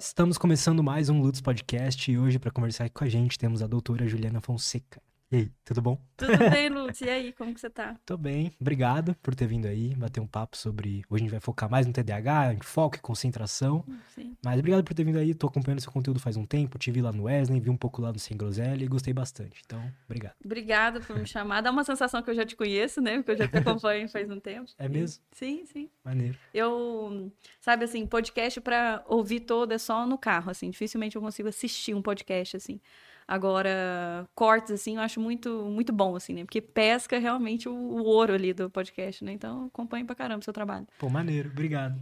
Estamos 0.00 0.38
começando 0.38 0.82
mais 0.82 1.10
um 1.10 1.20
Lutz 1.20 1.42
Podcast 1.42 2.10
e 2.10 2.16
hoje, 2.16 2.38
para 2.38 2.50
conversar 2.50 2.88
com 2.88 3.04
a 3.04 3.06
gente, 3.06 3.38
temos 3.38 3.62
a 3.62 3.66
doutora 3.66 4.08
Juliana 4.08 4.40
Fonseca. 4.40 4.98
E 5.32 5.36
aí, 5.36 5.52
tudo 5.64 5.80
bom? 5.80 5.96
Tudo 6.16 6.36
bem, 6.50 6.68
Lutz? 6.74 7.00
E 7.02 7.08
aí, 7.08 7.32
como 7.32 7.54
que 7.54 7.60
você 7.60 7.70
tá? 7.70 7.96
Tô 8.04 8.16
bem, 8.16 8.52
obrigado 8.60 9.14
por 9.22 9.32
ter 9.32 9.46
vindo 9.46 9.66
aí, 9.66 9.94
bater 9.94 10.18
um 10.18 10.26
papo 10.26 10.56
sobre. 10.56 11.04
Hoje 11.08 11.22
a 11.22 11.24
gente 11.24 11.30
vai 11.30 11.38
focar 11.38 11.70
mais 11.70 11.86
no 11.86 11.92
TDAH, 11.92 12.54
em 12.54 12.58
foco 12.60 12.96
e 12.96 12.98
concentração. 12.98 13.84
Sim. 14.12 14.36
Mas 14.44 14.58
obrigado 14.58 14.82
por 14.82 14.92
ter 14.92 15.04
vindo 15.04 15.20
aí, 15.20 15.32
tô 15.32 15.46
acompanhando 15.46 15.80
seu 15.80 15.92
conteúdo 15.92 16.18
faz 16.18 16.36
um 16.36 16.44
tempo, 16.44 16.80
te 16.80 16.90
vi 16.90 17.00
lá 17.00 17.12
no 17.12 17.24
Wesley, 17.24 17.60
vi 17.60 17.70
um 17.70 17.76
pouco 17.76 18.02
lá 18.02 18.12
no 18.12 18.18
Sem 18.18 18.36
Groselha 18.36 18.82
e 18.82 18.88
gostei 18.88 19.14
bastante. 19.14 19.62
Então, 19.64 19.80
obrigado. 20.04 20.34
Obrigada 20.44 21.00
por 21.00 21.16
me 21.16 21.24
chamar. 21.28 21.60
Dá 21.60 21.70
uma 21.70 21.84
sensação 21.84 22.20
que 22.24 22.30
eu 22.30 22.34
já 22.34 22.44
te 22.44 22.56
conheço, 22.56 23.00
né? 23.00 23.18
Porque 23.18 23.30
eu 23.30 23.36
já 23.36 23.46
te 23.46 23.56
acompanho 23.56 24.08
faz 24.08 24.28
um 24.28 24.40
tempo. 24.40 24.68
É 24.78 24.88
mesmo? 24.88 25.22
Sim, 25.30 25.64
sim. 25.64 25.88
Maneiro. 26.04 26.36
Eu, 26.52 27.32
sabe 27.60 27.84
assim, 27.84 28.04
podcast 28.04 28.60
pra 28.60 29.04
ouvir 29.06 29.38
todo 29.38 29.70
é 29.70 29.78
só 29.78 30.04
no 30.04 30.18
carro, 30.18 30.50
assim. 30.50 30.70
Dificilmente 30.70 31.14
eu 31.14 31.22
consigo 31.22 31.48
assistir 31.48 31.94
um 31.94 32.02
podcast, 32.02 32.56
assim. 32.56 32.80
Agora, 33.30 34.28
cortes, 34.34 34.72
assim, 34.72 34.96
eu 34.96 35.00
acho 35.00 35.20
muito, 35.20 35.62
muito 35.66 35.92
bom, 35.92 36.16
assim, 36.16 36.34
né? 36.34 36.42
Porque 36.42 36.60
pesca 36.60 37.16
realmente 37.16 37.68
o, 37.68 37.72
o 37.72 38.02
ouro 38.02 38.34
ali 38.34 38.52
do 38.52 38.68
podcast, 38.68 39.24
né? 39.24 39.30
Então, 39.30 39.66
acompanho 39.66 40.04
pra 40.04 40.16
caramba 40.16 40.40
o 40.40 40.42
seu 40.42 40.52
trabalho. 40.52 40.84
Pô, 40.98 41.08
maneiro, 41.08 41.48
obrigado. 41.48 41.96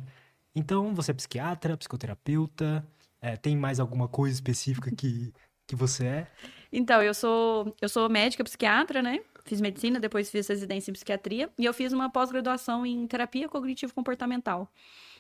Então, 0.54 0.94
você 0.94 1.10
é 1.10 1.14
psiquiatra, 1.14 1.76
psicoterapeuta, 1.76 2.82
é, 3.20 3.36
tem 3.36 3.58
mais 3.58 3.78
alguma 3.78 4.08
coisa 4.08 4.36
específica 4.36 4.90
que, 4.90 5.30
que 5.66 5.76
você 5.76 6.06
é? 6.06 6.26
Então, 6.72 7.02
eu 7.02 7.12
sou, 7.12 7.76
eu 7.78 7.90
sou 7.90 8.08
médica 8.08 8.42
psiquiatra, 8.42 9.02
né? 9.02 9.20
Fiz 9.44 9.60
medicina, 9.60 10.00
depois 10.00 10.30
fiz 10.30 10.48
residência 10.48 10.90
em 10.90 10.94
psiquiatria 10.94 11.50
e 11.58 11.66
eu 11.66 11.74
fiz 11.74 11.92
uma 11.92 12.08
pós-graduação 12.08 12.86
em 12.86 13.06
terapia 13.06 13.50
cognitivo-comportamental. 13.50 14.66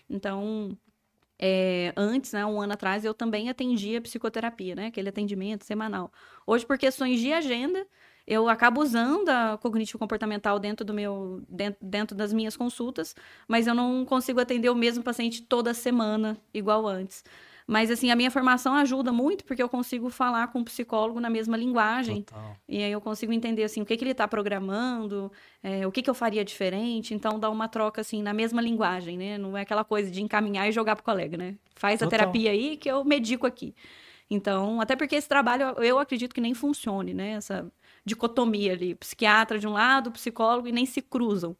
Então, 0.08 0.74
é, 1.38 1.92
antes, 1.96 2.32
né, 2.32 2.44
um 2.44 2.60
ano 2.60 2.72
atrás, 2.72 3.04
eu 3.04 3.14
também 3.14 3.48
atendia 3.48 4.00
psicoterapia, 4.00 4.74
né? 4.74 4.86
Aquele 4.86 5.08
atendimento 5.08 5.64
semanal. 5.64 6.12
Hoje, 6.46 6.66
por 6.66 6.78
questões 6.78 7.20
de 7.20 7.32
agenda, 7.32 7.86
eu 8.26 8.48
acabo 8.48 8.82
usando 8.82 9.28
a 9.28 9.58
cognitivo-comportamental 9.58 10.58
dentro 10.58 10.84
do 10.84 10.92
meu 10.92 11.42
dentro, 11.48 11.78
dentro 11.80 12.16
das 12.16 12.32
minhas 12.32 12.56
consultas, 12.56 13.14
mas 13.48 13.66
eu 13.66 13.74
não 13.74 14.04
consigo 14.04 14.40
atender 14.40 14.68
o 14.68 14.74
mesmo 14.74 15.02
paciente 15.02 15.42
toda 15.42 15.72
semana, 15.72 16.36
igual 16.52 16.86
antes. 16.86 17.24
Mas, 17.70 17.90
assim, 17.90 18.10
a 18.10 18.16
minha 18.16 18.30
formação 18.30 18.74
ajuda 18.74 19.12
muito, 19.12 19.44
porque 19.44 19.62
eu 19.62 19.68
consigo 19.68 20.08
falar 20.08 20.48
com 20.48 20.60
o 20.60 20.64
psicólogo 20.64 21.20
na 21.20 21.28
mesma 21.28 21.54
linguagem. 21.54 22.22
Total. 22.22 22.56
E 22.66 22.82
aí 22.82 22.90
eu 22.90 22.98
consigo 22.98 23.30
entender, 23.30 23.62
assim, 23.62 23.82
o 23.82 23.84
que, 23.84 23.94
que 23.94 24.02
ele 24.02 24.12
está 24.12 24.26
programando, 24.26 25.30
é, 25.62 25.86
o 25.86 25.92
que, 25.92 26.00
que 26.00 26.08
eu 26.08 26.14
faria 26.14 26.42
diferente. 26.42 27.12
Então, 27.12 27.38
dá 27.38 27.50
uma 27.50 27.68
troca, 27.68 28.00
assim, 28.00 28.22
na 28.22 28.32
mesma 28.32 28.62
linguagem, 28.62 29.18
né? 29.18 29.36
Não 29.36 29.54
é 29.54 29.60
aquela 29.60 29.84
coisa 29.84 30.10
de 30.10 30.22
encaminhar 30.22 30.66
e 30.66 30.72
jogar 30.72 30.96
pro 30.96 31.04
colega, 31.04 31.36
né? 31.36 31.56
Faz 31.76 32.00
a 32.00 32.06
Total. 32.06 32.20
terapia 32.20 32.52
aí 32.52 32.78
que 32.78 32.90
eu 32.90 33.04
medico 33.04 33.46
aqui. 33.46 33.74
Então, 34.30 34.80
até 34.80 34.96
porque 34.96 35.16
esse 35.16 35.28
trabalho, 35.28 35.74
eu- 35.76 35.84
eu 35.84 35.98
acredito 35.98 36.34
que 36.34 36.40
nem 36.40 36.54
funcione, 36.54 37.12
né? 37.12 37.32
Essa 37.32 37.70
dicotomia 38.02 38.72
ali, 38.72 38.94
psiquiatra 38.94 39.58
de 39.58 39.66
um 39.68 39.72
lado, 39.72 40.10
psicólogo, 40.10 40.68
e 40.68 40.72
nem 40.72 40.86
se 40.86 41.02
cruzam. 41.02 41.54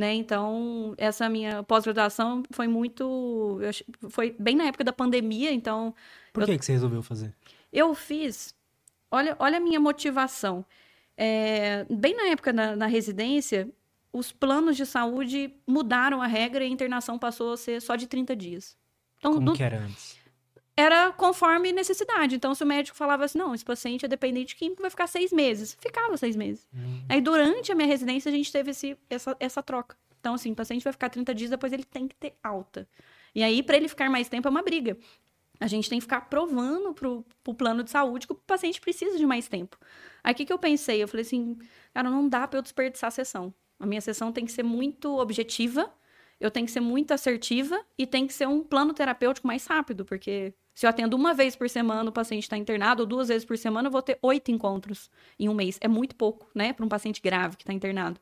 Né? 0.00 0.14
Então, 0.14 0.94
essa 0.96 1.28
minha 1.28 1.62
pós-graduação 1.62 2.42
foi 2.52 2.66
muito. 2.66 3.60
eu 3.60 4.08
Foi 4.08 4.34
bem 4.38 4.56
na 4.56 4.64
época 4.64 4.82
da 4.82 4.94
pandemia, 4.94 5.52
então 5.52 5.94
Por 6.32 6.46
que, 6.46 6.58
que 6.58 6.64
você 6.64 6.72
resolveu 6.72 7.02
fazer? 7.02 7.34
eu 7.70 7.94
fiz. 7.94 8.54
Olha, 9.10 9.36
olha 9.38 9.58
a 9.58 9.60
minha 9.60 9.78
motivação. 9.78 10.64
É, 11.18 11.84
bem 11.90 12.16
na 12.16 12.28
época 12.28 12.50
na, 12.50 12.74
na 12.74 12.86
residência, 12.86 13.68
os 14.10 14.32
planos 14.32 14.74
de 14.74 14.86
saúde 14.86 15.52
mudaram 15.66 16.22
a 16.22 16.26
regra 16.26 16.64
e 16.64 16.68
a 16.68 16.70
internação 16.70 17.18
passou 17.18 17.52
a 17.52 17.56
ser 17.58 17.82
só 17.82 17.94
de 17.94 18.06
30 18.06 18.34
dias. 18.34 18.78
Então, 19.18 19.34
Como 19.34 19.52
que 19.52 19.62
era 19.62 19.80
antes? 19.80 20.18
Era 20.80 21.12
conforme 21.12 21.72
necessidade. 21.72 22.34
Então, 22.36 22.54
se 22.54 22.64
o 22.64 22.66
médico 22.66 22.96
falava 22.96 23.24
assim, 23.24 23.38
não, 23.38 23.54
esse 23.54 23.64
paciente 23.64 24.04
é 24.04 24.08
dependente 24.08 24.56
químico, 24.56 24.80
vai 24.80 24.90
ficar 24.90 25.06
seis 25.06 25.32
meses. 25.32 25.76
Ficava 25.80 26.16
seis 26.16 26.34
meses. 26.34 26.66
Hum, 26.74 27.02
Aí, 27.08 27.20
durante 27.20 27.70
a 27.70 27.74
minha 27.74 27.86
residência, 27.86 28.30
a 28.30 28.34
gente 28.34 28.50
teve 28.50 28.70
esse, 28.70 28.96
essa, 29.08 29.36
essa 29.38 29.62
troca. 29.62 29.96
Então, 30.18 30.34
assim, 30.34 30.52
o 30.52 30.54
paciente 30.54 30.82
vai 30.82 30.92
ficar 30.92 31.08
30 31.08 31.34
dias, 31.34 31.50
depois 31.50 31.72
ele 31.72 31.84
tem 31.84 32.08
que 32.08 32.14
ter 32.14 32.34
alta. 32.42 32.88
E 33.34 33.42
aí, 33.42 33.62
para 33.62 33.76
ele 33.76 33.88
ficar 33.88 34.10
mais 34.10 34.28
tempo, 34.28 34.48
é 34.48 34.50
uma 34.50 34.62
briga. 34.62 34.96
A 35.58 35.66
gente 35.66 35.88
tem 35.88 35.98
que 35.98 36.04
ficar 36.04 36.22
provando 36.22 36.94
pro, 36.94 37.24
pro 37.44 37.54
plano 37.54 37.82
de 37.84 37.90
saúde 37.90 38.26
que 38.26 38.32
o 38.32 38.36
paciente 38.36 38.80
precisa 38.80 39.18
de 39.18 39.26
mais 39.26 39.48
tempo. 39.48 39.78
Aí, 40.24 40.32
o 40.32 40.36
que, 40.36 40.46
que 40.46 40.52
eu 40.52 40.58
pensei? 40.58 41.02
Eu 41.02 41.08
falei 41.08 41.22
assim, 41.22 41.58
cara, 41.92 42.08
não 42.08 42.28
dá 42.28 42.48
para 42.48 42.58
eu 42.58 42.62
desperdiçar 42.62 43.08
a 43.08 43.10
sessão. 43.10 43.52
A 43.78 43.86
minha 43.86 44.00
sessão 44.00 44.32
tem 44.32 44.44
que 44.44 44.52
ser 44.52 44.62
muito 44.62 45.18
objetiva, 45.18 45.92
eu 46.40 46.50
tenho 46.50 46.66
que 46.66 46.72
ser 46.72 46.80
muito 46.80 47.12
assertiva 47.12 47.78
e 47.98 48.06
tem 48.06 48.26
que 48.26 48.32
ser 48.32 48.48
um 48.48 48.62
plano 48.62 48.94
terapêutico 48.94 49.46
mais 49.46 49.66
rápido, 49.66 50.04
porque 50.04 50.54
se 50.74 50.86
eu 50.86 50.90
atendo 50.90 51.16
uma 51.16 51.34
vez 51.34 51.54
por 51.54 51.68
semana, 51.68 52.08
o 52.08 52.12
paciente 52.12 52.44
está 52.44 52.56
internado, 52.56 53.02
ou 53.02 53.06
duas 53.06 53.28
vezes 53.28 53.44
por 53.44 53.58
semana, 53.58 53.88
eu 53.88 53.92
vou 53.92 54.00
ter 54.00 54.18
oito 54.22 54.50
encontros 54.50 55.10
em 55.38 55.48
um 55.48 55.54
mês. 55.54 55.78
É 55.80 55.88
muito 55.88 56.16
pouco, 56.16 56.48
né, 56.54 56.72
para 56.72 56.84
um 56.84 56.88
paciente 56.88 57.20
grave 57.20 57.56
que 57.56 57.62
está 57.62 57.72
internado. 57.72 58.18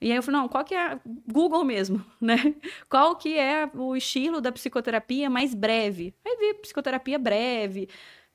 E 0.00 0.12
aí 0.12 0.16
eu 0.16 0.22
falei, 0.22 0.40
não, 0.40 0.48
qual 0.48 0.64
que 0.64 0.74
é. 0.74 1.00
Google 1.26 1.64
mesmo, 1.64 2.04
né? 2.20 2.54
Qual 2.88 3.16
que 3.16 3.36
é 3.36 3.68
o 3.74 3.96
estilo 3.96 4.40
da 4.40 4.52
psicoterapia 4.52 5.28
mais 5.28 5.54
breve? 5.54 6.14
Aí 6.24 6.36
vi 6.36 6.54
psicoterapia 6.60 7.18
breve, 7.18 7.88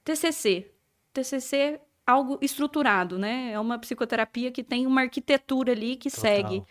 TCC. 0.03 0.69
TCC 1.13 1.79
algo 2.05 2.37
estruturado, 2.41 3.17
né? 3.17 3.51
É 3.53 3.59
uma 3.59 3.79
psicoterapia 3.79 4.51
que 4.51 4.63
tem 4.63 4.85
uma 4.85 5.01
arquitetura 5.01 5.71
ali 5.71 5.95
que 5.95 6.09
total. 6.09 6.21
segue. 6.21 6.63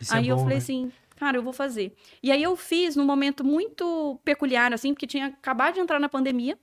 Isso 0.00 0.14
é 0.14 0.18
aí 0.18 0.28
eu 0.28 0.36
bom, 0.36 0.42
falei 0.42 0.56
né? 0.56 0.62
assim, 0.62 0.92
cara, 1.20 1.36
eu 1.36 1.42
vou 1.42 1.52
fazer. 1.52 1.94
E 2.22 2.32
aí 2.32 2.42
eu 2.42 2.56
fiz 2.56 2.96
num 2.96 3.04
momento 3.04 3.44
muito 3.44 4.18
peculiar, 4.24 4.72
assim, 4.72 4.94
porque 4.94 5.06
tinha 5.06 5.26
acabado 5.26 5.74
de 5.74 5.80
entrar 5.80 6.00
na 6.00 6.08
pandemia. 6.08 6.58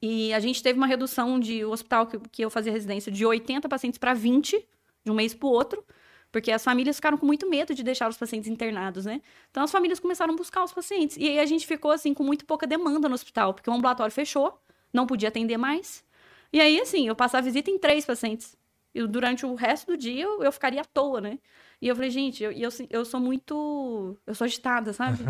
E 0.00 0.32
a 0.32 0.40
gente 0.40 0.62
teve 0.62 0.78
uma 0.78 0.86
redução 0.86 1.38
de 1.38 1.66
o 1.66 1.70
hospital 1.70 2.06
que, 2.06 2.18
que 2.30 2.42
eu 2.42 2.48
fazia 2.48 2.72
residência 2.72 3.12
de 3.12 3.26
80 3.26 3.68
pacientes 3.68 3.98
para 3.98 4.14
20, 4.14 4.66
de 5.04 5.10
um 5.10 5.14
mês 5.14 5.34
para 5.34 5.46
o 5.46 5.50
outro. 5.50 5.84
Porque 6.32 6.50
as 6.50 6.64
famílias 6.64 6.96
ficaram 6.96 7.18
com 7.18 7.26
muito 7.26 7.46
medo 7.48 7.74
de 7.74 7.82
deixar 7.82 8.08
os 8.08 8.16
pacientes 8.16 8.48
internados, 8.48 9.04
né? 9.04 9.20
Então 9.50 9.62
as 9.62 9.70
famílias 9.70 10.00
começaram 10.00 10.32
a 10.32 10.36
buscar 10.36 10.64
os 10.64 10.72
pacientes. 10.72 11.18
E 11.18 11.28
aí 11.28 11.38
a 11.38 11.46
gente 11.46 11.66
ficou, 11.66 11.90
assim, 11.90 12.14
com 12.14 12.22
muito 12.22 12.46
pouca 12.46 12.66
demanda 12.66 13.06
no 13.06 13.14
hospital, 13.14 13.52
porque 13.52 13.68
o 13.68 13.72
ambulatório 13.74 14.12
fechou, 14.12 14.58
não 14.90 15.06
podia 15.06 15.28
atender 15.28 15.58
mais. 15.58 16.02
E 16.50 16.58
aí, 16.60 16.80
assim, 16.80 17.06
eu 17.06 17.14
passava 17.14 17.44
visita 17.44 17.70
em 17.70 17.78
três 17.78 18.06
pacientes. 18.06 18.56
E 18.94 19.06
durante 19.06 19.44
o 19.44 19.54
resto 19.54 19.88
do 19.88 19.96
dia 19.96 20.24
eu, 20.24 20.42
eu 20.42 20.52
ficaria 20.52 20.80
à 20.80 20.84
toa, 20.84 21.20
né? 21.20 21.38
E 21.80 21.88
eu 21.88 21.94
falei, 21.94 22.10
gente, 22.10 22.42
eu, 22.42 22.50
eu, 22.52 22.68
eu 22.90 23.04
sou 23.04 23.20
muito. 23.20 24.16
Eu 24.26 24.34
sou 24.34 24.44
agitada, 24.44 24.92
sabe? 24.92 25.24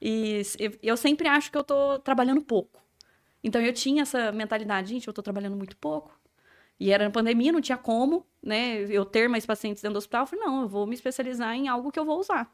e 0.00 0.42
eu, 0.58 0.72
eu 0.82 0.96
sempre 0.96 1.28
acho 1.28 1.50
que 1.50 1.58
eu 1.58 1.64
tô 1.64 1.98
trabalhando 1.98 2.40
pouco. 2.40 2.80
Então 3.44 3.60
eu 3.60 3.72
tinha 3.72 4.02
essa 4.02 4.32
mentalidade, 4.32 4.88
gente, 4.88 5.06
eu 5.06 5.12
tô 5.12 5.22
trabalhando 5.22 5.56
muito 5.56 5.76
pouco. 5.76 6.18
E 6.78 6.90
era 6.90 7.04
na 7.04 7.10
pandemia, 7.10 7.52
não 7.52 7.60
tinha 7.60 7.78
como, 7.78 8.26
né? 8.42 8.80
Eu 8.88 9.04
ter 9.04 9.28
mais 9.28 9.44
pacientes 9.44 9.82
dentro 9.82 9.94
do 9.94 9.98
hospital. 9.98 10.22
Eu 10.22 10.26
falei, 10.26 10.44
não, 10.44 10.62
eu 10.62 10.68
vou 10.68 10.86
me 10.86 10.94
especializar 10.94 11.54
em 11.54 11.68
algo 11.68 11.92
que 11.92 11.98
eu 11.98 12.04
vou 12.04 12.18
usar. 12.18 12.52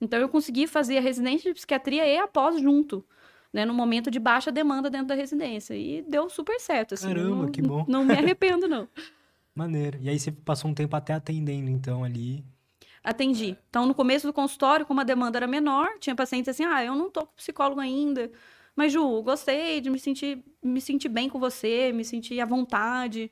Então 0.00 0.18
eu 0.18 0.28
consegui 0.28 0.66
fazer 0.66 0.98
a 0.98 1.00
residência 1.00 1.50
de 1.50 1.54
psiquiatria 1.54 2.06
e 2.06 2.18
a 2.18 2.26
pós 2.26 2.60
junto. 2.60 3.04
Né, 3.52 3.64
no 3.64 3.72
momento 3.72 4.10
de 4.10 4.18
baixa 4.18 4.52
demanda 4.52 4.90
dentro 4.90 5.06
da 5.06 5.14
residência. 5.14 5.74
E 5.74 6.02
deu 6.02 6.28
super 6.28 6.60
certo. 6.60 6.92
Assim, 6.92 7.08
Caramba, 7.08 7.36
não, 7.36 7.50
que 7.50 7.62
bom. 7.62 7.86
Não 7.88 8.04
me 8.04 8.12
arrependo, 8.12 8.68
não. 8.68 8.86
Maneiro. 9.54 9.98
E 10.02 10.10
aí 10.10 10.18
você 10.18 10.30
passou 10.30 10.70
um 10.70 10.74
tempo 10.74 10.94
até 10.94 11.14
atendendo, 11.14 11.70
então, 11.70 12.04
ali. 12.04 12.44
Atendi. 13.06 13.56
Então, 13.70 13.86
no 13.86 13.94
começo 13.94 14.26
do 14.26 14.32
consultório, 14.32 14.84
como 14.84 15.00
a 15.00 15.04
demanda 15.04 15.38
era 15.38 15.46
menor, 15.46 15.98
tinha 16.00 16.14
pacientes 16.16 16.48
assim, 16.48 16.64
ah, 16.64 16.84
eu 16.84 16.94
não 16.96 17.10
tô 17.10 17.26
com 17.26 17.34
psicólogo 17.34 17.80
ainda, 17.80 18.30
mas 18.74 18.92
Ju, 18.92 19.22
gostei 19.22 19.80
de 19.80 19.88
me 19.90 19.98
sentir, 19.98 20.44
me 20.62 20.80
sentir 20.80 21.08
bem 21.08 21.28
com 21.28 21.38
você, 21.38 21.92
me 21.92 22.04
sentir 22.04 22.40
à 22.40 22.44
vontade. 22.44 23.30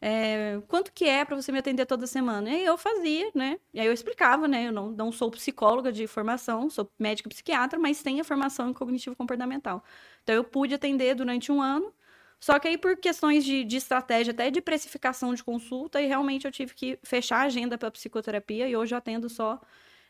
É, 0.00 0.60
quanto 0.68 0.92
que 0.92 1.04
é 1.06 1.24
para 1.24 1.34
você 1.36 1.50
me 1.50 1.58
atender 1.58 1.86
toda 1.86 2.06
semana? 2.06 2.48
E 2.50 2.54
aí 2.54 2.64
eu 2.64 2.78
fazia, 2.78 3.30
né? 3.34 3.58
E 3.74 3.80
aí 3.80 3.86
eu 3.86 3.92
explicava, 3.92 4.46
né? 4.46 4.68
Eu 4.68 4.72
não, 4.72 4.90
não 4.90 5.10
sou 5.12 5.30
psicóloga 5.30 5.90
de 5.92 6.06
formação, 6.06 6.70
sou 6.70 6.90
médica 6.98 7.28
psiquiatra, 7.28 7.78
mas 7.78 8.02
tenho 8.02 8.20
a 8.20 8.24
formação 8.24 8.70
em 8.70 8.72
cognitivo 8.72 9.16
comportamental. 9.16 9.82
Então 10.22 10.34
eu 10.34 10.44
pude 10.44 10.74
atender 10.74 11.14
durante 11.14 11.50
um 11.50 11.60
ano, 11.62 11.92
só 12.38 12.58
que 12.58 12.68
aí 12.68 12.78
por 12.78 12.96
questões 12.96 13.44
de, 13.44 13.64
de 13.64 13.76
estratégia, 13.76 14.32
até 14.32 14.50
de 14.50 14.60
precificação 14.60 15.34
de 15.34 15.42
consulta, 15.42 16.00
e 16.00 16.06
realmente 16.06 16.46
eu 16.46 16.52
tive 16.52 16.74
que 16.74 16.98
fechar 17.02 17.38
a 17.38 17.46
agenda 17.46 17.78
para 17.78 17.90
psicoterapia 17.90 18.68
e 18.68 18.76
hoje 18.76 18.94
eu 18.94 18.98
atendo 18.98 19.28
só 19.28 19.60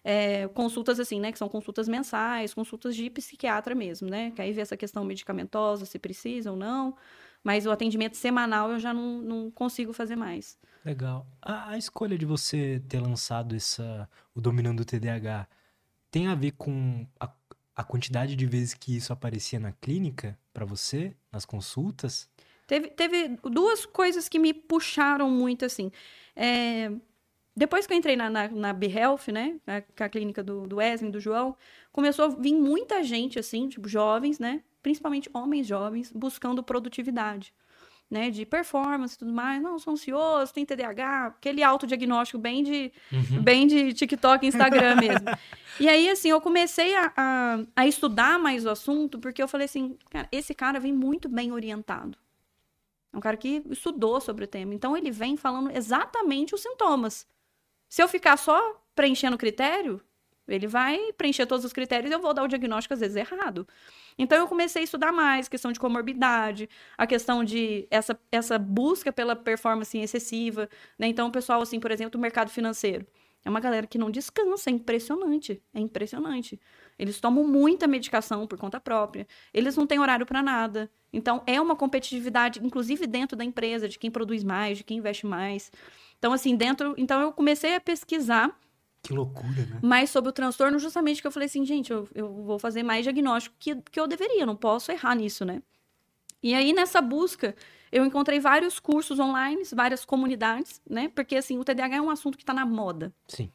é, 0.03 0.47
consultas 0.49 1.01
assim, 1.01 1.21
né? 1.21 1.33
Que 1.33 1.39
são 1.39 1.49
consultas 1.49 1.89
mensais, 1.89 2.55
consultas 2.55 2.95
de 2.95 3.11
psiquiatra 3.11 3.75
mesmo, 3.75 4.09
né? 4.09 4.31
Que 4.33 4.43
aí 4.43 4.53
vê 4.53 4.61
essa 4.61 4.77
questão 4.77 5.05
medicamentosa, 5.05 5.87
se 5.87 5.99
precisa 5.99 6.51
ou 6.51 6.57
não. 6.57 6.97
Mas 7.43 7.67
o 7.67 7.71
atendimento 7.71 8.17
semanal 8.17 8.73
eu 8.73 8.79
já 8.79 8.93
não, 8.93 9.21
não 9.21 9.51
consigo 9.51 9.93
fazer 9.93 10.17
mais. 10.17 10.59
Legal. 10.85 11.27
A, 11.43 11.71
a 11.71 11.79
escolha 11.79 12.17
de 12.17 12.25
você 12.25 12.83
ter 12.89 13.01
lançado 13.01 13.55
essa, 13.57 14.09
o 14.35 14.41
Dominando 14.41 14.81
o 14.81 14.85
TDAH 14.85 15.49
tem 16.11 16.29
a 16.29 16.35
ver 16.35 16.53
com 16.53 17.07
a, 17.19 17.29
a 17.77 17.85
quantidade 17.85 18.35
de 18.35 18.47
vezes 18.47 18.75
que 18.75 18.97
isso 18.97 19.13
aparecia 19.13 19.61
na 19.61 19.71
clínica 19.71 20.39
para 20.53 20.65
você, 20.65 21.15
nas 21.31 21.45
consultas? 21.45 22.29
Teve, 22.67 22.89
teve 22.89 23.37
duas 23.45 23.85
coisas 23.85 24.29
que 24.29 24.39
me 24.39 24.53
puxaram 24.55 25.31
muito, 25.31 25.65
assim. 25.65 25.93
É, 26.35 26.91
depois 27.55 27.87
que 27.87 27.93
eu 27.93 27.99
entrei 27.99 28.17
na, 28.17 28.29
na, 28.31 28.49
na 28.49 28.73
BeHealth, 28.73 29.29
né? 29.29 29.61
Na, 29.67 29.83
com 29.83 30.03
a 30.03 30.09
clínica 30.09 30.43
do, 30.43 30.67
do 30.67 30.77
Wesley, 30.77 31.11
do 31.11 31.21
João, 31.21 31.57
começou 31.93 32.25
a 32.25 32.29
vir 32.29 32.55
muita 32.55 33.05
gente, 33.05 33.39
assim, 33.39 33.69
tipo, 33.69 33.89
jovens, 33.89 34.39
né? 34.39 34.63
principalmente 34.87 35.29
homens 35.35 35.67
jovens, 35.67 36.13
buscando 36.15 36.63
produtividade. 36.63 37.53
Né, 38.09 38.31
de 38.31 38.47
performance 38.47 39.17
e 39.17 39.19
tudo 39.19 39.33
mais, 39.33 39.61
não, 39.61 39.81
sou 39.81 39.95
ansioso, 39.95 40.55
tem 40.55 40.65
TDAH, 40.65 41.27
aquele 41.27 41.61
autodiagnóstico 41.61 42.39
bem 42.39 42.63
de, 42.63 42.93
uhum. 43.11 43.43
bem 43.43 43.67
de 43.67 43.93
TikTok, 43.93 44.47
Instagram 44.47 44.95
mesmo. 45.03 45.27
e 45.81 45.89
aí, 45.89 46.09
assim, 46.09 46.29
eu 46.29 46.41
comecei 46.41 46.95
a, 46.95 47.13
a, 47.17 47.59
a, 47.75 47.85
estudar 47.85 48.39
mais 48.39 48.65
o 48.65 48.71
assunto, 48.71 49.19
porque 49.19 49.43
eu 49.43 49.49
falei 49.49 49.65
assim, 49.65 49.99
cara, 50.09 50.29
esse 50.31 50.55
cara 50.55 50.79
vem 50.79 50.93
muito 50.93 51.29
bem 51.29 51.51
orientado. 51.51 52.17
É 53.13 53.17
um 53.17 53.21
cara 53.21 53.37
que 53.37 53.61
estudou 53.71 54.21
sobre 54.21 54.45
o 54.45 54.47
tema. 54.47 54.73
Então, 54.73 54.97
ele 54.97 55.11
vem 55.11 55.37
falando 55.37 55.77
exatamente 55.77 56.55
os 56.55 56.61
sintomas. 56.61 57.27
Se 57.89 58.03
eu 58.03 58.07
ficar 58.07 58.37
só 58.37 58.81
preenchendo 58.95 59.39
critério, 59.39 60.01
ele 60.47 60.67
vai 60.67 61.13
preencher 61.15 61.47
todos 61.47 61.65
os 61.65 61.73
critérios 61.73 62.11
e 62.11 62.15
eu 62.15 62.21
vou 62.21 62.33
dar 62.33 62.43
o 62.43 62.49
diagnóstico, 62.49 62.95
às 62.95 63.01
vezes, 63.01 63.17
errado. 63.17 63.67
Então, 64.19 64.39
eu 64.39 64.49
comecei 64.49 64.83
a 64.83 64.85
estudar 64.85 65.13
mais 65.13 65.49
questão 65.49 65.71
de 65.73 65.79
comorbidade, 65.79 66.69
a 66.97 67.07
questão 67.07 67.45
de 67.45 67.87
essa, 67.91 68.19
essa 68.33 68.59
busca 68.59 69.13
pela 69.13 69.37
performance 69.37 69.97
excessiva. 69.97 70.69
Né? 70.99 71.09
Então, 71.09 71.29
o 71.29 71.33
pessoal, 71.33 71.61
assim, 71.61 71.79
por 71.79 71.91
exemplo, 71.91 72.13
do 72.13 72.19
mercado 72.19 72.51
financeiro. 72.51 73.07
É 73.45 73.49
uma 73.49 73.61
galera 73.61 73.87
que 73.87 73.97
não 73.97 74.11
descansa, 74.11 74.71
é 74.71 74.73
impressionante. 74.73 75.63
É 75.73 75.79
impressionante. 75.79 76.61
Eles 76.99 77.21
tomam 77.21 77.47
muita 77.47 77.87
medicação 77.87 78.45
por 78.45 78.59
conta 78.59 78.81
própria. 78.81 79.25
Eles 79.55 79.77
não 79.77 79.87
têm 79.87 80.01
horário 80.01 80.27
para 80.27 80.43
nada. 80.43 80.91
Então, 81.13 81.43
é 81.47 81.61
uma 81.61 81.77
competitividade, 81.77 82.61
inclusive 82.65 83.07
dentro 83.07 83.37
da 83.37 83.45
empresa, 83.45 83.89
de 83.89 84.01
quem 84.01 84.11
produz 84.11 84.43
mais, 84.43 84.79
de 84.79 84.85
quem 84.85 84.99
investe 84.99 85.27
mais. 85.27 85.71
Então, 86.19 86.33
assim, 86.33 86.57
dentro. 86.57 86.93
Então, 86.99 87.21
eu 87.21 87.33
comecei 87.33 87.77
a 87.77 87.81
pesquisar. 87.81 88.59
Que 89.07 89.15
loucura, 89.15 89.49
né? 89.49 89.79
Mais 89.83 90.11
sobre 90.11 90.31
o 90.31 90.33
transtorno, 90.33 90.81
justamente 90.81 91.21
que 91.21 91.27
eu 91.29 91.31
falei 91.31 91.47
assim, 91.47 91.65
gente, 91.65 91.93
eu, 91.93 92.09
eu 92.13 92.29
vou 92.43 92.59
fazer 92.59 92.83
mais 92.83 93.05
diagnóstico 93.05 93.55
que, 93.57 93.77
que 93.77 94.01
eu 94.01 94.09
deveria, 94.09 94.45
não 94.45 94.57
posso 94.57 94.91
errar 94.91 95.15
nisso, 95.15 95.45
né? 95.45 95.63
E 96.43 96.53
aí, 96.53 96.73
nessa 96.73 97.01
busca, 97.01 97.55
eu 97.93 98.05
encontrei 98.05 98.41
vários 98.41 98.81
cursos 98.81 99.21
online, 99.21 99.63
várias 99.73 100.05
comunidades, 100.05 100.83
né? 100.89 101.09
Porque, 101.15 101.37
assim, 101.37 101.57
o 101.57 101.65
TDAH 101.65 101.97
é 101.97 102.01
um 102.01 102.11
assunto 102.11 102.37
que 102.37 102.43
está 102.43 102.53
na 102.53 102.67
moda. 102.67 103.15
Sim. 103.29 103.51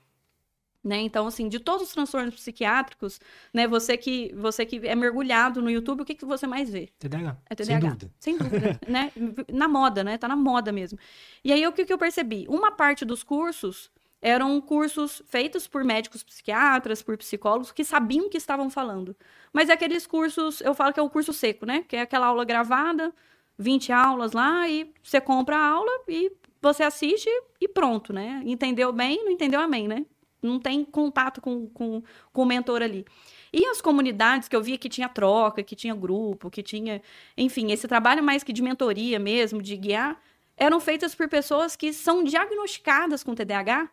Né? 0.82 1.02
Então, 1.02 1.28
assim, 1.28 1.50
de 1.50 1.60
todos 1.60 1.88
os 1.88 1.94
transtornos 1.94 2.34
psiquiátricos, 2.36 3.20
né? 3.54 3.68
Você 3.68 3.98
que, 3.98 4.34
você 4.36 4.66
que 4.66 4.88
é 4.88 4.96
mergulhado 4.96 5.62
no 5.62 5.70
YouTube, 5.70 6.02
o 6.02 6.06
que, 6.06 6.16
que 6.16 6.26
você 6.26 6.48
mais 6.48 6.70
vê? 6.70 6.90
TDAH. 6.98 7.38
É 7.50 7.56
TDAH. 7.56 7.66
Sem 7.66 7.80
dúvida. 7.80 8.12
Sem 8.20 8.38
dúvida, 8.38 8.80
né? 8.88 9.12
Na 9.52 9.68
moda, 9.68 10.02
né? 10.02 10.18
Tá 10.18 10.30
na 10.30 10.36
moda 10.36 10.72
mesmo. 10.72 10.98
E 11.44 11.52
aí, 11.52 11.68
o 11.68 11.74
que, 11.74 11.86
que 11.86 11.92
eu 11.92 11.98
percebi? 11.98 12.48
Uma 12.50 12.72
parte 12.72 13.04
dos 13.04 13.22
cursos 13.22 13.92
eram 14.22 14.60
cursos 14.62 15.22
feitos 15.28 15.68
por 15.68 15.84
médicos 15.84 16.24
psiquiatras, 16.24 17.02
por 17.02 17.18
psicólogos, 17.18 17.72
que 17.72 17.84
sabiam 17.84 18.28
o 18.28 18.30
que 18.30 18.38
estavam 18.38 18.70
falando. 18.70 19.16
Mas 19.52 19.70
é 19.70 19.74
aqueles 19.74 20.06
cursos, 20.06 20.62
eu 20.62 20.74
falo 20.74 20.94
que 20.94 21.00
é 21.00 21.04
o 21.04 21.10
curso 21.10 21.34
seco, 21.34 21.66
né? 21.66 21.84
Que 21.88 21.96
é 21.96 22.02
aquela 22.02 22.28
aula 22.28 22.46
gravada, 22.46 23.14
20 23.58 23.92
aulas 23.92 24.34
lá, 24.34 24.68
e 24.68 24.94
você 25.02 25.20
compra 25.20 25.58
a 25.58 25.68
aula 25.68 25.92
e 26.08 26.32
você 26.62 26.84
assiste 26.84 27.30
e 27.60 27.68
pronto, 27.68 28.14
né? 28.14 28.42
Entendeu 28.46 28.94
bem, 28.94 29.24
não 29.24 29.32
entendeu, 29.32 29.60
amém, 29.60 29.88
né? 29.88 30.06
não 30.42 30.60
tem 30.60 30.84
contato 30.84 31.40
com, 31.40 31.68
com, 31.68 32.02
com 32.34 32.42
o 32.42 32.46
mentor 32.46 32.82
ali. 32.82 33.06
E 33.54 33.66
as 33.66 33.82
comunidades 33.82 34.48
que 34.48 34.56
eu 34.56 34.64
via 34.64 34.78
que 34.78 34.90
tinha 34.90 35.10
troca, 35.10 35.64
que 35.64 35.76
tinha 35.76 35.94
grupo, 35.94 36.50
que 36.50 36.64
tinha, 36.64 37.02
enfim, 37.38 37.72
esse 37.72 37.88
trabalho 37.88 38.24
mais 38.24 38.44
que 38.44 38.54
de 38.54 38.62
mentoria 38.62 39.20
mesmo, 39.20 39.62
de 39.62 39.76
guiar, 39.78 40.20
eram 40.58 40.80
feitas 40.80 41.14
por 41.14 41.28
pessoas 41.28 41.76
que 41.76 41.94
são 41.94 42.24
diagnosticadas 42.24 43.24
com 43.24 43.36
TDAH, 43.36 43.90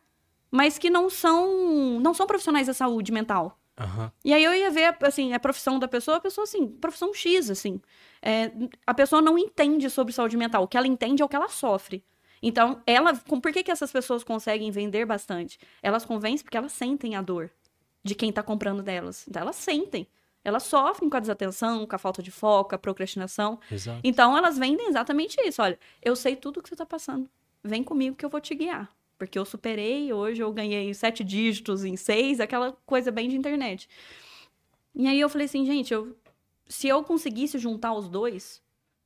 mas 0.50 0.78
que 0.78 0.90
não 0.90 1.10
são 1.10 2.00
não 2.00 2.14
são 2.14 2.26
profissionais 2.26 2.66
da 2.66 2.74
saúde 2.74 3.12
mental. 3.12 3.58
Uhum. 3.78 4.10
E 4.24 4.32
aí 4.34 4.42
eu 4.42 4.52
ia 4.52 4.70
ver, 4.70 4.96
assim, 5.02 5.32
a 5.32 5.38
profissão 5.38 5.78
da 5.78 5.86
pessoa, 5.86 6.16
a 6.16 6.20
pessoa, 6.20 6.44
assim, 6.44 6.66
profissão 6.66 7.14
X, 7.14 7.48
assim. 7.48 7.80
É, 8.20 8.50
a 8.86 8.92
pessoa 8.92 9.22
não 9.22 9.38
entende 9.38 9.88
sobre 9.88 10.12
saúde 10.12 10.36
mental. 10.36 10.64
O 10.64 10.68
que 10.68 10.76
ela 10.76 10.86
entende 10.86 11.22
é 11.22 11.24
o 11.24 11.28
que 11.28 11.36
ela 11.36 11.48
sofre. 11.48 12.04
Então, 12.42 12.82
ela, 12.86 13.14
por 13.14 13.52
que, 13.52 13.62
que 13.62 13.70
essas 13.70 13.90
pessoas 13.90 14.24
conseguem 14.24 14.70
vender 14.70 15.04
bastante? 15.04 15.58
Elas 15.82 16.04
convencem 16.04 16.44
porque 16.44 16.56
elas 16.56 16.72
sentem 16.72 17.14
a 17.16 17.22
dor 17.22 17.50
de 18.02 18.14
quem 18.14 18.30
está 18.30 18.42
comprando 18.42 18.82
delas. 18.82 19.26
Então, 19.28 19.42
elas 19.42 19.56
sentem. 19.56 20.06
Elas 20.44 20.62
sofrem 20.62 21.10
com 21.10 21.16
a 21.16 21.20
desatenção, 21.20 21.86
com 21.86 21.94
a 21.94 21.98
falta 21.98 22.22
de 22.22 22.30
foco, 22.30 22.74
a 22.74 22.78
procrastinação. 22.78 23.58
Exato. 23.70 24.00
Então, 24.02 24.36
elas 24.36 24.56
vendem 24.56 24.88
exatamente 24.88 25.36
isso. 25.42 25.60
Olha, 25.60 25.78
eu 26.02 26.16
sei 26.16 26.36
tudo 26.36 26.58
o 26.58 26.62
que 26.62 26.68
você 26.68 26.74
está 26.74 26.86
passando. 26.86 27.28
Vem 27.62 27.82
comigo 27.82 28.16
que 28.16 28.24
eu 28.24 28.30
vou 28.30 28.40
te 28.40 28.54
guiar. 28.54 28.88
Porque 29.18 29.38
eu 29.38 29.44
superei, 29.44 30.12
hoje 30.12 30.40
eu 30.40 30.52
ganhei 30.52 30.94
sete 30.94 31.24
dígitos 31.24 31.84
em 31.84 31.96
seis, 31.96 32.38
aquela 32.38 32.72
coisa 32.86 33.10
bem 33.10 33.28
de 33.28 33.36
internet. 33.36 33.88
E 34.94 35.06
aí 35.08 35.20
eu 35.20 35.28
falei 35.28 35.46
assim, 35.46 35.66
gente, 35.66 35.92
eu, 35.92 36.16
se 36.68 36.88
eu 36.88 37.02
conseguisse 37.02 37.58
juntar 37.58 37.92
os 37.92 38.08
dois, 38.08 38.62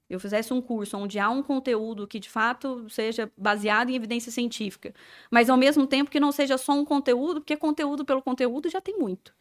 eu 0.09 0.21
fizesse 0.21 0.53
um 0.53 0.61
curso 0.61 0.99
onde 0.99 1.19
há 1.19 1.31
um 1.31 1.43
conteúdo 1.43 2.07
que 2.07 2.21
de 2.21 2.29
fato 2.29 2.87
seja 2.91 3.33
baseado 3.37 3.89
em 3.89 3.95
evidência 3.95 4.31
científica, 4.31 4.95
mas 5.31 5.49
ao 5.49 5.57
mesmo 5.57 5.87
tempo 5.87 6.11
que 6.11 6.21
não 6.21 6.31
seja 6.31 6.59
só 6.59 6.73
um 6.73 6.85
conteúdo, 6.85 7.41
porque 7.41 7.57
conteúdo 7.57 8.05
pelo 8.05 8.21
conteúdo 8.21 8.69
já 8.69 8.81
tem 8.81 8.99
muito. 8.99 9.35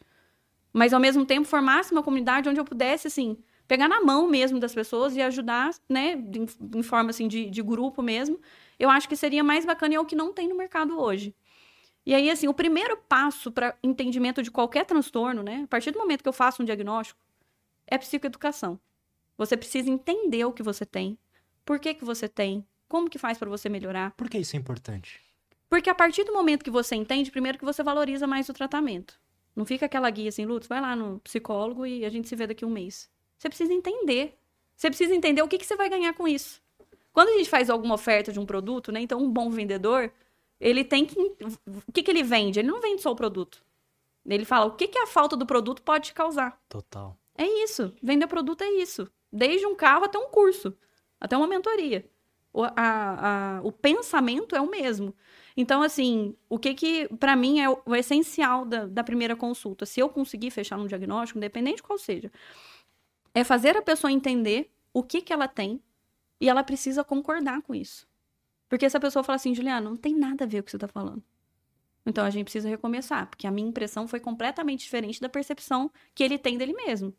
Mas 0.72 0.94
ao 0.94 1.00
mesmo 1.00 1.26
tempo 1.26 1.46
formasse 1.46 1.92
uma 1.92 2.02
comunidade 2.02 2.48
onde 2.48 2.58
eu 2.58 2.64
pudesse, 2.64 3.06
assim, 3.06 3.36
pegar 3.68 3.88
na 3.88 4.00
mão 4.00 4.26
mesmo 4.26 4.58
das 4.58 4.74
pessoas 4.74 5.14
e 5.14 5.20
ajudar, 5.20 5.70
né, 5.88 6.12
em, 6.12 6.78
em 6.78 6.82
forma 6.82 7.10
assim 7.10 7.28
de, 7.28 7.50
de 7.50 7.62
grupo 7.62 8.02
mesmo, 8.02 8.40
eu 8.82 8.90
acho 8.90 9.08
que 9.08 9.14
seria 9.14 9.44
mais 9.44 9.64
bacana 9.64 9.94
e 9.94 9.96
é 9.96 10.00
o 10.00 10.04
que 10.04 10.16
não 10.16 10.32
tem 10.32 10.48
no 10.48 10.56
mercado 10.56 10.98
hoje. 10.98 11.32
E 12.04 12.12
aí, 12.12 12.28
assim, 12.28 12.48
o 12.48 12.54
primeiro 12.54 12.96
passo 12.96 13.52
para 13.52 13.76
entendimento 13.80 14.42
de 14.42 14.50
qualquer 14.50 14.84
transtorno, 14.84 15.40
né, 15.40 15.62
a 15.62 15.66
partir 15.68 15.92
do 15.92 16.00
momento 16.00 16.20
que 16.20 16.28
eu 16.28 16.32
faço 16.32 16.62
um 16.62 16.64
diagnóstico, 16.64 17.20
é 17.86 17.96
psicoeducação. 17.96 18.80
Você 19.38 19.56
precisa 19.56 19.88
entender 19.88 20.44
o 20.44 20.52
que 20.52 20.64
você 20.64 20.84
tem, 20.84 21.16
por 21.64 21.78
que, 21.78 21.94
que 21.94 22.04
você 22.04 22.28
tem, 22.28 22.66
como 22.88 23.08
que 23.08 23.18
faz 23.18 23.38
para 23.38 23.48
você 23.48 23.68
melhorar. 23.68 24.10
Por 24.16 24.28
que 24.28 24.38
isso 24.38 24.56
é 24.56 24.58
importante? 24.58 25.20
Porque 25.70 25.88
a 25.88 25.94
partir 25.94 26.24
do 26.24 26.32
momento 26.32 26.64
que 26.64 26.70
você 26.70 26.96
entende, 26.96 27.30
primeiro 27.30 27.58
que 27.58 27.64
você 27.64 27.84
valoriza 27.84 28.26
mais 28.26 28.48
o 28.48 28.52
tratamento. 28.52 29.16
Não 29.54 29.64
fica 29.64 29.86
aquela 29.86 30.10
guia 30.10 30.28
assim, 30.28 30.44
Lutz, 30.44 30.66
vai 30.66 30.80
lá 30.80 30.96
no 30.96 31.20
psicólogo 31.20 31.86
e 31.86 32.04
a 32.04 32.10
gente 32.10 32.28
se 32.28 32.34
vê 32.34 32.48
daqui 32.48 32.64
a 32.64 32.66
um 32.66 32.70
mês. 32.70 33.08
Você 33.38 33.48
precisa 33.48 33.72
entender. 33.72 34.36
Você 34.76 34.88
precisa 34.88 35.14
entender 35.14 35.40
o 35.40 35.46
que, 35.46 35.56
que 35.56 35.66
você 35.66 35.76
vai 35.76 35.88
ganhar 35.88 36.12
com 36.14 36.26
isso. 36.26 36.60
Quando 37.12 37.28
a 37.28 37.32
gente 37.32 37.50
faz 37.50 37.68
alguma 37.68 37.94
oferta 37.94 38.32
de 38.32 38.40
um 38.40 38.46
produto, 38.46 38.90
né? 38.90 39.00
Então, 39.00 39.20
um 39.20 39.30
bom 39.30 39.50
vendedor, 39.50 40.12
ele 40.58 40.84
tem 40.84 41.04
que. 41.04 41.18
O 41.86 41.92
que, 41.92 42.02
que 42.02 42.10
ele 42.10 42.22
vende? 42.22 42.58
Ele 42.58 42.68
não 42.68 42.80
vende 42.80 43.02
só 43.02 43.10
o 43.10 43.16
produto. 43.16 43.62
Ele 44.24 44.44
fala 44.44 44.66
o 44.66 44.76
que, 44.76 44.88
que 44.88 44.98
a 44.98 45.06
falta 45.06 45.36
do 45.36 45.44
produto 45.44 45.82
pode 45.82 46.06
te 46.06 46.14
causar. 46.14 46.60
Total. 46.68 47.16
É 47.36 47.44
isso. 47.44 47.92
Vender 48.02 48.26
produto 48.26 48.62
é 48.62 48.70
isso. 48.70 49.10
Desde 49.32 49.66
um 49.66 49.74
carro 49.74 50.04
até 50.04 50.18
um 50.18 50.28
curso, 50.28 50.76
até 51.20 51.36
uma 51.36 51.46
mentoria. 51.46 52.08
O, 52.52 52.62
a, 52.64 52.70
a, 52.76 53.60
o 53.62 53.72
pensamento 53.72 54.54
é 54.54 54.60
o 54.60 54.70
mesmo. 54.70 55.14
Então, 55.56 55.82
assim, 55.82 56.36
o 56.48 56.58
que 56.58 56.74
que, 56.74 57.08
para 57.16 57.34
mim, 57.34 57.60
é 57.60 57.68
o, 57.68 57.80
o 57.84 57.94
essencial 57.94 58.64
da, 58.64 58.86
da, 58.86 59.02
primeira 59.02 59.34
consulta, 59.34 59.84
se 59.86 60.00
eu 60.00 60.08
conseguir 60.08 60.50
fechar 60.50 60.78
um 60.78 60.86
diagnóstico, 60.86 61.38
independente 61.38 61.82
qual 61.82 61.98
seja, 61.98 62.30
é 63.34 63.42
fazer 63.42 63.76
a 63.76 63.82
pessoa 63.82 64.12
entender 64.12 64.70
o 64.92 65.02
que 65.02 65.22
que 65.22 65.32
ela 65.32 65.48
tem 65.48 65.80
e 66.42 66.48
ela 66.48 66.64
precisa 66.64 67.04
concordar 67.04 67.62
com 67.62 67.72
isso. 67.72 68.04
Porque 68.68 68.90
se 68.90 68.96
a 68.96 69.00
pessoa 69.00 69.22
fala 69.22 69.36
assim, 69.36 69.54
Juliana, 69.54 69.88
não 69.88 69.96
tem 69.96 70.12
nada 70.12 70.42
a 70.42 70.46
ver 70.46 70.56
com 70.56 70.62
o 70.62 70.64
que 70.64 70.70
você 70.72 70.76
está 70.76 70.88
falando. 70.88 71.22
Então 72.04 72.24
a 72.24 72.30
gente 72.30 72.46
precisa 72.46 72.68
recomeçar, 72.68 73.28
porque 73.28 73.46
a 73.46 73.50
minha 73.52 73.68
impressão 73.68 74.08
foi 74.08 74.18
completamente 74.18 74.80
diferente 74.80 75.20
da 75.20 75.28
percepção 75.28 75.88
que 76.12 76.24
ele 76.24 76.36
tem 76.36 76.58
dele 76.58 76.72
mesmo. 76.72 77.14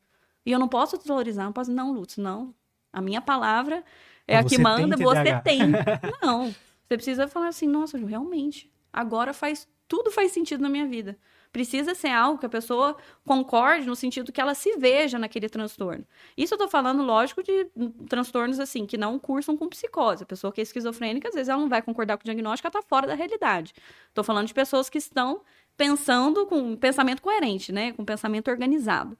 E 0.45 0.51
eu 0.51 0.59
não 0.59 0.67
posso 0.67 0.97
desvalorizar, 0.97 1.45
não 1.45 1.53
posso, 1.53 1.71
não, 1.71 1.93
Lutz, 1.93 2.17
não. 2.17 2.53
A 2.91 2.99
minha 2.99 3.21
palavra 3.21 3.81
é 4.27 4.35
a 4.35 4.43
que 4.43 4.57
manda, 4.57 4.97
tem 4.97 5.05
você 5.05 5.39
tem. 5.41 5.59
Não. 6.21 6.47
Você 6.85 6.97
precisa 6.97 7.27
falar 7.27 7.47
assim, 7.47 7.67
nossa, 7.67 7.97
Ju, 7.97 8.05
realmente, 8.05 8.71
agora 8.91 9.33
faz, 9.33 9.67
tudo 9.87 10.11
faz 10.11 10.31
sentido 10.31 10.61
na 10.61 10.69
minha 10.69 10.85
vida. 10.85 11.17
Precisa 11.53 11.93
ser 11.93 12.09
algo 12.09 12.39
que 12.39 12.47
a 12.47 12.49
pessoa 12.49 12.97
concorde 13.23 13.85
no 13.85 13.95
sentido 13.95 14.31
que 14.31 14.41
ela 14.41 14.55
se 14.55 14.75
veja 14.75 15.19
naquele 15.19 15.47
transtorno. 15.47 16.03
Isso 16.35 16.55
eu 16.55 16.57
tô 16.57 16.67
falando, 16.67 17.03
lógico, 17.03 17.43
de 17.43 17.67
transtornos 18.09 18.59
assim, 18.59 18.87
que 18.87 18.97
não 18.97 19.19
cursam 19.19 19.55
com 19.55 19.69
psicose. 19.69 20.23
A 20.23 20.25
pessoa 20.25 20.51
que 20.51 20.59
é 20.59 20.63
esquizofrênica, 20.63 21.29
às 21.29 21.35
vezes 21.35 21.49
ela 21.49 21.61
não 21.61 21.69
vai 21.69 21.83
concordar 21.83 22.17
com 22.17 22.23
o 22.23 22.25
diagnóstico, 22.25 22.67
ela 22.67 22.81
tá 22.81 22.81
fora 22.81 23.05
da 23.05 23.13
realidade. 23.13 23.71
Tô 24.15 24.23
falando 24.23 24.47
de 24.47 24.53
pessoas 24.53 24.89
que 24.89 24.97
estão 24.97 25.41
pensando 25.77 26.47
com 26.47 26.57
um 26.57 26.75
pensamento 26.75 27.21
coerente, 27.21 27.71
né? 27.71 27.93
Com 27.93 28.01
um 28.01 28.05
pensamento 28.05 28.49
organizado. 28.49 29.15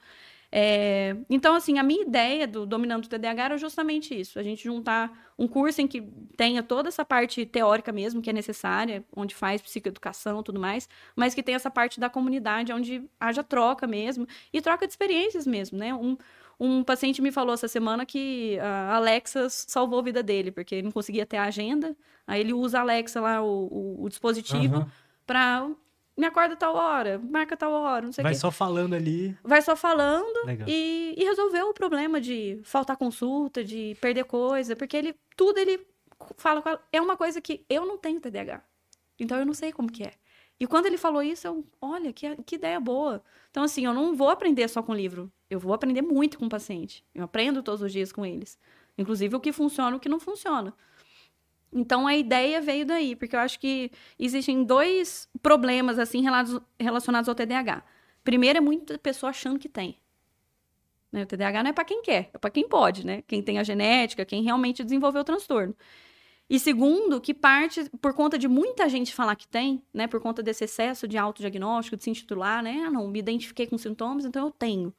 É, 0.56 1.16
então, 1.32 1.56
assim, 1.56 1.80
a 1.80 1.84
minha 1.84 2.04
ideia 2.04 2.46
do 2.46 2.64
Dominando 2.64 3.06
o 3.06 3.10
TDAH 3.10 3.44
era 3.44 3.58
justamente 3.58 4.14
isso: 4.14 4.38
a 4.38 4.44
gente 4.44 4.64
juntar 4.64 5.12
um 5.36 5.48
curso 5.48 5.82
em 5.82 5.88
que 5.88 6.00
tenha 6.38 6.62
toda 6.62 6.90
essa 6.90 7.04
parte 7.04 7.44
teórica 7.44 7.92
mesmo, 7.92 8.22
que 8.22 8.30
é 8.30 8.34
necessária, 8.34 9.04
onde 9.16 9.34
faz 9.34 9.64
psicoeducação 9.64 10.42
e 10.42 10.44
tudo 10.44 10.60
mais, 10.60 10.88
mas 11.16 11.34
que 11.34 11.42
tenha 11.42 11.56
essa 11.56 11.72
parte 11.72 12.00
da 12.00 12.08
comunidade, 12.08 12.72
onde 12.72 13.04
haja 13.20 13.44
troca 13.44 13.88
mesmo, 13.88 14.28
e 14.54 14.62
troca 14.62 14.86
de 14.86 14.94
experiências 14.94 15.48
mesmo, 15.48 15.76
né? 15.80 15.92
Um, 15.92 16.16
um 16.60 16.84
paciente 16.84 17.20
me 17.20 17.32
falou 17.32 17.56
essa 17.56 17.68
semana 17.68 18.06
que 18.06 18.60
a 18.60 18.98
Alexa 18.98 19.50
salvou 19.50 19.98
a 19.98 20.04
vida 20.04 20.22
dele, 20.22 20.52
porque 20.52 20.76
ele 20.76 20.84
não 20.84 20.92
conseguia 20.92 21.26
ter 21.26 21.38
a 21.38 21.46
agenda, 21.46 21.98
aí 22.28 22.42
ele 22.42 22.54
usa 22.54 22.78
a 22.78 22.82
Alexa 22.82 23.20
lá, 23.20 23.42
o, 23.42 23.48
o, 23.72 24.04
o 24.04 24.08
dispositivo, 24.08 24.82
uhum. 24.82 24.86
para 25.26 25.68
me 26.16 26.26
acorda 26.26 26.56
tal 26.56 26.76
hora, 26.76 27.20
marca 27.20 27.58
tal 27.58 27.72
hora, 27.72 28.06
não 28.06 28.12
sei 28.14 28.22
o 28.22 28.26
Vai 28.26 28.34
quê. 28.34 28.40
só 28.40 28.52
falando 28.52 28.94
ali. 28.94 29.38
Vai 29.44 29.62
só 29.62 29.76
falando 29.76 30.46
Legal. 30.46 30.68
e, 30.70 31.16
e 31.18 31.24
resolveu 31.24 31.70
o 31.70 31.74
problema 31.74 32.22
de 32.22 32.60
faltar 32.64 32.98
consulta, 32.98 33.64
de 33.64 33.98
perder 34.00 34.26
coisa, 34.26 34.76
porque 34.76 34.96
ele 34.96 35.16
tudo 35.36 35.58
ele 35.58 35.86
fala 36.38 36.62
com 36.62 36.70
ela. 36.70 36.82
É 36.92 37.02
uma 37.02 37.18
coisa 37.18 37.42
que 37.42 37.66
eu 37.70 37.86
não 37.86 37.98
tenho 37.98 38.20
TDAH. 38.22 38.64
Então 39.20 39.38
eu 39.38 39.46
não 39.46 39.54
sei 39.54 39.72
como 39.72 39.92
que 39.92 40.04
é. 40.04 40.14
E 40.60 40.68
quando 40.68 40.86
ele 40.86 40.98
falou 40.98 41.22
isso, 41.22 41.48
eu, 41.48 41.66
olha, 41.82 42.14
que, 42.14 42.36
que 42.44 42.56
ideia 42.56 42.80
boa. 42.80 43.24
Então, 43.50 43.64
assim, 43.64 43.86
eu 43.86 43.94
não 43.94 44.16
vou 44.16 44.30
aprender 44.30 44.68
só 44.70 44.82
com 44.82 44.94
livro. 44.94 45.32
Eu 45.50 45.60
vou 45.60 45.74
aprender 45.74 46.02
muito 46.02 46.38
com 46.38 46.46
o 46.46 46.50
paciente. 46.50 47.04
Eu 47.14 47.24
aprendo 47.24 47.62
todos 47.64 47.82
os 47.82 47.92
dias 47.92 48.12
com 48.12 48.26
eles. 48.26 48.58
Inclusive 48.98 49.36
o 49.36 49.40
que 49.40 49.52
funciona 49.52 49.96
e 49.96 49.98
o 49.98 50.00
que 50.00 50.08
não 50.08 50.20
funciona. 50.20 50.74
Então 51.74 52.06
a 52.06 52.16
ideia 52.16 52.62
veio 52.62 52.86
daí, 52.86 53.16
porque 53.16 53.36
eu 53.36 53.40
acho 53.40 53.60
que 53.60 53.92
existem 54.20 54.64
dois 54.64 55.28
problemas 55.42 55.98
assim 55.98 56.22
relacionados 56.80 57.28
ao 57.28 57.36
TDAH. 57.36 57.84
Primeiro 58.24 58.58
é 58.60 58.62
muita 58.62 58.98
pessoa 58.98 59.32
achando 59.32 59.60
que 59.60 59.68
tem. 59.68 59.98
Né, 61.12 61.24
O 61.24 61.26
TDAH 61.26 61.64
não 61.64 61.70
é 61.70 61.74
para 61.74 61.86
quem 61.86 62.02
quer, 62.02 62.30
é 62.34 62.38
para 62.38 62.50
quem 62.50 62.68
pode, 62.68 63.06
né? 63.06 63.24
Quem 63.28 63.42
tem 63.42 63.60
a 63.60 63.64
genética, 63.64 64.26
quem 64.26 64.44
realmente 64.44 64.84
desenvolveu 64.84 65.22
o 65.22 65.26
transtorno. 65.26 65.76
E 66.50 66.60
segundo, 66.60 67.22
que 67.22 67.34
parte 67.34 67.90
por 68.02 68.14
conta 68.14 68.38
de 68.38 68.48
muita 68.48 68.88
gente 68.90 69.14
falar 69.14 69.36
que 69.36 69.48
tem, 69.48 69.82
né? 69.94 70.08
Por 70.08 70.20
conta 70.20 70.44
desse 70.44 70.66
excesso 70.66 71.08
de 71.08 71.18
autodiagnóstico, 71.18 71.98
de 71.98 72.04
se 72.04 72.10
intitular, 72.10 72.62
né? 72.62 72.84
Ah, 72.86 72.92
não, 72.92 73.08
me 73.08 73.20
identifiquei 73.20 73.66
com 73.66 73.78
sintomas, 73.78 74.26
então 74.26 74.46
eu 74.46 74.52
tenho. 74.52 74.94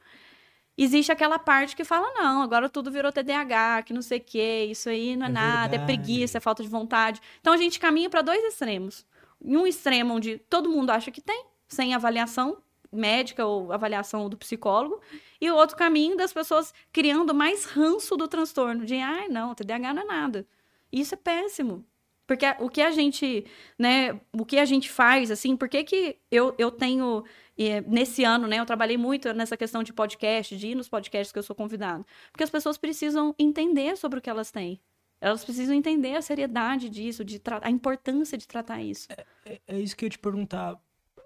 Existe 0.76 1.12
aquela 1.12 1.38
parte 1.38 1.76
que 1.76 1.84
fala, 1.84 2.12
não, 2.14 2.42
agora 2.42 2.68
tudo 2.68 2.90
virou 2.90 3.12
TDAH, 3.12 3.84
que 3.84 3.92
não 3.92 4.02
sei 4.02 4.18
o 4.18 4.20
quê, 4.20 4.66
isso 4.70 4.88
aí 4.88 5.14
não 5.14 5.26
é, 5.26 5.28
É 5.28 5.32
nada, 5.32 5.76
é 5.76 5.78
verdade. 5.78 5.84
preguiça, 5.86 6.38
é 6.38 6.40
falta 6.40 6.62
de 6.62 6.68
vontade. 6.68 7.20
Então 7.40 7.52
a 7.52 7.56
gente 7.56 7.78
caminha 7.78 8.10
para 8.10 8.22
dois 8.22 8.42
extremos. 8.42 9.06
Em 9.44 9.56
um 9.56 9.66
extremo 9.66 10.14
onde 10.14 10.38
todo 10.38 10.68
mundo 10.68 10.90
acha 10.90 11.10
que 11.10 11.20
tem, 11.20 11.44
sem 11.68 11.94
avaliação 11.94 12.58
médica 12.90 13.44
ou 13.44 13.72
avaliação 13.72 14.28
do 14.28 14.36
psicólogo, 14.36 15.00
e 15.40 15.50
o 15.50 15.56
outro 15.56 15.76
caminho 15.76 16.16
das 16.16 16.32
pessoas 16.32 16.72
criando 16.92 17.34
mais 17.34 17.64
ranço 17.64 18.16
do 18.16 18.28
transtorno, 18.28 18.84
de, 18.84 18.96
ai, 18.96 19.28
não, 19.28 19.54
TDAH 19.54 19.92
não 19.94 20.02
é 20.02 20.06
nada. 20.06 20.46
Isso 20.92 21.14
é 21.14 21.16
péssimo. 21.16 21.84
Porque 22.26 22.46
o 22.58 22.70
que 22.70 22.80
a 22.80 22.90
gente, 22.90 23.44
né, 23.78 24.18
o 24.32 24.46
que 24.46 24.58
a 24.58 24.64
gente 24.64 24.90
faz, 24.90 25.30
assim, 25.30 25.56
por 25.56 25.68
que 25.68 25.84
que 25.84 26.16
eu, 26.30 26.54
eu 26.56 26.70
tenho, 26.70 27.22
eh, 27.56 27.80
nesse 27.82 28.24
ano, 28.24 28.46
né, 28.46 28.58
eu 28.58 28.66
trabalhei 28.66 28.96
muito 28.96 29.32
nessa 29.32 29.56
questão 29.56 29.82
de 29.82 29.92
podcast, 29.92 30.56
de 30.56 30.68
ir 30.68 30.74
nos 30.74 30.88
podcasts 30.88 31.32
que 31.32 31.38
eu 31.38 31.42
sou 31.42 31.54
convidado. 31.54 32.04
Porque 32.32 32.44
as 32.44 32.50
pessoas 32.50 32.76
precisam 32.76 33.34
entender 33.38 33.96
sobre 33.96 34.18
o 34.18 34.22
que 34.22 34.30
elas 34.30 34.50
têm. 34.50 34.80
Elas 35.20 35.44
precisam 35.44 35.74
entender 35.74 36.16
a 36.16 36.22
seriedade 36.22 36.90
disso, 36.90 37.24
de 37.24 37.40
a 37.62 37.70
importância 37.70 38.36
de 38.36 38.46
tratar 38.46 38.82
isso. 38.82 39.08
É, 39.46 39.60
é 39.66 39.78
isso 39.78 39.96
que 39.96 40.04
eu 40.04 40.06
ia 40.06 40.10
te 40.10 40.18
perguntar. 40.18 40.78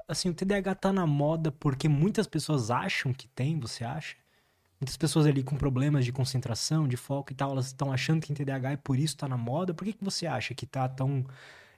Assim, 0.06 0.28
o 0.30 0.34
TDAH 0.34 0.74
tá 0.76 0.92
na 0.92 1.06
moda 1.06 1.50
porque 1.50 1.88
muitas 1.88 2.26
pessoas 2.26 2.70
acham 2.70 3.12
que 3.12 3.26
tem, 3.28 3.58
você 3.58 3.84
acha? 3.84 4.16
Muitas 4.80 4.96
pessoas 4.96 5.26
ali 5.26 5.42
com 5.42 5.56
problemas 5.56 6.04
de 6.04 6.12
concentração, 6.12 6.86
de 6.86 6.96
foco 6.96 7.32
e 7.32 7.34
tal, 7.34 7.50
elas 7.50 7.66
estão 7.66 7.92
achando 7.92 8.20
que 8.20 8.32
tem 8.32 8.36
TDAH 8.36 8.74
e 8.74 8.76
por 8.76 8.96
isso 8.96 9.16
tá 9.16 9.26
na 9.26 9.36
moda. 9.36 9.74
Por 9.74 9.84
que, 9.84 9.92
que 9.92 10.04
você 10.04 10.26
acha 10.26 10.54
que 10.54 10.64
tá 10.64 10.88
tão 10.88 11.26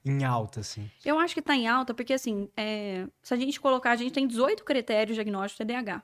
em 0.04 0.24
alta, 0.24 0.60
assim? 0.60 0.90
Eu 1.04 1.18
acho 1.18 1.34
que 1.34 1.42
tá 1.42 1.54
em 1.54 1.68
alta, 1.68 1.92
porque 1.92 2.12
assim, 2.12 2.50
é, 2.56 3.06
se 3.22 3.34
a 3.34 3.36
gente 3.36 3.60
colocar, 3.60 3.92
a 3.92 3.96
gente 3.96 4.12
tem 4.12 4.26
18 4.26 4.64
critérios 4.64 5.14
diagnósticos 5.14 5.66
de 5.66 5.72
TDAH. 5.72 6.02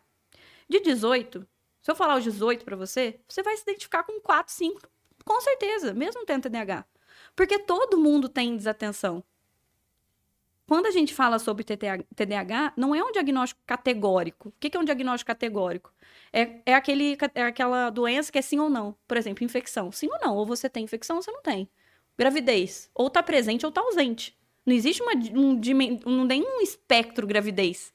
De 0.69 0.81
18, 0.81 1.47
se 1.81 1.91
eu 1.91 1.95
falar 1.95 2.17
os 2.17 2.25
18 2.25 2.65
pra 2.65 2.77
você, 2.77 3.21
você 3.29 3.43
vai 3.43 3.57
se 3.57 3.63
identificar 3.63 4.03
com 4.03 4.21
4, 4.21 4.53
5, 4.53 4.81
com 5.25 5.41
certeza, 5.41 5.95
mesmo 5.95 6.25
tendo 6.27 6.43
TDAH. 6.43 6.85
Porque 7.35 7.59
todo 7.59 7.99
mundo 7.99 8.29
tem 8.29 8.57
desatenção. 8.57 9.23
Quando 10.67 10.87
a 10.87 10.91
gente 10.91 11.15
fala 11.15 11.39
sobre 11.39 11.63
TDAH, 11.63 12.73
não 12.77 12.93
é 12.93 13.03
um 13.03 13.13
diagnóstico 13.13 13.61
categórico. 13.65 14.49
O 14.49 14.55
que 14.59 14.69
que 14.69 14.77
é 14.77 14.81
um 14.81 14.85
diagnóstico 14.85 15.29
categórico? 15.29 15.93
É, 16.33 16.61
é, 16.67 16.75
aquele, 16.75 17.17
é 17.35 17.43
aquela 17.45 17.89
doença 17.89 18.33
que 18.33 18.39
é 18.39 18.43
sim 18.43 18.59
ou 18.59 18.69
não. 18.69 18.97
Por 19.07 19.17
exemplo, 19.17 19.45
infecção. 19.45 19.93
Sim 19.93 20.09
ou 20.11 20.19
não. 20.19 20.35
Ou 20.35 20.45
você 20.45 20.69
tem 20.69 20.83
infecção 20.83 21.17
ou 21.17 21.23
você 21.23 21.31
não 21.31 21.41
tem. 21.41 21.69
Gravidez. 22.19 22.91
Ou 22.95 23.11
tá 23.11 23.23
presente 23.23 23.67
ou 23.67 23.73
tá 23.73 23.81
ausente. 23.81 24.37
Não 24.65 24.75
existe 24.75 25.03
uma, 25.03 25.13
um, 25.15 25.61
não 26.11 26.27
tem 26.27 26.43
um 26.43 26.61
espectro 26.61 27.27
gravidez. 27.27 27.93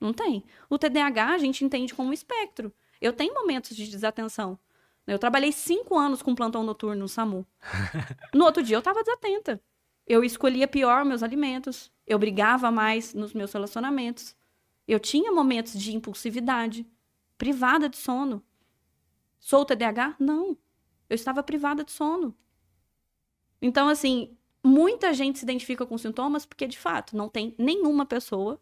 Não 0.00 0.12
tem. 0.12 0.44
O 0.68 0.78
TDAH 0.78 1.34
a 1.34 1.38
gente 1.38 1.64
entende 1.64 1.94
como 1.94 2.10
um 2.10 2.12
espectro. 2.12 2.72
Eu 3.00 3.12
tenho 3.12 3.32
momentos 3.32 3.74
de 3.76 3.86
desatenção. 3.86 4.58
Eu 5.06 5.18
trabalhei 5.18 5.52
cinco 5.52 5.98
anos 5.98 6.22
com 6.22 6.34
plantão 6.34 6.62
noturno 6.62 7.02
no 7.02 7.08
SAMU. 7.08 7.46
No 8.34 8.44
outro 8.44 8.62
dia 8.62 8.76
eu 8.76 8.82
tava 8.82 9.02
desatenta. 9.02 9.62
Eu 10.06 10.24
escolhia 10.24 10.68
pior 10.68 11.04
meus 11.04 11.22
alimentos. 11.22 11.90
Eu 12.06 12.18
brigava 12.18 12.70
mais 12.70 13.14
nos 13.14 13.32
meus 13.32 13.52
relacionamentos. 13.52 14.36
Eu 14.86 15.00
tinha 15.00 15.32
momentos 15.32 15.80
de 15.80 15.96
impulsividade, 15.96 16.86
privada 17.38 17.88
de 17.88 17.96
sono. 17.96 18.44
Sou 19.38 19.64
TDAH? 19.64 20.16
Não. 20.18 20.56
Eu 21.08 21.14
estava 21.14 21.42
privada 21.42 21.84
de 21.84 21.92
sono. 21.92 22.36
Então, 23.66 23.88
assim, 23.88 24.36
muita 24.62 25.14
gente 25.14 25.38
se 25.38 25.44
identifica 25.46 25.86
com 25.86 25.96
sintomas 25.96 26.44
porque, 26.44 26.66
de 26.66 26.78
fato, 26.78 27.16
não 27.16 27.30
tem 27.30 27.54
nenhuma 27.56 28.04
pessoa 28.04 28.60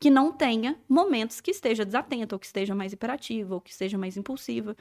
que 0.00 0.10
não 0.10 0.32
tenha 0.32 0.76
momentos 0.88 1.40
que 1.40 1.52
esteja 1.52 1.84
desatenta, 1.84 2.34
ou 2.34 2.38
que 2.40 2.46
esteja 2.46 2.74
mais 2.74 2.92
hiperativa, 2.92 3.54
ou 3.54 3.60
que 3.60 3.70
esteja 3.70 3.96
mais 3.96 4.16
impulsiva. 4.16 4.76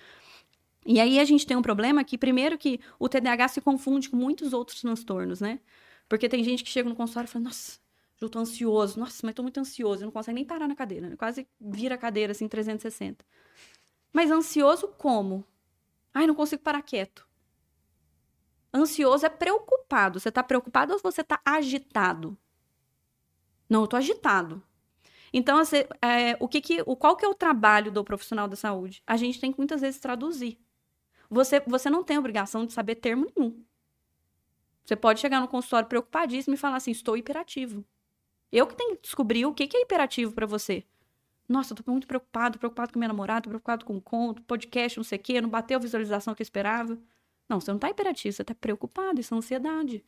E 0.88 1.00
aí 1.00 1.20
a 1.20 1.24
gente 1.24 1.46
tem 1.46 1.56
um 1.56 1.62
problema 1.62 2.04
que, 2.04 2.18
primeiro, 2.18 2.58
que 2.58 2.80
o 2.98 3.08
TDAH 3.08 3.50
se 3.50 3.62
confunde 3.62 4.10
com 4.10 4.18
muitos 4.18 4.54
outros 4.54 4.82
transtornos, 4.82 5.40
né? 5.40 5.60
Porque 6.10 6.28
tem 6.28 6.44
gente 6.44 6.64
que 6.64 6.70
chega 6.72 6.90
no 6.90 6.96
consultório 6.96 7.28
e 7.28 7.32
fala, 7.32 7.46
nossa, 7.46 7.80
eu 8.20 8.30
tô 8.30 8.40
ansioso, 8.40 9.00
nossa, 9.00 9.20
mas 9.24 9.36
tô 9.36 9.44
muito 9.44 9.60
ansioso, 9.60 10.02
eu 10.02 10.06
não 10.08 10.12
consegue 10.12 10.34
nem 10.34 10.46
parar 10.46 10.68
na 10.68 10.76
cadeira, 10.76 11.10
né? 11.10 11.16
quase 11.16 11.48
vira 11.62 11.94
a 11.94 11.98
cadeira 11.98 12.32
assim 12.32 12.48
360. 12.48 13.24
Mas 14.12 14.32
ansioso 14.32 14.88
como? 14.98 15.46
Ai, 16.12 16.26
não 16.26 16.34
consigo 16.34 16.64
parar 16.64 16.82
quieto. 16.82 17.32
Ansioso 18.74 19.26
é 19.26 19.30
preocupado. 19.30 20.20
Você 20.20 20.32
tá 20.32 20.44
preocupado 20.44 20.94
ou 20.94 21.00
você 21.00 21.24
tá 21.24 21.40
agitado? 21.46 22.38
Não, 23.70 23.82
eu 23.82 23.88
tô 23.88 23.96
agitado. 23.96 24.64
Então, 25.32 25.58
assim, 25.58 25.78
é, 26.02 26.38
o 26.40 26.48
que 26.48 26.62
que, 26.62 26.84
o, 26.86 26.96
qual 26.96 27.16
que 27.16 27.26
é 27.26 27.28
o 27.28 27.34
trabalho 27.34 27.92
do 27.92 28.04
profissional 28.04 28.48
da 28.48 28.56
saúde? 28.56 29.02
A 29.06 29.18
gente 29.18 29.40
tem 29.40 29.52
que 29.52 29.58
muitas 29.58 29.82
vezes 29.82 30.00
traduzir. 30.00 30.60
Você, 31.30 31.60
você 31.62 31.90
não 31.90 32.04
tem 32.04 32.18
obrigação 32.18 32.66
de 32.66 32.74
saber 32.74 32.96
termo 32.96 33.28
nenhum. 33.36 33.64
Você 34.86 34.96
pode 34.96 35.20
chegar 35.20 35.40
no 35.40 35.48
consultório 35.48 35.90
preocupadíssimo 35.90 36.54
e 36.54 36.58
falar 36.58 36.76
assim: 36.78 36.92
estou 36.92 37.18
hiperativo. 37.18 37.84
Eu 38.52 38.68
que 38.68 38.76
tenho 38.76 38.96
que 38.96 39.04
descobrir 39.04 39.46
o 39.46 39.54
que, 39.54 39.66
que 39.68 39.78
é 39.78 39.82
hiperativo 39.82 40.34
para 40.34 40.46
você. 40.46 40.86
Nossa, 41.50 41.74
tô 41.74 41.92
muito 41.92 42.08
preocupado, 42.08 42.60
preocupado 42.60 42.94
com 42.94 43.00
minha 43.00 43.08
namorada, 43.08 43.42
tô 43.42 43.50
preocupado 43.50 43.86
com 43.86 43.98
o 43.98 44.02
conto, 44.02 44.42
podcast, 44.44 44.98
não 44.98 45.04
sei 45.04 45.18
o 45.18 45.22
quê, 45.22 45.42
não 45.42 45.50
bateu 45.50 45.78
a 45.78 45.82
visualização 45.82 46.36
que 46.36 46.42
eu 46.42 46.46
esperava. 46.46 46.98
Não, 47.50 47.60
você 47.60 47.72
não 47.72 47.80
tá 47.80 47.90
hiperativo, 47.90 48.36
você 48.36 48.44
tá 48.44 48.56
preocupado, 48.56 49.20
isso 49.20 49.34
é 49.34 49.38
ansiedade. 49.38 50.04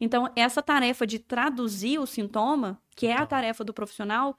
Então, 0.00 0.30
essa 0.36 0.62
tarefa 0.62 1.06
de 1.06 1.18
traduzir 1.18 1.98
o 1.98 2.06
sintoma, 2.06 2.80
que 2.94 3.06
é 3.06 3.14
a 3.14 3.26
tarefa 3.26 3.64
do 3.64 3.74
profissional, 3.74 4.38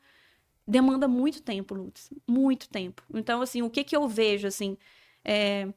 demanda 0.65 1.07
muito 1.07 1.41
tempo, 1.41 1.75
Lutz. 1.75 2.09
Muito 2.27 2.69
tempo. 2.69 3.03
Então, 3.13 3.41
assim, 3.41 3.61
o 3.61 3.69
que 3.69 3.83
que 3.83 3.95
eu 3.95 4.07
vejo, 4.07 4.47
assim, 4.47 4.77
é, 5.25 5.67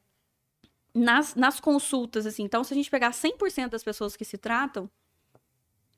nas, 0.94 1.34
nas 1.34 1.58
consultas, 1.58 2.26
assim, 2.26 2.44
então, 2.44 2.62
se 2.62 2.72
a 2.72 2.76
gente 2.76 2.90
pegar 2.90 3.10
100% 3.10 3.70
das 3.70 3.82
pessoas 3.82 4.16
que 4.16 4.24
se 4.24 4.38
tratam, 4.38 4.88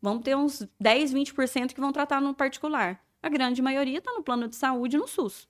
vão 0.01 0.19
ter 0.19 0.37
uns 0.37 0.67
10, 0.81 1.13
20% 1.13 1.75
que 1.75 1.81
vão 1.81 1.93
tratar 1.93 2.21
no 2.21 2.35
particular. 2.35 3.05
A 3.23 3.29
grande 3.29 3.61
maioria 3.61 3.99
está 3.99 4.13
no 4.13 4.23
plano 4.23 4.49
de 4.49 4.57
saúde 4.57 4.97
no 4.97 5.09
SUS. 5.09 5.49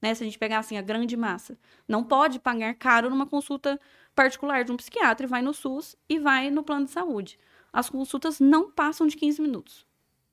Né? 0.00 0.14
Se 0.14 0.22
a 0.22 0.26
gente 0.26 0.38
pegar, 0.38 0.58
assim, 0.58 0.76
a 0.76 0.82
grande 0.82 1.16
massa. 1.16 1.58
Não 1.86 2.04
pode 2.04 2.38
pagar 2.38 2.74
caro 2.74 3.10
numa 3.10 3.26
consulta 3.26 3.78
particular 4.18 4.64
de 4.64 4.72
um 4.72 4.76
psiquiatra 4.76 5.26
e 5.26 5.28
vai 5.28 5.40
no 5.40 5.54
SUS 5.54 5.94
e 6.08 6.18
vai 6.18 6.50
no 6.50 6.64
plano 6.64 6.86
de 6.86 6.90
saúde. 6.90 7.38
As 7.72 7.88
consultas 7.88 8.40
não 8.40 8.68
passam 8.68 9.06
de 9.06 9.16
15 9.16 9.40
minutos. 9.40 9.86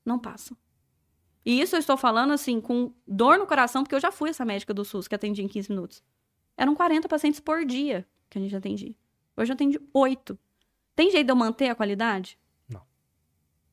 Não 0.04 0.18
passam. 0.18 0.56
E 1.44 1.60
isso 1.60 1.76
eu 1.76 1.78
estou 1.78 1.96
falando, 1.96 2.32
assim, 2.32 2.60
com 2.60 2.92
dor 3.06 3.38
no 3.38 3.46
coração, 3.46 3.84
porque 3.84 3.94
eu 3.94 4.00
já 4.00 4.10
fui 4.10 4.30
essa 4.30 4.44
médica 4.44 4.74
do 4.74 4.84
SUS 4.84 5.06
que 5.06 5.14
atendia 5.14 5.44
em 5.44 5.46
15 5.46 5.70
minutos. 5.70 6.02
Eram 6.56 6.74
40 6.74 7.08
pacientes 7.08 7.38
por 7.38 7.64
dia 7.64 8.04
que 8.28 8.36
a 8.36 8.40
gente 8.40 8.56
atendia. 8.56 8.92
Hoje 9.36 9.52
eu 9.52 9.54
atende 9.54 9.80
8. 9.94 10.36
Tem 10.96 11.08
jeito 11.12 11.26
de 11.26 11.30
eu 11.30 11.36
manter 11.36 11.68
a 11.68 11.74
qualidade? 11.76 12.36
Não. 12.68 12.82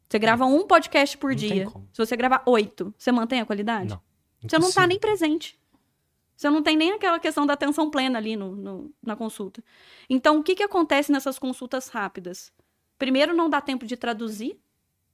Você 0.07 0.19
grava 0.19 0.45
um 0.45 0.67
podcast 0.67 1.17
por 1.17 1.31
Não 1.31 1.35
dia. 1.35 1.67
Se 1.91 1.97
você 1.97 2.15
gravar 2.15 2.43
8, 2.45 2.93
você 2.95 3.11
mantém 3.11 3.41
a 3.41 3.45
qualidade? 3.47 3.89
Não. 3.89 4.01
Você 4.41 4.59
não 4.59 4.71
tá 4.71 4.83
Impossível. 4.83 4.87
nem 4.89 4.99
presente. 4.99 5.59
Você 6.35 6.49
não 6.49 6.63
tem 6.63 6.75
nem 6.75 6.91
aquela 6.93 7.19
questão 7.19 7.45
da 7.45 7.53
atenção 7.53 7.89
plena 7.89 8.17
ali 8.19 8.35
no, 8.35 8.55
no- 8.55 8.93
na 9.01 9.15
consulta. 9.15 9.63
Então, 10.09 10.39
o 10.39 10.43
que, 10.43 10.55
que 10.55 10.63
acontece 10.63 11.11
nessas 11.11 11.37
consultas 11.39 11.87
rápidas? 11.89 12.51
Primeiro, 12.97 13.33
não 13.35 13.49
dá 13.49 13.61
tempo 13.61 13.85
de 13.85 13.95
traduzir 13.97 14.59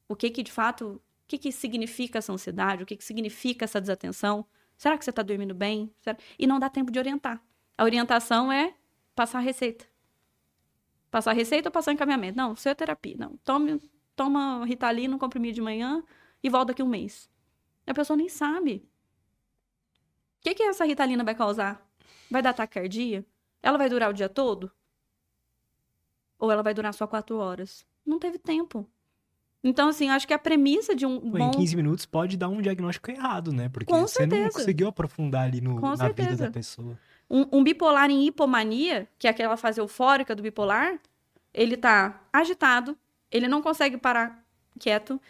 o 0.07 0.15
que, 0.15 0.29
que 0.29 0.43
de 0.43 0.51
fato, 0.51 0.93
o 0.95 1.01
que, 1.27 1.37
que 1.37 1.51
significa 1.51 2.19
essa 2.19 2.33
ansiedade, 2.33 2.83
o 2.83 2.85
que, 2.85 2.95
que 2.97 3.03
significa 3.03 3.65
essa 3.65 3.79
desatenção. 3.81 4.45
Será 4.77 4.97
que 4.97 5.03
você 5.05 5.09
está 5.11 5.21
dormindo 5.21 5.53
bem? 5.53 5.93
Será- 6.01 6.17
E 6.37 6.47
não 6.47 6.59
dá 6.59 6.69
tempo 6.69 6.91
de 6.91 6.99
orientar. 6.99 7.41
A 7.77 7.83
orientação 7.83 8.51
é 8.51 8.73
passar 9.15 9.39
a 9.39 9.41
receita. 9.41 9.85
Passar 11.11 11.31
a 11.31 11.33
receita 11.33 11.69
ou 11.69 11.71
passar 11.73 11.91
encaminhamento? 11.93 12.37
Não, 12.37 12.55
seu 12.55 12.75
terapia. 12.75 13.15
Não, 13.17 13.37
tome, 13.43 13.79
toma 14.15 14.63
Ritalina, 14.65 15.15
um 15.15 15.19
comprimido 15.19 15.55
de 15.55 15.61
manhã 15.61 16.03
e 16.43 16.49
volto 16.49 16.69
daqui 16.69 16.83
um 16.83 16.87
mês. 16.87 17.29
A 17.87 17.93
pessoa 17.93 18.15
nem 18.17 18.29
sabe. 18.29 18.87
O 20.39 20.41
que, 20.41 20.55
que 20.55 20.63
essa 20.63 20.85
ritalina 20.85 21.23
vai 21.23 21.35
causar? 21.35 21.85
Vai 22.31 22.41
dar 22.41 22.53
taquicardia? 22.53 23.25
Ela 23.61 23.77
vai 23.77 23.89
durar 23.89 24.09
o 24.09 24.13
dia 24.13 24.29
todo? 24.29 24.71
Ou 26.37 26.49
ela 26.51 26.63
vai 26.63 26.73
durar 26.73 26.93
só 26.93 27.05
quatro 27.05 27.37
horas? 27.37 27.85
Não 28.05 28.17
teve 28.17 28.37
tempo. 28.37 28.89
Então, 29.61 29.89
assim, 29.89 30.09
acho 30.09 30.25
que 30.25 30.33
a 30.33 30.39
premissa 30.39 30.95
de 30.95 31.05
um 31.05 31.19
Pô, 31.19 31.37
bom... 31.37 31.49
Em 31.49 31.51
15 31.51 31.75
minutos 31.75 32.05
pode 32.05 32.37
dar 32.37 32.47
um 32.47 32.61
diagnóstico 32.61 33.11
errado, 33.11 33.51
né? 33.51 33.67
Porque 33.67 33.91
Com 33.91 34.07
você 34.07 34.25
não 34.25 34.37
certeza. 34.37 34.57
conseguiu 34.57 34.87
aprofundar 34.87 35.43
ali 35.43 35.59
no, 35.59 35.81
Com 35.81 35.95
na 35.95 36.07
vida 36.07 36.37
da 36.37 36.49
pessoa. 36.49 36.97
Um, 37.29 37.45
um 37.59 37.63
bipolar 37.63 38.09
em 38.09 38.25
hipomania, 38.25 39.07
que 39.19 39.27
é 39.27 39.29
aquela 39.29 39.57
fase 39.57 39.81
eufórica 39.81 40.33
do 40.33 40.41
bipolar, 40.41 40.97
ele 41.53 41.75
tá 41.75 42.23
agitado, 42.31 42.97
ele 43.29 43.47
não 43.47 43.61
consegue 43.61 43.97
parar 43.97 44.43
quieto, 44.79 45.21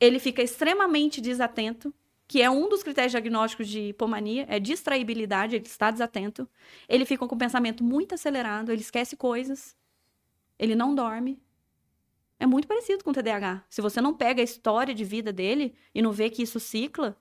ele 0.00 0.18
fica 0.18 0.42
extremamente 0.42 1.20
desatento, 1.20 1.94
que 2.28 2.42
é 2.42 2.50
um 2.50 2.68
dos 2.68 2.82
critérios 2.82 3.12
diagnósticos 3.12 3.68
de 3.68 3.88
hipomania, 3.88 4.46
é 4.48 4.58
distraibilidade, 4.58 5.56
ele 5.56 5.66
está 5.66 5.90
desatento. 5.90 6.48
Ele 6.88 7.04
fica 7.04 7.26
com 7.26 7.34
o 7.34 7.38
pensamento 7.38 7.84
muito 7.84 8.14
acelerado, 8.14 8.72
ele 8.72 8.80
esquece 8.80 9.16
coisas, 9.16 9.76
ele 10.58 10.74
não 10.74 10.94
dorme. 10.94 11.40
É 12.38 12.46
muito 12.46 12.68
parecido 12.68 13.02
com 13.02 13.10
o 13.10 13.14
TDAH. 13.14 13.64
Se 13.68 13.80
você 13.80 14.00
não 14.00 14.12
pega 14.12 14.42
a 14.42 14.44
história 14.44 14.94
de 14.94 15.04
vida 15.04 15.32
dele 15.32 15.74
e 15.94 16.02
não 16.02 16.12
vê 16.12 16.28
que 16.28 16.42
isso 16.42 16.60
cicla, 16.60 17.16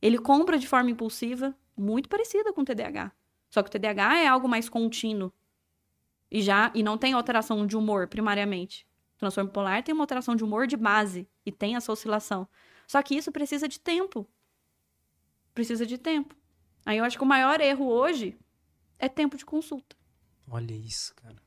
ele 0.00 0.18
compra 0.18 0.58
de 0.58 0.66
forma 0.66 0.90
impulsiva, 0.90 1.56
muito 1.76 2.08
parecida 2.08 2.52
com 2.52 2.62
o 2.62 2.64
TDAH. 2.64 3.12
Só 3.48 3.62
que 3.62 3.68
o 3.68 3.70
TDAH 3.70 4.18
é 4.18 4.26
algo 4.26 4.48
mais 4.48 4.68
contínuo. 4.68 5.32
E 6.30 6.42
já 6.42 6.72
e 6.74 6.82
não 6.82 6.98
tem 6.98 7.12
alteração 7.12 7.66
de 7.66 7.76
humor 7.76 8.08
primariamente. 8.08 8.86
O 9.14 9.18
transtorno 9.18 9.48
bipolar 9.48 9.84
tem 9.84 9.94
uma 9.94 10.02
alteração 10.02 10.34
de 10.34 10.42
humor 10.42 10.66
de 10.66 10.76
base 10.76 11.28
e 11.46 11.52
tem 11.52 11.76
essa 11.76 11.92
oscilação. 11.92 12.48
Só 12.86 13.02
que 13.02 13.16
isso 13.16 13.32
precisa 13.32 13.68
de 13.68 13.80
tempo. 13.80 14.26
Precisa 15.52 15.86
de 15.86 15.98
tempo. 15.98 16.34
Aí 16.84 16.98
eu 16.98 17.04
acho 17.04 17.16
que 17.16 17.24
o 17.24 17.26
maior 17.26 17.60
erro 17.60 17.86
hoje 17.86 18.36
é 18.98 19.08
tempo 19.08 19.36
de 19.36 19.44
consulta. 19.44 19.96
Olha 20.48 20.74
isso, 20.74 21.14
cara. 21.14 21.42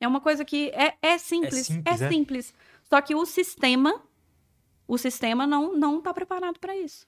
É 0.00 0.06
uma 0.06 0.20
coisa 0.20 0.44
que 0.44 0.70
é, 0.70 0.96
é 1.02 1.18
simples, 1.18 1.66
simples, 1.66 2.00
é 2.00 2.04
é? 2.04 2.08
simples. 2.08 2.54
Só 2.84 3.00
que 3.00 3.14
o 3.14 3.26
sistema, 3.26 4.02
o 4.86 4.96
sistema 4.96 5.46
não 5.46 5.76
não 5.76 5.98
está 5.98 6.14
preparado 6.14 6.58
para 6.58 6.76
isso. 6.76 7.06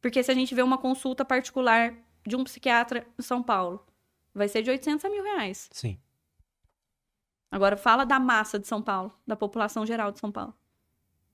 Porque 0.00 0.22
se 0.22 0.30
a 0.30 0.34
gente 0.34 0.54
vê 0.54 0.62
uma 0.62 0.78
consulta 0.78 1.24
particular 1.24 1.94
de 2.26 2.36
um 2.36 2.44
psiquiatra 2.44 3.06
em 3.18 3.22
São 3.22 3.42
Paulo, 3.42 3.84
vai 4.34 4.48
ser 4.48 4.62
de 4.62 4.70
800 4.70 5.04
a 5.04 5.10
mil 5.10 5.22
reais. 5.22 5.68
Sim. 5.72 5.98
Agora 7.50 7.76
fala 7.76 8.04
da 8.04 8.18
massa 8.18 8.58
de 8.58 8.66
São 8.66 8.80
Paulo, 8.80 9.12
da 9.26 9.36
população 9.36 9.84
geral 9.84 10.10
de 10.10 10.20
São 10.20 10.32
Paulo. 10.32 10.54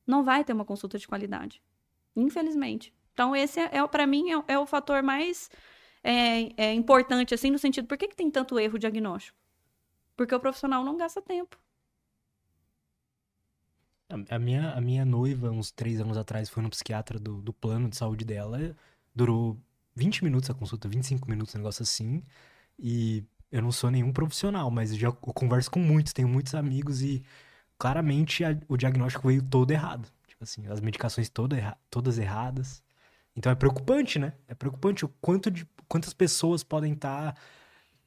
Não 0.07 0.23
vai 0.23 0.45
ter 0.45 0.53
uma 0.53 0.65
consulta 0.65 0.99
de 0.99 1.09
qualidade, 1.09 1.63
infelizmente. 2.15 2.93
Então 3.13 3.35
esse 3.35 3.59
é, 3.61 3.79
é 3.79 3.87
para 3.87 4.07
mim 4.07 4.33
é, 4.33 4.45
é 4.49 4.59
o 4.59 4.67
fator 4.67 5.03
mais 5.03 5.51
é, 6.05 6.69
é 6.69 6.73
importante 6.75 7.35
assim 7.35 7.51
no 7.51 7.59
sentido 7.59 7.87
por 7.89 7.97
que, 7.97 8.09
que 8.09 8.17
tem 8.17 8.31
tanto 8.31 8.59
erro 8.59 8.79
diagnóstico? 8.79 9.37
Porque 10.17 10.35
o 10.35 10.41
profissional 10.41 10.85
não 10.85 10.97
gasta 10.97 11.21
tempo. 11.21 11.59
A, 14.09 14.37
a 14.37 14.39
minha, 14.39 14.73
a 14.73 14.81
minha 14.81 15.05
noiva, 15.05 15.51
uns 15.51 15.71
três 15.71 16.01
anos 16.01 16.17
atrás, 16.17 16.49
foi 16.49 16.63
no 16.63 16.71
psiquiatra 16.71 17.19
do, 17.19 17.43
do 17.43 17.53
plano 17.53 17.89
de 17.89 17.97
saúde 17.97 18.25
dela. 18.25 18.75
Durou 19.15 19.59
20 19.95 20.25
minutos 20.25 20.49
a 20.49 20.55
consulta, 20.55 20.89
25 20.89 21.29
minutos, 21.29 21.55
um 21.55 21.59
negócio 21.59 21.83
assim. 21.83 22.23
E 22.79 23.25
eu 23.51 23.63
não 23.63 23.73
sou 23.73 23.91
nenhum 23.91 24.13
profissional, 24.13 24.71
mas 24.71 24.97
já 24.97 25.11
converso 25.11 25.71
com 25.71 25.81
muitos, 25.81 26.13
tenho 26.13 26.29
muitos 26.29 26.55
amigos 26.55 27.03
e 27.03 27.25
claramente 27.79 28.45
a- 28.45 28.59
o 28.69 28.77
diagnóstico 28.77 29.29
veio 29.29 29.43
todo 29.43 29.71
errado. 29.71 30.09
Tipo 30.27 30.45
assim, 30.45 30.67
as 30.69 30.81
medicações 30.81 31.29
toda 31.29 31.57
erra- 31.57 31.79
todas 31.91 32.19
erradas. 32.19 32.83
Então 33.35 33.51
é 33.53 33.55
preocupante, 33.55 34.19
né? 34.19 34.33
É 34.49 34.55
preocupante 34.55 35.05
o 35.05 35.09
quanto 35.21 35.51
de 35.51 35.67
quantas 35.89 36.13
pessoas 36.15 36.63
podem 36.63 36.93
estar 36.95 37.37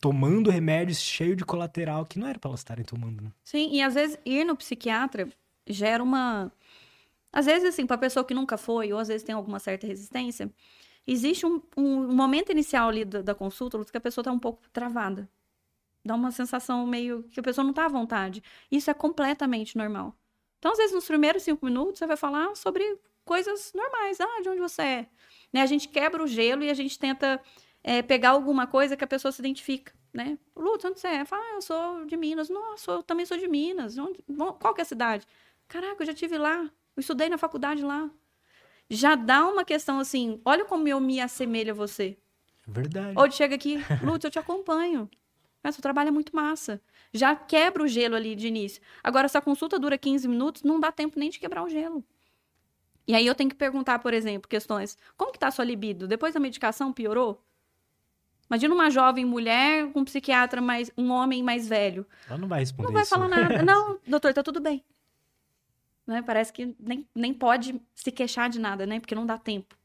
tomando 0.02 0.50
remédios 0.50 1.00
cheio 1.00 1.36
de 1.36 1.44
colateral 1.46 2.06
que 2.06 2.18
não 2.20 2.28
era 2.28 2.40
pra 2.40 2.50
elas 2.50 2.62
estarem 2.62 2.86
tomando, 2.86 3.22
né? 3.22 3.32
Sim, 3.44 3.70
e 3.74 3.82
às 3.82 3.94
vezes 3.96 4.18
ir 4.26 4.44
no 4.46 4.56
psiquiatra 4.56 5.28
gera 5.68 6.04
uma. 6.04 6.52
Às 7.32 7.46
vezes, 7.46 7.68
assim, 7.70 7.86
para 7.86 7.98
pessoa 7.98 8.24
que 8.26 8.34
nunca 8.34 8.58
foi, 8.58 8.92
ou 8.92 9.00
às 9.00 9.08
vezes 9.08 9.24
tem 9.24 9.36
alguma 9.36 9.60
certa 9.60 9.86
resistência, 9.86 10.52
existe 11.06 11.46
um, 11.46 11.62
um- 11.78 12.16
momento 12.16 12.52
inicial 12.52 12.90
ali 12.90 13.06
da, 13.06 13.22
da 13.22 13.36
consulta 13.36 13.84
que 13.86 13.98
a 13.98 14.02
pessoa 14.02 14.24
tá 14.24 14.32
um 14.32 14.40
pouco 14.40 14.68
travada. 14.72 15.30
Dá 16.04 16.16
uma 16.16 16.32
sensação 16.32 16.86
meio 16.88 17.24
que 17.32 17.40
a 17.40 17.44
pessoa 17.44 17.64
não 17.66 17.74
tá 17.74 17.86
à 17.86 17.90
vontade. 17.90 18.42
Isso 18.72 18.90
é 18.90 18.94
completamente 18.94 19.78
normal. 19.78 20.16
Então, 20.58 20.72
às 20.72 20.78
vezes, 20.78 20.94
nos 20.94 21.06
primeiros 21.06 21.44
cinco 21.44 21.66
minutos, 21.66 22.00
você 22.00 22.08
vai 22.08 22.18
falar 22.18 22.56
sobre 22.56 22.84
coisas 23.26 23.72
normais. 23.74 24.20
Ah, 24.20 24.42
de 24.42 24.50
onde 24.50 24.60
você 24.60 24.82
é? 24.82 25.08
Né? 25.54 25.62
A 25.62 25.66
gente 25.66 25.88
quebra 25.88 26.24
o 26.24 26.28
gelo 26.28 26.64
e 26.64 26.70
a 26.70 26.74
gente 26.74 26.98
tenta 26.98 27.42
é, 27.84 28.02
pegar 28.02 28.32
alguma 28.32 28.66
coisa 28.68 28.96
que 28.98 29.04
a 29.04 29.08
pessoa 29.08 29.32
se 29.32 29.42
identifica, 29.42 29.94
né? 30.14 30.38
Lutz, 30.56 30.84
onde 30.86 31.00
você 31.00 31.08
é? 31.08 31.26
Fala, 31.26 31.42
ah, 31.44 31.56
eu 31.56 31.62
sou 31.62 32.06
de 32.06 32.18
Minas. 32.18 32.50
Nossa, 32.50 32.92
eu 32.92 33.04
também 33.04 33.26
sou 33.26 33.38
de 33.38 33.48
Minas. 33.48 33.98
Onde- 33.98 34.24
Qual 34.60 34.74
que 34.74 34.82
é 34.82 34.84
a 34.84 34.86
cidade? 34.86 35.26
Caraca, 35.68 36.02
eu 36.02 36.08
já 36.08 36.14
tive 36.14 36.38
lá. 36.38 36.64
Eu 36.96 37.00
estudei 37.02 37.30
na 37.30 37.38
faculdade 37.38 37.84
lá. 37.84 38.10
Já 38.90 39.16
dá 39.16 39.46
uma 39.48 39.64
questão 39.64 40.00
assim, 40.00 40.42
olha 40.44 40.66
como 40.66 40.88
eu 40.88 41.00
me 41.00 41.22
assemelho 41.22 41.72
a 41.72 41.76
você. 41.76 42.18
É 42.68 42.72
verdade. 42.72 43.14
Ou 43.18 43.30
chega 43.32 43.56
aqui, 43.56 43.78
Lutz, 44.04 44.26
eu 44.26 44.32
te 44.32 44.40
acompanho. 44.40 45.10
Mas 45.64 45.76
seu 45.76 45.82
trabalho 45.82 46.08
é 46.08 46.12
muito 46.12 46.36
massa. 46.36 46.82
Já 47.14 47.36
quebra 47.36 47.84
o 47.84 47.88
gelo 47.88 48.16
ali 48.16 48.36
de 48.36 48.48
início. 48.48 48.82
Agora, 49.04 49.28
se 49.28 49.38
a 49.38 49.42
consulta 49.42 49.78
dura 49.78 49.98
15 49.98 50.28
minutos, 50.28 50.64
não 50.64 50.80
dá 50.80 50.92
tempo 50.92 51.20
nem 51.20 51.30
de 51.30 51.40
quebrar 51.40 51.64
o 51.64 51.70
gelo. 51.70 52.04
E 53.08 53.14
aí 53.16 53.26
eu 53.26 53.36
tenho 53.36 53.50
que 53.50 53.56
perguntar, 53.56 54.00
por 54.00 54.14
exemplo, 54.14 54.48
questões. 54.48 54.98
Como 55.18 55.32
que 55.32 55.40
tá 55.40 55.48
a 55.48 55.52
sua 55.52 55.66
libido? 55.66 56.08
Depois 56.08 56.34
da 56.34 56.40
medicação 56.40 56.94
piorou? 56.94 57.44
Imagina 58.50 58.74
uma 58.74 58.90
jovem 58.90 59.26
mulher 59.26 59.92
com 59.92 60.00
um 60.02 60.06
psiquiatra 60.06 60.62
mais. 60.62 60.92
um 60.98 61.12
homem 61.12 61.44
mais 61.44 61.68
velho. 61.68 62.06
Ela 62.28 62.38
não 62.38 62.48
vai 62.48 62.60
responder 62.60 62.88
Não 62.88 62.94
vai 62.94 63.02
isso. 63.04 63.10
falar 63.10 63.28
nada. 63.28 63.62
Não, 63.64 64.00
doutor, 64.08 64.34
tá 64.34 64.42
tudo 64.42 64.60
bem. 64.60 64.84
Né? 66.08 66.22
Parece 66.24 66.52
que 66.54 66.76
nem, 66.80 67.08
nem 67.14 67.34
pode 67.34 67.80
se 67.94 68.12
queixar 68.12 68.50
de 68.50 68.60
nada, 68.60 68.86
né? 68.86 69.00
Porque 69.00 69.14
não 69.14 69.26
dá 69.26 69.38
tempo. 69.38 69.76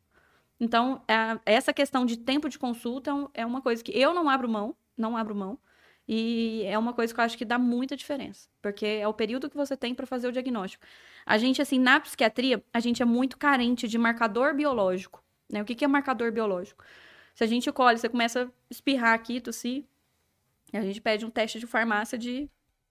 Então, 0.59 1.03
a- 1.07 1.39
essa 1.45 1.73
questão 1.75 2.07
de 2.07 2.17
tempo 2.17 2.49
de 2.49 2.59
consulta 2.59 3.11
é 3.35 3.43
é 3.43 3.47
uma 3.47 3.61
coisa 3.61 3.83
que 3.85 3.93
eu 3.93 4.15
não 4.15 4.31
abro 4.31 4.49
mão, 4.49 4.75
não 4.97 5.17
abro 5.17 5.35
mão. 5.35 5.59
E 6.07 6.63
é 6.67 6.79
uma 6.79 6.93
coisa 6.93 7.15
que 7.15 7.21
eu 7.21 7.25
acho 7.25 7.39
que 7.39 7.45
dá 7.45 7.59
muita 7.59 7.97
diferença, 7.97 8.49
porque 8.61 8.85
é 8.85 9.09
o 9.09 9.15
período 9.15 9.49
que 9.49 9.57
você 9.57 9.75
tem 9.77 9.95
para 9.95 10.07
fazer 10.07 10.29
o 10.29 10.33
diagnóstico. 10.33 10.85
A 11.25 11.39
gente, 11.39 11.63
assim, 11.63 11.79
na 11.79 11.99
psiquiatria, 11.99 12.63
a 12.73 12.81
gente 12.81 13.03
é 13.03 13.07
muito 13.07 13.39
carente 13.39 13.89
de 13.89 13.97
marcador 13.97 14.55
biológico. 14.55 15.25
Né? 15.51 15.63
O 15.63 15.65
que, 15.65 15.75
que 15.75 15.85
é 15.85 15.89
marcador 15.89 16.31
biológico? 16.31 16.85
Se 17.35 17.43
a 17.43 17.47
gente 17.47 17.71
colhe, 17.73 17.99
você 17.99 18.09
começa 18.09 18.45
a 18.45 18.49
espirrar 18.71 19.15
aqui, 19.15 19.41
tossir, 19.41 19.85
a 20.73 20.83
gente 20.83 21.01
pede 21.01 21.25
um 21.25 21.31
teste 21.31 21.59
de 21.59 21.67
farmácia 21.67 22.19
de 22.19 22.51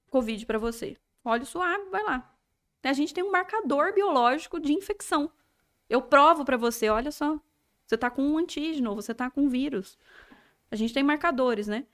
Covid 0.09 0.45
para 0.45 0.57
você. 0.57 0.97
Óleo 1.23 1.45
suave, 1.45 1.89
vai 1.89 2.03
lá. 2.03 2.35
A 2.83 2.93
gente 2.93 3.13
tem 3.13 3.23
um 3.23 3.31
marcador 3.31 3.93
biológico 3.93 4.59
de 4.59 4.73
infecção. 4.73 5.31
Eu 5.89 6.01
provo 6.01 6.43
para 6.43 6.57
você, 6.57 6.89
olha 6.89 7.11
só. 7.11 7.39
Você 7.85 7.97
tá 7.97 8.09
com 8.09 8.23
um 8.23 8.37
antígeno, 8.37 8.95
você 8.95 9.13
tá 9.13 9.29
com 9.29 9.43
um 9.43 9.49
vírus. 9.49 9.97
A 10.73 10.75
gente 10.75 10.91
tem 10.91 11.03
marcadores, 11.03 11.67
né? 11.67 11.86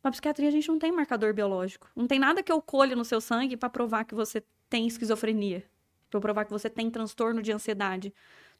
Na 0.00 0.08
psiquiatria 0.08 0.46
a 0.46 0.52
gente 0.52 0.68
não 0.68 0.78
tem 0.78 0.92
marcador 0.92 1.34
biológico. 1.34 1.90
Não 1.96 2.06
tem 2.06 2.16
nada 2.16 2.44
que 2.44 2.52
eu 2.52 2.62
colhe 2.62 2.94
no 2.94 3.04
seu 3.04 3.20
sangue 3.20 3.56
para 3.56 3.68
provar 3.68 4.04
que 4.04 4.14
você 4.14 4.40
tem 4.70 4.86
esquizofrenia, 4.86 5.68
para 6.08 6.20
provar 6.20 6.44
que 6.44 6.52
você 6.52 6.70
tem 6.70 6.88
transtorno 6.88 7.42
de 7.42 7.50
ansiedade. 7.50 8.14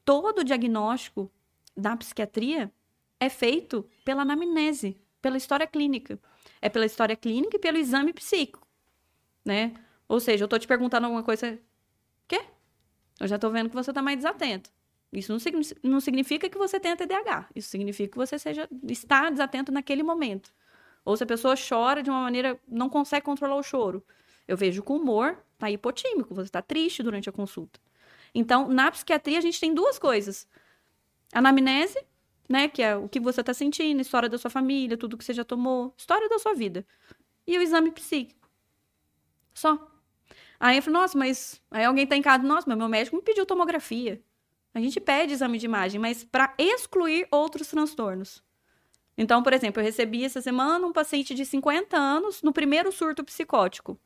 Todo 0.05 0.40
o 0.40 0.45
diagnóstico 0.45 1.31
da 1.77 1.97
psiquiatria 1.97 2.69
é 3.21 3.29
feito 3.29 3.88
pela 4.05 4.23
anamnese, 4.23 5.01
pela 5.23 5.37
história 5.37 5.69
clínica. 5.69 6.19
É 6.61 6.69
pela 6.69 6.85
história 6.85 7.14
clínica 7.14 7.57
e 7.57 7.61
pelo 7.61 7.79
exame 7.79 8.12
psíquico, 8.12 8.67
né? 9.45 9.73
Ou 10.09 10.19
seja, 10.19 10.43
eu 10.43 10.49
tô 10.49 10.59
te 10.59 10.67
perguntando 10.67 11.07
alguma 11.07 11.23
coisa. 11.23 11.61
Quê? 12.27 12.45
Eu 13.21 13.29
já 13.29 13.38
tô 13.38 13.51
vendo 13.51 13.69
que 13.69 13.77
você 13.77 13.93
tá 13.93 14.03
mais 14.03 14.17
desatento. 14.17 14.69
Isso 15.14 15.33
não, 15.33 15.38
signi- 15.38 15.77
não 15.83 16.00
significa 16.00 16.48
que 16.48 16.59
você 16.59 16.79
tenha 16.81 16.96
TDAH. 16.96 17.48
Isso 17.55 17.68
significa 17.68 18.11
que 18.12 18.16
você 18.18 18.38
seja 18.38 18.68
está 18.88 19.31
desatento 19.31 19.72
naquele 19.72 20.03
momento. 20.03 20.53
Ou 21.05 21.16
se 21.16 21.22
a 21.24 21.27
pessoa 21.27 21.55
chora 21.57 22.03
de 22.03 22.11
uma 22.11 22.20
maneira, 22.20 22.59
não 22.66 22.88
consegue 22.88 23.24
controlar 23.24 23.57
o 23.57 23.62
choro. 23.62 24.05
Eu 24.48 24.57
vejo 24.57 24.83
com 24.83 24.96
humor, 24.96 25.38
tá 25.59 25.70
hipotímico, 25.70 26.35
você 26.35 26.48
está 26.48 26.62
triste 26.62 27.03
durante 27.03 27.29
a 27.29 27.33
consulta. 27.33 27.81
Então, 28.35 28.68
na 28.68 28.90
psiquiatria, 28.90 29.38
a 29.38 29.42
gente 29.42 29.61
tem 29.61 29.74
duas 29.74 29.98
coisas. 29.98 30.46
Anamnese, 31.33 31.98
né, 32.48 32.68
que 32.68 32.83
é 32.83 32.96
o 32.96 33.09
que 33.09 33.20
você 33.20 33.40
está 33.40 33.55
sentindo, 33.55 34.00
história 34.00 34.29
da 34.29 34.38
sua 34.38 34.50
família, 34.50 34.96
tudo 34.96 35.16
que 35.16 35.24
você 35.24 35.35
já 35.35 35.44
tomou, 35.44 35.94
história 35.96 36.29
da 36.29 36.38
sua 36.38 36.55
vida. 36.55 36.87
E 37.46 37.59
o 37.59 37.62
exame 37.62 37.90
psíquico. 37.92 38.48
Só. 39.55 39.90
Aí 40.59 40.77
eu 40.79 40.83
falei, 40.83 41.00
nossa, 41.00 41.18
mas. 41.18 41.61
Aí 41.70 41.85
alguém 41.85 42.07
tá 42.07 42.16
em 42.16 42.22
casa, 42.22 42.42
nossa, 42.44 42.68
mas 42.68 42.79
meu 42.79 42.88
médico 42.88 43.16
me 43.16 43.22
pediu 43.22 43.46
tomografia. 43.46 44.22
A 44.75 44.81
gente 44.81 45.01
pede 45.01 45.33
exame 45.33 45.57
de 45.57 45.67
imagem, 45.67 46.01
mas 46.01 46.25
para 46.25 46.53
excluir 46.59 47.29
outros 47.31 47.69
transtornos. 47.69 48.43
Então, 49.17 49.43
por 49.43 49.53
exemplo, 49.53 49.81
eu 49.81 49.85
recebi 49.85 50.25
essa 50.25 50.41
semana 50.41 50.85
um 50.85 50.93
paciente 50.93 51.35
de 51.35 51.47
50 51.47 51.97
anos 51.97 52.43
no 52.43 52.53
primeiro 52.53 52.91
surto 52.91 53.23
psicótico, 53.23 53.97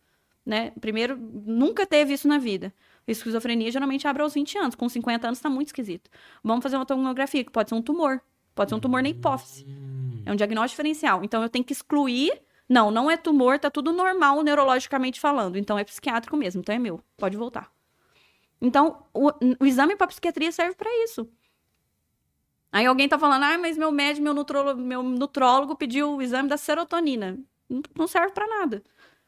né? 0.45 0.73
Primeiro, 0.79 1.17
nunca 1.17 1.87
teve 1.87 2.13
isso 2.13 2.29
na 2.29 2.37
vida. 2.37 2.75
Esquizofrenia 3.07 3.71
geralmente 3.71 4.07
abre 4.07 4.23
aos 4.23 4.35
20 4.35 4.59
anos. 4.59 4.75
Com 4.75 4.87
50 4.87 5.27
anos 5.27 5.41
tá 5.41 5.49
muito 5.49 5.69
esquisito. 5.69 6.11
Vamos 6.45 6.63
fazer 6.63 6.77
uma 6.77 6.85
tomografia, 6.85 7.43
que 7.43 7.51
pode 7.51 7.71
ser 7.71 7.75
um 7.75 7.81
tumor. 7.81 8.21
Pode 8.55 8.71
ser 8.71 8.75
um 8.75 8.81
tumor 8.81 9.03
na 9.03 9.09
hipófise. 9.09 9.67
É 10.27 10.33
um 10.33 10.37
diagnóstico 10.37 10.73
diferencial. 10.73 11.25
Então 11.25 11.43
eu 11.43 11.49
tenho 11.49 11.65
que 11.65 11.73
excluir. 11.73 12.43
Não, 12.69 12.91
não 12.91 13.11
é 13.11 13.17
tumor, 13.17 13.59
tá 13.59 13.71
tudo 13.71 13.93
normal 13.93 14.43
neurologicamente 14.43 15.19
falando. 15.19 15.57
Então 15.57 15.79
é 15.79 15.85
psiquiátrico 15.85 16.37
mesmo, 16.37 16.61
então 16.61 16.75
é 16.75 16.79
meu. 16.79 17.01
Pode 17.17 17.35
voltar. 17.35 17.73
Então, 18.61 19.05
o, 19.15 19.31
o 19.61 19.67
exame 19.67 19.97
para 19.97 20.09
psiquiatria 20.09 20.51
serve 20.51 20.75
para 20.75 20.91
isso. 21.05 21.29
Aí 22.71 22.85
alguém 22.87 23.09
tá 23.09 23.19
falando, 23.19 23.45
ah, 23.45 23.59
mas 23.59 23.79
meu 23.79 23.91
médico, 23.91 24.23
meu 24.23 24.35
nutrólogo, 24.35 24.81
meu 24.81 25.03
nutrólogo 25.03 25.77
pediu 25.77 26.17
o 26.17 26.23
exame 26.23 26.49
da 26.49 26.57
serotonina. 26.57 27.39
Não, 27.97 28.07
serve 28.07 28.33
para 28.33 28.47
nada. 28.47 28.83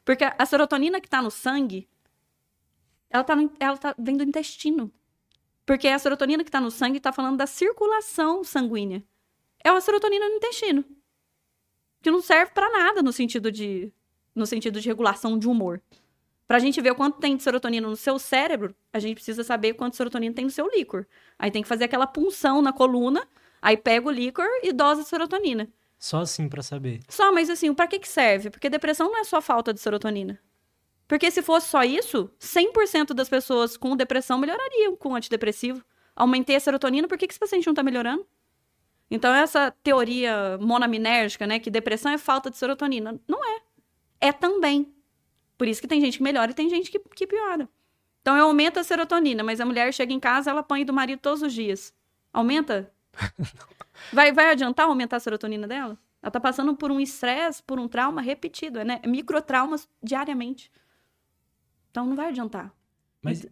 Porque 0.05 0.23
a 0.23 0.45
serotonina 0.45 1.01
que 1.01 1.09
tá 1.09 1.21
no 1.21 1.31
sangue, 1.31 1.87
ela 3.09 3.23
tá, 3.23 3.35
no, 3.35 3.51
ela 3.59 3.77
tá 3.77 3.95
vem 3.97 4.15
do 4.15 4.23
intestino. 4.23 4.91
Porque 5.65 5.87
a 5.87 5.97
serotonina 5.97 6.43
que 6.43 6.51
tá 6.51 6.61
no 6.61 6.71
sangue 6.71 6.99
tá 6.99 7.11
falando 7.11 7.37
da 7.37 7.47
circulação 7.47 8.43
sanguínea. 8.43 9.03
É 9.63 9.71
uma 9.71 9.81
serotonina 9.81 10.27
no 10.27 10.35
intestino. 10.35 10.83
Que 12.01 12.11
não 12.11 12.21
serve 12.21 12.51
para 12.51 12.69
nada 12.71 13.01
no 13.01 13.13
sentido 13.13 13.51
de 13.51 13.91
no 14.33 14.45
sentido 14.45 14.79
de 14.79 14.87
regulação 14.87 15.37
de 15.37 15.47
humor. 15.47 15.81
Pra 16.51 16.59
gente 16.59 16.81
ver 16.81 16.91
o 16.91 16.95
quanto 16.95 17.17
tem 17.17 17.37
de 17.37 17.43
serotonina 17.43 17.87
no 17.87 17.95
seu 17.95 18.19
cérebro, 18.19 18.75
a 18.91 18.99
gente 18.99 19.15
precisa 19.15 19.41
saber 19.41 19.73
quanto 19.73 19.95
serotonina 19.95 20.35
tem 20.35 20.43
no 20.43 20.51
seu 20.51 20.67
líquor. 20.67 21.07
Aí 21.39 21.49
tem 21.49 21.61
que 21.61 21.67
fazer 21.69 21.85
aquela 21.85 22.05
punção 22.05 22.61
na 22.61 22.73
coluna, 22.73 23.25
aí 23.61 23.77
pega 23.77 24.05
o 24.05 24.11
líquor 24.11 24.45
e 24.61 24.73
dosa 24.73 25.01
de 25.01 25.07
serotonina. 25.07 25.69
Só 25.97 26.19
assim 26.19 26.49
pra 26.49 26.61
saber. 26.61 26.99
Só, 27.07 27.31
mas 27.31 27.49
assim, 27.49 27.73
pra 27.73 27.87
que 27.87 27.99
que 27.99 28.09
serve? 28.09 28.49
Porque 28.49 28.69
depressão 28.69 29.09
não 29.09 29.21
é 29.21 29.23
só 29.23 29.41
falta 29.41 29.73
de 29.73 29.79
serotonina. 29.79 30.37
Porque 31.07 31.31
se 31.31 31.41
fosse 31.41 31.69
só 31.69 31.85
isso, 31.85 32.29
100% 32.37 33.13
das 33.13 33.29
pessoas 33.29 33.77
com 33.77 33.95
depressão 33.95 34.37
melhorariam 34.37 34.93
com 34.97 35.15
antidepressivo. 35.15 35.81
Aumentei 36.13 36.57
a 36.57 36.59
serotonina, 36.59 37.07
por 37.07 37.17
que, 37.17 37.27
que 37.27 37.31
esse 37.31 37.39
paciente 37.39 37.65
não 37.65 37.73
tá 37.73 37.81
melhorando? 37.81 38.27
Então, 39.09 39.33
essa 39.33 39.71
teoria 39.81 40.57
monaminérgica, 40.59 41.47
né, 41.47 41.59
que 41.59 41.71
depressão 41.71 42.11
é 42.11 42.17
falta 42.17 42.51
de 42.51 42.57
serotonina, 42.57 43.17
não 43.25 43.39
é. 43.41 43.61
É 44.19 44.33
também. 44.33 44.93
Por 45.61 45.67
isso 45.67 45.79
que 45.79 45.87
tem 45.87 46.01
gente 46.01 46.17
que 46.17 46.23
melhora 46.23 46.49
e 46.49 46.55
tem 46.55 46.67
gente 46.71 46.89
que, 46.89 46.97
que 46.97 47.27
piora. 47.27 47.69
Então, 48.19 48.35
eu 48.35 48.45
aumento 48.45 48.79
a 48.79 48.83
serotonina, 48.83 49.43
mas 49.43 49.61
a 49.61 49.65
mulher 49.65 49.93
chega 49.93 50.11
em 50.11 50.19
casa, 50.19 50.49
ela 50.49 50.61
apanha 50.61 50.83
do 50.83 50.91
marido 50.91 51.19
todos 51.19 51.43
os 51.43 51.53
dias. 51.53 51.93
Aumenta? 52.33 52.91
vai, 54.11 54.31
vai 54.31 54.49
adiantar 54.49 54.87
aumentar 54.87 55.17
a 55.17 55.19
serotonina 55.19 55.67
dela? 55.67 55.99
Ela 56.19 56.31
tá 56.31 56.39
passando 56.39 56.75
por 56.75 56.89
um 56.89 56.99
estresse, 56.99 57.61
por 57.61 57.79
um 57.79 57.87
trauma 57.87 58.23
repetido, 58.23 58.83
né? 58.83 59.01
Microtraumas 59.05 59.87
diariamente. 60.01 60.71
Então, 61.91 62.07
não 62.07 62.15
vai 62.15 62.29
adiantar. 62.29 62.73
Mas. 63.21 63.45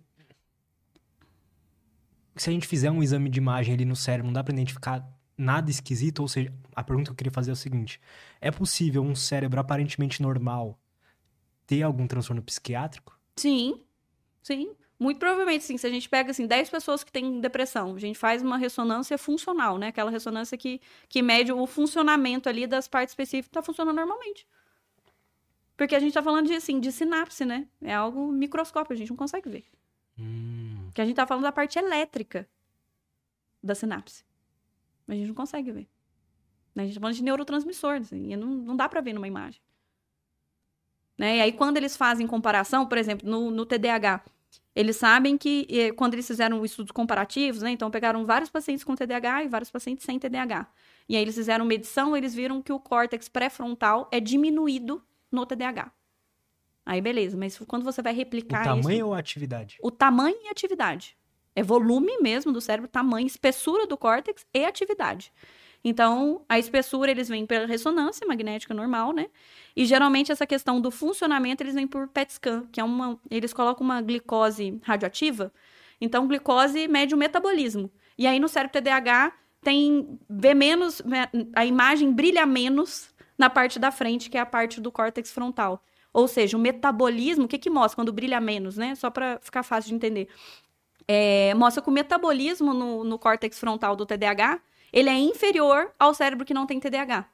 Se 2.36 2.50
a 2.50 2.54
gente 2.54 2.65
fizer 2.65 2.89
um 2.89 3.04
exame 3.04 3.30
de 3.30 3.38
imagem 3.38 3.76
ali 3.76 3.86
no 3.86 3.95
cérebro, 3.95 4.26
não 4.26 4.34
dá 4.34 4.43
pra 4.43 4.52
identificar 4.52 5.08
nada 5.38 5.69
esquisito? 5.69 6.22
Ou 6.22 6.28
seja, 6.28 6.52
a 6.76 6.84
pergunta 6.84 7.10
que 7.10 7.12
eu 7.12 7.17
queria 7.17 7.32
fazer 7.32 7.52
é 7.52 7.54
o 7.54 7.56
seguinte: 7.56 8.02
é 8.41 8.50
possível 8.50 9.04
um 9.04 9.13
cérebro 9.13 9.60
aparentemente 9.60 10.24
normal 10.24 10.76
ter 11.69 11.84
algum 11.84 12.08
transtorno 12.08 12.41
psiquiátrico? 12.41 13.15
Sim, 13.36 13.79
sim. 14.41 14.75
Muito 14.99 15.19
provavelmente, 15.19 15.63
sim. 15.63 15.77
Se 15.77 15.86
a 15.86 15.89
gente 15.89 16.10
pega, 16.10 16.32
assim, 16.32 16.47
10 16.47 16.67
pessoas 16.67 17.03
que 17.03 17.12
têm 17.12 17.39
depressão, 17.39 17.93
a 17.93 17.99
gente 17.99 18.17
faz 18.17 18.41
uma 18.41 18.58
ressonância 18.58 19.19
funcional, 19.19 19.77
né? 19.77 19.89
Aquela 19.89 20.10
ressonância 20.10 20.58
que, 20.58 20.82
que 21.08 21.21
mede 21.21 21.53
o 21.53 21.67
funcionamento 21.67 22.49
ali 22.49 22.65
das 22.65 22.88
partes 22.88 23.12
específicas, 23.12 23.51
tá 23.53 23.62
funcionando 23.62 23.95
normalmente. 23.95 24.47
Porque 25.77 25.95
a 25.95 25.99
gente 25.99 26.12
tá 26.12 26.23
falando 26.23 26.47
de, 26.47 26.55
assim, 26.55 26.79
de 26.79 26.91
sinapse, 26.91 27.45
né? 27.45 27.67
É 27.82 27.93
algo 27.93 28.32
microscópico, 28.32 28.93
a 28.93 28.97
gente 28.97 29.12
não 29.12 29.15
consegue 29.15 29.47
ver. 29.47 29.65
Hum. 30.17 30.86
Porque 30.88 31.01
a 31.01 31.05
gente 31.05 31.15
tá 31.15 31.27
falando 31.27 31.43
da 31.43 31.51
parte 31.51 31.77
elétrica 31.77 32.49
da 33.62 33.75
sinapse. 33.75 34.25
Mas 35.05 35.17
a 35.17 35.19
gente 35.19 35.27
não 35.27 35.36
consegue 35.36 35.71
ver. 35.71 35.88
A 36.75 36.82
gente 36.82 36.95
tá 36.95 36.99
falando 36.99 37.15
de 37.15 37.23
neurotransmissor, 37.23 37.97
assim, 37.97 38.34
e 38.34 38.36
não, 38.36 38.47
não 38.47 38.75
dá 38.75 38.89
para 38.89 39.01
ver 39.01 39.13
numa 39.13 39.27
imagem. 39.27 39.62
Né? 41.19 41.38
E 41.38 41.41
aí, 41.41 41.51
quando 41.51 41.75
eles 41.75 41.97
fazem 41.97 42.25
comparação, 42.25 42.86
por 42.88 42.97
exemplo, 42.97 43.29
no, 43.29 43.51
no 43.51 43.65
TDAH, 43.65 44.23
eles 44.73 44.95
sabem 44.95 45.38
que 45.38 45.67
eh, 45.69 45.91
quando 45.91 46.13
eles 46.13 46.25
fizeram 46.25 46.63
estudos 46.63 46.93
comparativos, 46.93 47.62
né? 47.62 47.71
Então 47.71 47.91
pegaram 47.91 48.25
vários 48.25 48.49
pacientes 48.49 48.86
com 48.86 48.95
TDAH 48.95 49.43
e 49.43 49.47
vários 49.49 49.69
pacientes 49.69 50.05
sem 50.05 50.17
TDAH. 50.17 50.65
E 51.10 51.17
aí 51.17 51.21
eles 51.21 51.36
fizeram 51.36 51.65
medição, 51.65 52.15
eles 52.15 52.34
viram 52.34 52.62
que 52.62 52.71
o 52.71 52.79
córtex 52.79 53.27
pré-frontal 53.27 54.08
é 54.12 54.21
diminuído 54.21 55.03
no 55.29 55.45
TDAH. 55.45 55.91
Aí 56.86 57.01
beleza, 57.01 57.36
mas 57.36 57.58
quando 57.67 57.84
você 57.84 58.01
vai 58.01 58.13
O 58.13 58.15
replicar 58.15 58.63
tamanho 58.63 58.97
isso, 58.97 59.08
ou 59.08 59.13
a 59.13 59.19
atividade? 59.19 59.77
o 59.84 59.91
tamanho 59.91 60.38
e 60.41 60.47
atividade. 60.47 61.17
É 61.53 61.62
volume 61.62 62.17
mesmo 62.21 62.53
do 62.53 62.62
cérebro, 62.62 62.88
tamanho, 62.88 63.27
espessura 63.27 63.86
do 63.86 63.97
córtex 63.97 64.45
e 64.53 64.63
atividade. 64.63 65.34
Então, 65.83 66.41
a 66.49 66.59
espessura 66.59 67.09
eles 67.09 67.29
vêm 67.29 67.45
pela 67.45 67.65
ressonância 67.65 68.27
magnética 68.27 68.73
normal, 68.73 69.13
né? 69.13 69.27
E 69.75 69.85
geralmente 69.85 70.31
essa 70.31 70.45
questão 70.45 70.81
do 70.81 70.91
funcionamento 70.91 71.63
eles 71.63 71.73
vêm 71.73 71.87
por 71.87 72.07
PET 72.07 72.33
scan, 72.33 72.65
que 72.71 72.81
é 72.81 72.83
uma. 72.83 73.17
Eles 73.31 73.53
colocam 73.53 73.85
uma 73.85 74.01
glicose 74.01 74.79
radioativa. 74.83 75.53
Então, 76.01 76.27
glicose 76.27 76.87
mede 76.87 77.15
o 77.15 77.17
metabolismo. 77.17 77.89
E 78.17 78.27
aí 78.27 78.39
no 78.39 78.49
cérebro 78.49 78.81
TDAH 78.81 79.33
tem. 79.61 80.19
vê 80.29 80.53
menos. 80.53 81.01
a 81.55 81.65
imagem 81.65 82.11
brilha 82.11 82.45
menos 82.45 83.13
na 83.37 83.49
parte 83.49 83.79
da 83.79 83.91
frente, 83.91 84.29
que 84.29 84.37
é 84.37 84.41
a 84.41 84.45
parte 84.45 84.81
do 84.81 84.91
córtex 84.91 85.31
frontal. 85.31 85.81
Ou 86.11 86.27
seja, 86.27 86.57
o 86.57 86.59
metabolismo, 86.59 87.45
o 87.45 87.47
que 87.47 87.57
que 87.57 87.69
mostra 87.69 87.95
quando 87.95 88.11
brilha 88.11 88.41
menos, 88.41 88.75
né? 88.75 88.95
Só 88.95 89.09
para 89.09 89.39
ficar 89.41 89.63
fácil 89.63 89.89
de 89.89 89.95
entender. 89.95 90.27
É, 91.07 91.53
mostra 91.55 91.81
que 91.81 91.89
o 91.89 91.91
metabolismo 91.93 92.73
no, 92.73 93.03
no 93.03 93.17
córtex 93.17 93.59
frontal 93.59 93.95
do 93.95 94.05
TDAH, 94.05 94.59
ele 94.91 95.10
é 95.10 95.17
inferior 95.17 95.91
ao 95.99 96.13
cérebro 96.13 96.45
que 96.45 96.54
não 96.54 96.65
tem 96.65 96.80
TDAH. 96.80 97.30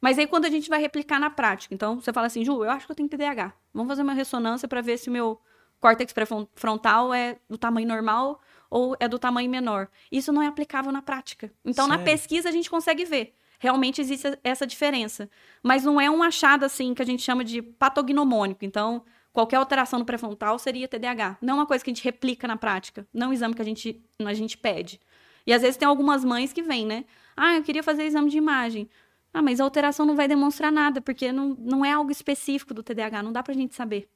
Mas 0.00 0.18
aí 0.18 0.26
quando 0.26 0.44
a 0.44 0.50
gente 0.50 0.68
vai 0.68 0.80
replicar 0.80 1.18
na 1.18 1.30
prática, 1.30 1.74
então 1.74 2.00
você 2.00 2.12
fala 2.12 2.26
assim, 2.26 2.44
Ju, 2.44 2.64
eu 2.64 2.70
acho 2.70 2.86
que 2.86 2.92
eu 2.92 2.96
tenho 2.96 3.08
TDAH. 3.08 3.52
Vamos 3.72 3.88
fazer 3.88 4.02
uma 4.02 4.12
ressonância 4.12 4.68
para 4.68 4.80
ver 4.80 4.98
se 4.98 5.08
o 5.08 5.12
meu 5.12 5.40
córtex 5.80 6.12
pré-frontal 6.12 7.12
é 7.12 7.38
do 7.48 7.58
tamanho 7.58 7.88
normal 7.88 8.40
ou 8.70 8.96
é 8.98 9.08
do 9.08 9.18
tamanho 9.18 9.50
menor. 9.50 9.88
Isso 10.10 10.32
não 10.32 10.42
é 10.42 10.46
aplicável 10.46 10.92
na 10.92 11.02
prática. 11.02 11.52
Então, 11.64 11.86
na 11.86 11.98
Sério? 11.98 12.12
pesquisa, 12.12 12.48
a 12.48 12.52
gente 12.52 12.68
consegue 12.68 13.04
ver. 13.04 13.34
Realmente 13.58 14.00
existe 14.00 14.38
essa 14.44 14.66
diferença. 14.66 15.30
Mas 15.62 15.84
não 15.84 16.00
é 16.00 16.10
um 16.10 16.22
achado, 16.22 16.64
assim, 16.64 16.92
que 16.92 17.02
a 17.02 17.06
gente 17.06 17.22
chama 17.22 17.44
de 17.44 17.62
patognomônico. 17.62 18.64
Então, 18.64 19.02
qualquer 19.32 19.56
alteração 19.56 19.98
no 19.98 20.04
pré-frontal 20.04 20.58
seria 20.58 20.88
TDAH. 20.88 21.38
Não 21.40 21.54
é 21.54 21.56
uma 21.58 21.66
coisa 21.66 21.82
que 21.82 21.90
a 21.90 21.94
gente 21.94 22.04
replica 22.04 22.46
na 22.46 22.56
prática. 22.56 23.06
Não 23.12 23.28
é 23.28 23.30
um 23.30 23.32
exame 23.32 23.54
que 23.54 23.62
a 23.62 23.64
gente, 23.64 24.04
a 24.18 24.34
gente 24.34 24.58
pede. 24.58 25.00
E 25.46 25.52
às 25.52 25.62
vezes 25.62 25.76
tem 25.76 25.86
algumas 25.86 26.24
mães 26.24 26.52
que 26.52 26.62
vêm, 26.62 26.84
né? 26.84 27.04
Ah, 27.36 27.54
eu 27.54 27.62
queria 27.62 27.82
fazer 27.82 28.04
exame 28.04 28.30
de 28.30 28.38
imagem. 28.38 28.88
Ah, 29.32 29.42
mas 29.42 29.60
a 29.60 29.64
alteração 29.64 30.06
não 30.06 30.16
vai 30.16 30.26
demonstrar 30.26 30.72
nada, 30.72 31.00
porque 31.00 31.30
não, 31.30 31.56
não 31.58 31.84
é 31.84 31.92
algo 31.92 32.10
específico 32.10 32.72
do 32.74 32.82
TDAH, 32.82 33.22
não 33.22 33.32
dá 33.32 33.42
pra 33.42 33.54
gente 33.54 33.74
saber. 33.74 34.08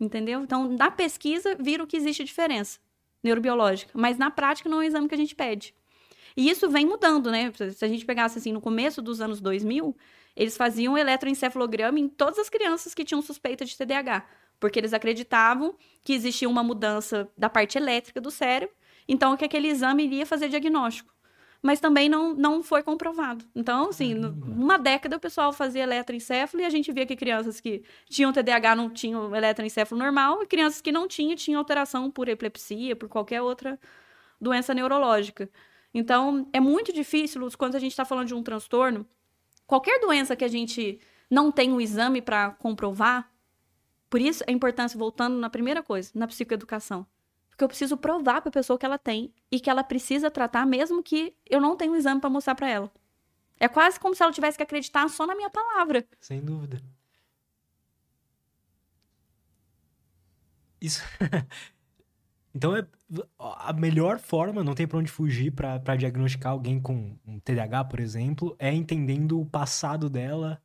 Entendeu? 0.00 0.42
Então, 0.42 0.68
na 0.68 0.90
pesquisa, 0.90 1.54
viram 1.60 1.86
que 1.86 1.96
existe 1.96 2.24
diferença 2.24 2.80
neurobiológica, 3.22 3.92
mas 3.94 4.18
na 4.18 4.30
prática 4.30 4.68
não 4.68 4.78
é 4.78 4.84
um 4.84 4.88
exame 4.88 5.08
que 5.08 5.14
a 5.14 5.18
gente 5.18 5.34
pede. 5.34 5.74
E 6.36 6.50
isso 6.50 6.68
vem 6.68 6.84
mudando, 6.84 7.30
né? 7.30 7.52
Se 7.52 7.84
a 7.84 7.88
gente 7.88 8.04
pegasse 8.04 8.38
assim, 8.38 8.52
no 8.52 8.60
começo 8.60 9.00
dos 9.00 9.20
anos 9.20 9.40
2000, 9.40 9.96
eles 10.34 10.56
faziam 10.56 10.98
eletroencefalograma 10.98 11.98
em 11.98 12.08
todas 12.08 12.38
as 12.38 12.48
crianças 12.50 12.92
que 12.92 13.04
tinham 13.04 13.22
suspeita 13.22 13.64
de 13.64 13.76
TDAH, 13.76 14.26
porque 14.58 14.78
eles 14.78 14.92
acreditavam 14.92 15.76
que 16.02 16.12
existia 16.12 16.48
uma 16.48 16.62
mudança 16.62 17.30
da 17.38 17.48
parte 17.48 17.78
elétrica 17.78 18.20
do 18.20 18.30
cérebro, 18.30 18.74
então 19.08 19.36
que 19.36 19.44
aquele 19.44 19.68
exame 19.68 20.04
iria 20.04 20.26
fazer 20.26 20.48
diagnóstico. 20.48 21.12
Mas 21.62 21.80
também 21.80 22.10
não, 22.10 22.34
não 22.34 22.62
foi 22.62 22.82
comprovado. 22.82 23.44
Então, 23.54 23.88
assim, 23.88 24.20
Caramba. 24.20 24.46
numa 24.46 24.78
década 24.78 25.16
o 25.16 25.20
pessoal 25.20 25.50
fazia 25.50 25.82
eletroencefalo 25.82 26.62
e 26.62 26.66
a 26.66 26.70
gente 26.70 26.92
via 26.92 27.06
que 27.06 27.16
crianças 27.16 27.58
que 27.58 27.82
tinham 28.06 28.32
TDAH 28.32 28.76
não 28.76 28.90
tinham 28.90 29.34
eletroencefalo 29.34 29.98
normal 29.98 30.42
e 30.42 30.46
crianças 30.46 30.82
que 30.82 30.92
não 30.92 31.08
tinham 31.08 31.34
tinham 31.34 31.58
alteração 31.58 32.10
por 32.10 32.28
epilepsia, 32.28 32.94
por 32.94 33.08
qualquer 33.08 33.40
outra 33.40 33.80
doença 34.38 34.74
neurológica. 34.74 35.48
Então, 35.94 36.48
é 36.52 36.60
muito 36.60 36.92
difícil, 36.92 37.48
quando 37.56 37.76
a 37.76 37.78
gente 37.78 37.92
está 37.92 38.04
falando 38.04 38.26
de 38.26 38.34
um 38.34 38.42
transtorno, 38.42 39.06
qualquer 39.66 40.00
doença 40.00 40.36
que 40.36 40.44
a 40.44 40.48
gente 40.48 41.00
não 41.30 41.50
tem 41.50 41.72
um 41.72 41.80
exame 41.80 42.20
para 42.20 42.50
comprovar, 42.50 43.32
por 44.10 44.20
isso 44.20 44.44
a 44.46 44.52
importância, 44.52 44.98
voltando 44.98 45.36
na 45.38 45.48
primeira 45.48 45.82
coisa, 45.82 46.10
na 46.14 46.26
psicoeducação. 46.26 47.06
Porque 47.54 47.62
eu 47.62 47.68
preciso 47.68 47.96
provar 47.96 48.40
para 48.40 48.48
a 48.48 48.52
pessoa 48.52 48.76
que 48.76 48.84
ela 48.84 48.98
tem 48.98 49.32
e 49.50 49.60
que 49.60 49.70
ela 49.70 49.84
precisa 49.84 50.28
tratar, 50.28 50.66
mesmo 50.66 51.04
que 51.04 51.32
eu 51.48 51.60
não 51.60 51.76
tenha 51.76 51.92
um 51.92 51.94
exame 51.94 52.20
para 52.20 52.28
mostrar 52.28 52.56
para 52.56 52.68
ela. 52.68 52.90
É 53.60 53.68
quase 53.68 53.98
como 54.00 54.12
se 54.12 54.24
ela 54.24 54.32
tivesse 54.32 54.56
que 54.56 54.64
acreditar 54.64 55.08
só 55.08 55.24
na 55.24 55.36
minha 55.36 55.48
palavra. 55.48 56.04
Sem 56.20 56.40
dúvida. 56.40 56.82
Isso. 60.80 61.00
então 62.52 62.76
é 62.76 62.84
a 63.38 63.72
melhor 63.72 64.18
forma, 64.18 64.64
não 64.64 64.74
tem 64.74 64.88
pra 64.88 64.98
onde 64.98 65.12
fugir 65.12 65.52
pra 65.52 65.78
diagnosticar 65.96 66.50
alguém 66.50 66.80
com 66.80 67.16
um 67.24 67.38
TDAH, 67.38 67.84
por 67.84 68.00
exemplo, 68.00 68.56
é 68.58 68.74
entendendo 68.74 69.40
o 69.40 69.46
passado 69.46 70.10
dela 70.10 70.60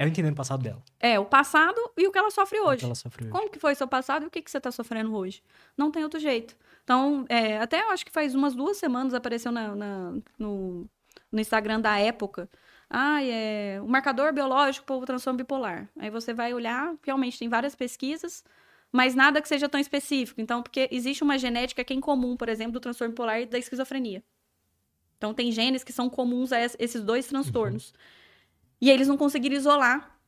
É 0.00 0.04
eu 0.04 0.08
entendendo 0.08 0.32
o 0.32 0.36
passado 0.36 0.62
dela. 0.62 0.82
É, 0.98 1.18
o 1.18 1.26
passado 1.26 1.78
e 1.98 2.06
o 2.06 2.10
que 2.10 2.18
ela 2.18 2.30
sofre 2.30 2.58
o 2.58 2.62
que 2.62 2.68
hoje. 2.70 2.84
ela 2.86 2.94
sofreu 2.94 3.26
hoje. 3.26 3.32
Como 3.38 3.50
que 3.50 3.58
foi 3.58 3.74
seu 3.74 3.86
passado 3.86 4.22
e 4.24 4.28
o 4.28 4.30
que, 4.30 4.40
que 4.40 4.50
você 4.50 4.58
tá 4.58 4.72
sofrendo 4.72 5.14
hoje? 5.14 5.42
Não 5.76 5.90
tem 5.90 6.02
outro 6.02 6.18
jeito. 6.18 6.56
Então, 6.82 7.26
é, 7.28 7.58
até 7.58 7.82
eu 7.82 7.90
acho 7.90 8.06
que 8.06 8.10
faz 8.10 8.34
umas 8.34 8.54
duas 8.54 8.78
semanas 8.78 9.12
apareceu 9.12 9.52
na, 9.52 9.74
na- 9.76 10.14
no, 10.38 10.88
no 11.30 11.38
Instagram 11.38 11.80
da 11.82 11.98
época. 11.98 12.48
Ah, 12.88 13.22
é 13.22 13.78
o 13.82 13.86
marcador 13.86 14.32
biológico 14.32 14.86
para 14.86 14.96
o 14.96 15.04
transtorno 15.04 15.36
bipolar. 15.36 15.86
Aí 15.98 16.08
você 16.08 16.32
vai 16.32 16.54
olhar, 16.54 16.94
realmente 17.04 17.38
tem 17.38 17.48
várias 17.50 17.74
pesquisas, 17.74 18.42
mas 18.90 19.14
nada 19.14 19.42
que 19.42 19.48
seja 19.48 19.68
tão 19.68 19.78
específico. 19.78 20.40
Então, 20.40 20.62
porque 20.62 20.88
existe 20.90 21.22
uma 21.22 21.36
genética 21.38 21.84
que 21.84 21.92
é 21.92 21.96
incomum, 21.96 22.38
por 22.38 22.48
exemplo, 22.48 22.72
do 22.72 22.80
transtorno 22.80 23.12
bipolar 23.12 23.42
e 23.42 23.44
da 23.46 23.58
esquizofrenia. 23.58 24.24
Então, 25.18 25.34
tem 25.34 25.52
genes 25.52 25.84
que 25.84 25.92
são 25.92 26.08
comuns 26.08 26.50
a 26.52 26.58
es- 26.60 26.74
esses 26.80 27.02
dois 27.02 27.26
transtornos. 27.26 27.92
E 28.80 28.90
eles 28.90 29.08
não 29.08 29.16
conseguiram 29.16 29.56
isolar 29.56 30.18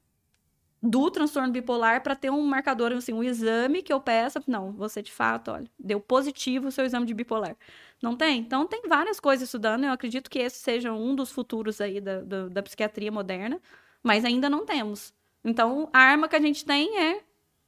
do 0.82 1.10
transtorno 1.10 1.52
bipolar 1.52 2.02
para 2.02 2.16
ter 2.16 2.28
um 2.30 2.42
marcador, 2.42 2.92
assim, 2.92 3.12
um 3.12 3.22
exame 3.22 3.82
que 3.82 3.92
eu 3.92 4.00
peça. 4.00 4.42
Não, 4.48 4.72
você 4.72 5.00
de 5.00 5.12
fato, 5.12 5.52
olha, 5.52 5.70
deu 5.78 6.00
positivo 6.00 6.68
o 6.68 6.72
seu 6.72 6.84
exame 6.84 7.06
de 7.06 7.14
bipolar. 7.14 7.56
Não 8.02 8.16
tem? 8.16 8.40
Então, 8.40 8.66
tem 8.66 8.82
várias 8.88 9.20
coisas 9.20 9.46
estudando. 9.48 9.84
Eu 9.84 9.92
acredito 9.92 10.28
que 10.28 10.40
esse 10.40 10.58
seja 10.58 10.92
um 10.92 11.14
dos 11.14 11.30
futuros 11.30 11.80
aí 11.80 12.00
da, 12.00 12.20
da, 12.22 12.48
da 12.48 12.62
psiquiatria 12.62 13.12
moderna, 13.12 13.60
mas 14.02 14.24
ainda 14.24 14.50
não 14.50 14.66
temos. 14.66 15.14
Então, 15.44 15.88
a 15.92 16.00
arma 16.00 16.28
que 16.28 16.34
a 16.34 16.40
gente 16.40 16.64
tem 16.64 16.98
é 16.98 17.22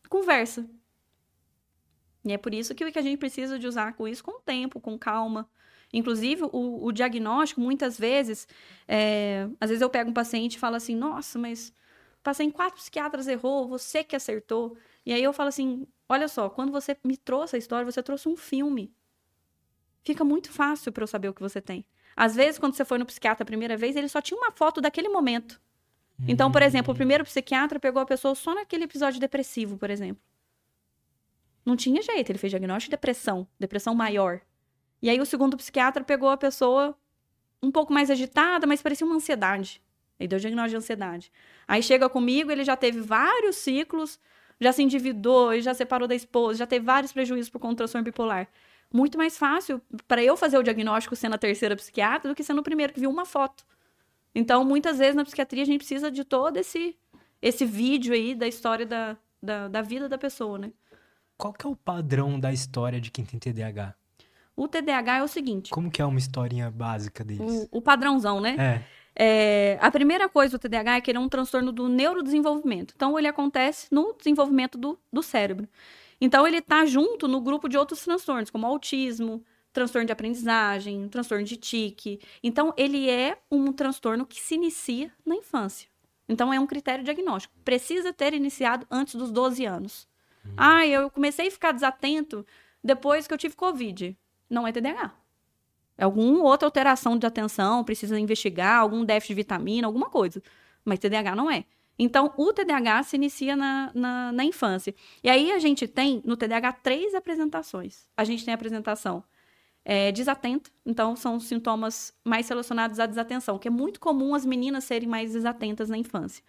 conversa. 0.08 0.68
E 2.24 2.32
é 2.32 2.38
por 2.38 2.52
isso 2.52 2.74
que 2.74 2.84
o 2.84 2.90
que 2.90 2.98
a 2.98 3.02
gente 3.02 3.18
precisa 3.18 3.58
de 3.58 3.66
usar 3.66 3.92
com 3.92 4.08
isso 4.08 4.24
com 4.24 4.40
tempo, 4.40 4.80
com 4.80 4.98
calma. 4.98 5.48
Inclusive, 5.94 6.42
o, 6.52 6.86
o 6.86 6.92
diagnóstico, 6.92 7.60
muitas 7.60 7.96
vezes, 7.96 8.48
é, 8.88 9.48
às 9.60 9.70
vezes 9.70 9.80
eu 9.80 9.88
pego 9.88 10.10
um 10.10 10.12
paciente 10.12 10.56
e 10.56 10.58
falo 10.58 10.74
assim, 10.74 10.96
nossa, 10.96 11.38
mas 11.38 11.72
passei 12.20 12.44
em 12.44 12.50
quatro 12.50 12.80
psiquiatras, 12.80 13.28
errou, 13.28 13.68
você 13.68 14.02
que 14.02 14.16
acertou. 14.16 14.76
E 15.06 15.12
aí 15.12 15.22
eu 15.22 15.32
falo 15.32 15.50
assim, 15.50 15.86
olha 16.08 16.26
só, 16.26 16.50
quando 16.50 16.72
você 16.72 16.96
me 17.04 17.16
trouxe 17.16 17.54
a 17.54 17.58
história, 17.60 17.84
você 17.84 18.02
trouxe 18.02 18.28
um 18.28 18.36
filme. 18.36 18.92
Fica 20.02 20.24
muito 20.24 20.50
fácil 20.50 20.90
para 20.90 21.04
eu 21.04 21.06
saber 21.06 21.28
o 21.28 21.34
que 21.34 21.40
você 21.40 21.60
tem. 21.60 21.86
Às 22.16 22.34
vezes, 22.34 22.58
quando 22.58 22.74
você 22.74 22.84
foi 22.84 22.98
no 22.98 23.06
psiquiatra 23.06 23.44
a 23.44 23.46
primeira 23.46 23.76
vez, 23.76 23.94
ele 23.94 24.08
só 24.08 24.20
tinha 24.20 24.36
uma 24.36 24.50
foto 24.50 24.80
daquele 24.80 25.08
momento. 25.08 25.60
Então, 26.26 26.50
por 26.50 26.62
exemplo, 26.62 26.92
o 26.92 26.96
primeiro 26.96 27.24
psiquiatra 27.24 27.78
pegou 27.78 28.02
a 28.02 28.06
pessoa 28.06 28.34
só 28.34 28.54
naquele 28.54 28.84
episódio 28.84 29.20
depressivo, 29.20 29.76
por 29.76 29.90
exemplo. 29.90 30.22
Não 31.64 31.76
tinha 31.76 32.02
jeito, 32.02 32.30
ele 32.30 32.38
fez 32.38 32.50
diagnóstico 32.50 32.90
de 32.90 32.96
depressão, 32.96 33.46
depressão 33.58 33.94
maior. 33.94 34.40
E 35.04 35.10
aí 35.10 35.20
o 35.20 35.26
segundo 35.26 35.54
psiquiatra 35.54 36.02
pegou 36.02 36.30
a 36.30 36.36
pessoa 36.38 36.96
um 37.62 37.70
pouco 37.70 37.92
mais 37.92 38.10
agitada, 38.10 38.66
mas 38.66 38.80
parecia 38.80 39.06
uma 39.06 39.16
ansiedade. 39.16 39.78
Ele 40.18 40.28
deu 40.28 40.38
diagnóstico 40.38 40.70
de 40.70 40.76
ansiedade. 40.78 41.32
Aí 41.68 41.82
chega 41.82 42.08
comigo, 42.08 42.50
ele 42.50 42.64
já 42.64 42.74
teve 42.74 43.02
vários 43.02 43.56
ciclos, 43.56 44.18
já 44.58 44.72
se 44.72 44.82
endividou, 44.82 45.60
já 45.60 45.74
separou 45.74 46.08
da 46.08 46.14
esposa, 46.14 46.60
já 46.60 46.66
teve 46.66 46.86
vários 46.86 47.12
prejuízos 47.12 47.50
por 47.50 47.60
transtorno 47.74 48.02
bipolar. 48.02 48.48
Muito 48.90 49.18
mais 49.18 49.36
fácil 49.36 49.78
para 50.08 50.24
eu 50.24 50.38
fazer 50.38 50.56
o 50.56 50.62
diagnóstico 50.62 51.14
sendo 51.14 51.34
a 51.34 51.38
terceira 51.38 51.76
psiquiatra 51.76 52.30
do 52.30 52.34
que 52.34 52.42
sendo 52.42 52.60
o 52.60 52.64
primeiro 52.64 52.94
que 52.94 53.00
viu 53.00 53.10
uma 53.10 53.26
foto. 53.26 53.62
Então, 54.34 54.64
muitas 54.64 54.96
vezes 54.96 55.14
na 55.14 55.22
psiquiatria 55.22 55.64
a 55.64 55.66
gente 55.66 55.80
precisa 55.80 56.10
de 56.10 56.24
todo 56.24 56.56
esse, 56.56 56.96
esse 57.42 57.66
vídeo 57.66 58.14
aí 58.14 58.34
da 58.34 58.48
história 58.48 58.86
da, 58.86 59.18
da, 59.42 59.68
da 59.68 59.82
vida 59.82 60.08
da 60.08 60.16
pessoa, 60.16 60.56
né? 60.56 60.72
Qual 61.36 61.52
que 61.52 61.66
é 61.66 61.68
o 61.68 61.76
padrão 61.76 62.40
da 62.40 62.50
história 62.50 62.98
de 62.98 63.10
quem 63.10 63.22
tem 63.22 63.38
TDAH? 63.38 63.94
O 64.56 64.68
TDAH 64.68 65.18
é 65.18 65.22
o 65.22 65.28
seguinte: 65.28 65.70
Como 65.70 65.90
que 65.90 66.00
é 66.00 66.04
uma 66.04 66.18
historinha 66.18 66.70
básica 66.70 67.24
deles? 67.24 67.68
o, 67.70 67.78
o 67.78 67.82
padrãozão, 67.82 68.40
né? 68.40 68.56
É. 68.58 69.04
É, 69.16 69.78
a 69.80 69.90
primeira 69.90 70.28
coisa 70.28 70.58
do 70.58 70.60
TDAH 70.60 70.96
é 70.96 71.00
que 71.00 71.10
ele 71.10 71.18
é 71.18 71.20
um 71.20 71.28
transtorno 71.28 71.70
do 71.70 71.88
neurodesenvolvimento. 71.88 72.94
Então, 72.96 73.16
ele 73.18 73.28
acontece 73.28 73.86
no 73.92 74.12
desenvolvimento 74.12 74.76
do, 74.76 74.98
do 75.12 75.22
cérebro. 75.22 75.68
Então, 76.20 76.46
ele 76.46 76.58
está 76.58 76.84
junto 76.84 77.28
no 77.28 77.40
grupo 77.40 77.68
de 77.68 77.76
outros 77.78 78.02
transtornos, 78.02 78.50
como 78.50 78.66
autismo, 78.66 79.44
transtorno 79.72 80.06
de 80.06 80.12
aprendizagem, 80.12 81.08
transtorno 81.08 81.44
de 81.44 81.56
tique. 81.56 82.20
Então, 82.42 82.74
ele 82.76 83.08
é 83.08 83.38
um 83.50 83.72
transtorno 83.72 84.26
que 84.26 84.40
se 84.40 84.54
inicia 84.54 85.12
na 85.24 85.36
infância. 85.36 85.88
Então, 86.28 86.52
é 86.52 86.58
um 86.58 86.66
critério 86.66 87.04
diagnóstico. 87.04 87.54
Precisa 87.64 88.12
ter 88.12 88.34
iniciado 88.34 88.86
antes 88.90 89.14
dos 89.14 89.30
12 89.30 89.64
anos. 89.64 90.08
Ah, 90.56 90.86
eu 90.86 91.10
comecei 91.10 91.48
a 91.48 91.50
ficar 91.50 91.72
desatento 91.72 92.44
depois 92.82 93.26
que 93.26 93.32
eu 93.32 93.38
tive 93.38 93.54
Covid. 93.54 94.16
Não 94.54 94.66
é 94.66 94.72
TDAH. 94.72 95.12
É 95.98 96.04
alguma 96.04 96.44
outra 96.44 96.66
alteração 96.66 97.18
de 97.18 97.26
atenção, 97.26 97.84
precisa 97.84 98.18
investigar, 98.18 98.78
algum 98.78 99.04
déficit 99.04 99.30
de 99.30 99.34
vitamina, 99.34 99.86
alguma 99.86 100.08
coisa. 100.08 100.40
Mas 100.84 101.00
TDAH 101.00 101.34
não 101.34 101.50
é. 101.50 101.64
Então, 101.98 102.32
o 102.36 102.52
TDAH 102.52 103.02
se 103.04 103.16
inicia 103.16 103.56
na, 103.56 103.90
na, 103.94 104.32
na 104.32 104.44
infância. 104.44 104.94
E 105.22 105.28
aí 105.28 105.52
a 105.52 105.58
gente 105.58 105.86
tem, 105.86 106.22
no 106.24 106.36
TDAH, 106.36 106.72
três 106.74 107.14
apresentações. 107.14 108.08
A 108.16 108.24
gente 108.24 108.44
tem 108.44 108.52
a 108.52 108.56
apresentação 108.56 109.22
é, 109.84 110.10
desatenta, 110.10 110.70
então 110.84 111.14
são 111.14 111.38
sintomas 111.38 112.12
mais 112.24 112.48
relacionados 112.48 112.98
à 112.98 113.06
desatenção, 113.06 113.58
que 113.58 113.68
é 113.68 113.70
muito 113.70 114.00
comum 114.00 114.34
as 114.34 114.44
meninas 114.46 114.84
serem 114.84 115.08
mais 115.08 115.32
desatentas 115.32 115.88
na 115.88 115.98
infância. 115.98 116.42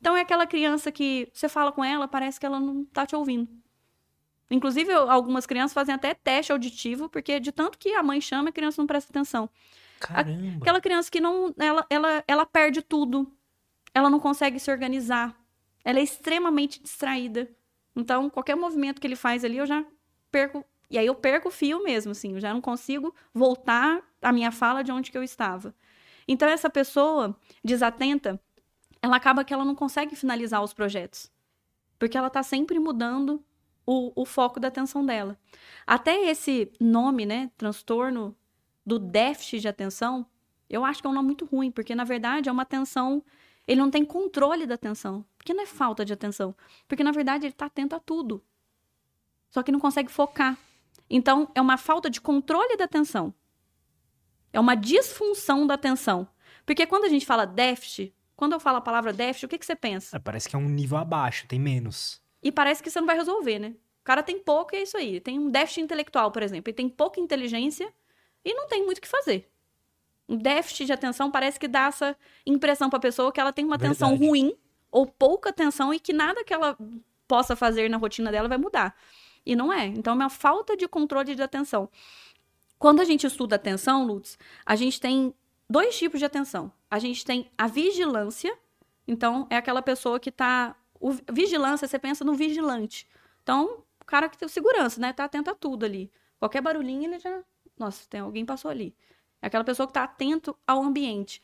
Então, 0.00 0.16
é 0.16 0.20
aquela 0.22 0.46
criança 0.46 0.90
que 0.92 1.28
você 1.32 1.48
fala 1.48 1.72
com 1.72 1.84
ela, 1.84 2.06
parece 2.08 2.38
que 2.38 2.46
ela 2.46 2.60
não 2.60 2.84
tá 2.84 3.04
te 3.04 3.16
ouvindo. 3.16 3.48
Inclusive, 4.50 4.92
algumas 4.92 5.44
crianças 5.44 5.72
fazem 5.72 5.94
até 5.94 6.14
teste 6.14 6.52
auditivo, 6.52 7.08
porque 7.08 7.40
de 7.40 7.50
tanto 7.50 7.78
que 7.78 7.94
a 7.94 8.02
mãe 8.02 8.20
chama, 8.20 8.50
a 8.50 8.52
criança 8.52 8.80
não 8.80 8.86
presta 8.86 9.10
atenção. 9.10 9.50
Caramba. 9.98 10.58
Aquela 10.60 10.80
criança 10.80 11.10
que 11.10 11.20
não. 11.20 11.54
Ela, 11.58 11.86
ela, 11.90 12.24
ela 12.28 12.46
perde 12.46 12.82
tudo. 12.82 13.32
Ela 13.92 14.08
não 14.08 14.20
consegue 14.20 14.60
se 14.60 14.70
organizar. 14.70 15.36
Ela 15.84 15.98
é 15.98 16.02
extremamente 16.02 16.80
distraída. 16.80 17.48
Então, 17.94 18.28
qualquer 18.28 18.54
movimento 18.54 19.00
que 19.00 19.06
ele 19.06 19.16
faz 19.16 19.44
ali, 19.44 19.56
eu 19.56 19.66
já 19.66 19.84
perco. 20.30 20.64
E 20.88 20.98
aí 20.98 21.06
eu 21.06 21.14
perco 21.14 21.48
o 21.48 21.50
fio 21.50 21.82
mesmo, 21.82 22.12
assim. 22.12 22.34
Eu 22.34 22.40
já 22.40 22.52
não 22.52 22.60
consigo 22.60 23.14
voltar 23.32 24.00
a 24.22 24.32
minha 24.32 24.52
fala 24.52 24.84
de 24.84 24.92
onde 24.92 25.10
que 25.10 25.18
eu 25.18 25.22
estava. 25.22 25.74
Então, 26.28 26.48
essa 26.48 26.68
pessoa 26.68 27.36
desatenta, 27.64 28.40
ela 29.00 29.16
acaba 29.16 29.44
que 29.44 29.54
ela 29.54 29.64
não 29.64 29.74
consegue 29.74 30.14
finalizar 30.14 30.62
os 30.62 30.72
projetos. 30.72 31.30
Porque 31.98 32.18
ela 32.18 32.28
tá 32.28 32.42
sempre 32.42 32.78
mudando 32.78 33.42
o, 33.86 34.12
o 34.20 34.26
foco 34.26 34.58
da 34.58 34.68
atenção 34.68 35.06
dela. 35.06 35.38
Até 35.86 36.28
esse 36.28 36.70
nome, 36.80 37.24
né? 37.24 37.50
Transtorno 37.56 38.36
do 38.84 38.98
déficit 38.98 39.60
de 39.60 39.68
atenção, 39.68 40.26
eu 40.68 40.84
acho 40.84 41.00
que 41.00 41.06
é 41.06 41.10
um 41.10 41.14
nome 41.14 41.26
muito 41.26 41.44
ruim, 41.44 41.70
porque 41.70 41.94
na 41.94 42.04
verdade 42.04 42.48
é 42.48 42.52
uma 42.52 42.62
atenção. 42.62 43.22
Ele 43.66 43.80
não 43.80 43.90
tem 43.90 44.04
controle 44.04 44.66
da 44.66 44.74
atenção. 44.74 45.24
Porque 45.36 45.54
não 45.54 45.62
é 45.62 45.66
falta 45.66 46.04
de 46.04 46.12
atenção. 46.12 46.54
Porque 46.88 47.04
na 47.04 47.12
verdade 47.12 47.46
ele 47.46 47.52
está 47.52 47.66
atento 47.66 47.94
a 47.94 48.00
tudo. 48.00 48.42
Só 49.50 49.62
que 49.62 49.72
não 49.72 49.80
consegue 49.80 50.10
focar. 50.10 50.58
Então 51.08 51.50
é 51.54 51.60
uma 51.60 51.76
falta 51.76 52.10
de 52.10 52.20
controle 52.20 52.76
da 52.76 52.84
atenção. 52.84 53.32
É 54.52 54.58
uma 54.58 54.74
disfunção 54.74 55.66
da 55.66 55.74
atenção. 55.74 56.28
Porque 56.64 56.86
quando 56.86 57.04
a 57.04 57.08
gente 57.08 57.24
fala 57.24 57.44
déficit, 57.44 58.12
quando 58.34 58.52
eu 58.52 58.60
falo 58.60 58.78
a 58.78 58.80
palavra 58.80 59.12
déficit, 59.12 59.46
o 59.46 59.48
que, 59.48 59.58
que 59.58 59.66
você 59.66 59.76
pensa? 59.76 60.16
É, 60.16 60.18
parece 60.18 60.48
que 60.48 60.56
é 60.56 60.58
um 60.58 60.68
nível 60.68 60.98
abaixo, 60.98 61.46
tem 61.46 61.58
menos. 61.58 62.20
E 62.46 62.52
parece 62.52 62.80
que 62.80 62.88
você 62.88 63.00
não 63.00 63.08
vai 63.08 63.16
resolver, 63.16 63.58
né? 63.58 63.74
O 64.02 64.04
cara 64.04 64.22
tem 64.22 64.38
pouco 64.38 64.72
e 64.72 64.78
é 64.78 64.82
isso 64.82 64.96
aí. 64.96 65.18
Tem 65.18 65.36
um 65.36 65.50
déficit 65.50 65.80
intelectual, 65.80 66.30
por 66.30 66.44
exemplo. 66.44 66.70
Ele 66.70 66.76
tem 66.76 66.88
pouca 66.88 67.18
inteligência 67.18 67.92
e 68.44 68.54
não 68.54 68.68
tem 68.68 68.84
muito 68.84 68.98
o 68.98 69.00
que 69.00 69.08
fazer. 69.08 69.50
Um 70.28 70.36
déficit 70.36 70.86
de 70.86 70.92
atenção 70.92 71.28
parece 71.28 71.58
que 71.58 71.66
dá 71.66 71.86
essa 71.86 72.16
impressão 72.46 72.88
pra 72.88 73.00
pessoa 73.00 73.32
que 73.32 73.40
ela 73.40 73.52
tem 73.52 73.64
uma 73.64 73.74
atenção 73.74 74.14
ruim 74.14 74.56
ou 74.92 75.08
pouca 75.08 75.50
atenção 75.50 75.92
e 75.92 75.98
que 75.98 76.12
nada 76.12 76.44
que 76.44 76.54
ela 76.54 76.78
possa 77.26 77.56
fazer 77.56 77.90
na 77.90 77.96
rotina 77.96 78.30
dela 78.30 78.48
vai 78.48 78.58
mudar. 78.58 78.94
E 79.44 79.56
não 79.56 79.72
é. 79.72 79.86
Então 79.86 80.12
é 80.12 80.16
uma 80.16 80.30
falta 80.30 80.76
de 80.76 80.86
controle 80.86 81.34
de 81.34 81.42
atenção. 81.42 81.90
Quando 82.78 83.00
a 83.00 83.04
gente 83.04 83.26
estuda 83.26 83.56
atenção, 83.56 84.06
Lutz, 84.06 84.38
a 84.64 84.76
gente 84.76 85.00
tem 85.00 85.34
dois 85.68 85.98
tipos 85.98 86.20
de 86.20 86.24
atenção. 86.24 86.70
A 86.88 87.00
gente 87.00 87.24
tem 87.24 87.50
a 87.58 87.66
vigilância, 87.66 88.56
então 89.08 89.48
é 89.50 89.56
aquela 89.56 89.82
pessoa 89.82 90.20
que 90.20 90.30
tá. 90.30 90.76
O, 91.00 91.12
vigilância, 91.32 91.86
você 91.86 91.98
pensa 91.98 92.24
no 92.24 92.34
vigilante. 92.34 93.06
Então, 93.42 93.82
o 94.00 94.04
cara 94.04 94.28
que 94.28 94.38
tem 94.38 94.48
segurança, 94.48 95.00
né? 95.00 95.12
Tá 95.12 95.24
atento 95.24 95.50
a 95.50 95.54
tudo 95.54 95.84
ali. 95.84 96.10
Qualquer 96.38 96.60
barulhinho, 96.60 97.04
ele 97.04 97.18
já. 97.18 97.42
Nossa, 97.78 98.06
tem 98.08 98.20
alguém 98.20 98.44
passou 98.44 98.70
ali. 98.70 98.94
É 99.40 99.46
aquela 99.46 99.64
pessoa 99.64 99.86
que 99.86 99.92
tá 99.92 100.04
atento 100.04 100.56
ao 100.66 100.82
ambiente. 100.82 101.42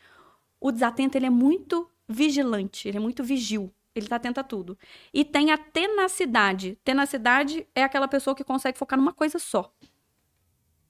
O 0.61 0.71
desatento, 0.71 1.17
ele 1.17 1.27
é 1.27 1.31
muito 1.31 1.91
vigilante, 2.09 2.89
ele 2.89 2.97
é 2.97 3.01
muito 3.01 3.23
vigil. 3.23 3.73
Ele 3.95 4.09
tá 4.09 4.17
atento 4.17 4.41
a 4.41 4.45
tudo. 4.45 4.79
E 5.13 5.25
tem 5.25 5.51
a 5.51 5.59
tenacidade. 5.59 6.79
Tenacidade 6.83 7.67
é 7.75 7.83
aquela 7.83 8.09
pessoa 8.09 8.35
que 8.35 8.43
consegue 8.43 8.79
focar 8.79 8.99
numa 8.99 9.13
coisa 9.13 9.39
só. 9.39 9.73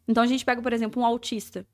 Então 0.07 0.23
a 0.23 0.27
gente 0.27 0.45
pega, 0.45 0.63
por 0.63 0.73
exemplo, 0.73 1.03
um 1.03 1.07
autista. 1.07 1.67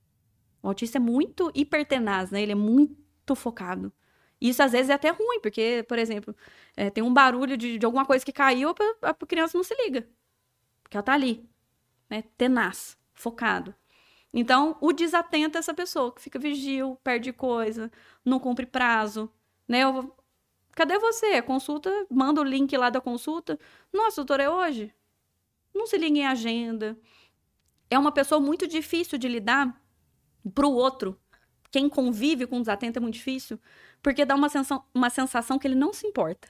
O 0.62 0.68
autista 0.68 0.98
é 0.98 1.01
muito 1.01 1.51
hipertenaz, 1.55 2.31
né? 2.31 2.42
Ele 2.42 2.53
é 2.53 2.55
muito 2.55 3.35
focado. 3.35 3.92
Isso 4.40 4.62
às 4.62 4.72
vezes 4.72 4.90
é 4.90 4.94
até 4.94 5.11
ruim, 5.11 5.40
porque, 5.40 5.85
por 5.88 5.98
exemplo, 5.98 6.35
é, 6.77 6.90
tem 6.90 7.03
um 7.03 7.12
barulho 7.12 7.57
de, 7.57 7.79
de 7.79 7.87
alguma 7.87 8.05
coisa 8.07 8.24
que 8.24 8.33
caiu, 8.33 8.70
a, 9.03 9.11
a 9.11 9.14
criança 9.14 9.57
não 9.59 9.64
se 9.64 9.74
liga. 9.85 10.09
Porque 10.83 10.96
ela 10.96 11.05
tá 11.05 11.14
ali, 11.14 11.48
né? 12.09 12.24
Tenaz, 12.37 12.98
focado. 13.14 13.74
Então, 14.33 14.77
o 14.81 14.92
desatento 14.92 15.57
é 15.57 15.61
essa 15.61 15.74
pessoa 15.74 16.14
que 16.14 16.20
fica 16.22 16.38
vigil, 16.38 16.98
perde 17.03 17.33
coisa, 17.33 17.90
não 18.24 18.38
cumpre 18.38 18.66
prazo, 18.66 19.33
né? 19.66 19.81
Eu 19.85 20.14
Cadê 20.79 20.96
você? 20.96 21.42
Consulta, 21.42 21.90
manda 22.09 22.40
o 22.40 22.44
link 22.44 22.77
lá 22.77 22.88
da 22.88 23.01
consulta. 23.01 23.59
Nossa, 23.92 24.18
doutora, 24.18 24.44
é 24.44 24.48
hoje? 24.48 24.94
Não 25.74 25.88
se 25.88 25.98
liga 25.98 26.18
em 26.18 26.24
agenda. 26.24 26.96
É 27.90 27.98
uma 27.98 28.12
pessoa 28.12 28.40
muito 28.40 28.64
difícil 28.64 29.18
de 29.18 29.27
lidar 29.27 29.77
pro 30.55 30.70
outro. 30.70 31.20
Quem 31.72 31.88
convive 31.88 32.46
com 32.46 32.61
desatento 32.61 32.96
é 32.98 33.01
muito 33.01 33.14
difícil, 33.14 33.59
porque 34.02 34.24
dá 34.24 34.34
uma 34.34 34.48
sensação, 34.48 34.84
uma 34.94 35.11
sensação 35.11 35.58
que 35.58 35.66
ele 35.66 35.74
não 35.74 35.92
se 35.92 36.06
importa. 36.06 36.48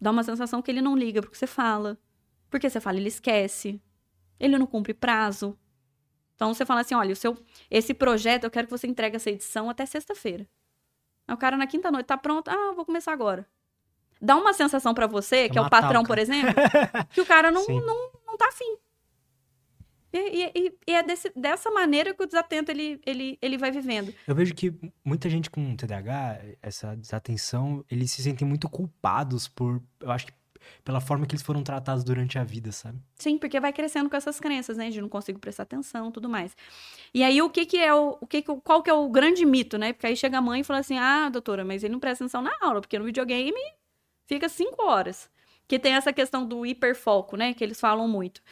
Dá 0.00 0.10
uma 0.10 0.22
sensação 0.22 0.60
que 0.60 0.70
ele 0.70 0.80
não 0.80 0.96
liga 0.96 1.20
porque 1.20 1.36
você 1.36 1.46
fala. 1.46 1.98
Porque 2.50 2.68
você 2.68 2.80
fala, 2.80 2.98
ele 2.98 3.08
esquece. 3.08 3.80
Ele 4.38 4.58
não 4.58 4.66
cumpre 4.66 4.92
prazo. 4.92 5.56
Então 6.34 6.52
você 6.52 6.66
fala 6.66 6.80
assim: 6.80 6.94
olha, 6.94 7.12
o 7.12 7.16
seu, 7.16 7.36
esse 7.70 7.94
projeto 7.94 8.44
eu 8.44 8.50
quero 8.50 8.66
que 8.66 8.70
você 8.70 8.86
entregue 8.86 9.16
essa 9.16 9.30
edição 9.30 9.70
até 9.70 9.86
sexta-feira. 9.86 10.48
Aí 11.26 11.34
o 11.34 11.38
cara 11.38 11.56
na 11.56 11.66
quinta 11.66 11.90
noite 11.90 12.06
tá 12.06 12.16
pronto, 12.16 12.48
ah, 12.48 12.72
vou 12.74 12.84
começar 12.84 13.12
agora. 13.12 13.46
Dá 14.20 14.36
uma 14.36 14.52
sensação 14.52 14.94
para 14.94 15.06
você, 15.06 15.48
que 15.48 15.58
é 15.58 15.60
o 15.60 15.70
patrão, 15.70 16.04
por 16.04 16.18
exemplo, 16.18 16.54
que 17.12 17.20
o 17.20 17.26
cara 17.26 17.50
não, 17.50 17.64
não, 17.66 18.10
não 18.26 18.36
tá 18.36 18.48
afim. 18.48 18.76
E, 20.12 20.52
e, 20.54 20.78
e 20.86 20.94
é 20.94 21.02
desse, 21.02 21.32
dessa 21.34 21.70
maneira 21.70 22.14
que 22.14 22.22
o 22.22 22.26
desatento 22.26 22.70
ele, 22.70 23.00
ele, 23.06 23.38
ele 23.40 23.56
vai 23.56 23.70
vivendo. 23.70 24.12
Eu 24.26 24.34
vejo 24.34 24.54
que 24.54 24.72
muita 25.04 25.30
gente 25.30 25.48
com 25.48 25.74
TDAH, 25.74 26.40
essa 26.60 26.94
desatenção, 26.96 27.84
eles 27.90 28.10
se 28.10 28.22
sentem 28.22 28.46
muito 28.46 28.68
culpados 28.68 29.48
por, 29.48 29.82
eu 30.00 30.10
acho 30.10 30.26
que 30.26 30.32
pela 30.84 31.00
forma 31.00 31.26
que 31.26 31.34
eles 31.34 31.42
foram 31.42 31.62
tratados 31.62 32.04
durante 32.04 32.38
a 32.38 32.44
vida, 32.44 32.72
sabe? 32.72 32.98
Sim, 33.16 33.38
porque 33.38 33.58
vai 33.58 33.72
crescendo 33.72 34.08
com 34.08 34.16
essas 34.16 34.38
crenças, 34.38 34.76
né? 34.76 34.90
De 34.90 35.00
não 35.00 35.08
consigo 35.08 35.38
prestar 35.38 35.64
atenção, 35.64 36.10
tudo 36.10 36.28
mais. 36.28 36.56
E 37.12 37.22
aí 37.22 37.40
o 37.42 37.50
que 37.50 37.66
que 37.66 37.78
é 37.78 37.92
o, 37.94 38.18
o 38.20 38.26
que, 38.26 38.42
que 38.42 38.54
qual 38.60 38.82
que 38.82 38.90
é 38.90 38.94
o 38.94 39.08
grande 39.08 39.44
mito, 39.44 39.78
né? 39.78 39.92
Porque 39.92 40.06
aí 40.06 40.16
chega 40.16 40.38
a 40.38 40.40
mãe 40.40 40.60
e 40.60 40.64
fala 40.64 40.80
assim: 40.80 40.98
"Ah, 40.98 41.28
doutora, 41.28 41.64
mas 41.64 41.82
ele 41.82 41.92
não 41.92 42.00
presta 42.00 42.24
atenção 42.24 42.42
na 42.42 42.52
aula, 42.60 42.80
porque 42.80 42.98
no 42.98 43.04
videogame 43.04 43.60
fica 44.26 44.48
cinco 44.48 44.82
horas". 44.82 45.30
Que 45.68 45.78
tem 45.78 45.94
essa 45.94 46.12
questão 46.12 46.46
do 46.46 46.66
hiperfoco, 46.66 47.36
né? 47.36 47.54
Que 47.54 47.64
eles 47.64 47.80
falam 47.80 48.06
muito. 48.06 48.42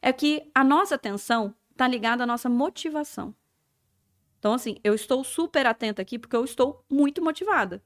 É 0.00 0.12
que 0.12 0.50
a 0.54 0.62
nossa 0.62 0.94
atenção 0.94 1.54
tá 1.76 1.86
ligada 1.86 2.24
à 2.24 2.26
nossa 2.26 2.48
motivação. 2.48 3.34
Então, 4.38 4.54
assim, 4.54 4.76
eu 4.84 4.94
estou 4.94 5.24
super 5.24 5.66
atenta 5.66 6.00
aqui 6.02 6.18
porque 6.18 6.36
eu 6.36 6.44
estou 6.44 6.84
muito 6.90 7.22
motivada. 7.22 7.82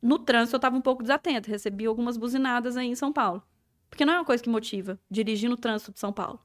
No 0.00 0.18
trânsito 0.18 0.54
eu 0.54 0.58
estava 0.58 0.76
um 0.76 0.80
pouco 0.80 1.02
desatento, 1.02 1.50
recebi 1.50 1.86
algumas 1.86 2.16
buzinadas 2.16 2.76
aí 2.76 2.86
em 2.86 2.94
São 2.94 3.12
Paulo. 3.12 3.42
Porque 3.88 4.04
não 4.04 4.12
é 4.12 4.18
uma 4.18 4.24
coisa 4.24 4.42
que 4.42 4.48
motiva 4.48 4.98
dirigir 5.10 5.48
no 5.48 5.56
trânsito 5.56 5.92
de 5.92 5.98
São 5.98 6.12
Paulo. 6.12 6.40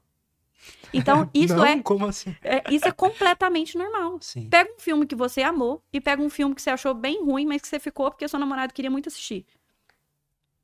Então, 0.92 1.28
isso 1.34 1.54
não, 1.54 1.64
é, 1.64 1.82
como 1.82 2.06
assim? 2.06 2.34
é, 2.42 2.62
Isso 2.72 2.86
é 2.86 2.92
completamente 2.92 3.76
normal. 3.76 4.18
Sim. 4.20 4.48
Pega 4.48 4.72
um 4.72 4.78
filme 4.78 5.06
que 5.06 5.14
você 5.14 5.42
amou 5.42 5.82
e 5.92 6.00
pega 6.00 6.22
um 6.22 6.30
filme 6.30 6.54
que 6.54 6.62
você 6.62 6.70
achou 6.70 6.94
bem 6.94 7.22
ruim, 7.24 7.46
mas 7.46 7.62
que 7.62 7.68
você 7.68 7.78
ficou 7.78 8.10
porque 8.10 8.26
seu 8.26 8.38
namorado 8.38 8.72
queria 8.72 8.90
muito 8.90 9.08
assistir. 9.08 9.46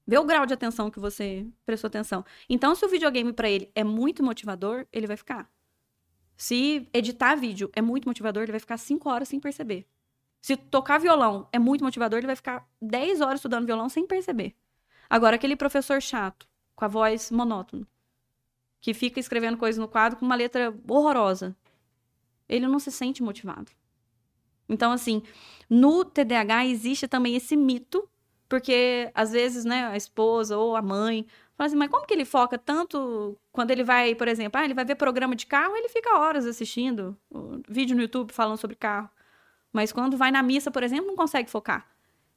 Vê 0.09 0.17
o 0.17 0.25
grau 0.25 0.47
de 0.47 0.55
atenção 0.55 0.91
que 0.91 0.99
você 0.99 1.47
prestou 1.67 1.89
atenção. 1.89 2.25
Então, 2.49 2.75
se 2.75 2.83
o 2.83 2.89
videogame 2.89 3.31
para 3.31 3.51
ele 3.51 3.71
é 3.75 3.85
muito 3.85 4.23
motivador, 4.23 4.87
ele 4.91 5.07
vai 5.07 5.19
ficar. 5.19 5.53
Se 6.35 6.89
editar 6.95 7.35
vídeo 7.35 7.71
é 7.75 7.83
muito 7.83 8.09
motivador, 8.09 8.45
ele 8.45 8.53
vai 8.53 8.59
ficar 8.59 8.79
cinco 8.79 9.11
horas 9.11 9.29
sem 9.29 9.39
perceber. 9.39 9.87
Se 10.41 10.57
tocar 10.57 10.97
violão 10.97 11.47
é 11.53 11.59
muito 11.59 11.85
motivador, 11.85 12.21
ele 12.21 12.27
vai 12.27 12.37
ficar 12.37 12.67
10 12.81 13.21
horas 13.21 13.35
estudando 13.35 13.67
violão 13.67 13.91
sem 13.91 14.07
perceber. 14.07 14.57
Agora, 15.11 15.37
aquele 15.37 15.57
professor 15.57 16.01
chato, 16.01 16.49
com 16.75 16.87
a 16.87 16.89
voz 16.89 17.31
monótona, 17.31 17.87
que 18.81 18.95
fica 18.95 19.21
escrevendo 19.21 19.59
coisas 19.59 19.79
no 19.79 19.89
quadro 19.89 20.19
com 20.19 20.25
uma 20.25 20.37
letra 20.37 20.75
horrorosa, 20.89 21.55
ele 22.49 22.67
não 22.67 22.79
se 22.79 22.91
sente 22.91 23.23
motivado. 23.23 23.71
Então, 24.67 24.91
assim, 24.91 25.23
no 25.69 26.03
TDAH 26.03 26.65
existe 26.65 27.07
também 27.07 27.37
esse 27.37 27.55
mito, 27.57 28.09
porque 28.49 29.11
às 29.15 29.33
vezes, 29.33 29.65
né, 29.65 29.87
a 29.87 29.97
esposa 29.97 30.57
ou 30.57 30.75
a 30.77 30.83
mãe 30.83 31.27
fala 31.57 31.67
assim, 31.67 31.77
mas 31.77 31.91
como 31.91 32.07
que 32.07 32.15
ele 32.15 32.25
foca 32.25 32.57
tanto 32.57 33.37
quando 33.53 33.71
ele 33.71 33.85
vai, 33.85 34.15
por 34.15 34.29
exemplo, 34.29 34.61
ah, 34.61 34.65
ele 34.65 34.75
vai 34.75 34.85
ver 34.85 34.95
programa 34.95 35.35
de 35.37 35.47
carro, 35.47 35.77
ele 35.77 35.89
fica 35.89 36.19
horas 36.19 36.47
assistindo 36.47 37.17
vídeo 37.69 37.97
no 37.97 38.03
YouTube 38.03 38.33
falando 38.33 38.59
sobre 38.59 38.77
carro. 38.77 39.11
Mas 39.73 39.93
quando 39.93 40.17
vai 40.17 40.31
na 40.31 40.43
missa, 40.43 40.71
por 40.71 40.83
exemplo, 40.83 41.07
não 41.07 41.17
consegue 41.17 41.51
focar. 41.51 41.87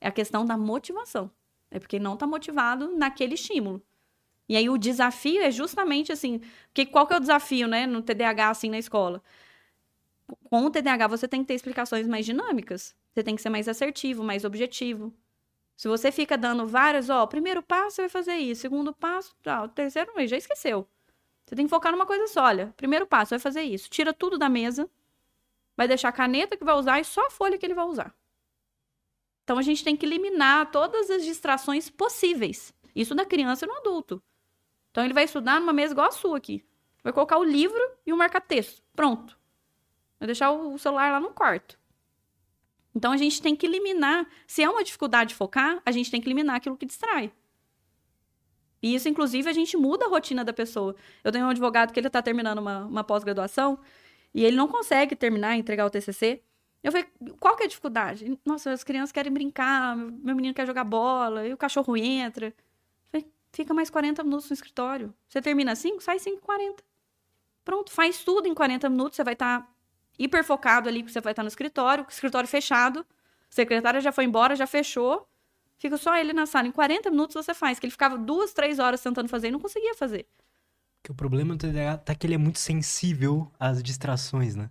É 0.01 0.07
a 0.07 0.11
questão 0.11 0.45
da 0.45 0.57
motivação. 0.57 1.31
É 1.69 1.79
porque 1.79 1.99
não 1.99 2.15
está 2.15 2.27
motivado 2.27 2.91
naquele 2.97 3.35
estímulo. 3.35 3.81
E 4.49 4.57
aí 4.57 4.69
o 4.69 4.77
desafio 4.77 5.41
é 5.41 5.49
justamente 5.49 6.11
assim, 6.11 6.41
que 6.73 6.85
qual 6.85 7.07
que 7.07 7.13
é 7.13 7.17
o 7.17 7.21
desafio, 7.21 7.67
né, 7.67 7.87
no 7.87 8.01
TDAH 8.01 8.49
assim 8.49 8.69
na 8.69 8.77
escola? 8.77 9.23
Com 10.49 10.65
o 10.65 10.69
TDAH 10.69 11.07
você 11.07 11.27
tem 11.27 11.41
que 11.41 11.47
ter 11.47 11.53
explicações 11.53 12.07
mais 12.07 12.25
dinâmicas. 12.25 12.93
Você 13.13 13.23
tem 13.23 13.35
que 13.35 13.41
ser 13.41 13.49
mais 13.49 13.67
assertivo, 13.69 14.23
mais 14.23 14.43
objetivo. 14.43 15.13
Se 15.75 15.87
você 15.87 16.11
fica 16.11 16.37
dando 16.37 16.67
vários, 16.67 17.09
ó, 17.09 17.25
primeiro 17.25 17.63
passo 17.63 17.95
você 17.95 18.01
vai 18.03 18.09
fazer 18.09 18.35
isso, 18.35 18.61
segundo 18.61 18.93
passo, 18.93 19.35
o 19.63 19.67
terceiro 19.67 20.11
já 20.27 20.37
esqueceu. 20.37 20.87
Você 21.45 21.55
tem 21.55 21.65
que 21.65 21.69
focar 21.69 21.91
numa 21.91 22.05
coisa 22.05 22.27
só, 22.27 22.43
olha, 22.43 22.73
primeiro 22.77 23.07
passo 23.07 23.31
vai 23.31 23.39
fazer 23.39 23.63
isso, 23.63 23.89
tira 23.89 24.13
tudo 24.13 24.37
da 24.37 24.47
mesa, 24.47 24.89
vai 25.75 25.87
deixar 25.87 26.09
a 26.09 26.13
caneta 26.13 26.55
que 26.55 26.63
vai 26.63 26.75
usar 26.75 26.99
e 26.99 27.03
só 27.03 27.25
a 27.27 27.31
folha 27.31 27.57
que 27.57 27.65
ele 27.65 27.73
vai 27.73 27.85
usar. 27.85 28.15
Então 29.43 29.57
a 29.57 29.61
gente 29.63 29.83
tem 29.83 29.97
que 29.97 30.05
eliminar 30.05 30.71
todas 30.71 31.09
as 31.09 31.25
distrações 31.25 31.89
possíveis. 31.89 32.73
Isso 32.95 33.15
da 33.15 33.25
criança 33.25 33.65
e 33.65 33.67
no 33.67 33.75
adulto. 33.75 34.21
Então 34.91 35.03
ele 35.03 35.13
vai 35.13 35.23
estudar 35.23 35.59
numa 35.59 35.73
mesa 35.73 35.93
igual 35.93 36.07
a 36.07 36.11
sua 36.11 36.37
aqui. 36.37 36.63
Vai 37.03 37.11
colocar 37.11 37.37
o 37.37 37.43
livro 37.43 37.81
e 38.05 38.13
o 38.13 38.17
marca-texto. 38.17 38.83
Pronto. 38.95 39.37
Vai 40.19 40.27
deixar 40.27 40.51
o 40.51 40.77
celular 40.77 41.11
lá 41.11 41.19
no 41.19 41.31
quarto. 41.31 41.79
Então 42.95 43.11
a 43.11 43.17
gente 43.17 43.41
tem 43.41 43.55
que 43.55 43.65
eliminar. 43.65 44.27
Se 44.45 44.61
é 44.61 44.69
uma 44.69 44.83
dificuldade 44.83 45.29
de 45.29 45.35
focar, 45.35 45.81
a 45.85 45.91
gente 45.91 46.11
tem 46.11 46.19
que 46.21 46.27
eliminar 46.27 46.57
aquilo 46.57 46.77
que 46.77 46.85
distrai. 46.85 47.31
E 48.81 48.95
isso, 48.95 49.07
inclusive, 49.07 49.47
a 49.47 49.53
gente 49.53 49.77
muda 49.77 50.05
a 50.05 50.09
rotina 50.09 50.43
da 50.43 50.51
pessoa. 50.51 50.95
Eu 51.23 51.31
tenho 51.31 51.45
um 51.45 51.49
advogado 51.49 51.93
que 51.93 51.99
ele 51.99 52.07
está 52.07 52.21
terminando 52.21 52.59
uma, 52.59 52.85
uma 52.85 53.03
pós-graduação 53.03 53.79
e 54.33 54.43
ele 54.43 54.55
não 54.55 54.67
consegue 54.67 55.15
terminar, 55.15 55.55
entregar 55.55 55.85
o 55.85 55.89
TCC. 55.89 56.41
Eu 56.83 56.91
falei, 56.91 57.07
qual 57.39 57.55
que 57.55 57.63
é 57.63 57.65
a 57.67 57.69
dificuldade? 57.69 58.39
Nossa, 58.43 58.71
as 58.71 58.83
crianças 58.83 59.11
querem 59.11 59.31
brincar, 59.31 59.95
meu 59.95 60.35
menino 60.35 60.53
quer 60.53 60.65
jogar 60.65 60.83
bola, 60.83 61.47
e 61.47 61.53
o 61.53 61.57
cachorro 61.57 61.95
entra. 61.95 62.51
Falei, 63.11 63.27
fica 63.51 63.71
mais 63.71 63.91
40 63.91 64.23
minutos 64.23 64.49
no 64.49 64.53
escritório. 64.55 65.13
Você 65.29 65.41
termina 65.41 65.75
5, 65.75 66.01
sai 66.01 66.17
5 66.17 66.41
40. 66.41 66.83
Pronto, 67.63 67.91
faz 67.91 68.23
tudo 68.23 68.47
em 68.47 68.53
40 68.55 68.89
minutos, 68.89 69.15
você 69.15 69.23
vai 69.23 69.33
estar 69.33 69.61
tá 69.61 69.67
hiper 70.23 70.43
focado 70.43 70.87
ali, 70.87 70.99
porque 70.99 71.13
você 71.13 71.21
vai 71.21 71.31
estar 71.31 71.43
no 71.43 71.49
escritório, 71.49 72.05
escritório 72.09 72.47
fechado, 72.47 73.05
secretária 73.49 73.99
já 73.99 74.11
foi 74.11 74.25
embora, 74.25 74.55
já 74.55 74.67
fechou, 74.67 75.27
fica 75.77 75.97
só 75.97 76.15
ele 76.15 76.33
na 76.33 76.45
sala. 76.45 76.67
Em 76.67 76.71
40 76.71 77.09
minutos 77.09 77.33
você 77.33 77.53
faz, 77.53 77.79
que 77.79 77.85
ele 77.85 77.91
ficava 77.91 78.17
duas, 78.17 78.53
três 78.53 78.79
horas 78.79 79.01
tentando 79.01 79.27
fazer 79.27 79.47
e 79.47 79.51
não 79.51 79.59
conseguia 79.59 79.95
fazer. 79.95 80.27
Que 81.03 81.11
o 81.11 81.15
problema 81.15 81.55
do 81.55 81.67
TDAH 81.67 81.97
tá 81.97 82.15
que 82.15 82.27
ele 82.27 82.35
é 82.35 82.37
muito 82.37 82.59
sensível 82.59 83.51
às 83.59 83.81
distrações, 83.81 84.55
né? 84.55 84.69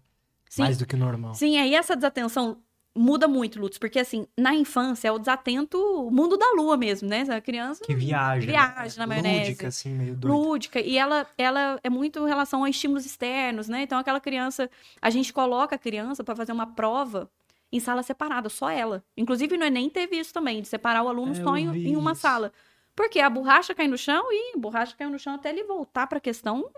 Sim. 0.49 0.63
Mais 0.63 0.79
do 0.79 0.87
que 0.87 0.95
o 0.95 0.99
normal. 0.99 1.35
Sim, 1.35 1.59
aí 1.59 1.75
essa 1.75 1.97
desatenção 1.97 2.63
muda 2.95 3.29
muito, 3.29 3.61
Lutz, 3.61 3.79
porque 3.79 3.99
assim, 3.99 4.27
na 4.37 4.55
infância 4.55 5.09
é 5.09 5.13
o 5.13 5.19
desatento 5.19 5.79
o 5.79 6.11
mundo 6.11 6.37
da 6.37 6.53
lua 6.53 6.77
mesmo, 6.77 7.09
né? 7.09 7.23
A 7.31 7.41
criança 7.41 7.85
que 7.85 7.95
viaja, 7.95 8.47
viaja 8.47 8.99
na 8.99 9.07
maionese. 9.07 9.51
Lúdica, 9.51 9.69
assim, 9.69 9.91
meio 9.91 10.17
doida. 10.17 10.37
Lúdica, 10.37 10.81
e 10.81 10.99
ela, 10.99 11.27
ela 11.39 11.79
é 11.83 11.91
muito 11.91 12.19
em 12.21 12.29
relação 12.29 12.65
a 12.65 12.71
estímulos 12.71 13.07
externos, 13.07 13.69
né? 13.69 13.83
Então 13.83 13.99
aquela 13.99 14.21
criança, 14.21 14.69
a 15.01 15.11
gente 15.11 15.33
coloca 15.33 15.77
a 15.77 15.79
criança 15.79 16.25
para 16.25 16.35
fazer 16.35 16.53
uma 16.53 16.67
prova 16.67 17.31
em 17.73 17.79
sala 17.79 18.03
separada, 18.03 18.49
só 18.49 18.69
ela. 18.69 19.05
Inclusive 19.17 19.57
no 19.57 19.65
Enem 19.65 19.89
teve 19.89 20.19
isso 20.19 20.33
também, 20.33 20.61
de 20.61 20.69
separar 20.69 21.03
o 21.03 21.09
aluno 21.09 21.33
é, 21.33 21.37
só 21.37 21.57
em, 21.57 21.89
em 21.89 21.97
uma 21.97 22.15
sala. 22.15 22.53
Porque 22.97 23.21
a 23.21 23.31
borracha 23.31 23.75
cai 23.75 23.87
no 23.87 23.97
chão 23.97 24.27
e 24.31 24.57
a 24.57 24.59
borracha 24.59 24.97
caiu 24.97 25.11
no 25.11 25.19
chão 25.19 25.35
até 25.35 25.51
ele 25.51 25.63
voltar 25.65 26.07
para 26.07 26.19
a 26.19 26.21
questão 26.21 26.69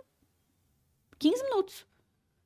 15 1.18 1.42
minutos. 1.44 1.87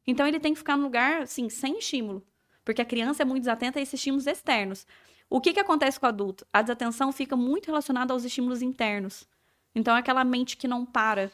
Então 0.06 0.26
ele 0.26 0.38
tem 0.38 0.52
que 0.52 0.58
ficar 0.58 0.76
no 0.76 0.84
lugar, 0.84 1.22
assim, 1.22 1.48
sem 1.48 1.78
estímulo. 1.78 2.22
Porque 2.66 2.82
a 2.82 2.84
criança 2.84 3.22
é 3.22 3.24
muito 3.24 3.44
desatenta 3.44 3.78
a 3.78 3.82
esses 3.82 3.94
estímulos 3.94 4.26
externos. 4.26 4.88
O 5.30 5.40
que, 5.40 5.52
que 5.52 5.60
acontece 5.60 6.00
com 6.00 6.04
o 6.04 6.08
adulto? 6.08 6.44
A 6.52 6.62
desatenção 6.62 7.12
fica 7.12 7.36
muito 7.36 7.66
relacionada 7.66 8.12
aos 8.12 8.24
estímulos 8.24 8.60
internos. 8.60 9.24
Então 9.72 9.94
é 9.94 10.00
aquela 10.00 10.24
mente 10.24 10.56
que 10.56 10.66
não 10.66 10.84
para. 10.84 11.30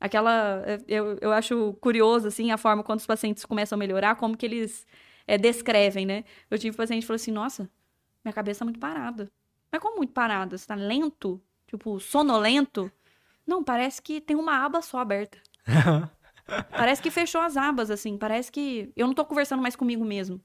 Aquela. 0.00 0.64
Eu, 0.88 1.18
eu 1.20 1.30
acho 1.30 1.74
curioso, 1.74 2.26
assim, 2.26 2.50
a 2.50 2.56
forma 2.56 2.82
quando 2.82 3.00
os 3.00 3.06
pacientes 3.06 3.44
começam 3.44 3.76
a 3.76 3.78
melhorar, 3.78 4.16
como 4.16 4.34
que 4.34 4.46
eles 4.46 4.86
é, 5.26 5.36
descrevem, 5.36 6.06
né? 6.06 6.24
Eu 6.50 6.58
tive 6.58 6.74
um 6.74 6.78
paciente 6.78 7.02
que 7.02 7.06
falou 7.06 7.16
assim: 7.16 7.32
nossa, 7.32 7.70
minha 8.24 8.32
cabeça 8.32 8.60
tá 8.60 8.64
muito 8.64 8.80
parada. 8.80 9.30
Mas 9.70 9.82
como 9.82 9.98
muito 9.98 10.14
parado? 10.14 10.56
Você 10.56 10.66
tá 10.66 10.74
lento? 10.74 11.38
Tipo, 11.66 12.00
sonolento? 12.00 12.90
Não, 13.46 13.62
parece 13.62 14.00
que 14.00 14.22
tem 14.22 14.36
uma 14.36 14.64
aba 14.64 14.80
só 14.80 15.00
aberta. 15.00 15.36
parece 16.70 17.02
que 17.02 17.10
fechou 17.10 17.40
as 17.40 17.56
abas, 17.56 17.90
assim. 17.90 18.16
Parece 18.16 18.50
que 18.50 18.92
eu 18.96 19.06
não 19.06 19.14
tô 19.14 19.24
conversando 19.24 19.62
mais 19.62 19.76
comigo 19.76 20.04
mesmo. 20.04 20.40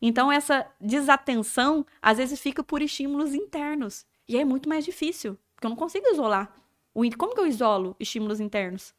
Então, 0.00 0.30
essa 0.30 0.66
desatenção, 0.80 1.86
às 2.02 2.18
vezes, 2.18 2.40
fica 2.40 2.62
por 2.62 2.82
estímulos 2.82 3.34
internos. 3.34 4.04
E 4.28 4.36
é 4.36 4.44
muito 4.44 4.68
mais 4.68 4.84
difícil, 4.84 5.38
porque 5.54 5.66
eu 5.66 5.70
não 5.70 5.76
consigo 5.76 6.06
isolar. 6.08 6.52
Como 7.18 7.34
que 7.34 7.40
eu 7.40 7.46
isolo 7.46 7.96
estímulos 7.98 8.40
internos? 8.40 8.94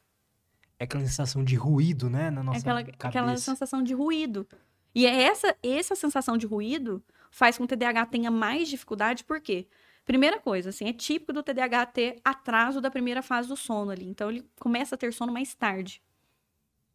É 0.77 0.83
aquela 0.83 1.03
sensação 1.05 1.43
de 1.43 1.55
ruído, 1.55 2.09
né, 2.09 2.29
na 2.29 2.43
nossa 2.43 2.57
é 2.57 2.61
aquela, 2.61 2.83
cabeça. 2.83 3.07
aquela 3.07 3.37
sensação 3.37 3.81
de 3.81 3.93
ruído. 3.93 4.47
E 4.93 5.05
é 5.05 5.23
essa, 5.23 5.55
essa 5.63 5.95
sensação 5.95 6.37
de 6.37 6.45
ruído 6.45 7.03
faz 7.31 7.57
com 7.57 7.65
que 7.65 7.73
o 7.73 7.77
TDAH 7.77 8.05
tenha 8.07 8.31
mais 8.31 8.67
dificuldade, 8.67 9.23
por 9.23 9.39
quê? 9.39 9.67
Primeira 10.05 10.39
coisa, 10.39 10.69
assim, 10.69 10.87
é 10.87 10.93
típico 10.93 11.33
do 11.33 11.41
TDAH 11.41 11.85
ter 11.87 12.21
atraso 12.23 12.79
da 12.79 12.91
primeira 12.91 13.21
fase 13.21 13.47
do 13.47 13.55
sono 13.55 13.91
ali. 13.91 14.05
Então, 14.05 14.29
ele 14.29 14.45
começa 14.59 14.95
a 14.95 14.97
ter 14.97 15.11
sono 15.13 15.33
mais 15.33 15.55
tarde. 15.55 16.01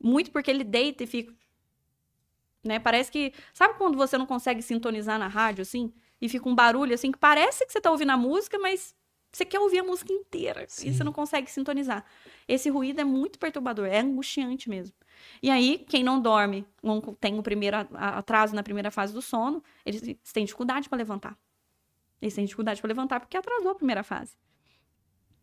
Muito 0.02 0.30
porque 0.30 0.50
ele 0.50 0.64
deita 0.64 1.04
e 1.04 1.06
fica. 1.06 1.34
Né? 2.64 2.78
Parece 2.78 3.10
que. 3.10 3.32
Sabe 3.52 3.74
quando 3.74 3.96
você 3.96 4.16
não 4.16 4.26
consegue 4.26 4.62
sintonizar 4.62 5.18
na 5.18 5.28
rádio, 5.28 5.62
assim? 5.62 5.92
E 6.20 6.28
fica 6.28 6.48
um 6.48 6.54
barulho, 6.54 6.94
assim, 6.94 7.10
que 7.10 7.18
parece 7.18 7.66
que 7.66 7.72
você 7.72 7.80
tá 7.80 7.90
ouvindo 7.90 8.10
a 8.10 8.16
música, 8.16 8.58
mas 8.58 8.94
você 9.32 9.44
quer 9.44 9.60
ouvir 9.60 9.78
a 9.78 9.84
música 9.84 10.12
inteira. 10.12 10.64
Sim. 10.68 10.88
E 10.88 10.94
você 10.94 11.04
não 11.04 11.12
consegue 11.12 11.50
sintonizar. 11.50 12.04
Esse 12.48 12.68
ruído 12.68 13.00
é 13.00 13.04
muito 13.04 13.38
perturbador, 13.38 13.86
é 13.86 14.00
angustiante 14.00 14.68
mesmo. 14.68 14.94
E 15.42 15.50
aí, 15.50 15.84
quem 15.88 16.02
não 16.02 16.20
dorme, 16.20 16.66
tem 17.20 17.38
o 17.38 17.42
primeiro 17.42 17.76
atraso 17.94 18.54
na 18.54 18.62
primeira 18.62 18.90
fase 18.90 19.12
do 19.12 19.22
sono, 19.22 19.62
eles 19.84 20.02
têm 20.32 20.44
dificuldade 20.44 20.88
para 20.88 20.98
levantar. 20.98 21.38
Eles 22.20 22.34
têm 22.34 22.44
dificuldade 22.44 22.80
para 22.80 22.88
levantar 22.88 23.20
porque 23.20 23.36
atrasou 23.36 23.70
a 23.70 23.74
primeira 23.74 24.02
fase. 24.02 24.36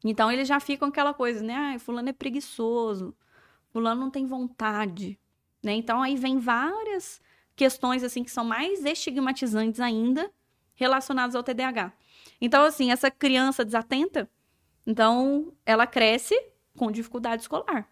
Então, 0.03 0.31
eles 0.31 0.47
já 0.47 0.59
ficam 0.59 0.89
aquela 0.89 1.13
coisa, 1.13 1.41
né? 1.41 1.55
Ah, 1.55 1.79
fulano 1.79 2.09
é 2.09 2.13
preguiçoso, 2.13 3.15
fulano 3.77 4.01
não 4.01 4.09
tem 4.09 4.25
vontade, 4.25 5.19
né? 5.63 5.73
Então, 5.73 6.01
aí 6.01 6.15
vem 6.15 6.39
várias 6.39 7.21
questões, 7.55 8.03
assim, 8.03 8.23
que 8.23 8.31
são 8.31 8.43
mais 8.43 8.83
estigmatizantes 8.83 9.79
ainda 9.79 10.31
relacionadas 10.73 11.35
ao 11.35 11.43
TDAH. 11.43 11.93
Então, 12.41 12.63
assim, 12.63 12.91
essa 12.91 13.11
criança 13.11 13.63
desatenta, 13.63 14.27
então, 14.83 15.53
ela 15.63 15.85
cresce 15.85 16.33
com 16.75 16.91
dificuldade 16.91 17.43
escolar. 17.43 17.87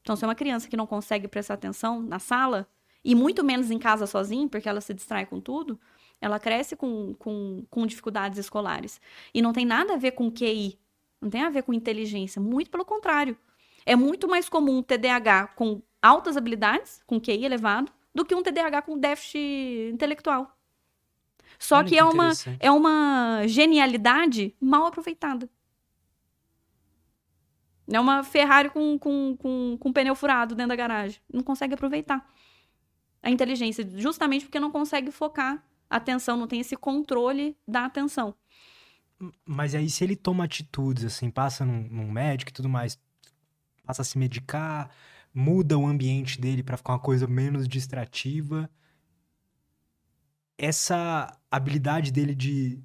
Então, 0.00 0.16
se 0.16 0.24
é 0.24 0.28
uma 0.28 0.34
criança 0.34 0.68
que 0.68 0.76
não 0.76 0.86
consegue 0.86 1.28
prestar 1.28 1.54
atenção 1.54 2.00
na 2.00 2.18
sala, 2.18 2.66
e 3.04 3.14
muito 3.14 3.44
menos 3.44 3.70
em 3.70 3.78
casa 3.78 4.06
sozinha, 4.06 4.48
porque 4.48 4.66
ela 4.66 4.80
se 4.80 4.94
distrai 4.94 5.26
com 5.26 5.38
tudo, 5.38 5.78
ela 6.18 6.40
cresce 6.40 6.74
com, 6.74 7.12
com, 7.18 7.62
com 7.68 7.86
dificuldades 7.86 8.38
escolares. 8.38 9.02
E 9.34 9.42
não 9.42 9.52
tem 9.52 9.66
nada 9.66 9.94
a 9.94 9.98
ver 9.98 10.12
com 10.12 10.30
QI, 10.30 10.78
não 11.20 11.28
tem 11.28 11.42
a 11.42 11.50
ver 11.50 11.62
com 11.62 11.74
inteligência, 11.74 12.40
muito 12.40 12.70
pelo 12.70 12.86
contrário. 12.86 13.36
É 13.86 13.94
muito 13.94 14.26
mais 14.26 14.48
comum 14.48 14.78
um 14.78 14.82
TDAH 14.82 15.46
com 15.54 15.80
altas 16.02 16.36
habilidades, 16.36 17.00
com 17.06 17.20
QI 17.20 17.44
elevado, 17.44 17.92
do 18.12 18.24
que 18.24 18.34
um 18.34 18.42
TDAH 18.42 18.82
com 18.82 18.98
déficit 18.98 19.92
intelectual. 19.92 20.52
Só 21.58 21.76
Olha 21.76 21.84
que, 21.84 21.94
que 21.94 21.98
é, 21.98 22.04
uma, 22.04 22.30
é 22.58 22.70
uma 22.70 23.46
genialidade 23.46 24.54
mal 24.60 24.86
aproveitada. 24.86 25.48
É 27.88 28.00
uma 28.00 28.24
Ferrari 28.24 28.68
com, 28.68 28.98
com, 28.98 29.36
com, 29.36 29.76
com 29.78 29.92
pneu 29.92 30.16
furado 30.16 30.54
dentro 30.56 30.70
da 30.70 30.76
garagem. 30.76 31.20
Não 31.32 31.42
consegue 31.42 31.74
aproveitar 31.74 32.28
a 33.22 33.30
inteligência, 33.30 33.88
justamente 33.96 34.44
porque 34.44 34.58
não 34.58 34.70
consegue 34.70 35.10
focar 35.12 35.62
a 35.88 35.96
atenção, 35.96 36.36
não 36.36 36.48
tem 36.48 36.60
esse 36.60 36.76
controle 36.76 37.56
da 37.66 37.84
atenção. 37.84 38.34
Mas 39.44 39.74
aí, 39.74 39.88
se 39.88 40.04
ele 40.04 40.16
toma 40.16 40.44
atitudes, 40.44 41.04
assim, 41.04 41.30
passa 41.30 41.64
num, 41.64 41.88
num 41.88 42.10
médico 42.10 42.50
e 42.50 42.52
tudo 42.52 42.68
mais, 42.68 42.98
passa 43.86 44.02
a 44.02 44.04
se 44.04 44.18
medicar, 44.18 44.90
muda 45.32 45.78
o 45.78 45.86
ambiente 45.86 46.40
dele 46.40 46.62
para 46.62 46.76
ficar 46.76 46.94
uma 46.94 46.98
coisa 46.98 47.26
menos 47.26 47.68
distrativa, 47.68 48.68
essa 50.58 51.38
habilidade 51.50 52.10
dele 52.10 52.34
de. 52.34 52.82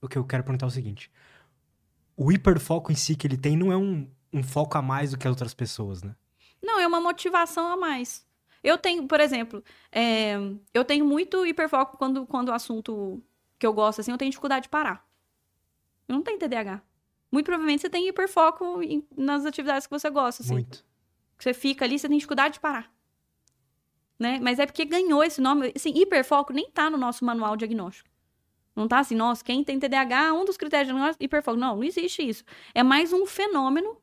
O 0.00 0.08
que 0.08 0.18
eu 0.18 0.24
quero 0.24 0.44
perguntar 0.44 0.66
é 0.66 0.68
o 0.68 0.72
seguinte: 0.72 1.10
o 2.16 2.30
hiperfoco 2.30 2.92
em 2.92 2.94
si 2.94 3.16
que 3.16 3.26
ele 3.26 3.36
tem 3.36 3.56
não 3.56 3.72
é 3.72 3.76
um, 3.76 4.08
um 4.32 4.42
foco 4.42 4.76
a 4.78 4.82
mais 4.82 5.10
do 5.10 5.18
que 5.18 5.26
as 5.26 5.30
outras 5.30 5.54
pessoas, 5.54 6.02
né? 6.02 6.14
Não, 6.62 6.78
é 6.78 6.86
uma 6.86 7.00
motivação 7.00 7.66
a 7.66 7.76
mais. 7.76 8.26
Eu 8.62 8.76
tenho, 8.76 9.06
por 9.06 9.20
exemplo, 9.20 9.62
é, 9.92 10.34
eu 10.74 10.84
tenho 10.84 11.04
muito 11.04 11.46
hiperfoco 11.46 11.96
quando, 11.96 12.26
quando 12.26 12.48
o 12.48 12.52
assunto 12.52 13.22
que 13.58 13.66
eu 13.66 13.72
gosto, 13.72 14.00
assim, 14.00 14.10
eu 14.10 14.18
tenho 14.18 14.30
dificuldade 14.30 14.64
de 14.64 14.68
parar. 14.68 15.06
Eu 16.08 16.14
não 16.14 16.22
tenho 16.22 16.38
TDAH. 16.38 16.82
Muito 17.36 17.44
provavelmente 17.44 17.82
você 17.82 17.90
tem 17.90 18.08
hiperfoco 18.08 18.82
em, 18.82 19.06
nas 19.14 19.44
atividades 19.44 19.86
que 19.86 19.90
você 19.90 20.08
gosta, 20.08 20.42
assim. 20.42 20.54
Muito. 20.54 20.82
Você 21.38 21.52
fica 21.52 21.84
ali, 21.84 21.98
você 21.98 22.08
tem 22.08 22.16
dificuldade 22.16 22.54
de 22.54 22.60
parar. 22.60 22.90
Né? 24.18 24.40
Mas 24.40 24.58
é 24.58 24.64
porque 24.64 24.86
ganhou 24.86 25.22
esse 25.22 25.38
nome. 25.38 25.70
Assim, 25.76 25.92
hiperfoco 25.94 26.54
nem 26.54 26.70
tá 26.70 26.88
no 26.88 26.96
nosso 26.96 27.26
manual 27.26 27.54
diagnóstico. 27.54 28.08
Não 28.74 28.88
tá 28.88 29.00
assim, 29.00 29.14
nossa, 29.14 29.44
quem 29.44 29.62
tem 29.62 29.78
TDAH, 29.78 30.32
um 30.32 30.46
dos 30.46 30.56
critérios 30.56 30.86
de 30.88 30.94
diagnóstico, 30.94 31.22
hiperfoco. 31.22 31.58
Não, 31.58 31.76
não 31.76 31.84
existe 31.84 32.26
isso. 32.26 32.42
É 32.74 32.82
mais 32.82 33.12
um 33.12 33.26
fenômeno, 33.26 33.98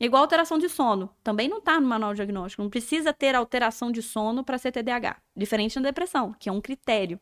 igual 0.00 0.24
alteração 0.24 0.58
de 0.58 0.68
sono. 0.68 1.08
Também 1.22 1.48
não 1.48 1.60
tá 1.60 1.80
no 1.80 1.86
manual 1.86 2.12
diagnóstico. 2.12 2.60
Não 2.60 2.70
precisa 2.70 3.12
ter 3.12 3.36
alteração 3.36 3.92
de 3.92 4.02
sono 4.02 4.42
para 4.42 4.58
ser 4.58 4.72
TDAH. 4.72 5.16
Diferente 5.36 5.76
da 5.76 5.90
depressão, 5.90 6.34
que 6.40 6.48
é 6.48 6.52
um 6.52 6.60
critério. 6.60 7.20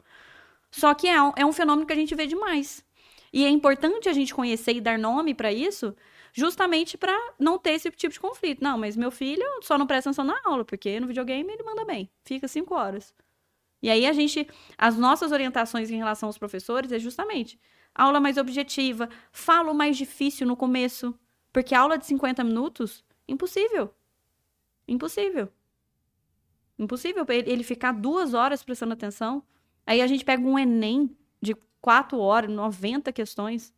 Só 0.71 0.95
que 0.95 1.07
é 1.07 1.23
um, 1.23 1.33
é 1.37 1.45
um 1.45 1.53
fenômeno 1.53 1.87
que 1.87 1.93
a 1.93 1.97
gente 1.97 2.15
vê 2.15 2.27
demais. 2.27 2.83
E 3.33 3.45
é 3.45 3.49
importante 3.49 4.09
a 4.09 4.13
gente 4.13 4.35
conhecer 4.35 4.77
e 4.77 4.81
dar 4.81 4.99
nome 4.99 5.35
para 5.35 5.53
isso, 5.53 5.95
justamente 6.33 6.99
para 6.99 7.17
não 7.39 7.59
ter 7.59 7.73
esse 7.73 7.91
tipo 7.91 8.13
de 8.13 8.21
conflito. 8.21 8.63
Não, 8.63 8.77
mas 8.77 8.97
meu 8.97 9.11
filho 9.11 9.45
só 9.63 9.79
não 9.79 9.87
presta 9.87 10.11
atenção 10.11 10.25
na 10.25 10.39
aula, 10.45 10.65
porque 10.65 11.01
no 11.01 11.07
videogame 11.07 11.51
ele 11.51 11.63
manda 11.63 11.85
bem. 11.85 12.11
Fica 12.25 12.47
cinco 12.47 12.75
horas. 12.75 13.15
E 13.81 13.91
aí 13.91 14.07
a 14.07 14.13
gente, 14.13 14.47
as 14.77 14.97
nossas 14.97 15.33
orientações 15.33 15.91
em 15.91 15.97
relação 15.97 16.29
aos 16.29 16.39
professores 16.39 16.93
é 16.93 16.99
justamente 16.99 17.59
aula 17.95 18.21
mais 18.21 18.37
objetiva, 18.37 19.09
falo 19.31 19.75
mais 19.75 19.97
difícil 19.97 20.47
no 20.47 20.57
começo, 20.57 21.15
porque 21.53 21.75
aula 21.75 21.99
de 21.99 22.07
50 22.07 22.43
minutos, 22.45 23.05
impossível. 23.29 23.93
Impossível. 24.87 25.49
Impossível 26.79 27.25
ele 27.29 27.63
ficar 27.63 27.93
duas 27.93 28.35
horas 28.35 28.63
prestando 28.63 28.95
atenção. 28.95 29.43
Aí 29.87 30.01
a 30.01 30.07
gente 30.07 30.25
pega 30.25 30.43
um 30.43 30.59
Enem 30.59 31.15
quatro 31.83 32.19
horas, 32.19 32.51
90 32.51 33.13
questões. 33.13 33.75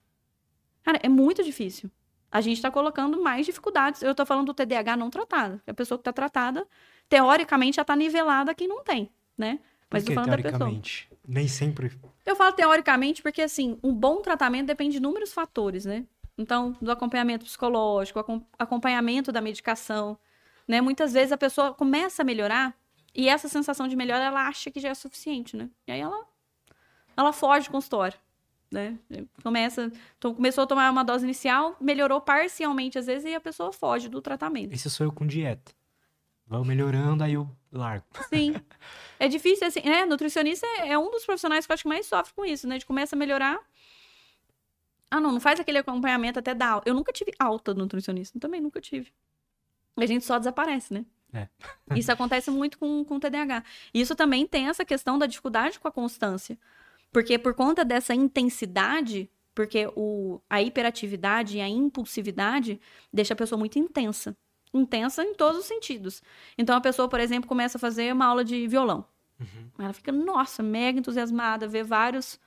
Cara, 0.85 1.01
é 1.03 1.09
muito 1.09 1.43
difícil. 1.43 1.91
A 2.31 2.41
gente 2.41 2.57
está 2.57 2.71
colocando 2.71 3.21
mais 3.23 3.47
dificuldades. 3.47 4.03
Eu 4.03 4.11
estou 4.11 4.27
falando 4.27 4.47
do 4.47 4.55
TDAH 4.55 4.97
não 4.97 5.09
tratado. 5.09 5.61
A 5.67 5.75
pessoa 5.75 5.99
que 5.99 6.03
está 6.03 6.13
tratada, 6.13 6.67
teoricamente, 7.09 7.77
já 7.77 7.83
está 7.83 7.97
nivelada 7.97 8.55
quem 8.55 8.69
não 8.69 8.85
tem, 8.85 9.11
né? 9.37 9.59
Mas 9.91 10.03
Porque, 10.03 10.15
falando 10.15 10.31
teoricamente, 10.31 11.09
da 11.09 11.17
pessoa. 11.17 11.25
Nem 11.27 11.49
sempre. 11.49 11.93
Eu 12.27 12.37
falo 12.37 12.53
teoricamente 12.53 13.23
porque, 13.23 13.43
assim, 13.43 13.79
um 13.83 13.95
bom 13.95 14.21
tratamento 14.21 14.67
depende 14.67 14.93
de 14.93 14.99
inúmeros 14.99 15.33
fatores, 15.33 15.85
né? 15.85 16.05
Então, 16.37 16.77
do 16.83 16.91
acompanhamento 16.91 17.45
psicológico, 17.45 18.47
acompanhamento 18.59 19.31
da 19.31 19.41
medicação, 19.41 20.19
né? 20.67 20.81
Muitas 20.81 21.13
vezes 21.13 21.33
a 21.33 21.39
pessoa 21.39 21.73
começa 21.73 22.23
a 22.23 22.25
melhorar 22.25 22.77
e 23.15 23.29
essa 23.29 23.49
sensação 23.49 23.87
de 23.87 23.95
melhora 23.95 24.25
ela 24.25 24.49
acha 24.49 24.71
que 24.71 24.81
já 24.81 24.89
é 24.89 24.95
suficiente, 24.95 25.57
né? 25.57 25.71
E 25.87 25.93
aí 25.93 26.01
ela, 26.01 26.27
ela 27.17 27.33
foge 27.33 27.67
com 27.67 27.75
consultório, 27.75 28.19
né? 28.71 28.99
Começa, 29.43 29.93
começou 30.21 30.65
a 30.65 30.67
tomar 30.67 30.91
uma 30.91 31.05
dose 31.05 31.25
inicial, 31.25 31.77
melhorou 31.81 32.21
parcialmente 32.21 32.99
às 32.99 33.07
vezes 33.07 33.31
e 33.31 33.35
a 33.35 33.41
pessoa 33.41 33.73
foge 33.73 34.09
do 34.09 34.21
tratamento. 34.21 34.73
Esse 34.73 34.91
sou 34.91 35.07
eu 35.07 35.13
com 35.13 35.27
dieta. 35.27 35.73
Vão 36.47 36.65
melhorando, 36.65 37.25
aí 37.25 37.35
eu 37.35 37.49
largo. 37.73 38.05
Sim. 38.29 38.55
É 39.17 39.29
difícil, 39.29 39.67
assim, 39.67 39.81
né? 39.81 40.05
Nutricionista 40.05 40.67
é, 40.67 40.91
é 40.91 40.99
um 40.99 41.11
dos 41.11 41.25
profissionais 41.25 41.65
que 41.65 41.73
eu 41.73 41.75
acho 41.75 41.85
que 41.85 41.89
mais 41.89 42.05
sofre 42.05 42.35
com 42.35 42.45
isso, 42.45 42.67
né? 42.67 42.77
De 42.77 42.85
começa 42.85 43.15
a 43.15 43.19
melhorar. 43.19 43.59
Ah, 45.11 45.21
não, 45.21 45.33
não 45.33 45.41
faz 45.41 45.61
aquele 45.61 45.79
acompanhamento 45.79 46.41
até 46.41 46.53
dar 46.53 46.83
Eu 46.85 46.93
nunca 46.93 47.13
tive 47.13 47.33
alta 47.39 47.73
do 47.73 47.81
nutricionista, 47.81 48.39
também 48.39 48.61
nunca 48.61 48.81
tive. 48.81 49.13
A 49.97 50.05
gente 50.05 50.25
só 50.25 50.37
desaparece, 50.37 50.93
né? 50.93 51.07
É. 51.33 51.49
Isso 51.97 52.11
acontece 52.13 52.51
muito 52.51 52.79
com, 52.79 53.05
com 53.05 53.17
o 53.17 53.21
TDAH. 53.21 53.65
Isso 53.95 54.15
também 54.15 54.47
tem 54.47 54.69
essa 54.69 54.85
questão 54.85 55.19
da 55.19 55.27
dificuldade 55.27 55.81
com 55.81 55.89
a 55.89 55.93
constância. 55.93 56.59
Porque 57.15 57.39
por 57.39 57.55
conta 57.55 57.85
dessa 57.85 58.13
intensidade, 58.13 59.31
porque 59.55 59.89
o, 59.95 60.41
a 60.51 60.61
hiperatividade 60.61 61.59
e 61.59 61.61
a 61.61 61.69
impulsividade 61.69 62.81
deixa 63.13 63.35
a 63.35 63.37
pessoa 63.37 63.57
muito 63.57 63.79
intensa 63.79 64.37
intensa 64.77 65.23
em 65.23 65.35
todos 65.35 65.61
os 65.61 65.67
sentidos. 65.67 66.21
Então 66.59 66.77
a 66.77 66.81
pessoa, 66.81 67.09
por 67.09 67.21
exemplo, 67.21 67.49
começa 67.49 67.79
a 67.79 67.81
fazer 67.81 68.13
uma 68.13 68.27
aula 68.27 68.45
de 68.45 68.67
violão. 68.67 69.05
Uhum. 69.39 69.71
Ela 69.79 69.93
fica, 69.93 70.11
nossa, 70.11 70.65
mega 70.65 70.99
entusiasmada, 70.99 71.69
vê 71.69 71.85
vários, 71.85 72.41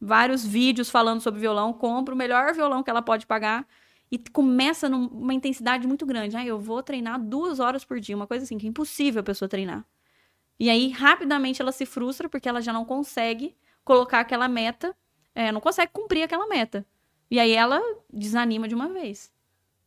vários 0.00 0.44
vídeos 0.44 0.90
falando 0.90 1.20
sobre 1.20 1.38
violão, 1.38 1.72
compra 1.72 2.12
o 2.12 2.18
melhor 2.18 2.52
violão 2.52 2.82
que 2.82 2.90
ela 2.90 3.02
pode 3.02 3.24
pagar 3.24 3.64
e 4.10 4.18
começa 4.18 4.88
numa 4.88 5.32
intensidade 5.32 5.86
muito 5.86 6.04
grande. 6.04 6.36
Ah, 6.36 6.44
eu 6.44 6.58
vou 6.58 6.82
treinar 6.82 7.20
duas 7.20 7.60
horas 7.60 7.84
por 7.84 8.00
dia, 8.00 8.16
uma 8.16 8.26
coisa 8.26 8.42
assim, 8.44 8.58
que 8.58 8.66
é 8.66 8.68
impossível 8.68 9.20
a 9.20 9.24
pessoa 9.24 9.48
treinar. 9.48 9.86
E 10.58 10.68
aí, 10.68 10.90
rapidamente, 10.90 11.62
ela 11.62 11.70
se 11.70 11.86
frustra 11.86 12.28
porque 12.28 12.48
ela 12.48 12.60
já 12.60 12.72
não 12.72 12.84
consegue 12.84 13.54
colocar 13.84 14.20
aquela 14.20 14.48
meta, 14.48 14.96
é, 15.34 15.50
não 15.52 15.60
consegue 15.60 15.92
cumprir 15.92 16.22
aquela 16.22 16.46
meta. 16.46 16.86
E 17.30 17.38
aí 17.38 17.52
ela 17.52 17.80
desanima 18.12 18.66
de 18.66 18.74
uma 18.74 18.88
vez. 18.88 19.32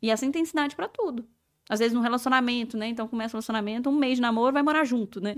E 0.02 0.10
essa 0.10 0.26
intensidade 0.26 0.76
para 0.76 0.88
tudo. 0.88 1.28
Às 1.70 1.80
vezes 1.80 1.94
no 1.94 2.02
relacionamento, 2.02 2.78
né? 2.78 2.88
Então 2.88 3.08
começa 3.08 3.36
o 3.36 3.38
relacionamento, 3.38 3.90
um 3.90 3.96
mês 3.96 4.16
de 4.16 4.22
namoro, 4.22 4.54
vai 4.54 4.64
morar 4.64 4.84
junto, 4.84 5.22
né? 5.22 5.36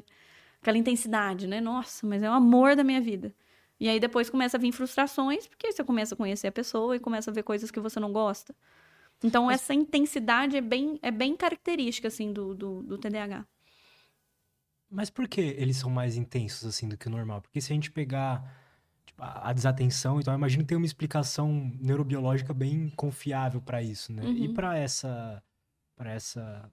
Aquela 0.62 0.78
intensidade, 0.78 1.47
né? 1.47 1.62
Nossa, 1.62 2.06
mas 2.08 2.24
é 2.24 2.30
o 2.30 2.34
amor 2.34 2.76
da 2.76 2.84
minha 2.84 3.01
vida. 3.01 3.34
E 3.80 3.89
aí 3.89 3.99
depois 3.99 4.30
começa 4.30 4.58
a 4.58 4.60
vir 4.60 4.72
frustrações, 4.72 5.47
porque 5.47 5.72
você 5.72 5.84
começa 5.84 6.16
a 6.16 6.18
conhecer 6.18 6.47
a 6.47 6.51
pessoa 6.51 6.95
e 6.95 6.99
começa 6.99 7.30
a 7.30 7.34
ver 7.34 7.43
coisas 7.43 7.70
que 7.70 7.80
você 7.80 7.99
não 7.99 8.12
gosta. 8.12 8.56
Então 9.24 9.45
mas... 9.45 9.62
essa 9.62 9.74
intensidade 9.74 10.58
é 10.58 10.62
bem, 10.62 10.99
é 11.01 11.12
bem 11.12 11.36
característica, 11.36 12.08
assim, 12.08 12.32
do, 12.32 12.53
do, 12.56 12.84
do 12.84 12.97
TDAH. 12.97 13.45
Mas 14.90 15.10
por 15.10 15.28
que 15.28 15.42
eles 15.42 15.78
são 15.78 15.90
mais 15.90 16.16
intensos 16.16 16.66
assim 16.66 16.88
do 16.88 16.98
que 16.98 17.08
o 17.08 17.12
normal? 17.12 17.42
Porque 17.42 17.60
se 17.62 17.72
a 17.72 17.76
gente 17.76 17.92
pegar 17.92 18.44
tipo, 19.06 19.22
a 19.24 19.54
desatenção, 19.54 20.20
então 20.20 20.34
eu 20.34 20.38
imagino 20.38 20.64
que 20.64 20.70
tem 20.70 20.78
uma 20.78 20.86
explicação 20.86 21.72
neurobiológica 21.82 22.54
bem 22.54 22.90
confiável 22.92 23.62
para 23.62 23.82
isso, 23.84 24.14
né? 24.14 24.32
E 24.36 24.48
Uhum. 24.48 24.54
para 24.54 24.78
essa 24.78 25.44
para 25.98 26.12
essa 26.14 26.72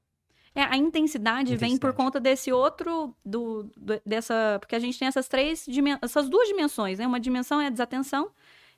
É, 0.54 0.62
a 0.62 0.76
intensidade, 0.76 1.56
vem 1.56 1.78
por 1.78 1.92
Intensidade. 1.92 1.96
conta 1.96 2.20
desse 2.20 2.52
outro, 2.52 3.16
do, 3.24 3.64
do- 3.76 4.00
dessa, 4.04 4.58
porque 4.60 4.74
a 4.76 4.78
gente 4.78 4.98
tem 4.98 5.08
essas 5.08 5.26
três, 5.28 5.66
essas 6.02 6.28
duas 6.28 6.46
dimensões, 6.48 6.98
né? 6.98 7.06
Uma 7.06 7.20
dimensão 7.20 7.60
é 7.60 7.66
a 7.68 7.70
desatenção 7.70 8.30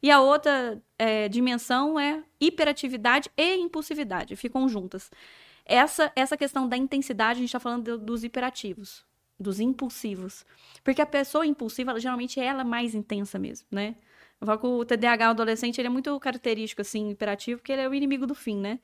e 0.03 0.11
a 0.11 0.21
outra 0.21 0.81
é, 0.99 1.29
dimensão 1.29 1.99
é 1.99 2.23
hiperatividade 2.41 3.29
e 3.37 3.55
impulsividade, 3.57 4.37
ficam 4.37 4.69
juntas. 4.69 5.11
Essa, 5.65 6.13
essa 6.17 6.37
questão 6.37 6.69
da 6.69 6.77
intensidade, 6.77 7.39
a 7.39 7.41
gente 7.41 7.49
está 7.49 7.61
falando 7.61 7.99
do- 7.99 8.05
dos 8.07 8.25
hiperativos, 8.25 9.05
dos 9.39 9.61
impulsivos. 9.61 10.45
Porque 10.83 11.03
a 11.03 11.07
pessoa 11.07 11.47
impulsiva, 11.47 11.91
ela, 11.91 12.01
geralmente, 12.01 12.41
ela 12.41 12.61
é 12.63 12.65
mais 12.65 12.95
intensa 12.95 13.39
mesmo, 13.39 13.67
né? 13.71 13.97
Eu 14.41 14.47
falo 14.47 14.59
que 14.59 14.67
o 14.67 14.85
TDAH 14.85 15.31
adolescente, 15.31 15.81
ele 15.81 15.89
é 15.89 15.91
muito 15.91 16.19
característico, 16.21 16.83
assim, 16.83 17.11
hiperativo, 17.11 17.61
porque 17.61 17.73
ele 17.73 17.83
é 17.83 17.89
o 17.89 17.95
inimigo 17.95 18.27
do 18.27 18.35
fim, 18.35 18.59
né? 18.59 18.79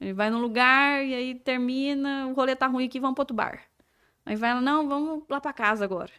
Ele 0.00 0.12
vai 0.12 0.30
num 0.30 0.40
lugar 0.40 1.04
e 1.04 1.14
aí 1.14 1.34
termina, 1.34 2.26
o 2.26 2.32
rolê 2.32 2.56
tá 2.56 2.66
ruim 2.66 2.86
aqui, 2.86 2.98
vamos 2.98 3.14
pro 3.14 3.22
outro 3.22 3.36
bar. 3.36 3.62
Aí 4.26 4.36
vai 4.36 4.54
lá, 4.54 4.60
não, 4.60 4.88
vamos 4.88 5.24
lá 5.28 5.40
pra 5.40 5.52
casa 5.52 5.84
agora. 5.84 6.10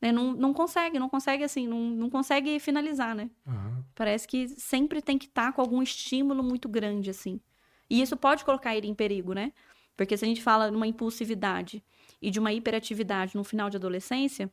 Né? 0.00 0.12
Não, 0.12 0.32
não 0.32 0.52
consegue, 0.52 0.98
não 0.98 1.08
consegue 1.08 1.42
assim, 1.42 1.66
não, 1.66 1.78
não 1.78 2.10
consegue 2.10 2.58
finalizar, 2.60 3.14
né? 3.14 3.30
Aham. 3.46 3.84
Parece 3.94 4.28
que 4.28 4.48
sempre 4.48 5.00
tem 5.00 5.16
que 5.16 5.26
estar 5.26 5.52
com 5.52 5.60
algum 5.60 5.82
estímulo 5.82 6.42
muito 6.42 6.68
grande, 6.68 7.10
assim. 7.10 7.40
E 7.88 8.02
isso 8.02 8.16
pode 8.16 8.44
colocar 8.44 8.76
ele 8.76 8.86
em 8.86 8.94
perigo, 8.94 9.32
né? 9.32 9.52
Porque 9.96 10.16
se 10.16 10.24
a 10.24 10.28
gente 10.28 10.42
fala 10.42 10.70
de 10.70 10.76
uma 10.76 10.86
impulsividade 10.86 11.82
e 12.20 12.30
de 12.30 12.38
uma 12.38 12.52
hiperatividade 12.52 13.36
no 13.36 13.44
final 13.44 13.70
de 13.70 13.76
adolescência, 13.76 14.50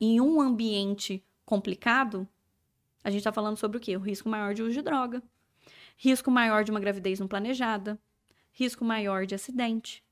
em 0.00 0.20
um 0.20 0.40
ambiente 0.40 1.24
complicado, 1.44 2.26
a 3.02 3.10
gente 3.10 3.22
tá 3.24 3.32
falando 3.32 3.56
sobre 3.56 3.76
o 3.76 3.80
quê? 3.80 3.96
O 3.96 4.00
risco 4.00 4.28
maior 4.28 4.54
de 4.54 4.62
uso 4.62 4.72
de 4.72 4.82
droga, 4.82 5.22
risco 5.96 6.30
maior 6.30 6.64
de 6.64 6.70
uma 6.70 6.80
gravidez 6.80 7.18
não 7.18 7.28
planejada, 7.28 7.98
risco 8.52 8.84
maior 8.84 9.26
de 9.26 9.34
acidente. 9.34 10.04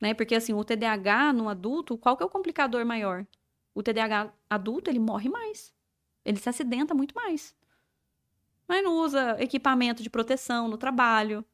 Né? 0.00 0.14
Porque 0.14 0.34
assim, 0.34 0.52
o 0.52 0.64
TDAH 0.64 1.32
no 1.32 1.48
adulto, 1.48 1.96
qual 1.96 2.16
que 2.16 2.22
é 2.22 2.26
o 2.26 2.30
complicador 2.30 2.84
maior? 2.84 3.26
O 3.74 3.82
TDAH 3.82 4.32
adulto, 4.48 4.90
ele 4.90 4.98
morre 4.98 5.28
mais. 5.28 5.74
Ele 6.24 6.38
se 6.38 6.48
acidenta 6.48 6.94
muito 6.94 7.14
mais. 7.14 7.54
Mas 8.66 8.82
não 8.82 8.96
usa 8.96 9.36
equipamento 9.40 10.02
de 10.02 10.10
proteção 10.10 10.68
no 10.68 10.76
trabalho. 10.76 11.44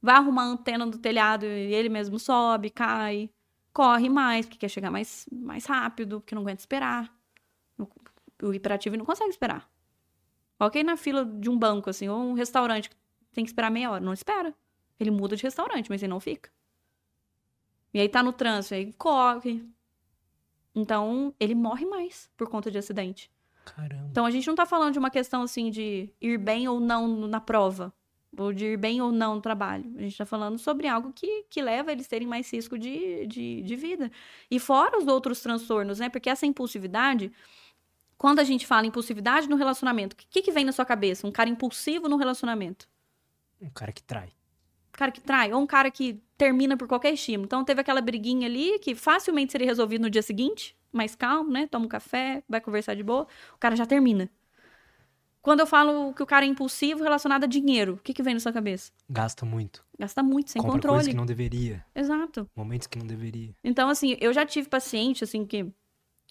Vai 0.00 0.16
arrumar 0.16 0.44
antena 0.44 0.86
do 0.86 0.98
telhado 0.98 1.44
e 1.44 1.74
ele 1.74 1.88
mesmo 1.88 2.18
sobe, 2.18 2.70
cai. 2.70 3.30
Corre 3.72 4.08
mais, 4.08 4.46
porque 4.46 4.58
quer 4.58 4.68
chegar 4.68 4.90
mais, 4.90 5.26
mais 5.32 5.64
rápido, 5.64 6.20
porque 6.20 6.34
não 6.34 6.42
aguenta 6.42 6.60
esperar. 6.60 7.12
O, 8.42 8.52
hiperativo 8.52 8.96
não 8.96 9.04
consegue 9.04 9.30
esperar. 9.30 9.70
Ok 10.58 10.82
na 10.82 10.96
fila 10.96 11.24
de 11.24 11.48
um 11.48 11.58
banco, 11.58 11.88
assim, 11.88 12.08
ou 12.08 12.18
um 12.18 12.34
restaurante 12.34 12.90
que 12.90 12.96
tem 13.32 13.44
que 13.44 13.50
esperar 13.50 13.70
meia 13.70 13.90
hora. 13.90 14.04
Não 14.04 14.12
espera. 14.12 14.54
Ele 14.98 15.10
muda 15.10 15.36
de 15.36 15.42
restaurante, 15.42 15.88
mas 15.88 16.02
ele 16.02 16.10
não 16.10 16.20
fica. 16.20 16.50
E 17.94 18.00
aí 18.00 18.08
tá 18.08 18.22
no 18.22 18.32
trânsito, 18.32 18.74
aí 18.74 18.92
corre. 18.92 19.64
Então, 20.74 21.34
ele 21.38 21.54
morre 21.54 21.84
mais 21.84 22.30
por 22.36 22.48
conta 22.48 22.70
de 22.70 22.78
acidente. 22.78 23.30
Caramba. 23.64 24.08
Então 24.10 24.26
a 24.26 24.30
gente 24.30 24.46
não 24.46 24.54
tá 24.54 24.66
falando 24.66 24.92
de 24.92 24.98
uma 24.98 25.10
questão 25.10 25.42
assim 25.42 25.70
de 25.70 26.10
ir 26.20 26.38
bem 26.38 26.66
ou 26.68 26.80
não 26.80 27.06
na 27.26 27.40
prova, 27.40 27.92
ou 28.36 28.52
de 28.52 28.64
ir 28.64 28.76
bem 28.76 29.00
ou 29.00 29.12
não 29.12 29.36
no 29.36 29.40
trabalho. 29.40 29.84
A 29.96 30.02
gente 30.02 30.16
tá 30.16 30.24
falando 30.24 30.58
sobre 30.58 30.86
algo 30.88 31.12
que, 31.12 31.44
que 31.50 31.60
leva 31.60 31.92
eles 31.92 32.06
terem 32.06 32.26
mais 32.26 32.50
risco 32.52 32.78
de, 32.78 33.26
de, 33.26 33.62
de 33.62 33.76
vida. 33.76 34.10
E 34.50 34.58
fora 34.58 34.98
os 34.98 35.06
outros 35.06 35.40
transtornos, 35.40 35.98
né? 35.98 36.08
Porque 36.08 36.30
essa 36.30 36.46
impulsividade, 36.46 37.30
quando 38.16 38.38
a 38.38 38.44
gente 38.44 38.66
fala 38.66 38.86
impulsividade 38.86 39.48
no 39.48 39.56
relacionamento, 39.56 40.14
o 40.14 40.16
que, 40.16 40.42
que 40.42 40.52
vem 40.52 40.64
na 40.64 40.72
sua 40.72 40.84
cabeça? 40.84 41.26
Um 41.26 41.32
cara 41.32 41.50
impulsivo 41.50 42.08
no 42.08 42.16
relacionamento? 42.16 42.88
Um 43.60 43.70
cara 43.70 43.92
que 43.92 44.02
trai. 44.02 44.28
Um 44.88 44.92
cara 44.92 45.12
que 45.12 45.20
trai, 45.20 45.52
ou 45.52 45.60
um 45.60 45.66
cara 45.66 45.90
que 45.90 46.22
termina 46.36 46.76
por 46.76 46.88
qualquer 46.88 47.12
estímulo. 47.12 47.46
Então 47.46 47.64
teve 47.64 47.80
aquela 47.80 48.00
briguinha 48.00 48.46
ali 48.46 48.78
que 48.78 48.94
facilmente 48.94 49.52
seria 49.52 49.66
resolvido 49.66 50.02
no 50.02 50.10
dia 50.10 50.22
seguinte, 50.22 50.76
mais 50.90 51.14
calmo, 51.14 51.50
né? 51.50 51.66
Toma 51.66 51.86
um 51.86 51.88
café, 51.88 52.42
vai 52.48 52.60
conversar 52.60 52.94
de 52.94 53.02
boa, 53.02 53.26
o 53.54 53.58
cara 53.58 53.76
já 53.76 53.86
termina. 53.86 54.28
Quando 55.42 55.58
eu 55.60 55.66
falo 55.66 56.14
que 56.14 56.22
o 56.22 56.26
cara 56.26 56.44
é 56.46 56.48
impulsivo 56.48 57.02
relacionado 57.02 57.42
a 57.44 57.46
dinheiro, 57.48 57.94
o 57.94 57.98
que, 57.98 58.14
que 58.14 58.22
vem 58.22 58.32
na 58.34 58.38
sua 58.40 58.52
cabeça? 58.52 58.92
Gasta 59.10 59.44
muito. 59.44 59.84
Gasta 59.98 60.22
muito, 60.22 60.52
sem 60.52 60.62
compra 60.62 60.74
coisas 60.80 60.90
controle. 60.98 61.10
que 61.10 61.16
não 61.16 61.26
deveria. 61.26 61.84
Exato. 61.94 62.48
Momentos 62.54 62.86
que 62.86 62.96
não 62.96 63.06
deveria. 63.06 63.52
Então, 63.64 63.88
assim, 63.88 64.16
eu 64.20 64.32
já 64.32 64.46
tive 64.46 64.68
paciente, 64.68 65.24
assim, 65.24 65.44
que. 65.44 65.66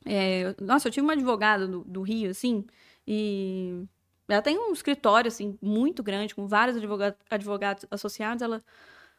é, 0.06 0.56
nossa, 0.62 0.88
eu 0.88 0.92
tive 0.92 1.06
uma 1.06 1.12
advogada 1.14 1.68
do, 1.68 1.84
do 1.84 2.02
Rio, 2.02 2.32
assim, 2.32 2.66
e. 3.06 3.84
Ela 4.30 4.42
tem 4.42 4.58
um 4.58 4.72
escritório, 4.72 5.28
assim, 5.28 5.58
muito 5.62 6.02
grande, 6.02 6.34
com 6.34 6.48
vários 6.48 6.78
advoga- 6.78 7.18
advogados 7.30 7.86
associados. 7.92 8.42
Ela. 8.42 8.64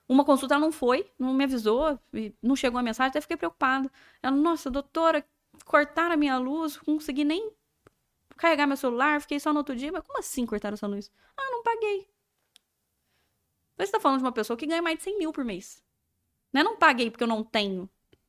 Uma 0.09 0.25
consulta 0.25 0.55
ela 0.55 0.65
não 0.65 0.73
foi, 0.73 1.07
não 1.19 1.35
me 1.35 1.45
avisou, 1.45 1.99
não 2.43 2.57
chegou 2.57 2.79
a 2.79 2.83
mensagem, 2.83 3.11
até 3.11 3.21
fiquei 3.21 3.37
preocupada. 3.37 3.91
Ela, 4.23 4.35
nossa, 4.35 4.71
doutora, 4.71 5.25
cortaram 5.67 6.15
a 6.15 6.17
minha 6.17 6.39
luz, 6.39 6.79
não 6.87 6.97
consegui 6.97 7.25
nem 7.25 7.51
carregar 8.43 8.67
meu 8.67 8.77
celular, 8.77 9.21
fiquei 9.21 9.39
só 9.39 9.53
no 9.53 9.59
outro 9.61 9.77
dia. 9.77 9.93
Mas 9.93 10.03
como 10.05 10.19
assim 10.19 10.45
cortaram 10.45 10.75
essa 10.75 10.87
luz? 10.87 11.11
Ah, 11.37 11.51
não 11.51 11.63
paguei. 11.63 12.09
Você 13.79 13.93
tá 13.93 14.01
falando 14.01 14.19
de 14.19 14.25
uma 14.25 14.33
pessoa 14.33 14.57
que 14.57 14.67
ganha 14.67 14.83
mais 14.83 14.99
de 14.99 15.05
100 15.05 15.19
mil 15.19 15.33
por 15.33 15.45
mês. 15.45 15.83
Não 16.53 16.61
é 16.61 16.65
não 16.65 16.77
paguei 16.77 17.11
porque 17.11 17.25
eu 17.25 17.29
não 17.29 17.43
tenho. 17.43 17.89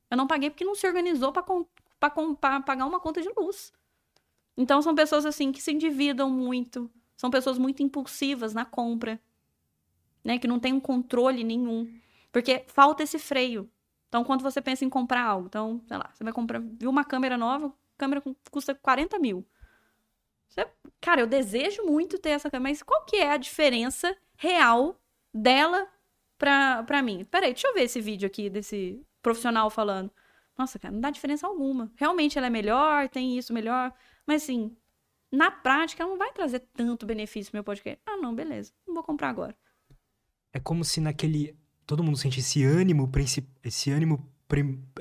Eu 0.09 0.15
não 0.15 0.27
paguei 0.27 0.49
porque 0.49 0.63
não 0.63 0.75
se 0.75 0.87
organizou 0.87 1.31
pra 1.33 1.43
pagar 2.61 2.85
uma 2.85 2.99
conta 2.99 3.21
de 3.21 3.29
luz. 3.35 3.73
Então 4.55 4.81
são 4.81 4.93
pessoas 4.93 5.25
assim 5.25 5.51
que 5.51 5.61
se 5.61 5.71
endividam 5.71 6.29
muito, 6.29 6.89
são 7.17 7.31
pessoas 7.31 7.57
muito 7.57 7.81
impulsivas 7.81 8.53
na 8.53 8.63
compra, 8.63 9.19
né, 10.23 10.37
que 10.37 10.47
não 10.47 10.59
tem 10.59 10.71
um 10.71 10.79
controle 10.79 11.43
nenhum, 11.43 11.91
porque 12.31 12.63
falta 12.67 13.01
esse 13.01 13.17
freio. 13.17 13.67
Então 14.07 14.23
quando 14.23 14.43
você 14.43 14.61
pensa 14.61 14.85
em 14.85 14.89
comprar 14.89 15.23
algo, 15.23 15.47
então, 15.47 15.81
sei 15.87 15.97
lá, 15.97 16.11
você 16.13 16.23
vai 16.23 16.31
comprar, 16.31 16.61
viu 16.61 16.89
uma 16.91 17.03
câmera 17.03 17.35
nova, 17.35 17.73
câmera 17.97 18.21
cu- 18.21 18.35
custa 18.51 18.75
40 18.75 19.17
mil. 19.17 19.43
Cara, 21.01 21.21
eu 21.21 21.27
desejo 21.27 21.83
muito 21.83 22.17
ter 22.17 22.29
essa 22.29 22.49
câmera, 22.49 22.71
mas 22.71 22.81
qual 22.81 23.03
que 23.05 23.17
é 23.17 23.31
a 23.31 23.37
diferença 23.37 24.15
real 24.37 24.97
dela 25.33 25.87
pra, 26.37 26.83
pra 26.83 27.01
mim? 27.01 27.25
Peraí, 27.25 27.51
deixa 27.51 27.67
eu 27.67 27.73
ver 27.73 27.83
esse 27.83 27.99
vídeo 27.99 28.25
aqui 28.25 28.49
desse 28.49 29.01
profissional 29.21 29.69
falando. 29.69 30.11
Nossa, 30.57 30.79
cara, 30.79 30.93
não 30.93 31.01
dá 31.01 31.09
diferença 31.09 31.47
alguma. 31.47 31.91
Realmente 31.95 32.37
ela 32.37 32.47
é 32.47 32.49
melhor, 32.49 33.09
tem 33.09 33.37
isso 33.37 33.51
melhor. 33.51 33.93
Mas 34.25 34.43
assim, 34.43 34.75
na 35.31 35.49
prática, 35.49 36.03
ela 36.03 36.11
não 36.11 36.17
vai 36.17 36.31
trazer 36.31 36.59
tanto 36.73 37.05
benefício 37.05 37.51
pro 37.51 37.57
meu 37.57 37.63
podcast. 37.63 37.99
Ah, 38.05 38.17
não, 38.17 38.35
beleza. 38.35 38.71
Não 38.87 38.93
vou 38.93 39.03
comprar 39.03 39.29
agora. 39.29 39.55
É 40.53 40.59
como 40.59 40.85
se 40.85 41.01
naquele. 41.01 41.57
Todo 41.85 42.03
mundo 42.03 42.17
sente 42.17 42.39
esse 42.39 42.63
ânimo, 42.63 43.11
esse 43.63 43.91
ânimo 43.91 44.31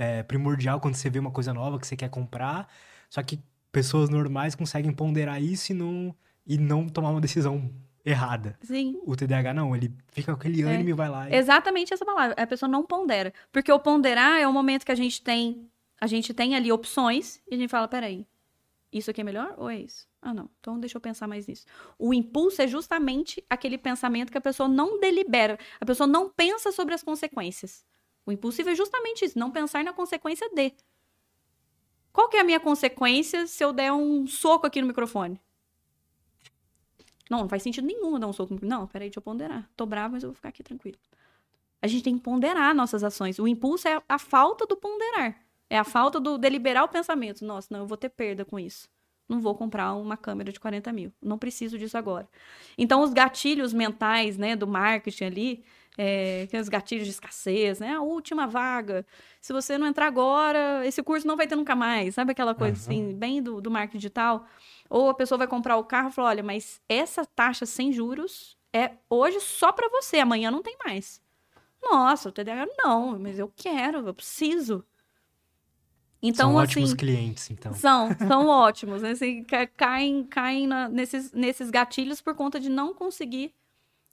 é, 0.01 0.23
primordial 0.25 0.81
quando 0.81 0.97
você 0.97 1.09
vê 1.09 1.19
uma 1.19 1.31
coisa 1.31 1.53
nova 1.55 1.79
que 1.79 1.87
você 1.87 1.97
quer 1.97 2.09
comprar. 2.09 2.69
Só 3.09 3.23
que 3.23 3.39
pessoas 3.73 4.09
normais 4.11 4.55
conseguem 4.55 4.93
ponderar 4.93 5.43
isso 5.43 5.73
e 5.73 5.75
não, 5.75 6.15
e 6.47 6.59
não 6.59 6.89
tomar 6.89 7.11
uma 7.11 7.21
decisão 7.21 7.71
errada. 8.05 8.59
Sim. 8.63 9.01
O 9.05 9.17
TDAH 9.17 9.55
não, 9.55 9.75
ele 9.75 9.93
fica 10.09 10.33
com 10.33 10.39
aquele 10.39 10.63
É. 10.63 10.67
ânimo 10.67 10.91
e 10.91 10.93
vai 10.93 11.09
lá. 11.09 11.31
E... 11.31 11.35
Exatamente 11.35 11.95
essa 11.95 12.05
palavra. 12.05 12.35
A 12.41 12.47
pessoa 12.47 12.69
não 12.69 12.85
pondera. 12.85 13.33
Porque 13.51 13.73
o 13.73 13.79
ponderar 13.81 14.39
é 14.41 14.47
o 14.47 14.53
momento 14.53 14.85
que 14.85 14.93
a 14.93 14.97
gente 14.97 15.23
tem. 15.23 15.69
A 16.01 16.07
gente 16.07 16.35
tem 16.35 16.55
ali 16.55 16.71
opções 16.71 17.41
e 17.51 17.55
a 17.55 17.59
gente 17.59 17.71
fala: 17.71 17.87
peraí, 17.89 18.27
isso 18.93 19.11
aqui 19.11 19.21
é 19.21 19.25
melhor 19.25 19.55
ou 19.57 19.71
é 19.71 19.79
isso? 19.79 20.07
Ah, 20.21 20.35
não. 20.35 20.51
Então 20.61 20.79
deixa 20.79 20.97
eu 20.97 21.01
pensar 21.01 21.27
mais 21.27 21.47
nisso. 21.47 21.65
O 21.99 22.13
impulso 22.13 22.61
é 22.61 22.67
justamente 22.67 23.43
aquele 23.49 23.79
pensamento 23.79 24.31
que 24.31 24.39
a 24.39 24.41
pessoa 24.41 24.69
não 24.69 25.01
delibera. 25.01 25.59
A 25.81 25.87
pessoa 25.87 26.07
não 26.07 26.29
pensa 26.29 26.71
sobre 26.73 26.95
as 26.95 27.03
consequências. 27.03 27.85
O 28.27 28.31
impulsivo 28.31 28.71
é 28.71 28.75
justamente 28.75 29.25
isso, 29.25 29.39
não 29.39 29.51
pensar 29.51 29.83
na 29.83 29.93
consequência 29.93 30.49
de. 30.55 30.73
Qual 32.13 32.29
que 32.29 32.37
é 32.37 32.41
a 32.41 32.45
minha 32.45 32.61
consequência 32.61 33.47
se 33.47 33.65
eu 33.65 33.73
der 33.73 33.93
um 33.93 34.27
soco 34.27 34.67
aqui 34.67 34.81
no 34.81 34.87
microfone? 34.87 35.41
Não, 37.31 37.41
não 37.41 37.49
faz 37.49 37.63
sentido 37.63 37.87
nenhum 37.87 38.19
dar 38.19 38.27
um 38.27 38.33
soco 38.33 38.51
no 38.51 38.57
microfone. 38.57 38.81
Não, 38.81 38.87
peraí, 38.87 39.09
deixa 39.09 39.19
eu 39.19 39.23
ponderar. 39.23 39.69
Tô 39.77 39.87
bravo, 39.87 40.15
mas 40.15 40.23
eu 40.23 40.29
vou 40.29 40.35
ficar 40.35 40.51
aqui 40.51 40.63
tranquilo. 40.63 40.99
A 41.81 41.87
gente 41.87 42.05
tem 42.05 42.17
que 42.17 42.23
ponderar 42.23 42.75
nossas 42.75 43.03
ações. 43.03 43.39
O 43.39 43.49
impulso 43.49 43.89
é 43.89 44.01
a 44.09 44.19
falta 44.19 44.67
do 44.67 44.77
ponderar. 44.77 45.37
É 45.69 45.79
a 45.79 45.85
falta 45.85 46.21
do 46.21 46.37
deliberar 46.37 46.85
o 46.85 46.89
pensamento. 46.89 47.45
Nossa, 47.45 47.69
não, 47.71 47.81
eu 47.81 47.87
vou 47.87 47.97
ter 47.97 48.11
perda 48.11 48.45
com 48.45 48.59
isso. 48.61 48.89
Não 49.29 49.41
vou 49.41 49.55
comprar 49.55 49.95
uma 49.95 50.17
câmera 50.17 50.53
de 50.53 50.61
40 50.61 50.93
mil. 50.93 51.13
Não 51.21 51.39
preciso 51.39 51.79
disso 51.79 51.97
agora. 51.97 52.29
Então, 52.77 53.03
os 53.03 53.15
gatilhos 53.15 53.73
mentais, 53.73 54.37
né, 54.37 54.55
do 54.55 54.67
marketing 54.67 55.25
ali, 55.25 55.65
é, 55.99 56.47
que 56.51 56.57
os 56.57 56.69
gatilhos 56.69 57.05
de 57.05 57.11
escassez, 57.11 57.79
né? 57.79 57.95
A 57.95 58.01
última 58.01 58.47
vaga. 58.47 59.05
Se 59.41 59.53
você 59.53 59.77
não 59.77 59.87
entrar 59.87 60.07
agora, 60.07 60.87
esse 60.87 61.03
curso 61.03 61.27
não 61.27 61.37
vai 61.37 61.47
ter 61.47 61.57
nunca 61.57 61.75
mais. 61.77 62.15
Sabe 62.15 62.33
aquela 62.33 62.55
coisa 62.55 62.75
Aham. 62.75 62.83
assim, 62.83 63.15
bem 63.15 63.43
do, 63.43 63.61
do 63.61 63.71
marketing 63.71 63.99
digital? 63.99 64.47
Ou 64.89 65.11
a 65.11 65.15
pessoa 65.15 65.39
vai 65.39 65.47
comprar 65.47 65.77
o 65.77 65.85
carro 65.85 66.09
e 66.09 66.13
fala: 66.13 66.29
olha, 66.31 66.43
mas 66.43 66.81
essa 66.89 67.25
taxa 67.25 67.67
sem 67.67 67.93
juros 67.93 68.57
é 68.73 68.93
hoje 69.11 69.41
só 69.41 69.71
para 69.73 69.89
você, 69.89 70.19
amanhã 70.19 70.51
não 70.51 70.63
tem 70.63 70.77
mais. 70.85 71.21
Nossa, 71.83 72.29
o 72.29 72.33
TDAH 72.33 72.67
não, 72.79 73.19
mas 73.19 73.39
eu 73.39 73.53
quero, 73.55 74.07
eu 74.07 74.15
preciso. 74.15 74.85
Então, 76.23 76.51
são 76.53 76.59
assim, 76.59 76.71
ótimos 76.81 76.95
clientes, 76.95 77.51
então. 77.51 77.75
São, 77.75 78.09
são 78.29 78.47
ótimos. 78.47 79.03
Né? 79.03 79.11
Assim, 79.11 79.43
ca- 79.43 79.67
caem 79.67 80.25
caem 80.25 80.67
na- 80.67 80.89
nesses, 80.89 81.33
nesses 81.33 81.69
gatilhos 81.71 82.21
por 82.21 82.35
conta 82.35 82.61
de 82.61 82.69
não 82.69 82.95
conseguir 82.95 83.53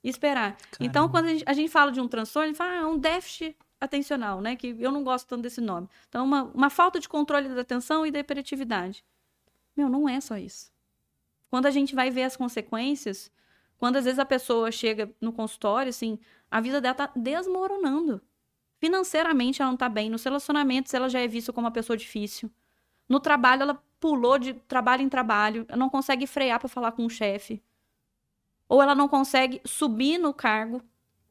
esperar. 0.02 0.56
Então, 0.78 1.08
Caramba. 1.08 1.12
quando 1.12 1.24
a 1.26 1.28
gente, 1.28 1.44
a 1.46 1.52
gente 1.52 1.70
fala 1.70 1.92
de 1.92 2.00
um 2.00 2.08
transtorno, 2.08 2.44
a 2.44 2.48
gente 2.48 2.56
fala, 2.56 2.72
ah, 2.72 2.76
é 2.76 2.86
um 2.86 2.98
déficit 2.98 3.56
atencional, 3.80 4.40
né? 4.40 4.56
Que 4.56 4.76
eu 4.78 4.92
não 4.92 5.02
gosto 5.02 5.26
tanto 5.26 5.42
desse 5.42 5.60
nome. 5.60 5.88
Então, 6.08 6.24
uma, 6.24 6.44
uma 6.44 6.70
falta 6.70 6.98
de 6.98 7.08
controle 7.08 7.48
da 7.48 7.60
atenção 7.60 8.06
e 8.06 8.10
da 8.10 8.18
hiperatividade. 8.18 9.04
Meu, 9.76 9.88
não 9.88 10.08
é 10.08 10.20
só 10.20 10.36
isso. 10.36 10.70
Quando 11.48 11.66
a 11.66 11.70
gente 11.70 11.94
vai 11.94 12.10
ver 12.10 12.24
as 12.24 12.36
consequências, 12.36 13.30
quando 13.78 13.96
às 13.96 14.04
vezes 14.04 14.18
a 14.18 14.24
pessoa 14.26 14.70
chega 14.70 15.10
no 15.20 15.32
consultório, 15.32 15.90
assim, 15.90 16.18
a 16.50 16.60
vida 16.60 16.80
dela 16.80 16.94
tá 16.94 17.10
desmoronando. 17.16 18.20
Financeiramente 18.78 19.60
ela 19.60 19.70
não 19.70 19.76
tá 19.76 19.88
bem, 19.88 20.08
nos 20.08 20.22
relacionamentos 20.22 20.92
ela 20.94 21.08
já 21.08 21.20
é 21.20 21.28
vista 21.28 21.52
como 21.52 21.66
uma 21.66 21.72
pessoa 21.72 21.96
difícil. 21.96 22.50
No 23.08 23.20
trabalho 23.20 23.62
ela 23.62 23.82
pulou 23.98 24.38
de 24.38 24.54
trabalho 24.54 25.02
em 25.02 25.08
trabalho, 25.08 25.66
ela 25.68 25.78
não 25.78 25.90
consegue 25.90 26.26
frear 26.26 26.58
para 26.58 26.68
falar 26.68 26.92
com 26.92 27.04
o 27.04 27.10
chefe. 27.10 27.62
Ou 28.70 28.80
ela 28.80 28.94
não 28.94 29.08
consegue 29.08 29.60
subir 29.66 30.16
no 30.16 30.32
cargo, 30.32 30.80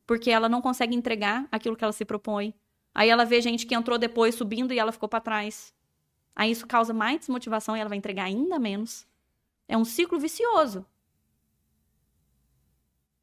porque 0.05 0.29
ela 0.29 0.49
não 0.49 0.61
consegue 0.61 0.93
entregar 0.93 1.47
aquilo 1.49 1.73
que 1.73 1.83
ela 1.85 1.93
se 1.93 2.03
propõe. 2.03 2.53
Aí 2.93 3.07
ela 3.07 3.23
vê 3.23 3.39
gente 3.39 3.65
que 3.65 3.73
entrou 3.73 3.97
depois 3.97 4.35
subindo 4.35 4.73
e 4.73 4.77
ela 4.77 4.91
ficou 4.91 5.07
para 5.07 5.21
trás. 5.21 5.73
Aí 6.35 6.51
isso 6.51 6.67
causa 6.67 6.93
mais 6.93 7.19
desmotivação 7.19 7.77
e 7.77 7.79
ela 7.79 7.87
vai 7.87 7.97
entregar 7.97 8.25
ainda 8.25 8.59
menos. 8.59 9.07
É 9.69 9.77
um 9.77 9.85
ciclo 9.85 10.19
vicioso. 10.19 10.85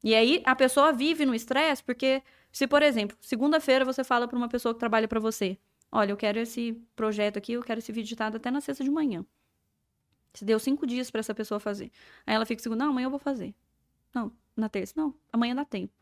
E 0.03 0.15
aí 0.15 0.41
a 0.45 0.55
pessoa 0.55 0.91
vive 0.91 1.23
no 1.23 1.35
estresse 1.35 1.83
porque 1.83 2.23
se, 2.51 2.65
por 2.65 2.81
exemplo, 2.81 3.15
segunda-feira 3.21 3.85
você 3.85 4.03
fala 4.03 4.27
para 4.27 4.37
uma 4.37 4.49
pessoa 4.49 4.73
que 4.73 4.79
trabalha 4.79 5.07
para 5.07 5.19
você: 5.19 5.59
"Olha, 5.91 6.11
eu 6.11 6.17
quero 6.17 6.39
esse 6.39 6.73
projeto 6.95 7.37
aqui, 7.37 7.53
eu 7.53 7.61
quero 7.61 7.77
esse 7.77 7.91
vídeo 7.91 8.07
editado 8.07 8.37
até 8.37 8.49
na 8.49 8.61
sexta 8.61 8.83
de 8.83 8.89
manhã". 8.89 9.23
Você 10.33 10.43
deu 10.43 10.59
cinco 10.59 10.87
dias 10.87 11.11
para 11.11 11.19
essa 11.19 11.35
pessoa 11.35 11.59
fazer. 11.59 11.91
Aí 12.25 12.33
ela 12.33 12.47
fica 12.47 12.63
segunda, 12.63 12.83
não, 12.83 12.91
amanhã 12.91 13.05
eu 13.05 13.11
vou 13.11 13.19
fazer. 13.19 13.53
Não, 14.13 14.31
na 14.55 14.69
terça, 14.69 14.93
não, 14.95 15.13
amanhã 15.31 15.55
dá 15.55 15.65
tempo. 15.65 15.93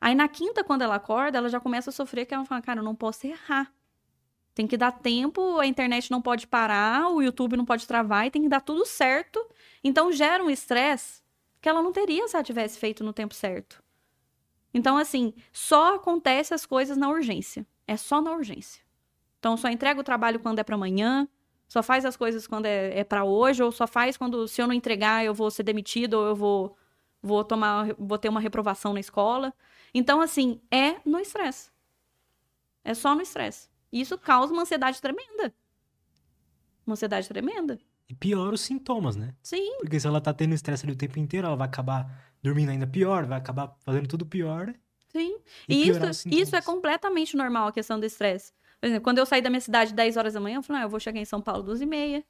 Aí 0.00 0.14
na 0.14 0.28
quinta, 0.28 0.64
quando 0.64 0.82
ela 0.82 0.94
acorda, 0.96 1.38
ela 1.38 1.48
já 1.48 1.60
começa 1.60 1.90
a 1.90 1.92
sofrer, 1.92 2.26
que 2.26 2.34
ela 2.34 2.44
fala, 2.44 2.62
cara, 2.62 2.80
eu 2.80 2.84
não 2.84 2.94
posso 2.94 3.26
errar. 3.26 3.72
Tem 4.54 4.66
que 4.66 4.76
dar 4.76 4.92
tempo, 4.92 5.58
a 5.58 5.66
internet 5.66 6.10
não 6.10 6.20
pode 6.20 6.46
parar, 6.46 7.08
o 7.08 7.22
YouTube 7.22 7.56
não 7.56 7.64
pode 7.64 7.86
travar 7.86 8.26
e 8.26 8.30
tem 8.30 8.42
que 8.42 8.48
dar 8.48 8.60
tudo 8.60 8.84
certo. 8.84 9.44
Então 9.82 10.12
gera 10.12 10.42
um 10.42 10.50
estresse 10.50 11.22
que 11.60 11.68
ela 11.68 11.82
não 11.82 11.92
teria 11.92 12.26
se 12.26 12.36
ela 12.36 12.44
tivesse 12.44 12.78
feito 12.78 13.04
no 13.04 13.12
tempo 13.12 13.34
certo. 13.34 13.82
Então, 14.72 14.96
assim, 14.96 15.34
só 15.52 15.96
acontece 15.96 16.54
as 16.54 16.64
coisas 16.64 16.96
na 16.96 17.08
urgência. 17.08 17.66
É 17.86 17.96
só 17.96 18.20
na 18.20 18.32
urgência. 18.32 18.82
Então, 19.38 19.56
só 19.56 19.68
entrega 19.68 20.00
o 20.00 20.04
trabalho 20.04 20.38
quando 20.38 20.58
é 20.58 20.62
para 20.62 20.74
amanhã, 20.74 21.28
só 21.66 21.82
faz 21.82 22.04
as 22.04 22.16
coisas 22.16 22.46
quando 22.46 22.66
é, 22.66 23.00
é 23.00 23.04
para 23.04 23.24
hoje, 23.24 23.62
ou 23.62 23.72
só 23.72 23.86
faz 23.86 24.16
quando, 24.16 24.46
se 24.46 24.60
eu 24.60 24.66
não 24.66 24.74
entregar, 24.74 25.24
eu 25.24 25.34
vou 25.34 25.50
ser 25.50 25.62
demitido, 25.62 26.14
ou 26.14 26.26
eu 26.26 26.36
vou, 26.36 26.76
vou 27.22 27.44
tomar, 27.44 27.94
vou 27.98 28.18
ter 28.18 28.28
uma 28.28 28.40
reprovação 28.40 28.92
na 28.92 29.00
escola. 29.00 29.52
Então, 29.92 30.20
assim, 30.20 30.60
é 30.70 30.96
no 31.04 31.18
estresse. 31.18 31.70
É 32.84 32.94
só 32.94 33.14
no 33.14 33.22
estresse. 33.22 33.68
E 33.92 34.00
isso 34.00 34.16
causa 34.16 34.52
uma 34.52 34.62
ansiedade 34.62 35.00
tremenda. 35.00 35.54
Uma 36.86 36.94
ansiedade 36.94 37.28
tremenda. 37.28 37.78
E 38.08 38.14
piora 38.14 38.54
os 38.54 38.60
sintomas, 38.62 39.16
né? 39.16 39.34
Sim, 39.42 39.78
Porque 39.78 39.98
se 40.00 40.06
ela 40.06 40.20
tá 40.20 40.32
tendo 40.32 40.54
estresse 40.54 40.84
ali 40.84 40.92
o 40.92 40.96
tempo 40.96 41.18
inteiro, 41.18 41.46
ela 41.46 41.56
vai 41.56 41.68
acabar 41.68 42.34
dormindo 42.42 42.70
ainda 42.70 42.86
pior, 42.86 43.26
vai 43.26 43.38
acabar 43.38 43.76
fazendo 43.80 44.08
tudo 44.08 44.26
pior. 44.26 44.74
sim. 45.08 45.38
E 45.68 45.74
E, 45.84 45.88
isso, 45.88 46.28
isso 46.28 46.56
é 46.56 46.62
completamente 46.62 47.36
normal, 47.36 47.68
a 47.68 47.72
questão 47.72 48.00
do 48.00 48.06
estresse. 48.06 48.52
Por 48.80 48.86
exemplo, 48.86 49.04
quando 49.04 49.18
eu 49.18 49.26
saí 49.26 49.42
da 49.42 49.50
minha 49.50 49.60
cidade 49.60 49.92
10 49.92 50.16
horas 50.16 50.34
da 50.34 50.40
manhã, 50.40 50.56
eu 50.56 50.62
falei, 50.62 50.82
ah, 50.82 50.84
eu 50.86 50.88
vou 50.88 50.98
chegar 50.98 51.20
em 51.20 51.24
São 51.24 51.40
Paulo 51.40 51.62
12 51.62 51.84
e 51.84 51.86
meia, 51.86 52.24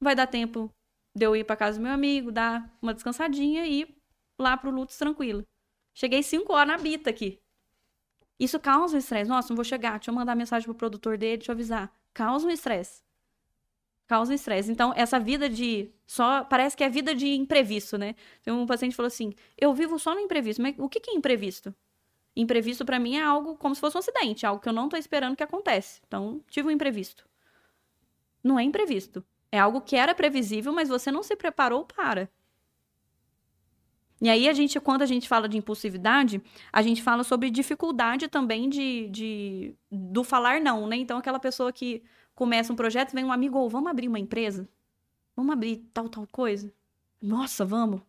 vai 0.00 0.14
dar 0.14 0.26
tempo 0.26 0.70
de 1.14 1.24
eu 1.24 1.36
ir 1.36 1.44
pra 1.44 1.56
casa 1.56 1.78
do 1.78 1.82
meu 1.82 1.92
amigo, 1.92 2.32
dar 2.32 2.70
uma 2.82 2.92
descansadinha 2.92 3.66
e 3.66 3.86
lá 4.42 4.56
pro 4.56 4.70
Lutz 4.70 4.98
tranquilo. 4.98 5.46
Cheguei 5.94 6.22
5 6.22 6.52
horas 6.52 6.68
na 6.68 6.78
bita 6.78 7.10
aqui. 7.10 7.40
Isso 8.38 8.58
causa 8.58 8.96
um 8.96 8.98
estresse. 8.98 9.28
Nossa, 9.28 9.50
não 9.50 9.56
vou 9.56 9.64
chegar, 9.64 9.98
deixa 9.98 10.10
eu 10.10 10.14
mandar 10.14 10.34
mensagem 10.34 10.66
pro 10.66 10.74
produtor 10.74 11.16
dele, 11.16 11.38
deixa 11.38 11.52
eu 11.52 11.54
avisar. 11.54 11.92
Causa 12.12 12.46
um 12.46 12.50
estresse. 12.50 13.02
Causa 14.06 14.32
um 14.32 14.34
estresse. 14.34 14.70
Então, 14.70 14.92
essa 14.96 15.18
vida 15.20 15.48
de 15.48 15.90
só. 16.06 16.44
Parece 16.44 16.76
que 16.76 16.84
é 16.84 16.88
vida 16.88 17.14
de 17.14 17.28
imprevisto, 17.34 17.96
né? 17.96 18.14
Tem 18.42 18.52
um 18.52 18.66
paciente 18.66 18.96
falou 18.96 19.06
assim: 19.06 19.32
eu 19.56 19.72
vivo 19.72 19.98
só 19.98 20.14
no 20.14 20.20
imprevisto. 20.20 20.60
Mas 20.60 20.74
o 20.78 20.88
que 20.88 21.00
que 21.00 21.10
é 21.10 21.14
imprevisto? 21.14 21.74
Imprevisto 22.34 22.84
pra 22.84 22.98
mim 22.98 23.16
é 23.16 23.22
algo 23.22 23.56
como 23.56 23.74
se 23.74 23.80
fosse 23.80 23.96
um 23.96 24.00
acidente, 24.00 24.44
algo 24.44 24.60
que 24.60 24.68
eu 24.68 24.72
não 24.72 24.88
tô 24.88 24.96
esperando 24.96 25.36
que 25.36 25.42
acontece. 25.42 26.00
Então, 26.06 26.42
tive 26.48 26.68
um 26.68 26.70
imprevisto. 26.70 27.24
Não 28.42 28.58
é 28.58 28.62
imprevisto. 28.62 29.24
É 29.52 29.58
algo 29.58 29.82
que 29.82 29.96
era 29.96 30.14
previsível, 30.14 30.72
mas 30.72 30.88
você 30.88 31.12
não 31.12 31.22
se 31.22 31.36
preparou 31.36 31.84
para. 31.84 32.30
E 34.22 34.30
aí, 34.30 34.48
a 34.48 34.52
gente, 34.52 34.78
quando 34.78 35.02
a 35.02 35.06
gente 35.06 35.26
fala 35.28 35.48
de 35.48 35.58
impulsividade, 35.58 36.40
a 36.72 36.80
gente 36.80 37.02
fala 37.02 37.24
sobre 37.24 37.50
dificuldade 37.50 38.28
também 38.28 38.68
de, 38.68 39.08
de 39.08 39.74
do 39.90 40.22
falar 40.22 40.60
não, 40.60 40.86
né? 40.86 40.94
Então, 40.94 41.18
aquela 41.18 41.40
pessoa 41.40 41.72
que 41.72 42.04
começa 42.32 42.72
um 42.72 42.76
projeto, 42.76 43.12
vem 43.12 43.24
um 43.24 43.32
amigo, 43.32 43.58
ou 43.58 43.68
vamos 43.68 43.90
abrir 43.90 44.06
uma 44.06 44.20
empresa? 44.20 44.68
Vamos 45.34 45.52
abrir 45.52 45.84
tal, 45.92 46.08
tal 46.08 46.24
coisa? 46.30 46.72
Nossa, 47.20 47.64
vamos. 47.64 48.00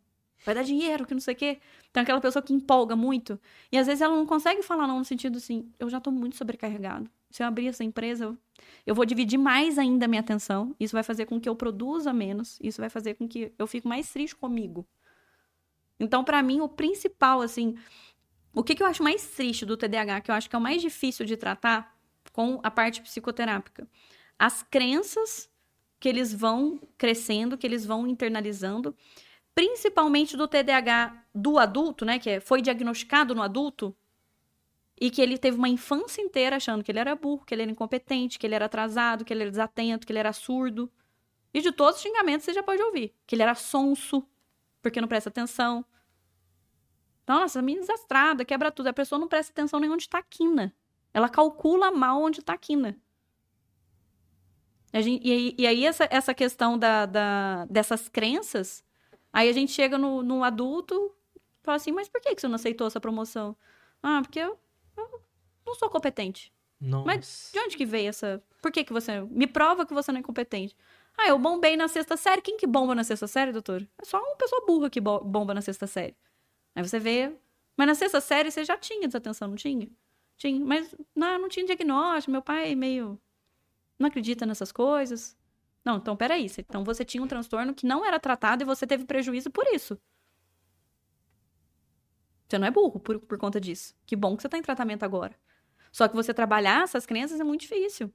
Vai 0.45 0.53
dar 0.53 0.61
dinheiro, 0.61 1.03
que 1.07 1.15
não 1.15 1.19
sei 1.19 1.33
o 1.33 1.37
quê. 1.37 1.59
Então, 1.89 2.03
aquela 2.03 2.21
pessoa 2.21 2.43
que 2.43 2.53
empolga 2.53 2.95
muito. 2.95 3.39
E 3.71 3.77
às 3.79 3.87
vezes 3.87 4.01
ela 4.01 4.15
não 4.15 4.27
consegue 4.27 4.61
falar 4.61 4.85
não 4.85 4.99
no 4.99 5.05
sentido 5.05 5.37
assim, 5.37 5.67
eu 5.79 5.89
já 5.89 5.99
tô 5.99 6.11
muito 6.11 6.35
sobrecarregado. 6.35 7.09
Se 7.31 7.41
eu 7.41 7.47
abrir 7.47 7.69
essa 7.69 7.83
empresa, 7.83 8.25
eu, 8.25 8.37
eu 8.85 8.93
vou 8.93 9.03
dividir 9.03 9.39
mais 9.39 9.79
ainda 9.79 10.05
a 10.05 10.07
minha 10.07 10.21
atenção. 10.21 10.75
Isso 10.79 10.93
vai 10.93 11.01
fazer 11.01 11.25
com 11.25 11.41
que 11.41 11.49
eu 11.49 11.55
produza 11.55 12.13
menos. 12.13 12.59
Isso 12.61 12.79
vai 12.79 12.89
fazer 12.91 13.15
com 13.15 13.27
que 13.27 13.51
eu 13.57 13.65
fique 13.65 13.87
mais 13.87 14.11
triste 14.11 14.35
comigo. 14.35 14.85
Então, 15.99 16.23
pra 16.23 16.41
mim, 16.43 16.61
o 16.61 16.69
principal, 16.69 17.41
assim, 17.41 17.75
o 18.53 18.63
que, 18.63 18.75
que 18.75 18.83
eu 18.83 18.87
acho 18.87 19.03
mais 19.03 19.27
triste 19.27 19.65
do 19.65 19.77
TDAH, 19.77 20.21
que 20.21 20.31
eu 20.31 20.35
acho 20.35 20.49
que 20.49 20.55
é 20.55 20.59
o 20.59 20.61
mais 20.61 20.81
difícil 20.81 21.25
de 21.25 21.37
tratar 21.37 21.95
com 22.33 22.59
a 22.63 22.71
parte 22.71 23.01
psicoterápica, 23.01 23.87
as 24.37 24.63
crenças 24.63 25.49
que 25.99 26.09
eles 26.09 26.33
vão 26.33 26.79
crescendo, 26.97 27.57
que 27.57 27.65
eles 27.67 27.85
vão 27.85 28.07
internalizando, 28.07 28.95
principalmente 29.55 30.37
do 30.37 30.47
TDAH 30.47 31.25
do 31.33 31.59
adulto, 31.59 32.05
né, 32.05 32.19
que 32.19 32.29
é- 32.29 32.39
foi 32.39 32.61
diagnosticado 32.61 33.35
no 33.35 33.41
adulto, 33.43 33.95
e 34.99 35.09
que 35.09 35.21
ele 35.21 35.37
teve 35.37 35.57
uma 35.57 35.69
infância 35.69 36.21
inteira 36.21 36.55
achando 36.55 36.83
que 36.83 36.91
ele 36.91 36.99
era 36.99 37.15
burro, 37.15 37.43
que 37.45 37.53
ele 37.53 37.63
era 37.63 37.71
incompetente, 37.71 38.37
que 38.39 38.45
ele 38.45 38.55
era 38.55 38.65
atrasado, 38.65 39.25
que 39.25 39.33
ele 39.33 39.41
era 39.43 39.51
desatento, 39.51 40.05
que 40.05 40.11
ele 40.13 40.19
era 40.19 40.31
surdo. 40.31 40.91
E 41.53 41.61
de 41.61 41.71
todos 41.71 41.97
os 41.97 42.03
xingamentos 42.03 42.45
você 42.45 42.53
já 42.53 42.63
pode 42.63 42.81
ouvir. 42.81 43.13
Que 43.27 43.35
ele 43.35 43.43
era 43.43 43.55
sonso, 43.55 44.27
porque 44.83 45.01
não 45.01 45.07
presta 45.07 45.29
atenção. 45.29 45.83
Nossa, 47.27 47.61
menina 47.61 47.81
desastrada, 47.85 48.43
quebra 48.45 48.69
tudo. 48.71 48.87
A 48.87 48.93
pessoa 48.93 49.17
não 49.17 49.27
presta 49.29 49.51
atenção 49.51 49.79
nem 49.79 49.89
onde 49.89 50.07
tá 50.07 50.19
a 50.19 50.23
quina. 50.23 50.75
Ela 51.13 51.29
calcula 51.29 51.89
mal 51.89 52.21
onde 52.21 52.41
tá 52.43 52.53
a 52.53 52.57
quina. 52.57 52.97
A 54.91 55.01
gente- 55.01 55.25
e, 55.27 55.31
aí- 55.31 55.55
e 55.57 55.65
aí, 55.67 55.85
essa, 55.85 56.07
essa 56.11 56.33
questão 56.33 56.77
da, 56.77 57.05
da- 57.05 57.65
dessas 57.65 58.07
crenças, 58.09 58.83
aí 59.31 59.49
a 59.49 59.53
gente 59.53 59.71
chega 59.71 59.97
no, 59.97 60.21
no 60.21 60.43
adulto 60.43 61.15
e 61.35 61.39
fala 61.63 61.77
assim, 61.77 61.91
mas 61.91 62.07
por 62.07 62.21
que, 62.21 62.35
que 62.35 62.41
você 62.41 62.47
não 62.47 62.55
aceitou 62.55 62.85
essa 62.85 62.99
promoção? 62.99 63.55
Ah, 64.03 64.21
porque 64.21 64.37
eu, 64.39 64.59
eu 64.97 65.21
não 65.65 65.73
sou 65.75 65.89
competente. 65.89 66.53
Nossa. 66.79 67.05
De 67.53 67.59
onde 67.59 67.77
que 67.77 67.85
veio 67.85 68.09
essa... 68.09 68.43
Por 68.61 68.69
que 68.71 68.83
que 68.83 68.91
você... 68.93 69.21
Me 69.21 69.47
prova 69.47 69.85
que 69.85 69.93
você 69.93 70.11
não 70.11 70.19
é 70.19 70.23
competente. 70.23 70.75
Ah, 71.17 71.27
eu 71.27 71.37
bombei 71.39 71.77
na 71.77 71.87
sexta 71.87 72.17
série. 72.17 72.41
Quem 72.41 72.57
que 72.57 72.67
bomba 72.67 72.95
na 72.95 73.03
sexta 73.03 73.27
série, 73.27 73.51
doutor? 73.51 73.87
É 74.01 74.05
só 74.05 74.19
uma 74.19 74.35
pessoa 74.35 74.65
burra 74.65 74.89
que 74.89 74.99
bo- 74.99 75.23
bomba 75.23 75.53
na 75.53 75.61
sexta 75.61 75.87
série. 75.87 76.15
Aí 76.75 76.83
você 76.83 76.99
vê... 76.99 77.35
Mas 77.77 77.87
na 77.87 77.95
sexta 77.95 78.21
série 78.21 78.51
você 78.51 78.63
já 78.63 78.77
tinha 78.77 79.07
desatenção, 79.07 79.47
não 79.47 79.55
tinha? 79.55 79.89
Tinha, 80.37 80.63
mas 80.63 80.93
não, 81.15 81.39
não 81.39 81.49
tinha 81.49 81.65
diagnóstico. 81.65 82.31
Meu 82.31 82.41
pai 82.41 82.75
meio... 82.75 83.19
Não 83.97 84.07
acredita 84.07 84.45
nessas 84.45 84.71
coisas. 84.71 85.37
Não, 85.85 85.97
então 85.97 86.15
peraí. 86.15 86.47
Então 86.57 86.83
você 86.83 87.05
tinha 87.05 87.23
um 87.23 87.27
transtorno 87.27 87.73
que 87.73 87.85
não 87.85 88.05
era 88.05 88.19
tratado 88.19 88.63
e 88.63 88.65
você 88.65 88.87
teve 88.87 89.05
prejuízo 89.05 89.51
por 89.51 89.65
isso. 89.67 89.99
Você 92.47 92.57
não 92.57 92.67
é 92.67 92.71
burro 92.71 92.99
por, 92.99 93.19
por 93.19 93.37
conta 93.37 93.59
disso. 93.59 93.95
Que 94.05 94.15
bom 94.15 94.35
que 94.35 94.41
você 94.41 94.49
tá 94.49 94.57
em 94.57 94.61
tratamento 94.61 95.03
agora. 95.03 95.35
Só 95.91 96.07
que 96.07 96.15
você 96.15 96.33
trabalhar 96.33 96.83
essas 96.83 97.05
crenças 97.05 97.39
é 97.39 97.43
muito 97.43 97.61
difícil. 97.61 98.11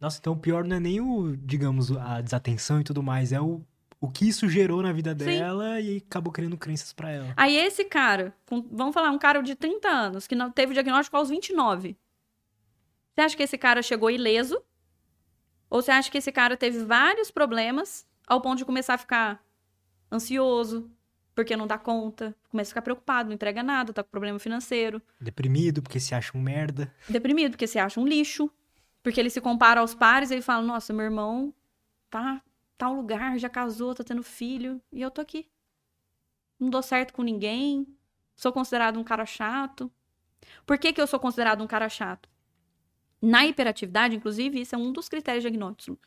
Nossa, 0.00 0.18
então 0.20 0.32
o 0.32 0.36
pior 0.38 0.64
não 0.64 0.76
é 0.76 0.80
nem 0.80 1.00
o, 1.00 1.36
digamos, 1.36 1.90
a 1.96 2.20
desatenção 2.20 2.80
e 2.80 2.84
tudo 2.84 3.02
mais, 3.02 3.32
é 3.32 3.40
o, 3.40 3.60
o 4.00 4.08
que 4.08 4.28
isso 4.28 4.48
gerou 4.48 4.80
na 4.82 4.92
vida 4.92 5.10
Sim. 5.10 5.24
dela 5.24 5.80
e 5.80 5.96
acabou 5.98 6.32
criando 6.32 6.56
crenças 6.56 6.92
pra 6.92 7.10
ela. 7.10 7.32
Aí 7.36 7.56
esse 7.56 7.84
cara, 7.84 8.32
com- 8.46 8.66
vamos 8.70 8.94
falar, 8.94 9.10
um 9.10 9.18
cara 9.18 9.42
de 9.42 9.54
30 9.56 9.88
anos, 9.88 10.26
que 10.26 10.34
não 10.36 10.50
teve 10.52 10.72
diagnóstico 10.72 11.16
aos 11.16 11.28
29. 11.30 11.96
Você 13.14 13.20
acha 13.22 13.36
que 13.36 13.42
esse 13.42 13.58
cara 13.58 13.82
chegou 13.82 14.10
ileso? 14.10 14.62
Ou 15.68 15.82
você 15.82 15.90
acha 15.90 16.10
que 16.10 16.18
esse 16.18 16.30
cara 16.32 16.56
teve 16.56 16.78
vários 16.84 17.30
problemas 17.30 18.06
ao 18.26 18.40
ponto 18.40 18.58
de 18.58 18.64
começar 18.64 18.94
a 18.94 18.98
ficar 18.98 19.44
ansioso, 20.10 20.90
porque 21.34 21.56
não 21.56 21.66
dá 21.66 21.76
conta, 21.76 22.34
começa 22.48 22.68
a 22.68 22.72
ficar 22.72 22.82
preocupado, 22.82 23.28
não 23.28 23.34
entrega 23.34 23.62
nada, 23.62 23.92
tá 23.92 24.02
com 24.02 24.10
problema 24.10 24.38
financeiro, 24.38 25.02
Deprimido 25.20 25.82
porque 25.82 26.00
se 26.00 26.14
acha 26.14 26.36
um 26.36 26.40
merda. 26.40 26.92
deprimido, 27.08 27.52
porque 27.52 27.66
se 27.66 27.78
acha 27.78 28.00
um 28.00 28.06
lixo, 28.06 28.50
Porque 29.08 29.20
ele 29.20 29.30
se 29.30 29.40
compara 29.40 29.80
aos 29.80 29.94
pares 29.94 30.30
e 30.30 30.34
ele 30.34 30.42
fala: 30.42 30.62
Nossa, 30.62 30.92
meu 30.92 31.06
irmão 31.06 31.54
tá 32.10 32.42
tal 32.76 32.92
lugar, 32.92 33.38
já 33.38 33.48
casou, 33.48 33.94
tá 33.94 34.04
tendo 34.04 34.22
filho, 34.22 34.82
e 34.92 35.00
eu 35.00 35.10
tô 35.10 35.22
aqui. 35.22 35.50
Não 36.60 36.68
dou 36.68 36.82
certo 36.82 37.14
com 37.14 37.22
ninguém, 37.22 37.86
sou 38.36 38.52
considerado 38.52 39.00
um 39.00 39.02
cara 39.02 39.24
chato. 39.24 39.90
Por 40.66 40.76
que, 40.76 40.92
que 40.92 41.00
eu 41.00 41.06
sou 41.06 41.18
considerado 41.18 41.64
um 41.64 41.66
cara 41.66 41.88
chato? 41.88 42.28
Na 43.20 43.46
hiperatividade, 43.46 44.14
inclusive, 44.14 44.60
isso 44.60 44.74
é 44.74 44.78
um 44.78 44.92
dos 44.92 45.08
critérios 45.08 45.40
diagnósticos. 45.40 45.98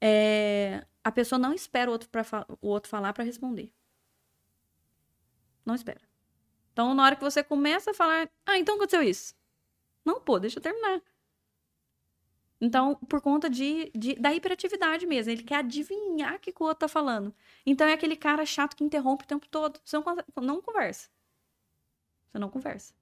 É, 0.00 0.86
a 1.02 1.10
pessoa 1.10 1.36
não 1.36 1.52
espera 1.52 1.90
o 1.90 1.94
outro, 1.94 2.08
pra, 2.08 2.24
o 2.62 2.68
outro 2.68 2.88
falar 2.88 3.12
para 3.12 3.24
responder. 3.24 3.72
Não 5.66 5.74
espera. 5.74 6.00
Então, 6.72 6.94
na 6.94 7.02
hora 7.02 7.16
que 7.16 7.24
você 7.24 7.42
começa 7.42 7.90
a 7.90 7.94
falar, 7.94 8.30
ah, 8.46 8.56
então 8.56 8.76
aconteceu 8.76 9.02
isso. 9.02 9.34
Não, 10.04 10.20
pô, 10.20 10.38
deixa 10.38 10.60
eu 10.60 10.62
terminar. 10.62 11.02
Então, 12.64 12.94
por 12.94 13.20
conta 13.20 13.50
de, 13.50 13.90
de, 13.94 14.14
da 14.14 14.32
hiperatividade 14.32 15.06
mesmo, 15.06 15.30
ele 15.30 15.42
quer 15.42 15.56
adivinhar 15.56 16.36
o 16.36 16.38
que, 16.38 16.50
o 16.50 16.64
outro 16.64 16.80
tá 16.80 16.88
falando. 16.88 17.34
Então, 17.66 17.86
é 17.86 17.92
aquele 17.92 18.16
cara 18.16 18.46
chato 18.46 18.74
que 18.74 18.82
interrompe 18.82 19.24
o 19.24 19.26
tempo 19.26 19.46
todo. 19.48 19.78
Você 19.84 19.98
não, 19.98 20.04
não 20.40 20.62
conversa. 20.62 21.10
Você 22.32 22.38
não 22.38 22.48
conversa. 22.48 22.94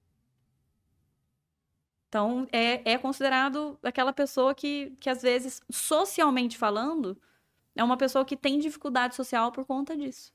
Então, 2.09 2.45
é, 2.51 2.93
é 2.93 2.97
considerado 2.97 3.79
aquela 3.81 4.11
pessoa 4.11 4.53
que, 4.53 4.97
que, 4.99 5.09
às 5.09 5.21
vezes, 5.21 5.61
socialmente 5.71 6.57
falando, 6.57 7.17
é 7.73 7.83
uma 7.83 7.95
pessoa 7.95 8.25
que 8.25 8.35
tem 8.35 8.59
dificuldade 8.59 9.15
social 9.15 9.49
por 9.49 9.65
conta 9.65 9.95
disso. 9.95 10.32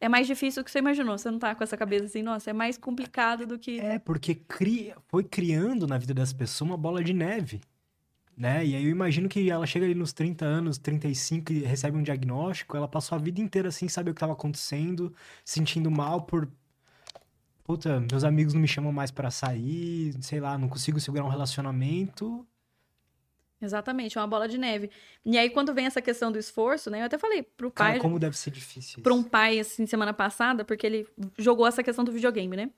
É 0.00 0.08
mais 0.08 0.26
difícil 0.26 0.62
do 0.62 0.64
que 0.64 0.70
você 0.70 0.78
imaginou. 0.78 1.18
Você 1.18 1.30
não 1.30 1.38
tá 1.38 1.54
com 1.54 1.64
essa 1.64 1.76
cabeça 1.76 2.04
assim, 2.04 2.22
nossa, 2.22 2.50
é 2.50 2.52
mais 2.52 2.78
complicado 2.78 3.46
do 3.46 3.58
que. 3.58 3.80
É, 3.80 3.98
porque 3.98 4.34
cria, 4.34 4.96
foi 5.08 5.24
criando 5.24 5.86
na 5.86 5.98
vida 5.98 6.14
das 6.14 6.32
pessoas 6.32 6.70
uma 6.70 6.76
bola 6.76 7.02
de 7.02 7.12
neve. 7.12 7.60
Né? 8.36 8.64
E 8.64 8.76
aí 8.76 8.84
eu 8.84 8.90
imagino 8.90 9.28
que 9.28 9.50
ela 9.50 9.66
chega 9.66 9.84
ali 9.84 9.96
nos 9.96 10.12
30 10.12 10.44
anos, 10.44 10.78
35 10.78 11.52
e 11.52 11.58
recebe 11.64 11.96
um 11.96 12.02
diagnóstico, 12.04 12.76
ela 12.76 12.86
passou 12.86 13.16
a 13.16 13.18
vida 13.18 13.40
inteira 13.40 13.68
assim, 13.68 13.88
saber 13.88 14.12
o 14.12 14.14
que 14.14 14.18
estava 14.18 14.32
acontecendo, 14.32 15.12
sentindo 15.44 15.90
mal 15.90 16.22
por 16.22 16.48
puta, 17.64 18.00
meus 18.00 18.22
amigos 18.22 18.54
não 18.54 18.60
me 18.60 18.68
chamam 18.68 18.92
mais 18.92 19.10
para 19.10 19.30
sair, 19.30 20.14
sei 20.22 20.40
lá, 20.40 20.56
não 20.56 20.68
consigo 20.68 20.98
segurar 21.00 21.24
um 21.24 21.28
relacionamento. 21.28 22.46
Exatamente, 23.60 24.16
é 24.16 24.20
uma 24.20 24.26
bola 24.26 24.46
de 24.46 24.56
neve. 24.56 24.90
E 25.24 25.36
aí, 25.36 25.50
quando 25.50 25.74
vem 25.74 25.86
essa 25.86 26.00
questão 26.00 26.30
do 26.30 26.38
esforço, 26.38 26.90
né? 26.90 27.00
Eu 27.00 27.06
até 27.06 27.18
falei 27.18 27.42
pro 27.42 27.70
pai. 27.70 27.92
Cara, 27.92 28.00
como 28.00 28.18
deve 28.18 28.36
ser 28.36 28.50
difícil. 28.50 29.02
Para 29.02 29.12
um 29.12 29.22
pai, 29.22 29.58
assim, 29.58 29.84
semana 29.84 30.12
passada, 30.12 30.64
porque 30.64 30.86
ele 30.86 31.08
jogou 31.36 31.66
essa 31.66 31.82
questão 31.82 32.04
do 32.04 32.12
videogame, 32.12 32.56
né? 32.56 32.70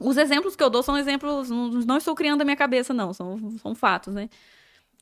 Os 0.00 0.16
exemplos 0.16 0.56
que 0.56 0.62
eu 0.62 0.70
dou 0.70 0.82
são 0.82 0.98
exemplos. 0.98 1.50
Não 1.50 1.96
estou 1.96 2.16
criando 2.16 2.42
a 2.42 2.44
minha 2.44 2.56
cabeça, 2.56 2.92
não. 2.92 3.12
São, 3.12 3.56
são 3.58 3.74
fatos, 3.76 4.12
né? 4.12 4.28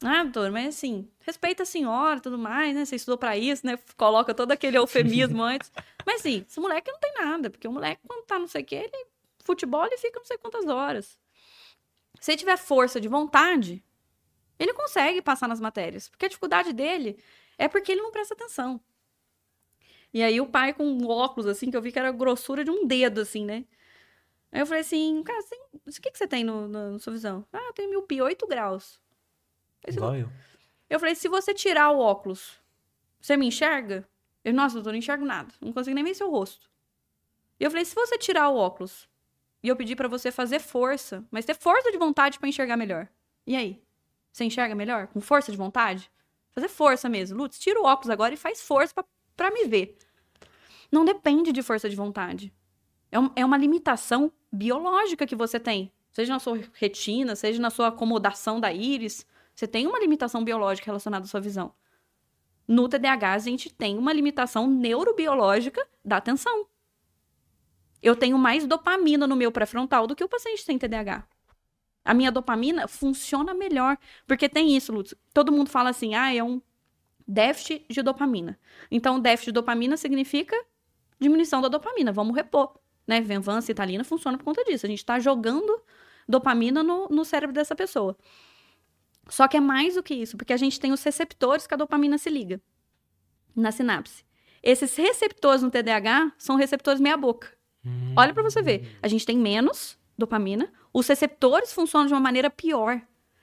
Ah, 0.05 0.25
doutor, 0.25 0.51
mas 0.51 0.75
assim, 0.75 1.09
respeita 1.21 1.63
a 1.63 1.67
senhora 1.67 2.19
e 2.19 2.23
tudo 2.23 2.37
mais, 2.37 2.75
né? 2.75 2.85
Você 2.85 2.97
estudou 2.97 3.17
para 3.17 3.37
isso, 3.37 3.65
né? 3.65 3.79
Coloca 3.97 4.35
todo 4.35 4.53
aquele 4.53 4.77
eufemismo 4.79 5.43
antes. 5.43 5.71
Mas 6.05 6.21
sim, 6.21 6.45
esse 6.47 6.61
moleque 6.61 6.91
não 6.91 6.99
tem 6.99 7.15
nada, 7.15 7.49
porque 7.49 7.67
o 7.67 7.73
moleque, 7.73 8.03
quando 8.07 8.27
tá 8.27 8.39
não 8.39 8.49
sei 8.49 8.63
o 8.63 8.65
que, 8.65 8.75
ele 8.75 9.07
futebol 9.45 9.87
e 9.91 9.99
fica 9.99 10.19
não 10.19 10.27
sei 10.27 10.37
quantas 10.39 10.67
horas. 10.67 11.19
Se 12.21 12.33
ele 12.33 12.39
tiver 12.39 12.57
força 12.57 13.01
de 13.01 13.09
vontade, 13.09 13.83
ele 14.59 14.73
consegue 14.75 15.21
passar 15.23 15.49
nas 15.49 15.61
matérias. 15.61 16.09
Porque 16.09 16.27
a 16.27 16.29
dificuldade 16.29 16.73
dele 16.73 17.19
é 17.59 17.69
porque 17.69 17.93
ele 17.93 18.03
não 18.03 18.11
presta 18.11 18.35
atenção. 18.35 18.81
E 20.13 20.23
aí 20.23 20.41
o 20.41 20.47
pai 20.47 20.75
com 20.75 20.85
um 20.85 21.09
óculos, 21.09 21.47
assim, 21.47 21.71
que 21.71 21.77
eu 21.77 21.83
vi 21.83 21.91
que 21.91 21.99
era 21.99 22.09
a 22.09 22.13
grossura 22.13 22.65
de 22.65 22.71
um 22.71 22.87
dedo, 22.87 23.21
assim, 23.21 23.45
né? 23.45 23.65
Aí 24.51 24.61
eu 24.61 24.67
falei 24.67 24.83
assim, 24.83 25.23
cara, 25.23 25.39
assim, 25.39 25.57
o 25.75 26.03
que, 26.03 26.11
que 26.11 26.19
você 26.19 26.27
tem 26.27 26.45
no, 26.45 26.69
no, 26.69 26.93
na 26.93 26.99
sua 26.99 27.15
visão? 27.15 27.47
Ah, 27.53 27.67
eu 27.69 27.73
tenho 27.73 27.89
miopia, 27.89 28.23
8 28.23 28.47
graus. 28.47 29.01
Igual 29.89 30.15
eu. 30.17 30.29
Eu 30.91 31.01
falei, 31.01 31.15
se 31.15 31.27
você 31.27 31.55
tirar 31.55 31.91
o 31.91 31.99
óculos, 31.99 32.61
você 33.19 33.35
me 33.35 33.47
enxerga? 33.47 34.07
Eu, 34.45 34.53
nossa, 34.53 34.75
doutor, 34.75 34.91
não 34.91 34.99
enxergo 34.99 35.25
nada. 35.25 35.55
Não 35.59 35.73
consigo 35.73 35.95
nem 35.95 36.05
ver 36.05 36.15
seu 36.15 36.31
rosto. 36.31 36.71
E 37.59 37.65
eu 37.65 37.71
falei, 37.71 37.85
se 37.87 37.95
você 37.95 38.19
tirar 38.19 38.51
o 38.51 38.57
óculos, 38.57 39.09
e 39.63 39.69
eu 39.69 39.77
pedi 39.77 39.97
para 39.97 40.09
você 40.09 40.31
fazer 40.31 40.59
força, 40.59 41.25
mas 41.31 41.45
ter 41.47 41.55
força 41.55 41.91
de 41.91 41.97
vontade 41.97 42.39
para 42.39 42.49
enxergar 42.49 42.77
melhor. 42.77 43.09
E 43.47 43.57
aí? 43.57 43.83
Você 44.33 44.45
enxerga 44.45 44.75
melhor? 44.75 45.07
Com 45.09 45.21
força 45.21 45.53
de 45.53 45.59
vontade? 45.59 46.11
Fazer 46.53 46.69
força 46.69 47.09
mesmo. 47.09 47.37
Lutz, 47.37 47.59
tira 47.59 47.81
o 47.81 47.85
óculos 47.85 48.11
agora 48.11 48.35
e 48.35 48.37
faz 48.37 48.61
força 48.61 48.95
para 49.37 49.51
me 49.51 49.67
ver. 49.67 49.97
Não 50.91 51.05
depende 51.05 51.53
de 51.53 51.63
força 51.63 51.89
de 51.89 51.97
vontade. 51.97 52.53
É, 53.11 53.19
um, 53.19 53.31
é 53.37 53.45
uma 53.45 53.57
limitação 53.57 54.33
biológica 54.51 55.27
que 55.27 55.37
você 55.37 55.61
tem. 55.61 55.93
Seja 56.11 56.33
na 56.33 56.39
sua 56.39 56.59
retina, 56.75 57.37
seja 57.37 57.61
na 57.61 57.71
sua 57.71 57.89
acomodação 57.89 58.59
da 58.59 58.73
íris. 58.73 59.27
Você 59.55 59.67
tem 59.67 59.87
uma 59.87 59.99
limitação 59.99 60.43
biológica 60.43 60.87
relacionada 60.87 61.25
à 61.25 61.29
sua 61.29 61.41
visão. 61.41 61.75
No 62.67 62.89
TDAH, 62.89 63.33
a 63.33 63.39
gente 63.39 63.73
tem 63.73 63.99
uma 63.99 64.13
limitação 64.13 64.67
neurobiológica 64.67 65.87
da 66.05 66.17
atenção 66.19 66.67
eu 68.03 68.17
tenho 68.17 68.37
mais 68.37 68.67
dopamina 68.67 69.27
no 69.27 69.37
meu 69.37 69.53
pré-frontal 69.53 70.07
do 70.07 70.17
que 70.17 70.25
o 70.25 70.29
paciente 70.29 70.63
sem 70.63 70.77
TDAH. 70.77 71.25
A 72.05 72.13
minha 72.15 72.31
dopamina 72.31 72.89
funciona 72.89 73.55
melhor. 73.55 73.97
Porque 74.27 74.49
tem 74.49 74.77
isso, 74.77 74.93
Lutz. 74.93 75.15
Todo 75.33 75.53
mundo 75.53 75.71
fala 75.71 75.91
assim, 75.91 76.15
ah, 76.15 76.35
é 76.35 76.43
um 76.43 76.61
déficit 77.27 77.85
de 77.89 78.03
dopamina. 78.03 78.59
Então, 78.91 79.21
déficit 79.21 79.47
de 79.47 79.53
dopamina 79.53 79.97
significa 79.97 80.57
diminuição 81.21 81.61
da 81.61 81.69
dopamina. 81.69 82.13
Vamos 82.13 82.35
repor. 82.35 82.79
Né? 83.07 83.21
Venvança 83.21 83.71
e 83.71 83.73
Italina 83.73 84.05
funciona 84.05 84.37
por 84.37 84.45
conta 84.45 84.65
disso. 84.65 84.87
A 84.87 84.89
gente 84.89 84.99
está 84.99 85.19
jogando 85.19 85.81
dopamina 86.29 86.83
no, 86.83 87.09
no 87.09 87.25
cérebro 87.25 87.55
dessa 87.55 87.75
pessoa. 87.75 88.17
Só 89.29 89.47
que 89.47 89.57
é 89.57 89.61
mais 89.61 89.95
do 89.95 90.03
que 90.03 90.15
isso, 90.15 90.37
porque 90.37 90.53
a 90.53 90.57
gente 90.57 90.81
tem 90.81 90.93
os 90.93 91.03
receptores 91.03 91.67
que 91.67 91.75
a 91.75 91.77
dopamina 91.77 92.19
se 92.19 92.29
liga 92.29 92.61
na 93.55 93.71
sinapse. 93.71 94.25
Esses 94.63 94.95
receptores 94.97 95.63
no 95.63 95.71
TDAH 95.71 96.33
são 96.39 96.57
receptores 96.57 97.01
meia-boca. 97.01 97.49
Olha 98.17 98.33
para 98.33 98.43
você 98.43 98.63
ver. 98.63 98.97
A 99.03 99.09
gente 99.09 99.27
tem 99.27 99.37
menos 99.37 99.99
dopamina, 100.23 100.73
os 100.93 101.07
receptores 101.07 101.73
funcionam 101.73 102.07
de 102.07 102.15
uma 102.15 102.21
maneira 102.21 102.49
pior. 102.49 103.01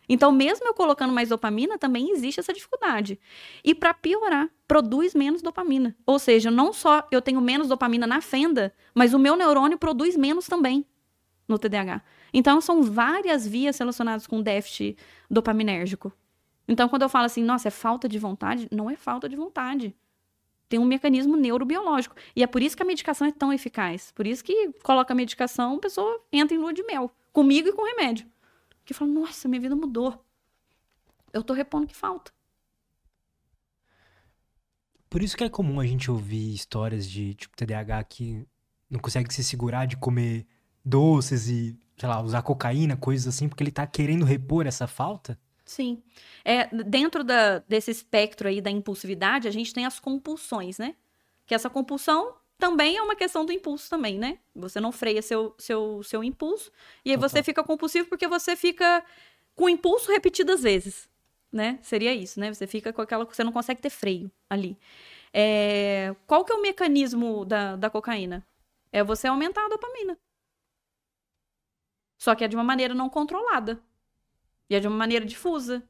Então, 0.07 0.32
mesmo 0.32 0.65
eu 0.65 0.73
colocando 0.73 1.13
mais 1.13 1.30
dopamina, 1.30 1.77
também 1.77 2.11
existe 2.11 2.39
essa 2.39 2.51
dificuldade. 2.51 3.19
E 3.63 3.75
para 3.75 3.93
piorar, 3.93 4.49
produz 4.67 5.13
menos 5.13 5.41
dopamina. 5.41 5.95
Ou 6.05 6.17
seja, 6.17 6.49
não 6.49 6.73
só 6.73 7.07
eu 7.11 7.21
tenho 7.21 7.39
menos 7.39 7.67
dopamina 7.67 8.07
na 8.07 8.19
fenda, 8.19 8.73
mas 8.95 9.13
o 9.13 9.19
meu 9.19 9.36
neurônio 9.36 9.77
produz 9.77 10.15
menos 10.17 10.47
também 10.47 10.84
no 11.47 11.59
TDAH. 11.59 12.01
Então, 12.34 12.59
são 12.59 12.82
várias 12.82 13.47
vias 13.47 13.77
relacionadas 13.77 14.25
com 14.25 14.41
déficit 14.41 14.97
dopaminérgico. 15.30 16.11
Então, 16.67 16.89
quando 16.89 17.03
eu 17.03 17.09
falo 17.09 17.25
assim, 17.25 17.43
nossa, 17.43 17.67
é 17.67 17.71
falta 17.71 18.09
de 18.09 18.17
vontade, 18.17 18.67
não 18.71 18.89
é 18.89 18.95
falta 18.95 19.30
de 19.30 19.36
vontade 19.36 19.95
tem 20.70 20.80
um 20.80 20.86
mecanismo 20.86 21.36
neurobiológico. 21.36 22.15
E 22.36 22.43
é 22.43 22.47
por 22.47 22.61
isso 22.61 22.78
que 22.78 22.84
a 22.84 22.86
medicação 22.86 23.28
é 23.28 23.32
tão 23.32 23.51
eficaz. 23.51 24.11
Por 24.11 24.28
isso 24.28 24.43
que 24.43 24.72
coloca 24.84 25.11
a 25.11 25.15
medicação, 25.15 25.76
a 25.76 25.80
pessoa 25.80 26.22
entra 26.32 26.55
em 26.55 26.59
lua 26.59 26.72
de 26.72 26.84
mel. 26.84 27.11
Comigo 27.34 27.67
e 27.67 27.74
com 27.74 27.84
remédio. 27.84 28.28
Que 28.86 28.93
fala, 28.93 29.11
nossa, 29.11 29.47
minha 29.47 29.59
vida 29.59 29.76
mudou. 29.76 30.24
Eu 31.34 31.43
tô 31.43 31.53
repondo 31.53 31.88
que 31.88 31.95
falta. 31.95 32.32
Por 35.09 35.24
isso 35.24 35.36
que 35.36 35.43
é 35.43 35.49
comum 35.49 35.80
a 35.80 35.88
gente 35.88 36.11
ouvir 36.11 36.53
histórias 36.53 37.09
de, 37.09 37.34
tipo, 37.34 37.57
TDAH 37.57 38.03
que 38.03 38.45
não 38.88 38.99
consegue 38.99 39.34
se 39.34 39.43
segurar 39.43 39.86
de 39.88 39.97
comer 39.97 40.45
doces 40.86 41.47
e, 41.47 41.76
sei 41.97 42.07
lá, 42.07 42.22
usar 42.22 42.43
cocaína, 42.43 42.95
coisas 42.95 43.34
assim, 43.34 43.49
porque 43.49 43.63
ele 43.63 43.72
tá 43.72 43.88
querendo 43.88 44.24
repor 44.24 44.67
essa 44.67 44.86
falta. 44.86 45.39
Sim. 45.70 46.01
É, 46.43 46.65
dentro 46.84 47.24
da, 47.24 47.59
desse 47.59 47.91
espectro 47.91 48.47
aí 48.47 48.59
da 48.59 48.72
impulsividade, 48.72 49.47
a 49.47 49.51
gente 49.51 49.72
tem 49.72 49.86
as 49.86 49.99
compulsões, 49.99 50.80
né? 50.80 50.95
Que 51.45 51.53
essa 51.53 51.70
compulsão 51.70 52.34
também 52.57 52.97
é 52.97 53.03
uma 53.03 53.15
questão 53.15 53.45
do 53.45 53.51
impulso 53.51 53.88
também, 53.88 54.17
né? 54.17 54.39
Você 54.55 54.80
não 54.80 54.91
freia 54.91 55.22
seu, 55.22 55.53
seu, 55.59 56.01
seu 56.01 56.24
impulso 56.24 56.72
e 57.05 57.11
aí 57.11 57.17
Total. 57.17 57.30
você 57.30 57.43
fica 57.43 57.63
compulsivo 57.63 58.09
porque 58.09 58.28
você 58.28 58.55
fica 58.55 59.05
com 59.55 59.70
impulso 59.70 60.11
repetidas 60.11 60.63
vezes, 60.63 61.07
né? 61.51 61.78
Seria 61.84 62.15
isso, 62.15 62.39
né? 62.39 62.51
Você 62.51 62.65
fica 62.65 62.91
com 62.91 63.03
aquela... 63.03 63.24
Você 63.26 63.43
não 63.43 63.51
consegue 63.51 63.80
ter 63.80 63.91
freio 63.91 64.32
ali. 64.49 64.76
É, 65.32 66.15
qual 66.26 66.43
que 66.43 66.51
é 66.51 66.55
o 66.55 66.63
mecanismo 66.63 67.45
da, 67.45 67.76
da 67.76 67.91
cocaína? 67.91 68.43
É 68.91 69.03
você 69.03 69.28
aumentar 69.28 69.65
a 69.65 69.70
dopamina. 69.70 70.17
Só 72.17 72.34
que 72.34 72.43
é 72.43 72.47
de 72.47 72.55
uma 72.55 72.63
maneira 72.63 72.95
não 72.95 73.07
controlada. 73.07 73.80
E 74.70 74.76
é 74.76 74.80
de 74.80 74.88
uma 74.88 74.97
maneira 74.97 75.26
difusa. 75.26 75.84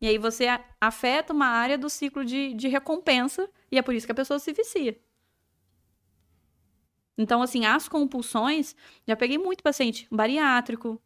E 0.00 0.06
aí 0.06 0.18
você 0.18 0.46
afeta 0.80 1.32
uma 1.32 1.46
área 1.46 1.78
do 1.78 1.88
ciclo 1.88 2.24
de, 2.24 2.54
de 2.54 2.68
recompensa 2.68 3.48
e 3.70 3.78
é 3.78 3.82
por 3.82 3.94
isso 3.94 4.06
que 4.06 4.12
a 4.12 4.16
pessoa 4.16 4.38
se 4.38 4.52
vicia. 4.52 4.98
Então, 7.16 7.42
assim, 7.42 7.64
as 7.64 7.88
compulsões, 7.88 8.74
já 9.06 9.14
peguei 9.14 9.38
muito 9.38 9.62
paciente 9.62 10.08
bariátrico, 10.10 11.00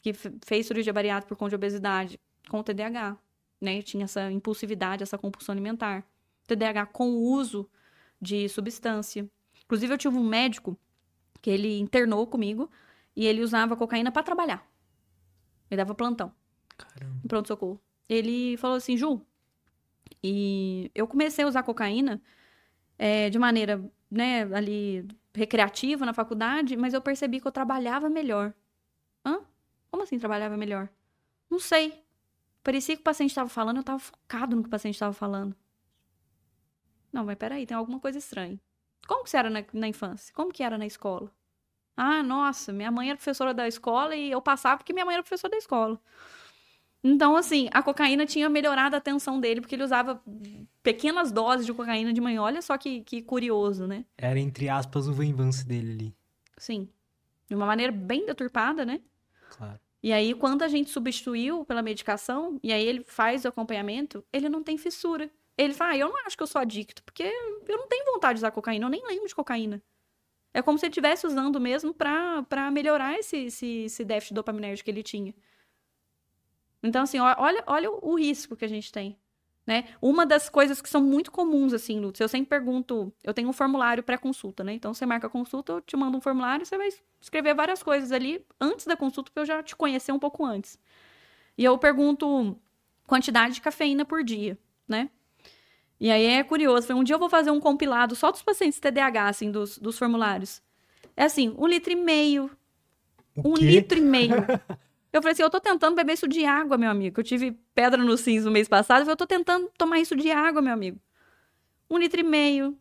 que 0.00 0.12
fez 0.12 0.66
cirurgia 0.66 0.92
bariátrica 0.92 1.28
por 1.28 1.38
conta 1.38 1.50
de 1.50 1.56
obesidade, 1.56 2.20
com 2.48 2.62
TDAH, 2.62 3.16
né? 3.60 3.82
Tinha 3.82 4.04
essa 4.04 4.30
impulsividade, 4.30 5.02
essa 5.02 5.18
compulsão 5.18 5.52
alimentar. 5.52 6.06
TDAH 6.46 6.86
com 6.86 7.10
o 7.10 7.22
uso 7.32 7.68
de 8.20 8.48
substância. 8.48 9.26
Inclusive, 9.64 9.94
eu 9.94 9.98
tive 9.98 10.16
um 10.16 10.22
médico 10.22 10.78
que 11.40 11.50
ele 11.50 11.78
internou 11.80 12.26
comigo 12.26 12.70
e 13.16 13.26
ele 13.26 13.42
usava 13.42 13.76
cocaína 13.76 14.12
para 14.12 14.22
trabalhar. 14.22 14.73
Ele 15.70 15.78
dava 15.78 15.94
plantão. 15.94 16.32
Caramba. 16.76 17.20
pronto-socorro. 17.28 17.80
Ele 18.08 18.56
falou 18.56 18.76
assim, 18.76 18.96
Ju, 18.96 19.20
e 20.22 20.90
eu 20.94 21.06
comecei 21.06 21.44
a 21.44 21.48
usar 21.48 21.62
cocaína 21.62 22.20
é, 22.98 23.30
de 23.30 23.38
maneira, 23.38 23.82
né, 24.10 24.42
ali, 24.54 25.06
recreativa 25.34 26.06
na 26.06 26.12
faculdade, 26.12 26.76
mas 26.76 26.94
eu 26.94 27.00
percebi 27.00 27.40
que 27.40 27.46
eu 27.46 27.52
trabalhava 27.52 28.08
melhor. 28.08 28.54
Hã? 29.24 29.40
Como 29.90 30.02
assim 30.02 30.18
trabalhava 30.18 30.56
melhor? 30.56 30.88
Não 31.50 31.58
sei. 31.58 32.02
Parecia 32.62 32.96
que 32.96 33.02
o 33.02 33.04
paciente 33.04 33.30
estava 33.30 33.48
falando, 33.48 33.76
eu 33.76 33.80
estava 33.80 33.98
focado 33.98 34.56
no 34.56 34.62
que 34.62 34.68
o 34.68 34.70
paciente 34.70 34.94
estava 34.94 35.12
falando. 35.12 35.54
Não, 37.12 37.24
mas 37.24 37.36
peraí, 37.36 37.66
tem 37.66 37.76
alguma 37.76 38.00
coisa 38.00 38.18
estranha. 38.18 38.60
Como 39.06 39.24
que 39.24 39.30
você 39.30 39.36
era 39.36 39.50
na, 39.50 39.64
na 39.72 39.88
infância? 39.88 40.34
Como 40.34 40.52
que 40.52 40.62
era 40.62 40.78
na 40.78 40.86
escola? 40.86 41.30
Ah, 41.96 42.22
nossa, 42.22 42.72
minha 42.72 42.90
mãe 42.90 43.08
era 43.08 43.16
professora 43.16 43.54
da 43.54 43.68
escola 43.68 44.16
e 44.16 44.30
eu 44.30 44.42
passava 44.42 44.78
porque 44.78 44.92
minha 44.92 45.04
mãe 45.04 45.14
era 45.14 45.22
professora 45.22 45.52
da 45.52 45.58
escola. 45.58 46.00
Então, 47.06 47.36
assim, 47.36 47.68
a 47.70 47.82
cocaína 47.82 48.24
tinha 48.24 48.48
melhorado 48.48 48.94
a 48.96 48.98
atenção 48.98 49.38
dele, 49.38 49.60
porque 49.60 49.74
ele 49.74 49.84
usava 49.84 50.22
pequenas 50.82 51.30
doses 51.30 51.66
de 51.66 51.72
cocaína 51.74 52.14
de 52.14 52.20
manhã. 52.20 52.40
Olha 52.40 52.62
só 52.62 52.78
que, 52.78 53.02
que 53.02 53.20
curioso, 53.20 53.86
né? 53.86 54.06
Era, 54.16 54.40
entre 54.40 54.70
aspas, 54.70 55.06
o 55.06 55.12
venvance 55.12 55.66
dele 55.66 55.92
ali. 55.92 56.16
Sim. 56.56 56.88
De 57.46 57.54
uma 57.54 57.66
maneira 57.66 57.92
bem 57.92 58.24
deturpada, 58.24 58.86
né? 58.86 59.02
Claro. 59.50 59.78
E 60.02 60.14
aí, 60.14 60.32
quando 60.32 60.62
a 60.62 60.68
gente 60.68 60.88
substituiu 60.88 61.62
pela 61.66 61.82
medicação, 61.82 62.58
e 62.62 62.72
aí 62.72 62.84
ele 62.84 63.04
faz 63.04 63.44
o 63.44 63.48
acompanhamento, 63.48 64.24
ele 64.32 64.48
não 64.48 64.62
tem 64.62 64.78
fissura. 64.78 65.30
Ele 65.58 65.74
fala, 65.74 65.92
ah, 65.92 65.98
eu 65.98 66.08
não 66.08 66.26
acho 66.26 66.36
que 66.36 66.42
eu 66.42 66.46
sou 66.46 66.60
adicto, 66.60 67.02
porque 67.04 67.22
eu 67.22 67.76
não 67.76 67.86
tenho 67.86 68.04
vontade 68.06 68.34
de 68.34 68.40
usar 68.40 68.50
cocaína, 68.50 68.86
eu 68.86 68.90
nem 68.90 69.06
lembro 69.06 69.28
de 69.28 69.34
cocaína. 69.34 69.82
É 70.54 70.62
como 70.62 70.78
se 70.78 70.86
ele 70.86 70.92
estivesse 70.92 71.26
usando 71.26 71.60
mesmo 71.60 71.92
pra 71.92 72.70
melhorar 72.72 73.18
esse, 73.18 73.36
esse, 73.46 73.66
esse 73.86 74.04
déficit 74.04 74.34
dopaminérgico 74.34 74.84
que 74.84 74.90
ele 74.92 75.02
tinha. 75.02 75.34
Então, 76.80 77.02
assim, 77.02 77.18
olha, 77.18 77.64
olha 77.66 77.90
o 77.90 78.14
risco 78.16 78.54
que 78.54 78.64
a 78.64 78.68
gente 78.68 78.92
tem. 78.92 79.18
Né? 79.66 79.88
Uma 80.00 80.24
das 80.26 80.50
coisas 80.50 80.80
que 80.80 80.88
são 80.88 81.02
muito 81.02 81.32
comuns, 81.32 81.72
assim, 81.72 81.98
Lutz, 81.98 82.20
eu 82.20 82.28
sempre 82.28 82.50
pergunto, 82.50 83.12
eu 83.22 83.32
tenho 83.32 83.48
um 83.48 83.52
formulário 83.52 84.02
pré-consulta, 84.02 84.62
né? 84.62 84.74
Então, 84.74 84.92
você 84.92 85.06
marca 85.06 85.26
a 85.26 85.30
consulta, 85.30 85.72
eu 85.72 85.80
te 85.80 85.96
mando 85.96 86.18
um 86.18 86.20
formulário, 86.20 86.66
você 86.66 86.76
vai 86.76 86.88
escrever 87.18 87.54
várias 87.54 87.82
coisas 87.82 88.12
ali 88.12 88.44
antes 88.60 88.84
da 88.84 88.94
consulta, 88.94 89.32
pra 89.32 89.42
eu 89.42 89.46
já 89.46 89.62
te 89.62 89.74
conhecer 89.74 90.12
um 90.12 90.18
pouco 90.18 90.44
antes. 90.44 90.78
E 91.56 91.64
eu 91.64 91.78
pergunto 91.78 92.56
quantidade 93.06 93.54
de 93.54 93.62
cafeína 93.62 94.04
por 94.04 94.22
dia, 94.22 94.58
né? 94.86 95.08
E 96.00 96.10
aí 96.10 96.24
é 96.26 96.42
curioso, 96.44 96.92
um 96.94 97.04
dia 97.04 97.14
eu 97.14 97.18
vou 97.18 97.28
fazer 97.30 97.50
um 97.50 97.60
compilado 97.60 98.14
só 98.16 98.30
dos 98.30 98.42
pacientes 98.42 98.78
TDAH, 98.80 99.28
assim, 99.28 99.50
dos, 99.50 99.78
dos 99.78 99.98
formulários. 99.98 100.62
É 101.16 101.24
assim, 101.24 101.54
um 101.58 101.66
litro 101.66 101.92
e 101.92 101.96
meio, 101.96 102.50
O 103.36 103.50
um 103.50 103.54
quê? 103.54 103.64
litro 103.64 103.98
e 103.98 104.02
meio. 104.02 104.34
Eu 105.12 105.22
falei 105.22 105.32
assim, 105.32 105.42
eu 105.44 105.50
tô 105.50 105.60
tentando 105.60 105.94
beber 105.94 106.14
isso 106.14 106.26
de 106.26 106.44
água, 106.44 106.76
meu 106.76 106.90
amigo. 106.90 107.20
Eu 107.20 107.24
tive 107.24 107.52
pedra 107.72 108.02
no 108.02 108.16
rins 108.16 108.44
no 108.44 108.50
mês 108.50 108.66
passado, 108.68 108.98
eu 109.00 109.04
falei, 109.04 109.12
eu 109.12 109.16
tô 109.16 109.26
tentando 109.28 109.70
tomar 109.78 110.00
isso 110.00 110.16
de 110.16 110.28
água, 110.32 110.60
meu 110.60 110.72
amigo. 110.72 110.98
Um 111.90 111.98
litro 111.98 112.20
e 112.20 112.24
meio. 112.24 112.76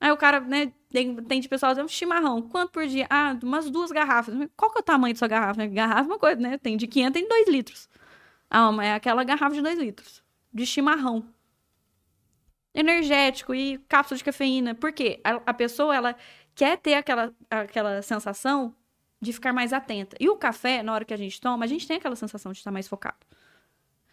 Aí 0.00 0.10
o 0.12 0.16
cara, 0.16 0.40
né, 0.40 0.72
tem, 0.90 1.16
tem 1.16 1.40
de 1.40 1.48
pessoal 1.48 1.72
dizendo, 1.72 1.88
chimarrão, 1.88 2.40
quanto 2.42 2.70
por 2.72 2.86
dia? 2.86 3.06
Ah, 3.10 3.36
umas 3.42 3.70
duas 3.70 3.90
garrafas. 3.92 4.34
Qual 4.56 4.70
que 4.72 4.78
é 4.78 4.80
o 4.80 4.84
tamanho 4.84 5.14
da 5.14 5.18
sua 5.18 5.28
garrafa? 5.28 5.66
Garrafa 5.66 6.02
é 6.02 6.06
uma 6.06 6.18
coisa, 6.18 6.40
né? 6.40 6.58
Tem 6.58 6.76
de 6.76 6.86
500, 6.86 7.12
tem 7.20 7.28
2 7.28 7.48
litros. 7.48 7.88
Ah, 8.50 8.72
mas 8.72 8.86
é 8.88 8.94
aquela 8.94 9.24
garrafa 9.24 9.54
de 9.54 9.62
2 9.62 9.78
litros. 9.78 10.22
De 10.52 10.64
chimarrão. 10.66 11.24
Energético 12.74 13.54
e 13.54 13.78
cápsula 13.88 14.18
de 14.18 14.24
cafeína. 14.24 14.74
Por 14.74 14.92
quê? 14.92 15.20
A, 15.24 15.40
a 15.46 15.54
pessoa, 15.54 15.94
ela 15.94 16.16
quer 16.54 16.78
ter 16.78 16.94
aquela, 16.94 17.32
aquela 17.50 18.02
sensação 18.02 18.74
de 19.20 19.32
ficar 19.32 19.52
mais 19.52 19.72
atenta. 19.72 20.16
E 20.20 20.28
o 20.28 20.36
café, 20.36 20.82
na 20.82 20.92
hora 20.92 21.04
que 21.04 21.14
a 21.14 21.16
gente 21.16 21.40
toma, 21.40 21.64
a 21.64 21.68
gente 21.68 21.86
tem 21.86 21.96
aquela 21.96 22.16
sensação 22.16 22.52
de 22.52 22.58
estar 22.58 22.70
mais 22.70 22.86
focado. 22.86 23.26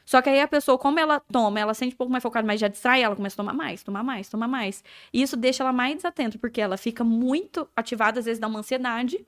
Só 0.05 0.21
que 0.21 0.29
aí 0.29 0.39
a 0.39 0.47
pessoa, 0.47 0.77
como 0.77 0.99
ela 0.99 1.19
toma, 1.19 1.59
ela 1.59 1.73
sente 1.73 1.95
um 1.95 1.97
pouco 1.97 2.11
mais 2.11 2.21
focada, 2.21 2.45
mas 2.45 2.59
já 2.59 2.67
distrai, 2.67 3.01
ela 3.01 3.15
começa 3.15 3.35
a 3.35 3.37
tomar 3.37 3.53
mais, 3.53 3.83
tomar 3.83 4.03
mais, 4.03 4.29
tomar 4.29 4.47
mais. 4.47 4.83
E 5.11 5.21
isso 5.21 5.35
deixa 5.35 5.63
ela 5.63 5.73
mais 5.73 5.95
desatenta, 5.95 6.37
porque 6.37 6.61
ela 6.61 6.77
fica 6.77 7.03
muito 7.03 7.67
ativada, 7.75 8.19
às 8.19 8.25
vezes 8.25 8.39
dá 8.39 8.47
uma 8.47 8.59
ansiedade. 8.59 9.25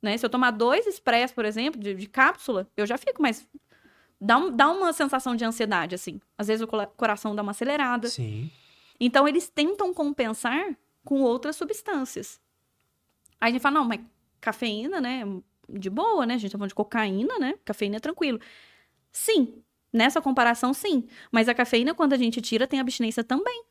Né? 0.00 0.16
Se 0.16 0.24
eu 0.24 0.30
tomar 0.30 0.52
dois 0.52 0.86
express, 0.86 1.32
por 1.32 1.44
exemplo, 1.44 1.78
de, 1.78 1.94
de 1.94 2.06
cápsula, 2.06 2.66
eu 2.76 2.86
já 2.86 2.96
fico 2.96 3.20
mais. 3.20 3.46
Dá, 4.20 4.38
um- 4.38 4.50
dá 4.50 4.70
uma 4.70 4.92
sensação 4.92 5.34
de 5.36 5.44
ansiedade, 5.44 5.94
assim. 5.94 6.20
Às 6.38 6.46
vezes 6.46 6.62
o 6.62 6.66
cora- 6.66 6.86
coração 6.86 7.34
dá 7.34 7.42
uma 7.42 7.50
acelerada. 7.50 8.08
Sim. 8.08 8.50
Então, 8.98 9.26
eles 9.28 9.48
tentam 9.48 9.92
compensar 9.92 10.76
com 11.04 11.20
outras 11.20 11.56
substâncias. 11.56 12.40
Aí 13.40 13.50
a 13.50 13.52
gente 13.52 13.60
fala, 13.60 13.80
não, 13.80 13.84
mas 13.84 14.00
cafeína, 14.40 15.00
né? 15.00 15.22
De 15.68 15.90
boa, 15.90 16.24
né? 16.26 16.34
A 16.34 16.38
gente 16.38 16.52
tá 16.52 16.58
falando 16.58 16.68
de 16.70 16.74
cocaína, 16.74 17.38
né? 17.38 17.54
Cafeína 17.64 17.96
é 17.96 18.00
tranquilo. 18.00 18.40
Sim, 19.12 19.62
nessa 19.92 20.20
comparação, 20.22 20.72
sim. 20.72 21.06
Mas 21.30 21.48
a 21.48 21.54
cafeína, 21.54 21.94
quando 21.94 22.12
a 22.12 22.16
gente 22.16 22.40
tira, 22.40 22.66
tem 22.66 22.80
abstinência 22.80 23.22
também. 23.24 23.64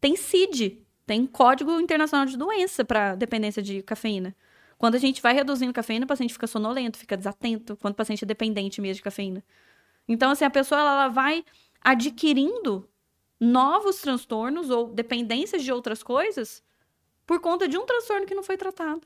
Tem 0.00 0.14
CID, 0.16 0.78
tem 1.06 1.26
Código 1.26 1.80
Internacional 1.80 2.26
de 2.26 2.36
Doença 2.36 2.84
para 2.84 3.14
dependência 3.14 3.62
de 3.62 3.82
cafeína. 3.82 4.36
Quando 4.76 4.94
a 4.94 4.98
gente 4.98 5.20
vai 5.20 5.34
reduzindo 5.34 5.72
cafeína, 5.72 6.04
o 6.04 6.08
paciente 6.08 6.32
fica 6.32 6.46
sonolento, 6.46 6.98
fica 6.98 7.16
desatento, 7.16 7.76
quando 7.76 7.94
o 7.94 7.96
paciente 7.96 8.24
é 8.24 8.26
dependente 8.26 8.80
mesmo 8.80 8.96
de 8.96 9.02
cafeína. 9.02 9.42
Então, 10.08 10.30
assim, 10.30 10.44
a 10.44 10.50
pessoa 10.50 10.80
ela, 10.80 11.08
vai 11.08 11.44
adquirindo 11.80 12.88
novos 13.38 14.00
transtornos 14.00 14.70
ou 14.70 14.88
dependências 14.88 15.62
de 15.62 15.70
outras 15.70 16.02
coisas 16.02 16.64
por 17.26 17.40
conta 17.40 17.68
de 17.68 17.76
um 17.76 17.84
transtorno 17.84 18.26
que 18.26 18.34
não 18.34 18.42
foi 18.42 18.56
tratado. 18.56 19.02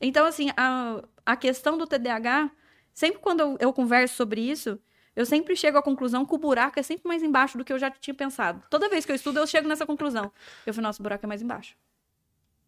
Então, 0.00 0.24
assim, 0.24 0.50
a, 0.56 1.02
a 1.26 1.36
questão 1.36 1.76
do 1.76 1.86
TDAH, 1.86 2.50
sempre 2.94 3.20
quando 3.20 3.40
eu, 3.40 3.56
eu 3.60 3.72
converso 3.72 4.14
sobre 4.14 4.40
isso, 4.40 4.80
eu 5.16 5.26
sempre 5.26 5.56
chego 5.56 5.76
à 5.76 5.82
conclusão 5.82 6.24
que 6.24 6.32
o 6.32 6.38
buraco 6.38 6.78
é 6.78 6.82
sempre 6.82 7.08
mais 7.08 7.24
embaixo 7.24 7.58
do 7.58 7.64
que 7.64 7.72
eu 7.72 7.78
já 7.78 7.90
tinha 7.90 8.14
pensado. 8.14 8.62
Toda 8.70 8.88
vez 8.88 9.04
que 9.04 9.10
eu 9.10 9.16
estudo, 9.16 9.40
eu 9.40 9.46
chego 9.48 9.66
nessa 9.66 9.84
conclusão. 9.84 10.30
Eu 10.64 10.72
falo, 10.72 10.86
nossa, 10.86 11.00
o 11.00 11.02
buraco 11.02 11.26
é 11.26 11.28
mais 11.28 11.42
embaixo. 11.42 11.76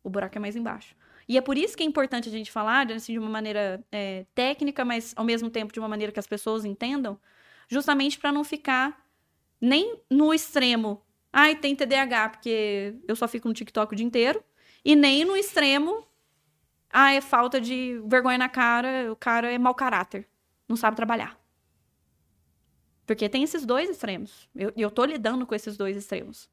O 0.02 0.10
buraco 0.10 0.36
é 0.36 0.40
mais 0.40 0.56
embaixo. 0.56 0.96
E 1.28 1.36
é 1.38 1.40
por 1.40 1.56
isso 1.56 1.76
que 1.76 1.82
é 1.82 1.86
importante 1.86 2.28
a 2.28 2.32
gente 2.32 2.50
falar 2.50 2.90
assim, 2.90 3.12
de 3.12 3.18
uma 3.18 3.28
maneira 3.28 3.84
é, 3.90 4.26
técnica, 4.34 4.84
mas 4.84 5.12
ao 5.16 5.24
mesmo 5.24 5.48
tempo 5.48 5.72
de 5.72 5.78
uma 5.78 5.88
maneira 5.88 6.12
que 6.12 6.18
as 6.18 6.26
pessoas 6.26 6.64
entendam, 6.64 7.18
justamente 7.68 8.18
para 8.18 8.32
não 8.32 8.42
ficar 8.42 9.06
nem 9.60 10.00
no 10.10 10.34
extremo. 10.34 11.02
Ai, 11.32 11.54
tem 11.54 11.76
TDAH, 11.76 12.30
porque 12.30 12.96
eu 13.06 13.14
só 13.14 13.28
fico 13.28 13.46
no 13.46 13.54
TikTok 13.54 13.92
o 13.92 13.96
dia 13.96 14.06
inteiro. 14.06 14.42
E 14.84 14.96
nem 14.96 15.24
no 15.24 15.36
extremo. 15.36 16.06
Ah, 16.92 17.12
é 17.12 17.20
falta 17.20 17.60
de 17.60 18.02
vergonha 18.06 18.38
na 18.38 18.48
cara, 18.48 19.12
o 19.12 19.16
cara 19.16 19.52
é 19.52 19.58
mau 19.58 19.74
caráter. 19.74 20.28
Não 20.68 20.76
sabe 20.76 20.96
trabalhar. 20.96 21.38
Porque 23.06 23.28
tem 23.28 23.42
esses 23.42 23.64
dois 23.64 23.88
extremos. 23.88 24.48
Eu, 24.54 24.72
eu 24.76 24.90
tô 24.90 25.04
lidando 25.04 25.46
com 25.46 25.54
esses 25.54 25.76
dois 25.76 25.96
extremos. 25.96 26.48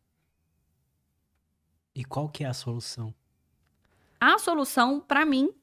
E 1.95 2.03
qual 2.03 2.29
que 2.29 2.43
é 2.43 2.47
a 2.47 2.53
solução? 2.53 3.13
A 4.19 4.37
solução, 4.37 4.99
pra 4.99 5.25
mim, 5.25 5.53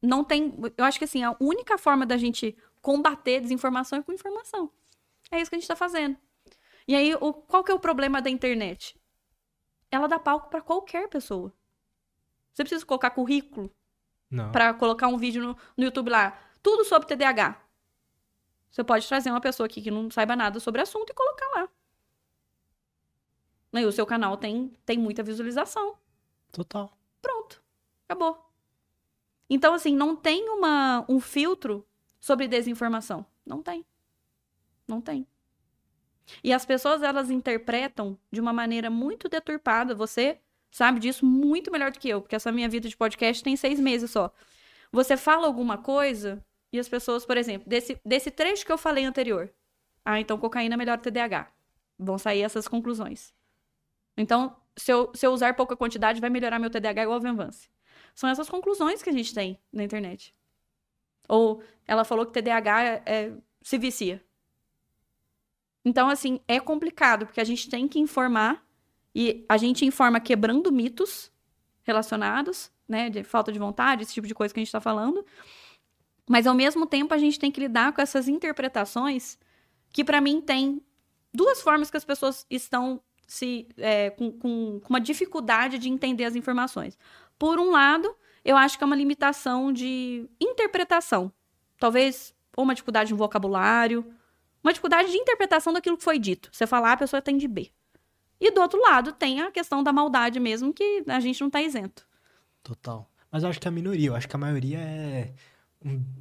não 0.00 0.24
tem. 0.24 0.54
Eu 0.76 0.84
acho 0.84 0.98
que 0.98 1.04
assim, 1.04 1.22
a 1.22 1.36
única 1.40 1.76
forma 1.76 2.06
da 2.06 2.16
gente 2.16 2.56
combater 2.80 3.40
desinformação 3.40 3.98
é 3.98 4.02
com 4.02 4.12
informação. 4.12 4.70
É 5.30 5.40
isso 5.40 5.50
que 5.50 5.56
a 5.56 5.58
gente 5.58 5.68
tá 5.68 5.76
fazendo. 5.76 6.16
E 6.86 6.94
aí, 6.94 7.14
o, 7.14 7.32
qual 7.32 7.62
que 7.62 7.70
é 7.70 7.74
o 7.74 7.78
problema 7.78 8.22
da 8.22 8.30
internet? 8.30 8.98
Ela 9.90 10.06
dá 10.06 10.18
palco 10.18 10.48
pra 10.48 10.60
qualquer 10.60 11.08
pessoa. 11.08 11.52
Você 12.52 12.62
precisa 12.62 12.84
colocar 12.86 13.10
currículo. 13.10 13.70
Pra 14.52 14.74
colocar 14.74 15.08
um 15.08 15.16
vídeo 15.16 15.42
no, 15.42 15.56
no 15.76 15.84
YouTube 15.84 16.10
lá, 16.10 16.38
tudo 16.62 16.84
sobre 16.84 17.08
TDAH. 17.08 17.62
Você 18.70 18.84
pode 18.84 19.06
trazer 19.06 19.30
uma 19.30 19.40
pessoa 19.40 19.66
aqui 19.66 19.80
que 19.80 19.90
não 19.90 20.10
saiba 20.10 20.36
nada 20.36 20.60
sobre 20.60 20.80
o 20.80 20.82
assunto 20.82 21.10
e 21.10 21.14
colocar 21.14 21.46
lá. 21.54 21.68
E 23.80 23.84
o 23.84 23.92
seu 23.92 24.06
canal 24.06 24.36
tem, 24.36 24.74
tem 24.84 24.98
muita 24.98 25.22
visualização. 25.22 25.96
Total. 26.52 26.97
Acabou. 28.08 28.42
Então, 29.50 29.74
assim, 29.74 29.94
não 29.94 30.16
tem 30.16 30.48
uma, 30.48 31.04
um 31.08 31.20
filtro 31.20 31.86
sobre 32.18 32.48
desinformação. 32.48 33.24
Não 33.44 33.62
tem. 33.62 33.84
Não 34.86 35.00
tem. 35.00 35.26
E 36.42 36.52
as 36.52 36.64
pessoas, 36.64 37.02
elas 37.02 37.30
interpretam 37.30 38.18
de 38.30 38.40
uma 38.40 38.52
maneira 38.52 38.90
muito 38.90 39.28
deturpada. 39.28 39.94
Você 39.94 40.38
sabe 40.70 41.00
disso 41.00 41.24
muito 41.24 41.70
melhor 41.70 41.90
do 41.90 41.98
que 41.98 42.08
eu, 42.08 42.20
porque 42.20 42.36
essa 42.36 42.52
minha 42.52 42.68
vida 42.68 42.88
de 42.88 42.96
podcast 42.96 43.42
tem 43.42 43.56
seis 43.56 43.80
meses 43.80 44.10
só. 44.10 44.32
Você 44.92 45.16
fala 45.16 45.46
alguma 45.46 45.78
coisa 45.78 46.44
e 46.72 46.78
as 46.78 46.88
pessoas, 46.88 47.24
por 47.24 47.36
exemplo, 47.36 47.68
desse, 47.68 48.00
desse 48.04 48.30
trecho 48.30 48.64
que 48.64 48.72
eu 48.72 48.78
falei 48.78 49.04
anterior. 49.04 49.52
Ah, 50.04 50.20
então 50.20 50.38
cocaína 50.38 50.76
melhora 50.76 51.00
o 51.00 51.02
TDAH. 51.02 51.50
Vão 51.98 52.18
sair 52.18 52.42
essas 52.42 52.68
conclusões. 52.68 53.34
Então, 54.16 54.56
se 54.76 54.92
eu, 54.92 55.10
se 55.14 55.26
eu 55.26 55.32
usar 55.32 55.54
pouca 55.54 55.76
quantidade, 55.76 56.20
vai 56.20 56.30
melhorar 56.30 56.58
meu 56.58 56.70
TDAH 56.70 57.02
igual 57.02 57.16
a 57.16 57.20
Venvance. 57.20 57.68
São 58.18 58.28
essas 58.28 58.48
conclusões 58.48 59.00
que 59.00 59.08
a 59.08 59.12
gente 59.12 59.32
tem 59.32 59.56
na 59.72 59.84
internet. 59.84 60.34
Ou 61.28 61.62
ela 61.86 62.04
falou 62.04 62.26
que 62.26 62.32
TDAH 62.32 63.02
é- 63.06 63.32
se 63.62 63.78
vicia. 63.78 64.20
Então, 65.84 66.08
assim, 66.08 66.40
é 66.48 66.58
complicado, 66.58 67.26
porque 67.26 67.40
a 67.40 67.44
gente 67.44 67.70
tem 67.70 67.86
que 67.86 68.00
informar, 68.00 68.66
e 69.14 69.46
a 69.48 69.56
gente 69.56 69.84
informa 69.84 70.18
quebrando 70.18 70.72
mitos 70.72 71.30
relacionados, 71.84 72.72
né, 72.88 73.08
de 73.08 73.22
falta 73.22 73.52
de 73.52 73.58
vontade, 73.60 74.02
esse 74.02 74.14
tipo 74.14 74.26
de 74.26 74.34
coisa 74.34 74.52
que 74.52 74.58
a 74.58 74.64
gente 74.64 74.72
tá 74.72 74.80
falando, 74.80 75.24
Mas 76.28 76.44
ao 76.44 76.54
mesmo 76.54 76.86
tempo 76.86 77.14
a 77.14 77.18
gente 77.18 77.38
tem 77.38 77.52
que 77.52 77.60
lidar 77.60 77.92
com 77.92 78.02
essas 78.02 78.26
interpretações 78.26 79.38
que 79.92 80.04
para 80.04 80.20
mim 80.20 80.40
tem 80.40 80.82
duas 81.32 81.62
formas 81.62 81.88
que 81.88 81.96
as 81.96 82.04
pessoas 82.04 82.44
estão 82.50 83.00
se 83.28 83.68
é, 83.76 84.10
com, 84.10 84.32
com, 84.32 84.80
com 84.80 84.88
uma 84.90 85.00
dificuldade 85.00 85.78
de 85.78 85.88
entender 85.88 86.24
as 86.24 86.34
informações. 86.34 86.98
Por 87.38 87.58
um 87.58 87.70
lado, 87.70 88.14
eu 88.44 88.56
acho 88.56 88.76
que 88.76 88.84
é 88.84 88.86
uma 88.86 88.96
limitação 88.96 89.72
de 89.72 90.28
interpretação. 90.40 91.32
Talvez 91.78 92.34
ou 92.56 92.64
uma 92.64 92.74
dificuldade 92.74 93.12
no 93.12 93.16
vocabulário, 93.16 94.04
uma 94.62 94.72
dificuldade 94.72 95.10
de 95.10 95.16
interpretação 95.16 95.72
daquilo 95.72 95.96
que 95.96 96.02
foi 96.02 96.18
dito. 96.18 96.50
Você 96.52 96.66
falar, 96.66 96.92
a 96.92 96.96
pessoa 96.96 97.22
tem 97.22 97.36
de 97.36 97.46
B. 97.46 97.70
E 98.40 98.50
do 98.50 98.60
outro 98.60 98.80
lado, 98.80 99.12
tem 99.12 99.40
a 99.40 99.50
questão 99.50 99.82
da 99.82 99.92
maldade 99.92 100.40
mesmo, 100.40 100.72
que 100.72 101.04
a 101.06 101.20
gente 101.20 101.40
não 101.40 101.48
está 101.48 101.60
isento. 101.62 102.06
Total. 102.62 103.08
Mas 103.30 103.42
eu 103.42 103.48
acho 103.48 103.60
que 103.60 103.68
a 103.68 103.70
minoria, 103.70 104.08
eu 104.08 104.16
acho 104.16 104.28
que 104.28 104.34
a 104.34 104.38
maioria 104.38 104.78
é 104.78 105.32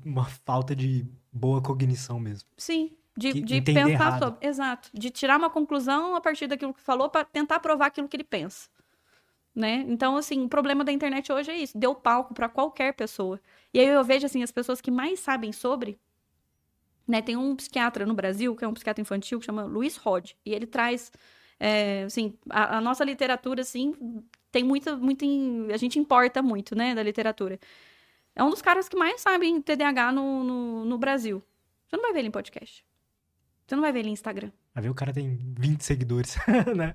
uma 0.05 0.26
falta 0.26 0.76
de 0.76 1.05
boa 1.32 1.61
cognição 1.61 2.20
mesmo. 2.20 2.47
Sim, 2.57 2.91
de, 3.18 3.41
de 3.41 3.61
pensar 3.61 3.89
errado. 3.89 4.24
sobre. 4.24 4.47
Exato. 4.47 4.89
De 4.93 5.09
tirar 5.09 5.38
uma 5.38 5.49
conclusão 5.49 6.15
a 6.15 6.22
partir 6.22 6.47
daquilo 6.47 6.74
que 6.74 6.82
falou 6.82 7.09
para 7.09 7.26
tentar 7.26 7.59
provar 7.59 7.88
aquilo 7.88 8.07
que 8.07 8.15
ele 8.15 8.24
pensa. 8.24 8.70
Né? 9.57 9.83
Então, 9.87 10.15
assim, 10.15 10.43
o 10.43 10.47
problema 10.47 10.83
da 10.83 10.91
internet 10.91 11.31
hoje 11.31 11.49
é 11.49 11.57
isso. 11.57 11.75
Deu 11.75 11.95
palco 11.95 12.31
para 12.31 12.47
qualquer 12.47 12.93
pessoa. 12.93 13.41
E 13.73 13.79
aí 13.79 13.87
eu 13.87 14.03
vejo, 14.03 14.23
assim, 14.23 14.43
as 14.43 14.51
pessoas 14.51 14.79
que 14.79 14.91
mais 14.91 15.19
sabem 15.19 15.51
sobre. 15.51 15.97
Né? 17.07 17.23
Tem 17.23 17.35
um 17.35 17.55
psiquiatra 17.55 18.05
no 18.05 18.13
Brasil, 18.13 18.55
que 18.55 18.63
é 18.63 18.67
um 18.67 18.73
psiquiatra 18.75 19.01
infantil, 19.01 19.39
que 19.39 19.47
chama 19.47 19.63
Luiz 19.63 19.97
Rod. 19.97 20.33
E 20.45 20.53
ele 20.53 20.67
traz. 20.67 21.11
É, 21.59 22.03
assim, 22.03 22.37
a, 22.47 22.77
a, 22.77 22.81
nossa 22.81 23.03
literatura, 23.03 23.63
assim, 23.63 23.95
tem 24.51 24.63
muita. 24.63 24.95
muita 24.95 25.25
a 25.73 25.77
gente 25.77 25.97
importa 25.97 26.39
muito, 26.43 26.75
né, 26.75 26.93
da 26.93 27.01
literatura. 27.01 27.59
É 28.35 28.43
um 28.43 28.51
dos 28.51 28.61
caras 28.61 28.87
que 28.87 28.95
mais 28.95 29.21
sabem 29.21 29.59
TDAH 29.59 30.11
no, 30.11 30.43
no, 30.43 30.85
no 30.85 30.97
Brasil. 30.99 31.41
Você 31.87 31.95
não 31.95 32.03
vai 32.03 32.13
ver 32.13 32.19
ele 32.19 32.27
em 32.27 32.31
podcast. 32.31 32.85
Você 33.65 33.75
não 33.75 33.81
vai 33.81 33.91
ver 33.91 34.01
ele 34.01 34.09
em 34.09 34.13
Instagram. 34.13 34.51
Vai 34.75 34.83
ver 34.83 34.89
o 34.91 34.93
cara 34.93 35.11
tem 35.11 35.35
20 35.57 35.81
seguidores, 35.83 36.35
né? 36.77 36.93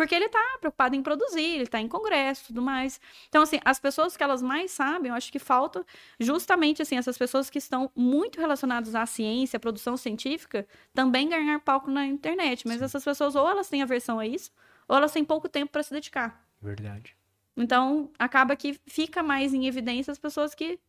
Porque 0.00 0.14
ele 0.14 0.30
tá 0.30 0.56
preocupado 0.58 0.96
em 0.96 1.02
produzir, 1.02 1.56
ele 1.56 1.66
tá 1.66 1.78
em 1.78 1.86
congresso 1.86 2.44
e 2.44 2.46
tudo 2.46 2.62
mais. 2.62 2.98
Então, 3.28 3.42
assim, 3.42 3.60
as 3.62 3.78
pessoas 3.78 4.16
que 4.16 4.24
elas 4.24 4.40
mais 4.40 4.70
sabem, 4.70 5.10
eu 5.10 5.14
acho 5.14 5.30
que 5.30 5.38
falta 5.38 5.84
justamente, 6.18 6.80
assim, 6.80 6.96
essas 6.96 7.18
pessoas 7.18 7.50
que 7.50 7.58
estão 7.58 7.90
muito 7.94 8.40
relacionadas 8.40 8.94
à 8.94 9.04
ciência, 9.04 9.58
à 9.58 9.60
produção 9.60 9.98
científica, 9.98 10.66
também 10.94 11.28
ganhar 11.28 11.60
palco 11.60 11.90
na 11.90 12.06
internet. 12.06 12.66
Mas 12.66 12.78
Sim. 12.78 12.84
essas 12.84 13.04
pessoas, 13.04 13.36
ou 13.36 13.46
elas 13.46 13.68
têm 13.68 13.82
aversão 13.82 14.18
a 14.18 14.26
isso, 14.26 14.50
ou 14.88 14.96
elas 14.96 15.12
têm 15.12 15.22
pouco 15.22 15.50
tempo 15.50 15.70
para 15.70 15.82
se 15.82 15.92
dedicar. 15.92 16.48
Verdade. 16.62 17.14
Então, 17.54 18.10
acaba 18.18 18.56
que 18.56 18.80
fica 18.86 19.22
mais 19.22 19.52
em 19.52 19.66
evidência 19.66 20.10
as 20.12 20.18
pessoas 20.18 20.54
que 20.54 20.80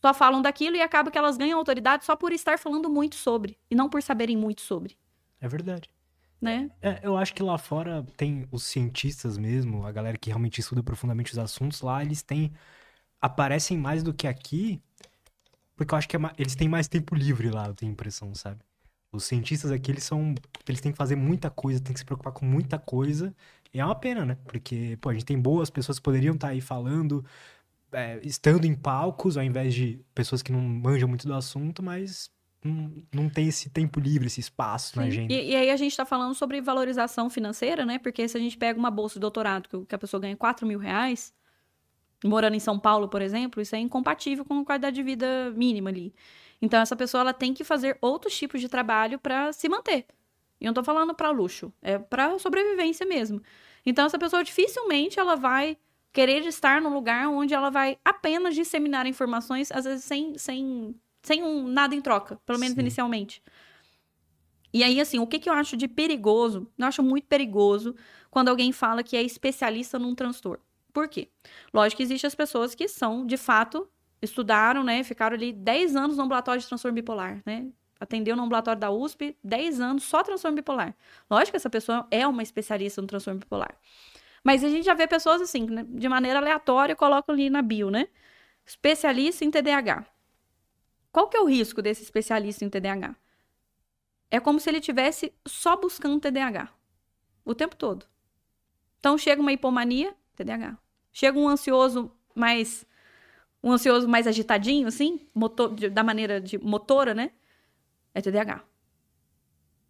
só 0.00 0.14
falam 0.14 0.40
daquilo 0.40 0.76
e 0.76 0.80
acaba 0.80 1.10
que 1.10 1.18
elas 1.18 1.36
ganham 1.36 1.58
autoridade 1.58 2.04
só 2.04 2.14
por 2.14 2.32
estar 2.32 2.56
falando 2.56 2.88
muito 2.88 3.16
sobre 3.16 3.58
e 3.68 3.74
não 3.74 3.88
por 3.88 4.00
saberem 4.00 4.36
muito 4.36 4.60
sobre. 4.60 4.96
É 5.40 5.48
verdade. 5.48 5.90
Né? 6.40 6.70
É, 6.80 7.00
eu 7.02 7.16
acho 7.16 7.34
que 7.34 7.42
lá 7.42 7.58
fora 7.58 8.06
tem 8.16 8.46
os 8.52 8.62
cientistas 8.62 9.36
mesmo, 9.36 9.84
a 9.84 9.90
galera 9.90 10.16
que 10.16 10.30
realmente 10.30 10.60
estuda 10.60 10.82
profundamente 10.82 11.32
os 11.32 11.38
assuntos 11.38 11.80
lá, 11.80 12.02
eles 12.02 12.22
têm 12.22 12.52
aparecem 13.20 13.76
mais 13.76 14.02
do 14.02 14.14
que 14.14 14.26
aqui, 14.26 14.80
porque 15.76 15.94
eu 15.94 15.98
acho 15.98 16.08
que 16.08 16.16
é, 16.16 16.20
eles 16.38 16.54
têm 16.54 16.68
mais 16.68 16.88
tempo 16.88 17.14
livre 17.14 17.50
lá, 17.50 17.66
eu 17.66 17.74
tenho 17.74 17.90
a 17.90 17.92
impressão, 17.92 18.34
sabe? 18.34 18.60
Os 19.12 19.24
cientistas 19.24 19.70
aqui, 19.70 19.90
eles 19.90 20.04
são. 20.04 20.34
Eles 20.68 20.80
têm 20.80 20.92
que 20.92 20.98
fazer 20.98 21.16
muita 21.16 21.50
coisa, 21.50 21.80
têm 21.80 21.94
que 21.94 22.00
se 22.00 22.04
preocupar 22.04 22.32
com 22.32 22.44
muita 22.44 22.78
coisa. 22.78 23.34
E 23.72 23.80
é 23.80 23.84
uma 23.84 23.94
pena, 23.94 24.24
né? 24.24 24.36
Porque, 24.46 24.98
pô, 25.00 25.08
a 25.08 25.12
gente 25.14 25.24
tem 25.24 25.40
boas 25.40 25.70
pessoas 25.70 25.98
que 25.98 26.04
poderiam 26.04 26.34
estar 26.34 26.48
tá 26.48 26.52
aí 26.52 26.60
falando, 26.60 27.24
é, 27.92 28.20
estando 28.22 28.66
em 28.66 28.74
palcos, 28.74 29.36
ao 29.36 29.44
invés 29.44 29.74
de 29.74 30.00
pessoas 30.14 30.42
que 30.42 30.52
não 30.52 30.60
manjam 30.60 31.08
muito 31.08 31.26
do 31.26 31.34
assunto, 31.34 31.82
mas 31.82 32.30
não, 32.64 32.92
não 33.12 33.28
tem 33.28 33.48
esse 33.48 33.70
tempo 33.70 34.00
livre, 34.00 34.26
esse 34.26 34.40
espaço 34.40 34.92
Sim. 34.92 35.00
na 35.00 35.06
agenda. 35.06 35.32
E, 35.32 35.50
e, 35.50 35.56
aí 35.56 35.70
a 35.70 35.76
gente 35.76 35.90
está 35.90 36.04
falando 36.04 36.34
sobre 36.34 36.60
valorização 36.60 37.30
financeira, 37.30 37.84
né? 37.84 37.98
Porque 37.98 38.26
se 38.28 38.36
a 38.36 38.40
gente 38.40 38.56
pega 38.56 38.78
uma 38.78 38.90
bolsa 38.90 39.14
de 39.14 39.20
doutorado 39.20 39.86
que, 39.86 39.94
a 39.94 39.98
pessoa 39.98 40.20
ganha 40.20 40.36
4 40.36 40.66
mil 40.66 40.78
reais, 40.78 41.32
morando 42.24 42.54
em 42.54 42.60
São 42.60 42.78
Paulo, 42.78 43.08
por 43.08 43.22
exemplo, 43.22 43.62
isso 43.62 43.76
é 43.76 43.78
incompatível 43.78 44.44
com 44.44 44.60
a 44.60 44.64
qualidade 44.64 44.96
de 44.96 45.02
vida 45.02 45.52
mínima 45.56 45.90
ali. 45.90 46.14
Então, 46.60 46.80
essa 46.80 46.96
pessoa 46.96 47.20
ela 47.20 47.32
tem 47.32 47.54
que 47.54 47.62
fazer 47.62 47.96
outros 48.00 48.36
tipos 48.36 48.60
de 48.60 48.68
trabalho 48.68 49.18
para 49.18 49.52
se 49.52 49.68
manter. 49.68 50.06
E 50.60 50.64
eu 50.64 50.68
não 50.68 50.74
tô 50.74 50.82
falando 50.82 51.14
para 51.14 51.30
luxo, 51.30 51.72
é 51.80 51.98
para 51.98 52.38
sobrevivência 52.38 53.06
mesmo. 53.06 53.40
Então 53.84 54.06
essa 54.06 54.18
pessoa 54.18 54.42
dificilmente 54.42 55.18
ela 55.18 55.36
vai 55.36 55.76
querer 56.12 56.44
estar 56.46 56.80
num 56.80 56.92
lugar 56.92 57.28
onde 57.28 57.54
ela 57.54 57.70
vai 57.70 57.98
apenas 58.04 58.54
disseminar 58.54 59.06
informações, 59.06 59.70
às 59.70 59.84
vezes 59.84 60.04
sem, 60.04 60.36
sem, 60.36 60.94
sem 61.22 61.42
um, 61.42 61.66
nada 61.66 61.94
em 61.94 62.00
troca, 62.00 62.40
pelo 62.46 62.58
menos 62.58 62.74
Sim. 62.74 62.80
inicialmente. 62.80 63.42
E 64.72 64.84
aí, 64.84 65.00
assim, 65.00 65.18
o 65.18 65.26
que, 65.26 65.38
que 65.38 65.48
eu 65.48 65.54
acho 65.54 65.76
de 65.76 65.88
perigoso? 65.88 66.70
Eu 66.76 66.86
acho 66.86 67.02
muito 67.02 67.26
perigoso 67.26 67.94
quando 68.30 68.48
alguém 68.48 68.70
fala 68.72 69.02
que 69.02 69.16
é 69.16 69.22
especialista 69.22 69.98
num 69.98 70.14
transtorno. 70.14 70.62
Por 70.92 71.08
quê? 71.08 71.28
Lógico 71.72 71.98
que 71.98 72.02
existem 72.02 72.28
as 72.28 72.34
pessoas 72.34 72.74
que 72.74 72.86
são, 72.88 73.26
de 73.26 73.36
fato, 73.36 73.88
estudaram, 74.20 74.84
né? 74.84 75.02
Ficaram 75.02 75.36
ali 75.36 75.52
10 75.52 75.96
anos 75.96 76.16
no 76.16 76.24
ambulatório 76.24 76.60
de 76.60 76.66
transtorno 76.66 76.94
bipolar, 76.94 77.42
né? 77.46 77.68
atendeu 78.00 78.36
no 78.36 78.44
ambulatório 78.44 78.80
da 78.80 78.90
USP 78.90 79.36
10 79.42 79.80
anos 79.80 80.04
só 80.04 80.22
transtorno 80.22 80.56
bipolar. 80.56 80.94
Lógico 81.30 81.52
que 81.52 81.56
essa 81.56 81.70
pessoa 81.70 82.06
é 82.10 82.26
uma 82.26 82.42
especialista 82.42 83.00
no 83.00 83.08
transtorno 83.08 83.40
bipolar. 83.40 83.76
Mas 84.44 84.62
a 84.62 84.68
gente 84.68 84.84
já 84.84 84.94
vê 84.94 85.06
pessoas 85.06 85.42
assim, 85.42 85.66
né, 85.66 85.84
de 85.88 86.08
maneira 86.08 86.38
aleatória, 86.38 86.94
colocam 86.94 87.34
ali 87.34 87.50
na 87.50 87.60
bio, 87.60 87.90
né? 87.90 88.08
Especialista 88.64 89.44
em 89.44 89.50
TDAH. 89.50 90.06
Qual 91.18 91.26
que 91.26 91.36
é 91.36 91.40
o 91.40 91.46
risco 91.46 91.82
desse 91.82 92.04
especialista 92.04 92.64
em 92.64 92.70
TDAH? 92.70 93.16
É 94.30 94.38
como 94.38 94.60
se 94.60 94.70
ele 94.70 94.80
tivesse 94.80 95.34
só 95.44 95.74
buscando 95.74 96.20
TDAH 96.20 96.72
o 97.44 97.56
tempo 97.56 97.74
todo. 97.74 98.06
Então 99.00 99.18
chega 99.18 99.42
uma 99.42 99.52
hipomania, 99.52 100.14
TDAH. 100.36 100.78
Chega 101.12 101.36
um 101.36 101.48
ansioso 101.48 102.16
mais 102.36 102.86
um 103.60 103.72
ansioso 103.72 104.06
mais 104.06 104.28
agitadinho 104.28 104.86
assim, 104.86 105.28
motor, 105.34 105.70
da 105.90 106.04
maneira 106.04 106.40
de 106.40 106.56
motora, 106.56 107.12
né? 107.12 107.32
É 108.14 108.20
TDAH. 108.20 108.62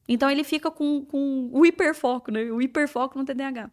Então 0.09 0.31
ele 0.31 0.45
fica 0.45 0.71
com, 0.71 1.05
com 1.05 1.51
o 1.53 1.67
hiperfoco, 1.67 2.31
né? 2.31 2.45
O 2.45 2.63
hiperfoco 2.63 3.19
no 3.19 3.27
TDAH. 3.27 3.71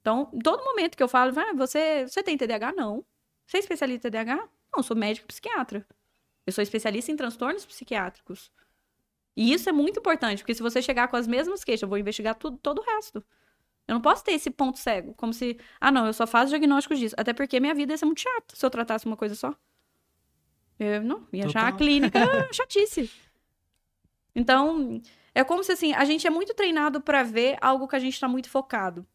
Então, 0.00 0.24
todo 0.42 0.64
momento 0.64 0.96
que 0.96 1.02
eu 1.02 1.08
falo, 1.08 1.38
ah, 1.38 1.52
você, 1.52 2.06
você 2.08 2.22
tem 2.22 2.38
TDAH? 2.38 2.72
Não. 2.72 3.04
Você 3.46 3.58
é 3.58 3.60
especialista 3.60 4.08
em 4.08 4.10
TDAH? 4.10 4.48
Não, 4.74 4.82
sou 4.82 4.96
médico 4.96 5.26
psiquiatra. 5.26 5.86
Eu 6.48 6.52
sou 6.52 6.62
especialista 6.62 7.12
em 7.12 7.16
transtornos 7.16 7.66
psiquiátricos. 7.66 8.50
E 9.36 9.52
isso 9.52 9.68
é 9.68 9.72
muito 9.72 10.00
importante, 10.00 10.38
porque 10.38 10.54
se 10.54 10.62
você 10.62 10.80
chegar 10.80 11.08
com 11.08 11.16
as 11.16 11.26
mesmas 11.26 11.62
queixas, 11.62 11.82
eu 11.82 11.88
vou 11.88 11.98
investigar 11.98 12.34
tudo, 12.34 12.56
todo 12.56 12.78
o 12.78 12.82
resto. 12.82 13.22
Eu 13.86 13.92
não 13.92 14.00
posso 14.00 14.24
ter 14.24 14.32
esse 14.32 14.50
ponto 14.50 14.78
cego, 14.78 15.12
como 15.12 15.34
se, 15.34 15.58
ah, 15.78 15.92
não, 15.92 16.06
eu 16.06 16.12
só 16.14 16.26
faço 16.26 16.48
diagnósticos 16.48 16.98
disso. 16.98 17.14
Até 17.18 17.34
porque 17.34 17.60
minha 17.60 17.74
vida 17.74 17.92
ia 17.92 17.98
ser 17.98 18.06
muito 18.06 18.22
chata 18.22 18.56
se 18.56 18.64
eu 18.64 18.70
tratasse 18.70 19.04
uma 19.04 19.16
coisa 19.16 19.34
só. 19.34 19.54
Eu 20.78 21.02
não, 21.02 21.28
ia 21.34 21.44
Total. 21.44 21.62
achar 21.62 21.68
a 21.68 21.76
clínica 21.76 22.18
chatice. 22.50 23.10
Então, 24.34 25.02
é 25.34 25.44
como 25.44 25.62
se 25.62 25.72
assim, 25.72 25.92
a 25.92 26.06
gente 26.06 26.26
é 26.26 26.30
muito 26.30 26.54
treinado 26.54 26.98
para 26.98 27.22
ver 27.22 27.58
algo 27.60 27.86
que 27.86 27.96
a 27.96 27.98
gente 27.98 28.14
está 28.14 28.26
muito 28.26 28.48
focado. 28.48 29.06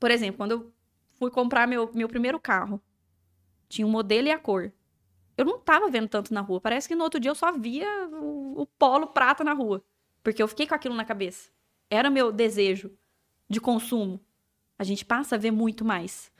Por 0.00 0.10
exemplo, 0.10 0.38
quando 0.38 0.50
eu 0.50 0.72
fui 1.12 1.30
comprar 1.30 1.68
meu, 1.68 1.88
meu 1.94 2.08
primeiro 2.08 2.40
carro, 2.40 2.82
tinha 3.68 3.86
o 3.86 3.88
um 3.88 3.92
modelo 3.92 4.26
e 4.26 4.32
a 4.32 4.40
cor. 4.40 4.72
Eu 5.42 5.46
não 5.46 5.58
tava 5.58 5.90
vendo 5.90 6.08
tanto 6.08 6.32
na 6.32 6.40
rua. 6.40 6.60
Parece 6.60 6.86
que 6.86 6.94
no 6.94 7.02
outro 7.02 7.18
dia 7.18 7.30
eu 7.30 7.34
só 7.34 7.50
via 7.50 8.08
o, 8.12 8.62
o 8.62 8.66
polo 8.66 9.08
prata 9.08 9.42
na 9.42 9.52
rua. 9.52 9.84
Porque 10.22 10.40
eu 10.40 10.46
fiquei 10.46 10.68
com 10.68 10.74
aquilo 10.74 10.94
na 10.94 11.04
cabeça. 11.04 11.50
Era 11.90 12.08
meu 12.08 12.30
desejo 12.30 12.92
de 13.48 13.60
consumo. 13.60 14.20
A 14.78 14.84
gente 14.84 15.04
passa 15.04 15.34
a 15.34 15.38
ver 15.38 15.50
muito 15.50 15.84
mais. 15.84 16.30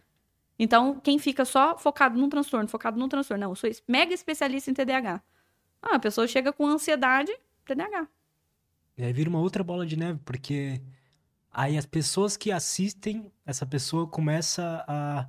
Então, 0.57 1.01
quem 1.01 1.19
fica 1.19 1.45
só 1.45 1.77
focado 1.77 2.17
num 2.17 2.29
transtorno, 2.29 2.69
focado 2.69 2.97
num 2.97 3.09
transtorno, 3.09 3.41
não, 3.41 3.51
eu 3.51 3.57
sou 3.57 3.69
mega 3.89 4.15
especialista 4.15 4.71
em 4.71 4.75
TDAH. 4.75 5.21
Ah, 5.83 5.97
a 5.97 5.99
pessoa 5.99 6.29
chega 6.29 6.53
com 6.53 6.65
ansiedade, 6.65 7.37
TDAH. 7.65 8.07
E 8.97 9.03
aí 9.03 9.13
vira 9.13 9.29
uma 9.29 9.41
outra 9.41 9.65
bola 9.65 9.85
de 9.85 9.97
neve, 9.97 10.21
porque 10.25 10.81
aí 11.51 11.77
as 11.77 11.87
pessoas 11.87 12.37
que 12.37 12.53
assistem, 12.53 13.33
essa 13.45 13.67
pessoa 13.67 14.07
começa 14.07 14.85
a. 14.87 15.27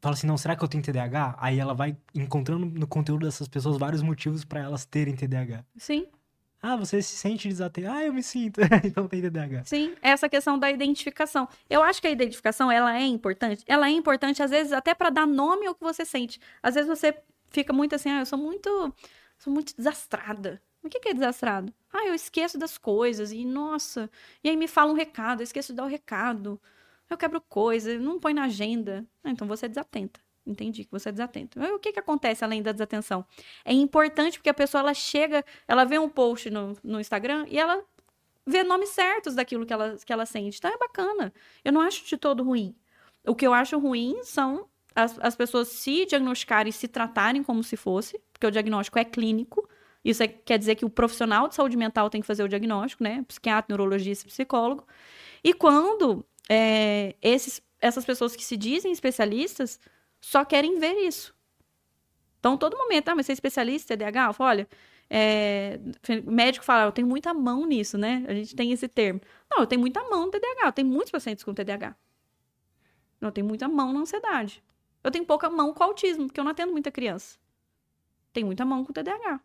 Fala 0.00 0.14
assim, 0.14 0.26
não, 0.26 0.38
será 0.38 0.56
que 0.56 0.64
eu 0.64 0.68
tenho 0.68 0.82
TDAH? 0.82 1.36
Aí 1.38 1.58
ela 1.58 1.74
vai 1.74 1.96
encontrando 2.14 2.64
no 2.64 2.86
conteúdo 2.86 3.26
dessas 3.26 3.46
pessoas 3.46 3.76
vários 3.76 4.02
motivos 4.02 4.44
para 4.44 4.60
elas 4.60 4.84
terem 4.84 5.14
TDAH. 5.14 5.64
Sim. 5.76 6.06
Ah, 6.62 6.76
você 6.76 7.02
se 7.02 7.16
sente 7.16 7.48
desatento. 7.48 7.90
Ah, 7.90 8.04
eu 8.04 8.12
me 8.12 8.22
sinto. 8.22 8.60
então 8.84 9.06
tem 9.06 9.20
TDAH. 9.20 9.64
Sim, 9.64 9.94
essa 10.00 10.28
questão 10.28 10.58
da 10.58 10.70
identificação. 10.70 11.48
Eu 11.68 11.82
acho 11.82 12.00
que 12.00 12.06
a 12.06 12.10
identificação, 12.10 12.70
ela 12.72 12.96
é 12.96 13.04
importante. 13.04 13.62
Ela 13.66 13.88
é 13.88 13.90
importante, 13.90 14.42
às 14.42 14.50
vezes, 14.50 14.72
até 14.72 14.94
para 14.94 15.10
dar 15.10 15.26
nome 15.26 15.66
ao 15.66 15.74
que 15.74 15.82
você 15.82 16.04
sente. 16.04 16.40
Às 16.62 16.74
vezes 16.74 16.88
você 16.88 17.14
fica 17.50 17.72
muito 17.72 17.94
assim, 17.94 18.10
ah, 18.10 18.20
eu 18.20 18.26
sou 18.26 18.38
muito... 18.38 18.94
Sou 19.38 19.50
muito 19.50 19.74
desastrada. 19.74 20.60
O 20.82 20.88
que 20.88 21.08
é 21.08 21.14
desastrado? 21.14 21.72
Ah, 21.92 22.06
eu 22.06 22.14
esqueço 22.14 22.58
das 22.58 22.76
coisas 22.76 23.32
e, 23.32 23.44
nossa, 23.44 24.10
e 24.44 24.48
aí 24.48 24.56
me 24.56 24.68
fala 24.68 24.92
um 24.92 24.94
recado, 24.94 25.40
eu 25.40 25.44
esqueço 25.44 25.72
de 25.72 25.76
dar 25.76 25.84
o 25.84 25.88
recado. 25.88 26.60
Eu 27.10 27.18
quebro 27.18 27.40
coisa, 27.40 27.98
não 27.98 28.20
põe 28.20 28.32
na 28.32 28.44
agenda. 28.44 29.04
Ah, 29.24 29.30
então 29.30 29.46
você 29.46 29.66
é 29.66 29.68
desatenta. 29.68 30.20
entendi 30.46 30.84
que 30.84 30.90
você 30.92 31.08
é 31.08 31.12
desatento. 31.12 31.60
O 31.60 31.78
que, 31.80 31.92
que 31.92 31.98
acontece 31.98 32.44
além 32.44 32.62
da 32.62 32.70
desatenção? 32.72 33.26
É 33.64 33.72
importante 33.72 34.38
porque 34.38 34.48
a 34.48 34.54
pessoa 34.54 34.80
ela 34.80 34.94
chega, 34.94 35.44
ela 35.66 35.84
vê 35.84 35.98
um 35.98 36.08
post 36.08 36.48
no, 36.48 36.76
no 36.82 37.00
Instagram 37.00 37.46
e 37.48 37.58
ela 37.58 37.84
vê 38.46 38.62
nomes 38.62 38.90
certos 38.90 39.34
daquilo 39.34 39.66
que 39.66 39.72
ela, 39.72 39.96
que 40.04 40.12
ela 40.12 40.24
sente. 40.24 40.58
Então 40.58 40.70
é 40.70 40.78
bacana. 40.78 41.32
Eu 41.64 41.72
não 41.72 41.80
acho 41.80 42.06
de 42.06 42.16
todo 42.16 42.44
ruim. 42.44 42.74
O 43.26 43.34
que 43.34 43.46
eu 43.46 43.52
acho 43.52 43.78
ruim 43.78 44.22
são 44.22 44.68
as, 44.94 45.18
as 45.20 45.36
pessoas 45.36 45.68
se 45.68 46.06
diagnosticarem 46.06 46.70
e 46.70 46.72
se 46.72 46.88
tratarem 46.88 47.42
como 47.42 47.62
se 47.62 47.76
fosse, 47.76 48.20
porque 48.32 48.46
o 48.46 48.50
diagnóstico 48.50 48.98
é 48.98 49.04
clínico. 49.04 49.68
Isso 50.04 50.22
é, 50.22 50.28
quer 50.28 50.58
dizer 50.58 50.76
que 50.76 50.84
o 50.84 50.90
profissional 50.90 51.48
de 51.48 51.54
saúde 51.54 51.76
mental 51.76 52.08
tem 52.08 52.20
que 52.20 52.26
fazer 52.26 52.42
o 52.42 52.48
diagnóstico, 52.48 53.04
né? 53.04 53.22
Psiquiatra, 53.28 53.66
neurologista, 53.68 54.26
psicólogo. 54.26 54.86
E 55.44 55.52
quando 55.52 56.24
é, 56.52 57.14
esses, 57.22 57.62
essas 57.80 58.04
pessoas 58.04 58.34
que 58.34 58.44
se 58.44 58.56
dizem 58.56 58.90
especialistas 58.90 59.78
só 60.20 60.44
querem 60.44 60.80
ver 60.80 60.94
isso. 61.06 61.32
Então, 62.40 62.56
todo 62.56 62.76
momento, 62.76 63.08
ah, 63.08 63.14
mas 63.14 63.26
você 63.26 63.32
é 63.32 63.34
especialista 63.34 63.96
TDAH? 63.96 64.26
Eu 64.26 64.32
falo, 64.32 64.50
olha, 64.50 64.68
é, 65.08 65.78
médico 66.24 66.64
fala, 66.64 66.88
eu 66.88 66.92
tenho 66.92 67.06
muita 67.06 67.32
mão 67.32 67.64
nisso, 67.64 67.96
né? 67.96 68.24
A 68.26 68.34
gente 68.34 68.56
tem 68.56 68.72
esse 68.72 68.88
termo. 68.88 69.20
Não, 69.48 69.60
eu 69.60 69.66
tenho 69.66 69.80
muita 69.80 70.02
mão 70.10 70.26
no 70.26 70.30
TDAH, 70.32 70.66
eu 70.66 70.72
tenho 70.72 70.88
muitos 70.88 71.12
pacientes 71.12 71.44
com 71.44 71.54
TDAH. 71.54 71.94
Não, 73.20 73.28
eu 73.28 73.32
tenho 73.32 73.46
muita 73.46 73.68
mão 73.68 73.92
na 73.92 74.00
ansiedade. 74.00 74.60
Eu 75.04 75.10
tenho 75.12 75.24
pouca 75.24 75.48
mão 75.48 75.72
com 75.72 75.84
autismo, 75.84 76.26
porque 76.26 76.40
eu 76.40 76.44
não 76.44 76.50
atendo 76.50 76.72
muita 76.72 76.90
criança. 76.90 77.38
Tenho 78.32 78.46
muita 78.46 78.64
mão 78.64 78.84
com 78.84 78.92
TDAH. 78.92 79.40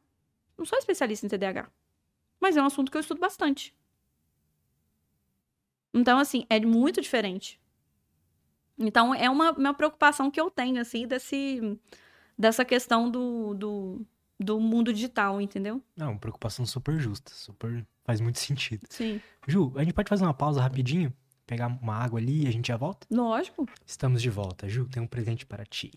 Não 0.57 0.65
sou 0.65 0.79
especialista 0.79 1.25
em 1.27 1.29
TDAH. 1.29 1.69
Mas 2.39 2.57
é 2.57 2.61
um 2.61 2.65
assunto 2.65 2.89
que 2.89 2.97
eu 2.97 3.01
estudo 3.01 3.19
bastante. 3.19 3.75
Então, 5.95 6.19
assim, 6.19 6.45
é 6.49 6.59
muito 6.59 6.99
diferente. 6.99 7.57
Então, 8.77 9.15
é 9.15 9.29
uma, 9.29 9.51
uma 9.51 9.73
preocupação 9.73 10.29
que 10.29 10.39
eu 10.39 10.51
tenho, 10.51 10.81
assim, 10.81 11.07
desse, 11.07 11.79
dessa 12.37 12.65
questão 12.65 13.09
do, 13.09 13.53
do, 13.53 14.05
do 14.37 14.59
mundo 14.59 14.91
digital, 14.91 15.39
entendeu? 15.39 15.81
Não, 15.95 16.17
preocupação 16.17 16.65
super 16.65 16.99
justa, 16.99 17.31
super. 17.33 17.87
faz 18.03 18.19
muito 18.19 18.39
sentido. 18.39 18.85
Sim. 18.89 19.21
Ju, 19.47 19.71
a 19.77 19.83
gente 19.83 19.93
pode 19.93 20.09
fazer 20.09 20.25
uma 20.25 20.33
pausa 20.33 20.61
rapidinho? 20.61 21.13
Pegar 21.47 21.67
uma 21.67 21.95
água 21.95 22.19
ali 22.19 22.43
e 22.43 22.47
a 22.47 22.51
gente 22.51 22.67
já 22.67 22.75
volta? 22.75 23.07
Lógico. 23.09 23.65
Estamos 23.85 24.21
de 24.21 24.29
volta. 24.29 24.67
Ju, 24.67 24.89
tem 24.89 25.01
um 25.01 25.07
presente 25.07 25.45
para 25.45 25.63
ti. 25.63 25.93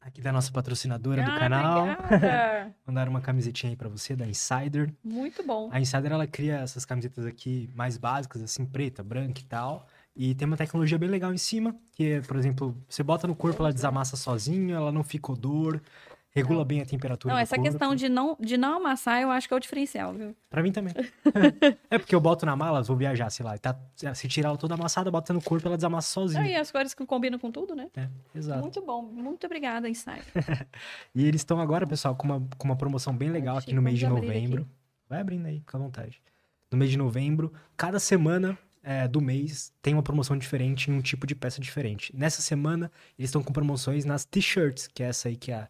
Aqui 0.00 0.22
da 0.22 0.32
nossa 0.32 0.50
patrocinadora 0.50 1.22
do 1.22 1.30
Ah, 1.30 1.38
canal. 1.38 1.82
obrigada. 1.90 2.74
Mandaram 2.86 3.10
uma 3.10 3.20
camisetinha 3.20 3.70
aí 3.70 3.76
pra 3.76 3.88
você, 3.88 4.16
da 4.16 4.26
Insider. 4.26 4.90
Muito 5.04 5.42
bom. 5.46 5.68
A 5.70 5.78
Insider, 5.78 6.10
ela 6.12 6.26
cria 6.26 6.56
essas 6.56 6.86
camisetas 6.86 7.26
aqui 7.26 7.68
mais 7.74 7.98
básicas, 7.98 8.42
assim, 8.42 8.64
preta, 8.64 9.02
branca 9.02 9.40
e 9.40 9.44
tal. 9.44 9.86
E 10.16 10.34
tem 10.34 10.46
uma 10.46 10.56
tecnologia 10.56 10.98
bem 10.98 11.08
legal 11.08 11.32
em 11.32 11.38
cima, 11.38 11.76
que 11.92 12.12
é, 12.12 12.20
por 12.22 12.36
exemplo, 12.36 12.74
você 12.88 13.02
bota 13.02 13.26
no 13.28 13.36
corpo, 13.36 13.62
ela 13.62 13.72
desamassa 13.72 14.16
sozinho, 14.16 14.74
ela 14.74 14.90
não 14.90 15.04
fica 15.04 15.32
odor, 15.32 15.80
regula 16.30 16.64
bem 16.64 16.80
a 16.80 16.86
temperatura 16.86 17.34
Não, 17.34 17.40
essa 17.40 17.56
corpo. 17.56 17.70
questão 17.70 17.94
de 17.94 18.08
não, 18.08 18.36
de 18.38 18.56
não 18.56 18.76
amassar, 18.76 19.20
eu 19.20 19.30
acho 19.30 19.48
que 19.48 19.54
é 19.54 19.56
o 19.56 19.60
diferencial, 19.60 20.12
viu? 20.14 20.34
Pra 20.48 20.62
mim 20.62 20.70
também. 20.70 20.94
é 21.90 21.98
porque 21.98 22.14
eu 22.14 22.20
boto 22.20 22.46
na 22.46 22.54
mala, 22.54 22.82
vou 22.82 22.96
viajar, 22.96 23.28
sei 23.30 23.44
lá, 23.44 23.56
e 23.56 23.58
tá, 23.58 23.76
se 24.14 24.28
tirar 24.28 24.50
ela 24.50 24.58
toda 24.58 24.74
amassada, 24.74 25.10
bota 25.10 25.32
no 25.32 25.42
corpo, 25.42 25.66
ela 25.66 25.76
desamassa 25.76 26.12
sozinha. 26.12 26.46
E 26.46 26.54
as 26.54 26.70
cores 26.70 26.94
que 26.94 27.04
combinam 27.04 27.38
com 27.38 27.50
tudo, 27.50 27.74
né? 27.74 27.88
É, 27.96 28.08
exato. 28.34 28.60
Muito 28.60 28.80
bom. 28.82 29.02
Muito 29.02 29.44
obrigada, 29.46 29.88
Insight. 29.88 30.24
E 31.14 31.24
eles 31.24 31.40
estão 31.40 31.60
agora, 31.60 31.86
pessoal, 31.86 32.14
com 32.14 32.26
uma, 32.26 32.48
com 32.56 32.64
uma 32.64 32.76
promoção 32.76 33.14
bem 33.16 33.30
legal 33.30 33.56
aqui 33.56 33.66
Chique, 33.66 33.74
no 33.74 33.82
mês 33.82 33.98
de 33.98 34.06
novembro. 34.06 34.68
Vai 35.08 35.20
abrindo 35.20 35.46
aí, 35.46 35.58
fica 35.58 35.76
à 35.76 35.80
vontade. 35.80 36.22
No 36.70 36.78
mês 36.78 36.90
de 36.90 36.96
novembro, 36.96 37.52
cada 37.76 37.98
semana 37.98 38.56
é, 38.82 39.08
do 39.08 39.20
mês 39.20 39.72
tem 39.82 39.94
uma 39.94 40.02
promoção 40.02 40.36
diferente 40.38 40.90
em 40.90 40.94
um 40.94 41.00
tipo 41.00 41.26
de 41.26 41.34
peça 41.34 41.60
diferente. 41.60 42.14
Nessa 42.16 42.40
semana, 42.40 42.90
eles 43.18 43.28
estão 43.28 43.42
com 43.42 43.52
promoções 43.52 44.04
nas 44.04 44.24
t-shirts, 44.24 44.86
que 44.86 45.02
é 45.02 45.06
essa 45.06 45.28
aí 45.28 45.36
que 45.36 45.50
a, 45.50 45.68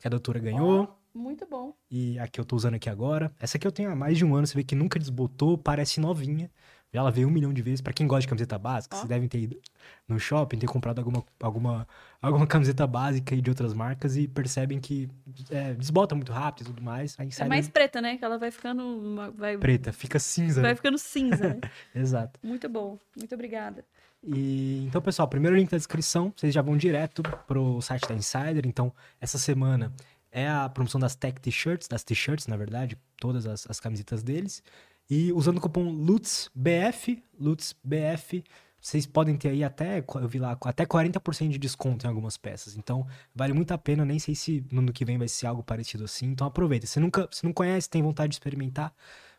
que 0.00 0.08
a 0.08 0.10
doutora 0.10 0.38
ganhou. 0.38 0.96
Muito 1.14 1.46
bom. 1.46 1.74
E 1.90 2.18
a 2.18 2.26
que 2.26 2.40
eu 2.40 2.44
tô 2.44 2.56
usando 2.56 2.74
aqui 2.74 2.88
agora. 2.88 3.32
Essa 3.38 3.56
aqui 3.56 3.66
eu 3.66 3.72
tenho 3.72 3.90
há 3.90 3.96
mais 3.96 4.16
de 4.16 4.24
um 4.24 4.34
ano, 4.34 4.46
você 4.46 4.54
vê 4.54 4.64
que 4.64 4.74
nunca 4.74 4.98
desbotou, 4.98 5.58
parece 5.58 6.00
novinha. 6.00 6.50
Já 6.92 7.00
ela 7.00 7.10
veio 7.10 7.28
um 7.28 7.30
milhão 7.30 7.52
de 7.52 7.62
vezes. 7.62 7.80
Pra 7.80 7.92
quem 7.92 8.06
gosta 8.06 8.22
de 8.22 8.28
camiseta 8.28 8.58
básica, 8.58 8.96
Ó. 8.96 8.98
vocês 8.98 9.08
devem 9.08 9.28
ter 9.28 9.38
ido 9.38 9.60
no 10.08 10.18
shopping, 10.18 10.58
ter 10.58 10.66
comprado 10.66 10.98
alguma, 10.98 11.24
alguma, 11.40 11.88
alguma 12.20 12.46
camiseta 12.46 12.86
básica 12.86 13.34
aí 13.34 13.40
de 13.40 13.50
outras 13.50 13.72
marcas 13.74 14.16
e 14.16 14.26
percebem 14.26 14.80
que 14.80 15.08
é, 15.50 15.74
desbota 15.74 16.14
muito 16.14 16.32
rápido 16.32 16.66
e 16.66 16.70
tudo 16.70 16.82
mais. 16.82 17.16
A 17.18 17.24
É 17.24 17.48
mais 17.48 17.68
preta, 17.68 18.00
né? 18.00 18.16
Que 18.16 18.24
ela 18.24 18.38
vai 18.38 18.50
ficando. 18.50 19.32
Vai, 19.36 19.56
preta, 19.56 19.92
fica 19.92 20.18
cinza. 20.18 20.60
vai 20.60 20.72
né? 20.72 20.76
ficando 20.76 20.98
cinza, 20.98 21.48
né? 21.54 21.60
Exato. 21.94 22.40
Muito 22.42 22.68
bom. 22.68 22.98
Muito 23.16 23.34
obrigada. 23.34 23.84
E, 24.22 24.84
então, 24.86 25.00
pessoal, 25.00 25.26
primeiro 25.26 25.56
link 25.56 25.70
da 25.70 25.76
descrição, 25.76 26.32
vocês 26.36 26.52
já 26.52 26.60
vão 26.60 26.76
direto 26.76 27.22
pro 27.46 27.80
site 27.80 28.08
da 28.08 28.14
Insider. 28.14 28.66
Então, 28.66 28.92
essa 29.20 29.38
semana 29.38 29.92
é 30.30 30.48
a 30.48 30.68
promoção 30.68 31.00
das 31.00 31.14
Tech 31.14 31.40
T-shirts, 31.40 31.88
das 31.88 32.04
T-shirts, 32.04 32.46
na 32.46 32.56
verdade, 32.56 32.98
todas 33.16 33.46
as, 33.46 33.68
as 33.68 33.80
camisetas 33.80 34.22
deles. 34.22 34.62
E 35.08 35.32
usando 35.32 35.58
o 35.58 35.60
cupom 35.60 35.90
LUTZBF, 35.90 37.22
LUTZBF, 37.38 38.44
vocês 38.80 39.06
podem 39.06 39.36
ter 39.36 39.48
aí 39.48 39.64
até, 39.64 40.04
eu 40.14 40.28
vi 40.28 40.38
lá, 40.38 40.56
até 40.64 40.86
40% 40.86 41.48
de 41.48 41.58
desconto 41.58 42.06
em 42.06 42.08
algumas 42.08 42.36
peças. 42.36 42.76
Então, 42.76 43.06
vale 43.34 43.52
muito 43.52 43.72
a 43.72 43.78
pena, 43.78 44.04
nem 44.04 44.18
sei 44.18 44.34
se 44.34 44.64
no 44.70 44.80
ano 44.80 44.92
que 44.92 45.04
vem 45.04 45.18
vai 45.18 45.28
ser 45.28 45.46
algo 45.46 45.62
parecido 45.62 46.04
assim. 46.04 46.26
Então, 46.26 46.46
aproveita. 46.46 46.86
Se 46.86 47.00
nunca, 47.00 47.28
se 47.32 47.44
não 47.44 47.52
conhece, 47.52 47.90
tem 47.90 48.02
vontade 48.02 48.30
de 48.30 48.36
experimentar, 48.36 48.94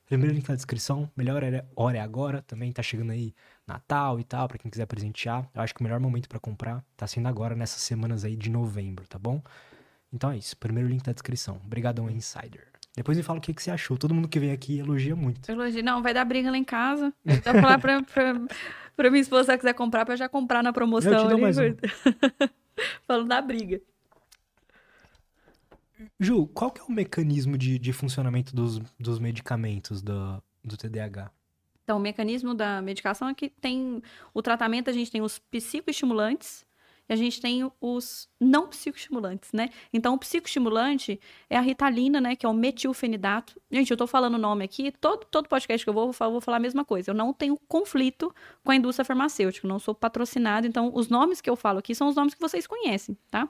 primeiro 0.05 0.35
link 0.35 0.47
na 0.49 0.55
descrição. 0.55 1.09
Melhor 1.15 1.41
hora 1.75 1.97
é 1.97 2.01
agora, 2.01 2.41
também 2.41 2.71
tá 2.71 2.83
chegando 2.83 3.11
aí 3.11 3.33
Natal 3.67 4.19
e 4.19 4.23
tal, 4.23 4.47
pra 4.47 4.57
quem 4.57 4.69
quiser 4.69 4.85
presentear. 4.85 5.49
Eu 5.53 5.61
acho 5.61 5.73
que 5.73 5.81
o 5.81 5.83
melhor 5.83 5.99
momento 5.99 6.27
pra 6.27 6.39
comprar 6.39 6.83
tá 6.97 7.07
sendo 7.07 7.27
agora, 7.27 7.55
nessas 7.55 7.81
semanas 7.81 8.25
aí 8.25 8.35
de 8.35 8.49
novembro, 8.49 9.07
tá 9.07 9.17
bom? 9.17 9.41
Então 10.11 10.31
é 10.31 10.37
isso, 10.37 10.57
primeiro 10.57 10.89
link 10.89 11.05
na 11.05 11.13
descrição. 11.13 11.59
Obrigadão, 11.63 12.09
Insider. 12.09 12.67
Depois 12.95 13.17
me 13.17 13.23
fala 13.23 13.39
o 13.39 13.41
que, 13.41 13.53
que 13.53 13.63
você 13.63 13.71
achou. 13.71 13.97
Todo 13.97 14.13
mundo 14.13 14.27
que 14.27 14.39
vem 14.39 14.51
aqui 14.51 14.79
elogia 14.79 15.15
muito. 15.15 15.49
Eu 15.49 15.55
elogio. 15.55 15.81
Não, 15.81 16.01
vai 16.01 16.13
dar 16.13 16.25
briga 16.25 16.51
lá 16.51 16.57
em 16.57 16.63
casa. 16.63 17.13
Vou 17.23 17.61
falar 17.61 17.79
pra, 17.79 18.03
pra, 18.03 18.33
pra 18.97 19.09
minha 19.09 19.21
esposa 19.21 19.45
se 19.45 19.51
ela 19.51 19.57
quiser 19.57 19.73
comprar, 19.73 20.03
pra 20.03 20.13
eu 20.13 20.17
já 20.17 20.27
comprar 20.27 20.61
na 20.61 20.73
promoção. 20.73 21.13
Eu 21.13 21.23
te 21.23 21.29
dou 21.29 21.39
mais 21.39 21.57
um. 21.57 21.73
Falando 23.07 23.29
da 23.29 23.41
briga. 23.41 23.81
Ju, 26.19 26.47
qual 26.47 26.71
que 26.71 26.81
é 26.81 26.83
o 26.83 26.91
mecanismo 26.91 27.57
de, 27.57 27.79
de 27.79 27.93
funcionamento 27.93 28.53
dos, 28.55 28.79
dos 28.99 29.19
medicamentos 29.19 30.01
do, 30.01 30.43
do 30.63 30.75
TDAH? 30.75 31.31
Então, 31.91 31.99
o 31.99 32.01
mecanismo 32.01 32.55
da 32.55 32.81
medicação 32.81 33.27
é 33.27 33.33
que 33.33 33.49
tem 33.49 34.01
o 34.33 34.41
tratamento, 34.41 34.89
a 34.89 34.93
gente 34.93 35.11
tem 35.11 35.21
os 35.21 35.37
psicoestimulantes 35.37 36.65
e 37.09 37.11
a 37.11 37.17
gente 37.17 37.41
tem 37.41 37.69
os 37.81 38.29
não 38.39 38.69
psicoestimulantes, 38.69 39.51
né? 39.51 39.71
Então, 39.91 40.13
o 40.13 40.17
psicoestimulante 40.17 41.19
é 41.49 41.57
a 41.57 41.59
ritalina, 41.59 42.21
né? 42.21 42.33
Que 42.33 42.45
é 42.45 42.49
o 42.49 42.53
metilfenidato. 42.53 43.61
Gente, 43.69 43.91
eu 43.91 43.97
tô 43.97 44.07
falando 44.07 44.35
o 44.35 44.37
nome 44.37 44.63
aqui, 44.63 44.89
todo, 45.01 45.25
todo 45.25 45.49
podcast 45.49 45.83
que 45.83 45.89
eu 45.89 45.93
vou, 45.93 46.13
eu 46.17 46.31
vou 46.31 46.39
falar- 46.39 46.55
a 46.55 46.61
mesma 46.61 46.85
coisa. 46.85 47.11
Eu 47.11 47.15
não 47.15 47.33
tenho 47.33 47.57
conflito 47.67 48.33
com 48.63 48.71
a 48.71 48.75
indústria 48.77 49.03
farmacêutica, 49.03 49.67
não 49.67 49.77
sou 49.77 49.93
patrocinado, 49.93 50.65
então 50.65 50.93
os 50.95 51.09
nomes 51.09 51.41
que 51.41 51.49
eu 51.49 51.57
falo 51.57 51.79
aqui 51.79 51.93
são 51.93 52.07
os 52.07 52.15
nomes 52.15 52.33
que 52.33 52.39
vocês 52.39 52.65
conhecem, 52.65 53.17
tá? 53.29 53.49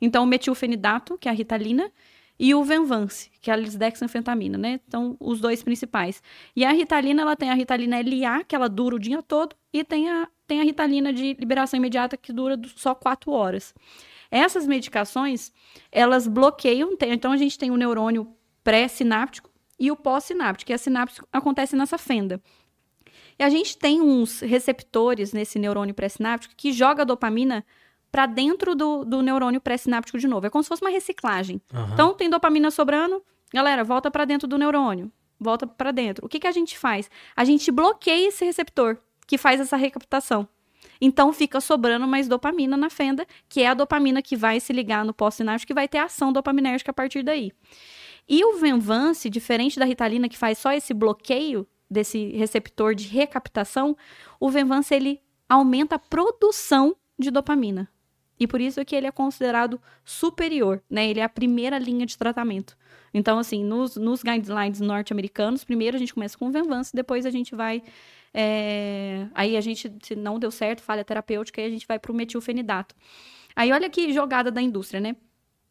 Então, 0.00 0.24
o 0.24 0.26
metilfenidato, 0.26 1.18
que 1.18 1.28
é 1.28 1.30
a 1.30 1.34
ritalina, 1.34 1.92
e 2.38 2.54
o 2.54 2.64
Venvance, 2.64 3.30
que 3.40 3.50
é 3.50 3.54
a 3.54 3.56
lisdexanfetamina, 3.56 4.58
né? 4.58 4.80
Então, 4.86 5.16
os 5.20 5.40
dois 5.40 5.62
principais. 5.62 6.22
E 6.54 6.64
a 6.64 6.72
Ritalina, 6.72 7.22
ela 7.22 7.36
tem 7.36 7.50
a 7.50 7.54
Ritalina 7.54 7.96
LA, 7.98 8.44
que 8.44 8.54
ela 8.54 8.68
dura 8.68 8.96
o 8.96 8.98
dia 8.98 9.22
todo, 9.22 9.54
e 9.72 9.84
tem 9.84 10.10
a, 10.10 10.28
tem 10.46 10.60
a 10.60 10.64
Ritalina 10.64 11.12
de 11.12 11.34
liberação 11.34 11.78
imediata, 11.78 12.16
que 12.16 12.32
dura 12.32 12.60
só 12.74 12.94
quatro 12.94 13.30
horas. 13.30 13.72
Essas 14.30 14.66
medicações, 14.66 15.52
elas 15.92 16.26
bloqueiam, 16.26 16.96
tem- 16.96 17.12
então 17.12 17.30
a 17.30 17.36
gente 17.36 17.56
tem 17.56 17.70
o 17.70 17.76
neurônio 17.76 18.34
pré-sináptico 18.64 19.48
e 19.78 19.90
o 19.90 19.96
pós-sináptico, 19.96 20.72
e 20.72 20.74
a 20.74 20.78
sináptico 20.78 21.28
acontece 21.32 21.76
nessa 21.76 21.98
fenda. 21.98 22.42
E 23.38 23.42
a 23.42 23.48
gente 23.48 23.76
tem 23.76 24.00
uns 24.00 24.40
receptores 24.40 25.32
nesse 25.32 25.58
neurônio 25.58 25.94
pré-sináptico 25.94 26.54
que 26.56 26.72
joga 26.72 27.02
a 27.02 27.04
dopamina 27.04 27.64
para 28.14 28.26
dentro 28.26 28.76
do, 28.76 29.04
do 29.04 29.22
neurônio 29.22 29.60
pré-sináptico 29.60 30.16
de 30.20 30.28
novo. 30.28 30.46
É 30.46 30.50
como 30.50 30.62
se 30.62 30.68
fosse 30.68 30.84
uma 30.84 30.90
reciclagem. 30.90 31.60
Aham. 31.74 31.90
Então, 31.94 32.14
tem 32.14 32.30
dopamina 32.30 32.70
sobrando, 32.70 33.20
galera, 33.52 33.82
volta 33.82 34.08
para 34.08 34.24
dentro 34.24 34.46
do 34.46 34.56
neurônio. 34.56 35.10
Volta 35.36 35.66
para 35.66 35.90
dentro. 35.90 36.24
O 36.24 36.28
que, 36.28 36.38
que 36.38 36.46
a 36.46 36.52
gente 36.52 36.78
faz? 36.78 37.10
A 37.34 37.44
gente 37.44 37.72
bloqueia 37.72 38.28
esse 38.28 38.44
receptor 38.44 38.98
que 39.26 39.36
faz 39.36 39.58
essa 39.58 39.76
recaptação. 39.76 40.46
Então, 41.00 41.32
fica 41.32 41.60
sobrando 41.60 42.06
mais 42.06 42.28
dopamina 42.28 42.76
na 42.76 42.88
fenda, 42.88 43.26
que 43.48 43.62
é 43.62 43.66
a 43.66 43.74
dopamina 43.74 44.22
que 44.22 44.36
vai 44.36 44.60
se 44.60 44.72
ligar 44.72 45.04
no 45.04 45.12
pós-sináptico, 45.12 45.66
que 45.66 45.74
vai 45.74 45.88
ter 45.88 45.98
ação 45.98 46.32
dopaminérgica 46.32 46.92
a 46.92 46.94
partir 46.94 47.24
daí. 47.24 47.50
E 48.28 48.44
o 48.44 48.58
Venvance, 48.58 49.28
diferente 49.28 49.76
da 49.76 49.84
Ritalina, 49.84 50.28
que 50.28 50.38
faz 50.38 50.58
só 50.58 50.72
esse 50.72 50.94
bloqueio 50.94 51.66
desse 51.90 52.28
receptor 52.28 52.94
de 52.94 53.08
recaptação, 53.08 53.96
o 54.38 54.48
Venvance, 54.50 54.94
ele 54.94 55.20
aumenta 55.48 55.96
a 55.96 55.98
produção 55.98 56.94
de 57.18 57.32
dopamina. 57.32 57.92
E 58.38 58.46
por 58.46 58.60
isso 58.60 58.80
é 58.80 58.84
que 58.84 58.96
ele 58.96 59.06
é 59.06 59.12
considerado 59.12 59.80
superior, 60.04 60.82
né? 60.90 61.08
Ele 61.08 61.20
é 61.20 61.22
a 61.22 61.28
primeira 61.28 61.78
linha 61.78 62.04
de 62.04 62.18
tratamento. 62.18 62.76
Então, 63.12 63.38
assim, 63.38 63.64
nos, 63.64 63.96
nos 63.96 64.22
guidelines 64.22 64.80
norte-americanos, 64.80 65.62
primeiro 65.64 65.96
a 65.96 66.00
gente 66.00 66.12
começa 66.12 66.36
com 66.36 66.48
o 66.48 66.50
Venvance, 66.50 66.94
depois 66.94 67.24
a 67.24 67.30
gente 67.30 67.54
vai... 67.54 67.82
é, 68.32 69.28
Aí 69.34 69.56
a 69.56 69.60
gente, 69.60 69.92
se 70.02 70.16
não 70.16 70.38
deu 70.38 70.50
certo, 70.50 70.82
falha 70.82 71.04
terapêutica, 71.04 71.60
aí 71.60 71.68
a 71.68 71.70
gente 71.70 71.86
vai 71.86 71.98
para 71.98 72.10
o 72.10 72.14
metilfenidato. 72.14 72.94
Aí 73.54 73.72
olha 73.72 73.88
que 73.88 74.12
jogada 74.12 74.50
da 74.50 74.60
indústria, 74.60 75.00
né? 75.00 75.14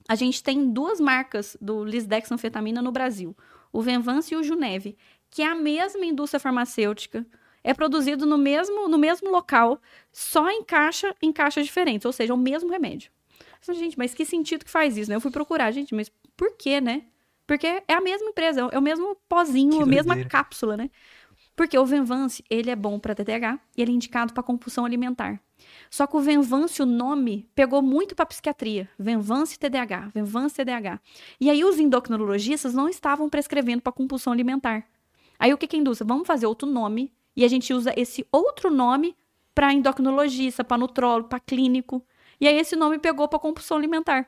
A 0.08 0.16
gente 0.16 0.42
tem 0.42 0.72
duas 0.72 1.00
marcas 1.00 1.58
do 1.60 1.84
lisdexanfetamina 1.84 2.82
no 2.82 2.92
Brasil, 2.92 3.36
o 3.72 3.82
Venvance 3.82 4.34
e 4.34 4.38
o 4.38 4.44
Juneve, 4.44 4.98
que 5.30 5.42
é 5.42 5.48
a 5.48 5.56
mesma 5.56 6.06
indústria 6.06 6.40
farmacêutica, 6.40 7.26
é 7.64 7.74
produzido 7.74 8.26
no 8.26 8.38
mesmo, 8.38 8.88
no 8.88 8.98
mesmo 8.98 9.32
local, 9.32 9.82
só 10.12 10.50
em 10.50 10.64
caixa, 10.64 11.16
em 11.22 11.32
caixas 11.32 11.66
diferentes, 11.66 12.06
ou 12.06 12.12
seja, 12.12 12.34
é 12.34 12.36
o 12.36 12.38
mesmo 12.38 12.70
remédio. 12.70 13.12
Gente, 13.72 13.98
mas 13.98 14.14
que 14.14 14.26
sentido 14.26 14.66
que 14.66 14.72
faz 14.72 14.98
isso, 14.98 15.10
né? 15.10 15.16
Eu 15.16 15.22
fui 15.22 15.32
procurar, 15.32 15.72
gente, 15.72 15.96
mas 15.96 16.12
por 16.36 16.58
quê, 16.58 16.82
né? 16.82 17.04
Porque 17.48 17.68
é 17.88 17.94
a 17.94 18.02
mesma 18.02 18.30
empresa, 18.30 18.68
é 18.72 18.78
o 18.78 18.82
mesmo 18.82 19.16
pozinho, 19.30 19.82
a 19.82 19.86
mesma 19.86 20.22
cápsula, 20.26 20.76
né? 20.76 20.90
Porque 21.56 21.78
o 21.78 21.86
Venvance, 21.86 22.44
ele 22.50 22.72
é 22.72 22.76
bom 22.76 23.00
para 23.00 23.14
TDAH 23.14 23.60
e 23.78 23.82
ele 23.82 23.92
é 23.92 23.96
indicado 23.96 24.34
para 24.34 24.42
compulsão 24.42 24.86
alimentar. 24.86 25.40
Só 25.90 26.08
que 26.08 26.18
o 26.18 26.20
Venvance, 26.20 26.82
o 26.82 26.86
nome, 26.86 27.48
pegou 27.54 27.82
muito 27.82 28.16
para 28.16 28.26
psiquiatria. 28.26 28.90
Venvance 28.98 29.58
TDAH, 29.58 30.12
Venvance 30.14 30.56
TDAH. 30.56 31.00
E 31.40 31.50
aí 31.50 31.64
os 31.64 31.80
endocrinologistas 31.80 32.74
não 32.74 32.90
estavam 32.90 33.30
prescrevendo 33.30 33.82
para 33.82 33.94
compulsão 33.94 34.34
alimentar. 34.34 34.86
Aí 35.38 35.54
o 35.54 35.58
que 35.58 35.68
que 35.68 35.78
induz? 35.78 36.00
Vamos 36.04 36.26
fazer 36.26 36.48
outro 36.48 36.68
nome 36.68 37.14
e 37.36 37.44
a 37.44 37.48
gente 37.48 37.74
usa 37.74 37.94
esse 37.98 38.26
outro 38.32 38.70
nome 38.70 39.16
para 39.54 39.74
endocrinologista, 39.74 40.64
para 40.64 40.78
nutrólogo, 40.78 41.30
para 41.30 41.40
clínico. 41.40 42.06
E 42.40 42.48
aí 42.48 42.58
esse 42.58 42.76
nome 42.76 43.00
pegou 43.00 43.28
para 43.28 43.40
compulsão 43.40 43.78
alimentar. 43.78 44.28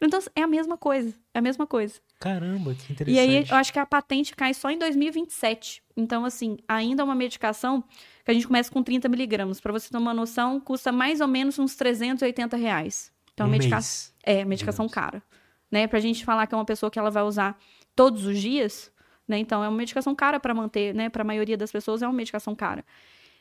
Então 0.00 0.20
é 0.34 0.42
a 0.42 0.46
mesma 0.46 0.76
coisa, 0.76 1.14
é 1.34 1.38
a 1.38 1.42
mesma 1.42 1.66
coisa. 1.66 2.00
Caramba, 2.20 2.74
que 2.74 2.92
interessante. 2.92 3.16
E 3.16 3.18
aí 3.18 3.46
eu 3.48 3.56
acho 3.56 3.72
que 3.72 3.78
a 3.78 3.86
patente 3.86 4.34
cai 4.34 4.54
só 4.54 4.70
em 4.70 4.78
2027. 4.78 5.82
Então 5.96 6.24
assim, 6.24 6.58
ainda 6.68 7.02
é 7.02 7.04
uma 7.04 7.14
medicação 7.14 7.82
que 8.24 8.30
a 8.30 8.34
gente 8.34 8.46
começa 8.46 8.70
com 8.70 8.82
30 8.82 9.08
miligramas. 9.08 9.60
Para 9.60 9.72
você 9.72 9.90
ter 9.90 9.96
uma 9.96 10.14
noção, 10.14 10.60
custa 10.60 10.92
mais 10.92 11.20
ou 11.20 11.28
menos 11.28 11.58
uns 11.58 11.74
380 11.74 12.56
reais. 12.56 13.12
Então 13.34 13.46
um 13.46 13.50
medicação 13.50 13.78
mês, 13.80 14.14
é 14.22 14.44
medicação 14.44 14.88
cara, 14.88 15.22
né? 15.70 15.86
Pra 15.86 15.98
gente 15.98 16.24
falar 16.24 16.46
que 16.46 16.54
é 16.54 16.58
uma 16.58 16.64
pessoa 16.64 16.90
que 16.90 16.98
ela 16.98 17.10
vai 17.10 17.22
usar 17.24 17.58
todos 17.96 18.24
os 18.24 18.38
dias, 18.38 18.92
né? 19.28 19.38
Então 19.38 19.62
é 19.62 19.68
uma 19.68 19.76
medicação 19.76 20.14
cara 20.14 20.40
para 20.40 20.54
manter, 20.54 20.94
né? 20.94 21.08
Para 21.08 21.22
a 21.22 21.24
maioria 21.24 21.56
das 21.56 21.70
pessoas 21.70 22.02
é 22.02 22.06
uma 22.06 22.12
medicação 22.14 22.54
cara. 22.54 22.84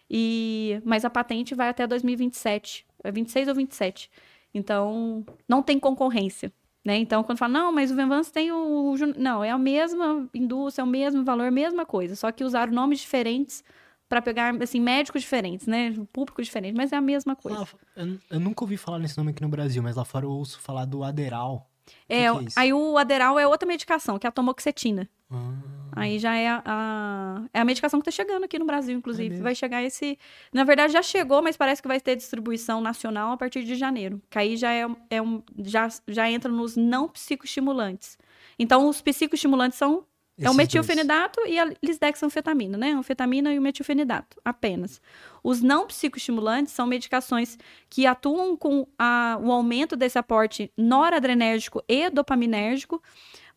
E 0.10 0.82
mas 0.86 1.04
a 1.06 1.10
patente 1.10 1.54
vai 1.56 1.70
até 1.70 1.86
2027, 1.88 2.86
é 3.04 3.12
26 3.12 3.48
ou 3.48 3.56
27. 3.56 4.10
Então 4.54 5.26
não 5.48 5.62
tem 5.62 5.80
concorrência, 5.80 6.52
né? 6.86 6.98
Então 6.98 7.24
quando 7.24 7.38
fala 7.38 7.54
não, 7.54 7.72
mas 7.72 7.92
o 7.92 7.96
Venvance 7.96 8.32
tem 8.32 8.52
o 8.52 8.96
Jun-" 8.96 9.14
não, 9.18 9.44
é 9.44 9.50
a 9.52 9.58
mesma 9.58 10.28
indústria, 10.34 10.82
é 10.82 10.86
o 10.86 10.88
mesmo 10.88 11.24
valor, 11.24 11.52
mesma 11.52 11.86
coisa, 11.86 12.16
só 12.16 12.32
que 12.32 12.44
usaram 12.44 12.72
nomes 12.74 13.00
diferentes 13.00 13.64
para 14.10 14.22
pegar 14.22 14.56
assim 14.64 14.80
médicos 14.80 15.22
diferentes, 15.22 15.68
né? 15.68 15.94
Público 16.14 16.42
diferente, 16.42 16.76
mas 16.76 16.94
é 16.94 16.96
a 16.96 17.02
mesma 17.02 17.36
coisa. 17.36 17.60
Lá- 17.60 17.68
eu, 17.98 18.18
eu 18.30 18.40
nunca 18.40 18.64
ouvi 18.64 18.78
falar 18.78 19.00
nesse 19.00 19.18
nome 19.18 19.32
aqui 19.32 19.42
no 19.42 19.50
Brasil, 19.50 19.84
mas 19.84 19.98
lá 19.98 20.06
fora 20.06 20.26
eu 20.26 20.32
ouço 20.32 20.60
falar 20.62 20.86
do 20.86 21.04
Aderal. 21.04 21.70
é, 22.08 22.32
que 22.32 22.38
é 22.40 22.44
isso? 22.44 22.58
aí 22.60 22.72
o 22.72 22.98
Aderal 22.98 23.38
é 23.38 23.46
outra 23.46 23.68
medicação, 23.68 24.18
que 24.18 24.26
é 24.26 24.30
a 24.30 24.32
tomoxetina. 24.32 25.10
Ah, 25.30 25.54
Aí 25.92 26.20
já 26.20 26.36
é 26.36 26.48
a, 26.48 26.62
a- 26.66 27.44
é 27.54 27.60
a 27.60 27.66
medicação 27.66 28.00
que 28.00 28.06
tá 28.06 28.12
chegando 28.12 28.44
aqui 28.44 28.58
no 28.60 28.66
Brasil, 28.66 28.96
inclusive. 28.98 29.30
mesmo? 29.30 29.44
vai 29.44 29.56
chegar 29.56 29.84
esse. 29.84 30.18
Na 30.54 30.64
verdade, 30.64 30.94
já 30.94 31.02
chegou, 31.02 31.42
mas 31.42 31.58
parece 31.58 31.82
que 31.82 31.88
vai 31.88 32.00
ter 32.00 32.16
distribuição 32.16 32.80
nacional 32.82 33.32
a 33.32 33.38
partir 33.38 33.64
de 33.64 33.76
janeiro. 33.76 34.22
Que 34.30 34.38
aí 34.40 34.56
já 34.58 34.72
é, 34.72 34.86
é 35.10 35.22
um. 35.22 35.42
Já, 35.58 35.88
já 36.08 36.30
entra 36.30 36.52
nos 36.52 36.76
não 36.78 37.08
psicoestimulantes. 37.10 38.18
Então, 38.60 38.88
os 38.88 39.02
psicoestimulantes 39.02 39.78
são 39.78 40.06
é 40.40 40.44
o 40.44 40.46
esses 40.52 40.56
metilfenidato 40.58 41.40
e 41.48 41.58
a 41.60 41.66
lisdexanfetamina, 41.84 42.78
né? 42.78 42.92
A 42.94 42.98
anfetamina 42.98 43.52
e 43.52 43.58
o 43.58 43.62
metilfenidato, 43.62 44.40
apenas. 44.46 45.02
Os 45.44 45.62
não 45.64 45.88
psicoestimulantes 45.88 46.74
são 46.74 46.86
medicações 46.86 47.58
que 47.90 48.06
atuam 48.06 48.56
com 48.56 48.88
a- 49.00 49.40
o 49.42 49.52
aumento 49.52 49.96
desse 49.96 50.20
aporte 50.20 50.72
noradrenérgico 50.78 51.84
e 51.88 52.10
dopaminérgico, 52.12 53.02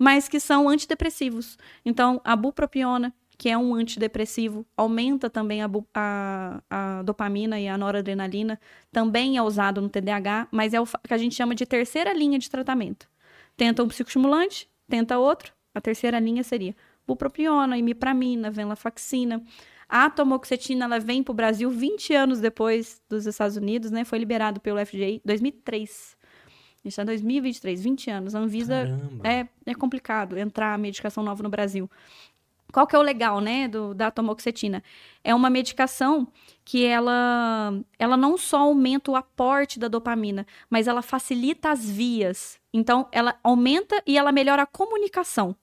mas 0.00 0.28
que 0.28 0.40
são 0.40 0.68
antidepressivos. 0.68 1.58
Então, 1.84 2.22
a 2.24 2.34
bupropiona, 2.34 3.14
que 3.38 3.50
é 3.50 3.58
um 3.58 3.74
antidepressivo, 3.74 4.66
aumenta 4.76 5.30
também 5.30 5.62
a, 5.62 5.70
a- 5.94 6.62
a 6.70 7.02
dopamina 7.02 7.60
e 7.60 7.68
a 7.68 7.78
noradrenalina, 7.78 8.58
também 8.92 9.36
é 9.36 9.42
usado 9.42 9.80
no 9.82 9.88
TDAH, 9.90 10.48
mas 10.50 10.74
é 10.74 10.80
o 10.80 10.86
que 10.86 11.14
a 11.14 11.18
gente 11.18 11.34
chama 11.34 11.54
de 11.54 11.66
terceira 11.66 12.12
linha 12.14 12.38
de 12.38 12.50
tratamento. 12.50 13.08
Tenta 13.56 13.82
um 13.84 13.88
psicoestimulante, 13.88 14.68
tenta 14.88 15.18
outro, 15.18 15.52
a 15.74 15.80
terceira 15.80 16.18
linha 16.18 16.42
seria 16.42 16.74
bupropiona, 17.06 17.76
imipramina, 17.76 18.50
venlafaxina. 18.50 19.42
A 19.88 20.08
tomoxetina, 20.08 20.84
ela 20.84 21.00
vem 21.00 21.22
para 21.22 21.32
o 21.32 21.34
Brasil 21.34 21.68
20 21.70 22.14
anos 22.14 22.40
depois 22.40 23.02
dos 23.08 23.26
Estados 23.26 23.56
Unidos, 23.56 23.90
né? 23.90 24.04
Foi 24.04 24.18
liberado 24.20 24.60
pelo 24.60 24.78
FDA 24.78 25.04
em 25.16 25.20
2003. 25.24 26.16
A 26.82 26.88
gente 26.88 26.92
está 26.92 27.02
em 27.02 27.06
2023, 27.06 27.82
20 27.82 28.10
anos. 28.10 28.34
A 28.34 28.38
Anvisa 28.38 28.74
Caramba. 28.74 29.28
é, 29.28 29.48
é 29.66 29.74
complicado 29.74 30.38
entrar 30.38 30.78
medicação 30.78 31.22
nova 31.22 31.42
no 31.42 31.50
Brasil. 31.50 31.90
Qual 32.72 32.86
que 32.86 32.94
é 32.94 32.98
o 32.98 33.02
legal, 33.02 33.40
né, 33.40 33.68
do, 33.68 33.92
da 33.92 34.10
tomoxetina? 34.10 34.82
É 35.22 35.34
uma 35.34 35.50
medicação 35.50 36.26
que 36.64 36.84
ela, 36.84 37.74
ela 37.98 38.16
não 38.16 38.38
só 38.38 38.60
aumenta 38.60 39.10
o 39.10 39.16
aporte 39.16 39.78
da 39.78 39.88
dopamina, 39.88 40.46
mas 40.68 40.86
ela 40.86 41.02
facilita 41.02 41.70
as 41.70 41.88
vias. 41.88 42.60
Então, 42.72 43.08
ela 43.12 43.38
aumenta 43.42 44.00
e 44.06 44.16
ela 44.16 44.32
melhora 44.32 44.62
a 44.62 44.66
comunicação. 44.66 45.54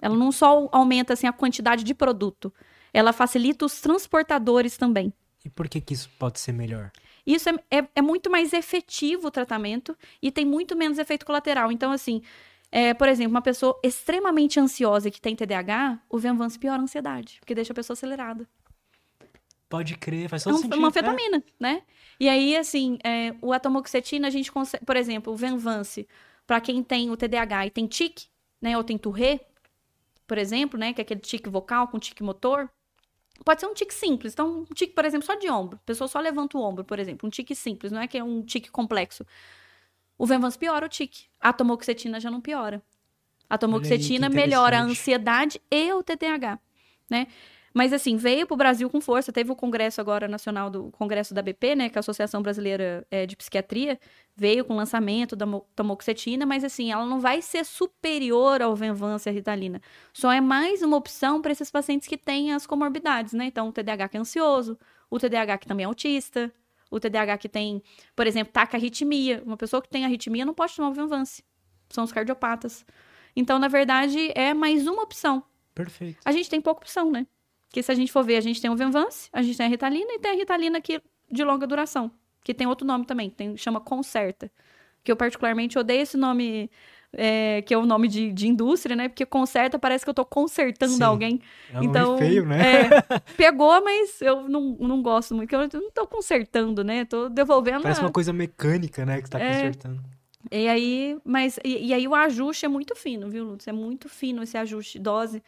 Ela 0.00 0.16
não 0.16 0.32
só 0.32 0.68
aumenta 0.72 1.12
assim, 1.12 1.26
a 1.26 1.32
quantidade 1.32 1.84
de 1.84 1.94
produto, 1.94 2.52
ela 2.92 3.12
facilita 3.12 3.64
os 3.64 3.80
transportadores 3.80 4.76
também. 4.76 5.12
E 5.44 5.50
por 5.50 5.68
que 5.68 5.80
que 5.80 5.94
isso 5.94 6.10
pode 6.18 6.40
ser 6.40 6.52
melhor? 6.52 6.90
Isso 7.26 7.48
é, 7.48 7.54
é, 7.78 7.88
é 7.96 8.02
muito 8.02 8.30
mais 8.30 8.52
efetivo 8.52 9.28
o 9.28 9.30
tratamento 9.30 9.96
e 10.22 10.30
tem 10.30 10.44
muito 10.44 10.76
menos 10.76 10.98
efeito 10.98 11.26
colateral. 11.26 11.72
Então, 11.72 11.90
assim, 11.90 12.22
é, 12.70 12.94
por 12.94 13.08
exemplo, 13.08 13.32
uma 13.32 13.42
pessoa 13.42 13.78
extremamente 13.82 14.60
ansiosa 14.60 15.10
que 15.10 15.20
tem 15.20 15.34
TDAH, 15.34 16.00
o 16.08 16.18
Venvance 16.18 16.58
piora 16.58 16.80
a 16.80 16.84
ansiedade, 16.84 17.38
porque 17.40 17.54
deixa 17.54 17.72
a 17.72 17.74
pessoa 17.76 17.94
acelerada. 17.94 18.48
Pode 19.68 19.96
crer, 19.96 20.28
faz 20.28 20.42
É 20.42 20.44
todo 20.44 20.54
um- 20.54 20.62
sentido. 20.62 20.76
uma 20.78 20.86
é. 20.86 20.90
anfetamina, 20.90 21.42
né? 21.58 21.82
E 22.20 22.28
aí, 22.28 22.56
assim, 22.56 22.98
é, 23.04 23.34
o 23.42 23.52
atomoxetina, 23.52 24.28
a 24.28 24.30
gente 24.30 24.50
consegue, 24.52 24.84
por 24.84 24.96
exemplo, 24.96 25.32
o 25.32 25.36
Venvance, 25.36 26.06
para 26.46 26.60
quem 26.60 26.82
tem 26.82 27.10
o 27.10 27.16
TDAH 27.16 27.66
e 27.66 27.70
tem 27.70 27.86
tique, 27.86 28.26
né, 28.62 28.76
ou 28.76 28.84
tem 28.84 28.96
Tourette, 28.96 29.44
por 30.26 30.38
exemplo, 30.38 30.78
né, 30.78 30.92
que 30.92 31.00
é 31.00 31.02
aquele 31.02 31.20
tique 31.20 31.48
vocal 31.48 31.88
com 31.88 31.98
tique 31.98 32.22
motor, 32.22 32.70
pode 33.44 33.60
ser 33.60 33.66
um 33.66 33.74
tique 33.74 33.94
simples. 33.94 34.32
Então, 34.32 34.60
um 34.70 34.74
tique, 34.74 34.94
por 34.94 35.04
exemplo, 35.04 35.26
só 35.26 35.34
de 35.34 35.50
ombro. 35.50 35.76
A 35.76 35.86
pessoa 35.86 36.08
só 36.08 36.18
levanta 36.20 36.56
o 36.56 36.60
ombro, 36.60 36.84
por 36.84 36.98
exemplo, 36.98 37.26
um 37.26 37.30
tique 37.30 37.54
simples, 37.54 37.92
não 37.92 38.00
é 38.00 38.06
que 38.06 38.18
é 38.18 38.24
um 38.24 38.42
tique 38.42 38.70
complexo. 38.70 39.24
O 40.18 40.26
Venvance 40.26 40.58
piora 40.58 40.86
o 40.86 40.88
tique. 40.88 41.26
A 41.40 41.52
tomoxetina 41.52 42.18
já 42.18 42.30
não 42.30 42.40
piora. 42.40 42.82
A 43.48 43.56
tomoxetina 43.56 44.28
melhora 44.28 44.78
a 44.78 44.82
ansiedade 44.82 45.60
e 45.70 45.92
o 45.92 46.02
TDAH, 46.02 46.58
né? 47.08 47.28
Mas 47.76 47.92
assim, 47.92 48.16
veio 48.16 48.46
para 48.46 48.54
o 48.54 48.56
Brasil 48.56 48.88
com 48.88 49.02
força. 49.02 49.30
Teve 49.30 49.52
o 49.52 49.54
congresso 49.54 50.00
agora 50.00 50.26
nacional 50.26 50.70
do 50.70 50.90
Congresso 50.92 51.34
da 51.34 51.42
BP, 51.42 51.74
né, 51.74 51.88
que 51.90 51.98
é 51.98 51.98
a 51.98 52.00
Associação 52.00 52.40
Brasileira 52.40 53.06
eh, 53.10 53.26
de 53.26 53.36
Psiquiatria, 53.36 54.00
veio 54.34 54.64
com 54.64 54.72
o 54.72 54.76
lançamento 54.78 55.36
da 55.36 55.44
mo- 55.44 55.66
tomoxetina, 55.76 56.46
mas 56.46 56.64
assim, 56.64 56.90
ela 56.90 57.04
não 57.04 57.20
vai 57.20 57.42
ser 57.42 57.66
superior 57.66 58.62
ao 58.62 58.74
Venvance 58.74 59.28
e 59.28 59.30
à 59.30 59.32
Ritalina. 59.34 59.82
Só 60.10 60.32
é 60.32 60.40
mais 60.40 60.80
uma 60.80 60.96
opção 60.96 61.42
para 61.42 61.52
esses 61.52 61.70
pacientes 61.70 62.08
que 62.08 62.16
têm 62.16 62.54
as 62.54 62.66
comorbidades, 62.66 63.34
né? 63.34 63.44
Então, 63.44 63.68
o 63.68 63.72
TDAH 63.72 64.08
que 64.08 64.16
é 64.16 64.20
ansioso, 64.20 64.78
o 65.10 65.18
TDAH 65.18 65.58
que 65.58 65.66
também 65.66 65.84
é 65.84 65.86
autista, 65.86 66.50
o 66.90 66.98
TDAH 66.98 67.36
que 67.36 67.48
tem, 67.50 67.82
por 68.14 68.26
exemplo, 68.26 68.54
tacarritmia. 68.54 69.42
Uma 69.44 69.58
pessoa 69.58 69.82
que 69.82 69.90
tem 69.90 70.06
arritmia 70.06 70.46
não 70.46 70.54
pode 70.54 70.74
tomar 70.74 70.88
o 70.88 70.94
Venvance. 70.94 71.44
São 71.90 72.04
os 72.04 72.10
cardiopatas. 72.10 72.86
Então, 73.36 73.58
na 73.58 73.68
verdade, 73.68 74.32
é 74.34 74.54
mais 74.54 74.86
uma 74.86 75.02
opção. 75.02 75.42
Perfeito. 75.74 76.18
A 76.24 76.32
gente 76.32 76.48
tem 76.48 76.58
pouca 76.58 76.80
opção, 76.80 77.10
né? 77.10 77.26
Porque 77.76 77.82
se 77.82 77.92
a 77.92 77.94
gente 77.94 78.10
for 78.10 78.24
ver, 78.24 78.36
a 78.38 78.40
gente 78.40 78.58
tem 78.58 78.70
o 78.70 78.74
Venvance, 78.74 79.28
a 79.30 79.42
gente 79.42 79.58
tem 79.58 79.66
a 79.66 79.68
Ritalina 79.68 80.10
e 80.14 80.18
tem 80.18 80.30
a 80.30 80.34
Ritalina 80.34 80.80
que, 80.80 80.98
de 81.30 81.44
longa 81.44 81.66
duração, 81.66 82.10
que 82.42 82.54
tem 82.54 82.66
outro 82.66 82.86
nome 82.86 83.04
também, 83.04 83.28
tem, 83.28 83.54
chama 83.54 83.82
Concerta. 83.82 84.50
Que 85.04 85.12
eu 85.12 85.16
particularmente 85.16 85.78
odeio 85.78 86.00
esse 86.00 86.16
nome, 86.16 86.70
é, 87.12 87.60
que 87.60 87.74
é 87.74 87.76
o 87.76 87.84
nome 87.84 88.08
de, 88.08 88.32
de 88.32 88.48
indústria, 88.48 88.96
né? 88.96 89.10
Porque 89.10 89.26
Concerta 89.26 89.78
parece 89.78 90.04
que 90.06 90.08
eu 90.08 90.14
tô 90.14 90.24
consertando 90.24 90.94
Sim. 90.94 91.02
alguém. 91.04 91.40
É 91.70 91.78
um 91.78 91.84
então, 91.84 92.14
nome 92.14 92.18
feio, 92.30 92.46
né? 92.46 92.62
é, 92.64 93.02
pegou, 93.36 93.84
mas 93.84 94.22
eu 94.22 94.48
não, 94.48 94.74
não 94.80 95.02
gosto 95.02 95.34
muito, 95.34 95.52
eu 95.54 95.68
não 95.74 95.90
tô 95.90 96.06
consertando, 96.06 96.82
né? 96.82 97.04
Tô 97.04 97.28
devolvendo 97.28 97.82
Parece 97.82 98.00
a- 98.00 98.04
uma 98.04 98.10
coisa 98.10 98.32
mecânica, 98.32 99.04
né, 99.04 99.20
que 99.20 99.28
você 99.28 99.32
tá 99.32 99.38
É. 99.38 99.52
consertando. 99.52 100.02
e 100.50 100.66
aí, 100.66 101.18
mas 101.22 101.58
e, 101.62 101.88
e 101.88 101.92
aí 101.92 102.08
o 102.08 102.14
ajuste 102.14 102.64
é 102.64 102.68
muito 102.70 102.96
fino, 102.96 103.28
viu, 103.28 103.44
Lutz? 103.44 103.68
É 103.68 103.72
muito 103.72 104.08
fino 104.08 104.42
esse 104.42 104.56
ajuste 104.56 104.98
dose. 104.98 105.42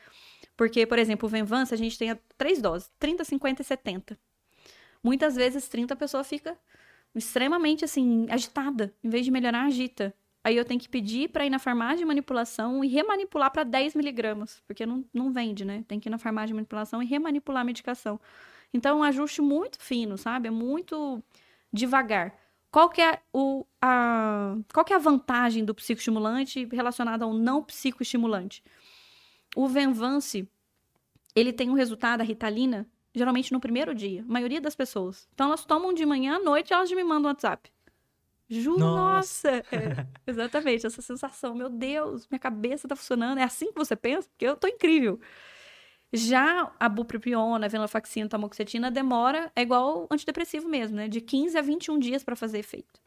Porque, 0.58 0.84
por 0.84 0.98
exemplo, 0.98 1.28
o 1.28 1.30
Venvance, 1.30 1.72
a 1.72 1.76
gente 1.76 1.96
tem 1.96 2.18
três 2.36 2.60
doses, 2.60 2.90
30, 2.98 3.22
50 3.22 3.62
e 3.62 3.64
70. 3.64 4.18
Muitas 5.00 5.36
vezes 5.36 5.68
30 5.68 5.94
a 5.94 5.96
pessoa 5.96 6.24
fica 6.24 6.58
extremamente 7.14 7.84
assim 7.84 8.26
agitada, 8.28 8.92
em 9.02 9.08
vez 9.08 9.24
de 9.24 9.30
melhorar, 9.30 9.66
agita. 9.66 10.12
Aí 10.42 10.56
eu 10.56 10.64
tenho 10.64 10.80
que 10.80 10.88
pedir 10.88 11.28
para 11.28 11.46
ir 11.46 11.50
na 11.50 11.60
farmácia 11.60 11.98
de 11.98 12.04
manipulação 12.04 12.82
e 12.82 12.88
remanipular 12.88 13.52
para 13.52 13.62
10 13.62 13.94
miligramas, 13.94 14.60
porque 14.66 14.84
não, 14.84 15.04
não 15.14 15.32
vende, 15.32 15.64
né? 15.64 15.84
Tem 15.86 16.00
que 16.00 16.08
ir 16.08 16.10
na 16.10 16.18
farmácia 16.18 16.48
de 16.48 16.54
manipulação 16.54 17.00
e 17.00 17.06
remanipular 17.06 17.62
a 17.62 17.64
medicação. 17.64 18.20
Então, 18.74 18.96
é 18.96 19.00
um 19.00 19.04
ajuste 19.04 19.40
muito 19.40 19.78
fino, 19.80 20.18
sabe? 20.18 20.48
É 20.48 20.50
muito 20.50 21.22
devagar. 21.72 22.36
Qual 22.68 22.88
que 22.90 23.00
é, 23.00 23.20
o, 23.32 23.64
a, 23.80 24.56
qual 24.74 24.84
que 24.84 24.92
é 24.92 24.96
a 24.96 24.98
vantagem 24.98 25.64
do 25.64 25.72
psicoestimulante 25.72 26.64
relacionada 26.72 27.24
ao 27.24 27.32
não 27.32 27.62
psicoestimulante? 27.62 28.60
O 29.58 29.66
Venvance, 29.66 30.48
ele 31.34 31.52
tem 31.52 31.68
um 31.68 31.72
resultado, 31.72 32.20
a 32.20 32.24
Ritalina, 32.24 32.86
geralmente 33.12 33.52
no 33.52 33.58
primeiro 33.58 33.92
dia. 33.92 34.22
A 34.22 34.32
maioria 34.32 34.60
das 34.60 34.76
pessoas. 34.76 35.28
Então, 35.34 35.48
elas 35.48 35.64
tomam 35.64 35.92
de 35.92 36.06
manhã 36.06 36.36
à 36.36 36.38
noite 36.38 36.72
elas 36.72 36.88
me 36.92 37.02
mandam 37.02 37.24
um 37.24 37.32
WhatsApp. 37.32 37.68
Ju, 38.48 38.78
nossa! 38.78 39.50
Nossa. 39.50 39.64
É, 39.74 40.30
exatamente, 40.30 40.86
essa 40.86 41.02
sensação. 41.02 41.56
Meu 41.56 41.68
Deus, 41.68 42.28
minha 42.30 42.38
cabeça 42.38 42.86
tá 42.86 42.94
funcionando. 42.94 43.38
É 43.38 43.42
assim 43.42 43.72
que 43.72 43.78
você 43.78 43.96
pensa? 43.96 44.28
Porque 44.28 44.44
eu 44.44 44.56
tô 44.56 44.68
incrível. 44.68 45.18
Já 46.12 46.72
a 46.78 46.88
bupropiona, 46.88 47.66
a 47.66 47.68
venlafaxina, 47.68 48.26
a 48.26 48.28
tamoxetina 48.28 48.92
demora, 48.92 49.50
é 49.56 49.62
igual 49.62 50.06
antidepressivo 50.08 50.68
mesmo, 50.68 50.96
né? 50.96 51.08
De 51.08 51.20
15 51.20 51.58
a 51.58 51.62
21 51.62 51.98
dias 51.98 52.22
para 52.22 52.36
fazer 52.36 52.60
efeito. 52.60 53.00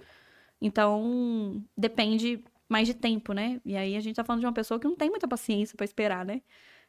Então, 0.61 1.63
depende 1.77 2.43
mais 2.71 2.87
de 2.87 2.93
tempo, 2.93 3.33
né? 3.33 3.59
E 3.65 3.75
aí 3.75 3.95
a 3.97 3.99
gente 3.99 4.15
tá 4.15 4.23
falando 4.23 4.39
de 4.39 4.45
uma 4.45 4.53
pessoa 4.53 4.79
que 4.79 4.87
não 4.87 4.95
tem 4.95 5.09
muita 5.09 5.27
paciência 5.27 5.75
para 5.75 5.83
esperar, 5.83 6.25
né? 6.25 6.41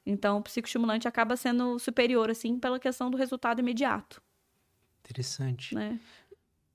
Então, 0.06 0.38
o 0.38 0.42
psicoestimulante 0.42 1.06
acaba 1.08 1.36
sendo 1.36 1.78
superior, 1.78 2.30
assim, 2.30 2.58
pela 2.58 2.78
questão 2.78 3.10
do 3.10 3.16
resultado 3.16 3.60
imediato, 3.60 4.22
Interessante. 5.04 5.74
né? 5.74 5.98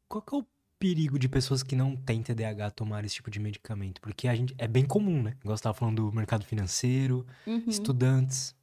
Qual 0.07 0.21
que 0.21 0.35
é 0.35 0.37
o 0.39 0.45
perigo 0.79 1.17
de 1.17 1.27
pessoas 1.27 1.63
que 1.63 1.75
não 1.75 1.95
têm 1.95 2.21
TDAH 2.21 2.71
tomar 2.71 3.03
esse 3.05 3.15
tipo 3.15 3.31
de 3.31 3.39
medicamento? 3.39 3.99
Porque 4.01 4.27
a 4.27 4.35
gente 4.35 4.53
é 4.57 4.67
bem 4.67 4.85
comum, 4.85 5.23
né? 5.23 5.35
Igual 5.41 5.57
você 5.57 5.73
falando 5.73 6.09
do 6.09 6.15
mercado 6.15 6.45
financeiro, 6.45 7.25
Uhum. 7.45 7.63
estudantes. 7.67 8.55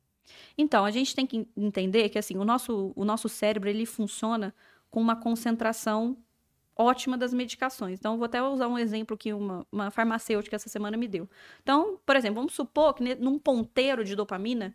Então, 0.56 0.84
a 0.84 0.90
gente 0.90 1.14
tem 1.14 1.26
que 1.26 1.46
entender 1.56 2.08
que, 2.08 2.18
assim, 2.18 2.36
o 2.36 2.44
nosso, 2.44 2.92
o 2.94 3.04
nosso 3.04 3.28
cérebro, 3.28 3.68
ele 3.68 3.84
funciona 3.86 4.54
com 4.90 5.00
uma 5.00 5.16
concentração 5.16 6.16
ótima 6.76 7.16
das 7.16 7.32
medicações. 7.32 7.98
Então, 7.98 8.16
vou 8.16 8.24
até 8.24 8.42
usar 8.42 8.68
um 8.68 8.78
exemplo 8.78 9.16
que 9.16 9.32
uma, 9.32 9.66
uma 9.70 9.90
farmacêutica 9.90 10.56
essa 10.56 10.68
semana 10.68 10.96
me 10.96 11.06
deu. 11.06 11.28
Então, 11.62 11.98
por 12.04 12.16
exemplo, 12.16 12.36
vamos 12.36 12.54
supor 12.54 12.94
que 12.94 13.14
num 13.16 13.38
ponteiro 13.38 14.04
de 14.04 14.16
dopamina, 14.16 14.74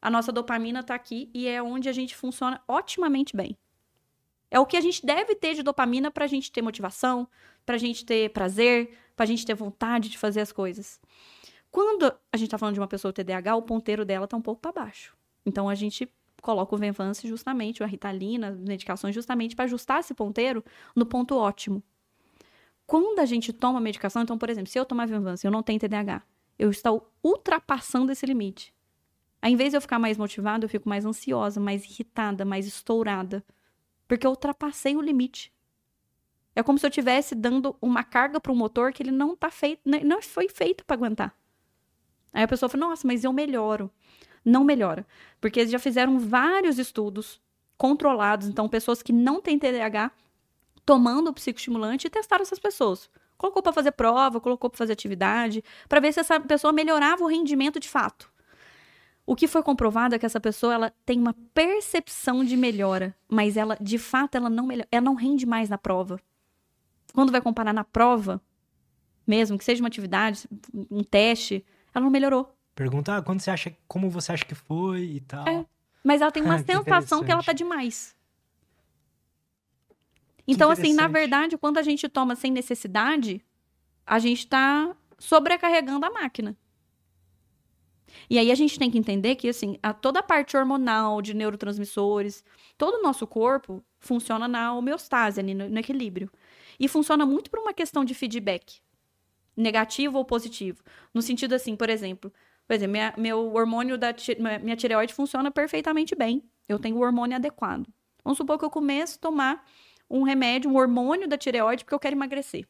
a 0.00 0.10
nossa 0.10 0.32
dopamina 0.32 0.80
está 0.80 0.94
aqui 0.94 1.30
e 1.34 1.46
é 1.48 1.62
onde 1.62 1.88
a 1.88 1.92
gente 1.92 2.16
funciona 2.16 2.62
otimamente 2.66 3.36
bem. 3.36 3.56
É 4.50 4.58
o 4.58 4.66
que 4.66 4.76
a 4.76 4.80
gente 4.80 5.04
deve 5.04 5.34
ter 5.34 5.54
de 5.54 5.62
dopamina 5.62 6.10
para 6.10 6.24
a 6.24 6.28
gente 6.28 6.50
ter 6.50 6.62
motivação, 6.62 7.28
para 7.66 7.74
a 7.74 7.78
gente 7.78 8.04
ter 8.04 8.30
prazer, 8.30 8.96
para 9.14 9.24
a 9.24 9.26
gente 9.26 9.44
ter 9.44 9.54
vontade 9.54 10.08
de 10.08 10.16
fazer 10.16 10.40
as 10.40 10.52
coisas. 10.52 10.98
Quando 11.70 12.06
a 12.32 12.36
gente 12.36 12.46
está 12.46 12.56
falando 12.56 12.74
de 12.74 12.80
uma 12.80 12.88
pessoa 12.88 13.12
TDAH, 13.12 13.56
o 13.56 13.62
ponteiro 13.62 14.04
dela 14.04 14.24
está 14.24 14.36
um 14.36 14.42
pouco 14.42 14.62
para 14.62 14.72
baixo. 14.72 15.14
Então 15.44 15.68
a 15.68 15.74
gente 15.74 16.10
coloca 16.42 16.74
o 16.74 16.78
Venvance 16.78 17.26
justamente, 17.26 17.82
ou 17.82 17.86
a 17.86 17.88
Ritalina, 17.88 18.50
medicações 18.50 19.14
justamente 19.14 19.56
para 19.56 19.64
ajustar 19.64 20.00
esse 20.00 20.14
ponteiro 20.14 20.64
no 20.94 21.06
ponto 21.06 21.36
ótimo. 21.36 21.82
Quando 22.86 23.18
a 23.18 23.26
gente 23.26 23.52
toma 23.52 23.80
medicação, 23.80 24.22
então, 24.22 24.38
por 24.38 24.48
exemplo, 24.48 24.70
se 24.70 24.78
eu 24.78 24.84
tomar 24.84 25.06
Venvance, 25.06 25.46
eu 25.46 25.50
não 25.50 25.62
tenho 25.62 25.78
TDAH, 25.78 26.22
eu 26.58 26.70
estou 26.70 27.12
ultrapassando 27.22 28.10
esse 28.10 28.24
limite. 28.24 28.74
Em 29.42 29.56
vez 29.56 29.70
de 29.70 29.76
eu 29.76 29.80
ficar 29.80 29.98
mais 29.98 30.16
motivada, 30.16 30.64
eu 30.64 30.68
fico 30.68 30.88
mais 30.88 31.04
ansiosa, 31.04 31.60
mais 31.60 31.84
irritada, 31.84 32.44
mais 32.44 32.66
estourada, 32.66 33.44
porque 34.08 34.26
eu 34.26 34.30
ultrapassei 34.30 34.96
o 34.96 35.02
limite. 35.02 35.52
É 36.56 36.62
como 36.62 36.78
se 36.78 36.86
eu 36.86 36.88
estivesse 36.88 37.34
dando 37.34 37.76
uma 37.80 38.02
carga 38.02 38.40
para 38.40 38.50
o 38.50 38.56
motor 38.56 38.92
que 38.92 39.02
ele 39.02 39.12
não 39.12 39.36
tá 39.36 39.50
feito, 39.50 39.80
né, 39.84 40.00
não 40.02 40.20
foi 40.20 40.48
feito 40.48 40.84
para 40.84 40.96
aguentar. 40.96 41.32
Aí 42.32 42.42
a 42.42 42.48
pessoa 42.48 42.68
fala: 42.68 42.88
"Nossa, 42.88 43.06
mas 43.06 43.22
eu 43.22 43.32
melhoro". 43.32 43.90
Não 44.48 44.64
melhora, 44.64 45.06
porque 45.40 45.60
eles 45.60 45.70
já 45.70 45.78
fizeram 45.78 46.18
vários 46.18 46.78
estudos 46.78 47.38
controlados, 47.76 48.48
então 48.48 48.66
pessoas 48.66 49.02
que 49.02 49.12
não 49.12 49.42
têm 49.42 49.58
TDAH 49.58 50.10
tomando 50.86 51.28
o 51.28 51.34
psicoestimulante 51.34 52.06
e 52.06 52.10
testaram 52.10 52.42
essas 52.42 52.58
pessoas. 52.58 53.10
Colocou 53.36 53.62
para 53.62 53.74
fazer 53.74 53.92
prova, 53.92 54.40
colocou 54.40 54.70
para 54.70 54.78
fazer 54.78 54.94
atividade, 54.94 55.62
para 55.86 56.00
ver 56.00 56.14
se 56.14 56.20
essa 56.20 56.40
pessoa 56.40 56.72
melhorava 56.72 57.22
o 57.22 57.28
rendimento 57.28 57.78
de 57.78 57.88
fato. 57.88 58.32
O 59.26 59.36
que 59.36 59.46
foi 59.46 59.62
comprovado 59.62 60.14
é 60.14 60.18
que 60.18 60.24
essa 60.24 60.40
pessoa 60.40 60.72
ela 60.72 60.92
tem 61.04 61.20
uma 61.20 61.34
percepção 61.52 62.42
de 62.42 62.56
melhora, 62.56 63.14
mas 63.28 63.58
ela, 63.58 63.76
de 63.78 63.98
fato, 63.98 64.36
ela 64.36 64.48
não 64.48 64.66
melhora, 64.66 64.88
ela 64.90 65.04
não 65.04 65.14
rende 65.14 65.44
mais 65.44 65.68
na 65.68 65.76
prova. 65.76 66.18
Quando 67.12 67.30
vai 67.30 67.42
comparar 67.42 67.74
na 67.74 67.84
prova, 67.84 68.40
mesmo 69.26 69.58
que 69.58 69.64
seja 69.64 69.82
uma 69.82 69.88
atividade, 69.88 70.48
um 70.90 71.04
teste, 71.04 71.62
ela 71.94 72.02
não 72.02 72.10
melhorou. 72.10 72.57
Pergunta, 72.78 73.16
ah, 73.16 73.22
quando 73.22 73.40
você 73.40 73.50
acha, 73.50 73.76
como 73.88 74.08
você 74.08 74.30
acha 74.30 74.44
que 74.44 74.54
foi 74.54 75.02
e 75.02 75.20
tal. 75.20 75.48
É. 75.48 75.66
Mas 76.04 76.20
ela 76.20 76.30
tem 76.30 76.44
uma 76.44 76.54
Ah, 76.62 76.62
que 76.62 76.72
sensação 76.72 77.24
que 77.24 77.32
ela 77.32 77.42
tá 77.42 77.52
demais. 77.52 78.14
Então, 80.46 80.70
assim, 80.70 80.92
na 80.92 81.08
verdade, 81.08 81.58
quando 81.58 81.78
a 81.78 81.82
gente 81.82 82.08
toma 82.08 82.36
sem 82.36 82.52
necessidade, 82.52 83.44
a 84.06 84.20
gente 84.20 84.46
tá 84.46 84.96
sobrecarregando 85.18 86.06
a 86.06 86.10
máquina. 86.10 86.56
E 88.30 88.38
aí 88.38 88.48
a 88.48 88.54
gente 88.54 88.78
tem 88.78 88.88
que 88.88 88.96
entender 88.96 89.34
que, 89.34 89.48
assim, 89.48 89.76
a, 89.82 89.92
toda 89.92 90.20
a 90.20 90.22
parte 90.22 90.56
hormonal, 90.56 91.20
de 91.20 91.34
neurotransmissores, 91.34 92.44
todo 92.78 92.98
o 92.98 93.02
nosso 93.02 93.26
corpo 93.26 93.84
funciona 93.98 94.46
na 94.46 94.72
homeostase, 94.72 95.40
ali, 95.40 95.52
no, 95.52 95.68
no 95.68 95.80
equilíbrio. 95.80 96.30
E 96.78 96.86
funciona 96.86 97.26
muito 97.26 97.50
por 97.50 97.58
uma 97.58 97.74
questão 97.74 98.04
de 98.04 98.14
feedback. 98.14 98.78
Negativo 99.56 100.16
ou 100.16 100.24
positivo. 100.24 100.80
No 101.12 101.20
sentido 101.20 101.56
assim, 101.56 101.74
por 101.74 101.90
exemplo, 101.90 102.32
por 102.68 102.74
exemplo, 102.74 102.92
minha- 102.92 103.14
meu 103.16 103.52
hormônio 103.54 103.96
da 103.96 104.14
minha 104.62 104.76
tireoide 104.76 105.14
funciona 105.14 105.50
perfeitamente 105.50 106.14
bem. 106.14 106.42
Eu 106.68 106.78
tenho 106.78 106.96
o 106.96 107.00
hormônio 107.00 107.34
adequado. 107.34 107.86
Vamos 108.22 108.36
supor 108.36 108.58
que 108.58 108.64
eu 108.64 108.70
comece 108.70 109.16
a 109.16 109.20
tomar 109.20 109.64
um 110.10 110.22
remédio, 110.22 110.70
um 110.70 110.76
hormônio 110.76 111.26
da 111.26 111.38
tireoide, 111.38 111.82
porque 111.82 111.94
eu 111.94 111.98
quero 111.98 112.14
emagrecer. 112.14 112.68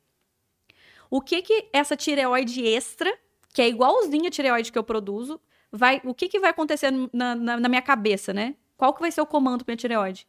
O 1.10 1.20
que 1.20 1.42
que 1.42 1.68
essa 1.72 1.96
tireoide 1.96 2.64
extra, 2.64 3.12
que 3.52 3.60
é 3.60 3.68
igualzinha 3.68 4.28
a 4.28 4.30
tireoide 4.30 4.70
que 4.70 4.78
eu 4.78 4.84
produzo, 4.84 5.40
vai, 5.72 6.00
o 6.04 6.14
que 6.14 6.28
que 6.28 6.38
vai 6.38 6.50
acontecer 6.50 6.92
na, 7.12 7.34
na, 7.34 7.56
na 7.60 7.68
minha 7.68 7.82
cabeça, 7.82 8.32
né? 8.32 8.54
Qual 8.76 8.94
que 8.94 9.00
vai 9.00 9.10
ser 9.10 9.20
o 9.20 9.26
comando 9.26 9.64
pra 9.64 9.72
minha 9.72 9.76
tireoide? 9.76 10.26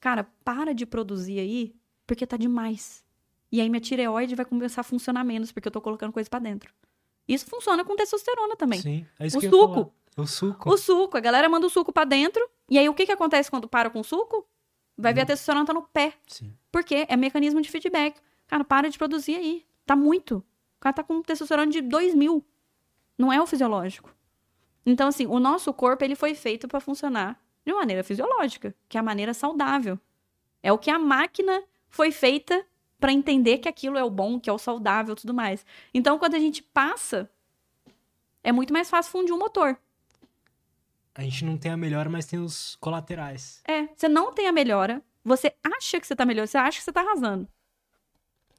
Cara, 0.00 0.24
para 0.44 0.74
de 0.74 0.84
produzir 0.84 1.40
aí, 1.40 1.74
porque 2.06 2.26
tá 2.26 2.36
demais. 2.36 3.02
E 3.50 3.60
aí 3.60 3.70
minha 3.70 3.80
tireoide 3.80 4.34
vai 4.34 4.44
começar 4.44 4.82
a 4.82 4.84
funcionar 4.84 5.24
menos, 5.24 5.50
porque 5.50 5.68
eu 5.68 5.72
tô 5.72 5.80
colocando 5.80 6.12
coisa 6.12 6.28
pra 6.28 6.38
dentro. 6.38 6.74
Isso 7.28 7.46
funciona 7.46 7.84
com 7.84 7.94
testosterona 7.94 8.56
também. 8.56 8.80
Sim, 8.80 9.06
é 9.18 9.26
isso 9.26 9.36
O 9.36 9.40
que 9.40 9.46
eu 9.46 9.50
suco. 9.50 9.74
falar. 9.74 9.88
O 10.16 10.26
suco. 10.26 10.70
O 10.72 10.76
suco, 10.78 11.16
a 11.16 11.20
galera 11.20 11.48
manda 11.48 11.66
o 11.66 11.70
suco 11.70 11.92
pra 11.92 12.04
dentro, 12.04 12.48
e 12.68 12.78
aí 12.78 12.88
o 12.88 12.94
que 12.94 13.06
que 13.06 13.12
acontece 13.12 13.50
quando 13.50 13.68
para 13.68 13.90
com 13.90 14.00
o 14.00 14.04
suco? 14.04 14.46
Vai 14.96 15.14
ver 15.14 15.20
a 15.20 15.26
testosterona 15.26 15.64
tá 15.64 15.72
no 15.72 15.82
pé. 15.82 16.14
Sim. 16.26 16.52
Porque 16.72 17.06
é 17.08 17.16
mecanismo 17.16 17.60
de 17.60 17.70
feedback. 17.70 18.20
Cara, 18.48 18.64
para 18.64 18.90
de 18.90 18.98
produzir 18.98 19.36
aí. 19.36 19.64
Tá 19.86 19.94
muito. 19.94 20.38
O 20.38 20.80
cara 20.80 20.92
tá 20.92 21.04
com 21.04 21.22
testosterona 21.22 21.70
de 21.70 21.80
2 21.80 22.14
mil. 22.14 22.44
Não 23.16 23.32
é 23.32 23.40
o 23.40 23.46
fisiológico. 23.46 24.12
Então, 24.84 25.06
assim, 25.06 25.26
o 25.26 25.38
nosso 25.38 25.72
corpo 25.72 26.02
ele 26.02 26.16
foi 26.16 26.34
feito 26.34 26.66
para 26.66 26.80
funcionar 26.80 27.40
de 27.64 27.72
maneira 27.72 28.02
fisiológica, 28.02 28.74
que 28.88 28.96
é 28.96 29.00
a 29.00 29.02
maneira 29.02 29.34
saudável. 29.34 29.98
É 30.62 30.72
o 30.72 30.78
que 30.78 30.90
a 30.90 30.98
máquina 30.98 31.62
foi 31.88 32.10
feita 32.10 32.64
para 32.98 33.12
entender 33.12 33.58
que 33.58 33.68
aquilo 33.68 33.96
é 33.96 34.04
o 34.04 34.10
bom, 34.10 34.40
que 34.40 34.50
é 34.50 34.52
o 34.52 34.58
saudável 34.58 35.14
e 35.14 35.16
tudo 35.16 35.32
mais. 35.32 35.64
Então, 35.94 36.18
quando 36.18 36.34
a 36.34 36.38
gente 36.38 36.62
passa, 36.62 37.30
é 38.42 38.52
muito 38.52 38.72
mais 38.72 38.90
fácil 38.90 39.12
fundir 39.12 39.32
um 39.32 39.38
motor. 39.38 39.78
A 41.14 41.22
gente 41.22 41.44
não 41.44 41.56
tem 41.56 41.72
a 41.72 41.76
melhor, 41.76 42.08
mas 42.08 42.26
tem 42.26 42.38
os 42.38 42.76
colaterais. 42.76 43.60
É, 43.66 43.88
você 43.94 44.08
não 44.08 44.32
tem 44.32 44.46
a 44.46 44.52
melhora, 44.52 45.02
você 45.24 45.52
acha 45.64 46.00
que 46.00 46.06
você 46.06 46.14
tá 46.14 46.24
melhor, 46.24 46.46
você 46.46 46.58
acha 46.58 46.78
que 46.78 46.84
você 46.84 46.92
tá 46.92 47.00
arrasando. 47.00 47.48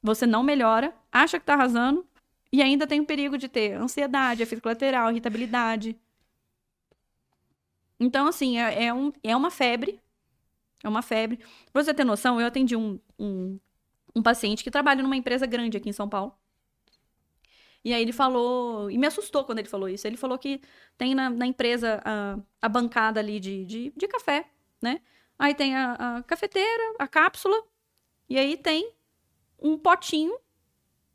Você 0.02 0.26
não 0.26 0.42
melhora, 0.42 0.94
acha 1.10 1.38
que 1.38 1.44
tá 1.44 1.54
arrasando, 1.54 2.06
e 2.52 2.62
ainda 2.62 2.86
tem 2.86 3.00
o 3.00 3.06
perigo 3.06 3.38
de 3.38 3.48
ter 3.48 3.72
ansiedade, 3.74 4.42
efeito 4.42 4.62
colateral, 4.62 5.10
irritabilidade. 5.10 5.96
Então, 7.98 8.26
assim, 8.26 8.58
é, 8.58 8.86
é 8.86 8.94
um, 8.94 9.12
é 9.22 9.36
uma 9.36 9.50
febre. 9.50 10.00
É 10.82 10.88
uma 10.88 11.02
febre. 11.02 11.38
Pra 11.72 11.84
você 11.84 11.92
ter 11.92 12.04
noção, 12.04 12.40
eu 12.40 12.46
atendi 12.46 12.74
um, 12.74 12.98
um, 13.18 13.58
um 14.14 14.22
paciente 14.22 14.64
que 14.64 14.70
trabalha 14.70 15.02
numa 15.02 15.16
empresa 15.16 15.46
grande 15.46 15.76
aqui 15.76 15.88
em 15.88 15.92
São 15.92 16.08
Paulo. 16.08 16.34
E 17.84 17.94
aí 17.94 18.02
ele 18.02 18.12
falou, 18.12 18.90
e 18.90 18.98
me 18.98 19.06
assustou 19.06 19.44
quando 19.44 19.58
ele 19.58 19.68
falou 19.68 19.88
isso. 19.88 20.06
Ele 20.06 20.16
falou 20.16 20.38
que 20.38 20.60
tem 20.98 21.14
na, 21.14 21.30
na 21.30 21.46
empresa 21.46 22.00
a, 22.04 22.38
a 22.60 22.68
bancada 22.68 23.20
ali 23.20 23.40
de, 23.40 23.64
de, 23.64 23.92
de 23.96 24.08
café, 24.08 24.46
né? 24.82 25.00
Aí 25.38 25.54
tem 25.54 25.74
a, 25.74 25.92
a 26.18 26.22
cafeteira, 26.22 26.94
a 26.98 27.08
cápsula, 27.08 27.56
e 28.28 28.38
aí 28.38 28.56
tem 28.56 28.92
um 29.58 29.78
potinho 29.78 30.38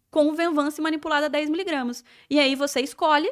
com 0.10 0.28
o 0.28 0.34
Venvance 0.34 0.82
manipulado 0.82 1.28
a 1.28 1.30
10mg. 1.30 2.04
E 2.30 2.40
aí 2.40 2.56
você 2.56 2.82
escolhe 2.82 3.32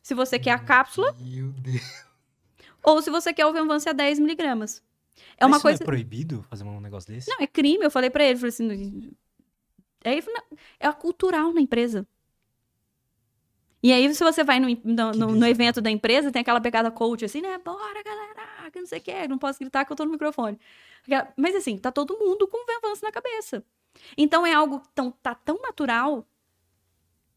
se 0.00 0.14
você 0.14 0.38
quer 0.38 0.52
a 0.52 0.58
cápsula 0.58 1.12
Meu 1.18 1.50
Deus. 1.52 2.04
ou 2.82 3.02
se 3.02 3.10
você 3.10 3.32
quer 3.32 3.46
o 3.46 3.52
Venvance 3.52 3.88
a 3.88 3.94
10mg. 3.94 4.82
É 5.36 5.44
Mas 5.44 5.48
uma 5.48 5.56
isso 5.56 5.62
coisa. 5.62 5.78
não 5.78 5.84
é 5.84 5.86
proibido 5.86 6.42
fazer 6.44 6.64
um 6.64 6.80
negócio 6.80 7.12
desse? 7.12 7.28
Não, 7.30 7.38
é 7.40 7.46
crime. 7.46 7.84
Eu 7.84 7.90
falei 7.90 8.10
pra 8.10 8.24
ele, 8.24 8.36
falei 8.36 8.48
assim. 8.50 9.10
Aí 10.04 10.12
ele 10.12 10.22
falou, 10.22 10.40
"Não, 10.50 10.58
é 10.80 10.86
a 10.86 10.92
cultural 10.92 11.52
na 11.52 11.60
empresa. 11.60 12.06
E 13.82 13.92
aí, 13.92 14.12
se 14.12 14.24
você 14.24 14.42
vai 14.42 14.58
no, 14.58 14.66
no, 14.68 14.76
Que 14.76 15.18
no- 15.18 15.34
no 15.36 15.46
evento 15.46 15.80
da 15.80 15.90
empresa, 15.90 16.32
tem 16.32 16.40
aquela 16.40 16.60
pegada 16.60 16.90
coach, 16.90 17.24
assim, 17.24 17.40
né? 17.40 17.58
Bora, 17.58 18.02
galera, 18.02 18.70
que 18.72 18.80
não 18.80 18.86
sei 18.86 18.98
o 18.98 19.02
que, 19.02 19.28
não 19.28 19.38
posso 19.38 19.58
gritar 19.60 19.84
que 19.84 19.92
eu 19.92 19.96
tô 19.96 20.04
no 20.04 20.10
microfone. 20.10 20.58
Mas 21.36 21.54
assim, 21.54 21.78
tá 21.78 21.92
todo 21.92 22.18
mundo 22.18 22.48
com 22.48 22.66
Venvance 22.66 23.02
na 23.02 23.12
cabeça. 23.12 23.64
Então 24.16 24.44
é 24.44 24.52
algo 24.52 24.82
tão, 24.94 25.10
tá 25.12 25.34
tão 25.34 25.60
natural, 25.62 26.26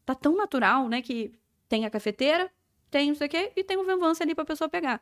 tá 0.04 0.14
tão 0.14 0.36
natural, 0.36 0.88
né, 0.88 1.00
que 1.00 1.32
tem 1.68 1.84
a 1.86 1.90
cafeteira, 1.90 2.50
tem 2.90 3.08
não 3.08 3.14
sei 3.14 3.26
o 3.28 3.30
quê, 3.30 3.52
e 3.56 3.64
tem 3.64 3.76
o 3.76 3.84
Venvance 3.84 4.22
ali 4.22 4.34
pra 4.34 4.44
pessoa 4.44 4.68
pegar. 4.68 5.00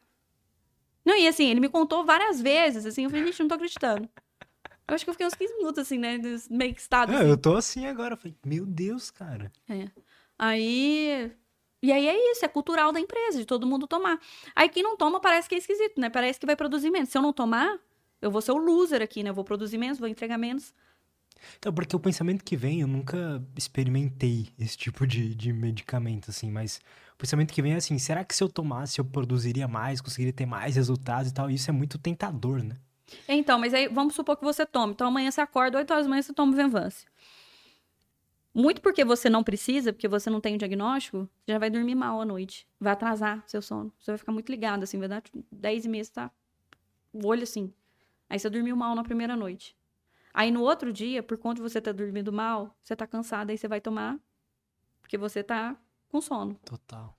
Não, 1.04 1.16
e 1.16 1.26
assim, 1.26 1.48
ele 1.50 1.60
me 1.60 1.68
contou 1.68 2.04
várias 2.04 2.40
vezes, 2.40 2.84
assim, 2.86 3.04
eu 3.04 3.10
falei, 3.10 3.26
gente, 3.26 3.40
não 3.40 3.48
tô 3.48 3.54
acreditando. 3.54 4.08
Eu 4.86 4.94
acho 4.94 5.04
que 5.04 5.10
eu 5.10 5.14
fiquei 5.14 5.26
uns 5.26 5.34
15 5.34 5.56
minutos, 5.56 5.78
assim, 5.78 5.98
né, 5.98 6.18
meio 6.50 6.74
que 6.74 6.80
estado, 6.80 7.12
Ah, 7.12 7.18
assim. 7.20 7.28
eu 7.28 7.36
tô 7.36 7.54
assim 7.56 7.86
agora. 7.86 8.16
Falei, 8.16 8.36
meu 8.44 8.66
Deus, 8.66 9.10
cara. 9.10 9.52
É. 9.68 9.88
Aí. 10.38 11.30
E 11.82 11.92
aí 11.92 12.06
é 12.08 12.32
isso, 12.32 12.44
é 12.44 12.48
cultural 12.48 12.92
da 12.92 13.00
empresa, 13.00 13.38
de 13.38 13.46
todo 13.46 13.66
mundo 13.66 13.86
tomar. 13.86 14.18
Aí 14.54 14.68
quem 14.68 14.82
não 14.82 14.96
toma 14.96 15.18
parece 15.20 15.48
que 15.48 15.54
é 15.54 15.58
esquisito, 15.58 15.98
né? 16.00 16.10
Parece 16.10 16.38
que 16.38 16.44
vai 16.44 16.54
produzir 16.56 16.90
menos. 16.90 17.08
Se 17.08 17.16
eu 17.16 17.22
não 17.22 17.32
tomar, 17.32 17.78
eu 18.20 18.30
vou 18.30 18.42
ser 18.42 18.52
o 18.52 18.56
loser 18.58 19.00
aqui, 19.00 19.22
né? 19.22 19.30
Eu 19.30 19.34
vou 19.34 19.44
produzir 19.44 19.78
menos, 19.78 19.98
vou 19.98 20.08
entregar 20.08 20.36
menos. 20.36 20.74
Então, 21.58 21.72
porque 21.72 21.94
o 21.94 22.00
pensamento 22.00 22.44
que 22.44 22.56
vem, 22.56 22.80
eu 22.80 22.86
nunca 22.86 23.42
experimentei 23.56 24.48
esse 24.58 24.76
tipo 24.76 25.06
de, 25.06 25.34
de 25.34 25.52
medicamento, 25.52 26.30
assim, 26.30 26.50
mas 26.50 26.80
o 27.14 27.16
pensamento 27.18 27.52
que 27.52 27.62
vem 27.62 27.72
é 27.72 27.76
assim, 27.76 27.98
será 27.98 28.24
que 28.24 28.34
se 28.34 28.42
eu 28.42 28.48
tomasse 28.48 28.98
eu 28.98 29.04
produziria 29.04 29.68
mais, 29.68 30.00
conseguiria 30.00 30.32
ter 30.32 30.46
mais 30.46 30.76
resultados 30.76 31.30
e 31.30 31.34
tal? 31.34 31.50
Isso 31.50 31.70
é 31.70 31.72
muito 31.72 31.98
tentador, 31.98 32.62
né? 32.62 32.76
Então, 33.28 33.58
mas 33.58 33.74
aí 33.74 33.88
vamos 33.88 34.14
supor 34.14 34.36
que 34.36 34.44
você 34.44 34.64
tome. 34.64 34.92
Então 34.92 35.08
amanhã 35.08 35.30
você 35.30 35.40
acorda, 35.40 35.78
8 35.78 35.90
horas 35.90 36.06
da 36.06 36.10
manhã 36.10 36.22
você 36.22 36.32
toma 36.32 36.54
Venvance. 36.54 37.04
Muito 38.52 38.80
porque 38.80 39.04
você 39.04 39.30
não 39.30 39.44
precisa, 39.44 39.92
porque 39.92 40.08
você 40.08 40.28
não 40.28 40.40
tem 40.40 40.56
o 40.56 40.58
diagnóstico, 40.58 41.28
você 41.44 41.52
já 41.52 41.58
vai 41.58 41.70
dormir 41.70 41.94
mal 41.94 42.20
à 42.20 42.24
noite. 42.24 42.66
Vai 42.80 42.92
atrasar 42.92 43.44
seu 43.46 43.62
sono. 43.62 43.92
Você 44.00 44.10
vai 44.10 44.18
ficar 44.18 44.32
muito 44.32 44.50
ligado, 44.50 44.82
assim, 44.82 44.98
vai 44.98 45.08
dar 45.08 45.20
tipo, 45.20 45.44
10 45.52 45.84
e 45.84 45.88
meia, 45.88 46.04
você 46.04 46.12
tá 46.12 46.30
o 47.12 47.26
olho 47.26 47.44
assim. 47.44 47.72
Aí 48.28 48.38
você 48.38 48.50
dormiu 48.50 48.76
mal 48.76 48.94
na 48.94 49.04
primeira 49.04 49.36
noite. 49.36 49.76
Aí 50.32 50.50
no 50.50 50.62
outro 50.62 50.92
dia, 50.92 51.22
por 51.22 51.36
conta 51.38 51.56
de 51.56 51.62
você 51.62 51.80
ter 51.80 51.92
dormido 51.92 52.32
mal, 52.32 52.76
você 52.82 52.94
tá 52.94 53.06
cansado, 53.06 53.50
aí 53.50 53.58
você 53.58 53.66
vai 53.68 53.80
tomar, 53.80 54.18
porque 55.00 55.18
você 55.18 55.42
tá 55.42 55.76
com 56.08 56.20
sono. 56.20 56.54
Total. 56.64 57.16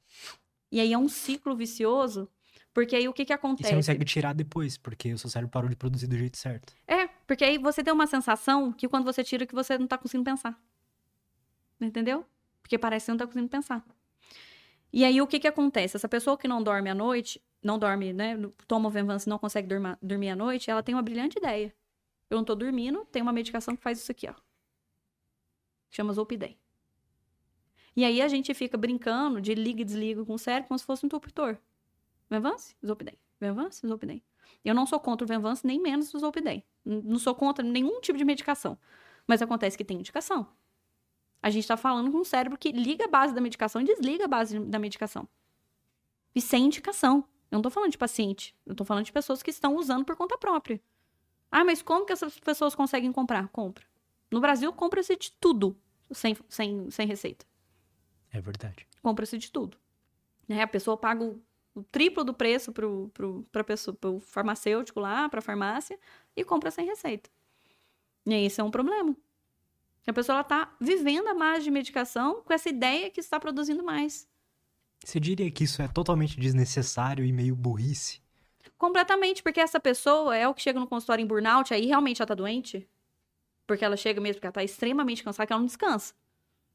E 0.71 0.79
aí 0.79 0.93
é 0.93 0.97
um 0.97 1.09
ciclo 1.09 1.55
vicioso, 1.55 2.29
porque 2.73 2.95
aí 2.95 3.07
o 3.07 3.13
que 3.13 3.25
que 3.25 3.33
E 3.33 3.35
acontece? 3.35 3.67
você 3.69 3.73
não 3.75 3.79
consegue 3.79 4.05
tirar 4.05 4.33
depois, 4.33 4.77
porque 4.77 5.13
o 5.13 5.17
seu 5.17 5.29
cérebro 5.29 5.51
parou 5.51 5.69
de 5.69 5.75
produzir 5.75 6.07
do 6.07 6.17
jeito 6.17 6.38
certo. 6.38 6.73
É, 6.88 7.07
porque 7.27 7.43
aí 7.43 7.57
você 7.57 7.83
tem 7.83 7.93
uma 7.93 8.07
sensação 8.07 8.71
que 8.71 8.88
quando 8.88 9.03
você 9.03 9.23
tira 9.23 9.45
que 9.45 9.53
você 9.53 9.77
não 9.77 9.88
tá 9.88 9.97
conseguindo 9.97 10.23
pensar. 10.29 10.57
Entendeu? 11.79 12.25
Porque 12.61 12.77
parece 12.77 13.03
que 13.03 13.05
você 13.07 13.11
não 13.11 13.17
tá 13.17 13.25
conseguindo 13.25 13.49
pensar. 13.49 13.83
E 14.93 15.03
aí 15.03 15.21
o 15.21 15.27
que 15.27 15.39
que 15.39 15.47
acontece? 15.47 15.95
Essa 15.97 16.07
pessoa 16.07 16.38
que 16.38 16.47
não 16.47 16.61
dorme 16.61 16.89
à 16.89 16.95
noite, 16.95 17.41
não 17.63 17.79
dorme, 17.79 18.13
né? 18.13 18.38
Toma 18.67 18.88
o 18.88 18.91
Venvance 18.91 19.27
e 19.27 19.29
não 19.29 19.39
consegue 19.39 19.67
dormir, 19.67 19.97
dormir 20.01 20.29
à 20.29 20.35
noite, 20.35 20.69
ela 20.69 20.83
tem 20.83 20.93
uma 20.93 21.01
brilhante 21.01 21.38
ideia. 21.38 21.73
Eu 22.31 22.37
não 22.37 22.45
tô 22.45 22.55
dormindo, 22.55 23.03
tem 23.11 23.21
uma 23.21 23.33
medicação 23.33 23.75
que 23.75 23.83
faz 23.83 23.99
isso 23.99 24.09
aqui, 24.09 24.25
ó. 24.25 24.33
Chama 25.89 26.13
Zolpidem. 26.13 26.57
E 27.93 28.05
aí 28.05 28.21
a 28.21 28.27
gente 28.29 28.53
fica 28.53 28.77
brincando 28.77 29.41
de 29.41 29.53
liga 29.53 29.81
e 29.81 29.83
desliga 29.83 30.23
com 30.23 30.35
o 30.35 30.39
cérebro 30.39 30.69
como 30.69 30.79
se 30.79 30.85
fosse 30.85 31.05
um 31.05 31.07
interruptor. 31.07 31.57
Venvance, 32.29 32.73
Zolpidem. 32.85 33.19
Venvance, 33.37 33.85
Zolpidem. 33.85 34.23
Eu 34.63 34.73
não 34.73 34.85
sou 34.85 34.97
contra 34.97 35.25
o 35.25 35.27
Venvance, 35.27 35.67
nem 35.67 35.81
menos 35.81 36.13
o 36.13 36.19
Zolpidem. 36.19 36.63
Não 36.85 37.19
sou 37.19 37.35
contra 37.35 37.65
nenhum 37.65 37.99
tipo 37.99 38.17
de 38.17 38.23
medicação. 38.23 38.79
Mas 39.27 39.41
acontece 39.41 39.77
que 39.77 39.83
tem 39.83 39.97
indicação. 39.99 40.47
A 41.41 41.49
gente 41.49 41.67
tá 41.67 41.75
falando 41.75 42.09
com 42.13 42.19
um 42.19 42.23
cérebro 42.23 42.57
que 42.57 42.71
liga 42.71 43.03
a 43.03 43.09
base 43.09 43.35
da 43.35 43.41
medicação 43.41 43.81
e 43.81 43.83
desliga 43.85 44.23
a 44.23 44.27
base 44.29 44.57
da 44.57 44.79
medicação. 44.79 45.27
E 46.33 46.39
sem 46.39 46.63
indicação. 46.63 47.25
Eu 47.51 47.57
não 47.57 47.61
tô 47.61 47.69
falando 47.69 47.91
de 47.91 47.97
paciente. 47.97 48.55
Eu 48.65 48.73
tô 48.73 48.85
falando 48.85 49.03
de 49.03 49.11
pessoas 49.11 49.43
que 49.43 49.49
estão 49.49 49.75
usando 49.75 50.05
por 50.05 50.15
conta 50.15 50.37
própria. 50.37 50.81
Ah, 51.51 51.63
mas 51.65 51.81
como 51.81 52.05
que 52.05 52.13
essas 52.13 52.39
pessoas 52.39 52.73
conseguem 52.73 53.11
comprar? 53.11 53.47
Compra. 53.49 53.83
No 54.31 54.39
Brasil, 54.39 54.71
compra-se 54.71 55.15
de 55.17 55.31
tudo 55.33 55.77
sem, 56.11 56.35
sem, 56.47 56.89
sem 56.89 57.05
receita 57.05 57.45
É 58.31 58.39
verdade. 58.39 58.87
compra-se 59.01 59.37
de 59.37 59.51
tudo. 59.51 59.77
Né? 60.47 60.61
A 60.61 60.67
pessoa 60.67 60.95
paga 60.95 61.23
o, 61.23 61.41
o 61.75 61.83
triplo 61.83 62.23
do 62.23 62.33
preço 62.33 62.71
pro, 62.71 63.09
pro, 63.13 63.45
pra 63.51 63.63
pessoa, 63.63 63.95
pro 63.95 64.19
farmacêutico 64.21 64.99
lá, 64.99 65.27
pra 65.27 65.41
farmácia, 65.41 65.99
e 66.35 66.43
compra 66.45 66.71
sem 66.71 66.85
receita. 66.85 67.29
E 68.25 68.33
aí, 68.33 68.45
isso 68.45 68.61
é 68.61 68.63
um 68.63 68.71
problema. 68.71 69.15
A 70.07 70.13
pessoa 70.13 70.37
ela 70.37 70.43
tá 70.43 70.73
vivendo 70.79 71.27
a 71.27 71.33
base 71.33 71.63
de 71.63 71.71
medicação 71.71 72.41
com 72.43 72.53
essa 72.53 72.69
ideia 72.69 73.09
que 73.09 73.19
está 73.19 73.39
produzindo 73.39 73.83
mais. 73.83 74.27
Você 75.03 75.19
diria 75.19 75.49
que 75.51 75.63
isso 75.63 75.81
é 75.81 75.87
totalmente 75.87 76.39
desnecessário 76.39 77.25
e 77.25 77.31
meio 77.31 77.55
burrice? 77.55 78.20
Completamente, 78.81 79.43
porque 79.43 79.59
essa 79.59 79.79
pessoa 79.79 80.35
é 80.35 80.47
o 80.47 80.55
que 80.55 80.61
chega 80.63 80.79
no 80.79 80.87
consultório 80.87 81.21
em 81.21 81.27
burnout, 81.27 81.71
aí 81.71 81.85
realmente 81.85 82.19
ela 82.19 82.25
tá 82.27 82.33
doente. 82.33 82.89
Porque 83.67 83.85
ela 83.85 83.95
chega 83.95 84.19
mesmo 84.19 84.37
porque 84.37 84.47
ela 84.47 84.53
tá 84.53 84.63
extremamente 84.63 85.23
cansada, 85.23 85.45
que 85.45 85.53
ela 85.53 85.59
não 85.59 85.67
descansa. 85.67 86.15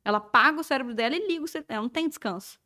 Ela 0.04 0.20
paga 0.20 0.60
o 0.60 0.62
cérebro 0.62 0.94
dela 0.94 1.16
e 1.16 1.26
liga 1.26 1.42
o 1.42 1.48
cérebro. 1.48 1.74
Ela 1.74 1.82
não 1.82 1.88
tem 1.88 2.08
descanso. 2.08 2.60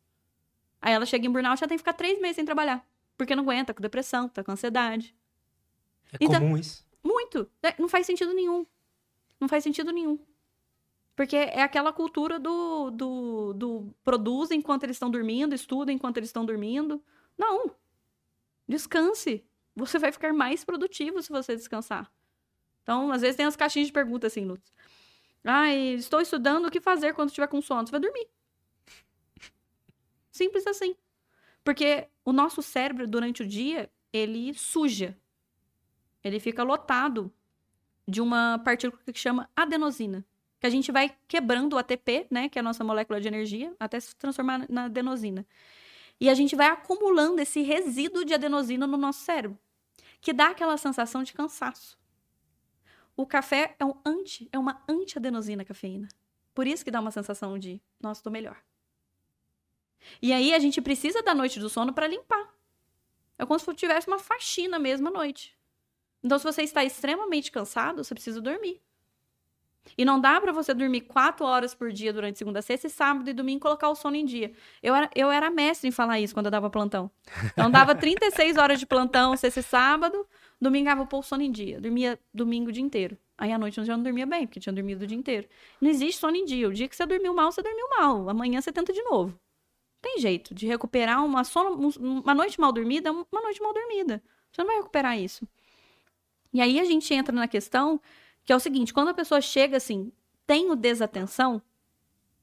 Aí 0.79 0.93
ela 0.93 1.07
chega 1.07 1.27
em 1.27 1.31
burnout, 1.33 1.59
ela 1.63 1.69
tem 1.71 1.79
que 1.79 1.81
ficar 1.81 1.95
três 1.95 2.21
meses 2.21 2.37
sem 2.37 2.45
trabalhar. 2.45 2.87
Porque 3.17 3.35
não 3.35 3.43
aguenta, 3.43 3.73
com 3.73 3.81
depressão, 3.81 4.29
tá 4.29 4.45
com 4.45 4.53
ansiedade. 4.53 5.17
É 6.13 6.19
Então- 6.21 6.39
comum 6.39 6.59
isso? 6.59 6.85
Muito. 7.03 7.51
É, 7.63 7.75
Não 7.79 7.89
faz 7.89 8.05
sentido 8.05 8.35
nenhum. 8.35 8.67
Não 9.41 9.49
faz 9.49 9.65
sentido 9.65 9.91
nenhum. 9.91 10.19
Porque 11.17 11.37
é 11.37 11.63
aquela 11.63 11.95
cultura 11.95 12.39
do, 12.39 12.91
do, 12.91 13.55
do 13.55 13.95
produz 14.05 14.51
enquanto 14.51 14.83
eles 14.85 14.97
estão 14.97 15.11
dormindo, 15.11 15.55
estuda 15.55 15.91
enquanto 15.91 16.19
eles 16.19 16.29
estão 16.29 16.45
dormindo. 16.45 17.03
Não. 17.39 17.71
Descanse. 18.71 19.45
Você 19.75 19.99
vai 19.99 20.13
ficar 20.13 20.33
mais 20.33 20.65
produtivo 20.65 21.21
se 21.21 21.31
você 21.31 21.57
descansar. 21.57 22.11
Então, 22.83 23.11
às 23.11 23.21
vezes 23.21 23.37
tem 23.37 23.45
as 23.45 23.57
caixinhas 23.57 23.89
de 23.89 23.93
pergunta 23.93 24.29
assim, 24.29 24.45
Lutz. 24.45 24.73
Ah, 25.45 25.75
estou 25.75 26.21
estudando 26.21 26.67
o 26.67 26.71
que 26.71 26.81
fazer 26.81 27.13
quando 27.13 27.31
estiver 27.31 27.49
com 27.49 27.61
sono. 27.61 27.87
Você 27.87 27.91
vai 27.91 28.01
dormir. 28.01 28.29
Simples 30.31 30.67
assim. 30.69 30.95
Porque 31.65 32.07
o 32.25 32.33
nosso 32.33 32.63
cérebro, 32.63 33.09
durante 33.09 33.43
o 33.43 33.47
dia, 33.47 33.91
ele 34.13 34.55
suja. 34.55 35.19
Ele 36.23 36.39
fica 36.39 36.63
lotado 36.63 37.33
de 38.07 38.21
uma 38.21 38.61
partícula 38.65 39.03
que 39.05 39.19
chama 39.19 39.51
adenosina. 39.57 40.25
Que 40.61 40.67
a 40.67 40.71
gente 40.71 40.93
vai 40.93 41.17
quebrando 41.27 41.75
o 41.75 41.79
ATP, 41.79 42.29
né? 42.31 42.49
Que 42.49 42.59
é 42.59 42.61
a 42.61 42.63
nossa 42.63 42.85
molécula 42.85 43.21
de 43.21 43.27
energia, 43.27 43.75
até 43.81 43.99
se 43.99 44.15
transformar 44.15 44.67
na 44.69 44.85
adenosina. 44.85 45.45
E 46.21 46.29
a 46.29 46.35
gente 46.35 46.55
vai 46.55 46.67
acumulando 46.67 47.41
esse 47.41 47.63
resíduo 47.63 48.25
de 48.25 48.35
adenosina 48.35 48.87
no 48.87 48.99
nosso 48.99 49.21
cérebro. 49.21 49.59
Que 50.21 50.33
dá 50.33 50.49
aquela 50.49 50.77
sensação 50.77 51.23
de 51.23 51.33
cansaço. 51.33 51.99
O 53.17 53.27
café 53.27 53.75
é, 53.79 53.85
um 53.85 53.95
anti, 54.05 54.49
é 54.53 54.59
uma 54.59 54.83
anti-adenosina 54.87 55.65
cafeína. 55.65 56.09
Por 56.55 56.67
isso 56.67 56.85
que 56.85 56.91
dá 56.91 57.01
uma 57.01 57.11
sensação 57.11 57.59
de, 57.59 57.81
nossa, 57.99 58.23
tô 58.23 58.31
melhor. 58.31 58.63
E 60.21 60.33
aí 60.33 60.53
a 60.53 60.59
gente 60.59 60.81
precisa 60.81 61.23
da 61.23 61.35
noite 61.35 61.59
do 61.59 61.69
sono 61.69 61.93
para 61.93 62.07
limpar. 62.07 62.55
É 63.39 63.47
como 63.47 63.59
se 63.59 63.75
tivesse 63.75 64.07
uma 64.07 64.19
faxina 64.19 64.79
mesmo 64.79 65.09
à 65.09 65.11
noite. 65.11 65.59
Então, 66.23 66.39
se 66.39 66.45
você 66.45 66.63
está 66.63 66.85
extremamente 66.85 67.51
cansado, 67.51 68.05
você 68.05 68.15
precisa 68.15 68.41
dormir. 68.41 68.83
E 69.97 70.05
não 70.05 70.21
dá 70.21 70.41
para 70.41 70.53
você 70.53 70.73
dormir 70.73 71.03
quatro 71.03 71.45
horas 71.45 71.75
por 71.75 71.93
dia 71.93 72.13
durante 72.13 72.39
segunda, 72.39 72.63
sexta 72.63 72.87
e 72.87 72.91
sábado 72.91 73.29
e 73.29 73.33
domingo 73.33 73.61
colocar 73.61 73.89
o 73.89 73.95
sono 73.95 74.17
em 74.17 74.25
dia. 74.25 74.53
Eu 74.83 74.95
era, 74.95 75.11
eu 75.15 75.31
era 75.31 75.51
mestre 75.51 75.89
em 75.89 75.91
falar 75.91 76.21
isso 76.21 76.35
quando 76.35 76.47
eu 76.47 76.53
dava 76.53 76.71
plantão. 76.71 77.11
Então, 77.53 77.71
dava 77.71 77.95
36 77.95 78.57
horas 78.57 78.79
de 78.79 78.87
plantão, 78.87 79.37
sexta 79.37 79.61
e 79.61 79.63
sábado, 79.63 80.27
domingava 80.61 81.07
pôr 81.07 81.19
o 81.19 81.23
sono 81.23 81.43
em 81.43 81.51
dia. 81.51 81.81
Dormia 81.81 82.19
domingo 82.33 82.69
o 82.69 82.73
dia 82.73 82.83
inteiro. 82.83 83.17
Aí 83.37 83.53
à 83.53 83.59
noite 83.59 83.79
eu 83.79 83.85
já 83.85 83.97
não 83.97 84.05
dormia 84.05 84.27
bem, 84.27 84.47
porque 84.47 84.61
tinha 84.61 84.73
dormido 84.73 85.05
o 85.05 85.07
dia 85.07 85.17
inteiro. 85.17 85.49
Não 85.81 85.89
existe 85.89 86.21
sono 86.21 86.37
em 86.37 86.45
dia. 86.45 86.69
O 86.69 86.73
dia 86.73 86.87
que 86.87 86.95
você 86.95 87.07
dormiu 87.07 87.33
mal, 87.33 87.51
você 87.51 87.63
dormiu 87.63 87.89
mal. 87.99 88.29
Amanhã 88.29 88.61
você 88.61 88.71
tenta 88.71 88.93
de 88.93 89.03
novo. 89.03 89.35
Tem 90.03 90.19
jeito 90.19 90.55
de 90.55 90.67
recuperar 90.67 91.25
uma, 91.25 91.43
sono, 91.43 91.91
uma 91.99 92.35
noite 92.35 92.61
mal 92.61 92.73
dormida, 92.73 93.11
uma 93.11 93.43
noite 93.43 93.63
mal 93.63 93.73
dormida. 93.73 94.23
Você 94.53 94.63
não 94.63 94.67
vai 94.69 94.77
recuperar 94.77 95.19
isso. 95.19 95.47
E 96.53 96.61
aí 96.61 96.81
a 96.81 96.85
gente 96.85 97.13
entra 97.15 97.35
na 97.35 97.47
questão 97.47 98.01
que 98.45 98.53
é 98.53 98.57
o 98.57 98.61
seguinte: 98.61 98.93
quando 98.93 99.09
a 99.09 99.15
pessoa 99.15 99.41
chega 99.41 99.77
assim, 99.77 100.13
tenho 100.47 100.75
desatenção, 100.77 101.63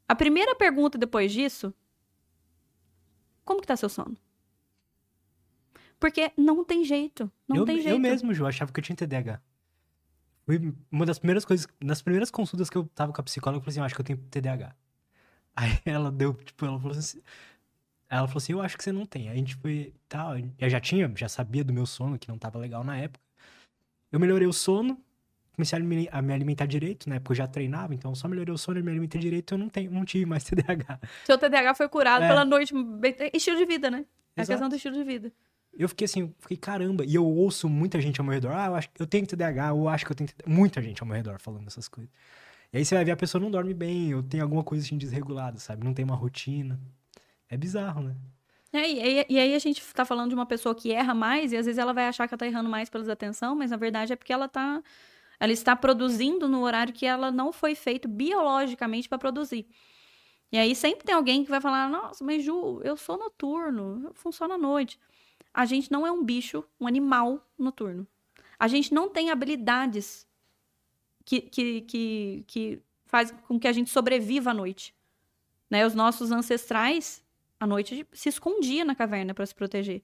a 0.07 0.15
primeira 0.15 0.55
pergunta 0.55 0.97
depois 0.97 1.31
disso, 1.31 1.73
como 3.43 3.61
que 3.61 3.67
tá 3.67 3.75
seu 3.75 3.89
sono? 3.89 4.17
Porque 5.99 6.31
não 6.37 6.63
tem 6.63 6.83
jeito, 6.83 7.31
não 7.47 7.57
eu, 7.57 7.65
tem 7.65 7.77
jeito. 7.77 7.89
eu 7.89 7.99
mesmo, 7.99 8.33
Ju, 8.33 8.45
achava 8.45 8.71
que 8.71 8.79
eu 8.79 8.83
tinha 8.83 8.95
TDAH. 8.95 9.41
Foi 10.45 10.73
uma 10.91 11.05
das 11.05 11.19
primeiras 11.19 11.43
coisas, 11.43 11.67
nas 11.81 12.01
primeiras 12.01 12.31
consultas 12.31 12.69
que 12.69 12.77
eu 12.77 12.85
tava 12.95 13.11
com 13.11 13.19
a 13.19 13.23
psicóloga, 13.23 13.57
eu 13.57 13.61
falei 13.61 13.71
assim, 13.71 13.79
eu 13.79 13.85
acho 13.85 13.95
que 13.95 14.01
eu 14.01 14.05
tenho 14.05 14.19
TDAH. 14.29 14.75
Aí 15.55 15.79
ela 15.83 16.11
deu, 16.11 16.33
tipo, 16.35 16.65
ela 16.65 16.79
falou 16.79 16.95
assim, 16.95 17.21
ela 18.09 18.27
falou 18.27 18.37
assim, 18.37 18.53
eu 18.53 18.61
acho 18.61 18.77
que 18.77 18.83
você 18.83 18.91
não 18.91 19.05
tem. 19.05 19.27
Aí 19.27 19.33
a 19.33 19.37
gente 19.37 19.55
foi, 19.55 19.93
tal, 20.07 20.37
eu 20.37 20.69
já 20.69 20.79
tinha, 20.79 21.11
já 21.15 21.27
sabia 21.27 21.63
do 21.63 21.73
meu 21.73 21.85
sono, 21.85 22.17
que 22.17 22.27
não 22.29 22.37
tava 22.37 22.59
legal 22.59 22.83
na 22.83 22.95
época. 22.97 23.25
Eu 24.11 24.19
melhorei 24.19 24.47
o 24.47 24.53
sono, 24.53 25.03
comecei 25.57 25.79
a 25.79 25.81
me, 25.81 26.07
a 26.11 26.21
me 26.21 26.33
alimentar 26.33 26.67
direito, 26.67 27.09
né, 27.09 27.19
porque 27.19 27.31
eu 27.31 27.35
já 27.35 27.47
treinava, 27.47 27.93
então 27.93 28.11
eu 28.11 28.15
só 28.15 28.27
melhorei 28.27 28.53
o 28.53 28.57
sono 28.57 28.79
e 28.79 28.83
me 28.83 28.91
alimentei 28.91 29.19
direito, 29.19 29.55
eu 29.55 29.57
não 29.57 29.67
tenho, 29.67 29.91
não 29.91 30.05
tive 30.05 30.25
mais 30.25 30.43
TDAH. 30.45 30.99
Seu 31.25 31.37
TDAH 31.37 31.73
foi 31.73 31.89
curado 31.89 32.23
É. 32.23 32.27
pela 32.27 32.45
noite. 32.45 32.73
Estilo 33.33 33.57
de 33.57 33.65
vida, 33.65 33.89
né? 33.89 34.05
É 34.35 34.43
a 34.43 34.45
questão 34.45 34.69
do 34.69 34.75
estilo 34.75 34.95
de 34.95 35.03
vida. 35.03 35.31
Eu 35.73 35.89
fiquei 35.89 36.05
assim, 36.05 36.33
fiquei, 36.39 36.57
caramba, 36.57 37.03
e 37.03 37.15
eu 37.15 37.25
ouço 37.25 37.67
muita 37.67 37.99
gente 37.99 38.19
ao 38.19 38.25
meu 38.25 38.33
redor, 38.33 38.51
ah, 38.53 38.67
eu 38.67 38.75
acho 38.75 38.89
eu 38.99 39.07
tenho 39.07 39.25
TDAH, 39.25 39.69
eu 39.69 39.89
acho 39.89 40.05
que 40.05 40.11
eu 40.11 40.15
tenho 40.15 40.29
TDAH. 40.29 40.49
Muita 40.49 40.81
gente 40.81 41.01
ao 41.01 41.07
meu 41.07 41.15
redor 41.17 41.39
falando 41.39 41.67
essas 41.67 41.87
coisas. 41.87 42.11
E 42.71 42.77
aí 42.77 42.85
você 42.85 42.93
vai 42.93 43.03
ver 43.03 43.11
a 43.11 43.17
pessoa 43.17 43.41
não 43.41 43.49
dorme 43.49 43.73
bem, 43.73 44.13
ou 44.13 44.21
tem 44.21 44.39
alguma 44.39 44.63
coisa 44.63 44.85
assim 44.85 44.97
desregulada, 44.97 45.57
sabe? 45.57 45.83
Não 45.83 45.93
tem 45.93 46.05
uma 46.05 46.15
rotina. 46.15 46.79
É 47.49 47.57
bizarro, 47.57 48.03
né? 48.03 48.15
É, 48.73 48.89
e, 48.89 49.25
e, 49.29 49.39
aí 49.39 49.55
a 49.55 49.59
gente 49.59 49.81
tá 49.93 50.03
falando 50.03 50.29
de 50.29 50.35
uma 50.35 50.45
pessoa 50.45 50.75
que 50.75 50.91
erra 50.91 51.13
mais, 51.13 51.51
e 51.53 51.57
às 51.57 51.65
vezes 51.65 51.79
ela 51.79 51.93
vai 51.93 52.07
achar 52.07 52.27
que 52.27 52.33
ela 52.33 52.39
tá 52.39 52.45
errando 52.45 52.69
mais 52.69 52.89
pela 52.89 53.03
desatenção, 53.03 53.55
mas 53.55 53.71
na 53.71 53.77
verdade 53.77 54.13
é 54.13 54.15
porque 54.15 54.33
ela 54.33 54.47
tá. 54.47 54.83
Ela 55.39 55.51
está 55.51 55.75
produzindo 55.75 56.47
no 56.47 56.63
horário 56.63 56.93
que 56.93 57.05
ela 57.05 57.31
não 57.31 57.51
foi 57.51 57.75
feito 57.75 58.07
biologicamente 58.07 59.07
para 59.07 59.17
produzir. 59.17 59.67
E 60.51 60.57
aí 60.57 60.75
sempre 60.75 61.05
tem 61.05 61.13
alguém 61.13 61.43
que 61.43 61.49
vai 61.49 61.61
falar: 61.61 61.89
Nossa, 61.89 62.23
mas 62.23 62.43
Ju, 62.43 62.81
eu 62.83 62.97
sou 62.97 63.17
noturno, 63.17 64.01
eu 64.05 64.13
funciono 64.13 64.53
à 64.53 64.57
noite. 64.57 64.99
A 65.53 65.65
gente 65.65 65.91
não 65.91 66.05
é 66.05 66.11
um 66.11 66.23
bicho, 66.23 66.63
um 66.79 66.87
animal 66.87 67.45
noturno. 67.57 68.07
A 68.59 68.67
gente 68.67 68.93
não 68.93 69.09
tem 69.09 69.29
habilidades 69.29 70.27
que, 71.25 71.41
que, 71.41 71.81
que, 71.81 72.43
que 72.47 72.81
faz 73.05 73.31
com 73.47 73.59
que 73.59 73.67
a 73.67 73.73
gente 73.73 73.89
sobreviva 73.89 74.51
à 74.51 74.53
noite. 74.53 74.95
Né? 75.69 75.85
Os 75.85 75.93
nossos 75.93 76.31
ancestrais, 76.31 77.23
à 77.59 77.67
noite, 77.67 78.07
se 78.13 78.29
escondia 78.29 78.85
na 78.85 78.95
caverna 78.95 79.33
para 79.33 79.45
se 79.45 79.53
proteger. 79.53 80.01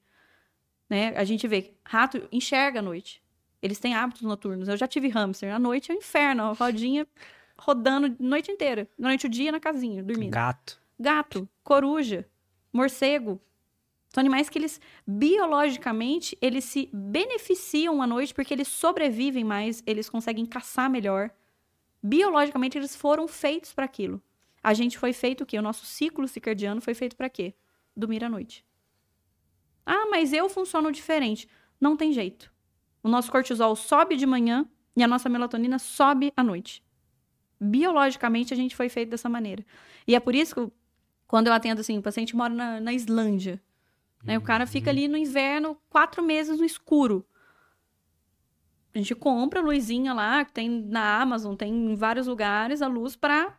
Né? 0.88 1.16
A 1.16 1.24
gente 1.24 1.48
vê, 1.48 1.74
rato 1.84 2.28
enxerga 2.30 2.80
à 2.80 2.82
noite. 2.82 3.23
Eles 3.64 3.78
têm 3.78 3.94
hábitos 3.94 4.20
noturnos. 4.20 4.68
Eu 4.68 4.76
já 4.76 4.86
tive 4.86 5.08
hamster. 5.08 5.54
À 5.54 5.58
noite 5.58 5.90
é 5.90 5.94
um 5.94 5.96
inferno, 5.96 6.42
uma 6.42 6.52
rodinha 6.52 7.08
rodando 7.56 8.08
a 8.08 8.22
noite 8.22 8.52
inteira. 8.52 8.86
Durante 8.98 9.24
o 9.24 9.28
dia 9.28 9.50
na 9.50 9.58
casinha, 9.58 10.02
dormindo. 10.02 10.32
Gato. 10.32 10.78
Gato, 11.00 11.48
coruja, 11.62 12.28
morcego. 12.70 13.40
São 14.10 14.20
animais 14.20 14.50
que 14.50 14.58
eles, 14.58 14.78
biologicamente, 15.06 16.36
eles 16.42 16.62
se 16.64 16.90
beneficiam 16.92 18.02
à 18.02 18.06
noite 18.06 18.34
porque 18.34 18.52
eles 18.52 18.68
sobrevivem 18.68 19.44
mais, 19.44 19.82
eles 19.86 20.10
conseguem 20.10 20.44
caçar 20.44 20.90
melhor. 20.90 21.30
Biologicamente, 22.02 22.76
eles 22.76 22.94
foram 22.94 23.26
feitos 23.26 23.72
para 23.72 23.86
aquilo. 23.86 24.22
A 24.62 24.74
gente 24.74 24.98
foi 24.98 25.14
feito 25.14 25.40
o 25.40 25.46
quê? 25.46 25.58
O 25.58 25.62
nosso 25.62 25.86
ciclo 25.86 26.28
circadiano 26.28 26.82
foi 26.82 26.92
feito 26.92 27.16
para 27.16 27.30
quê? 27.30 27.54
Dormir 27.96 28.22
à 28.24 28.28
noite. 28.28 28.62
Ah, 29.86 30.06
mas 30.10 30.34
eu 30.34 30.50
funciono 30.50 30.92
diferente. 30.92 31.48
Não 31.80 31.96
tem 31.96 32.12
jeito. 32.12 32.52
O 33.04 33.08
nosso 33.08 33.30
cortisol 33.30 33.76
sobe 33.76 34.16
de 34.16 34.24
manhã 34.24 34.66
e 34.96 35.02
a 35.02 35.06
nossa 35.06 35.28
melatonina 35.28 35.78
sobe 35.78 36.32
à 36.34 36.42
noite. 36.42 36.82
Biologicamente, 37.60 38.54
a 38.54 38.56
gente 38.56 38.74
foi 38.74 38.88
feito 38.88 39.10
dessa 39.10 39.28
maneira. 39.28 39.62
E 40.06 40.14
é 40.14 40.20
por 40.20 40.34
isso 40.34 40.54
que, 40.54 40.72
quando 41.28 41.48
eu 41.48 41.52
atendo 41.52 41.82
assim, 41.82 41.98
o 41.98 42.02
paciente 42.02 42.34
mora 42.34 42.54
na, 42.54 42.80
na 42.80 42.94
Islândia. 42.94 43.62
Né? 44.24 44.38
O 44.38 44.40
cara 44.40 44.66
fica 44.66 44.90
ali 44.90 45.06
no 45.06 45.18
inverno, 45.18 45.76
quatro 45.90 46.22
meses 46.22 46.58
no 46.58 46.64
escuro. 46.64 47.26
A 48.94 48.98
gente 48.98 49.14
compra 49.14 49.60
a 49.60 49.62
luzinha 49.62 50.14
lá, 50.14 50.42
que 50.42 50.52
tem 50.52 50.70
na 50.70 51.20
Amazon, 51.20 51.54
tem 51.54 51.72
em 51.74 51.94
vários 51.94 52.26
lugares, 52.26 52.80
a 52.80 52.86
luz 52.86 53.14
para 53.14 53.54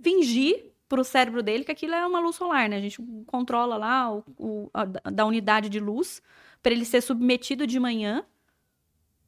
fingir 0.00 0.72
para 0.88 1.00
o 1.00 1.04
cérebro 1.04 1.42
dele 1.42 1.64
que 1.64 1.72
aquilo 1.72 1.94
é 1.94 2.06
uma 2.06 2.20
luz 2.20 2.36
solar, 2.36 2.68
né? 2.68 2.76
A 2.76 2.80
gente 2.80 3.02
controla 3.26 3.76
lá 3.76 4.12
o, 4.12 4.24
o 4.38 4.70
a, 4.72 4.84
da 4.84 5.26
unidade 5.26 5.68
de 5.68 5.80
luz 5.80 6.22
para 6.62 6.72
ele 6.72 6.84
ser 6.84 7.00
submetido 7.00 7.66
de 7.66 7.80
manhã 7.80 8.24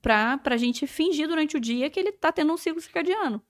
para 0.01 0.41
a 0.45 0.57
gente 0.57 0.87
fingir 0.87 1.29
durante 1.29 1.57
o 1.57 1.61
dia 1.61 1.91
que 1.91 2.01
ele 2.01 2.11
está 2.11 2.33
tendo 2.33 2.53
um 2.53 2.57
ciclo 2.57 2.81
circadiano. 2.81 3.43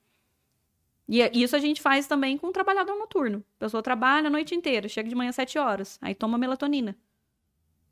E 1.09 1.23
é, 1.23 1.31
isso 1.35 1.57
a 1.57 1.59
gente 1.59 1.81
faz 1.81 2.07
também 2.07 2.39
com 2.39 2.49
o 2.49 2.53
trabalhador 2.53 2.97
noturno. 2.97 3.45
A 3.57 3.65
pessoa 3.65 3.83
trabalha 3.83 4.29
a 4.29 4.31
noite 4.31 4.55
inteira, 4.55 4.89
chega 4.89 5.09
de 5.09 5.15
manhã 5.15 5.31
às 5.31 5.37
7 5.37 5.59
horas, 5.59 5.99
aí 6.01 6.15
toma 6.15 6.39
melatonina. 6.39 6.97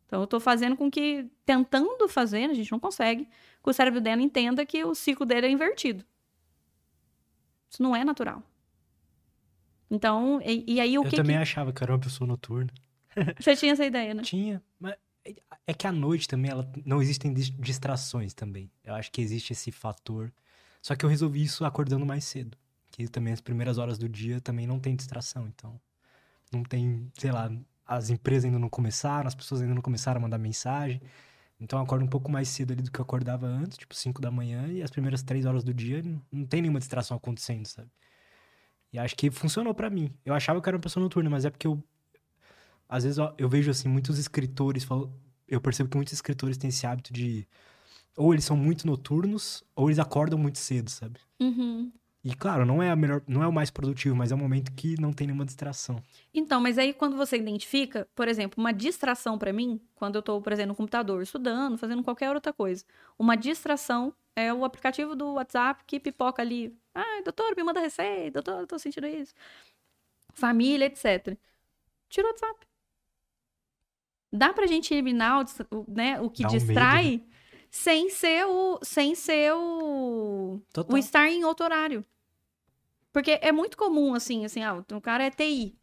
Então, 0.07 0.21
eu 0.21 0.25
estou 0.25 0.41
fazendo 0.41 0.77
com 0.77 0.91
que, 0.91 1.29
tentando 1.45 2.09
fazer, 2.09 2.49
a 2.49 2.55
gente 2.55 2.73
não 2.73 2.79
consegue, 2.79 3.25
que 3.25 3.71
o 3.71 3.73
cérebro 3.73 4.01
dela 4.01 4.23
entenda 4.23 4.65
que 4.65 4.83
o 4.85 4.95
ciclo 4.95 5.27
dele 5.27 5.47
é 5.47 5.51
invertido. 5.51 6.05
Isso 7.69 7.83
não 7.83 7.95
é 7.95 8.05
natural. 8.05 8.43
Então, 9.91 10.41
e, 10.43 10.65
e 10.75 10.81
aí 10.81 10.99
o 10.99 11.03
eu 11.05 11.09
que. 11.09 11.17
Eu 11.17 11.23
também 11.23 11.37
que... 11.37 11.43
achava 11.43 11.73
que 11.73 11.83
era 11.83 11.93
uma 11.93 11.99
pessoa 11.99 12.27
noturna. 12.27 12.73
Você 13.39 13.57
tinha 13.57 13.73
essa 13.73 13.85
ideia, 13.85 14.15
né? 14.15 14.23
Tinha. 14.23 14.63
Mas 14.79 14.95
é 15.67 15.75
que 15.75 15.87
à 15.87 15.93
noite 15.93 16.29
também 16.29 16.51
ela, 16.51 16.71
não 16.85 17.01
existem 17.03 17.33
distrações 17.33 18.35
também. 18.35 18.71
Eu 18.85 18.95
acho 18.95 19.11
que 19.11 19.21
existe 19.21 19.53
esse 19.53 19.71
fator. 19.71 20.33
Só 20.83 20.95
que 20.95 21.05
eu 21.05 21.09
resolvi 21.09 21.43
isso 21.43 21.65
acordando 21.65 22.07
mais 22.07 22.25
cedo. 22.25 22.57
Que 22.91 23.09
também 23.09 23.33
as 23.33 23.41
primeiras 23.41 23.79
horas 23.79 23.99
do 23.99 24.09
dia 24.09 24.41
também 24.41 24.67
não 24.67 24.79
tem 24.79 24.97
distração. 24.97 25.47
Então, 25.49 25.81
não 26.53 26.63
tem, 26.63 27.11
sei 27.19 27.31
lá, 27.33 27.51
as 27.87 28.11
empresas 28.11 28.45
ainda 28.45 28.59
não 28.59 28.69
começaram, 28.69 29.27
as 29.27 29.35
pessoas 29.35 29.63
ainda 29.63 29.75
não 29.75 29.83
começaram 29.83 30.19
a 30.19 30.23
mandar 30.23 30.39
mensagem. 30.39 31.01
Então 31.61 31.79
eu 31.79 31.85
acordo 31.85 32.05
um 32.05 32.09
pouco 32.09 32.31
mais 32.31 32.49
cedo 32.49 32.73
ali 32.73 32.83
do 32.83 32.91
que 32.91 33.01
eu 33.01 33.03
acordava 33.03 33.47
antes, 33.47 33.79
tipo 33.79 33.95
5 33.95 34.21
da 34.21 34.31
manhã, 34.31 34.69
e 34.69 34.83
as 34.83 34.91
primeiras 34.91 35.23
3 35.23 35.45
horas 35.45 35.65
do 35.65 35.75
dia 35.75 36.03
não 36.31 36.47
tem 36.47 36.63
nenhuma 36.63 36.79
distração 36.79 37.17
acontecendo, 37.17 37.67
sabe? 37.67 37.91
E 38.93 38.99
acho 38.99 39.17
que 39.17 39.31
funcionou 39.31 39.75
para 39.75 39.91
mim. 39.91 40.15
Eu 40.25 40.35
achava 40.35 40.61
que 40.63 40.69
era 40.69 40.77
uma 40.77 40.83
pessoa 40.83 41.03
noturna, 41.03 41.29
mas 41.29 41.45
é 41.45 41.51
porque 41.51 41.67
eu. 41.67 41.83
Às 42.89 43.05
vezes 43.05 43.19
eu, 43.19 43.33
eu 43.37 43.49
vejo 43.49 43.71
assim, 43.71 43.89
muitos 43.89 44.19
escritores 44.19 44.85
falam. 44.85 45.13
Eu 45.47 45.61
percebo 45.61 45.89
que 45.89 45.97
muitos 45.97 46.13
escritores 46.13 46.57
têm 46.57 46.69
esse 46.69 46.87
hábito 46.87 47.13
de. 47.13 47.47
Ou 48.17 48.33
eles 48.33 48.45
são 48.45 48.57
muito 48.57 48.87
noturnos, 48.87 49.63
ou 49.77 49.89
eles 49.89 49.99
acordam 49.99 50.39
muito 50.39 50.59
cedo, 50.59 50.91
sabe? 50.91 51.21
Uhum. 51.41 51.93
E 52.25 52.35
claro, 52.35 52.67
não 52.67 52.83
é 52.83 52.91
a 52.91 52.97
melhor, 52.97 53.23
não 53.29 53.43
é 53.43 53.47
o 53.47 53.53
mais 53.53 53.71
produtivo, 53.71 54.17
mas 54.17 54.33
é 54.33 54.35
um 54.35 54.39
momento 54.39 54.73
que 54.73 55.01
não 55.01 55.13
tem 55.13 55.27
nenhuma 55.27 55.45
distração. 55.45 56.03
Então, 56.35 56.61
mas 56.61 56.77
aí 56.77 56.93
quando 56.93 57.17
você 57.17 57.37
identifica, 57.37 58.09
por 58.15 58.27
exemplo, 58.27 58.61
uma 58.61 58.73
distração 58.73 59.39
para 59.39 59.53
mim, 59.53 59.81
quando 59.95 60.17
eu 60.17 60.23
tô, 60.23 60.41
por 60.43 60.53
exemplo, 60.53 60.71
no 60.71 60.75
computador, 60.75 61.23
estudando, 61.23 61.79
fazendo 61.79 62.03
qualquer 62.03 62.35
outra 62.35 62.53
coisa, 62.53 62.85
uma 63.19 63.37
distração 63.37 64.13
é 64.35 64.53
o 64.53 64.65
aplicativo 64.65 65.15
do 65.15 65.35
WhatsApp 65.35 65.85
que 65.87 66.01
pipoca 66.01 66.43
ali. 66.43 66.77
Ah, 66.95 67.23
doutor, 67.25 67.57
me 67.57 67.63
manda 67.63 67.81
receita, 67.81 68.43
doutor, 68.43 68.61
eu 68.61 68.67
tô 68.67 68.79
sentindo 68.79 69.07
isso. 69.07 69.33
Família, 70.35 70.87
etc. 70.87 71.37
Tira 72.09 72.27
o 72.27 72.31
WhatsApp. 72.31 72.68
Dá 74.33 74.53
pra 74.53 74.67
gente 74.67 74.93
eliminar 74.93 75.45
o, 75.71 75.85
né, 75.89 76.21
o 76.21 76.29
que 76.29 76.43
Dá 76.43 76.49
distrai 76.49 77.07
um 77.07 77.11
medo, 77.11 77.25
né? 77.25 77.31
sem 77.71 78.11
ser 78.11 78.47
o 78.47 78.79
sem 78.83 79.15
ser 79.15 79.53
o, 79.55 80.61
o 80.89 80.99
estar 80.99 81.29
em 81.29 81.45
outro 81.45 81.65
horário. 81.65 82.05
Porque 83.13 83.39
é 83.43 83.51
muito 83.51 83.77
comum, 83.77 84.15
assim, 84.15 84.45
assim, 84.45 84.63
ah, 84.63 84.85
o 84.93 85.01
cara 85.01 85.25
é 85.25 85.31
TI. 85.31 85.77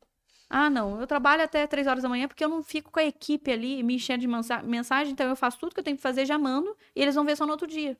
Ah, 0.50 0.70
não, 0.70 1.02
eu 1.02 1.08
trabalho 1.08 1.44
até 1.44 1.66
três 1.66 1.88
horas 1.88 2.04
da 2.04 2.10
manhã 2.10 2.28
porque 2.28 2.46
eu 2.46 2.50
não 2.50 2.62
fico 2.64 2.92
com 2.92 3.00
a 3.00 3.04
equipe 3.04 3.52
ali 3.52 3.82
me 3.82 3.96
enchendo 3.96 4.22
de 4.22 4.28
mensagem, 4.64 5.12
então 5.12 5.28
eu 5.28 5.36
faço 5.36 5.60
tudo 5.60 5.74
que 5.74 5.80
eu 5.80 5.84
tenho 5.84 5.98
que 5.98 6.04
fazer, 6.04 6.26
já 6.26 6.38
mando, 6.38 6.78
e 6.96 7.02
eles 7.02 7.16
vão 7.16 7.26
ver 7.26 7.36
só 7.36 7.46
no 7.46 7.52
outro 7.52 7.68
dia. 7.68 7.98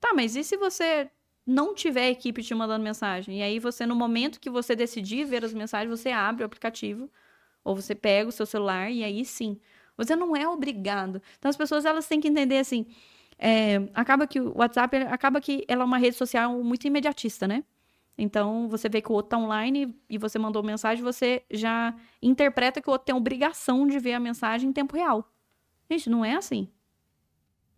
Tá, 0.00 0.12
mas 0.14 0.34
e 0.34 0.42
se 0.42 0.56
você 0.56 1.10
não 1.46 1.74
tiver 1.74 2.08
equipe 2.10 2.42
te 2.42 2.54
mandando 2.54 2.82
mensagem? 2.82 3.38
E 3.40 3.42
aí 3.42 3.58
você, 3.58 3.84
no 3.84 3.94
momento 3.94 4.40
que 4.40 4.50
você 4.50 4.74
decidir 4.74 5.24
ver 5.24 5.44
as 5.44 5.52
mensagens, 5.52 5.90
você 6.00 6.10
abre 6.10 6.42
o 6.42 6.46
aplicativo, 6.46 7.10
ou 7.64 7.74
você 7.76 7.94
pega 7.94 8.28
o 8.28 8.32
seu 8.32 8.46
celular, 8.46 8.90
e 8.90 9.04
aí 9.04 9.24
sim. 9.24 9.58
Você 9.96 10.16
não 10.16 10.34
é 10.36 10.48
obrigado. 10.48 11.22
Então 11.38 11.48
as 11.48 11.56
pessoas 11.56 11.84
elas 11.84 12.06
têm 12.06 12.20
que 12.20 12.28
entender 12.28 12.58
assim. 12.58 12.86
É, 13.38 13.76
acaba 13.94 14.26
que 14.26 14.40
o 14.40 14.56
WhatsApp 14.56 14.96
acaba 14.96 15.40
que 15.40 15.64
ela 15.68 15.82
é 15.82 15.84
uma 15.84 15.98
rede 15.98 16.16
social 16.16 16.62
muito 16.62 16.86
imediatista, 16.86 17.46
né? 17.48 17.64
Então 18.16 18.68
você 18.68 18.88
vê 18.88 19.00
que 19.00 19.10
o 19.10 19.14
outro 19.14 19.30
tá 19.30 19.38
online 19.38 19.94
e 20.08 20.18
você 20.18 20.38
mandou 20.38 20.62
mensagem, 20.62 21.02
você 21.02 21.42
já 21.50 21.94
interpreta 22.22 22.80
que 22.80 22.88
o 22.88 22.92
outro 22.92 23.06
tem 23.06 23.14
obrigação 23.14 23.86
de 23.86 23.98
ver 23.98 24.14
a 24.14 24.20
mensagem 24.20 24.70
em 24.70 24.72
tempo 24.72 24.96
real. 24.96 25.28
Gente, 25.90 26.10
não 26.10 26.24
é 26.24 26.34
assim. 26.36 26.68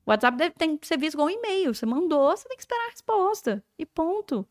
O 0.07 0.11
WhatsApp 0.11 0.37
deve, 0.37 0.55
tem 0.55 0.77
que 0.77 0.87
ser 0.87 0.99
visto 0.99 1.15
igual 1.15 1.29
um 1.29 1.31
e-mail. 1.31 1.75
Você 1.75 1.87
mandou, 1.87 2.37
você 2.37 2.47
tem 2.49 2.57
que 2.57 2.63
esperar 2.63 2.87
a 2.87 2.91
resposta. 2.91 3.65
E 3.79 3.87
ponto. 3.87 4.47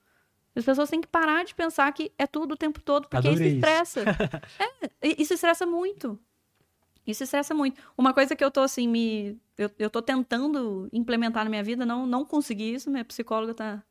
As 0.56 0.64
pessoas 0.64 0.90
têm 0.90 1.02
que 1.02 1.08
parar 1.08 1.44
de 1.44 1.56
pensar 1.56 1.92
que 1.92 2.12
é 2.18 2.28
tudo 2.28 2.54
o 2.54 2.58
tempo 2.58 2.80
todo, 2.80 3.08
porque 3.08 3.28
Adorei 3.28 3.48
isso 3.48 3.56
estressa. 3.56 4.02
é, 5.02 5.22
isso 5.22 5.34
estressa 5.34 5.66
muito. 5.66 6.20
Isso 7.06 7.24
estressa 7.24 7.54
muito. 7.54 7.82
Uma 7.98 8.14
coisa 8.14 8.36
que 8.36 8.44
eu 8.44 8.52
tô 8.52 8.62
assim, 8.62 8.88
me. 8.88 9.38
Eu, 9.58 9.70
eu 9.78 9.90
tô 9.90 10.02
tentando 10.02 10.88
implementar 10.94 11.44
na 11.44 11.50
minha 11.50 11.64
vida, 11.64 11.86
não, 11.86 12.06
não 12.06 12.24
consegui 12.24 12.74
isso, 12.74 12.90
minha 12.90 13.04
psicóloga 13.04 13.54
tá 13.54 13.84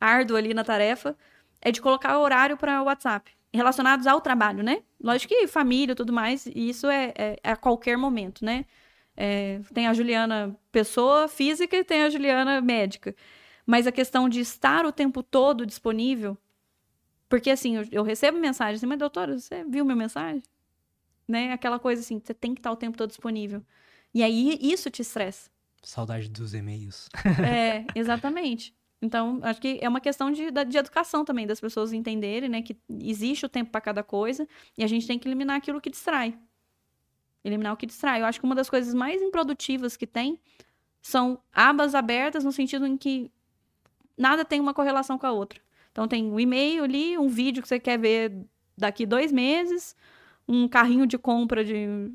árduo 0.00 0.36
ali 0.36 0.52
na 0.52 0.64
tarefa, 0.64 1.16
é 1.60 1.70
de 1.70 1.80
colocar 1.80 2.18
horário 2.18 2.56
para 2.56 2.82
WhatsApp. 2.82 3.30
Relacionados 3.52 4.06
ao 4.06 4.20
trabalho, 4.20 4.62
né? 4.62 4.82
Lógico 5.00 5.32
que 5.32 5.46
família 5.46 5.94
tudo 5.94 6.12
mais, 6.12 6.44
e 6.46 6.68
isso 6.68 6.88
é, 6.88 7.12
é, 7.16 7.38
é 7.42 7.52
a 7.52 7.56
qualquer 7.56 7.96
momento, 7.96 8.44
né? 8.44 8.64
É, 9.16 9.60
tem 9.72 9.86
a 9.86 9.94
Juliana 9.94 10.56
pessoa 10.72 11.28
física 11.28 11.76
e 11.76 11.84
tem 11.84 12.02
a 12.02 12.10
Juliana 12.10 12.60
médica. 12.60 13.14
Mas 13.66 13.86
a 13.86 13.92
questão 13.92 14.28
de 14.28 14.40
estar 14.40 14.84
o 14.86 14.92
tempo 14.92 15.22
todo 15.22 15.66
disponível. 15.66 16.36
Porque 17.28 17.50
assim, 17.50 17.76
eu, 17.76 17.84
eu 17.90 18.02
recebo 18.02 18.38
mensagem 18.38 18.76
assim, 18.76 18.86
mas 18.86 18.98
doutora, 18.98 19.38
você 19.38 19.64
viu 19.64 19.84
minha 19.84 19.96
mensagem? 19.96 20.42
né? 21.26 21.52
Aquela 21.52 21.78
coisa 21.78 22.00
assim, 22.00 22.20
você 22.22 22.34
tem 22.34 22.54
que 22.54 22.60
estar 22.60 22.70
o 22.70 22.76
tempo 22.76 22.96
todo 22.96 23.08
disponível. 23.08 23.62
E 24.12 24.22
aí 24.22 24.58
isso 24.60 24.90
te 24.90 25.02
estressa. 25.02 25.50
Saudade 25.82 26.28
dos 26.28 26.54
e-mails. 26.54 27.08
é, 27.44 27.84
exatamente. 27.98 28.74
Então, 29.02 29.40
acho 29.42 29.60
que 29.60 29.78
é 29.82 29.88
uma 29.88 30.00
questão 30.00 30.30
de, 30.30 30.50
de 30.50 30.78
educação 30.78 31.24
também, 31.24 31.46
das 31.46 31.60
pessoas 31.60 31.92
entenderem, 31.92 32.48
né, 32.48 32.62
que 32.62 32.76
existe 32.88 33.44
o 33.44 33.48
tempo 33.48 33.70
para 33.70 33.80
cada 33.80 34.02
coisa 34.02 34.48
e 34.78 34.84
a 34.84 34.86
gente 34.86 35.06
tem 35.06 35.18
que 35.18 35.28
eliminar 35.28 35.56
aquilo 35.56 35.80
que 35.80 35.90
distrai. 35.90 36.38
Eliminar 37.44 37.74
o 37.74 37.76
que 37.76 37.84
distrai. 37.84 38.22
Eu 38.22 38.26
acho 38.26 38.40
que 38.40 38.46
uma 38.46 38.54
das 38.54 38.70
coisas 38.70 38.94
mais 38.94 39.20
improdutivas 39.20 39.96
que 39.96 40.06
tem 40.06 40.40
são 41.02 41.38
abas 41.52 41.94
abertas 41.94 42.44
no 42.44 42.52
sentido 42.52 42.86
em 42.86 42.96
que 42.96 43.30
nada 44.16 44.44
tem 44.44 44.60
uma 44.60 44.74
correlação 44.74 45.18
com 45.18 45.26
a 45.26 45.32
outra. 45.32 45.60
Então 45.92 46.08
tem 46.08 46.24
um 46.24 46.40
e-mail 46.40 46.84
ali, 46.84 47.16
um 47.16 47.28
vídeo 47.28 47.62
que 47.62 47.68
você 47.68 47.78
quer 47.78 47.98
ver 47.98 48.32
daqui 48.76 49.06
dois 49.06 49.30
meses, 49.30 49.94
um 50.46 50.68
carrinho 50.68 51.06
de 51.06 51.16
compra 51.16 51.64
de, 51.64 52.10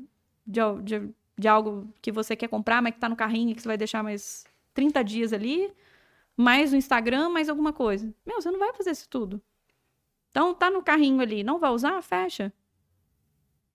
de, 0.46 0.60
de, 0.82 1.10
de 1.38 1.48
algo 1.48 1.92
que 2.02 2.12
você 2.12 2.36
quer 2.36 2.48
comprar, 2.48 2.82
mas 2.82 2.94
que 2.94 3.00
tá 3.00 3.08
no 3.08 3.16
carrinho 3.16 3.50
e 3.50 3.54
que 3.54 3.62
você 3.62 3.68
vai 3.68 3.78
deixar 3.78 4.02
mais 4.02 4.44
30 4.74 5.02
dias 5.02 5.32
ali, 5.32 5.72
mais 6.36 6.72
o 6.72 6.76
Instagram, 6.76 7.30
mais 7.30 7.48
alguma 7.48 7.72
coisa. 7.72 8.12
Meu, 8.26 8.40
você 8.40 8.50
não 8.50 8.58
vai 8.58 8.72
fazer 8.74 8.90
isso 8.90 9.08
tudo. 9.08 9.40
Então 10.30 10.54
tá 10.54 10.70
no 10.70 10.82
carrinho 10.82 11.20
ali, 11.20 11.42
não 11.42 11.58
vai 11.58 11.70
usar? 11.70 12.00
Fecha. 12.02 12.52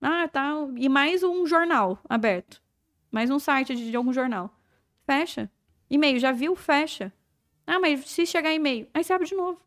Ah, 0.01 0.27
tá. 0.27 0.51
E 0.77 0.87
mais 0.87 1.23
um 1.23 1.45
jornal 1.47 1.99
aberto. 2.07 2.61
Mais 3.11 3.29
um 3.31 3.39
site 3.39 3.73
de, 3.73 3.89
de 3.89 3.97
algum 3.97 4.13
jornal. 4.13 4.55
Fecha. 5.05 5.49
E-mail, 5.89 6.19
já 6.19 6.31
viu? 6.31 6.55
Fecha. 6.55 7.11
Ah, 7.65 7.79
mas 7.79 8.05
se 8.09 8.25
chegar 8.25 8.53
e-mail, 8.53 8.87
aí 8.93 9.03
você 9.03 9.13
abre 9.13 9.27
de 9.27 9.35
novo. 9.35 9.59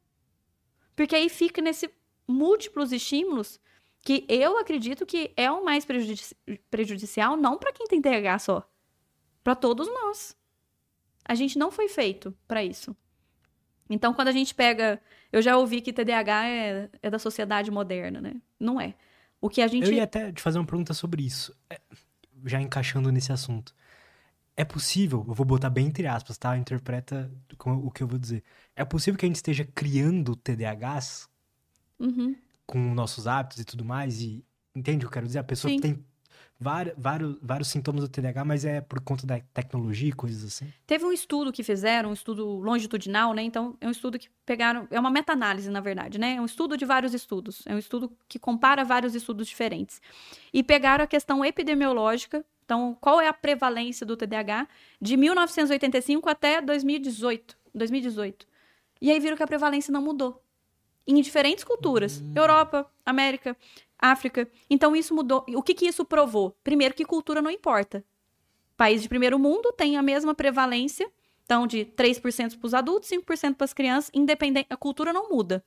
Porque 0.94 1.16
aí 1.16 1.28
fica 1.28 1.60
nesse 1.60 1.90
múltiplos 2.26 2.92
estímulos 2.92 3.60
que 4.04 4.24
eu 4.28 4.58
acredito 4.58 5.06
que 5.06 5.32
é 5.36 5.50
o 5.50 5.64
mais 5.64 5.84
prejudici 5.84 6.36
prejudicial, 6.70 7.36
não 7.36 7.58
para 7.58 7.72
quem 7.72 7.86
tem 7.86 8.00
TH 8.00 8.38
só, 8.38 8.70
para 9.42 9.54
todos 9.54 9.88
nós. 9.88 10.36
A 11.24 11.34
gente 11.34 11.58
não 11.58 11.70
foi 11.70 11.88
feito 11.88 12.34
para 12.46 12.64
isso. 12.64 12.96
Então, 13.90 14.12
quando 14.12 14.28
a 14.28 14.32
gente 14.32 14.54
pega. 14.54 15.00
Eu 15.30 15.42
já 15.42 15.56
ouvi 15.58 15.82
que 15.82 15.92
TDAH 15.92 16.46
é, 16.46 16.90
é 17.02 17.10
da 17.10 17.18
sociedade 17.18 17.70
moderna, 17.70 18.20
né? 18.20 18.36
Não 18.58 18.80
é. 18.80 18.94
O 19.40 19.48
que 19.48 19.60
a 19.60 19.66
gente. 19.66 19.86
Eu 19.86 19.92
ia 19.92 20.04
até 20.04 20.32
te 20.32 20.40
fazer 20.40 20.58
uma 20.58 20.66
pergunta 20.66 20.94
sobre 20.94 21.22
isso, 21.22 21.54
é, 21.68 21.80
já 22.46 22.60
encaixando 22.60 23.12
nesse 23.12 23.30
assunto. 23.30 23.74
É 24.58 24.64
possível, 24.64 25.24
eu 25.28 25.34
vou 25.34 25.46
botar 25.46 25.70
bem 25.70 25.86
entre 25.86 26.08
aspas, 26.08 26.36
tá? 26.36 26.58
Interpreta 26.58 27.30
o 27.64 27.92
que 27.92 28.02
eu 28.02 28.08
vou 28.08 28.18
dizer. 28.18 28.42
É 28.74 28.84
possível 28.84 29.16
que 29.16 29.24
a 29.24 29.28
gente 29.28 29.36
esteja 29.36 29.64
criando 29.64 30.34
TDAHs 30.34 31.28
Uhum. 31.96 32.34
com 32.66 32.92
nossos 32.92 33.28
hábitos 33.28 33.60
e 33.60 33.64
tudo 33.64 33.84
mais, 33.84 34.20
e 34.20 34.44
entende 34.74 35.06
o 35.06 35.08
que 35.08 35.12
eu 35.12 35.12
quero 35.12 35.26
dizer? 35.26 35.38
A 35.38 35.44
pessoa 35.44 35.70
Sim. 35.70 35.78
tem 35.78 36.04
vários, 36.58 36.96
vários, 36.98 37.38
vários 37.40 37.68
sintomas 37.68 38.02
do 38.02 38.08
TDAH, 38.08 38.44
mas 38.44 38.64
é 38.64 38.80
por 38.80 39.00
conta 39.00 39.24
da 39.24 39.38
tecnologia 39.54 40.08
e 40.08 40.12
coisas 40.12 40.42
assim. 40.42 40.72
Teve 40.88 41.04
um 41.04 41.12
estudo 41.12 41.52
que 41.52 41.62
fizeram, 41.62 42.10
um 42.10 42.12
estudo 42.12 42.44
longitudinal, 42.58 43.32
né? 43.34 43.42
Então, 43.42 43.76
é 43.80 43.86
um 43.86 43.92
estudo 43.92 44.18
que 44.18 44.28
pegaram. 44.44 44.88
É 44.90 44.98
uma 44.98 45.10
meta-análise, 45.10 45.70
na 45.70 45.80
verdade, 45.80 46.18
né? 46.18 46.34
É 46.34 46.40
um 46.40 46.46
estudo 46.46 46.76
de 46.76 46.84
vários 46.84 47.14
estudos. 47.14 47.62
É 47.64 47.76
um 47.76 47.78
estudo 47.78 48.12
que 48.28 48.40
compara 48.40 48.84
vários 48.84 49.14
estudos 49.14 49.46
diferentes. 49.46 50.02
E 50.52 50.64
pegaram 50.64 51.04
a 51.04 51.06
questão 51.06 51.44
epidemiológica. 51.44 52.44
Então, 52.68 52.94
qual 53.00 53.18
é 53.18 53.26
a 53.26 53.32
prevalência 53.32 54.04
do 54.04 54.14
TDAH 54.14 54.68
de 55.00 55.16
1985 55.16 56.28
até 56.28 56.60
2018. 56.60 57.56
2018. 57.74 58.46
E 59.00 59.10
aí 59.10 59.18
viram 59.18 59.38
que 59.38 59.42
a 59.42 59.46
prevalência 59.46 59.90
não 59.90 60.02
mudou. 60.02 60.42
Em 61.06 61.18
diferentes 61.22 61.64
culturas. 61.64 62.22
Europa, 62.36 62.86
América, 63.06 63.56
África. 63.98 64.46
Então, 64.68 64.94
isso 64.94 65.14
mudou. 65.14 65.46
O 65.54 65.62
que, 65.62 65.72
que 65.72 65.86
isso 65.86 66.04
provou? 66.04 66.54
Primeiro, 66.62 66.92
que 66.92 67.06
cultura 67.06 67.40
não 67.40 67.50
importa. 67.50 68.04
País 68.76 69.00
de 69.00 69.08
primeiro 69.08 69.38
mundo 69.38 69.72
tem 69.72 69.96
a 69.96 70.02
mesma 70.02 70.34
prevalência, 70.34 71.10
então 71.46 71.66
de 71.66 71.86
3% 71.86 72.58
para 72.58 72.66
os 72.66 72.74
adultos, 72.74 73.08
5% 73.08 73.54
para 73.54 73.64
as 73.64 73.72
crianças, 73.72 74.10
independente, 74.12 74.66
a 74.68 74.76
cultura 74.76 75.10
não 75.10 75.30
muda. 75.30 75.64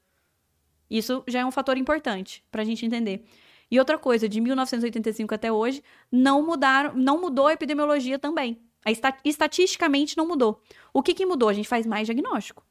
Isso 0.88 1.24
já 1.28 1.40
é 1.40 1.46
um 1.46 1.52
fator 1.52 1.78
importante 1.78 2.44
para 2.52 2.62
a 2.62 2.66
gente 2.66 2.86
entender. 2.86 3.26
E 3.72 3.80
outra 3.80 3.98
coisa, 3.98 4.28
de 4.28 4.42
1985 4.42 5.34
até 5.34 5.50
hoje, 5.50 5.82
não 6.12 6.46
mudaram, 6.46 6.94
não 6.94 7.22
mudou 7.22 7.48
a 7.48 7.54
epidemiologia 7.54 8.20
também. 8.20 8.62
A 8.84 8.92
esta- 8.92 9.18
estatisticamente 9.24 10.18
não 10.18 10.28
mudou. 10.28 10.62
O 10.94 11.02
que, 11.02 11.14
que 11.14 11.26
mudou? 11.26 11.48
A 11.48 11.54
gente 11.54 11.70
faz 11.70 11.86
mais 11.86 12.06
diagnóstico. 12.06 12.66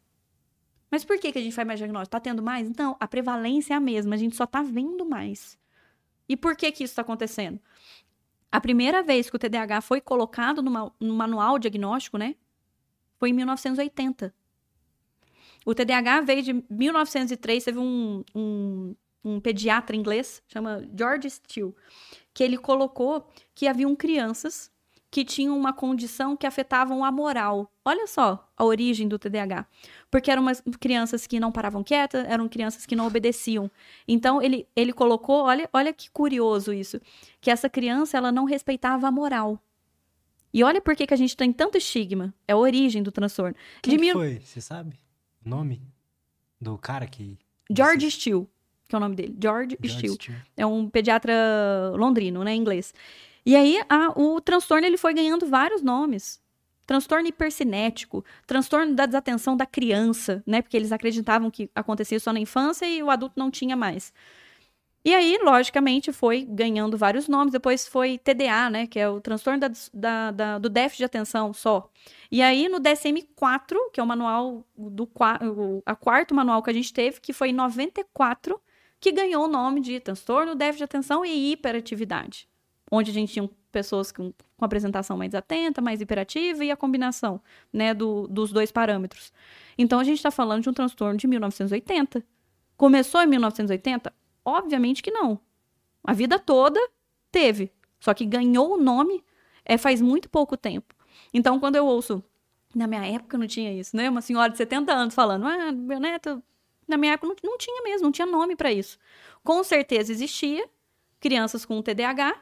Mas 0.91 1.03
por 1.05 1.19
que, 1.19 1.33
que 1.33 1.39
a 1.39 1.43
gente 1.43 1.55
faz 1.55 1.67
mais 1.67 1.79
diagnóstico? 1.79 2.11
Tá 2.11 2.21
tendo 2.21 2.43
mais? 2.43 2.69
Então, 2.69 2.97
a 3.01 3.09
prevalência 3.09 3.73
é 3.73 3.77
a 3.77 3.81
mesma, 3.81 4.15
a 4.15 4.19
gente 4.19 4.37
só 4.37 4.45
tá 4.45 4.63
vendo 4.63 5.07
mais. 5.07 5.59
E 6.29 6.37
por 6.37 6.55
que 6.55 6.71
que 6.71 6.85
isso 6.85 6.93
está 6.93 7.03
acontecendo? 7.03 7.59
A 8.53 8.61
primeira 8.61 9.03
vez 9.03 9.31
que 9.31 9.37
o 9.37 9.39
TDAH 9.39 9.81
foi 9.81 10.01
colocado 10.01 10.61
no 10.63 11.15
manual 11.15 11.59
diagnóstico, 11.59 12.19
né? 12.19 12.35
Foi 13.17 13.31
em 13.31 13.33
1980. 13.33 14.35
O 15.65 15.75
TDAH 15.75 16.23
veio 16.23 16.43
de 16.43 16.65
1903, 16.69 17.65
teve 17.65 17.79
um, 17.79 18.25
um, 18.35 18.95
um 19.25 19.41
pediatra 19.41 19.97
inglês, 19.97 20.43
chama 20.49 20.87
George 20.97 21.29
Steele, 21.31 21.75
que 22.33 22.43
ele 22.43 22.57
colocou 22.57 23.29
que 23.55 23.67
haviam 23.67 23.95
crianças 23.95 24.71
que 25.11 25.25
tinham 25.25 25.59
uma 25.59 25.73
condição 25.73 26.37
que 26.37 26.47
afetavam 26.47 27.05
a 27.05 27.11
moral. 27.11 27.69
Olha 27.85 28.07
só 28.07 28.49
a 28.57 28.65
origem 28.65 29.09
do 29.09 29.19
TDAH. 29.19 29.67
Porque 30.09 30.31
eram 30.31 30.43
umas 30.43 30.63
crianças 30.79 31.27
que 31.27 31.41
não 31.41 31.51
paravam 31.51 31.83
quietas, 31.83 32.25
eram 32.29 32.49
crianças 32.49 32.87
que 32.87 32.95
não 32.95 33.09
obedeciam. 33.09 33.69
Então, 34.07 34.41
ele, 34.41 34.69
ele 34.77 34.93
colocou, 34.93 35.43
olha, 35.43 35.69
olha 35.73 35.93
que 35.93 36.09
curioso 36.11 36.73
isso, 36.73 37.01
que 37.41 37.51
essa 37.51 37.69
criança 37.69 38.17
ela 38.17 38.31
não 38.31 38.45
respeitava 38.45 39.09
a 39.09 39.11
moral. 39.11 39.61
E 40.55 40.63
olha 40.63 40.81
por 40.81 40.95
que, 40.95 41.07
que 41.09 41.15
a 41.15 41.17
gente 41.17 41.37
tem 41.37 41.53
tanto 41.53 41.77
estigma. 41.77 42.33
É 42.47 42.53
a 42.53 42.57
origem 42.57 43.03
do 43.03 43.11
transtorno. 43.11 43.57
Quem 43.83 43.99
mil- 43.99 44.15
foi? 44.15 44.41
Você 44.45 44.61
sabe? 44.61 44.97
O 45.45 45.49
nome 45.49 45.83
do 46.61 46.79
cara 46.79 47.09
que... 47.09 47.37
George 47.69 48.09
Steele, 48.13 48.47
que 48.91 48.95
é 48.95 48.99
o 48.99 49.01
nome 49.01 49.15
dele. 49.15 49.35
George, 49.41 49.79
George 49.81 49.97
Steele. 49.99 50.15
Steele. 50.15 50.39
É 50.57 50.67
um 50.67 50.89
pediatra 50.91 51.33
londrino, 51.95 52.45
né, 52.45 52.53
em 52.55 52.59
inglês. 52.61 52.93
E 53.47 53.57
aí, 53.57 53.81
a- 53.89 54.13
o 54.21 54.41
transtorno 54.41 54.87
ele 54.87 54.99
foi 54.99 55.15
ganhando 55.15 55.47
vários 55.47 55.81
nomes. 55.81 56.39
Transtorno 56.87 57.29
hipercinético, 57.29 58.25
transtorno 58.47 58.95
da 58.95 59.07
desatenção 59.07 59.57
da 59.57 59.65
criança, 59.65 60.43
né? 60.45 60.61
Porque 60.61 60.77
eles 60.77 60.91
acreditavam 60.91 61.49
que 61.49 61.71
acontecia 61.73 62.19
só 62.19 62.33
na 62.33 62.41
infância 62.41 62.85
e 62.85 63.01
o 63.01 63.09
adulto 63.09 63.39
não 63.39 63.49
tinha 63.49 63.77
mais. 63.77 64.13
E 65.03 65.15
aí, 65.15 65.39
logicamente, 65.43 66.13
foi 66.13 66.45
ganhando 66.45 66.99
vários 66.99 67.27
nomes. 67.29 67.53
Depois 67.53 67.87
foi 67.89 68.19
TDA, 68.19 68.69
né? 68.69 68.87
Que 68.87 68.99
é 68.99 69.09
o 69.09 69.21
transtorno 69.21 69.59
da- 69.61 69.71
da- 69.95 70.31
da- 70.33 70.59
do 70.59 70.69
déficit 70.69 70.99
de 70.99 71.05
atenção 71.05 71.55
só. 71.55 71.89
E 72.31 72.43
aí, 72.43 72.69
no 72.69 72.79
DSM-4, 72.81 73.79
que 73.93 73.99
é 74.01 74.03
o 74.03 74.07
manual 74.07 74.63
do 74.77 75.05
o 75.05 75.83
a 75.87 75.95
quarto 75.95 76.35
manual 76.35 76.63
que 76.63 76.69
a 76.71 76.75
gente 76.75 76.93
teve, 76.93 77.21
que 77.21 77.33
foi 77.33 77.49
em 77.49 77.55
94, 77.55 78.61
que 79.01 79.11
ganhou 79.13 79.45
o 79.45 79.49
nome 79.49 79.81
de 79.81 79.99
transtorno, 79.99 80.55
déficit 80.55 80.79
de 80.79 80.85
atenção 80.85 81.25
e 81.25 81.53
hiperatividade. 81.53 82.47
Onde 82.91 83.11
a 83.11 83.15
gente 83.15 83.33
tinha 83.33 83.49
pessoas 83.73 84.13
com, 84.13 84.33
com 84.57 84.65
apresentação 84.65 85.17
mais 85.17 85.35
atenta, 85.35 85.81
mais 85.81 86.01
hiperativa 86.01 86.65
e 86.65 86.71
a 86.71 86.77
combinação 86.77 87.41
né, 87.73 87.95
do- 87.95 88.27
dos 88.29 88.53
dois 88.53 88.71
parâmetros. 88.73 89.33
Então, 89.79 89.99
a 90.01 90.05
gente 90.05 90.17
está 90.19 90.31
falando 90.31 90.63
de 90.65 90.69
um 90.69 90.73
transtorno 90.73 91.17
de 91.17 91.27
1980. 91.27 92.23
Começou 92.77 93.23
em 93.23 93.27
1980? 93.27 94.13
Obviamente 94.45 95.03
que 95.03 95.11
não. 95.11 95.41
A 96.05 96.13
vida 96.13 96.39
toda 96.39 96.81
teve. 97.31 97.73
Só 98.01 98.13
que 98.13 98.25
ganhou 98.27 98.75
o 98.75 98.83
nome 98.83 99.23
é, 99.65 99.79
faz 99.79 100.01
muito 100.01 100.29
pouco 100.29 100.57
tempo. 100.57 100.95
Então, 101.33 101.61
quando 101.61 101.77
eu 101.77 101.87
ouço, 101.87 102.23
na 102.75 102.87
minha 102.87 103.07
época 103.07 103.39
não 103.39 103.47
tinha 103.47 103.73
isso, 103.73 103.97
né? 103.97 104.11
Uma 104.11 104.21
senhora 104.21 104.51
de 104.51 104.57
70 104.57 104.93
anos 104.93 105.15
falando, 105.15 105.47
ah, 105.47 105.71
meu 105.71 106.01
neto, 106.01 106.43
na 106.91 106.97
minha 106.99 107.13
época 107.15 107.29
não, 107.29 107.51
não 107.53 107.59
tinha 107.59 107.83
mesmo, 107.83 108.05
não 108.05 108.13
tinha 108.13 108.27
nome 108.27 108.55
para 108.57 108.73
isso. 108.73 108.99
Com 109.45 109.63
certeza 109.65 110.13
existia 110.13 110.69
crianças 111.19 111.65
com 111.65 111.81
TDAH, 111.81 112.37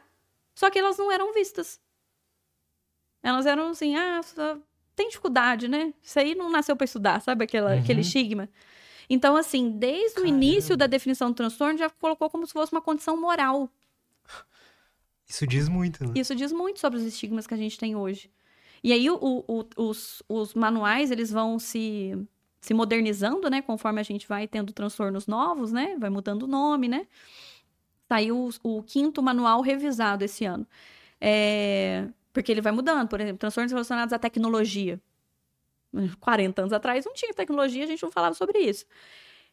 só 0.55 0.69
que 0.69 0.79
elas 0.79 0.97
não 0.97 1.11
eram 1.11 1.33
vistas. 1.33 1.79
Elas 3.21 3.45
eram 3.45 3.69
assim, 3.69 3.95
ah, 3.95 4.21
tem 4.95 5.07
dificuldade, 5.09 5.67
né? 5.67 5.93
Isso 6.01 6.17
aí 6.19 6.35
não 6.35 6.49
nasceu 6.49 6.75
para 6.75 6.85
estudar, 6.85 7.21
sabe 7.21 7.43
aquela, 7.45 7.73
Uhum. 7.73 7.79
aquele 7.79 8.01
estigma? 8.01 8.49
Então, 9.09 9.35
assim, 9.35 9.71
desde 9.71 10.19
o 10.21 10.25
início 10.25 10.77
da 10.77 10.85
definição 10.87 11.29
do 11.31 11.35
transtorno, 11.35 11.77
já 11.77 11.89
colocou 11.89 12.29
como 12.29 12.45
se 12.45 12.53
fosse 12.53 12.71
uma 12.71 12.81
condição 12.81 13.19
moral. 13.19 13.69
Isso 15.27 15.45
diz 15.45 15.67
muito, 15.67 16.03
né? 16.05 16.13
Isso 16.15 16.35
diz 16.35 16.51
muito 16.51 16.79
sobre 16.79 16.99
os 16.99 17.05
estigmas 17.05 17.45
que 17.47 17.53
a 17.53 17.57
gente 17.57 17.77
tem 17.77 17.95
hoje. 17.95 18.31
E 18.83 18.93
aí, 18.93 19.09
o- 19.09 19.17
o- 19.47 19.65
os, 19.77 20.23
os 20.29 20.53
manuais, 20.53 21.11
eles 21.11 21.29
vão 21.31 21.59
se, 21.59 22.15
se 22.61 22.73
modernizando, 22.73 23.49
né? 23.49 23.61
Conforme 23.61 23.99
a 23.99 24.03
gente 24.03 24.27
vai 24.27 24.47
tendo 24.47 24.73
transtornos 24.73 25.27
novos, 25.27 25.71
né? 25.71 25.95
Vai 25.97 26.09
mudando 26.09 26.43
o 26.43 26.47
nome, 26.47 26.87
né? 26.87 27.07
Saiu 28.07 28.49
o, 28.63 28.77
o 28.77 28.83
quinto 28.83 29.21
manual 29.21 29.61
revisado 29.61 30.23
esse 30.23 30.45
ano. 30.45 30.67
É, 31.21 32.07
porque 32.33 32.51
ele 32.51 32.61
vai 32.61 32.71
mudando. 32.71 33.07
Por 33.07 33.21
exemplo, 33.21 33.37
transtornos 33.39 33.71
relacionados 33.71 34.13
à 34.13 34.19
tecnologia. 34.19 34.99
40 36.19 36.61
anos 36.61 36.73
atrás 36.73 37.05
não 37.05 37.13
tinha 37.13 37.33
tecnologia, 37.33 37.83
a 37.83 37.87
gente 37.87 38.03
não 38.03 38.11
falava 38.11 38.35
sobre 38.35 38.59
isso. 38.59 38.85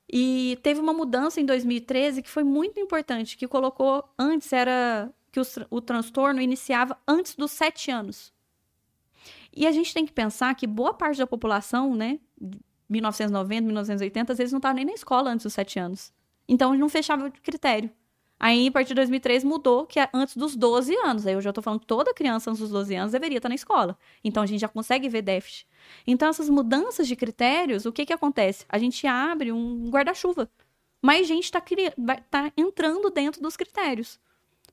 E 0.09 0.59
teve 0.63 0.81
uma 0.81 0.93
mudança 0.93 1.41
em 1.41 1.45
2013 1.45 2.23
que 2.23 2.31
foi 2.31 2.45
muito 2.45 2.79
importante, 2.79 3.37
que 3.37 3.49
colocou 3.49 4.05
antes 4.19 4.53
era 4.53 5.13
que 5.33 5.41
tra- 5.43 5.67
o 5.71 5.81
transtorno 5.81 6.41
iniciava 6.41 6.97
antes 7.07 7.35
dos 7.35 7.51
sete 7.51 7.91
anos. 7.91 8.33
E 9.55 9.67
a 9.67 9.73
gente 9.73 9.93
tem 9.93 10.07
que 10.07 10.13
pensar 10.13 10.55
que 10.55 10.67
boa 10.67 10.93
parte 10.95 11.19
da 11.19 11.27
população, 11.27 11.95
né, 11.97 12.21
1990, 12.89 13.63
1980, 13.63 14.33
às 14.33 14.39
vezes 14.39 14.53
não 14.53 14.59
estava 14.59 14.75
nem 14.75 14.85
na 14.85 14.93
escola 14.93 15.31
antes 15.31 15.45
dos 15.45 15.53
sete 15.53 15.79
anos. 15.79 16.13
Então 16.49 16.75
não 16.75 16.89
fechava 16.89 17.27
o 17.27 17.33
critério. 17.33 17.91
Aí, 18.39 18.69
a 18.69 18.71
partir 18.71 18.89
de 18.89 18.97
2003, 18.97 19.45
mudou, 19.45 19.87
que 19.87 19.99
é 19.99 20.11
antes 20.13 20.37
dos 20.37 20.55
12 20.55 20.95
anos. 20.97 21.27
Aí 21.27 21.33
eu 21.33 21.41
já 21.41 21.53
tô 21.53 21.63
falando 21.63 21.81
que 21.81 21.87
toda 21.87 22.13
criança 22.13 22.51
antes 22.51 22.61
dos 22.61 22.71
12 22.71 22.95
anos 22.95 23.13
deveria 23.13 23.39
estar 23.39 23.49
na 23.49 23.55
escola. 23.55 23.99
Então, 24.23 24.43
a 24.43 24.47
gente 24.47 24.61
já 24.61 24.69
consegue 24.69 25.09
ver 25.09 25.23
déficit. 25.23 25.67
Então, 26.07 26.29
essas 26.29 26.51
mudanças 26.51 27.09
de 27.09 27.17
critérios, 27.17 27.87
o 27.87 27.93
que 27.93 28.05
que 28.05 28.13
acontece? 28.13 28.67
A 28.69 28.79
gente 28.79 29.07
abre 29.07 29.53
um 29.53 29.89
guarda-chuva. 29.89 30.51
Mais 31.01 31.27
gente 31.27 31.45
está 31.45 31.63
tá 32.31 32.53
entrando 32.57 33.09
dentro 33.09 33.41
dos 33.41 33.57
critérios. 33.57 34.21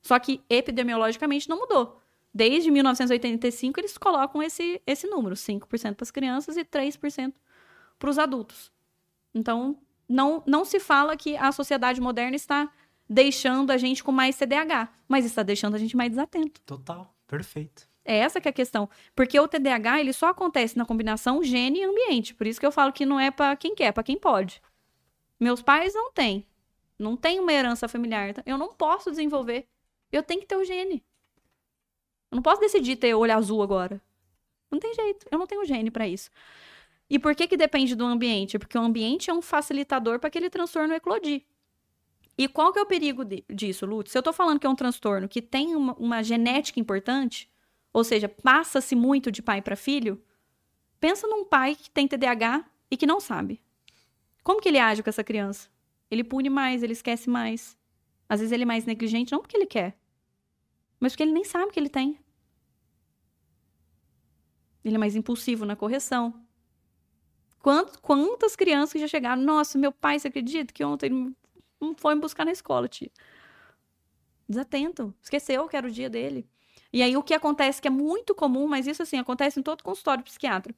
Só 0.02 0.18
que, 0.18 0.42
epidemiologicamente, 0.50 1.48
não 1.48 1.58
mudou. 1.58 1.98
Desde 2.34 2.70
1985, 2.70 3.80
eles 3.80 3.96
colocam 3.96 4.42
esse, 4.42 4.82
esse 4.86 5.06
número: 5.06 5.34
5% 5.34 5.94
para 5.94 6.04
as 6.04 6.10
crianças 6.10 6.56
e 6.58 6.64
3% 6.64 7.32
para 7.98 8.10
os 8.10 8.18
adultos. 8.18 8.72
Então, 9.34 9.78
não, 10.08 10.42
não 10.46 10.64
se 10.64 10.78
fala 10.78 11.16
que 11.16 11.36
a 11.36 11.50
sociedade 11.52 12.00
moderna 12.00 12.36
está 12.36 12.70
deixando 13.08 13.70
a 13.70 13.76
gente 13.76 14.02
com 14.02 14.12
mais 14.12 14.36
CDH, 14.36 14.88
mas 15.08 15.24
está 15.24 15.42
deixando 15.42 15.74
a 15.74 15.78
gente 15.78 15.96
mais 15.96 16.10
desatento. 16.10 16.60
Total, 16.62 17.14
perfeito. 17.26 17.88
É 18.04 18.18
essa 18.18 18.40
que 18.40 18.48
é 18.48 18.50
a 18.50 18.52
questão. 18.52 18.88
Porque 19.14 19.40
o 19.40 19.48
TDAH, 19.48 20.00
ele 20.00 20.12
só 20.12 20.28
acontece 20.28 20.76
na 20.76 20.84
combinação 20.84 21.42
gene 21.42 21.80
e 21.80 21.84
ambiente. 21.84 22.34
Por 22.34 22.46
isso 22.46 22.60
que 22.60 22.66
eu 22.66 22.72
falo 22.72 22.92
que 22.92 23.06
não 23.06 23.18
é 23.18 23.30
para 23.30 23.56
quem 23.56 23.74
quer, 23.74 23.86
é 23.86 23.92
para 23.92 24.02
quem 24.02 24.18
pode. 24.18 24.60
Meus 25.40 25.62
pais 25.62 25.94
não 25.94 26.12
têm. 26.12 26.46
Não 26.98 27.16
tem 27.16 27.40
uma 27.40 27.52
herança 27.52 27.88
familiar. 27.88 28.34
Eu 28.44 28.58
não 28.58 28.72
posso 28.74 29.10
desenvolver. 29.10 29.66
Eu 30.12 30.22
tenho 30.22 30.40
que 30.40 30.46
ter 30.46 30.56
o 30.56 30.64
gene. 30.64 31.02
Eu 32.30 32.36
não 32.36 32.42
posso 32.42 32.60
decidir 32.60 32.96
ter 32.96 33.14
olho 33.14 33.34
azul 33.34 33.62
agora. 33.62 34.00
Não 34.70 34.78
tem 34.78 34.94
jeito. 34.94 35.26
Eu 35.30 35.38
não 35.38 35.46
tenho 35.46 35.64
gene 35.64 35.90
para 35.90 36.06
isso. 36.06 36.30
E 37.08 37.18
por 37.18 37.34
que 37.34 37.46
que 37.46 37.56
depende 37.56 37.94
do 37.94 38.04
ambiente? 38.04 38.58
Porque 38.58 38.78
o 38.78 38.82
ambiente 38.82 39.30
é 39.30 39.34
um 39.34 39.42
facilitador 39.42 40.18
para 40.18 40.28
aquele 40.28 40.48
transtorno 40.48 40.94
eclodir. 40.94 41.44
E 42.36 42.48
qual 42.48 42.72
que 42.72 42.78
é 42.78 42.82
o 42.82 42.86
perigo 42.86 43.24
de, 43.24 43.44
disso, 43.48 43.86
Lutz? 43.86 44.10
Se 44.10 44.18
eu 44.18 44.22
tô 44.22 44.32
falando 44.32 44.58
que 44.58 44.66
é 44.66 44.70
um 44.70 44.74
transtorno 44.74 45.28
que 45.28 45.40
tem 45.40 45.76
uma, 45.76 45.94
uma 45.94 46.22
genética 46.22 46.80
importante, 46.80 47.48
ou 47.92 48.02
seja, 48.02 48.28
passa-se 48.28 48.96
muito 48.96 49.30
de 49.30 49.40
pai 49.40 49.62
para 49.62 49.76
filho, 49.76 50.20
pensa 50.98 51.28
num 51.28 51.44
pai 51.44 51.76
que 51.76 51.88
tem 51.90 52.08
TDAH 52.08 52.64
e 52.90 52.96
que 52.96 53.06
não 53.06 53.20
sabe. 53.20 53.62
Como 54.42 54.60
que 54.60 54.68
ele 54.68 54.78
age 54.78 55.02
com 55.02 55.08
essa 55.08 55.22
criança? 55.22 55.68
Ele 56.10 56.24
pune 56.24 56.50
mais, 56.50 56.82
ele 56.82 56.92
esquece 56.92 57.30
mais. 57.30 57.78
Às 58.28 58.40
vezes 58.40 58.52
ele 58.52 58.64
é 58.64 58.66
mais 58.66 58.84
negligente, 58.84 59.32
não 59.32 59.40
porque 59.40 59.56
ele 59.56 59.66
quer, 59.66 59.96
mas 60.98 61.12
porque 61.12 61.22
ele 61.22 61.32
nem 61.32 61.44
sabe 61.44 61.70
que 61.70 61.78
ele 61.78 61.88
tem. 61.88 62.18
Ele 64.84 64.96
é 64.96 64.98
mais 64.98 65.16
impulsivo 65.16 65.64
na 65.64 65.76
correção. 65.76 66.43
Quantas, 67.64 67.96
quantas 67.96 68.54
crianças 68.54 69.00
já 69.00 69.08
chegaram? 69.08 69.40
Nossa, 69.40 69.78
meu 69.78 69.90
pai, 69.90 70.18
você 70.18 70.28
acredita 70.28 70.70
que 70.70 70.84
ontem 70.84 71.34
não 71.80 71.94
foi 71.96 72.14
me 72.14 72.20
buscar 72.20 72.44
na 72.44 72.52
escola, 72.52 72.86
tia. 72.86 73.10
Desatento. 74.46 75.14
Esqueceu 75.22 75.66
que 75.66 75.74
era 75.74 75.86
o 75.86 75.90
dia 75.90 76.10
dele. 76.10 76.46
E 76.92 77.02
aí 77.02 77.16
o 77.16 77.22
que 77.22 77.32
acontece, 77.32 77.80
que 77.80 77.88
é 77.88 77.90
muito 77.90 78.34
comum, 78.34 78.68
mas 78.68 78.86
isso 78.86 79.02
assim, 79.02 79.18
acontece 79.18 79.58
em 79.58 79.62
todo 79.62 79.82
consultório 79.82 80.22
psiquiatra. 80.22 80.74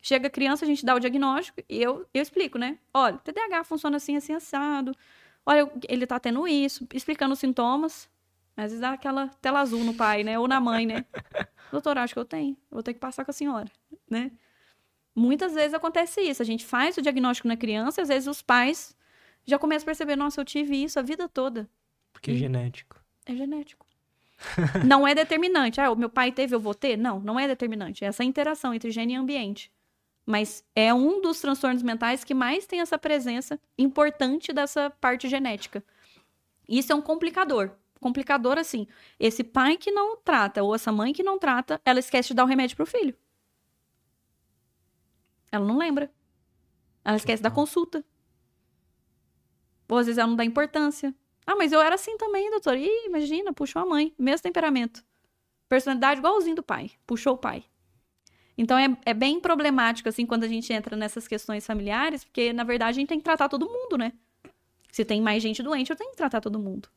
Chega 0.00 0.28
a 0.28 0.30
criança, 0.30 0.64
a 0.64 0.66
gente 0.66 0.82
dá 0.82 0.94
o 0.94 0.98
diagnóstico 0.98 1.60
e 1.68 1.82
eu, 1.82 2.06
eu 2.14 2.22
explico, 2.22 2.56
né? 2.56 2.78
Olha, 2.94 3.18
TDAH 3.18 3.64
funciona 3.64 3.98
assim, 3.98 4.16
assim, 4.16 4.32
assado. 4.32 4.96
Olha, 5.44 5.70
ele 5.90 6.06
tá 6.06 6.18
tendo 6.18 6.48
isso, 6.48 6.88
explicando 6.94 7.34
os 7.34 7.38
sintomas. 7.38 8.08
Às 8.56 8.70
vezes 8.70 8.80
dá 8.80 8.92
aquela 8.92 9.28
tela 9.42 9.60
azul 9.60 9.84
no 9.84 9.92
pai, 9.92 10.24
né? 10.24 10.38
Ou 10.38 10.48
na 10.48 10.58
mãe, 10.58 10.86
né? 10.86 11.04
Doutor, 11.70 11.98
acho 11.98 12.14
que 12.14 12.18
eu 12.18 12.24
tenho. 12.24 12.56
vou 12.70 12.82
ter 12.82 12.94
que 12.94 12.98
passar 12.98 13.26
com 13.26 13.30
a 13.30 13.34
senhora, 13.34 13.70
né? 14.08 14.32
Muitas 15.14 15.54
vezes 15.54 15.74
acontece 15.74 16.20
isso. 16.20 16.42
A 16.42 16.44
gente 16.44 16.64
faz 16.64 16.96
o 16.96 17.02
diagnóstico 17.02 17.48
na 17.48 17.56
criança, 17.56 18.02
às 18.02 18.08
vezes 18.08 18.28
os 18.28 18.42
pais 18.42 18.96
já 19.44 19.58
começa 19.58 19.84
a 19.84 19.86
perceber, 19.86 20.16
nossa, 20.16 20.40
eu 20.40 20.44
tive 20.44 20.82
isso 20.82 20.98
a 20.98 21.02
vida 21.02 21.28
toda. 21.28 21.68
Porque 22.12 22.30
é 22.30 22.34
genético. 22.34 23.02
É 23.26 23.34
genético. 23.34 23.86
não 24.86 25.06
é 25.06 25.14
determinante. 25.14 25.80
Ah, 25.80 25.90
o 25.90 25.96
meu 25.96 26.08
pai 26.08 26.32
teve, 26.32 26.54
eu 26.54 26.60
vou 26.60 26.74
ter? 26.74 26.96
Não, 26.96 27.20
não 27.20 27.38
é 27.38 27.46
determinante. 27.46 28.04
É 28.04 28.08
essa 28.08 28.24
interação 28.24 28.72
entre 28.72 28.90
gene 28.90 29.14
e 29.14 29.16
ambiente. 29.16 29.70
Mas 30.24 30.64
é 30.74 30.92
um 30.94 31.20
dos 31.20 31.40
transtornos 31.40 31.82
mentais 31.82 32.24
que 32.24 32.34
mais 32.34 32.66
tem 32.66 32.80
essa 32.80 32.98
presença 32.98 33.58
importante 33.76 34.52
dessa 34.52 34.90
parte 34.90 35.28
genética. 35.28 35.82
Isso 36.68 36.92
é 36.92 36.94
um 36.94 37.02
complicador. 37.02 37.72
Complicador, 38.00 38.56
assim. 38.56 38.86
Esse 39.18 39.42
pai 39.42 39.76
que 39.76 39.90
não 39.90 40.16
trata, 40.16 40.62
ou 40.62 40.74
essa 40.74 40.92
mãe 40.92 41.12
que 41.12 41.22
não 41.22 41.38
trata, 41.38 41.80
ela 41.84 41.98
esquece 41.98 42.28
de 42.28 42.34
dar 42.34 42.44
o 42.44 42.46
remédio 42.46 42.76
pro 42.76 42.86
filho. 42.86 43.14
Ela 45.50 45.64
não 45.64 45.78
lembra. 45.78 46.10
Ela 47.04 47.16
esquece 47.16 47.42
da 47.42 47.50
consulta. 47.50 48.04
Ou 49.88 49.98
às 49.98 50.06
vezes 50.06 50.18
ela 50.18 50.28
não 50.28 50.36
dá 50.36 50.44
importância. 50.44 51.14
Ah, 51.46 51.56
mas 51.56 51.72
eu 51.72 51.80
era 51.80 51.94
assim 51.94 52.16
também, 52.16 52.50
doutor. 52.50 52.76
Ih, 52.76 53.06
imagina, 53.06 53.52
puxou 53.52 53.82
a 53.82 53.86
mãe. 53.86 54.14
Mesmo 54.18 54.42
temperamento. 54.42 55.04
Personalidade 55.68 56.20
igualzinho 56.20 56.56
do 56.56 56.62
pai. 56.62 56.92
Puxou 57.06 57.34
o 57.34 57.38
pai. 57.38 57.64
Então 58.56 58.76
é, 58.76 58.94
é 59.06 59.14
bem 59.14 59.40
problemático, 59.40 60.08
assim, 60.08 60.26
quando 60.26 60.44
a 60.44 60.48
gente 60.48 60.72
entra 60.72 60.94
nessas 60.94 61.26
questões 61.26 61.66
familiares, 61.66 62.24
porque, 62.24 62.52
na 62.52 62.62
verdade, 62.62 62.90
a 62.90 63.00
gente 63.00 63.08
tem 63.08 63.18
que 63.18 63.24
tratar 63.24 63.48
todo 63.48 63.66
mundo, 63.66 63.96
né? 63.96 64.12
Se 64.92 65.04
tem 65.04 65.20
mais 65.22 65.42
gente 65.42 65.62
doente, 65.62 65.90
eu 65.90 65.96
tenho 65.96 66.10
que 66.10 66.16
tratar 66.16 66.40
todo 66.40 66.58
mundo. 66.58 66.88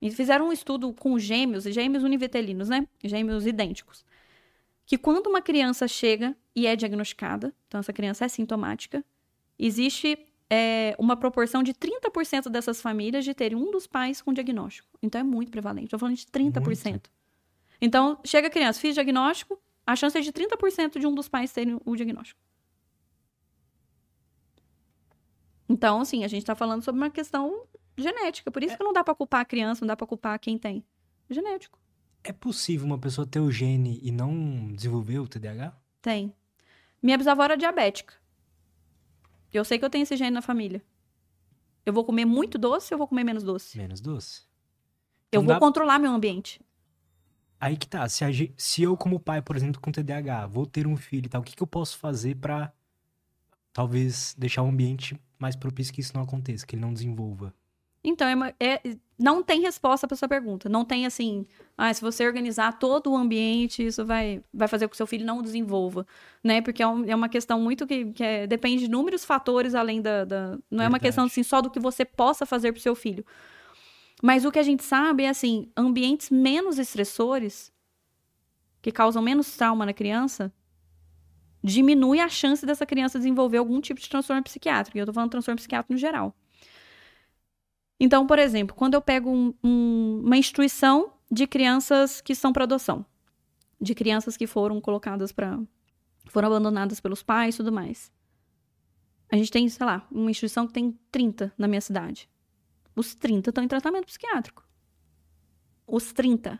E 0.00 0.10
fizeram 0.10 0.48
um 0.48 0.52
estudo 0.52 0.92
com 0.92 1.18
gêmeos, 1.18 1.64
gêmeos 1.64 2.04
univitelinos, 2.04 2.68
né? 2.68 2.86
Gêmeos 3.02 3.46
idênticos. 3.46 4.04
Que 4.84 4.98
quando 4.98 5.28
uma 5.28 5.40
criança 5.40 5.86
chega 5.86 6.36
e 6.54 6.66
é 6.66 6.76
diagnosticada, 6.76 7.54
então 7.66 7.80
essa 7.80 7.92
criança 7.92 8.24
é 8.24 8.28
sintomática, 8.28 9.04
existe 9.58 10.18
é, 10.50 10.94
uma 10.98 11.16
proporção 11.16 11.62
de 11.62 11.72
30% 11.72 12.50
dessas 12.50 12.82
famílias 12.82 13.24
de 13.24 13.32
terem 13.32 13.56
um 13.56 13.70
dos 13.70 13.86
pais 13.86 14.20
com 14.20 14.32
diagnóstico. 14.32 14.88
Então 15.02 15.20
é 15.20 15.24
muito 15.24 15.50
prevalente. 15.50 15.86
Estou 15.86 15.98
falando 15.98 16.16
de 16.16 16.26
30%. 16.26 16.90
Muito. 16.90 17.10
Então, 17.80 18.18
chega 18.24 18.46
a 18.46 18.50
criança, 18.50 18.78
fiz 18.78 18.94
diagnóstico, 18.94 19.60
a 19.84 19.96
chance 19.96 20.16
é 20.16 20.20
de 20.20 20.32
30% 20.32 21.00
de 21.00 21.06
um 21.06 21.14
dos 21.14 21.28
pais 21.28 21.52
terem 21.52 21.80
o 21.84 21.96
diagnóstico. 21.96 22.40
Então, 25.68 26.00
assim, 26.00 26.22
a 26.22 26.28
gente 26.28 26.42
está 26.42 26.54
falando 26.54 26.82
sobre 26.82 27.00
uma 27.00 27.10
questão 27.10 27.66
genética. 27.96 28.50
Por 28.50 28.62
isso 28.62 28.74
é. 28.74 28.76
que 28.76 28.84
não 28.84 28.92
dá 28.92 29.02
para 29.02 29.14
culpar 29.14 29.40
a 29.40 29.44
criança, 29.44 29.80
não 29.80 29.88
dá 29.88 29.96
para 29.96 30.06
culpar 30.06 30.38
quem 30.38 30.58
tem. 30.58 30.84
Genético. 31.28 31.78
É 32.24 32.32
possível 32.32 32.86
uma 32.86 32.98
pessoa 32.98 33.26
ter 33.26 33.40
o 33.40 33.50
gene 33.50 33.98
e 34.02 34.12
não 34.12 34.72
desenvolver 34.74 35.18
o 35.18 35.26
TDAH? 35.26 35.76
Tem. 36.00 36.32
Minha 37.02 37.18
bisavó 37.18 37.42
era 37.42 37.56
diabética. 37.56 38.14
Eu 39.52 39.64
sei 39.64 39.78
que 39.78 39.84
eu 39.84 39.90
tenho 39.90 40.04
esse 40.04 40.16
gene 40.16 40.30
na 40.30 40.42
família. 40.42 40.82
Eu 41.84 41.92
vou 41.92 42.04
comer 42.04 42.24
muito 42.24 42.58
doce 42.58 42.92
ou 42.92 42.94
eu 42.94 42.98
vou 42.98 43.08
comer 43.08 43.24
menos 43.24 43.42
doce? 43.42 43.76
Menos 43.76 44.00
doce. 44.00 44.42
Eu 45.32 45.42
vou 45.42 45.54
dá... 45.54 45.58
controlar 45.58 45.98
meu 45.98 46.12
ambiente. 46.12 46.60
Aí 47.60 47.76
que 47.76 47.86
tá. 47.86 48.08
Se, 48.08 48.52
se, 48.56 48.82
eu, 48.82 48.96
como 48.96 49.18
pai, 49.18 49.42
por 49.42 49.56
exemplo, 49.56 49.80
com 49.80 49.90
TDAH, 49.90 50.46
vou 50.46 50.66
ter 50.66 50.86
um 50.86 50.96
filho 50.96 51.26
e 51.26 51.28
tal, 51.28 51.40
o 51.40 51.44
que, 51.44 51.56
que 51.56 51.62
eu 51.62 51.66
posso 51.66 51.98
fazer 51.98 52.36
para 52.36 52.72
talvez 53.72 54.34
deixar 54.38 54.62
o 54.62 54.68
ambiente 54.68 55.20
mais 55.38 55.56
propício 55.56 55.92
que 55.92 56.00
isso 56.00 56.12
não 56.14 56.22
aconteça, 56.22 56.66
que 56.66 56.76
ele 56.76 56.82
não 56.82 56.92
desenvolva? 56.92 57.52
Então, 58.04 58.26
é, 58.26 58.34
uma, 58.34 58.54
é 58.58 58.80
não 59.22 59.42
tem 59.42 59.60
resposta 59.60 60.08
para 60.08 60.16
sua 60.16 60.28
pergunta. 60.28 60.68
Não 60.68 60.84
tem 60.84 61.06
assim, 61.06 61.46
ah, 61.78 61.94
se 61.94 62.00
você 62.00 62.26
organizar 62.26 62.78
todo 62.78 63.12
o 63.12 63.16
ambiente, 63.16 63.86
isso 63.86 64.04
vai, 64.04 64.42
vai 64.52 64.66
fazer 64.66 64.86
com 64.86 64.90
que 64.90 64.96
seu 64.96 65.06
filho 65.06 65.24
não 65.24 65.40
desenvolva, 65.40 66.04
né? 66.42 66.60
Porque 66.60 66.82
é, 66.82 66.86
um, 66.86 67.04
é 67.04 67.14
uma 67.14 67.28
questão 67.28 67.60
muito 67.60 67.86
que, 67.86 68.06
que 68.06 68.24
é, 68.24 68.46
depende 68.46 68.80
de 68.80 68.84
inúmeros 68.86 69.24
fatores 69.24 69.74
além 69.74 70.02
da. 70.02 70.24
da 70.24 70.40
não 70.40 70.48
Verdade. 70.50 70.84
é 70.84 70.88
uma 70.88 70.98
questão 70.98 71.24
assim 71.24 71.44
só 71.44 71.60
do 71.60 71.70
que 71.70 71.78
você 71.78 72.04
possa 72.04 72.44
fazer 72.44 72.72
para 72.72 72.82
seu 72.82 72.96
filho. 72.96 73.24
Mas 74.20 74.44
o 74.44 74.50
que 74.50 74.58
a 74.58 74.62
gente 74.64 74.82
sabe 74.82 75.24
é 75.24 75.28
assim, 75.28 75.70
ambientes 75.76 76.30
menos 76.30 76.78
estressores, 76.78 77.72
que 78.80 78.90
causam 78.90 79.22
menos 79.22 79.56
trauma 79.56 79.86
na 79.86 79.92
criança, 79.92 80.52
diminui 81.62 82.18
a 82.18 82.28
chance 82.28 82.66
dessa 82.66 82.84
criança 82.84 83.18
desenvolver 83.18 83.58
algum 83.58 83.80
tipo 83.80 84.00
de 84.00 84.08
transtorno 84.08 84.42
psiquiátrico. 84.42 84.98
E 84.98 85.00
eu 85.00 85.06
tô 85.06 85.12
falando 85.12 85.30
transtorno 85.30 85.56
psiquiátrico 85.56 85.92
no 85.92 85.98
geral. 85.98 86.34
Então, 88.04 88.26
por 88.26 88.36
exemplo, 88.36 88.74
quando 88.74 88.94
eu 88.94 89.00
pego 89.00 89.30
um, 89.30 89.54
um, 89.62 90.22
uma 90.24 90.36
instituição 90.36 91.12
de 91.30 91.46
crianças 91.46 92.20
que 92.20 92.34
são 92.34 92.52
para 92.52 92.64
adoção, 92.64 93.06
de 93.80 93.94
crianças 93.94 94.36
que 94.36 94.44
foram 94.44 94.80
colocadas 94.80 95.30
para. 95.30 95.56
foram 96.26 96.48
abandonadas 96.48 96.98
pelos 96.98 97.22
pais 97.22 97.54
e 97.54 97.58
tudo 97.58 97.70
mais. 97.70 98.10
A 99.30 99.36
gente 99.36 99.52
tem, 99.52 99.68
sei 99.68 99.86
lá, 99.86 100.04
uma 100.10 100.28
instituição 100.32 100.66
que 100.66 100.72
tem 100.72 100.98
30 101.12 101.52
na 101.56 101.68
minha 101.68 101.80
cidade. 101.80 102.28
Os 102.96 103.14
30 103.14 103.50
estão 103.50 103.62
em 103.62 103.68
tratamento 103.68 104.06
psiquiátrico. 104.06 104.66
Os 105.86 106.12
30. 106.12 106.58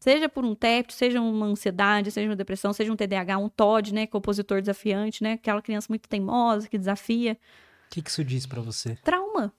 Seja 0.00 0.28
por 0.28 0.44
um 0.44 0.56
TEP, 0.56 0.92
seja 0.92 1.20
uma 1.20 1.46
ansiedade, 1.46 2.10
seja 2.10 2.28
uma 2.28 2.34
depressão, 2.34 2.72
seja 2.72 2.92
um 2.92 2.96
TDAH, 2.96 3.38
um 3.38 3.48
TOD, 3.48 3.94
né, 3.94 4.06
que 4.08 4.16
opositor 4.16 4.60
desafiante, 4.60 5.22
né, 5.22 5.34
aquela 5.34 5.62
criança 5.62 5.86
muito 5.88 6.08
teimosa, 6.08 6.68
que 6.68 6.76
desafia. 6.76 7.38
O 7.86 7.90
que, 7.90 8.02
que 8.02 8.10
isso 8.10 8.24
diz 8.24 8.46
para 8.46 8.60
você? 8.60 8.96
Trauma 8.96 9.54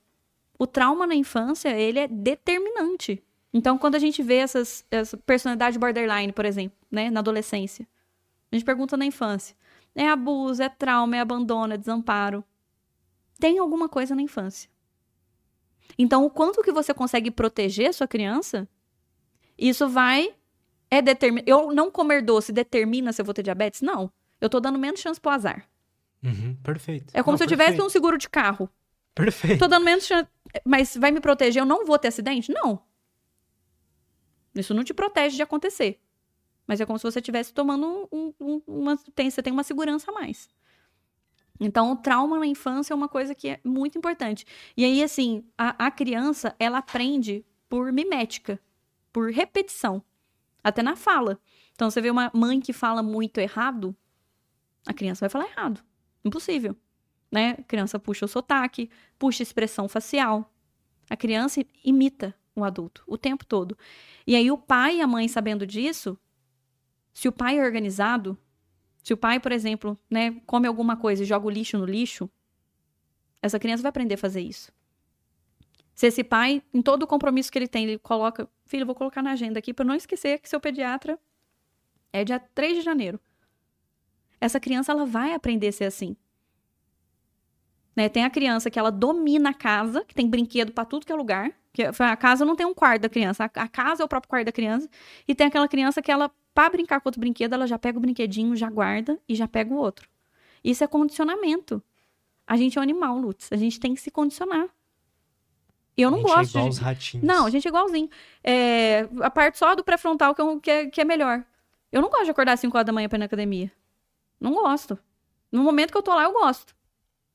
o 0.58 0.66
trauma 0.66 1.06
na 1.06 1.16
infância, 1.16 1.70
ele 1.70 2.00
é 2.00 2.08
determinante. 2.08 3.24
Então, 3.54 3.78
quando 3.78 3.96
a 3.96 4.00
gente 4.00 4.22
vê 4.22 4.36
essas, 4.36 4.86
essa 4.92 5.18
personalidade 5.18 5.80
borderline, 5.80 6.32
por 6.34 6.46
exemplo, 6.46 6.78
né, 6.92 7.10
na 7.10 7.20
adolescência, 7.20 7.88
a 8.52 8.56
gente 8.56 8.66
pergunta 8.66 8.98
na 8.98 9.06
infância: 9.06 9.56
é 9.96 10.08
abuso, 10.08 10.62
é 10.62 10.70
trauma, 10.70 11.16
é 11.16 11.20
abandono, 11.20 11.74
é 11.74 11.78
desamparo. 11.78 12.44
Tem 13.40 13.60
alguma 13.60 13.88
coisa 13.88 14.16
na 14.16 14.22
infância. 14.22 14.70
Então, 15.98 16.26
o 16.26 16.30
quanto 16.30 16.62
que 16.62 16.72
você 16.72 16.94
consegue 16.94 17.32
proteger 17.32 17.90
a 17.90 17.94
sua 17.94 18.08
criança, 18.08 18.68
isso 19.58 19.88
vai 19.88 20.36
é 20.90 21.02
determin... 21.02 21.44
Eu 21.46 21.72
não 21.72 21.92
comer 21.92 22.22
doce 22.22 22.52
determina 22.52 23.12
se 23.14 23.22
eu 23.22 23.26
vou 23.26 23.34
ter 23.34 23.44
diabetes? 23.44 23.82
Não. 23.82 24.12
Eu 24.40 24.50
tô 24.50 24.60
dando 24.60 24.78
menos 24.78 25.00
chance 25.00 25.20
pro 25.20 25.32
azar. 25.32 25.68
Uhum, 26.24 26.56
perfeito. 26.64 27.14
É 27.14 27.22
como 27.22 27.34
Não, 27.34 27.38
se 27.38 27.44
eu 27.44 27.48
tivesse 27.48 27.72
perfeito. 27.72 27.88
um 27.88 27.90
seguro 27.90 28.18
de 28.18 28.30
carro. 28.30 28.70
Perfeito. 29.14 29.60
Tô 29.60 29.68
dando 29.68 29.84
menos 29.84 30.06
chance. 30.06 30.30
Mas 30.66 30.96
vai 30.98 31.12
me 31.12 31.20
proteger? 31.20 31.62
Eu 31.62 31.66
não 31.66 31.86
vou 31.86 31.98
ter 32.00 32.10
acidente? 32.10 32.52
Não. 32.52 32.84
Isso 34.56 34.74
não 34.74 34.84
te 34.84 34.94
protege 34.94 35.36
de 35.36 35.42
acontecer. 35.44 36.02
Mas 36.66 36.82
é 36.82 36.86
como 36.86 36.98
se 37.00 37.04
você 37.04 37.20
estivesse 37.20 37.54
tomando 37.54 38.08
um, 38.12 38.34
um- 38.40 38.62
uma. 38.68 38.98
Tem, 39.16 39.30
você 39.30 39.42
tem 39.42 39.54
uma 39.54 39.64
segurança 39.64 40.12
a 40.12 40.14
mais. 40.14 40.50
Então, 41.60 41.92
o 41.92 41.96
trauma 41.96 42.38
na 42.40 42.46
infância 42.46 42.94
é 42.94 42.96
uma 42.96 43.10
coisa 43.10 43.34
que 43.34 43.48
é 43.50 43.60
muito 43.64 43.98
importante. 43.98 44.46
E 44.76 44.86
aí, 44.86 45.02
assim, 45.02 45.44
a, 45.58 45.88
a 45.88 45.92
criança, 45.92 46.56
ela 46.60 46.78
aprende 46.78 47.44
por 47.68 47.92
mimética, 47.92 48.60
por 49.12 49.32
repetição. 49.32 50.04
Até 50.64 50.84
na 50.84 50.96
fala. 50.96 51.40
Então, 51.74 51.90
você 51.90 52.02
vê 52.02 52.12
uma 52.12 52.30
mãe 52.34 52.60
que 52.60 52.74
fala 52.74 53.02
muito 53.02 53.40
errado, 53.40 53.96
a 54.86 54.94
criança 54.94 55.22
vai 55.22 55.30
falar 55.30 55.46
errado. 55.50 55.84
Impossível. 56.24 56.76
Né? 57.32 57.56
A 57.60 57.64
criança 57.64 58.00
puxa 58.00 58.26
o 58.26 58.28
sotaque, 58.28 58.90
puxa 59.18 59.42
a 59.42 59.46
expressão 59.46 59.88
facial. 59.88 60.54
A 61.10 61.16
criança 61.16 61.64
imita 61.84 62.36
o 62.56 62.64
adulto 62.64 63.04
o 63.08 63.18
tempo 63.18 63.46
todo. 63.46 63.78
E 64.26 64.36
aí, 64.36 64.50
o 64.52 64.58
pai 64.58 64.98
e 64.98 65.02
a 65.02 65.08
mãe 65.08 65.28
sabendo 65.28 65.66
disso, 65.66 66.18
se 67.14 67.28
o 67.28 67.32
pai 67.32 67.60
é 67.60 67.64
organizado, 67.64 68.38
se 69.04 69.14
o 69.14 69.18
pai, 69.18 69.40
por 69.40 69.52
exemplo, 69.52 69.98
né, 70.10 70.42
come 70.46 70.68
alguma 70.68 70.98
coisa 70.98 71.24
e 71.24 71.26
joga 71.26 71.48
o 71.48 71.50
lixo 71.50 71.78
no 71.78 71.86
lixo, 71.86 72.30
essa 73.42 73.60
criança 73.60 73.84
vai 73.84 73.90
aprender 73.90 74.16
a 74.16 74.18
fazer 74.18 74.42
isso. 74.42 74.72
Se 75.94 76.08
esse 76.08 76.24
pai, 76.24 76.62
em 76.74 76.82
todo 76.82 77.04
o 77.04 77.08
compromisso 77.08 77.52
que 77.52 77.58
ele 77.58 77.68
tem, 77.68 77.86
ele 77.86 77.98
coloca, 77.98 78.48
filho, 78.66 78.86
vou 78.86 78.94
colocar 78.94 79.24
na 79.24 79.32
agenda 79.32 79.58
aqui 79.58 79.74
para 79.74 79.86
não 79.86 79.96
esquecer 79.96 80.40
que 80.40 80.50
seu 80.50 80.60
pediatra 80.60 81.20
é 82.14 82.24
dia 82.24 82.40
3 82.40 82.78
de 82.78 82.82
janeiro. 82.84 83.20
Essa 84.40 84.60
criança 84.60 84.92
ela 84.92 85.06
vai 85.06 85.34
aprender 85.34 85.70
a 85.70 85.72
ser 85.72 85.86
assim. 85.86 86.16
Né, 87.98 88.08
Tem 88.08 88.24
a 88.24 88.30
criança 88.30 88.70
que 88.70 88.78
ela 88.78 88.92
domina 88.92 89.50
a 89.50 89.54
casa, 89.56 90.06
que 90.06 90.14
tem 90.14 90.30
brinquedo 90.30 90.72
para 90.72 90.86
tudo 90.86 91.04
que 91.04 91.12
é 91.12 91.16
lugar. 91.16 91.52
Que 91.74 91.82
a 91.82 92.16
casa 92.16 92.46
não 92.46 92.56
tem 92.56 92.64
um 92.64 92.74
quarto 92.74 93.02
da 93.02 93.10
criança, 93.10 93.46
a 93.46 93.68
casa 93.68 94.04
é 94.04 94.06
o 94.06 94.08
próprio 94.08 94.30
quarto 94.30 94.46
da 94.46 94.52
criança. 94.52 94.88
E 95.28 95.34
tem 95.34 95.48
aquela 95.48 95.68
criança 95.68 96.00
que 96.00 96.12
ela, 96.12 96.30
para 96.54 96.70
brincar 96.70 97.02
com 97.02 97.10
outro 97.10 97.20
brinquedo, 97.20 97.54
ela 97.54 97.66
já 97.66 97.80
pega 97.80 97.98
o 97.98 98.02
brinquedinho, 98.02 98.56
já 98.56 98.70
guarda 98.70 99.20
e 99.28 99.34
já 99.34 99.48
pega 99.48 99.74
o 99.74 99.78
outro. 99.78 100.08
Isso 100.64 100.84
é 100.84 100.88
condicionamento. 100.88 101.82
A 102.46 102.56
gente 102.56 102.78
é 102.78 102.82
um 102.82 102.84
animal, 102.84 103.18
Lutz. 103.18 103.52
A 103.52 103.58
gente 103.58 103.80
tem 103.80 103.96
que 103.96 104.02
se 104.02 104.12
condicionar. 104.12 104.68
Eu 105.98 106.12
não 106.12 106.20
a 106.20 106.22
gente 106.22 106.30
gosto 106.30 106.40
é 106.40 106.50
igual 106.50 106.64
de. 106.66 106.70
os 106.70 106.78
ratinhos. 106.78 107.26
Não, 107.26 107.46
a 107.48 107.50
gente 107.50 107.68
é 107.68 107.70
igualzinho. 107.70 108.10
É, 108.44 109.10
a 109.22 109.32
parte 109.32 109.58
só 109.58 109.74
do 109.74 109.84
pré-frontal 109.84 110.36
que, 110.36 110.42
é 110.42 110.60
que 110.60 110.72
é, 110.72 110.86
que 110.86 111.02
é 111.02 111.06
melhor. 111.06 111.44
Eu 111.92 112.04
não 112.04 112.10
gosto 112.10 112.26
de 112.26 112.32
acordar 112.32 112.54
às 112.54 112.60
5 112.60 112.78
horas 112.78 112.86
da 112.86 112.94
manhã 112.94 113.10
pra 113.10 113.18
ir 113.18 113.20
na 113.20 113.26
academia. 113.26 113.72
Não 114.40 114.54
gosto. 114.54 115.00
No 115.52 115.64
momento 115.64 115.92
que 115.92 115.98
eu 115.98 116.04
tô 116.04 116.14
lá, 116.14 116.26
eu 116.26 116.34
gosto. 116.34 116.77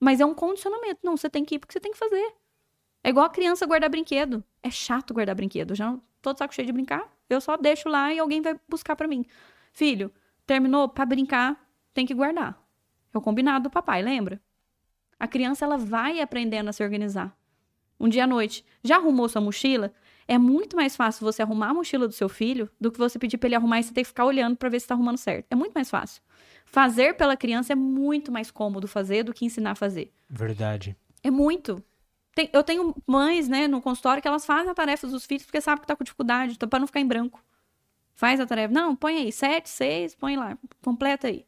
Mas 0.02 0.18
é 0.18 0.26
um 0.26 0.34
condicionamento. 0.34 0.98
Não, 1.04 1.16
você 1.16 1.30
tem 1.30 1.44
que 1.44 1.54
ir 1.54 1.58
porque 1.60 1.74
você 1.74 1.78
tem 1.78 1.92
que 1.92 1.98
fazer. 1.98 2.34
É 3.04 3.10
igual 3.10 3.24
a 3.24 3.30
criança 3.30 3.64
guardar 3.64 3.88
brinquedo. 3.88 4.42
É 4.60 4.68
chato 4.68 5.14
guardar 5.14 5.36
brinquedo. 5.36 5.76
Já 5.76 5.92
não 5.92 6.02
de 6.32 6.38
saco 6.38 6.52
cheio 6.52 6.66
de 6.66 6.72
brincar. 6.72 7.08
Eu 7.30 7.40
só 7.40 7.56
deixo 7.56 7.88
lá 7.88 8.12
e 8.12 8.18
alguém 8.18 8.42
vai 8.42 8.58
buscar 8.68 8.96
pra 8.96 9.06
mim. 9.06 9.24
Filho, 9.72 10.12
terminou 10.44 10.88
pra 10.88 11.06
brincar, 11.06 11.56
tem 11.94 12.04
que 12.04 12.14
guardar. 12.14 12.60
É 13.14 13.18
o 13.18 13.20
combinado 13.20 13.64
do 13.64 13.70
papai, 13.70 14.02
lembra? 14.02 14.40
A 15.20 15.28
criança 15.28 15.64
ela 15.64 15.76
vai 15.76 16.20
aprendendo 16.20 16.68
a 16.68 16.72
se 16.72 16.82
organizar. 16.82 17.32
Um 17.98 18.08
dia 18.08 18.24
à 18.24 18.26
noite, 18.26 18.64
já 18.82 18.96
arrumou 18.96 19.28
sua 19.28 19.40
mochila? 19.40 19.94
É 20.26 20.36
muito 20.36 20.74
mais 20.74 20.96
fácil 20.96 21.24
você 21.24 21.42
arrumar 21.42 21.68
a 21.68 21.74
mochila 21.74 22.08
do 22.08 22.14
seu 22.14 22.28
filho 22.28 22.68
do 22.80 22.90
que 22.90 22.98
você 22.98 23.20
pedir 23.20 23.38
pra 23.38 23.46
ele 23.46 23.54
arrumar 23.54 23.78
e 23.78 23.84
você 23.84 23.94
ter 23.94 24.02
que 24.02 24.08
ficar 24.08 24.24
olhando 24.24 24.56
pra 24.56 24.68
ver 24.68 24.80
se 24.80 24.88
tá 24.88 24.94
arrumando 24.94 25.18
certo. 25.18 25.46
É 25.48 25.54
muito 25.54 25.72
mais 25.72 25.88
fácil. 25.88 26.20
Fazer 26.72 27.14
pela 27.18 27.36
criança 27.36 27.74
é 27.74 27.76
muito 27.76 28.32
mais 28.32 28.50
cômodo 28.50 28.88
fazer 28.88 29.22
do 29.24 29.34
que 29.34 29.44
ensinar 29.44 29.72
a 29.72 29.74
fazer. 29.74 30.10
Verdade. 30.28 30.96
É 31.22 31.30
muito. 31.30 31.84
Tem- 32.34 32.48
eu 32.50 32.64
tenho 32.64 32.94
mães, 33.06 33.46
né, 33.46 33.68
no 33.68 33.82
consultório 33.82 34.22
que 34.22 34.26
elas 34.26 34.46
fazem 34.46 34.70
a 34.70 34.74
tarefa 34.74 35.06
dos 35.06 35.26
filhos 35.26 35.44
porque 35.44 35.60
sabem 35.60 35.82
que 35.82 35.86
tá 35.86 35.94
com 35.94 36.02
dificuldade, 36.02 36.54
então, 36.54 36.66
pra 36.66 36.78
não 36.78 36.86
ficar 36.86 37.00
em 37.00 37.06
branco. 37.06 37.44
Faz 38.14 38.40
a 38.40 38.46
tarefa. 38.46 38.72
Não, 38.72 38.96
põe 38.96 39.18
aí, 39.18 39.30
sete, 39.30 39.68
seis, 39.68 40.14
põe 40.14 40.34
lá, 40.34 40.56
completa 40.82 41.28
aí. 41.28 41.44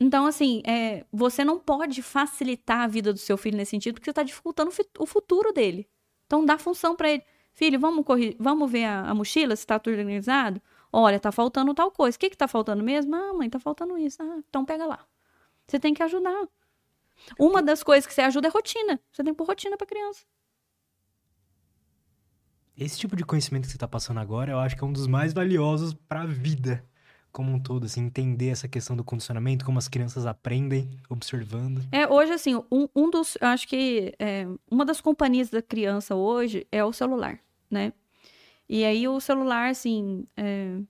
Então, 0.00 0.26
assim, 0.26 0.62
é, 0.66 1.04
você 1.12 1.44
não 1.44 1.58
pode 1.60 2.02
facilitar 2.02 2.80
a 2.80 2.86
vida 2.88 3.12
do 3.12 3.18
seu 3.20 3.36
filho 3.38 3.56
nesse 3.56 3.70
sentido, 3.70 3.94
porque 3.94 4.04
você 4.06 4.10
está 4.10 4.24
dificultando 4.24 4.72
o 4.98 5.06
futuro 5.06 5.52
dele. 5.52 5.88
Então, 6.26 6.44
dá 6.44 6.58
função 6.58 6.96
para 6.96 7.10
ele. 7.12 7.22
Filho, 7.52 7.78
vamos, 7.78 8.04
corri- 8.04 8.36
vamos 8.38 8.68
ver 8.70 8.84
a, 8.84 9.08
a 9.08 9.14
mochila, 9.14 9.54
se 9.54 9.62
está 9.62 9.78
tudo 9.78 9.92
organizado? 9.96 10.60
Olha, 10.92 11.20
tá 11.20 11.30
faltando 11.32 11.74
tal 11.74 11.90
coisa. 11.90 12.16
O 12.16 12.20
que 12.20 12.30
que 12.30 12.36
tá 12.36 12.48
faltando 12.48 12.82
mesmo? 12.82 13.14
Ah, 13.14 13.34
mãe, 13.34 13.50
tá 13.50 13.58
faltando 13.58 13.98
isso. 13.98 14.22
Ah, 14.22 14.38
então 14.48 14.64
pega 14.64 14.86
lá. 14.86 15.04
Você 15.66 15.78
tem 15.78 15.92
que 15.92 16.02
ajudar. 16.02 16.48
Uma 17.38 17.62
das 17.62 17.82
coisas 17.82 18.06
que 18.06 18.14
você 18.14 18.22
ajuda 18.22 18.48
é 18.48 18.50
rotina. 18.50 19.00
Você 19.12 19.24
tem 19.24 19.32
que 19.32 19.38
pôr 19.38 19.46
rotina 19.46 19.76
pra 19.76 19.86
criança. 19.86 20.24
Esse 22.76 22.98
tipo 22.98 23.16
de 23.16 23.24
conhecimento 23.24 23.64
que 23.64 23.72
você 23.72 23.78
tá 23.78 23.88
passando 23.88 24.20
agora, 24.20 24.52
eu 24.52 24.58
acho 24.58 24.76
que 24.76 24.84
é 24.84 24.86
um 24.86 24.92
dos 24.92 25.06
mais 25.06 25.32
valiosos 25.32 25.94
pra 25.94 26.26
vida 26.26 26.84
como 27.36 27.52
um 27.52 27.60
todo, 27.60 27.84
assim, 27.84 28.02
entender 28.02 28.48
essa 28.48 28.66
questão 28.66 28.96
do 28.96 29.04
condicionamento, 29.04 29.62
como 29.62 29.78
as 29.78 29.88
crianças 29.88 30.24
aprendem 30.24 30.88
observando. 31.06 31.82
É, 31.92 32.08
hoje, 32.08 32.32
assim, 32.32 32.56
um, 32.72 32.88
um 32.96 33.10
dos. 33.10 33.36
eu 33.38 33.48
Acho 33.48 33.68
que 33.68 34.14
é, 34.18 34.46
uma 34.70 34.86
das 34.86 35.02
companhias 35.02 35.50
da 35.50 35.60
criança 35.60 36.14
hoje 36.14 36.66
é 36.72 36.82
o 36.82 36.94
celular, 36.94 37.38
né? 37.70 37.92
E 38.68 38.84
aí 38.84 39.06
o 39.06 39.20
celular, 39.20 39.70
assim. 39.70 40.24
é, 40.36 40.80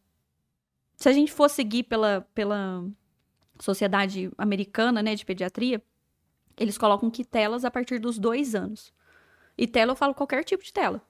se 0.97 1.09
a 1.09 1.13
gente 1.13 1.31
for 1.31 1.49
seguir 1.49 1.83
pela, 1.85 2.27
pela 2.35 2.85
sociedade 3.61 4.31
americana, 4.39 5.03
né, 5.03 5.15
de 5.15 5.27
pediatria, 5.27 5.83
eles 6.57 6.79
colocam 6.79 7.11
que 7.11 7.25
telas 7.25 7.65
a 7.65 7.71
partir 7.71 7.99
dos 7.99 8.19
dois 8.19 8.55
anos. 8.55 8.95
E 9.59 9.67
tela, 9.67 9.93
eu 9.93 9.97
falo 9.97 10.15
qualquer 10.15 10.43
tipo 10.45 10.65
de 10.65 10.73
tela. 10.73 11.03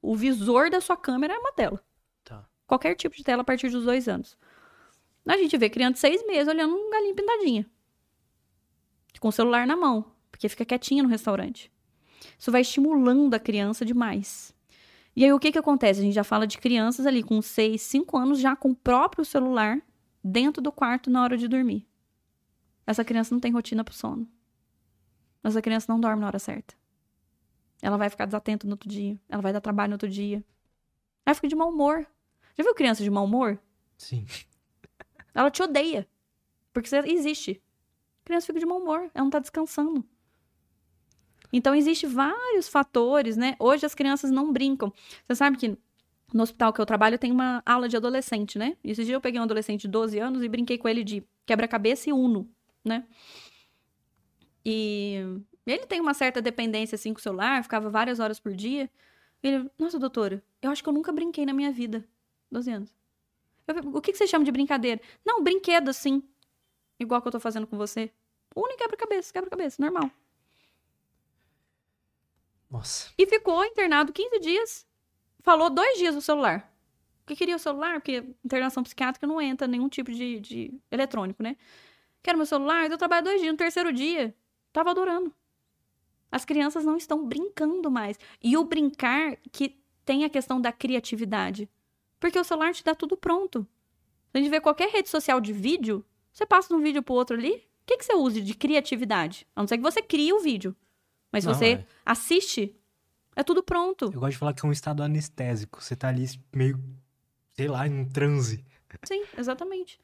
O 0.00 0.14
visor 0.14 0.70
da 0.70 0.80
sua 0.80 0.96
câmera 0.96 1.34
é 1.34 1.38
uma 1.38 1.52
tela. 1.52 1.82
Tá. 2.24 2.48
Qualquer 2.66 2.94
tipo 2.94 3.16
de 3.16 3.24
tela 3.24 3.42
a 3.42 3.44
partir 3.44 3.68
dos 3.68 3.84
dois 3.84 4.08
anos. 4.08 4.36
A 5.26 5.36
gente 5.36 5.56
vê 5.58 5.68
criança 5.68 5.94
de 5.94 5.98
seis 5.98 6.26
meses 6.26 6.48
olhando 6.48 6.74
um 6.74 6.90
galinho 6.90 7.14
pintadinha. 7.14 7.66
Com 9.18 9.28
o 9.28 9.32
celular 9.32 9.66
na 9.66 9.76
mão. 9.76 10.04
Porque 10.30 10.48
fica 10.48 10.64
quietinha 10.64 11.02
no 11.02 11.08
restaurante. 11.08 11.70
Isso 12.38 12.50
vai 12.50 12.60
estimulando 12.62 13.34
a 13.34 13.38
criança 13.38 13.84
demais. 13.84 14.54
E 15.14 15.24
aí, 15.24 15.32
o 15.32 15.38
que 15.38 15.52
que 15.52 15.58
acontece? 15.58 16.00
A 16.00 16.02
gente 16.02 16.14
já 16.14 16.24
fala 16.24 16.46
de 16.46 16.58
crianças 16.58 17.06
ali 17.06 17.22
com 17.22 17.42
seis, 17.42 17.82
cinco 17.82 18.16
anos, 18.16 18.38
já 18.38 18.54
com 18.54 18.70
o 18.70 18.74
próprio 18.74 19.24
celular 19.24 19.80
dentro 20.22 20.62
do 20.62 20.70
quarto 20.70 21.10
na 21.10 21.22
hora 21.22 21.36
de 21.36 21.48
dormir. 21.48 21.86
Essa 22.86 23.04
criança 23.04 23.34
não 23.34 23.40
tem 23.40 23.52
rotina 23.52 23.84
pro 23.84 23.94
sono. 23.94 24.28
Essa 25.42 25.62
criança 25.62 25.90
não 25.90 26.00
dorme 26.00 26.20
na 26.20 26.26
hora 26.26 26.38
certa. 26.38 26.74
Ela 27.82 27.96
vai 27.96 28.10
ficar 28.10 28.26
desatenta 28.26 28.66
no 28.66 28.74
outro 28.74 28.88
dia. 28.88 29.18
Ela 29.28 29.40
vai 29.40 29.52
dar 29.52 29.60
trabalho 29.60 29.90
no 29.90 29.94
outro 29.94 30.08
dia. 30.08 30.44
Ela 31.24 31.34
fica 31.34 31.48
de 31.48 31.56
mau 31.56 31.70
humor. 31.70 32.06
Já 32.56 32.62
viu 32.62 32.74
criança 32.74 33.02
de 33.02 33.10
mau 33.10 33.24
humor? 33.24 33.58
Sim. 33.96 34.26
Ela 35.34 35.50
te 35.50 35.62
odeia. 35.62 36.06
Porque 36.72 36.88
você 36.88 36.98
existe. 36.98 37.62
A 38.22 38.24
criança 38.24 38.46
fica 38.46 38.60
de 38.60 38.66
mau 38.66 38.78
humor. 38.78 39.10
Ela 39.14 39.24
não 39.24 39.30
tá 39.30 39.38
descansando. 39.38 40.04
Então, 41.52 41.74
existe 41.74 42.06
vários 42.06 42.68
fatores, 42.68 43.36
né? 43.36 43.56
Hoje 43.58 43.84
as 43.84 43.94
crianças 43.94 44.30
não 44.30 44.52
brincam. 44.52 44.92
Você 45.26 45.34
sabe 45.34 45.56
que 45.56 45.76
no 46.32 46.42
hospital 46.42 46.72
que 46.72 46.80
eu 46.80 46.86
trabalho 46.86 47.18
tem 47.18 47.32
uma 47.32 47.62
aula 47.66 47.88
de 47.88 47.96
adolescente, 47.96 48.58
né? 48.58 48.76
E 48.84 48.90
Esse 48.92 49.04
dia 49.04 49.14
eu 49.14 49.20
peguei 49.20 49.40
um 49.40 49.44
adolescente 49.44 49.82
de 49.82 49.88
12 49.88 50.18
anos 50.18 50.42
e 50.42 50.48
brinquei 50.48 50.78
com 50.78 50.88
ele 50.88 51.02
de 51.02 51.24
quebra-cabeça 51.44 52.08
e 52.08 52.12
uno, 52.12 52.48
né? 52.84 53.04
E 54.64 55.16
ele 55.66 55.86
tem 55.86 56.00
uma 56.00 56.14
certa 56.14 56.40
dependência, 56.40 56.94
assim, 56.94 57.12
com 57.12 57.18
o 57.18 57.22
celular, 57.22 57.62
ficava 57.62 57.88
várias 57.90 58.20
horas 58.20 58.38
por 58.38 58.52
dia. 58.52 58.90
Ele, 59.42 59.70
nossa, 59.78 59.98
doutora, 59.98 60.42
eu 60.60 60.70
acho 60.70 60.82
que 60.82 60.88
eu 60.88 60.92
nunca 60.92 61.12
brinquei 61.12 61.46
na 61.46 61.52
minha 61.52 61.72
vida. 61.72 62.06
12 62.50 62.70
anos. 62.70 62.94
Eu 63.66 63.76
o 63.96 64.00
que, 64.00 64.12
que 64.12 64.18
você 64.18 64.26
chama 64.26 64.44
de 64.44 64.52
brincadeira? 64.52 65.00
Não, 65.24 65.42
brinquedo, 65.42 65.88
assim. 65.88 66.22
Igual 66.98 67.22
que 67.22 67.28
eu 67.28 67.32
tô 67.32 67.40
fazendo 67.40 67.66
com 67.66 67.76
você. 67.76 68.10
Uno 68.54 68.68
e 68.70 68.76
quebra-cabeça, 68.76 69.32
quebra-cabeça, 69.32 69.80
normal. 69.80 70.10
Nossa. 72.70 73.10
E 73.18 73.26
ficou 73.26 73.64
internado 73.64 74.12
15 74.12 74.38
dias. 74.38 74.86
Falou 75.42 75.68
dois 75.68 75.98
dias 75.98 76.14
no 76.14 76.20
celular. 76.20 76.72
Porque 77.24 77.36
queria 77.36 77.56
o 77.56 77.58
celular, 77.58 77.94
porque 77.94 78.24
internação 78.44 78.82
psiquiátrica 78.82 79.26
não 79.26 79.40
entra 79.40 79.66
nenhum 79.66 79.88
tipo 79.88 80.12
de, 80.12 80.40
de 80.40 80.80
eletrônico, 80.90 81.42
né? 81.42 81.56
Quero 82.22 82.38
meu 82.38 82.46
celular, 82.46 82.90
eu 82.90 82.98
trabalho 82.98 83.24
dois 83.24 83.40
dias. 83.40 83.52
No 83.52 83.58
terceiro 83.58 83.92
dia, 83.92 84.34
tava 84.72 84.90
adorando. 84.90 85.34
As 86.30 86.44
crianças 86.44 86.84
não 86.84 86.96
estão 86.96 87.26
brincando 87.26 87.90
mais. 87.90 88.18
E 88.42 88.56
o 88.56 88.64
brincar 88.64 89.36
que 89.50 89.80
tem 90.04 90.24
a 90.24 90.30
questão 90.30 90.60
da 90.60 90.72
criatividade. 90.72 91.68
Porque 92.18 92.38
o 92.38 92.44
celular 92.44 92.72
te 92.74 92.84
dá 92.84 92.94
tudo 92.94 93.16
pronto. 93.16 93.66
A 94.32 94.38
gente 94.38 94.50
vê 94.50 94.60
qualquer 94.60 94.90
rede 94.90 95.08
social 95.08 95.40
de 95.40 95.52
vídeo, 95.52 96.04
você 96.32 96.46
passa 96.46 96.68
de 96.68 96.74
um 96.74 96.82
vídeo 96.82 97.02
pro 97.02 97.14
outro 97.14 97.36
ali, 97.36 97.52
o 97.52 97.62
que, 97.86 97.96
que 97.96 98.04
você 98.04 98.14
usa 98.14 98.40
de 98.40 98.54
criatividade? 98.54 99.46
A 99.56 99.60
não 99.60 99.66
ser 99.66 99.76
que 99.76 99.82
você 99.82 100.00
crie 100.00 100.32
o 100.32 100.40
vídeo. 100.40 100.76
Mas 101.32 101.44
Não, 101.44 101.54
você 101.54 101.72
é. 101.72 101.86
assiste, 102.04 102.76
é 103.36 103.42
tudo 103.42 103.62
pronto. 103.62 104.06
Eu 104.06 104.20
gosto 104.20 104.32
de 104.32 104.38
falar 104.38 104.54
que 104.54 104.64
é 104.64 104.68
um 104.68 104.72
estado 104.72 105.02
anestésico. 105.02 105.82
Você 105.82 105.94
tá 105.94 106.08
ali 106.08 106.26
meio, 106.52 106.78
sei 107.54 107.68
lá, 107.68 107.86
em 107.86 108.00
um 108.00 108.08
transe. 108.08 108.64
Sim, 109.04 109.24
exatamente. 109.38 109.98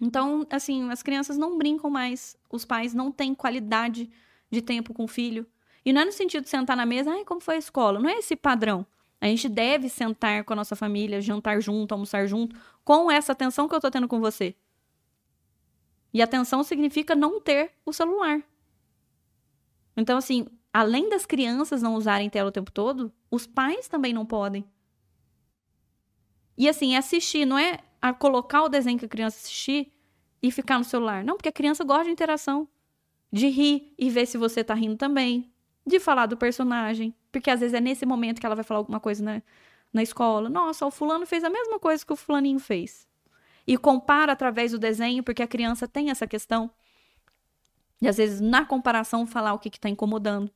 Então, 0.00 0.46
assim, 0.50 0.90
as 0.90 1.02
crianças 1.02 1.36
não 1.36 1.58
brincam 1.58 1.90
mais, 1.90 2.36
os 2.50 2.64
pais 2.64 2.94
não 2.94 3.12
têm 3.12 3.34
qualidade 3.34 4.10
de 4.50 4.62
tempo 4.62 4.94
com 4.94 5.04
o 5.04 5.08
filho. 5.08 5.46
E 5.84 5.92
não 5.92 6.02
é 6.02 6.04
no 6.04 6.12
sentido 6.12 6.42
de 6.42 6.48
sentar 6.48 6.76
na 6.76 6.86
mesa, 6.86 7.10
ai, 7.12 7.24
como 7.24 7.40
foi 7.40 7.56
a 7.56 7.58
escola? 7.58 8.00
Não 8.00 8.08
é 8.08 8.14
esse 8.14 8.34
padrão. 8.34 8.86
A 9.20 9.26
gente 9.26 9.48
deve 9.48 9.88
sentar 9.88 10.44
com 10.44 10.54
a 10.54 10.56
nossa 10.56 10.74
família, 10.74 11.20
jantar 11.20 11.60
junto, 11.60 11.92
almoçar 11.92 12.26
junto, 12.26 12.56
com 12.82 13.10
essa 13.10 13.32
atenção 13.32 13.68
que 13.68 13.74
eu 13.74 13.80
tô 13.80 13.90
tendo 13.90 14.08
com 14.08 14.18
você. 14.18 14.54
E 16.12 16.22
atenção 16.22 16.64
significa 16.64 17.14
não 17.14 17.40
ter 17.40 17.72
o 17.84 17.92
celular. 17.92 18.42
Então, 19.96 20.16
assim, 20.16 20.46
além 20.72 21.08
das 21.08 21.26
crianças 21.26 21.82
não 21.82 21.94
usarem 21.94 22.30
tela 22.30 22.48
o 22.48 22.52
tempo 22.52 22.70
todo, 22.70 23.12
os 23.30 23.46
pais 23.46 23.88
também 23.88 24.12
não 24.12 24.24
podem. 24.24 24.64
E 26.56 26.68
assim, 26.68 26.96
assistir, 26.96 27.46
não 27.46 27.58
é 27.58 27.78
colocar 28.18 28.62
o 28.62 28.68
desenho 28.68 28.98
que 28.98 29.04
a 29.04 29.08
criança 29.08 29.38
assistir 29.38 29.92
e 30.42 30.50
ficar 30.50 30.78
no 30.78 30.84
celular. 30.84 31.24
Não, 31.24 31.36
porque 31.36 31.48
a 31.48 31.52
criança 31.52 31.84
gosta 31.84 32.04
de 32.04 32.10
interação. 32.10 32.68
De 33.32 33.48
rir 33.48 33.94
e 33.98 34.10
ver 34.10 34.26
se 34.26 34.36
você 34.36 34.64
tá 34.64 34.74
rindo 34.74 34.96
também. 34.96 35.50
De 35.86 35.98
falar 35.98 36.26
do 36.26 36.36
personagem. 36.36 37.14
Porque 37.30 37.50
às 37.50 37.60
vezes 37.60 37.74
é 37.74 37.80
nesse 37.80 38.04
momento 38.04 38.40
que 38.40 38.46
ela 38.46 38.54
vai 38.54 38.64
falar 38.64 38.78
alguma 38.78 39.00
coisa 39.00 39.22
na, 39.22 39.42
na 39.92 40.02
escola. 40.02 40.48
Nossa, 40.48 40.86
o 40.86 40.90
fulano 40.90 41.26
fez 41.26 41.44
a 41.44 41.50
mesma 41.50 41.78
coisa 41.78 42.04
que 42.04 42.12
o 42.12 42.16
fulaninho 42.16 42.58
fez. 42.58 43.08
E 43.66 43.76
compara 43.76 44.32
através 44.32 44.72
do 44.72 44.78
desenho, 44.78 45.22
porque 45.22 45.42
a 45.42 45.46
criança 45.46 45.86
tem 45.86 46.10
essa 46.10 46.26
questão. 46.26 46.70
E 48.00 48.08
às 48.08 48.16
vezes, 48.16 48.40
na 48.40 48.64
comparação, 48.64 49.26
falar 49.26 49.52
o 49.52 49.58
que, 49.58 49.70
que 49.70 49.78
tá 49.78 49.88
incomodando. 49.88 50.50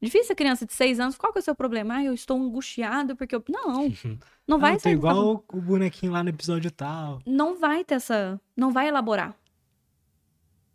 Difícil 0.00 0.32
a 0.32 0.36
criança 0.36 0.66
de 0.66 0.72
seis 0.72 0.98
anos, 0.98 1.16
qual 1.16 1.32
que 1.32 1.38
é 1.38 1.42
o 1.42 1.44
seu 1.44 1.54
problema? 1.54 1.94
Ah, 1.94 2.04
eu 2.04 2.12
estou 2.12 2.36
angustiado 2.36 3.14
porque 3.14 3.36
eu. 3.36 3.44
Não, 3.48 3.92
não 4.48 4.58
vai 4.58 4.74
ah, 4.74 4.78
do 4.78 4.88
igual 4.88 5.44
o 5.52 5.60
bonequinho 5.60 6.12
lá 6.12 6.24
no 6.24 6.30
episódio 6.30 6.70
tal. 6.72 7.20
não 7.24 7.56
vai 7.56 7.84
ter 7.84 7.94
essa. 7.96 8.40
Não 8.56 8.72
vai 8.72 8.88
elaborar. 8.88 9.36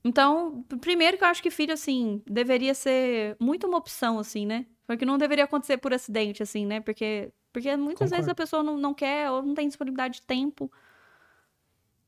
Então, 0.01 0.63
primeiro 0.79 1.17
que 1.17 1.23
eu 1.25 1.27
acho 1.27 1.43
que 1.43 1.51
filho, 1.51 1.73
assim, 1.73 2.21
deveria 2.25 2.73
ser 2.73 3.35
muito 3.37 3.67
uma 3.67 3.77
opção, 3.77 4.17
assim, 4.17 4.45
né? 4.45 4.65
Porque 4.85 5.05
não 5.05 5.17
deveria 5.17 5.43
acontecer 5.43 5.77
por 5.77 5.93
acidente, 5.93 6.41
assim, 6.41 6.65
né? 6.65 6.79
Porque, 6.79 7.33
porque 7.51 7.75
muitas 7.75 8.09
vezes 8.09 8.25
Concordo. 8.25 8.31
a 8.31 8.35
pessoa 8.35 8.63
não, 8.63 8.77
não 8.77 8.93
quer 8.93 9.29
ou 9.29 9.43
não 9.43 9.53
tem 9.53 9.67
disponibilidade 9.67 10.21
de 10.21 10.21
tempo. 10.21 10.71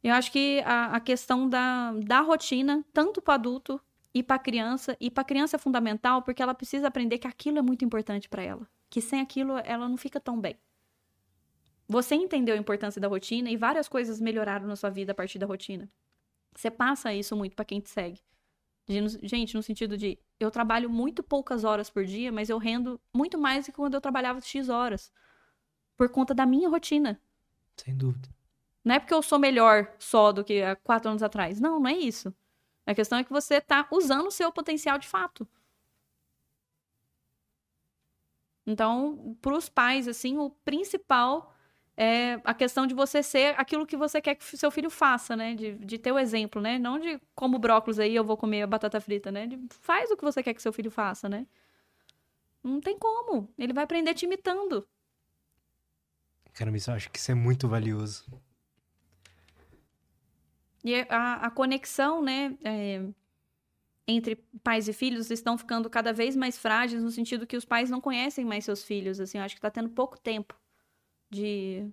Eu 0.04 0.14
acho 0.14 0.32
que 0.32 0.62
a, 0.66 0.96
a 0.96 1.00
questão 1.00 1.50
da, 1.50 1.92
da 1.94 2.22
rotina, 2.22 2.86
tanto 2.94 3.22
para 3.22 3.34
adulto 3.34 3.82
e 4.14 4.24
para 4.24 4.40
criança, 4.40 4.96
e 5.00 5.12
para 5.12 5.24
criança 5.24 5.58
é 5.58 5.60
fundamental 5.60 6.22
porque 6.22 6.42
ela 6.42 6.54
precisa 6.54 6.88
aprender 6.88 7.18
que 7.18 7.28
aquilo 7.28 7.60
é 7.60 7.62
muito 7.62 7.84
importante 7.84 8.30
para 8.30 8.42
ela. 8.42 8.68
Que 8.90 9.02
sem 9.02 9.20
aquilo 9.20 9.58
ela 9.58 9.88
não 9.88 9.98
fica 9.98 10.20
tão 10.20 10.40
bem. 10.40 10.58
Você 11.88 12.16
entendeu 12.16 12.56
a 12.56 12.58
importância 12.58 13.02
da 13.02 13.08
rotina 13.08 13.50
e 13.50 13.58
várias 13.58 13.88
coisas 13.90 14.22
melhoraram 14.22 14.68
na 14.68 14.76
sua 14.76 14.90
vida 14.90 15.12
a 15.12 15.16
partir 15.16 15.40
da 15.40 15.46
rotina. 15.46 15.90
Você 16.56 16.72
passa 16.72 17.14
isso 17.14 17.36
muito 17.36 17.56
pra 17.56 17.66
quem 17.66 17.80
te 17.80 17.90
segue. 17.90 18.22
Gente, 19.22 19.56
no 19.56 19.62
sentido 19.62 19.98
de 19.98 20.18
eu 20.40 20.50
trabalho 20.50 20.90
muito 20.90 21.22
poucas 21.22 21.64
horas 21.64 21.90
por 21.90 22.06
dia, 22.06 22.32
mas 22.32 22.50
eu 22.50 22.58
rendo 22.58 23.00
muito 23.14 23.38
mais 23.38 23.66
do 23.66 23.72
que 23.72 23.78
quando 23.78 23.94
eu 23.94 24.02
trabalhava 24.02 24.42
X 24.42 24.70
horas. 24.70 25.12
Por 25.96 26.10
conta 26.10 26.34
da 26.34 26.46
minha 26.46 26.70
rotina. 26.70 27.22
Sem 27.76 27.96
dúvida. 27.96 28.30
Não 28.84 28.96
é 28.96 29.00
porque 29.00 29.14
eu 29.14 29.22
sou 29.22 29.40
melhor 29.40 29.94
só 30.00 30.32
do 30.32 30.44
que 30.44 30.62
há 30.62 30.76
quatro 30.76 31.10
anos 31.10 31.24
atrás. 31.24 31.60
Não, 31.60 31.80
não 31.80 31.90
é 31.90 31.94
isso. 31.94 32.34
A 32.86 32.96
questão 32.96 33.20
é 33.20 33.24
que 33.24 33.32
você 33.32 33.62
tá 33.62 33.88
usando 33.92 34.28
o 34.28 34.32
seu 34.32 34.52
potencial 34.52 34.98
de 34.98 35.08
fato. 35.08 35.48
Então, 38.66 39.38
pros 39.42 39.68
pais, 39.68 40.08
assim, 40.08 40.38
o 40.38 40.50
principal 40.50 41.56
é 41.98 42.40
a 42.46 42.54
questão 42.54 42.88
de 42.88 42.94
você 42.94 43.22
ser 43.22 43.54
aquilo 43.60 43.86
que 43.86 43.98
você 43.98 44.22
quer 44.22 44.36
que 44.36 44.58
seu 44.58 44.72
filho 44.72 44.90
faça, 44.90 45.36
né? 45.36 45.54
De, 45.54 45.74
de 45.76 45.98
ter 45.98 46.12
o 46.12 46.20
exemplo, 46.20 46.62
né? 46.62 46.80
Não 46.80 46.98
de 47.00 47.20
como 47.36 47.60
brócolis 47.60 48.00
aí 48.00 48.16
eu 48.16 48.24
vou 48.24 48.38
comer 48.38 48.62
a 48.62 48.68
batata 48.68 49.02
frita, 49.02 49.32
né? 49.32 49.48
De, 49.48 49.60
faz 49.82 50.10
o 50.12 50.16
que 50.16 50.24
você 50.24 50.42
quer 50.42 50.54
que 50.54 50.62
seu 50.62 50.72
filho 50.72 50.90
faça, 50.90 51.28
né? 51.28 51.46
Não 52.64 52.80
tem 52.80 52.98
como. 52.98 53.50
Ele 53.58 53.74
vai 53.74 53.84
aprender 53.84 54.14
te 54.14 54.26
imitando. 54.26 54.88
Caramba, 56.54 56.78
isso 56.78 56.92
eu 56.92 56.96
acho 56.96 57.10
que 57.10 57.18
isso 57.20 57.32
é 57.32 57.36
muito 57.36 57.68
valioso. 57.68 58.26
E 60.84 60.96
a, 61.10 61.48
a 61.48 61.52
conexão, 61.52 62.22
né, 62.22 62.58
é, 62.64 63.04
entre 64.08 64.36
pais 64.64 64.88
e 64.88 64.94
filhos 64.94 65.30
estão 65.30 65.58
ficando 65.58 65.90
cada 65.90 66.12
vez 66.14 66.36
mais 66.36 66.58
frágeis 66.58 67.04
no 67.04 67.12
sentido 67.12 67.46
que 67.46 67.58
os 67.58 67.66
pais 67.66 67.90
não 67.90 68.02
conhecem 68.02 68.46
mais 68.46 68.66
seus 68.66 68.84
filhos, 68.84 69.20
assim, 69.20 69.38
eu 69.38 69.44
acho 69.44 69.56
que 69.56 69.62
tá 69.62 69.70
tendo 69.70 69.90
pouco 69.90 70.20
tempo 70.20 70.56
de 71.30 71.88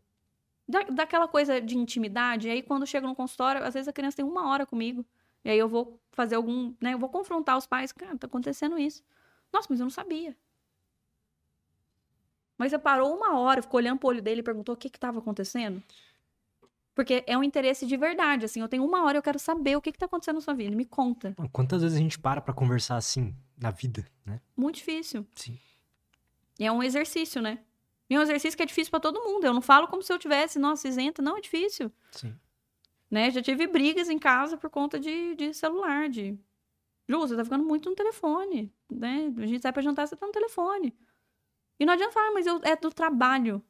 da, 0.69 0.83
daquela 0.85 1.29
coisa 1.29 1.61
de 1.61 1.77
intimidade. 1.79 2.49
E 2.49 2.51
aí 2.51 2.63
quando 2.63 2.87
chega 2.87 3.07
no 3.07 3.15
consultório, 3.15 3.63
às 3.65 3.75
vezes 3.75 3.89
a 3.89 3.93
criança 3.93 4.17
tem 4.19 4.27
uma 4.27 4.49
hora 4.51 4.67
comigo, 4.67 5.05
e 5.45 5.51
aí 5.51 5.59
eu 5.59 5.69
vou 5.69 6.01
fazer 6.13 6.37
algum, 6.37 6.75
né, 6.81 6.95
eu 6.95 6.99
vou 6.99 7.09
confrontar 7.09 7.57
os 7.59 7.67
pais, 7.67 7.93
cara, 7.93 8.17
tá 8.19 8.27
acontecendo 8.27 8.79
isso. 8.79 9.03
Nossa, 9.53 9.69
mas 9.71 9.81
eu 9.81 9.85
não 9.85 9.91
sabia. 9.91 10.37
Mas 12.59 12.71
você 12.71 12.79
parou 12.79 13.15
uma 13.15 13.39
hora, 13.39 13.63
ficou 13.63 13.79
olhando 13.79 13.99
pro 13.99 14.09
olho 14.09 14.23
dele 14.23 14.41
e 14.41 14.45
perguntou 14.45 14.75
o 14.75 14.79
que 14.79 14.89
que 14.91 14.99
tava 14.99 15.19
acontecendo? 15.19 15.83
Porque 16.97 17.23
é 17.27 17.37
um 17.37 17.45
interesse 17.45 17.87
de 17.87 17.95
verdade, 17.95 18.47
assim. 18.47 18.63
Eu 18.63 18.69
tenho 18.69 18.83
uma 18.83 19.05
hora, 19.05 19.19
eu 19.19 19.23
quero 19.23 19.39
saber 19.39 19.77
o 19.77 19.83
que, 19.83 19.93
que 19.93 19.99
tá 19.99 20.07
acontecendo 20.07 20.37
na 20.37 20.41
sua 20.41 20.55
vida. 20.55 20.75
Me 20.75 20.87
conta. 20.87 21.37
Quantas 21.53 21.83
vezes 21.83 21.95
a 21.95 22.01
gente 22.01 22.19
para 22.19 22.41
pra 22.41 22.55
conversar 22.55 22.97
assim 22.97 23.37
na 23.55 23.71
vida, 23.71 24.03
né? 24.25 24.41
Muito 24.57 24.77
difícil. 24.77 25.27
Sim. 25.35 25.59
E 26.59 26.65
é 26.65 26.73
um 26.73 26.83
exercício, 26.83 27.43
né? 27.43 27.59
E 28.09 28.15
é 28.15 28.19
um 28.19 28.23
exercício 28.23 28.57
que 28.57 28.63
é 28.63 28.67
difícil 28.67 28.91
pra 28.91 28.99
todo 28.99 29.23
mundo. 29.23 29.45
Eu 29.45 29.53
não 29.53 29.61
falo 29.61 29.89
como 29.89 30.03
se 30.03 30.11
eu 30.11 30.19
tivesse, 30.19 30.59
nossa, 30.59 30.89
isenta. 30.89 31.21
Não, 31.21 31.37
é 31.37 31.41
difícil. 31.43 31.93
Sim. 32.13 32.35
Né? 33.11 33.31
Já 33.31 33.43
tive 33.43 33.67
brigas 33.67 34.09
em 34.09 34.19
casa 34.19 34.57
por 34.57 34.71
conta 34.71 34.99
de, 34.99 35.35
de 35.35 35.53
celular, 35.53 36.09
de... 36.09 36.35
Ju, 37.07 37.19
você 37.19 37.37
tá 37.37 37.45
ficando 37.45 37.63
muito 37.63 37.91
no 37.91 37.95
telefone, 37.95 38.73
né? 38.91 39.31
A 39.37 39.47
gente 39.47 39.61
sai 39.61 39.71
pra 39.71 39.83
jantar, 39.83 40.09
você 40.09 40.17
tá 40.17 40.27
no 40.27 40.33
telefone. 40.33 40.97
E 41.79 41.85
não 41.85 41.93
adianta 41.93 42.13
falar, 42.13 42.33
mas 42.33 42.47
eu, 42.47 42.59
é 42.65 42.75
do 42.75 42.91
trabalho. 42.91 43.63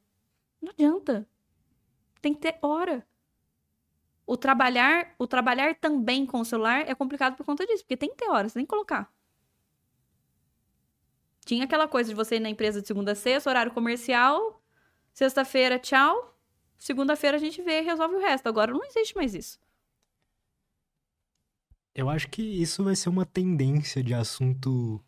Não 0.63 0.71
adianta. 0.71 1.29
Tem 2.23 2.33
que 2.33 2.41
ter 2.41 2.57
hora. 2.63 3.05
O 4.27 4.37
trabalhar, 4.37 5.15
o 5.19 5.27
trabalhar 5.27 5.77
também 5.77 6.27
com 6.27 6.41
o 6.41 6.45
celular 6.45 6.81
é 6.89 6.95
complicado 6.95 7.37
por 7.37 7.47
conta 7.47 7.65
disso, 7.65 7.85
porque 7.85 7.97
tem 7.97 8.11
que 8.11 8.17
ter 8.17 8.29
hora, 8.29 8.49
você 8.49 8.55
tem 8.55 8.65
que 8.65 8.71
colocar. 8.71 9.11
Tinha 11.45 11.65
aquela 11.65 11.87
coisa 11.87 12.09
de 12.11 12.15
você 12.15 12.37
ir 12.37 12.41
na 12.41 12.51
empresa 12.51 12.81
de 12.81 12.89
segunda 12.89 13.13
a 13.13 13.15
sexta, 13.15 13.49
horário 13.49 13.73
comercial, 13.73 14.61
sexta-feira, 15.13 15.79
tchau, 15.79 16.37
segunda-feira 16.77 17.37
a 17.37 17.41
gente 17.41 17.63
vê 17.63 17.81
e 17.81 17.85
resolve 17.85 18.17
o 18.17 18.21
resto. 18.21 18.49
Agora 18.49 18.73
não 18.73 18.85
existe 18.85 19.15
mais 19.15 19.33
isso. 19.33 19.61
Eu 21.95 22.11
acho 22.11 22.29
que 22.29 22.43
isso 22.43 22.83
vai 22.83 22.97
ser 22.97 23.09
uma 23.09 23.25
tendência 23.25 24.03
de 24.03 24.13
assunto 24.13 25.01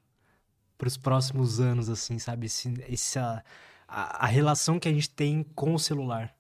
pros 0.78 0.96
próximos 0.96 1.58
anos, 1.58 1.90
assim, 1.90 2.18
sabe? 2.20 2.46
Esse, 2.46 2.72
essa, 2.88 3.44
a, 3.86 4.24
a 4.24 4.26
relação 4.26 4.78
que 4.78 4.88
a 4.88 4.92
gente 4.92 5.10
tem 5.10 5.42
com 5.42 5.74
o 5.74 5.78
celular. 5.78 6.34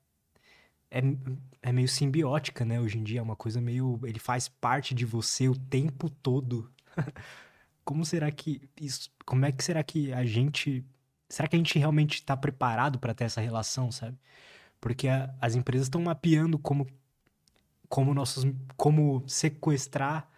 É, 0.90 1.00
é 1.62 1.72
meio 1.72 1.88
simbiótica, 1.88 2.64
né? 2.64 2.80
Hoje 2.80 2.98
em 2.98 3.04
dia 3.04 3.20
é 3.20 3.22
uma 3.22 3.36
coisa 3.36 3.60
meio. 3.60 4.00
Ele 4.04 4.18
faz 4.18 4.48
parte 4.48 4.94
de 4.94 5.04
você 5.06 5.48
o 5.48 5.56
tempo 5.56 6.08
todo. 6.10 6.70
Como 7.84 8.04
será 8.04 8.30
que 8.30 8.62
isso. 8.80 9.10
Como 9.24 9.44
é 9.46 9.52
que 9.52 9.64
será 9.64 9.82
que 9.82 10.12
a 10.12 10.24
gente. 10.24 10.84
Será 11.28 11.48
que 11.48 11.56
a 11.56 11.58
gente 11.58 11.78
realmente 11.78 12.14
está 12.16 12.36
preparado 12.36 12.98
para 12.98 13.14
ter 13.14 13.24
essa 13.24 13.40
relação, 13.40 13.92
sabe? 13.92 14.18
Porque 14.80 15.08
a- 15.08 15.34
as 15.40 15.54
empresas 15.56 15.86
estão 15.88 16.02
mapeando 16.02 16.58
como 16.58 16.86
como 17.88 18.14
nossos 18.14 18.44
como 18.76 19.22
sequestrar 19.28 20.28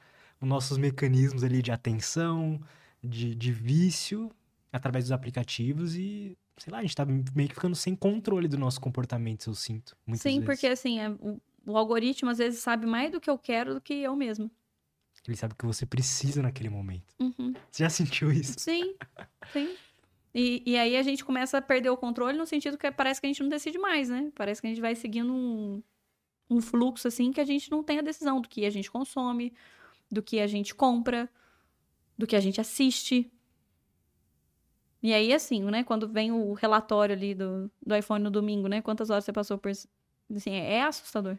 os 0.41 0.49
nossos 0.49 0.79
mecanismos 0.79 1.45
ali 1.45 1.63
de 1.63 1.71
atenção, 1.73 2.61
de, 3.03 3.35
de 3.35 3.53
vício 3.53 4.31
através 4.73 5.05
dos 5.07 5.13
aplicativos 5.13 5.95
e 5.97 6.37
sei 6.61 6.71
lá, 6.71 6.79
a 6.79 6.83
gente 6.83 6.95
tá 6.95 7.07
meio 7.07 7.49
que 7.49 7.55
ficando 7.55 7.75
sem 7.75 7.97
controle 7.97 8.47
do 8.47 8.59
nosso 8.59 8.81
comportamento, 8.81 9.49
eu 9.49 9.55
sinto. 9.55 9.97
Sim, 10.15 10.41
vezes. 10.41 10.45
porque 10.45 10.67
assim, 10.67 11.01
é- 11.01 11.09
o, 11.11 11.41
o 11.67 11.77
algoritmo 11.77 12.31
às 12.31 12.39
vezes 12.39 12.61
sabe 12.61 12.87
mais 12.87 13.11
do 13.11 13.21
que 13.21 13.31
eu 13.31 13.39
quero 13.39 13.75
do 13.75 13.81
que 13.81 13.95
eu 13.95 14.15
mesma. 14.15 14.51
Ele 15.27 15.37
sabe 15.37 15.55
o 15.55 15.57
que 15.57 15.67
você 15.67 15.87
precisa 15.87 16.43
naquele 16.43 16.69
momento. 16.69 17.15
Uhum. 17.19 17.55
Você 17.71 17.83
já 17.83 17.91
sentiu 17.91 18.33
isso? 18.33 18.59
Sim, 18.59 18.95
sim. 19.53 19.77
E, 20.35 20.63
e 20.65 20.77
aí 20.77 20.97
a 20.97 21.03
gente 21.03 21.25
começa 21.25 21.59
a 21.59 21.63
perder 21.63 21.91
o 21.91 21.97
controle 21.97 22.39
no 22.39 22.47
sentido 22.47 22.79
que 22.79 22.91
parece 22.91 23.21
que 23.21 23.27
a 23.27 23.31
gente 23.31 23.43
não 23.43 23.49
decide 23.49 23.79
mais, 23.79 24.09
né? 24.09 24.31
Parece 24.35 24.61
que 24.61 24.67
a 24.67 24.71
gente 24.71 24.81
vai 24.81 24.95
seguindo 24.95 25.33
um, 25.33 25.83
um 26.49 26.61
fluxo 26.61 27.09
assim 27.09 27.33
que 27.33 27.41
a 27.41 27.45
gente 27.45 27.71
não 27.71 27.83
tem 27.83 27.99
a 27.99 28.03
decisão 28.03 28.41
do 28.41 28.49
que 28.49 28.65
a 28.65 28.71
gente 28.71 28.91
consome, 28.91 29.53
do 30.11 30.23
que 30.23 30.41
a 30.41 30.47
gente 30.47 30.75
compra, 30.75 31.29
do 32.17 32.27
que 32.27 32.37
a 32.37 32.41
gente 32.41 32.61
assiste. 32.61 33.31
E 35.03 35.15
aí, 35.15 35.33
assim, 35.33 35.63
né? 35.65 35.83
Quando 35.83 36.07
vem 36.09 36.31
o 36.31 36.53
relatório 36.53 37.15
ali 37.15 37.35
do, 37.35 37.71
do 37.85 37.97
iPhone 37.97 38.23
no 38.23 38.31
domingo, 38.31 38.69
né? 38.69 38.83
Quantas 38.83 39.11
horas 39.11 39.25
você 39.25 39.33
passou 39.33 39.57
por. 39.57 39.71
Assim, 39.71 40.51
é, 40.51 40.75
é 40.75 40.83
assustador. 40.83 41.39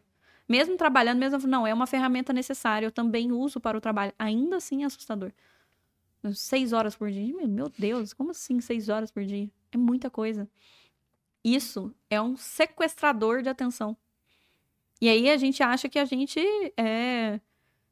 Mesmo 0.49 0.75
trabalhando, 0.77 1.19
mesmo. 1.19 1.47
Não, 1.47 1.65
é 1.67 1.73
uma 1.73 1.88
ferramenta 1.88 2.33
necessária. 2.33 2.85
Eu 2.85 2.91
também 2.91 3.31
uso 3.31 3.59
para 3.59 3.77
o 3.77 3.81
trabalho. 3.81 4.13
Ainda 4.17 4.57
assim 4.57 4.83
é 4.83 4.85
assustador. 4.85 5.31
Seis 6.33 6.73
horas 6.73 6.95
por 6.95 7.09
dia. 7.11 7.47
Meu 7.47 7.69
Deus, 7.69 8.13
como 8.13 8.31
assim 8.31 8.59
seis 8.61 8.89
horas 8.89 9.11
por 9.11 9.23
dia? 9.23 9.49
É 9.71 9.77
muita 9.77 10.09
coisa. 10.09 10.49
Isso 11.43 11.93
é 12.09 12.21
um 12.21 12.35
sequestrador 12.35 13.41
de 13.41 13.49
atenção. 13.49 13.97
E 14.99 15.09
aí 15.09 15.29
a 15.29 15.38
gente 15.38 15.63
acha 15.63 15.89
que 15.89 15.97
a 15.97 16.05
gente 16.05 16.39
é, 16.77 17.39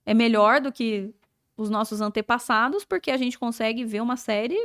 é 0.06 0.14
melhor 0.14 0.62
do 0.62 0.72
que 0.72 1.14
os 1.58 1.70
nossos 1.70 2.02
antepassados, 2.02 2.86
porque 2.86 3.10
a 3.12 3.18
gente 3.18 3.38
consegue 3.38 3.84
ver 3.84 4.02
uma 4.02 4.16
série 4.16 4.58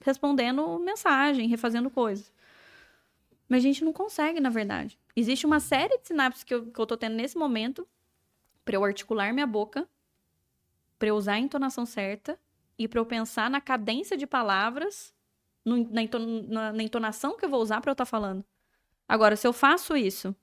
respondendo 0.00 0.78
mensagem, 0.78 1.48
refazendo 1.48 1.90
coisas. 1.90 2.32
Mas 3.48 3.58
a 3.58 3.66
gente 3.66 3.84
não 3.84 3.92
consegue, 3.92 4.40
na 4.40 4.50
verdade. 4.50 4.98
Existe 5.16 5.46
uma 5.46 5.60
série 5.60 5.96
de 5.98 6.08
sinapses 6.08 6.44
que 6.44 6.54
eu, 6.54 6.66
que 6.66 6.78
eu 6.78 6.86
tô 6.86 6.96
tendo 6.96 7.14
nesse 7.14 7.36
momento 7.36 7.86
para 8.64 8.76
eu 8.76 8.84
articular 8.84 9.32
minha 9.32 9.46
boca, 9.46 9.88
para 10.98 11.08
eu 11.08 11.16
usar 11.16 11.34
a 11.34 11.38
entonação 11.38 11.86
certa 11.86 12.38
e 12.78 12.86
para 12.86 13.00
eu 13.00 13.06
pensar 13.06 13.48
na 13.48 13.60
cadência 13.60 14.16
de 14.16 14.26
palavras, 14.26 15.14
no, 15.64 15.88
na, 15.90 16.72
na, 16.72 16.82
entonação 16.82 17.36
que 17.36 17.44
eu 17.44 17.48
vou 17.48 17.62
usar 17.62 17.80
para 17.80 17.90
eu 17.90 17.92
estar 17.92 18.04
tá 18.04 18.10
falando. 18.10 18.44
Agora, 19.08 19.36
se 19.36 19.46
eu 19.46 19.52
faço 19.52 19.96
isso 19.96 20.34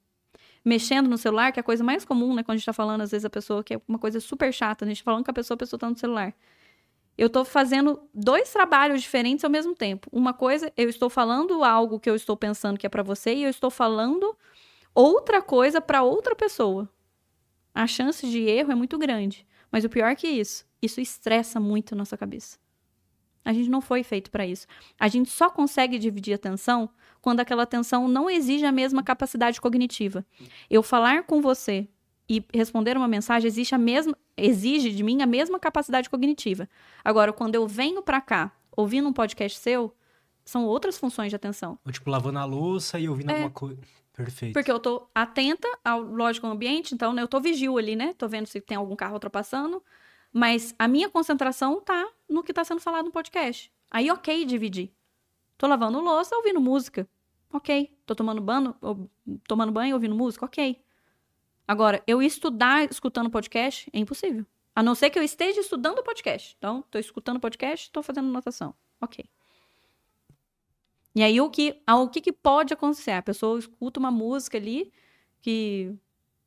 mexendo 0.63 1.07
no 1.07 1.17
celular, 1.17 1.51
que 1.51 1.59
é 1.59 1.61
a 1.61 1.63
coisa 1.63 1.83
mais 1.83 2.03
comum, 2.03 2.33
né? 2.33 2.41
Quando 2.41 2.55
a 2.55 2.57
gente 2.57 2.65
tá 2.65 2.73
falando, 2.73 3.01
às 3.01 3.11
vezes, 3.11 3.23
a 3.23 3.29
pessoa, 3.29 3.63
que 3.63 3.75
é 3.75 3.81
uma 3.87 3.99
coisa 3.99 4.19
super 4.19 4.51
chata, 4.51 4.83
a 4.83 4.87
gente 4.87 5.03
tá 5.03 5.05
falando 5.05 5.23
com 5.23 5.29
a 5.29 5.33
pessoa, 5.33 5.55
a 5.55 5.59
pessoa 5.59 5.79
tá 5.79 5.87
no 5.87 5.97
celular. 5.97 6.33
Eu 7.17 7.29
tô 7.29 7.45
fazendo 7.45 8.01
dois 8.13 8.51
trabalhos 8.51 9.01
diferentes 9.01 9.45
ao 9.45 9.49
mesmo 9.49 9.73
tempo. 9.73 10.09
Uma 10.11 10.33
coisa, 10.33 10.71
eu 10.75 10.89
estou 10.89 11.09
falando 11.09 11.63
algo 11.63 11.99
que 11.99 12.09
eu 12.09 12.15
estou 12.15 12.35
pensando 12.35 12.77
que 12.77 12.85
é 12.85 12.89
para 12.89 13.03
você 13.03 13.33
e 13.33 13.43
eu 13.43 13.49
estou 13.49 13.69
falando 13.69 14.35
outra 14.93 15.41
coisa 15.41 15.79
para 15.79 16.03
outra 16.03 16.35
pessoa. 16.35 16.89
A 17.73 17.87
chance 17.87 18.27
de 18.29 18.39
erro 18.39 18.71
é 18.71 18.75
muito 18.75 18.97
grande. 18.97 19.45
Mas 19.71 19.83
o 19.83 19.89
pior 19.89 20.15
que 20.15 20.27
isso, 20.27 20.65
isso 20.81 21.01
estressa 21.01 21.59
muito 21.59 21.93
a 21.93 21.97
nossa 21.97 22.17
cabeça. 22.17 22.57
A 23.43 23.53
gente 23.53 23.69
não 23.69 23.81
foi 23.81 24.03
feito 24.03 24.31
para 24.31 24.45
isso. 24.45 24.65
A 24.99 25.07
gente 25.07 25.29
só 25.29 25.49
consegue 25.49 25.99
dividir 25.99 26.33
atenção 26.33 26.89
quando 27.21 27.41
aquela 27.41 27.63
atenção 27.63 28.07
não 28.07 28.29
exige 28.29 28.65
a 28.65 28.71
mesma 28.71 29.03
capacidade 29.03 29.61
cognitiva. 29.61 30.25
Eu 30.69 30.81
falar 30.81 31.23
com 31.23 31.41
você 31.41 31.87
e 32.27 32.43
responder 32.53 32.97
uma 32.97 33.07
mensagem 33.07 33.47
exige, 33.47 33.75
a 33.75 33.77
mesma, 33.77 34.17
exige 34.35 34.91
de 34.91 35.03
mim 35.03 35.21
a 35.21 35.25
mesma 35.25 35.59
capacidade 35.59 36.09
cognitiva. 36.09 36.67
Agora, 37.03 37.31
quando 37.31 37.55
eu 37.55 37.67
venho 37.67 38.01
para 38.01 38.19
cá 38.19 38.51
ouvindo 38.75 39.07
um 39.07 39.13
podcast 39.13 39.59
seu, 39.59 39.93
são 40.43 40.65
outras 40.65 40.97
funções 40.97 41.29
de 41.29 41.35
atenção. 41.35 41.79
Ou 41.85 41.91
tipo, 41.91 42.09
lavando 42.09 42.39
a 42.39 42.45
louça 42.45 42.99
e 42.99 43.07
ouvindo 43.07 43.29
é. 43.31 43.33
alguma 43.33 43.51
coisa. 43.51 43.79
Perfeito. 44.13 44.53
Porque 44.53 44.71
eu 44.71 44.79
tô 44.79 45.07
atenta 45.13 45.67
ao 45.83 46.01
lógico 46.01 46.47
ambiente, 46.47 46.95
então 46.95 47.11
né, 47.11 47.21
eu 47.21 47.27
tô 47.27 47.39
vigil 47.41 47.77
ali, 47.77 47.95
né? 47.95 48.13
Tô 48.13 48.27
vendo 48.29 48.45
se 48.45 48.61
tem 48.61 48.77
algum 48.77 48.95
carro 48.95 49.13
ultrapassando. 49.13 49.83
Mas 50.31 50.73
a 50.79 50.87
minha 50.87 51.09
concentração 51.09 51.81
tá 51.81 52.07
no 52.29 52.43
que 52.43 52.53
tá 52.53 52.63
sendo 52.63 52.79
falado 52.79 53.05
no 53.05 53.11
podcast. 53.11 53.71
Aí, 53.91 54.09
ok, 54.09 54.45
dividir. 54.45 54.91
Tô 55.57 55.67
lavando 55.67 55.99
louça 55.99 56.35
ouvindo 56.35 56.59
música. 56.59 57.07
Ok. 57.51 57.97
Tô 58.05 58.15
tomando 58.15 58.41
banho, 58.41 58.75
tomando 59.47 59.71
banho 59.71 59.95
ouvindo 59.95 60.15
música. 60.15 60.45
Ok. 60.45 60.81
Agora, 61.67 62.03
eu 62.05 62.21
estudar 62.21 62.89
escutando 62.89 63.29
podcast 63.29 63.89
é 63.91 63.99
impossível. 63.99 64.45
A 64.75 64.83
não 64.83 64.93
ser 64.93 65.09
que 65.09 65.17
eu 65.17 65.23
esteja 65.23 65.61
estudando 65.61 66.03
podcast. 66.03 66.55
Então, 66.57 66.83
tô 66.91 66.99
escutando 66.99 67.39
podcast, 67.39 67.89
tô 67.91 68.03
fazendo 68.03 68.27
anotação. 68.27 68.73
Ok. 69.01 69.25
E 71.15 71.23
aí, 71.23 71.39
o 71.39 71.49
que, 71.49 71.81
o 71.87 72.09
que, 72.09 72.21
que 72.21 72.33
pode 72.33 72.73
acontecer? 72.73 73.11
A 73.11 73.21
pessoa 73.21 73.57
escuta 73.57 73.99
uma 73.99 74.11
música 74.11 74.57
ali 74.57 74.91
que 75.41 75.95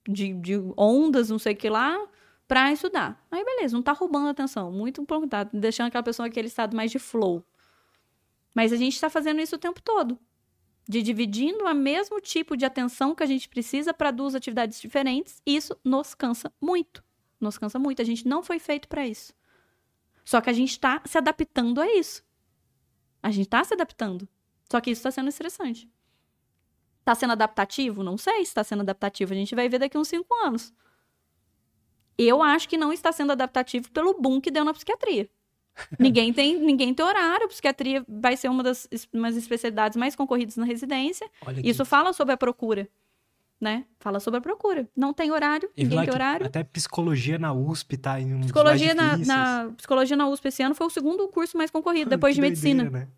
de, 0.06 0.34
de 0.34 0.54
ondas, 0.76 1.30
não 1.30 1.38
sei 1.38 1.54
o 1.54 1.56
que 1.56 1.70
lá, 1.70 1.98
pra 2.46 2.72
estudar. 2.72 3.26
Aí, 3.30 3.44
beleza, 3.44 3.74
não 3.74 3.82
tá 3.82 3.92
roubando 3.92 4.28
atenção. 4.28 4.70
Muito 4.70 5.02
bom, 5.04 5.26
tá 5.26 5.44
deixando 5.44 5.88
aquela 5.88 6.02
pessoa 6.02 6.26
naquele 6.26 6.48
estado 6.48 6.76
mais 6.76 6.90
de 6.90 6.98
flow. 6.98 7.44
Mas 8.54 8.72
a 8.72 8.76
gente 8.76 9.00
tá 9.00 9.08
fazendo 9.08 9.40
isso 9.40 9.56
o 9.56 9.58
tempo 9.58 9.80
todo. 9.80 10.18
De 10.88 11.02
dividindo 11.02 11.64
o 11.64 11.74
mesmo 11.74 12.18
tipo 12.20 12.56
de 12.56 12.64
atenção 12.64 13.14
que 13.14 13.22
a 13.22 13.26
gente 13.26 13.48
precisa 13.48 13.92
para 13.92 14.10
duas 14.10 14.34
atividades 14.34 14.80
diferentes. 14.80 15.42
Isso 15.44 15.78
nos 15.84 16.14
cansa 16.14 16.50
muito. 16.58 17.04
Nos 17.38 17.58
cansa 17.58 17.78
muito. 17.78 18.00
A 18.00 18.04
gente 18.04 18.26
não 18.26 18.42
foi 18.42 18.58
feito 18.58 18.88
para 18.88 19.06
isso. 19.06 19.34
Só 20.24 20.40
que 20.40 20.48
a 20.48 20.52
gente 20.52 20.70
está 20.70 21.02
se 21.04 21.18
adaptando 21.18 21.80
a 21.80 21.86
isso. 21.94 22.24
A 23.22 23.30
gente 23.30 23.46
está 23.46 23.62
se 23.64 23.74
adaptando. 23.74 24.26
Só 24.70 24.80
que 24.80 24.90
isso 24.90 25.00
está 25.00 25.10
sendo 25.10 25.28
estressante. 25.28 25.90
Está 27.00 27.14
sendo 27.14 27.32
adaptativo? 27.32 28.02
Não 28.02 28.18
sei 28.18 28.36
se 28.36 28.50
está 28.50 28.64
sendo 28.64 28.80
adaptativo. 28.80 29.32
A 29.32 29.36
gente 29.36 29.54
vai 29.54 29.68
ver 29.68 29.78
daqui 29.78 29.96
uns 29.96 30.08
cinco 30.08 30.34
anos. 30.44 30.74
Eu 32.16 32.42
acho 32.42 32.68
que 32.68 32.76
não 32.76 32.92
está 32.92 33.12
sendo 33.12 33.32
adaptativo 33.32 33.90
pelo 33.90 34.20
boom 34.20 34.40
que 34.40 34.50
deu 34.50 34.64
na 34.64 34.74
psiquiatria. 34.74 35.30
Ninguém 35.98 36.32
tem 36.32 36.58
ninguém 36.58 36.94
tem 36.94 37.04
horário. 37.04 37.46
A 37.46 37.48
psiquiatria 37.48 38.04
vai 38.08 38.36
ser 38.36 38.48
uma 38.48 38.62
das 38.62 38.88
umas 39.12 39.36
especialidades 39.36 39.96
mais 39.96 40.14
concorridas 40.14 40.56
na 40.56 40.64
residência. 40.64 41.28
Isso 41.62 41.84
fala 41.84 42.12
sobre 42.12 42.34
a 42.34 42.36
procura. 42.36 42.88
Né? 43.60 43.84
Fala 43.98 44.20
sobre 44.20 44.38
a 44.38 44.40
procura. 44.40 44.88
Não 44.96 45.12
tem 45.12 45.32
horário, 45.32 45.68
e 45.76 45.82
ninguém 45.82 46.04
tem 46.04 46.14
horário. 46.14 46.46
Até 46.46 46.62
psicologia 46.62 47.40
na 47.40 47.52
USP 47.52 47.96
tá 47.96 48.20
em 48.20 48.32
um 48.32 48.40
psicologia 48.42 48.94
na, 48.94 49.16
na, 49.16 49.72
Psicologia 49.76 50.16
na 50.16 50.28
USP 50.28 50.46
esse 50.46 50.62
ano 50.62 50.76
foi 50.76 50.86
o 50.86 50.90
segundo 50.90 51.26
curso 51.26 51.56
mais 51.56 51.68
concorrido, 51.68 52.08
depois 52.10 52.36
de 52.36 52.40
medicina. 52.40 52.84
Doideira, 52.84 53.06
né? 53.06 53.12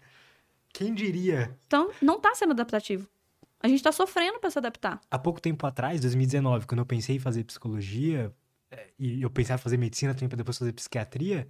Quem 0.73 0.95
diria? 0.95 1.55
Então, 1.67 1.91
não 2.01 2.17
está 2.17 2.35
sendo 2.35 2.53
adaptativo. 2.53 3.07
A 3.63 3.69
gente 3.69 3.79
está 3.79 3.93
sofrendo 3.93 4.39
para 4.39 4.51
se 4.51 4.59
adaptar. 4.59 5.01
Há 5.11 5.19
pouco 5.19 5.41
tempo 5.41 5.67
atrás, 5.67 6.01
2019, 6.01 6.67
quando 6.67 6.79
eu 6.79 6.87
pensei 6.87 7.17
em 7.17 7.19
fazer 7.19 7.45
psicologia, 7.45 8.33
é, 8.71 8.89
e 8.99 9.21
eu 9.21 9.29
pensava 9.29 9.61
em 9.61 9.63
fazer 9.63 9.77
medicina 9.77 10.15
também 10.15 10.29
para 10.29 10.39
depois 10.39 10.57
fazer 10.57 10.73
psiquiatria, 10.73 11.47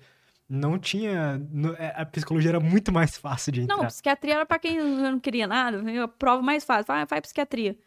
não 0.50 0.76
tinha. 0.80 1.40
É, 1.78 1.94
a 2.02 2.04
psicologia 2.04 2.50
era 2.50 2.60
muito 2.60 2.90
mais 2.90 3.16
fácil 3.16 3.52
de 3.52 3.60
entrar. 3.60 3.76
Não, 3.76 3.86
psiquiatria 3.86 4.34
era 4.34 4.44
para 4.44 4.58
quem 4.58 4.80
não 4.80 5.20
queria 5.20 5.46
nada, 5.46 5.80
a 6.02 6.08
prova 6.08 6.42
mais 6.42 6.64
fácil, 6.64 6.86
vai, 6.86 7.06
vai 7.06 7.20
psiquiatria. 7.20 7.78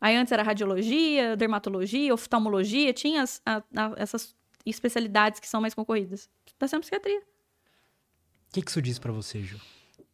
Aí 0.00 0.16
antes 0.16 0.32
era 0.32 0.42
radiologia, 0.42 1.36
dermatologia, 1.36 2.12
oftalmologia, 2.14 2.92
tinha 2.94 3.22
as, 3.22 3.42
a, 3.44 3.58
a, 3.58 3.92
essas 3.96 4.34
especialidades 4.64 5.40
que 5.40 5.48
são 5.48 5.60
mais 5.60 5.74
concorridas. 5.74 6.30
Está 6.46 6.66
sendo 6.66 6.80
psiquiatria. 6.80 7.20
O 7.20 8.52
que, 8.52 8.62
que 8.62 8.70
isso 8.70 8.80
diz 8.80 8.98
para 8.98 9.12
você, 9.12 9.42
Ju? 9.42 9.60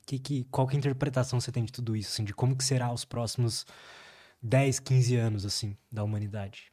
Que, 0.05 0.19
que, 0.19 0.45
qual 0.51 0.67
que 0.67 0.75
é 0.75 0.77
a 0.77 0.81
interpretação 0.81 1.41
você 1.41 1.53
tem 1.53 1.65
de 1.65 1.73
tudo 1.73 1.95
isso, 1.95 2.11
assim, 2.13 2.25
de 2.25 2.35
como 2.35 2.57
que 2.57 2.65
será 2.65 2.93
os 2.93 3.05
próximos 3.05 3.65
10, 4.43 4.81
15 4.81 5.17
anos, 5.17 5.47
assim, 5.47 5.77
da 5.91 6.03
humanidade? 6.03 6.72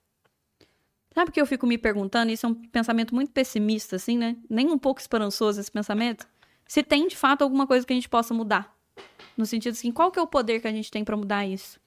Sabe 1.19 1.33
que 1.33 1.41
eu 1.41 1.45
fico 1.45 1.67
me 1.67 1.77
perguntando, 1.77 2.31
isso 2.31 2.45
é 2.45 2.49
um 2.49 2.53
pensamento 2.55 3.13
muito 3.13 3.31
pessimista, 3.31 3.97
assim, 3.97 4.17
né? 4.17 4.37
Nem 4.49 4.69
um 4.69 4.77
pouco 4.77 5.01
esperançoso 5.01 5.59
esse 5.59 5.69
pensamento. 5.69 6.25
Se 6.65 6.81
tem, 6.81 7.09
de 7.09 7.17
fato, 7.17 7.41
alguma 7.41 7.67
coisa 7.67 7.85
que 7.85 7.91
a 7.91 7.95
gente 7.95 8.07
possa 8.07 8.33
mudar. 8.33 8.73
No 9.35 9.45
sentido 9.45 9.73
assim, 9.73 9.91
qual 9.91 10.13
que 10.13 10.17
é 10.17 10.21
o 10.21 10.27
poder 10.27 10.61
que 10.61 10.67
a 10.69 10.71
gente 10.71 10.89
tem 10.89 11.03
para 11.03 11.17
mudar 11.17 11.45
isso? 11.45 11.77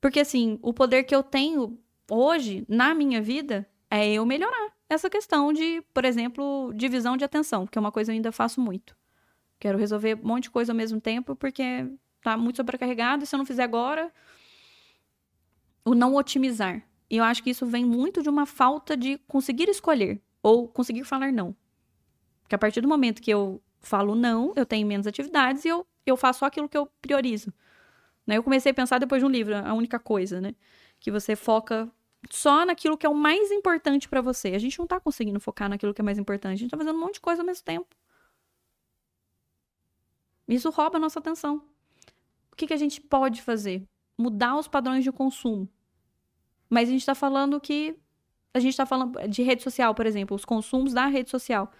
Porque, 0.00 0.18
assim, 0.18 0.58
o 0.62 0.72
poder 0.72 1.04
que 1.04 1.14
eu 1.14 1.22
tenho 1.22 1.78
hoje, 2.10 2.64
na 2.70 2.94
minha 2.94 3.20
vida, 3.20 3.68
é 3.90 4.10
eu 4.10 4.24
melhorar 4.24 4.72
essa 4.88 5.10
questão 5.10 5.52
de, 5.52 5.82
por 5.92 6.06
exemplo, 6.06 6.72
divisão 6.74 7.18
de 7.18 7.24
atenção, 7.24 7.66
que 7.66 7.76
é 7.76 7.80
uma 7.80 7.92
coisa 7.92 8.10
que 8.10 8.12
eu 8.12 8.16
ainda 8.16 8.32
faço 8.32 8.62
muito. 8.62 8.96
Quero 9.60 9.76
resolver 9.76 10.18
um 10.24 10.26
monte 10.26 10.44
de 10.44 10.50
coisa 10.52 10.72
ao 10.72 10.76
mesmo 10.76 10.98
tempo 11.02 11.36
porque 11.36 11.86
tá 12.22 12.34
muito 12.34 12.56
sobrecarregado 12.56 13.24
e 13.24 13.26
se 13.26 13.34
eu 13.34 13.38
não 13.38 13.44
fizer 13.44 13.64
agora, 13.64 14.10
o 15.84 15.94
não 15.94 16.14
otimizar. 16.14 16.82
E 17.08 17.16
eu 17.16 17.24
acho 17.24 17.42
que 17.42 17.50
isso 17.50 17.66
vem 17.66 17.84
muito 17.84 18.22
de 18.22 18.28
uma 18.28 18.46
falta 18.46 18.96
de 18.96 19.18
conseguir 19.28 19.68
escolher 19.68 20.20
ou 20.42 20.68
conseguir 20.68 21.04
falar 21.04 21.32
não. 21.32 21.54
Porque 22.42 22.54
a 22.54 22.58
partir 22.58 22.80
do 22.80 22.88
momento 22.88 23.22
que 23.22 23.30
eu 23.30 23.62
falo 23.80 24.14
não, 24.14 24.52
eu 24.56 24.66
tenho 24.66 24.86
menos 24.86 25.06
atividades 25.06 25.64
e 25.64 25.68
eu, 25.68 25.86
eu 26.04 26.16
faço 26.16 26.40
só 26.40 26.46
aquilo 26.46 26.68
que 26.68 26.76
eu 26.76 26.86
priorizo. 27.00 27.52
Né? 28.26 28.36
Eu 28.36 28.42
comecei 28.42 28.72
a 28.72 28.74
pensar 28.74 28.98
depois 28.98 29.20
de 29.20 29.26
um 29.26 29.30
livro, 29.30 29.54
a 29.54 29.72
única 29.72 29.98
coisa, 29.98 30.40
né? 30.40 30.54
Que 30.98 31.10
você 31.10 31.36
foca 31.36 31.90
só 32.30 32.64
naquilo 32.64 32.96
que 32.96 33.06
é 33.06 33.08
o 33.08 33.14
mais 33.14 33.50
importante 33.52 34.08
para 34.08 34.20
você. 34.20 34.48
A 34.48 34.58
gente 34.58 34.78
não 34.78 34.86
tá 34.86 34.98
conseguindo 34.98 35.38
focar 35.38 35.68
naquilo 35.68 35.94
que 35.94 36.00
é 36.00 36.04
mais 36.04 36.18
importante. 36.18 36.54
A 36.54 36.56
gente 36.56 36.70
tá 36.70 36.76
fazendo 36.76 36.96
um 36.96 37.00
monte 37.00 37.14
de 37.14 37.20
coisa 37.20 37.42
ao 37.42 37.46
mesmo 37.46 37.64
tempo. 37.64 37.86
Isso 40.48 40.70
rouba 40.70 40.96
a 40.96 41.00
nossa 41.00 41.18
atenção. 41.18 41.62
O 42.52 42.56
que, 42.56 42.66
que 42.66 42.74
a 42.74 42.76
gente 42.76 43.00
pode 43.00 43.42
fazer? 43.42 43.86
Mudar 44.16 44.56
os 44.56 44.66
padrões 44.66 45.04
de 45.04 45.12
consumo. 45.12 45.68
Mas 46.68 46.88
a 46.88 46.92
gente 46.92 47.00
está 47.00 47.14
falando 47.14 47.60
que. 47.60 47.96
A 48.52 48.58
gente 48.58 48.70
está 48.70 48.86
falando 48.86 49.28
de 49.28 49.42
rede 49.42 49.62
social, 49.62 49.94
por 49.94 50.06
exemplo, 50.06 50.34
os 50.34 50.44
consumos 50.44 50.94
da 50.94 51.06
rede 51.06 51.30
social. 51.30 51.70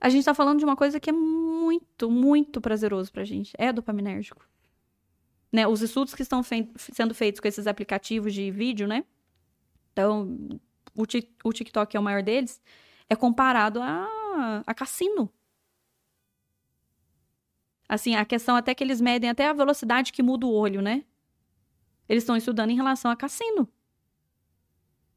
A 0.00 0.08
gente 0.08 0.20
está 0.20 0.32
falando 0.32 0.58
de 0.58 0.64
uma 0.64 0.76
coisa 0.76 0.98
que 0.98 1.10
é 1.10 1.12
muito, 1.12 2.10
muito 2.10 2.60
prazeroso 2.60 3.12
pra 3.12 3.24
gente. 3.24 3.52
É 3.58 3.72
dopaminérgico. 3.72 4.46
Né? 5.52 5.66
Os 5.66 5.82
estudos 5.82 6.14
que 6.14 6.22
estão 6.22 6.42
sendo 6.42 7.14
feitos 7.14 7.40
com 7.40 7.48
esses 7.48 7.66
aplicativos 7.66 8.32
de 8.32 8.50
vídeo, 8.50 8.86
né? 8.86 9.04
Então, 9.92 10.60
o, 10.94 11.02
o 11.44 11.52
TikTok 11.52 11.96
é 11.96 12.00
o 12.00 12.02
maior 12.02 12.22
deles, 12.22 12.60
é 13.08 13.16
comparado 13.16 13.80
a, 13.80 14.62
a 14.66 14.74
cassino. 14.74 15.32
Assim, 17.88 18.16
a 18.16 18.24
questão 18.24 18.56
até 18.56 18.74
que 18.74 18.82
eles 18.82 19.00
medem 19.00 19.30
até 19.30 19.46
a 19.46 19.52
velocidade 19.52 20.12
que 20.12 20.22
muda 20.22 20.46
o 20.46 20.52
olho, 20.52 20.82
né? 20.82 21.04
Eles 22.08 22.22
estão 22.22 22.36
estudando 22.36 22.70
em 22.70 22.76
relação 22.76 23.10
a 23.10 23.16
cassino. 23.16 23.68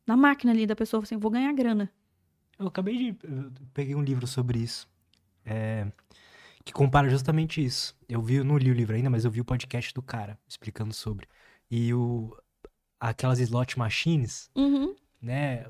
Na 0.10 0.18
máquina 0.18 0.52
ali 0.52 0.65
da 0.65 0.76
pessoa, 0.76 1.03
assim, 1.03 1.18
vou 1.18 1.30
ganhar 1.30 1.53
grana. 1.53 1.88
Eu 2.57 2.65
acabei 2.65 2.98
de. 2.98 3.07
Eu 3.23 3.52
peguei 3.76 3.94
um 3.94 4.02
livro 4.02 4.26
sobre 4.26 4.57
isso. 4.57 4.88
é, 5.45 5.86
que 6.65 6.73
compara 6.73 7.07
justamente 7.07 7.64
isso. 7.64 7.95
Eu 8.07 8.19
vi, 8.19 8.36
eu 8.36 8.44
não 8.44 8.57
li 8.57 8.72
o 8.72 8.73
livro 8.73 8.95
ainda, 8.95 9.07
mas 9.10 9.23
eu 9.23 9.30
vi 9.30 9.40
o 9.40 9.45
podcast 9.45 9.94
do 9.94 10.02
cara 10.02 10.36
explicando 10.48 10.94
sobre. 10.95 11.27
E 11.69 11.94
o, 11.94 12.36
aquelas 12.99 13.40
slot 13.40 13.77
machines, 13.77 14.49
Uhum. 14.56 14.95
né? 15.22 15.65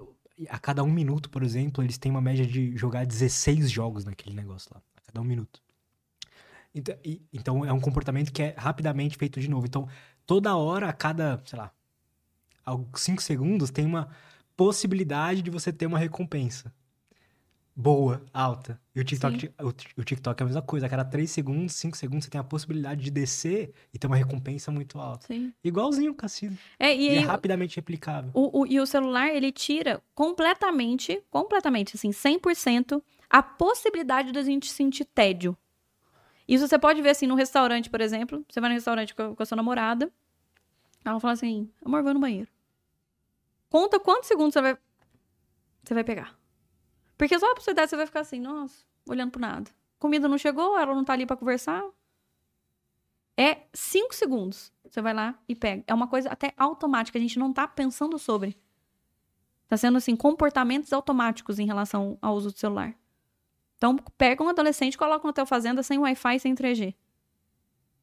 A 0.49 0.57
cada 0.57 0.83
um 0.85 0.91
minuto, 0.91 1.29
por 1.29 1.43
exemplo, 1.43 1.83
eles 1.83 1.97
têm 1.97 2.09
uma 2.09 2.21
média 2.21 2.45
de 2.45 2.75
jogar 2.77 3.05
16 3.05 3.69
jogos 3.69 4.05
naquele 4.05 4.33
negócio 4.35 4.71
lá. 4.73 4.81
A 4.95 5.01
cada 5.01 5.19
um 5.19 5.25
minuto. 5.25 5.61
Então, 6.73 6.95
e- 7.03 7.21
então 7.33 7.65
é 7.65 7.73
um 7.73 7.79
comportamento 7.81 8.31
que 8.31 8.41
é 8.41 8.55
rapidamente 8.57 9.17
feito 9.17 9.39
de 9.41 9.49
novo. 9.49 9.65
Então, 9.65 9.87
toda 10.25 10.55
hora, 10.55 10.87
a 10.87 10.93
cada, 10.93 11.41
sei 11.45 11.59
lá, 11.59 11.71
5 12.95 13.21
segundos, 13.21 13.69
tem 13.69 13.85
uma 13.85 14.09
possibilidade 14.55 15.41
de 15.41 15.49
você 15.49 15.71
ter 15.71 15.85
uma 15.85 15.97
recompensa. 15.99 16.73
Boa, 17.75 18.21
alta. 18.33 18.77
E 18.93 18.99
o 18.99 19.03
TikTok, 19.05 19.51
o, 19.61 19.67
o 20.01 20.03
TikTok 20.03 20.41
é 20.41 20.43
a 20.43 20.45
mesma 20.47 20.61
coisa. 20.61 20.85
A 20.85 20.89
cada 20.89 21.05
3 21.05 21.31
segundos, 21.31 21.73
5 21.75 21.95
segundos, 21.95 22.25
você 22.25 22.31
tem 22.31 22.41
a 22.41 22.43
possibilidade 22.43 23.01
de 23.01 23.09
descer 23.09 23.71
e 23.93 23.97
ter 23.97 24.05
uma 24.07 24.17
recompensa 24.17 24.69
muito 24.69 24.99
alta. 24.99 25.27
Sim. 25.27 25.53
Igualzinho 25.63 26.11
o 26.11 26.15
cassino. 26.15 26.57
É, 26.77 26.93
e 26.93 27.07
E, 27.09 27.15
é 27.15 27.19
rapidamente 27.21 27.77
replicável. 27.77 28.31
o, 28.33 28.61
o- 28.61 28.67
e 28.67 28.81
o 28.81 28.85
celular, 28.85 29.29
ele 29.33 29.49
tira 29.49 30.01
completamente, 30.13 31.23
completamente, 31.29 31.95
assim, 31.95 32.11
100%, 32.11 33.01
a 33.29 33.41
possibilidade 33.41 34.33
da 34.33 34.43
gente 34.43 34.69
sentir 34.69 35.05
tédio. 35.05 35.55
Isso 36.45 36.67
você 36.67 36.77
pode 36.77 37.01
ver, 37.01 37.11
assim, 37.11 37.27
no 37.27 37.35
restaurante, 37.35 37.89
por 37.89 38.01
exemplo. 38.01 38.43
Você 38.49 38.59
vai 38.59 38.69
no 38.71 38.75
restaurante 38.75 39.15
com 39.15 39.21
a, 39.21 39.35
com 39.35 39.43
a 39.43 39.45
sua 39.45 39.55
namorada, 39.55 40.11
ela 41.05 41.17
fala 41.21 41.31
assim, 41.33 41.69
amor, 41.85 42.03
vou 42.03 42.13
no 42.13 42.19
banheiro. 42.19 42.49
Conta 43.69 43.99
quantos 43.99 44.27
segundos 44.27 44.53
você 44.53 44.61
vai, 44.61 44.77
você 45.83 45.93
vai 45.93 46.03
pegar. 46.03 46.37
Porque 47.17 47.37
só 47.37 47.51
a 47.51 47.55
possibilidade 47.55 47.89
você 47.89 47.97
vai 47.97 48.05
ficar 48.05 48.21
assim, 48.21 48.39
nossa, 48.39 48.85
olhando 49.07 49.31
pro 49.31 49.41
nada. 49.41 49.69
Comida 49.99 50.27
não 50.27 50.37
chegou, 50.37 50.77
ela 50.77 50.95
não 50.95 51.03
tá 51.03 51.13
ali 51.13 51.25
pra 51.25 51.35
conversar. 51.35 51.83
É 53.37 53.67
cinco 53.73 54.15
segundos. 54.15 54.71
Você 54.83 55.01
vai 55.01 55.13
lá 55.13 55.37
e 55.47 55.55
pega. 55.55 55.83
É 55.87 55.93
uma 55.93 56.07
coisa 56.07 56.29
até 56.29 56.53
automática, 56.57 57.17
a 57.17 57.21
gente 57.21 57.37
não 57.37 57.53
tá 57.53 57.67
pensando 57.67 58.17
sobre. 58.17 58.57
Tá 59.67 59.77
sendo 59.77 59.97
assim, 59.97 60.15
comportamentos 60.15 60.91
automáticos 60.91 61.59
em 61.59 61.65
relação 61.65 62.17
ao 62.21 62.35
uso 62.35 62.51
do 62.51 62.57
celular. 62.57 62.95
Então, 63.77 63.95
pega 64.17 64.43
um 64.43 64.49
adolescente 64.49 64.95
e 64.95 64.97
coloca 64.97 65.25
no 65.25 65.31
teu 65.31 65.45
fazenda 65.45 65.83
sem 65.83 65.99
Wi-Fi 65.99 66.39
sem 66.39 66.55
3G. 66.55 66.95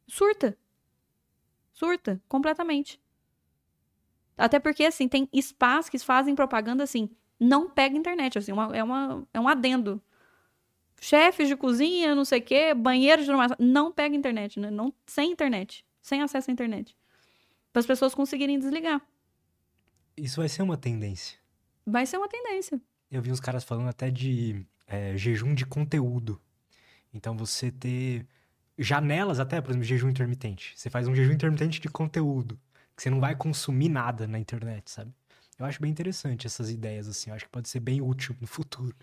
Surta. 0.06 0.56
Surta, 1.72 2.22
completamente. 2.28 3.00
Até 4.36 4.58
porque, 4.58 4.84
assim, 4.84 5.08
tem 5.08 5.28
spas 5.40 5.88
que 5.88 5.98
fazem 5.98 6.34
propaganda 6.34 6.84
assim, 6.84 7.08
não 7.40 7.68
pega 7.70 7.96
internet, 7.96 8.38
assim, 8.38 8.52
uma- 8.52 8.76
é, 8.76 8.82
uma, 8.82 9.26
é 9.32 9.40
um 9.40 9.48
adendo. 9.48 10.00
Chefes 11.00 11.48
de 11.48 11.56
cozinha, 11.56 12.14
não 12.14 12.24
sei 12.24 12.40
o 12.40 12.42
quê, 12.42 12.74
banheiros 12.74 13.24
de 13.24 13.30
armação, 13.30 13.56
não 13.60 13.92
pega 13.92 14.16
internet, 14.16 14.58
né? 14.58 14.70
Não, 14.70 14.92
sem 15.06 15.30
internet, 15.30 15.84
sem 16.00 16.22
acesso 16.22 16.50
à 16.50 16.52
internet. 16.52 16.96
Para 17.72 17.80
as 17.80 17.86
pessoas 17.86 18.14
conseguirem 18.14 18.58
desligar. 18.58 19.00
Isso 20.16 20.40
vai 20.40 20.48
ser 20.48 20.62
uma 20.62 20.76
tendência. 20.78 21.38
Vai 21.86 22.06
ser 22.06 22.16
uma 22.16 22.28
tendência. 22.28 22.80
Eu 23.10 23.20
vi 23.20 23.30
uns 23.30 23.40
caras 23.40 23.62
falando 23.62 23.88
até 23.88 24.10
de 24.10 24.64
é, 24.86 25.16
jejum 25.16 25.54
de 25.54 25.66
conteúdo. 25.66 26.40
Então 27.12 27.36
você 27.36 27.70
ter 27.70 28.26
janelas 28.78 29.38
até, 29.38 29.60
por 29.60 29.70
exemplo, 29.70 29.86
jejum 29.86 30.08
intermitente. 30.08 30.72
Você 30.76 30.88
faz 30.88 31.06
um 31.06 31.14
jejum 31.14 31.32
intermitente 31.32 31.78
de 31.80 31.88
conteúdo, 31.88 32.58
que 32.96 33.02
você 33.02 33.10
não 33.10 33.20
vai 33.20 33.34
consumir 33.36 33.88
nada 33.88 34.26
na 34.26 34.38
internet, 34.38 34.90
sabe? 34.90 35.12
Eu 35.58 35.64
acho 35.66 35.80
bem 35.80 35.90
interessante 35.90 36.46
essas 36.46 36.70
ideias, 36.70 37.06
assim. 37.08 37.30
Eu 37.30 37.36
acho 37.36 37.44
que 37.44 37.50
pode 37.50 37.68
ser 37.68 37.80
bem 37.80 38.00
útil 38.02 38.34
no 38.40 38.46
futuro. 38.46 38.94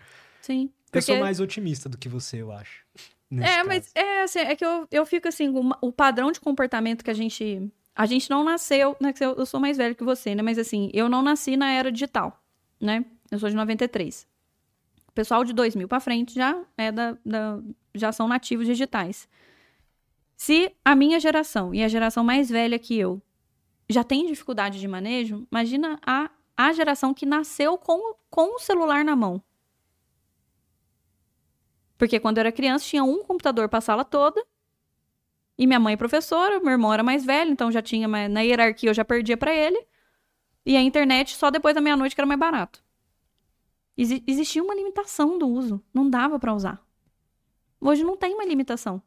Sim. 0.42 0.70
Eu 0.92 1.00
sou 1.02 1.14
Porque- 1.14 1.24
mais 1.24 1.40
otimista 1.40 1.88
do 1.88 1.96
que 1.98 2.08
você, 2.08 2.42
eu 2.42 2.52
acho. 2.52 2.84
É, 3.32 3.56
caso. 3.56 3.68
mas 3.68 3.90
é 3.94 4.22
assim, 4.22 4.38
é 4.40 4.54
que 4.54 4.64
eu, 4.64 4.86
eu 4.90 5.04
fico 5.06 5.26
assim, 5.26 5.48
o, 5.48 5.70
o 5.80 5.90
padrão 5.92 6.30
de 6.30 6.40
comportamento 6.40 7.02
que 7.04 7.10
a 7.10 7.14
gente. 7.14 7.70
A 7.96 8.06
gente 8.06 8.28
não 8.28 8.42
nasceu, 8.44 8.96
né? 9.00 9.12
Eu, 9.20 9.34
eu 9.36 9.46
sou 9.46 9.58
mais 9.60 9.76
velho 9.76 9.94
que 9.94 10.04
você, 10.04 10.34
né? 10.34 10.42
Mas 10.42 10.58
assim, 10.58 10.90
eu 10.92 11.08
não 11.08 11.22
nasci 11.22 11.56
na 11.56 11.70
era 11.72 11.90
digital, 11.90 12.40
né? 12.80 13.04
Eu 13.30 13.38
sou 13.38 13.48
de 13.48 13.54
93. 13.56 14.26
O 15.08 15.12
pessoal 15.12 15.44
de 15.44 15.52
2000 15.52 15.86
pra 15.88 16.00
frente 16.00 16.34
já 16.34 16.60
é 16.76 16.90
da, 16.92 17.16
da- 17.24 17.60
já 17.94 18.10
são 18.12 18.26
nativos 18.28 18.66
digitais. 18.66 19.28
Se 20.36 20.72
a 20.84 20.94
minha 20.94 21.18
geração 21.20 21.72
e 21.74 21.82
a 21.82 21.88
geração 21.88 22.24
mais 22.24 22.48
velha 22.50 22.78
que 22.78 22.96
eu 22.98 23.22
já 23.88 24.02
tem 24.02 24.26
dificuldade 24.26 24.80
de 24.80 24.88
manejo, 24.88 25.46
imagina 25.50 25.98
a, 26.04 26.30
a 26.56 26.72
geração 26.72 27.12
que 27.12 27.26
nasceu 27.26 27.76
com, 27.76 28.14
com 28.30 28.56
o 28.56 28.58
celular 28.58 29.04
na 29.04 29.14
mão. 29.14 29.42
Porque 31.96 32.18
quando 32.18 32.38
eu 32.38 32.40
era 32.40 32.52
criança, 32.52 32.84
tinha 32.84 33.04
um 33.04 33.22
computador 33.22 33.68
para 33.68 33.78
a 33.78 33.82
sala 33.82 34.04
toda. 34.04 34.44
E 35.56 35.66
minha 35.66 35.78
mãe 35.78 35.94
é 35.94 35.96
professora, 35.96 36.58
meu 36.58 36.70
irmão 36.70 36.92
era 36.92 37.02
mais 37.02 37.24
velho, 37.24 37.52
então 37.52 37.70
já 37.70 37.80
tinha 37.80 38.08
na 38.08 38.40
hierarquia 38.40 38.90
eu 38.90 38.94
já 38.94 39.04
perdia 39.04 39.36
para 39.36 39.54
ele. 39.54 39.86
E 40.66 40.76
a 40.76 40.80
internet 40.82 41.36
só 41.36 41.50
depois 41.50 41.74
da 41.74 41.80
meia-noite 41.80 42.14
que 42.14 42.20
era 42.20 42.26
mais 42.26 42.40
barato. 42.40 42.82
Exi- 43.96 44.24
existia 44.26 44.62
uma 44.62 44.74
limitação 44.74 45.38
do 45.38 45.46
uso, 45.46 45.80
não 45.92 46.10
dava 46.10 46.38
para 46.38 46.52
usar. 46.52 46.84
Hoje 47.80 48.02
não 48.02 48.16
tem 48.16 48.34
uma 48.34 48.44
limitação. 48.44 49.00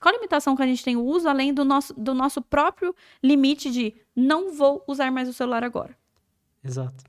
Qual 0.00 0.14
a 0.14 0.16
limitação 0.16 0.56
que 0.56 0.62
a 0.62 0.66
gente 0.66 0.82
tem 0.82 0.96
o 0.96 1.04
uso 1.04 1.28
além 1.28 1.52
do 1.52 1.64
nosso, 1.64 1.92
do 1.92 2.14
nosso 2.14 2.40
próprio 2.40 2.96
limite 3.22 3.70
de 3.70 3.94
não 4.16 4.50
vou 4.50 4.82
usar 4.88 5.10
mais 5.12 5.28
o 5.28 5.32
celular 5.32 5.62
agora? 5.62 5.96
Exato. 6.64 7.04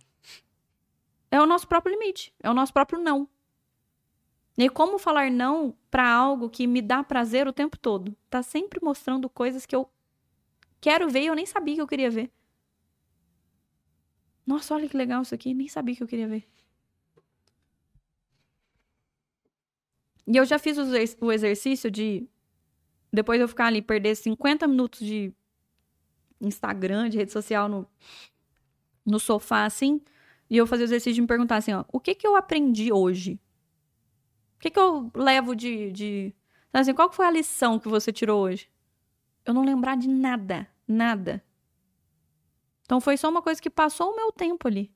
É 1.31 1.41
o 1.41 1.45
nosso 1.45 1.65
próprio 1.65 1.97
limite, 1.97 2.33
é 2.43 2.49
o 2.49 2.53
nosso 2.53 2.73
próprio 2.73 2.99
não. 2.99 3.29
E 4.57 4.69
como 4.69 4.99
falar 4.99 5.31
não 5.31 5.73
pra 5.89 6.11
algo 6.11 6.49
que 6.49 6.67
me 6.67 6.81
dá 6.81 7.01
prazer 7.01 7.47
o 7.47 7.53
tempo 7.53 7.77
todo? 7.77 8.13
Tá 8.29 8.43
sempre 8.43 8.79
mostrando 8.83 9.29
coisas 9.29 9.65
que 9.65 9.73
eu 9.73 9.89
quero 10.81 11.09
ver 11.09 11.21
e 11.21 11.27
eu 11.27 11.35
nem 11.35 11.45
sabia 11.45 11.75
que 11.75 11.81
eu 11.81 11.87
queria 11.87 12.11
ver. 12.11 12.29
Nossa, 14.45 14.75
olha 14.75 14.89
que 14.89 14.97
legal 14.97 15.21
isso 15.21 15.33
aqui, 15.33 15.53
nem 15.53 15.69
sabia 15.69 15.95
que 15.95 16.03
eu 16.03 16.07
queria 16.07 16.27
ver. 16.27 16.45
E 20.27 20.35
eu 20.35 20.43
já 20.45 20.59
fiz 20.59 20.77
o 21.21 21.31
exercício 21.31 21.89
de 21.89 22.27
depois 23.11 23.39
eu 23.39 23.47
ficar 23.47 23.65
ali 23.67 23.81
perder 23.81 24.15
50 24.15 24.67
minutos 24.67 24.99
de 24.99 25.33
Instagram, 26.39 27.09
de 27.09 27.17
rede 27.17 27.31
social 27.31 27.67
no 27.67 27.87
no 29.05 29.19
sofá 29.19 29.65
assim, 29.65 30.01
e 30.49 30.57
eu 30.57 30.67
fazer 30.67 30.83
o 30.83 30.85
exercício 30.85 31.13
de 31.13 31.21
me 31.21 31.27
perguntar 31.27 31.57
assim, 31.57 31.73
ó, 31.73 31.83
o 31.91 31.99
que 31.99 32.15
que 32.15 32.25
eu 32.25 32.35
aprendi 32.35 32.91
hoje? 32.91 33.39
O 34.55 34.59
que 34.59 34.69
que 34.69 34.79
eu 34.79 35.11
levo 35.15 35.55
de, 35.55 35.91
de... 35.91 36.35
Assim, 36.71 36.93
qual 36.93 37.11
foi 37.11 37.25
a 37.25 37.31
lição 37.31 37.79
que 37.79 37.87
você 37.87 38.11
tirou 38.11 38.43
hoje? 38.43 38.69
Eu 39.45 39.53
não 39.53 39.63
lembrar 39.63 39.97
de 39.97 40.07
nada, 40.07 40.67
nada. 40.87 41.43
Então 42.83 43.01
foi 43.01 43.17
só 43.17 43.29
uma 43.29 43.41
coisa 43.41 43.61
que 43.61 43.69
passou 43.69 44.11
o 44.11 44.15
meu 44.15 44.31
tempo 44.31 44.67
ali. 44.67 44.93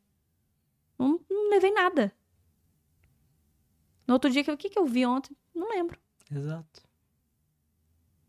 Não, 0.99 1.19
não 1.29 1.49
levei 1.49 1.71
nada. 1.71 2.13
No 4.07 4.13
outro 4.13 4.29
dia, 4.29 4.43
o 4.43 4.57
que 4.57 4.69
que 4.69 4.77
eu 4.77 4.85
vi 4.85 5.05
ontem? 5.05 5.35
Não 5.53 5.69
lembro. 5.69 5.99
Exato. 6.31 6.84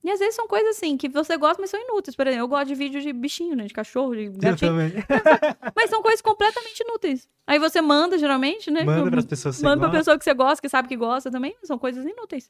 E 0.07 0.11
às 0.13 0.21
vezes 0.21 0.37
são 0.37 0.47
coisas 0.47 0.77
assim, 0.77 0.97
que 0.97 1.09
você 1.09 1.37
gosta, 1.37 1.61
mas 1.61 1.69
são 1.69 1.81
inúteis. 1.81 2.15
Por 2.15 2.25
exemplo, 2.29 2.45
eu 2.45 2.49
gosto 2.49 2.69
de 2.69 2.77
vídeo 2.77 3.01
de 3.01 3.13
bichinho, 3.13 3.57
né? 3.57 3.65
De 3.65 3.75
cachorro, 3.75 4.15
de 4.15 4.29
gatinho. 4.29 4.73
Mas 5.75 5.91
são 5.91 6.01
coisas 6.01 6.23
completamente 6.23 6.79
inúteis. 6.79 7.29
Aí 7.45 7.59
você 7.59 7.81
manda, 7.81 8.17
geralmente, 8.17 8.71
né? 8.71 8.85
Manda 8.85 9.11
pras 9.11 9.25
pessoas 9.25 9.57
que 9.57 9.63
você 9.63 9.67
Manda 9.67 9.81
pra 9.81 9.89
gosta. 9.89 9.99
pessoa 9.99 10.17
que 10.17 10.23
você 10.23 10.33
gosta, 10.33 10.63
que 10.63 10.69
sabe 10.69 10.87
que 10.87 10.97
gosta 10.97 11.29
também. 11.29 11.57
São 11.65 11.77
coisas 11.77 12.05
inúteis. 12.07 12.49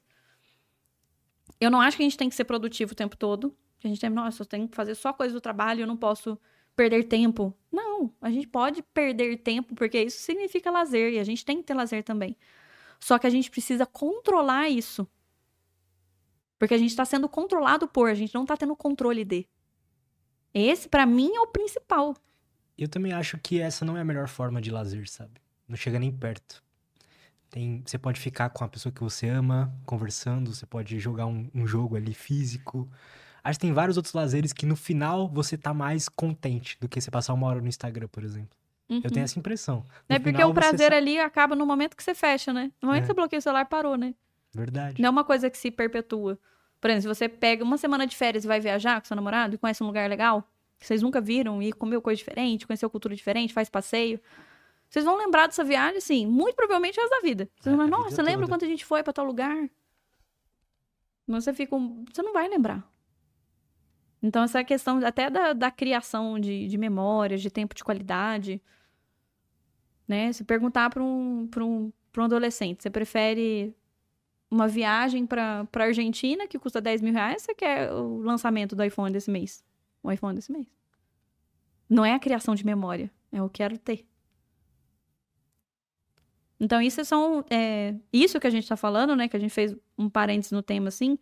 Eu 1.59 1.71
não 1.71 1.81
acho 1.81 1.97
que 1.97 2.03
a 2.03 2.05
gente 2.05 2.19
tem 2.19 2.29
que 2.29 2.35
ser 2.35 2.45
produtivo 2.45 2.93
o 2.93 2.95
tempo 2.95 3.17
todo. 3.17 3.57
A 3.83 3.89
gente 3.89 3.99
tem, 3.99 4.11
nossa, 4.11 4.43
eu 4.43 4.47
tenho 4.47 4.69
que 4.69 4.77
fazer 4.77 4.95
só 4.95 5.15
coisa 5.15 5.33
do 5.33 5.41
trabalho, 5.41 5.81
eu 5.81 5.87
não 5.87 5.97
posso 5.97 6.39
perder 6.77 7.05
tempo. 7.05 7.57
Não, 7.73 8.13
a 8.21 8.31
gente 8.31 8.47
pode 8.47 8.83
perder 8.83 9.39
tempo, 9.39 9.75
porque 9.75 10.03
isso 10.03 10.19
significa 10.19 10.71
lazer, 10.71 11.15
e 11.15 11.19
a 11.19 11.25
gente 11.25 11.43
tem 11.43 11.57
que 11.57 11.63
ter 11.63 11.73
lazer 11.73 12.05
também. 12.05 12.37
Só 13.01 13.19
que 13.19 13.27
a 13.27 13.31
gente 13.31 13.51
precisa 13.51 13.87
controlar 13.87 14.69
isso. 14.69 15.09
Porque 16.59 16.75
a 16.75 16.79
gente 16.79 16.91
está 16.91 17.05
sendo 17.05 17.29
controlado 17.29 17.87
por, 17.87 18.09
a 18.09 18.15
gente 18.15 18.35
não 18.35 18.43
está 18.43 18.57
tendo 18.57 18.75
controle 18.75 19.25
de. 19.25 19.47
Esse, 20.55 20.89
pra 20.89 21.05
mim, 21.05 21.31
é 21.35 21.41
o 21.41 21.47
principal. 21.47 22.15
Eu 22.79 22.89
também 22.89 23.13
acho 23.13 23.39
que 23.39 23.61
essa 23.61 23.85
não 23.85 23.97
é 23.97 24.01
a 24.01 24.05
melhor 24.05 24.29
forma 24.29 24.61
de 24.61 24.71
lazer, 24.71 25.09
sabe? 25.09 25.41
Não 25.69 25.77
chega 25.77 25.99
nem 25.99 26.11
perto. 26.11 26.63
Tem, 27.51 27.83
você 27.87 27.99
pode 27.99 28.21
ficar 28.21 28.51
com 28.51 28.65
a 28.65 28.69
pessoa 28.69 28.93
que 28.93 29.01
você 29.01 29.29
ama, 29.29 29.73
conversando, 29.85 30.55
você 30.55 30.67
pode 30.67 30.99
jogar 30.99 31.27
um, 31.27 31.49
um 31.55 31.67
jogo 31.67 31.97
ali 31.97 32.13
físico. 32.13 32.89
Acho 33.45 33.59
que 33.59 33.67
tem 33.67 33.73
vários 33.73 33.97
outros 33.97 34.13
lazeres 34.15 34.53
que 34.53 34.67
no 34.67 34.77
final 34.77 35.29
você 35.29 35.57
tá 35.57 35.73
mais 35.73 36.09
contente 36.09 36.77
do 36.81 36.89
que 36.89 37.01
você 37.01 37.11
passar 37.11 37.35
uma 37.35 37.47
hora 37.47 37.61
no 37.61 37.69
Instagram, 37.69 38.09
por 38.09 38.25
exemplo. 38.25 38.57
Eu 38.89 38.97
Uhum. 38.97 39.03
tenho 39.03 39.25
essa 39.25 39.39
impressão. 39.39 39.85
No 40.09 40.15
É 40.15 40.19
porque 40.19 40.33
final 40.33 40.51
o 40.51 40.55
prazer 40.55 40.93
ali 40.93 41.19
acaba 41.19 41.57
no 41.57 41.67
momento 41.67 41.97
que 41.97 42.03
você 42.05 42.15
fecha, 42.15 42.53
né? 42.53 42.71
No 42.81 42.89
momento 42.89 43.03
É. 43.03 43.07
que 43.07 43.07
você 43.09 43.15
bloqueia 43.15 43.39
o 43.39 43.43
celular, 43.43 43.65
parou, 43.67 43.97
né? 43.97 44.15
Verdade. 44.57 45.01
Não 45.01 45.09
é 45.09 45.11
uma 45.11 45.25
coisa 45.25 45.49
que 45.51 45.59
se 45.59 45.71
perpetua. 45.71 46.39
Por 46.81 46.91
exemplo, 46.91 47.03
se 47.15 47.19
você 47.21 47.29
pega 47.29 47.63
uma 47.65 47.79
semana 47.79 48.07
de 48.07 48.17
férias 48.17 48.45
e 48.45 48.49
vai 48.49 48.61
viajar 48.61 49.01
com 49.01 49.07
seu 49.07 49.15
namorado 49.17 49.55
e 49.55 49.59
conhece 49.59 49.83
um 49.83 49.87
lugar 49.87 50.09
legal, 50.09 50.49
que 50.79 50.87
vocês 50.87 51.03
nunca 51.03 51.21
viram, 51.21 51.63
e 51.63 51.73
comeu 51.73 52.01
coisa 52.03 52.19
diferente, 52.19 52.67
conheceu 52.67 52.89
cultura 52.91 53.15
diferente, 53.17 53.53
faz 53.53 53.69
passeio, 53.71 54.21
vocês 54.89 55.05
vão 55.05 55.17
lembrar 55.17 55.47
dessa 55.47 55.65
viagem, 55.65 55.99
assim, 55.99 56.27
muito 56.27 56.55
provavelmente 56.55 56.99
o 56.99 57.03
resto 57.03 57.15
da 57.15 57.21
vida. 57.21 57.49
Vocês 57.59 57.73
É, 57.75 57.77
vão 57.77 57.89
falar, 57.89 58.03
nossa, 58.05 58.23
lembra 58.23 58.47
toda. 58.47 58.49
quando 58.59 58.63
a 58.65 58.69
gente 58.69 58.85
foi 58.85 59.03
pra 59.03 59.13
tal 59.13 59.25
lugar? 59.25 59.69
Você 61.27 61.53
fica. 61.53 61.75
um- 61.75 62.05
Você 62.13 62.23
não 62.23 62.33
vai 62.33 62.49
lembrar. 62.49 62.89
Então, 64.23 64.43
essa 64.45 64.63
questão 64.65 65.05
até 65.05 65.29
da, 65.29 65.53
da 65.53 65.71
criação 65.71 66.39
de, 66.39 66.69
de 66.69 66.79
memórias, 66.79 67.43
de 67.43 67.51
tempo 67.51 67.75
de 67.75 67.83
qualidade. 67.85 68.61
Né? 70.07 70.33
Se 70.33 70.45
perguntar 70.45 70.89
para 70.91 71.03
um, 71.03 71.49
pra 71.51 71.65
um, 71.65 71.93
pra 72.13 72.23
um 72.23 72.27
adolescente, 72.27 72.83
você 72.83 72.91
prefere 72.91 73.75
uma 74.51 74.69
viagem 74.69 75.27
para 75.27 75.65
pra 75.67 75.85
Argentina 75.85 76.47
que 76.47 76.59
custa 76.59 76.81
10 76.81 77.03
mil 77.03 77.13
reais? 77.13 77.43
Você 77.43 77.55
quer 77.55 77.93
o 77.93 78.19
lançamento 78.19 78.77
do 78.77 78.85
iPhone 78.85 79.13
desse 79.13 79.31
mês? 79.31 79.65
O 80.03 80.11
iPhone 80.11 80.35
desse 80.35 80.53
mês. 80.53 80.67
Não 81.89 82.05
é 82.05 82.15
a 82.15 82.19
criação 82.19 82.55
de 82.55 82.65
memória, 82.65 83.11
é 83.33 83.43
o 83.43 83.49
quero 83.49 83.79
ter. 83.79 84.07
Então, 86.59 86.81
isso 86.81 87.05
são. 87.05 87.45
é, 87.51 87.95
isso 88.13 88.41
que 88.41 88.47
a 88.47 88.51
gente 88.51 88.63
está 88.63 88.77
falando, 88.77 89.15
né? 89.15 89.29
Que 89.29 89.37
a 89.37 89.41
gente 89.41 89.53
fez 89.53 89.77
um 89.97 90.09
parênteses 90.09 90.53
no 90.53 90.63
tema 90.63 90.89
assim. 90.89 91.19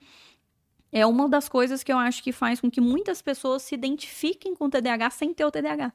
É 0.92 1.04
uma 1.04 1.28
das 1.28 1.48
coisas 1.48 1.82
que 1.82 1.92
eu 1.92 1.98
acho 1.98 2.22
que 2.22 2.30
faz 2.30 2.60
com 2.60 2.70
que 2.70 2.80
muitas 2.80 3.20
pessoas 3.20 3.62
se 3.62 3.74
identifiquem 3.74 4.54
com 4.54 4.66
o 4.66 4.70
TDAH 4.70 5.10
sem 5.10 5.34
ter 5.34 5.44
o 5.44 5.50
TDAH. 5.50 5.92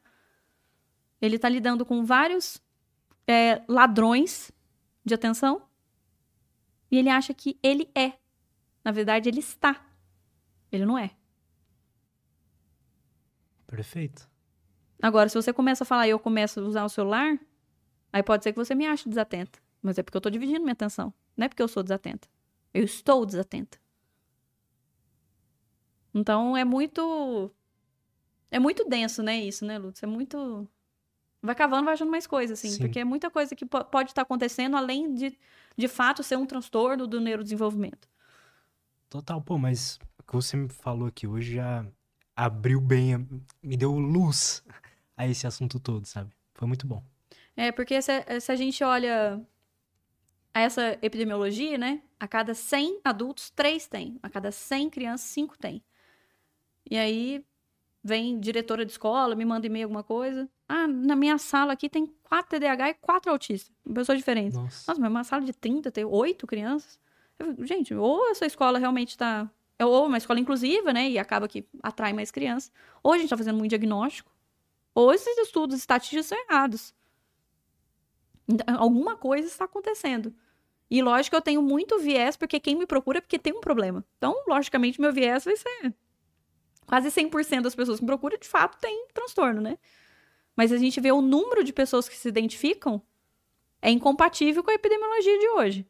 Ele 1.22 1.38
está 1.38 1.47
lidando 1.47 1.85
com 1.85 2.03
vários 2.03 2.61
é, 3.26 3.61
ladrões 3.68 4.51
de 5.06 5.14
atenção 5.14 5.61
e 6.91 6.97
ele 6.97 7.09
acha 7.09 7.33
que 7.33 7.57
ele 7.61 7.89
é. 7.95 8.13
Na 8.83 8.91
verdade, 8.91 9.29
ele 9.29 9.39
está. 9.39 9.85
Ele 10.71 10.85
não 10.85 10.97
é. 10.97 11.11
Perfeito. 13.67 14.27
Agora, 15.01 15.29
se 15.29 15.35
você 15.35 15.53
começa 15.53 15.83
a 15.83 15.87
falar 15.87 16.07
e 16.07 16.11
eu 16.11 16.19
começo 16.19 16.59
a 16.59 16.63
usar 16.63 16.83
o 16.85 16.89
celular, 16.89 17.39
aí 18.11 18.23
pode 18.23 18.43
ser 18.43 18.51
que 18.51 18.57
você 18.57 18.73
me 18.75 18.85
ache 18.85 19.07
desatenta. 19.07 19.59
Mas 19.81 19.97
é 19.97 20.03
porque 20.03 20.17
eu 20.17 20.21
tô 20.21 20.29
dividindo 20.29 20.59
minha 20.61 20.73
atenção. 20.73 21.13
Não 21.37 21.45
é 21.45 21.49
porque 21.49 21.63
eu 21.63 21.67
sou 21.67 21.83
desatenta. 21.83 22.27
Eu 22.73 22.83
estou 22.83 23.25
desatenta. 23.25 23.79
Então 26.13 26.57
é 26.57 26.65
muito. 26.65 27.51
É 28.51 28.59
muito 28.59 28.83
denso, 28.87 29.21
né? 29.21 29.37
Isso, 29.37 29.63
né, 29.65 29.77
Lutz? 29.77 30.01
É 30.01 30.07
muito. 30.07 30.67
Vai 31.41 31.55
cavando, 31.55 31.85
vai 31.85 31.93
achando 31.93 32.11
mais 32.11 32.27
coisas, 32.27 32.59
assim. 32.59 32.71
Sim. 32.71 32.79
Porque 32.79 32.99
é 32.99 33.05
muita 33.05 33.29
coisa 33.29 33.55
que 33.55 33.65
po- 33.65 33.85
pode 33.85 34.11
estar 34.11 34.23
acontecendo, 34.23 34.75
além 34.75 35.13
de, 35.13 35.37
de 35.80 35.88
fato, 35.88 36.22
ser 36.22 36.38
um 36.38 36.45
transtorno 36.45 37.07
do 37.07 37.22
neurodesenvolvimento. 37.22 38.10
Total, 39.10 39.41
pô, 39.41 39.57
mas 39.57 39.97
o 40.19 40.23
que 40.23 40.34
você 40.34 40.57
me 40.57 40.68
falou 40.68 41.07
aqui 41.07 41.26
hoje 41.26 41.56
já 41.56 41.85
abriu 42.35 42.81
bem, 42.81 43.27
me 43.64 43.77
deu 43.77 43.97
luz 43.97 44.61
a 45.15 45.26
esse 45.26 45.47
assunto 45.47 45.80
todo, 45.80 46.06
sabe? 46.06 46.31
Foi 46.53 46.68
muito 46.68 46.85
bom. 46.85 47.01
É, 47.56 47.72
porque 47.72 48.01
se, 48.01 48.11
se 48.41 48.51
a 48.51 48.56
gente 48.57 48.84
olha 48.84 49.41
a 50.53 50.60
essa 50.60 50.99
epidemiologia, 51.01 51.77
né? 51.77 52.01
A 52.19 52.27
cada 52.27 52.53
100 52.53 52.99
adultos, 53.01 53.49
3 53.49 53.88
tem. 53.88 54.19
A 54.22 54.30
cada 54.30 54.51
100 54.51 54.89
crianças, 54.89 55.27
5 55.30 55.57
tem. 55.57 55.81
E 56.91 56.97
aí 56.97 57.45
vem 58.03 58.39
diretora 58.39 58.85
de 58.85 58.91
escola, 58.91 59.35
me 59.35 59.45
manda 59.45 59.67
e-mail 59.67 59.85
alguma 59.85 60.03
coisa. 60.03 60.49
Ah, 60.67 60.88
na 60.88 61.15
minha 61.15 61.38
sala 61.38 61.73
aqui 61.73 61.89
tem 61.89 62.05
4 62.23 62.59
TDAH 62.59 62.89
e 62.89 62.93
4 62.95 63.31
autistas. 63.31 63.73
Pessoas 63.93 64.17
diferentes. 64.17 64.57
Nossa. 64.57 64.85
Nossa, 64.88 65.01
mas 65.01 65.09
uma 65.09 65.23
sala 65.23 65.43
de 65.43 65.53
30 65.53 65.91
tem 65.91 66.05
8 66.05 66.47
crianças? 66.47 66.99
Eu 67.38 67.65
gente, 67.65 67.93
ou 67.93 68.30
essa 68.30 68.45
escola 68.45 68.80
realmente 68.80 69.09
está... 69.09 69.49
É 69.77 69.85
ou 69.85 70.07
uma 70.07 70.17
escola 70.17 70.39
inclusiva, 70.39 70.91
né? 70.91 71.09
E 71.09 71.17
acaba 71.17 71.47
que 71.47 71.65
atrai 71.81 72.11
mais 72.11 72.31
crianças. 72.31 72.69
Ou 73.01 73.13
a 73.13 73.15
gente 73.15 73.27
está 73.27 73.38
fazendo 73.38 73.57
muito 73.57 73.69
diagnóstico. 73.69 74.30
Ou 74.93 75.13
esses 75.13 75.38
estudos 75.38 75.77
estatísticos 75.77 76.26
são 76.26 76.38
errados. 76.38 76.93
Então, 78.45 78.76
alguma 78.77 79.15
coisa 79.15 79.47
está 79.47 79.63
acontecendo. 79.63 80.35
E 80.91 81.01
lógico 81.01 81.30
que 81.30 81.38
eu 81.38 81.41
tenho 81.41 81.61
muito 81.61 81.99
viés, 81.99 82.35
porque 82.35 82.59
quem 82.59 82.76
me 82.76 82.85
procura 82.85 83.19
é 83.19 83.21
porque 83.21 83.39
tem 83.39 83.53
um 83.53 83.61
problema. 83.61 84.03
Então, 84.17 84.35
logicamente, 84.47 84.99
meu 84.99 85.13
viés 85.13 85.45
vai 85.45 85.55
ser. 85.55 85.93
Quase 86.89 87.09
100% 87.09 87.61
das 87.61 87.75
pessoas 87.75 87.99
que 87.99 88.05
procuram, 88.07 88.35
de 88.35 88.47
fato, 88.47 88.79
tem 88.79 89.05
transtorno, 89.13 89.61
né? 89.61 89.77
Mas 90.55 90.71
a 90.71 90.77
gente 90.77 90.99
vê 90.99 91.11
o 91.11 91.21
número 91.21 91.63
de 91.63 91.71
pessoas 91.71 92.09
que 92.09 92.17
se 92.17 92.27
identificam 92.27 92.99
é 93.79 93.91
incompatível 93.91 94.63
com 94.63 94.71
a 94.71 94.73
epidemiologia 94.73 95.37
de 95.37 95.49
hoje. 95.49 95.87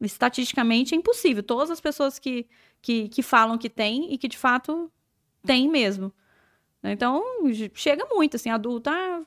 Estatisticamente 0.00 0.94
é 0.94 0.96
impossível. 0.96 1.42
Todas 1.42 1.70
as 1.70 1.78
pessoas 1.78 2.18
que, 2.18 2.48
que, 2.80 3.10
que 3.10 3.22
falam 3.22 3.58
que 3.58 3.68
tem 3.68 4.14
e 4.14 4.16
que 4.16 4.28
de 4.28 4.38
fato 4.38 4.90
tem 5.44 5.68
mesmo. 5.68 6.10
Então, 6.82 7.22
chega 7.74 8.06
muito, 8.06 8.36
assim, 8.36 8.48
adulto. 8.48 8.88
Ah, 8.88 9.26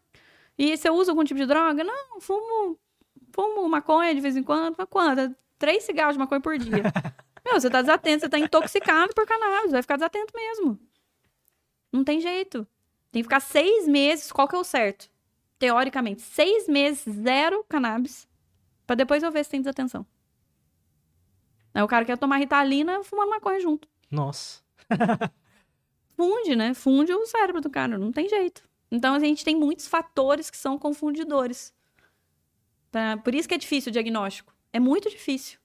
e 0.58 0.76
você 0.76 0.90
usa 0.90 1.12
algum 1.12 1.24
tipo 1.24 1.40
de 1.40 1.46
droga? 1.46 1.84
Não, 1.84 2.20
fumo, 2.20 2.76
fumo 3.32 3.70
maconha 3.70 4.16
de 4.16 4.20
vez 4.20 4.36
em 4.36 4.42
quando. 4.42 4.74
Mas 4.76 4.88
quando? 4.90 5.36
Três 5.60 5.84
cigarros 5.84 6.16
de 6.16 6.20
maconha 6.20 6.42
por 6.42 6.58
dia. 6.58 6.82
Meu, 7.50 7.60
você 7.60 7.70
tá 7.70 7.82
desatento, 7.82 8.22
você 8.22 8.30
tá 8.30 8.38
intoxicado 8.38 9.14
por 9.16 9.26
cannabis, 9.26 9.72
vai 9.72 9.82
ficar 9.82 9.96
desatento 9.96 10.32
mesmo. 10.36 10.80
Não 11.92 12.04
tem 12.04 12.22
jeito. 12.22 12.68
Tem 13.12 13.24
que 13.24 13.28
ficar 13.28 13.40
seis 13.40 13.88
meses, 13.88 14.32
qual 14.32 14.48
que 14.48 14.56
é 14.56 14.60
o 14.60 14.64
certo? 14.64 15.10
Teoricamente, 15.58 16.22
seis 16.22 16.68
meses, 16.68 17.04
zero 17.12 17.66
cannabis, 17.68 18.28
pra 18.86 18.96
depois 18.96 19.24
eu 19.24 19.32
ver 19.32 19.44
se 19.44 19.50
tem 19.50 19.62
desatenção. 19.62 20.06
Aí 21.74 21.82
o 21.82 21.88
cara 21.88 22.06
quer 22.06 22.18
tomar 22.18 22.38
ritalina 22.38 23.04
fumando 23.04 23.32
maconha 23.32 23.60
junto. 23.60 23.88
Nossa. 24.12 24.62
Funde, 26.16 26.56
né? 26.56 26.74
Funde 26.76 27.12
o 27.14 27.26
cérebro 27.26 27.62
do 27.62 27.70
cara, 27.70 27.98
não 27.98 28.12
tem 28.12 28.30
jeito. 28.30 28.64
Então 28.92 29.16
a 29.16 29.20
gente 29.20 29.44
tem 29.44 29.56
muitos 29.56 29.88
fatores 29.88 30.52
que 30.52 30.58
são 30.58 30.78
confundidores. 30.78 31.74
Tá? 32.92 33.18
Por 33.18 33.34
isso 33.34 33.48
que 33.48 33.56
é 33.56 33.58
difícil 33.58 33.90
o 33.90 33.94
diagnóstico. 33.94 34.54
É 34.72 34.80
muito 34.80 35.10
difícil. 35.10 35.60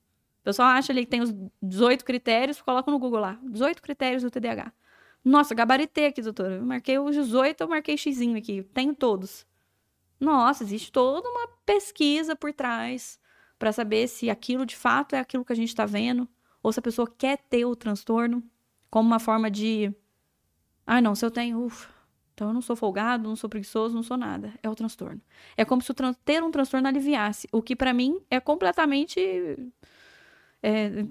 O 0.45 0.51
pessoal 0.53 0.69
acha 0.69 0.93
ali 0.93 1.07
que 1.07 1.11
tem 1.11 1.23
os 1.23 1.35
18 1.63 2.05
critérios, 2.05 2.61
coloca 2.61 2.91
no 2.91 2.99
Google 2.99 3.21
lá. 3.21 3.39
18 3.43 3.81
critérios 3.81 4.23
do 4.23 4.31
TDAH. 4.31 4.73
Nossa, 5.25 5.55
gabaritei 5.55 6.05
aqui, 6.05 6.21
doutora. 6.21 6.57
Eu 6.57 6.67
marquei 6.67 6.99
os 6.99 7.17
18, 7.17 7.63
eu 7.63 7.69
marquei 7.69 7.97
xizinho 7.97 8.37
aqui. 8.37 8.63
Tenho 8.75 8.95
todos. 8.95 9.47
Nossa, 10.21 10.63
existe 10.63 10.93
toda 10.93 11.27
uma 11.27 11.49
pesquisa 11.65 12.37
por 12.37 12.53
trás 12.53 13.19
para 13.59 13.73
saber 13.73 14.07
se 14.07 14.29
aquilo 14.29 14.67
de 14.67 14.77
fato 14.77 15.15
é 15.15 15.19
aquilo 15.19 15.47
que 15.47 15.53
a 15.53 15.57
gente 15.57 15.69
está 15.69 15.87
vendo, 15.87 16.29
ou 16.63 16.71
se 16.71 16.79
a 16.79 16.83
pessoa 16.83 17.11
quer 17.11 17.39
ter 17.39 17.65
o 17.65 17.75
transtorno 17.75 18.43
como 18.91 19.07
uma 19.07 19.19
forma 19.19 19.51
de. 19.51 19.91
Ah, 20.87 21.01
não, 21.01 21.15
se 21.15 21.25
eu 21.25 21.31
tenho, 21.31 21.65
ufa, 21.65 21.89
então 22.35 22.49
eu 22.49 22.55
não 22.55 22.61
sou 22.61 22.77
folgado, 22.77 23.27
não 23.27 23.37
sou 23.37 23.49
preguiçoso, 23.49 23.95
não 23.95 24.03
sou 24.03 24.19
nada. 24.19 24.53
É 24.63 24.69
o 24.69 24.75
transtorno. 24.75 25.23
É 25.57 25.65
como 25.65 25.81
se 25.81 25.93
ter 26.25 26.43
um 26.43 26.51
transtorno 26.51 26.87
aliviasse, 26.87 27.49
o 27.51 27.63
que 27.63 27.75
para 27.75 27.95
mim 27.95 28.21
é 28.31 28.39
completamente. 28.41 29.21
É, 30.65 31.05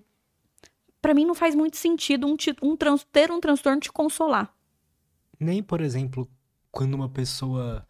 para 1.01 1.13
mim 1.13 1.25
não 1.25 1.35
faz 1.35 1.53
muito 1.53 1.77
sentido 1.77 2.25
um, 2.27 2.35
um 2.61 2.75
trans- 2.75 3.05
ter 3.11 3.31
um 3.31 3.39
transtorno 3.39 3.79
te 3.79 3.91
consolar. 3.91 4.53
Nem, 5.39 5.61
por 5.61 5.81
exemplo, 5.81 6.27
quando 6.71 6.93
uma 6.93 7.09
pessoa 7.09 7.85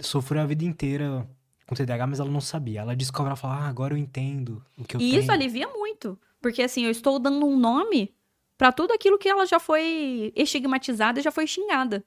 sofreu 0.00 0.42
a 0.42 0.46
vida 0.46 0.64
inteira 0.64 1.28
com 1.66 1.74
TDAH, 1.74 2.06
mas 2.06 2.20
ela 2.20 2.30
não 2.30 2.40
sabia. 2.40 2.80
Ela 2.80 2.96
descobre, 2.96 3.28
ela 3.28 3.36
fala, 3.36 3.56
ah, 3.58 3.68
agora 3.68 3.94
eu 3.94 3.98
entendo 3.98 4.64
o 4.78 4.84
que 4.84 4.96
eu 4.96 5.00
E 5.00 5.10
tenho. 5.10 5.22
isso 5.22 5.32
alivia 5.32 5.68
muito. 5.68 6.18
Porque 6.40 6.62
assim, 6.62 6.84
eu 6.84 6.90
estou 6.90 7.18
dando 7.18 7.46
um 7.46 7.58
nome 7.58 8.14
para 8.58 8.72
tudo 8.72 8.92
aquilo 8.92 9.18
que 9.18 9.28
ela 9.28 9.46
já 9.46 9.58
foi 9.60 10.32
estigmatizada 10.36 11.20
e 11.20 11.22
já 11.22 11.30
foi 11.30 11.46
xingada. 11.46 12.04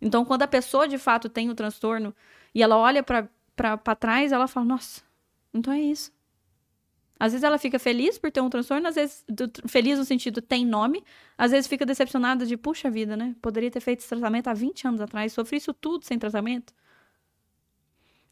Então, 0.00 0.24
quando 0.24 0.42
a 0.42 0.48
pessoa 0.48 0.88
de 0.88 0.98
fato 0.98 1.28
tem 1.28 1.50
o 1.50 1.54
transtorno 1.54 2.14
e 2.54 2.62
ela 2.62 2.76
olha 2.76 3.02
pra 3.02 3.28
trás, 3.98 4.32
ela 4.32 4.48
fala: 4.48 4.66
Nossa, 4.66 5.02
então 5.54 5.72
é 5.72 5.80
isso. 5.80 6.12
Às 7.20 7.32
vezes 7.32 7.44
ela 7.44 7.58
fica 7.58 7.78
feliz 7.78 8.16
por 8.18 8.30
ter 8.32 8.40
um 8.40 8.48
transtorno, 8.48 8.88
às 8.88 8.94
vezes 8.94 9.22
do- 9.28 9.50
feliz 9.68 9.98
no 9.98 10.06
sentido 10.06 10.40
tem 10.40 10.64
nome, 10.64 11.04
às 11.36 11.50
vezes 11.50 11.68
fica 11.68 11.84
decepcionada 11.84 12.46
de, 12.46 12.56
puxa 12.56 12.90
vida, 12.90 13.14
né? 13.14 13.36
Poderia 13.42 13.70
ter 13.70 13.80
feito 13.80 13.98
esse 14.00 14.08
tratamento 14.08 14.48
há 14.48 14.54
20 14.54 14.88
anos 14.88 15.02
atrás, 15.02 15.30
sofri 15.34 15.58
isso 15.58 15.74
tudo 15.74 16.02
sem 16.02 16.18
tratamento. 16.18 16.72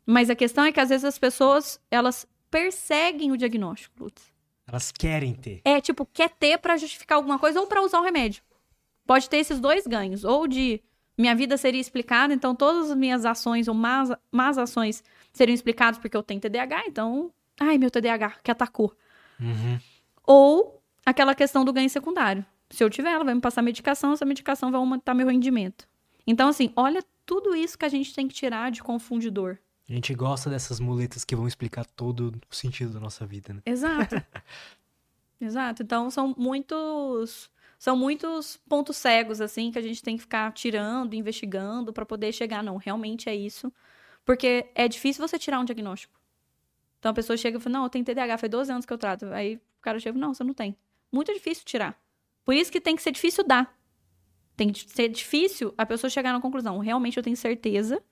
Mas 0.07 0.31
a 0.31 0.35
questão 0.35 0.65
é 0.65 0.73
que 0.73 0.81
às 0.81 0.89
vezes 0.89 1.05
as 1.05 1.19
pessoas, 1.19 1.79
elas 1.91 2.27
perseguem 2.51 3.31
o 3.31 3.37
diagnóstico, 3.37 4.05
Lutz. 4.05 4.33
Elas 4.67 4.91
querem 4.91 5.35
ter. 5.35 5.61
É, 5.67 5.81
tipo, 5.83 6.07
quer 6.07 6.31
ter 6.31 6.57
pra 6.59 6.79
justificar 6.79 7.17
alguma 7.17 7.39
coisa 7.39 7.61
ou 7.61 7.67
pra 7.67 7.83
usar 7.83 8.01
o 8.01 8.05
remédio. 8.05 8.43
Pode 9.07 9.29
ter 9.29 9.37
esses 9.37 9.61
dois 9.61 9.87
ganhos. 9.87 10.25
Ou 10.25 10.49
de 10.49 10.83
minha 11.17 11.35
vida 11.35 11.59
seria 11.59 11.81
explicada, 11.81 12.33
então 12.33 12.55
todas 12.55 12.91
as 12.91 12.97
minhas 12.97 13.27
ações 13.27 13.69
ou 13.69 13.75
más, 13.75 14.11
más 14.33 14.57
ações 14.57 15.05
seriam 15.33 15.55
explicadas 15.55 15.99
porque 15.99 16.17
eu 16.17 16.23
tenho 16.23 16.41
TDAH, 16.41 16.85
então. 16.87 17.31
Ai, 17.61 17.79
meu 17.79 17.91
TDAH, 17.91 18.39
que 18.43 18.51
atacou. 18.51 18.95
Uhum. 19.41 19.79
Ou 20.25 20.83
aquela 21.05 21.35
questão 21.35 21.65
do 21.65 21.73
ganho 21.73 21.91
secundário. 21.91 22.45
Se 22.71 22.85
eu 22.85 22.91
tiver, 22.91 23.11
ela 23.11 23.25
vai 23.25 23.35
me 23.35 23.41
passar 23.41 23.63
medicação, 23.63 24.13
essa 24.13 24.25
medicação 24.25 24.71
vai 24.71 24.79
aumentar 24.79 25.15
meu 25.15 25.29
rendimento. 25.29 25.89
Então, 26.27 26.49
assim, 26.49 26.73
olha 26.77 27.03
tudo 27.25 27.55
isso 27.55 27.79
que 27.79 27.85
a 27.85 27.89
gente 27.89 28.15
tem 28.15 28.29
que 28.29 28.35
tirar 28.35 28.71
de 28.71 28.83
confundidor. 28.83 29.59
A 29.89 29.93
gente 29.93 30.15
gosta 30.15 30.51
dessas 30.51 30.79
muletas 30.79 31.25
que 31.25 31.35
vão 31.35 31.49
explicar 31.49 31.87
todo 31.87 32.39
o 32.51 32.55
sentido 32.55 32.93
da 32.93 33.01
nossa 33.01 33.27
vida, 33.27 33.55
né? 33.55 33.63
Exato. 33.65 34.17
Exato. 35.41 35.83
Então 35.83 36.11
são 36.11 36.35
muitos 36.37 37.51
são 37.79 37.97
muitos 37.97 38.57
pontos 38.69 38.97
cegos 38.97 39.41
assim 39.41 39.71
que 39.71 39.79
a 39.79 39.83
gente 39.83 40.03
tem 40.03 40.17
que 40.17 40.23
ficar 40.23 40.53
tirando, 40.53 41.15
investigando 41.15 41.93
para 41.93 42.05
poder 42.05 42.33
chegar 42.33 42.63
não, 42.63 42.77
realmente 42.77 43.31
é 43.31 43.35
isso. 43.35 43.73
Porque 44.27 44.67
é 44.75 44.87
difícil 44.89 45.27
você 45.27 45.39
tirar 45.39 45.59
um 45.61 45.65
diagnóstico. 45.65 46.18
Então 46.99 47.11
a 47.11 47.15
pessoa 47.15 47.37
chega 47.37 47.59
e 47.59 47.61
fala: 47.61 47.79
"Não, 47.79 47.85
eu 47.85 47.91
tenho 47.91 48.05
TDAH, 48.05 48.39
faz 48.39 48.51
12 48.51 48.73
anos 48.73 48.87
que 48.87 48.93
eu 48.93 48.99
trato". 48.99 49.27
Aí 49.27 49.57
o 49.57 49.61
cara 49.83 49.99
chega: 49.99 50.19
"Não, 50.19 50.35
você 50.35 50.45
não 50.45 50.55
tem". 50.55 50.77
Muito 51.13 51.33
difícil 51.33 51.65
tirar. 51.65 51.99
Por 52.45 52.55
isso 52.55 52.71
que 52.73 52.81
tem 52.81 52.97
que 52.97 53.03
ser 53.03 53.13
difícil 53.13 53.45
dar. 53.45 53.77
Tem 54.57 54.73
que 54.73 54.91
ser 54.91 55.09
difícil 55.09 55.73
a 55.79 55.87
pessoa 55.87 56.11
chegar 56.11 56.33
na 56.33 56.41
conclusão. 56.41 56.79
Realmente 56.79 57.17
eu 57.17 57.23
tenho 57.23 57.37
certeza. 57.37 58.03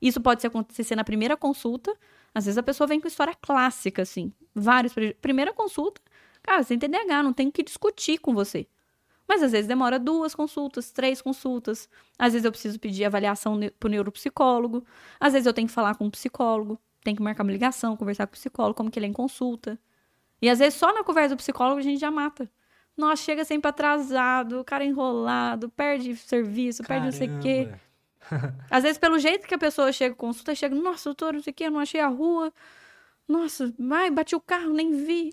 Isso 0.00 0.20
pode 0.20 0.46
acontecer 0.46 0.94
na 0.94 1.04
primeira 1.04 1.36
consulta. 1.36 1.96
Às 2.34 2.44
vezes 2.46 2.58
a 2.58 2.62
pessoa 2.62 2.86
vem 2.86 3.00
com 3.00 3.08
história 3.08 3.34
clássica, 3.34 4.02
assim. 4.02 4.32
Vários. 4.54 4.94
Primeira 5.20 5.52
consulta, 5.52 6.00
cara, 6.42 6.62
você 6.62 6.76
tem 6.76 6.90
TDAH, 6.90 7.22
não 7.22 7.32
tem 7.32 7.48
o 7.48 7.52
que 7.52 7.62
discutir 7.62 8.18
com 8.18 8.34
você. 8.34 8.66
Mas 9.28 9.42
às 9.42 9.52
vezes 9.52 9.66
demora 9.66 9.98
duas 9.98 10.34
consultas, 10.34 10.92
três 10.92 11.20
consultas. 11.20 11.88
Às 12.18 12.32
vezes 12.34 12.44
eu 12.44 12.52
preciso 12.52 12.78
pedir 12.78 13.04
avaliação 13.04 13.58
pro 13.80 13.88
neuropsicólogo. 13.88 14.84
Às 15.18 15.32
vezes 15.32 15.46
eu 15.46 15.54
tenho 15.54 15.66
que 15.66 15.74
falar 15.74 15.96
com 15.96 16.04
um 16.06 16.10
psicólogo. 16.10 16.78
Tem 17.06 17.14
que 17.14 17.22
marcar 17.22 17.44
uma 17.44 17.52
ligação, 17.52 17.96
conversar 17.96 18.26
com 18.26 18.32
o 18.32 18.36
psicólogo, 18.36 18.74
como 18.74 18.90
que 18.90 18.98
ele 18.98 19.06
é 19.06 19.08
em 19.08 19.12
consulta. 19.12 19.78
E 20.42 20.50
às 20.50 20.58
vezes 20.58 20.76
só 20.76 20.92
na 20.92 21.04
conversa 21.04 21.36
do 21.36 21.38
psicólogo 21.38 21.78
a 21.78 21.82
gente 21.82 22.00
já 22.00 22.10
mata. 22.10 22.50
Nossa, 22.96 23.22
chega 23.22 23.44
sempre 23.44 23.68
atrasado, 23.68 24.58
o 24.58 24.64
cara 24.64 24.84
enrolado, 24.84 25.68
perde 25.68 26.16
serviço, 26.16 26.82
Caramba. 26.82 27.12
perde 27.12 27.20
não 27.20 27.38
sei 27.38 27.38
o 27.38 27.40
quê. 27.40 27.72
Às 28.68 28.82
vezes, 28.82 28.98
pelo 28.98 29.20
jeito 29.20 29.46
que 29.46 29.54
a 29.54 29.58
pessoa 29.58 29.92
chega 29.92 30.16
consulta, 30.16 30.52
chega, 30.52 30.74
nossa, 30.74 31.10
doutor, 31.10 31.34
não 31.34 31.40
sei 31.40 31.52
o 31.52 31.54
quê, 31.54 31.64
eu 31.66 31.70
não 31.70 31.78
achei 31.78 32.00
a 32.00 32.08
rua. 32.08 32.52
Nossa, 33.28 33.72
vai, 33.78 34.10
bati 34.10 34.34
o 34.34 34.40
carro, 34.40 34.72
nem 34.72 34.90
vi. 35.04 35.32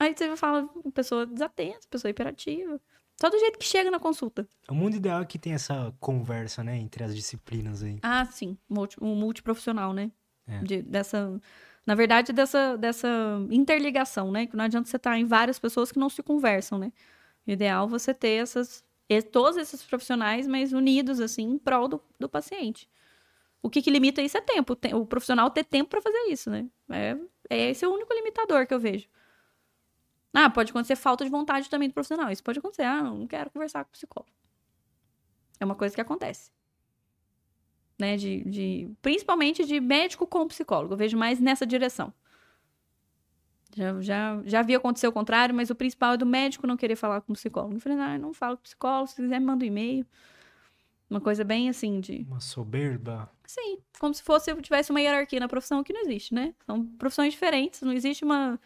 Aí 0.00 0.12
você 0.16 0.34
fala, 0.36 0.68
pessoa 0.92 1.24
desatenta, 1.24 1.86
pessoa 1.88 2.10
hiperativa. 2.10 2.80
Só 3.20 3.30
do 3.30 3.38
jeito 3.38 3.60
que 3.60 3.64
chega 3.64 3.92
na 3.92 4.00
consulta. 4.00 4.44
O 4.68 4.74
mundo 4.74 4.96
ideal 4.96 5.22
é 5.22 5.24
que 5.24 5.38
tem 5.38 5.52
essa 5.52 5.94
conversa, 6.00 6.64
né, 6.64 6.76
entre 6.78 7.04
as 7.04 7.14
disciplinas 7.14 7.84
aí. 7.84 8.00
Ah, 8.02 8.24
sim. 8.24 8.58
Um 9.00 9.14
multiprofissional, 9.14 9.92
né? 9.92 10.10
É. 10.46 10.58
De, 10.58 10.82
dessa 10.82 11.40
na 11.84 11.94
verdade, 11.94 12.32
dessa, 12.32 12.76
dessa 12.76 13.08
interligação, 13.50 14.30
né? 14.30 14.46
Que 14.46 14.56
não 14.56 14.64
adianta 14.64 14.88
você 14.88 14.96
estar 14.96 15.18
em 15.18 15.24
várias 15.26 15.58
pessoas 15.58 15.90
que 15.90 15.98
não 15.98 16.08
se 16.08 16.22
conversam, 16.22 16.78
né? 16.78 16.92
O 17.46 17.50
ideal 17.50 17.86
é 17.86 17.88
você 17.88 18.14
ter 18.14 18.40
essas, 18.40 18.84
todos 19.32 19.56
esses 19.56 19.82
profissionais, 19.82 20.46
mas 20.46 20.72
unidos, 20.72 21.20
assim, 21.20 21.42
em 21.42 21.58
prol 21.58 21.88
do, 21.88 22.00
do 22.20 22.28
paciente. 22.28 22.88
O 23.60 23.68
que, 23.68 23.82
que 23.82 23.90
limita 23.90 24.22
isso 24.22 24.38
é 24.38 24.40
tempo. 24.40 24.76
O 24.94 25.06
profissional 25.06 25.50
ter 25.50 25.64
tempo 25.64 25.90
para 25.90 26.00
fazer 26.00 26.30
isso, 26.30 26.50
né? 26.50 26.68
É, 26.90 27.16
é 27.50 27.70
esse 27.70 27.84
é 27.84 27.88
o 27.88 27.92
único 27.92 28.12
limitador 28.14 28.66
que 28.66 28.74
eu 28.74 28.80
vejo. 28.80 29.08
Ah, 30.32 30.48
pode 30.48 30.70
acontecer 30.70 30.96
falta 30.96 31.24
de 31.24 31.30
vontade 31.30 31.68
também 31.68 31.88
do 31.88 31.94
profissional. 31.94 32.30
Isso 32.30 32.42
pode 32.42 32.58
acontecer. 32.60 32.84
Ah, 32.84 33.02
não 33.02 33.26
quero 33.26 33.50
conversar 33.50 33.84
com 33.84 33.90
o 33.90 33.92
psicólogo. 33.92 34.32
É 35.58 35.64
uma 35.64 35.74
coisa 35.74 35.94
que 35.94 36.00
acontece 36.00 36.50
né? 38.02 38.16
De, 38.16 38.42
de, 38.44 38.90
principalmente 39.00 39.64
de 39.64 39.80
médico 39.80 40.26
com 40.26 40.46
psicólogo. 40.48 40.94
Eu 40.94 40.98
vejo 40.98 41.16
mais 41.16 41.38
nessa 41.38 41.64
direção. 41.64 42.12
Já, 43.74 44.00
já, 44.00 44.42
já 44.44 44.62
vi 44.62 44.74
acontecer 44.74 45.06
o 45.06 45.12
contrário, 45.12 45.54
mas 45.54 45.70
o 45.70 45.74
principal 45.74 46.14
é 46.14 46.16
do 46.16 46.26
médico 46.26 46.66
não 46.66 46.76
querer 46.76 46.96
falar 46.96 47.20
com 47.22 47.32
o 47.32 47.34
psicólogo. 47.34 47.76
Eu 47.76 47.80
falei, 47.80 47.96
não, 47.96 48.18
não 48.18 48.34
falo 48.34 48.56
com 48.56 48.60
o 48.60 48.64
psicólogo, 48.64 49.06
se 49.06 49.16
quiser 49.16 49.38
me 49.38 49.46
manda 49.46 49.64
um 49.64 49.68
e-mail. 49.68 50.04
Uma 51.08 51.20
coisa 51.20 51.44
bem 51.44 51.68
assim 51.68 52.00
de. 52.00 52.26
Uma 52.28 52.40
soberba. 52.40 53.30
Sim, 53.46 53.78
como 53.98 54.12
se 54.12 54.22
fosse 54.22 54.54
tivesse 54.62 54.90
uma 54.90 55.00
hierarquia 55.00 55.38
na 55.38 55.48
profissão 55.48 55.84
que 55.84 55.92
não 55.92 56.00
existe, 56.02 56.34
né? 56.34 56.54
São 56.66 56.84
profissões 56.84 57.32
diferentes, 57.32 57.82
não 57.82 57.92
existe 57.92 58.24
uma 58.24 58.58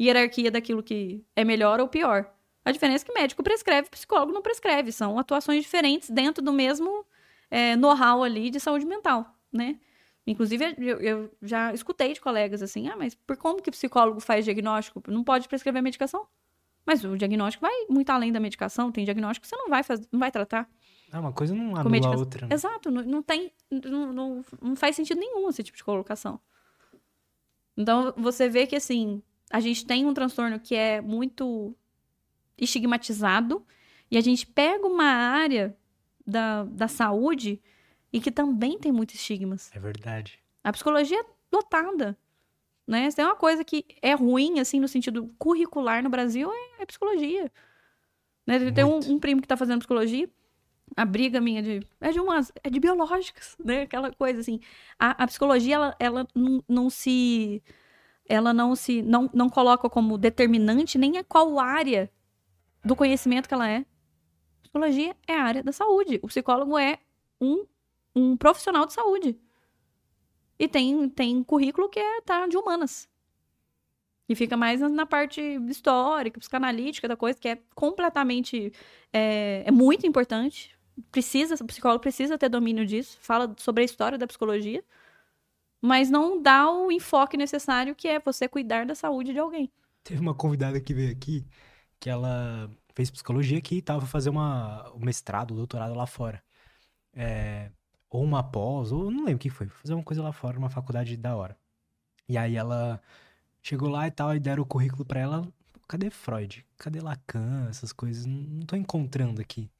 hierarquia 0.00 0.50
daquilo 0.50 0.82
que 0.82 1.24
é 1.34 1.44
melhor 1.44 1.80
ou 1.80 1.88
pior. 1.88 2.30
A 2.64 2.70
diferença 2.70 3.04
é 3.04 3.06
que 3.06 3.18
médico 3.18 3.42
prescreve, 3.42 3.88
psicólogo 3.88 4.32
não 4.32 4.42
prescreve. 4.42 4.92
São 4.92 5.18
atuações 5.18 5.62
diferentes 5.62 6.10
dentro 6.10 6.44
do 6.44 6.52
mesmo 6.52 7.06
é, 7.50 7.76
know-how 7.76 8.22
ali 8.22 8.50
de 8.50 8.60
saúde 8.60 8.86
mental, 8.86 9.34
né? 9.52 9.78
Inclusive, 10.26 10.74
eu, 10.78 11.00
eu, 11.00 11.30
já 11.40 11.72
escutei 11.72 12.12
de 12.12 12.20
colegas 12.20 12.60
assim, 12.60 12.88
ah, 12.88 12.96
mas 12.96 13.14
por 13.14 13.36
como 13.36 13.62
que 13.62 13.70
psicólogo 13.70 14.18
faz 14.18 14.44
diagnóstico? 14.44 15.00
Não 15.06 15.22
pode 15.22 15.46
prescrever 15.46 15.80
medicação? 15.80 16.26
Mas 16.84 17.04
o 17.04 17.16
diagnóstico 17.16 17.64
vai 17.64 17.86
muito 17.88 18.10
além 18.10 18.32
da 18.32 18.40
medicação, 18.40 18.90
tem 18.90 19.04
diagnóstico 19.04 19.44
que 19.44 19.48
você 19.48 19.56
não 19.56 19.68
vai, 19.68 19.82
fazer, 19.84 20.06
não 20.10 20.18
vai 20.18 20.32
tratar. 20.32 20.68
Ah, 21.12 21.20
uma 21.20 21.32
coisa 21.32 21.54
não 21.54 21.76
anula 21.76 22.14
a 22.14 22.16
outra. 22.16 22.46
Né? 22.46 22.54
Exato, 22.54 22.90
não, 22.90 23.02
não 23.02 23.22
tem, 23.22 23.52
não, 23.70 24.12
não, 24.12 24.44
não 24.60 24.76
faz 24.76 24.96
sentido 24.96 25.18
nenhum 25.18 25.48
esse 25.48 25.62
tipo 25.62 25.76
de 25.76 25.84
colocação. 25.84 26.40
Então, 27.76 28.12
você 28.16 28.48
vê 28.48 28.66
que, 28.66 28.74
assim, 28.74 29.22
a 29.50 29.60
gente 29.60 29.86
tem 29.86 30.06
um 30.06 30.14
transtorno 30.14 30.58
que 30.58 30.74
é 30.74 31.00
muito 31.00 31.76
estigmatizado 32.58 33.64
e 34.10 34.16
a 34.16 34.20
gente 34.20 34.46
pega 34.46 34.86
uma 34.86 35.04
área 35.04 35.76
da, 36.26 36.64
da 36.64 36.88
saúde 36.88 37.62
e 38.12 38.20
que 38.20 38.30
também 38.30 38.78
tem 38.78 38.90
muitos 38.90 39.14
estigmas. 39.14 39.70
É 39.74 39.78
verdade. 39.78 40.38
A 40.64 40.72
psicologia 40.72 41.20
é 41.20 41.24
lotada. 41.52 42.16
Né? 42.86 43.10
Se 43.10 43.16
tem 43.16 43.24
uma 43.24 43.36
coisa 43.36 43.64
que 43.64 43.84
é 44.00 44.14
ruim, 44.14 44.60
assim, 44.60 44.80
no 44.80 44.88
sentido 44.88 45.32
curricular 45.38 46.02
no 46.02 46.10
Brasil, 46.10 46.50
é, 46.52 46.82
é 46.82 46.86
psicologia. 46.86 47.50
Né? 48.46 48.70
Tem 48.70 48.84
um, 48.84 48.98
um, 48.98 49.18
primo 49.18 49.42
que 49.42 49.48
tá 49.48 49.56
fazendo 49.56 49.80
psicologia, 49.80 50.30
a 50.96 51.04
briga 51.04 51.40
minha 51.40 51.62
de, 51.62 51.80
é 52.00 52.12
de 52.12 52.20
umas, 52.20 52.52
é 52.62 52.70
de 52.70 52.78
biológicas, 52.78 53.56
né? 53.62 53.82
Aquela 53.82 54.12
coisa 54.12 54.40
assim. 54.40 54.60
A, 54.96 55.24
a 55.24 55.26
psicologia, 55.26 55.74
ela, 55.74 55.96
ela 55.98 56.28
não, 56.32 56.64
não, 56.68 56.88
se, 56.88 57.60
ela 58.24 58.54
não 58.54 58.76
se, 58.76 59.02
não, 59.02 59.28
não 59.34 59.48
coloca 59.48 59.90
como 59.90 60.16
determinante 60.16 60.96
nem 60.96 61.18
a 61.18 61.24
qual 61.24 61.58
área 61.58 62.08
do 62.84 62.94
conhecimento 62.94 63.48
que 63.48 63.54
ela 63.54 63.68
é 63.68 63.84
psicologia 64.76 65.16
é 65.26 65.34
a 65.34 65.42
área 65.42 65.62
da 65.62 65.72
saúde. 65.72 66.20
O 66.22 66.28
psicólogo 66.28 66.78
é 66.78 66.98
um, 67.40 67.64
um 68.14 68.36
profissional 68.36 68.84
de 68.86 68.92
saúde. 68.92 69.38
E 70.58 70.68
tem, 70.68 71.08
tem 71.08 71.42
currículo 71.42 71.88
que 71.88 71.98
é 71.98 72.20
tá, 72.20 72.46
de 72.46 72.56
humanas. 72.56 73.08
E 74.28 74.34
fica 74.34 74.56
mais 74.56 74.80
na 74.80 75.06
parte 75.06 75.40
histórica, 75.68 76.40
psicanalítica 76.40 77.08
da 77.08 77.16
coisa, 77.16 77.38
que 77.38 77.48
é 77.48 77.58
completamente. 77.74 78.72
É, 79.12 79.62
é 79.66 79.70
muito 79.70 80.06
importante. 80.06 80.76
Precisa, 81.10 81.54
o 81.62 81.66
psicólogo 81.66 82.00
precisa 82.00 82.36
ter 82.36 82.48
domínio 82.48 82.84
disso. 82.84 83.18
Fala 83.20 83.54
sobre 83.58 83.82
a 83.82 83.84
história 83.84 84.18
da 84.18 84.26
psicologia. 84.26 84.84
Mas 85.80 86.10
não 86.10 86.42
dá 86.42 86.70
o 86.70 86.90
enfoque 86.90 87.36
necessário 87.36 87.94
que 87.94 88.08
é 88.08 88.18
você 88.18 88.48
cuidar 88.48 88.84
da 88.84 88.94
saúde 88.94 89.32
de 89.32 89.38
alguém. 89.38 89.70
Teve 90.02 90.20
uma 90.20 90.34
convidada 90.34 90.80
que 90.80 90.92
veio 90.92 91.12
aqui 91.12 91.46
que 92.00 92.10
ela 92.10 92.70
fez 92.96 93.10
psicologia 93.10 93.58
aqui 93.58 93.76
e 93.78 93.82
tal, 93.82 94.00
foi 94.00 94.08
fazer 94.08 94.30
uma, 94.30 94.90
o 94.92 95.00
mestrado, 95.04 95.52
o 95.52 95.56
doutorado 95.56 95.94
lá 95.94 96.06
fora. 96.06 96.42
É, 97.14 97.70
ou 98.10 98.24
uma 98.24 98.42
pós, 98.44 98.92
ou 98.92 99.10
não 99.10 99.20
lembro 99.24 99.36
o 99.36 99.38
que 99.38 99.50
foi, 99.50 99.68
fazer 99.68 99.94
uma 99.94 100.02
coisa 100.04 100.22
lá 100.22 100.32
fora, 100.32 100.58
uma 100.58 100.70
faculdade 100.70 101.16
da 101.16 101.36
hora. 101.36 101.56
E 102.28 102.38
aí 102.38 102.56
ela 102.56 103.02
chegou 103.62 103.88
lá 103.90 104.06
e 104.08 104.10
tal, 104.10 104.34
e 104.36 104.40
deram 104.40 104.62
o 104.64 104.66
currículo 104.66 105.04
pra 105.04 105.20
ela, 105.20 105.48
cadê 105.88 106.10
Freud? 106.10 106.66
Cadê 106.78 107.00
Lacan? 107.00 107.68
Essas 107.70 107.92
coisas, 107.92 108.26
não, 108.26 108.60
tô 108.62 108.76
encontrando 108.76 109.40
aqui. 109.42 109.70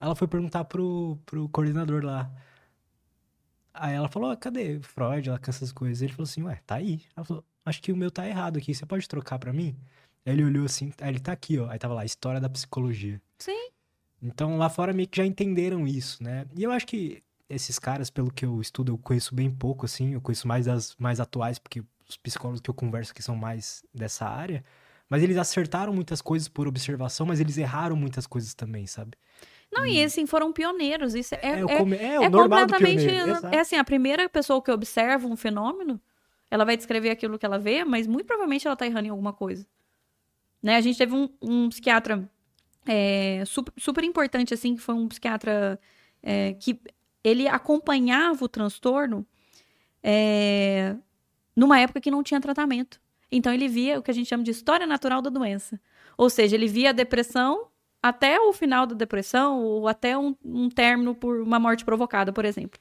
Ela 0.00 0.16
foi 0.16 0.28
perguntar 0.28 0.64
pro, 0.66 1.18
pro 1.26 1.48
coordenador 1.50 2.04
lá. 2.04 2.30
Aí 3.74 3.94
ela 3.94 4.08
falou, 4.08 4.36
cadê 4.36 4.80
Freud, 4.80 5.28
Lacan, 5.30 5.50
essas 5.50 5.72
coisas? 5.72 6.02
Ele 6.02 6.12
falou 6.12 6.24
assim, 6.24 6.42
ué, 6.42 6.56
tá 6.66 6.76
aí. 6.76 7.02
Ela 7.16 7.24
falou, 7.24 7.44
acho 7.64 7.80
que 7.82 7.92
o 7.92 7.96
meu 7.96 8.10
tá 8.10 8.26
errado 8.26 8.58
aqui, 8.58 8.74
você 8.74 8.84
pode 8.86 9.08
trocar 9.08 9.38
pra 9.38 9.52
mim? 9.52 9.76
Aí 10.24 10.32
ele 10.32 10.44
olhou 10.44 10.64
assim, 10.64 10.92
aí 11.00 11.10
ele 11.10 11.20
tá 11.20 11.32
aqui, 11.32 11.58
ó. 11.58 11.68
Aí 11.68 11.78
tava 11.78 11.94
lá, 11.94 12.04
História 12.04 12.40
da 12.40 12.48
Psicologia. 12.48 13.20
Sim. 13.38 13.70
Então 14.22 14.56
lá 14.56 14.68
fora 14.68 14.92
meio 14.92 15.08
que 15.08 15.16
já 15.16 15.26
entenderam 15.26 15.86
isso, 15.86 16.22
né? 16.22 16.46
E 16.56 16.62
eu 16.62 16.70
acho 16.70 16.86
que 16.86 17.22
esses 17.48 17.78
caras, 17.78 18.08
pelo 18.08 18.32
que 18.32 18.44
eu 18.44 18.60
estudo, 18.60 18.92
eu 18.92 18.98
conheço 18.98 19.34
bem 19.34 19.50
pouco, 19.50 19.84
assim. 19.84 20.14
Eu 20.14 20.20
conheço 20.20 20.46
mais 20.46 20.68
as 20.68 20.94
mais 20.96 21.20
atuais, 21.20 21.58
porque 21.58 21.82
os 22.08 22.16
psicólogos 22.16 22.60
que 22.60 22.70
eu 22.70 22.74
converso 22.74 23.14
que 23.14 23.22
são 23.22 23.36
mais 23.36 23.84
dessa 23.92 24.26
área. 24.26 24.64
Mas 25.08 25.22
eles 25.22 25.36
acertaram 25.36 25.92
muitas 25.92 26.22
coisas 26.22 26.48
por 26.48 26.66
observação, 26.66 27.26
mas 27.26 27.40
eles 27.40 27.58
erraram 27.58 27.94
muitas 27.94 28.26
coisas 28.26 28.54
também, 28.54 28.86
sabe? 28.86 29.12
Não, 29.70 29.84
e, 29.84 29.98
e 29.98 30.04
assim, 30.04 30.26
foram 30.26 30.52
pioneiros. 30.52 31.14
Isso 31.14 31.34
é, 31.34 31.40
é, 31.42 31.60
é, 31.60 31.78
come... 31.78 31.96
é, 31.96 32.18
o 32.18 32.24
é 32.24 32.30
completamente. 32.30 33.06
É 33.52 33.58
assim, 33.58 33.76
a 33.76 33.84
primeira 33.84 34.28
pessoa 34.28 34.62
que 34.62 34.70
observa 34.70 35.26
um 35.26 35.36
fenômeno, 35.36 36.00
ela 36.50 36.64
vai 36.64 36.76
descrever 36.76 37.10
aquilo 37.10 37.38
que 37.38 37.44
ela 37.44 37.58
vê, 37.58 37.84
mas 37.84 38.06
muito 38.06 38.26
provavelmente 38.26 38.66
ela 38.66 38.76
tá 38.76 38.86
errando 38.86 39.06
em 39.06 39.10
alguma 39.10 39.32
coisa. 39.32 39.66
Né? 40.62 40.76
A 40.76 40.80
gente 40.80 40.96
teve 40.96 41.14
um, 41.14 41.28
um 41.40 41.68
psiquiatra 41.68 42.28
é, 42.86 43.42
super, 43.46 43.72
super, 43.76 44.04
importante, 44.04 44.54
assim, 44.54 44.74
que 44.74 44.80
foi 44.80 44.94
um 44.94 45.08
psiquiatra 45.08 45.78
é, 46.22 46.54
que 46.54 46.80
ele 47.24 47.48
acompanhava 47.48 48.44
o 48.44 48.48
transtorno 48.48 49.26
é, 50.02 50.96
numa 51.54 51.78
época 51.80 52.00
que 52.00 52.10
não 52.10 52.22
tinha 52.22 52.40
tratamento. 52.40 53.00
Então, 53.30 53.52
ele 53.52 53.66
via 53.66 53.98
o 53.98 54.02
que 54.02 54.10
a 54.10 54.14
gente 54.14 54.28
chama 54.28 54.44
de 54.44 54.50
história 54.50 54.86
natural 54.86 55.22
da 55.22 55.30
doença. 55.30 55.80
Ou 56.16 56.28
seja, 56.28 56.54
ele 56.54 56.68
via 56.68 56.90
a 56.90 56.92
depressão 56.92 57.68
até 58.02 58.38
o 58.40 58.52
final 58.52 58.86
da 58.86 58.94
depressão 58.94 59.62
ou 59.62 59.86
até 59.86 60.18
um, 60.18 60.34
um 60.44 60.68
término 60.68 61.14
por 61.14 61.40
uma 61.40 61.58
morte 61.58 61.84
provocada, 61.84 62.32
por 62.32 62.44
exemplo. 62.44 62.78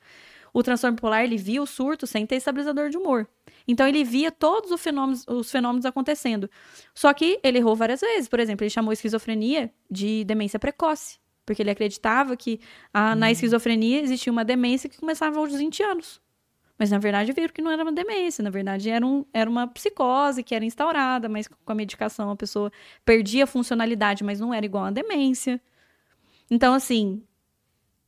O 0.53 0.63
transtorno 0.63 0.95
bipolar, 0.95 1.23
ele 1.23 1.37
via 1.37 1.61
o 1.61 1.67
surto 1.67 2.07
sem 2.07 2.25
ter 2.25 2.37
estabilizador 2.37 2.89
de 2.89 2.97
humor. 2.97 3.27
Então 3.67 3.87
ele 3.87 4.03
via 4.03 4.31
todos 4.31 4.71
os 4.71 4.81
fenômenos, 4.81 5.25
os 5.27 5.51
fenômenos 5.51 5.85
acontecendo. 5.85 6.49
Só 6.93 7.13
que 7.13 7.39
ele 7.43 7.57
errou 7.57 7.75
várias 7.75 8.01
vezes. 8.01 8.27
Por 8.27 8.39
exemplo, 8.39 8.63
ele 8.63 8.69
chamou 8.69 8.91
esquizofrenia 8.93 9.71
de 9.89 10.23
demência 10.23 10.59
precoce. 10.59 11.19
Porque 11.45 11.61
ele 11.61 11.71
acreditava 11.71 12.35
que 12.37 12.59
a, 12.93 13.11
hum. 13.11 13.15
na 13.15 13.31
esquizofrenia 13.31 14.01
existia 14.01 14.31
uma 14.31 14.45
demência 14.45 14.89
que 14.89 14.97
começava 14.97 15.39
aos 15.39 15.53
20 15.53 15.83
anos. 15.83 16.21
Mas 16.77 16.89
na 16.89 16.97
verdade 16.97 17.31
viram 17.31 17.53
que 17.53 17.61
não 17.61 17.69
era 17.69 17.83
uma 17.83 17.91
demência, 17.91 18.41
na 18.43 18.49
verdade 18.49 18.89
era, 18.89 19.05
um, 19.05 19.23
era 19.31 19.47
uma 19.47 19.67
psicose 19.67 20.41
que 20.41 20.55
era 20.55 20.65
instaurada, 20.65 21.29
mas 21.29 21.47
com 21.47 21.71
a 21.71 21.75
medicação 21.75 22.31
a 22.31 22.35
pessoa 22.35 22.71
perdia 23.05 23.43
a 23.43 23.47
funcionalidade, 23.47 24.23
mas 24.23 24.39
não 24.39 24.51
era 24.51 24.65
igual 24.65 24.85
a 24.85 24.89
demência. 24.89 25.61
Então, 26.49 26.73
assim, 26.73 27.23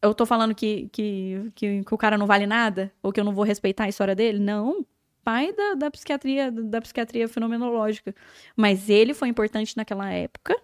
eu 0.02 0.14
tô 0.14 0.26
falando 0.26 0.54
que, 0.54 0.90
que, 0.92 1.52
que, 1.56 1.84
que, 1.84 1.94
o 1.94 1.98
cara 1.98 2.18
não 2.18 2.28
vale 2.28 2.46
nada? 2.46 2.92
Ou 3.02 3.14
que 3.14 3.20
eu 3.20 3.24
não 3.24 3.34
vou 3.34 3.46
respeitar 3.46 3.86
a 3.86 3.90
história 3.90 4.16
dele? 4.16 4.40
Não. 4.40 4.86
Pai 5.24 5.54
da, 5.54 5.74
da 5.76 5.91
psiquiatria, 5.91 6.52
da 6.52 6.82
psiquiatria 6.82 7.28
fenomenológica. 7.28 8.14
Mas 8.56 8.90
ele 8.90 9.14
foi 9.14 9.30
importante 9.30 9.78
naquela 9.78 10.10
época. 10.12 10.56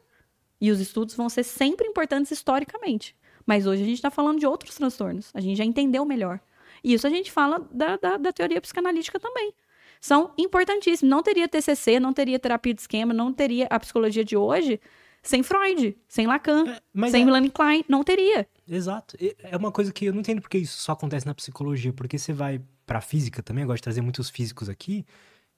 E 0.61 0.71
os 0.71 0.79
estudos 0.79 1.15
vão 1.15 1.29
ser 1.29 1.43
sempre 1.43 1.87
importantes 1.87 2.31
historicamente. 2.31 3.15
Mas 3.45 3.65
hoje 3.65 3.81
a 3.81 3.85
gente 3.85 3.95
está 3.95 4.11
falando 4.11 4.39
de 4.39 4.45
outros 4.45 4.75
transtornos. 4.75 5.31
A 5.33 5.39
gente 5.39 5.57
já 5.57 5.63
entendeu 5.63 6.05
melhor. 6.05 6.39
E 6.83 6.93
isso 6.93 7.07
a 7.07 7.09
gente 7.09 7.31
fala 7.31 7.67
da, 7.71 7.97
da, 7.97 8.17
da 8.17 8.31
teoria 8.31 8.61
psicanalítica 8.61 9.19
também. 9.19 9.53
São 10.01 10.31
importantíssimos. 10.37 11.09
Não 11.09 11.23
teria 11.23 11.47
TCC, 11.47 11.99
não 11.99 12.13
teria 12.13 12.39
terapia 12.39 12.73
de 12.73 12.81
esquema, 12.81 13.13
não 13.13 13.33
teria 13.33 13.67
a 13.69 13.79
psicologia 13.79 14.23
de 14.23 14.35
hoje 14.37 14.79
sem 15.21 15.43
Freud, 15.43 15.97
sem 16.07 16.25
Lacan, 16.25 16.65
é, 16.67 17.09
sem 17.09 17.23
é... 17.23 17.25
Melanie 17.25 17.49
Klein. 17.49 17.83
Não 17.87 18.03
teria. 18.03 18.47
Exato. 18.69 19.17
É 19.39 19.57
uma 19.57 19.71
coisa 19.71 19.91
que 19.91 20.05
eu 20.05 20.13
não 20.13 20.19
entendo 20.19 20.41
porque 20.41 20.59
isso 20.59 20.79
só 20.79 20.91
acontece 20.91 21.25
na 21.25 21.33
psicologia. 21.33 21.91
Porque 21.91 22.17
você 22.19 22.31
vai 22.31 22.61
pra 22.85 23.01
física 23.01 23.41
também, 23.41 23.63
eu 23.63 23.67
gosto 23.67 23.77
de 23.77 23.83
trazer 23.83 24.01
muitos 24.01 24.29
físicos 24.29 24.69
aqui. 24.69 25.05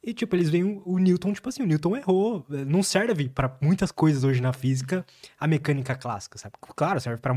E, 0.03 0.15
tipo, 0.15 0.36
eles 0.36 0.49
veem 0.49 0.82
o, 0.84 0.98
Newton, 0.98 1.32
tipo 1.32 1.48
assim, 1.48 1.61
o 1.61 1.65
Newton 1.65 1.95
errou. 1.95 2.44
Não 2.49 2.82
serve 2.82 3.30
para 3.30 3.56
muitas 3.61 3.91
coisas 3.91 4.23
hoje 4.23 4.41
na 4.41 4.52
física 4.52 5.06
a 5.40 5.45
mecânica 5.45 5.95
clássica, 5.95 6.40
sabe? 6.40 6.56
Claro, 6.76 6.99
serve 6.99 7.22
para 7.22 7.36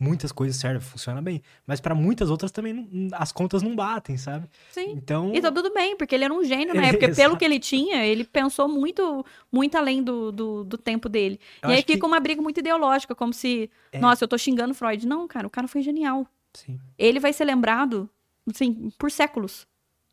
muitas 0.00 0.32
coisas, 0.32 0.56
serve, 0.56 0.80
funciona 0.80 1.20
bem. 1.20 1.42
Mas 1.66 1.78
para 1.78 1.94
muitas 1.94 2.30
outras 2.30 2.50
também 2.50 2.72
não, 2.72 3.10
as 3.12 3.32
contas 3.32 3.62
não 3.62 3.76
batem, 3.76 4.16
sabe? 4.16 4.48
Sim. 4.70 4.92
Então... 4.92 5.34
E 5.34 5.42
tá 5.42 5.52
tudo 5.52 5.70
bem, 5.74 5.94
porque 5.94 6.14
ele 6.14 6.24
era 6.24 6.32
um 6.32 6.42
gênio 6.42 6.74
na 6.74 6.86
época. 6.88 7.14
Pelo 7.14 7.36
que 7.36 7.44
ele 7.44 7.60
tinha, 7.60 8.06
ele 8.06 8.24
pensou 8.24 8.66
muito, 8.66 9.24
muito 9.52 9.76
além 9.76 10.02
do, 10.02 10.32
do, 10.32 10.64
do 10.64 10.78
tempo 10.78 11.10
dele. 11.10 11.38
Eu 11.62 11.68
e 11.68 11.74
aí 11.74 11.82
fica 11.82 11.98
que... 11.98 12.06
uma 12.06 12.18
briga 12.18 12.40
muito 12.40 12.60
ideológica, 12.60 13.14
como 13.14 13.34
se, 13.34 13.70
é... 13.92 13.98
nossa, 13.98 14.24
eu 14.24 14.28
tô 14.28 14.38
xingando 14.38 14.72
Freud. 14.72 15.06
Não, 15.06 15.28
cara, 15.28 15.46
o 15.46 15.50
cara 15.50 15.68
foi 15.68 15.82
genial. 15.82 16.26
Sim. 16.54 16.80
Ele 16.98 17.20
vai 17.20 17.34
ser 17.34 17.44
lembrado, 17.44 18.08
assim, 18.50 18.90
por 18.98 19.10
séculos. 19.10 19.66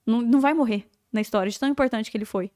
Não, 0.06 0.22
não 0.22 0.42
vai 0.42 0.54
morrer 0.54 0.86
na 1.14 1.22
história, 1.22 1.50
de 1.50 1.60
tão 1.60 1.70
importante 1.70 2.12
que 2.12 2.18
ele 2.18 2.26
foi. 2.26 2.52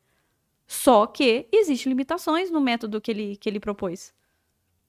Só 0.66 1.08
que 1.08 1.48
existem 1.52 1.90
limitações 1.90 2.52
no 2.52 2.60
método 2.60 3.00
que 3.00 3.12
ele, 3.12 3.38
que 3.38 3.48
ele 3.48 3.60
propôs. 3.60 4.14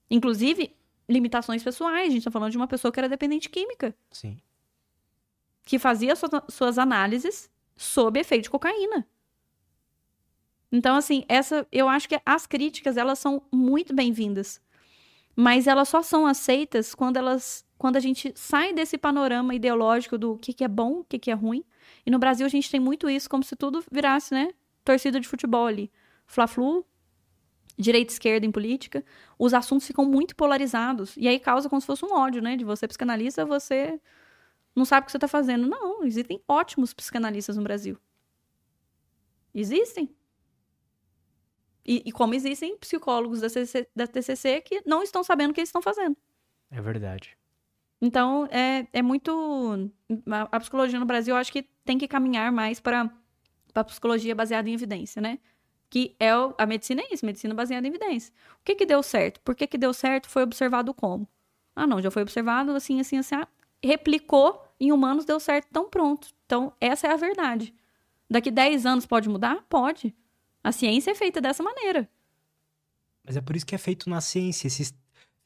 Inclusive, 0.09 0.75
limitações 1.07 1.63
pessoais. 1.63 2.07
A 2.07 2.11
gente 2.11 2.19
está 2.19 2.31
falando 2.31 2.51
de 2.51 2.57
uma 2.57 2.67
pessoa 2.67 2.91
que 2.91 2.99
era 2.99 3.07
dependente 3.07 3.49
química. 3.49 3.95
Sim. 4.11 4.37
Que 5.63 5.79
fazia 5.79 6.15
suas, 6.15 6.31
suas 6.49 6.77
análises 6.77 7.49
sob 7.77 8.19
efeito 8.19 8.43
de 8.43 8.49
cocaína. 8.49 9.07
Então, 10.71 10.95
assim, 10.95 11.23
essa, 11.27 11.65
eu 11.71 11.87
acho 11.87 12.09
que 12.09 12.19
as 12.25 12.45
críticas, 12.45 12.97
elas 12.97 13.17
são 13.19 13.41
muito 13.51 13.93
bem-vindas. 13.93 14.61
Mas 15.35 15.67
elas 15.67 15.87
só 15.87 16.01
são 16.01 16.27
aceitas 16.27 16.93
quando 16.93 17.17
elas 17.17 17.65
quando 17.79 17.95
a 17.95 18.01
gente 18.01 18.33
sai 18.35 18.73
desse 18.73 18.97
panorama 18.97 19.55
ideológico 19.55 20.17
do 20.17 20.37
que, 20.37 20.51
que 20.51 20.65
é 20.65 20.67
bom, 20.67 20.99
o 20.99 21.03
que, 21.05 21.17
que 21.17 21.31
é 21.31 21.33
ruim, 21.33 21.63
e 22.09 22.11
no 22.11 22.17
Brasil 22.17 22.43
a 22.43 22.49
gente 22.49 22.71
tem 22.71 22.79
muito 22.79 23.07
isso, 23.07 23.29
como 23.29 23.43
se 23.43 23.55
tudo 23.55 23.85
virasse, 23.91 24.33
né? 24.33 24.51
Torcida 24.83 25.19
de 25.19 25.27
futebol 25.27 25.67
ali. 25.67 25.91
Fla-Flu, 26.25 26.83
direita 27.77 28.11
e 28.11 28.13
esquerda 28.13 28.47
em 28.47 28.51
política, 28.51 29.05
os 29.37 29.53
assuntos 29.53 29.85
ficam 29.85 30.05
muito 30.05 30.35
polarizados. 30.35 31.15
E 31.15 31.27
aí 31.27 31.39
causa 31.39 31.69
como 31.69 31.79
se 31.79 31.85
fosse 31.85 32.03
um 32.03 32.11
ódio, 32.11 32.41
né? 32.41 32.55
De 32.55 32.65
você 32.65 32.87
psicanalista, 32.87 33.45
você 33.45 34.01
não 34.75 34.85
sabe 34.85 35.03
o 35.03 35.05
que 35.05 35.11
você 35.11 35.17
está 35.17 35.27
fazendo. 35.27 35.67
Não, 35.67 36.03
existem 36.03 36.41
ótimos 36.47 36.95
psicanalistas 36.95 37.57
no 37.57 37.61
Brasil. 37.61 37.95
Existem. 39.53 40.09
E, 41.85 42.01
e 42.07 42.11
como 42.11 42.33
existem 42.33 42.75
psicólogos 42.79 43.39
da, 43.39 43.47
da 43.95 44.07
TCC 44.07 44.61
que 44.61 44.81
não 44.83 45.03
estão 45.03 45.23
sabendo 45.23 45.51
o 45.51 45.53
que 45.53 45.59
eles 45.59 45.69
estão 45.69 45.81
fazendo. 45.83 46.17
É 46.71 46.81
verdade. 46.81 47.37
Então, 48.01 48.47
é, 48.51 48.87
é 48.93 49.01
muito. 49.01 49.91
A, 50.51 50.59
psicologia 50.59 50.99
no 50.99 51.05
Brasil, 51.05 51.35
eu 51.35 51.39
acho 51.39 51.51
que 51.51 51.63
tem 51.83 51.97
que 51.97 52.07
caminhar 52.07 52.51
mais 52.51 52.79
para 52.79 53.11
a 53.75 53.83
psicologia 53.83 54.33
baseada 54.33 54.69
em 54.69 54.73
evidência, 54.73 55.21
né? 55.21 55.39
Que 55.89 56.15
é 56.19 56.35
o, 56.35 56.53
a 56.57 56.65
medicina 56.65 57.01
é 57.01 57.13
isso, 57.13 57.25
medicina 57.25 57.53
baseada 57.53 57.85
em 57.85 57.89
evidência. 57.89 58.33
O 58.61 58.63
que 58.63 58.75
que 58.75 58.85
deu 58.85 59.03
certo? 59.03 59.41
Por 59.41 59.55
que 59.55 59.67
que 59.67 59.77
deu 59.77 59.93
certo? 59.93 60.29
Foi 60.29 60.43
observado 60.43 60.93
como? 60.93 61.27
Ah, 61.75 61.87
não, 61.87 62.01
já 62.01 62.09
foi 62.11 62.21
observado 62.21 62.71
assim, 62.71 62.99
assim, 62.99 63.17
assim. 63.17 63.35
Replicou 63.83 64.63
em 64.79 64.91
humanos, 64.91 65.25
deu 65.25 65.39
certo, 65.39 65.67
então 65.69 65.89
pronto. 65.89 66.29
Então, 66.45 66.73
essa 66.79 67.07
é 67.07 67.11
a 67.11 67.17
verdade. 67.17 67.73
Daqui 68.29 68.51
10 68.51 68.85
anos 68.85 69.05
pode 69.05 69.27
mudar? 69.27 69.65
Pode. 69.67 70.15
A 70.63 70.71
ciência 70.71 71.11
é 71.11 71.15
feita 71.15 71.41
dessa 71.41 71.63
maneira. 71.63 72.09
Mas 73.23 73.37
é 73.37 73.41
por 73.41 73.55
isso 73.55 73.65
que 73.65 73.75
é 73.75 73.77
feito 73.77 74.09
na 74.09 74.21
ciência. 74.21 74.67
Esses 74.67 74.93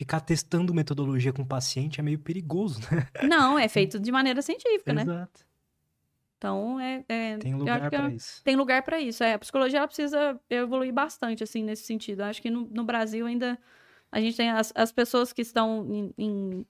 ficar 0.04 0.20
testando 0.20 0.74
metodologia 0.74 1.32
com 1.32 1.42
o 1.42 1.46
paciente 1.46 2.00
é 2.00 2.04
meio 2.04 2.20
perigoso, 2.20 2.82
né? 2.92 3.08
Não, 3.28 3.58
é 3.58 3.68
feito 3.68 4.00
de 4.00 4.12
maneira 4.12 4.42
científica, 4.42 4.94
né? 4.94 5.02
Exato. 5.02 5.46
Então, 6.38 6.78
é, 6.78 7.06
é 7.08 7.38
tem 7.38 7.56
lugar 7.56 7.90
para 7.90 8.10
isso. 8.10 8.44
Tem 8.44 8.56
lugar 8.58 8.84
para 8.84 9.00
isso. 9.00 9.24
É, 9.24 9.34
a 9.34 9.40
psicologia 9.40 9.80
ela 9.80 9.88
precisa 9.88 10.38
evoluir 10.50 10.94
bastante 10.94 11.42
assim 11.42 11.64
nesse 11.64 11.84
sentido. 11.84 12.22
acho 12.22 12.42
que 12.42 12.50
no, 12.50 12.68
no, 12.70 12.84
Brasil 12.84 13.26
ainda 13.26 13.58
a 14.12 14.20
gente 14.20 14.36
tem 14.36 14.50
as, 14.50 14.74
as 14.76 14.92
pessoas 14.92 15.32
que 15.32 15.42
estão 15.42 15.88
em, 15.90 16.14
em, 16.18 16.66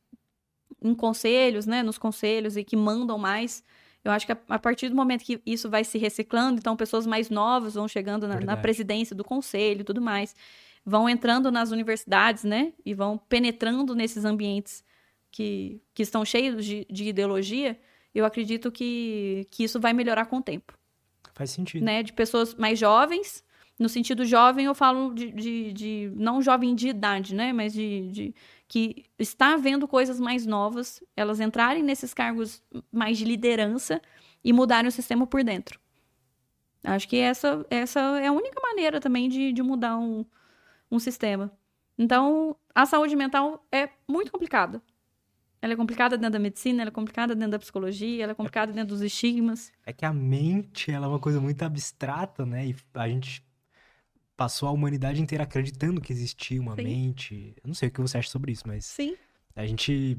em, 0.84 0.94
conselhos, 0.94 1.66
né, 1.66 1.82
nos 1.82 1.98
conselhos 1.98 2.56
e 2.56 2.64
que 2.64 2.76
mandam 2.76 3.18
mais. 3.18 3.64
Eu 4.04 4.12
acho 4.12 4.28
que 4.28 4.32
a, 4.32 4.38
a, 4.48 4.60
partir 4.60 4.90
do 4.90 4.96
momento 4.96 5.24
que 5.24 5.42
isso 5.44 5.68
vai 5.72 5.84
se 5.84 5.98
reciclando, 5.98 6.60
então 6.60 6.78
pessoas 6.78 7.08
mais 7.08 7.32
novas 7.32 7.74
vão 7.74 7.88
chegando 7.88 8.28
na, 8.28 8.40
na 8.42 8.56
presidência 8.56 9.16
do 9.16 9.24
conselho 9.24 9.82
e 9.82 9.84
tudo 9.84 10.02
mais 10.02 10.36
vão 10.86 11.08
entrando 11.08 11.52
nas 11.52 11.72
universidades, 11.72 12.44
né? 12.44 12.74
E 12.86 12.94
vão 12.94 13.18
penetrando 13.18 13.96
nesses 13.96 14.26
ambientes 14.26 14.84
que, 15.32 15.82
que 15.94 16.04
estão 16.04 16.24
cheios 16.24 16.64
de, 16.64 16.86
de 16.90 17.06
ideologia, 17.06 17.80
eu 18.14 18.26
acredito 18.26 18.72
que, 18.72 19.48
que 19.50 19.64
isso 19.64 19.80
vai 19.80 19.92
melhorar 19.92 20.26
com 20.28 20.38
o 20.38 20.42
tempo. 20.42 20.78
Faz 21.34 21.50
sentido. 21.50 21.84
Né? 21.84 22.04
De 22.04 22.14
pessoas 22.14 22.54
mais 22.54 22.78
jovens. 22.78 23.44
No 23.80 23.90
sentido 23.90 24.24
jovem, 24.24 24.66
eu 24.66 24.76
falo 24.76 25.12
de, 25.16 25.32
de, 25.32 25.74
de 25.74 26.12
não 26.16 26.40
jovem 26.40 26.76
de 26.76 26.90
idade, 26.90 27.34
né? 27.34 27.52
Mas 27.52 27.74
de, 27.74 28.08
de 28.12 28.36
que 28.68 29.06
está 29.18 29.58
vendo 29.58 29.88
coisas 29.88 30.20
mais 30.20 30.46
novas, 30.46 31.04
elas 31.18 31.40
entrarem 31.40 31.82
nesses 31.82 32.14
cargos 32.14 32.62
mais 32.92 33.18
de 33.18 33.26
liderança 33.26 34.00
e 34.44 34.54
mudarem 34.54 34.88
o 34.88 34.92
sistema 34.92 35.26
por 35.26 35.44
dentro. 35.44 35.80
Acho 36.84 37.08
que 37.08 37.18
essa, 37.18 37.66
essa 37.70 38.00
é 38.20 38.28
a 38.28 38.32
única 38.32 38.62
maneira 38.62 39.00
também 39.00 39.28
de, 39.28 39.52
de 39.52 39.64
mudar 39.64 39.98
um, 39.98 40.24
um 40.94 41.00
sistema. 41.00 41.52
Então, 41.98 42.56
a 42.74 42.86
saúde 42.86 43.16
mental 43.16 43.66
é 43.72 43.90
muito 44.08 44.32
complicada. 44.32 44.82
Ela 45.62 45.74
é 45.74 45.76
complicada 45.76 46.18
dentro 46.18 46.34
da 46.34 46.40
medicina, 46.40 46.82
ela 46.82 46.90
é 46.90 46.92
complicada 46.92 47.34
dentro 47.34 47.52
da 47.52 47.60
psicologia, 47.60 48.24
ela 48.24 48.34
é 48.34 48.36
complicada 48.36 48.72
dentro 48.72 48.90
dos 48.90 49.02
estigmas. 49.02 49.72
É 49.86 49.94
que 49.94 50.06
a 50.06 50.14
mente, 50.14 50.92
ela 50.92 51.06
é 51.06 51.10
uma 51.10 51.20
coisa 51.20 51.40
muito 51.40 51.64
abstrata, 51.64 52.46
né? 52.46 52.68
E 52.68 52.76
a 52.94 53.08
gente 53.08 53.44
passou 54.36 54.68
a 54.68 54.72
humanidade 54.72 55.22
inteira 55.22 55.46
acreditando 55.46 56.02
que 56.02 56.12
existia 56.12 56.60
uma 56.60 56.76
Sim. 56.76 56.84
mente. 56.84 57.54
Eu 57.64 57.68
não 57.68 57.74
sei 57.74 57.90
o 57.90 57.92
que 57.92 58.02
você 58.02 58.18
acha 58.18 58.30
sobre 58.30 58.52
isso, 58.52 58.64
mas 58.68 58.86
Sim. 58.86 59.16
a 59.56 59.66
gente 59.66 60.18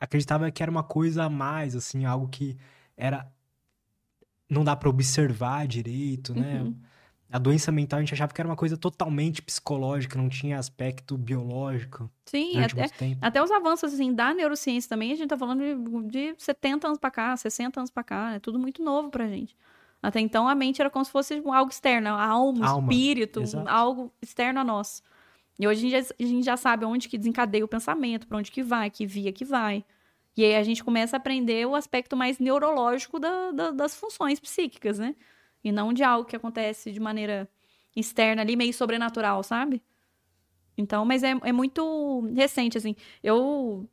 acreditava 0.00 0.50
que 0.50 0.62
era 0.62 0.70
uma 0.70 0.82
coisa 0.82 1.24
a 1.24 1.30
mais, 1.30 1.76
assim, 1.76 2.04
algo 2.06 2.28
que 2.28 2.56
era 2.96 3.30
não 4.48 4.64
dá 4.64 4.76
para 4.76 4.88
observar 4.88 5.66
direito, 5.66 6.34
né? 6.34 6.62
Uhum. 6.62 6.76
A 7.32 7.38
doença 7.38 7.72
mental 7.72 7.98
a 7.98 8.02
gente 8.02 8.12
achava 8.12 8.32
que 8.32 8.40
era 8.40 8.48
uma 8.48 8.56
coisa 8.56 8.76
totalmente 8.76 9.40
psicológica, 9.40 10.18
não 10.18 10.28
tinha 10.28 10.58
aspecto 10.58 11.16
biológico. 11.16 12.10
Sim, 12.26 12.62
até, 12.62 12.86
até 13.20 13.42
os 13.42 13.50
avanços 13.50 13.94
assim, 13.94 14.12
da 14.12 14.34
neurociência 14.34 14.88
também, 14.88 15.12
a 15.12 15.14
gente 15.16 15.28
tá 15.28 15.38
falando 15.38 15.62
de, 15.62 16.32
de 16.32 16.34
70 16.36 16.86
anos 16.86 16.98
para 16.98 17.10
cá, 17.10 17.36
60 17.36 17.80
anos 17.80 17.90
para 17.90 18.04
cá, 18.04 18.32
é 18.34 18.38
tudo 18.38 18.58
muito 18.58 18.82
novo 18.82 19.10
pra 19.10 19.26
gente. 19.26 19.56
Até 20.02 20.20
então 20.20 20.48
a 20.48 20.54
mente 20.54 20.82
era 20.82 20.90
como 20.90 21.04
se 21.04 21.10
fosse 21.10 21.42
algo 21.46 21.70
externo, 21.70 22.10
a 22.10 22.24
alma, 22.24 22.66
alma. 22.66 22.92
espírito, 22.92 23.40
Exato. 23.40 23.68
algo 23.68 24.12
externo 24.20 24.60
a 24.60 24.64
nós. 24.64 25.02
E 25.58 25.66
hoje 25.66 25.86
a 25.86 25.90
gente, 25.90 26.08
já, 26.08 26.14
a 26.18 26.28
gente 26.28 26.44
já 26.44 26.56
sabe 26.56 26.84
onde 26.84 27.08
que 27.08 27.16
desencadeia 27.16 27.64
o 27.64 27.68
pensamento, 27.68 28.26
para 28.26 28.36
onde 28.36 28.50
que 28.50 28.62
vai, 28.62 28.90
que 28.90 29.06
via 29.06 29.32
que 29.32 29.44
vai. 29.44 29.84
E 30.36 30.44
aí 30.44 30.56
a 30.56 30.62
gente 30.62 30.82
começa 30.82 31.16
a 31.16 31.18
aprender 31.18 31.66
o 31.66 31.74
aspecto 31.74 32.16
mais 32.16 32.38
neurológico 32.38 33.18
da, 33.18 33.52
da, 33.52 33.70
das 33.70 33.94
funções 33.94 34.40
psíquicas, 34.40 34.98
né? 34.98 35.14
E 35.62 35.70
não 35.70 35.92
de 35.92 36.02
algo 36.02 36.28
que 36.28 36.36
acontece 36.36 36.90
de 36.90 37.00
maneira 37.00 37.48
externa 37.94 38.42
ali, 38.42 38.56
meio 38.56 38.72
sobrenatural, 38.72 39.42
sabe? 39.42 39.82
Então, 40.76 41.04
mas 41.04 41.22
é, 41.22 41.32
é 41.42 41.52
muito 41.52 42.20
recente, 42.34 42.78
assim. 42.78 42.96
Eu. 43.22 43.88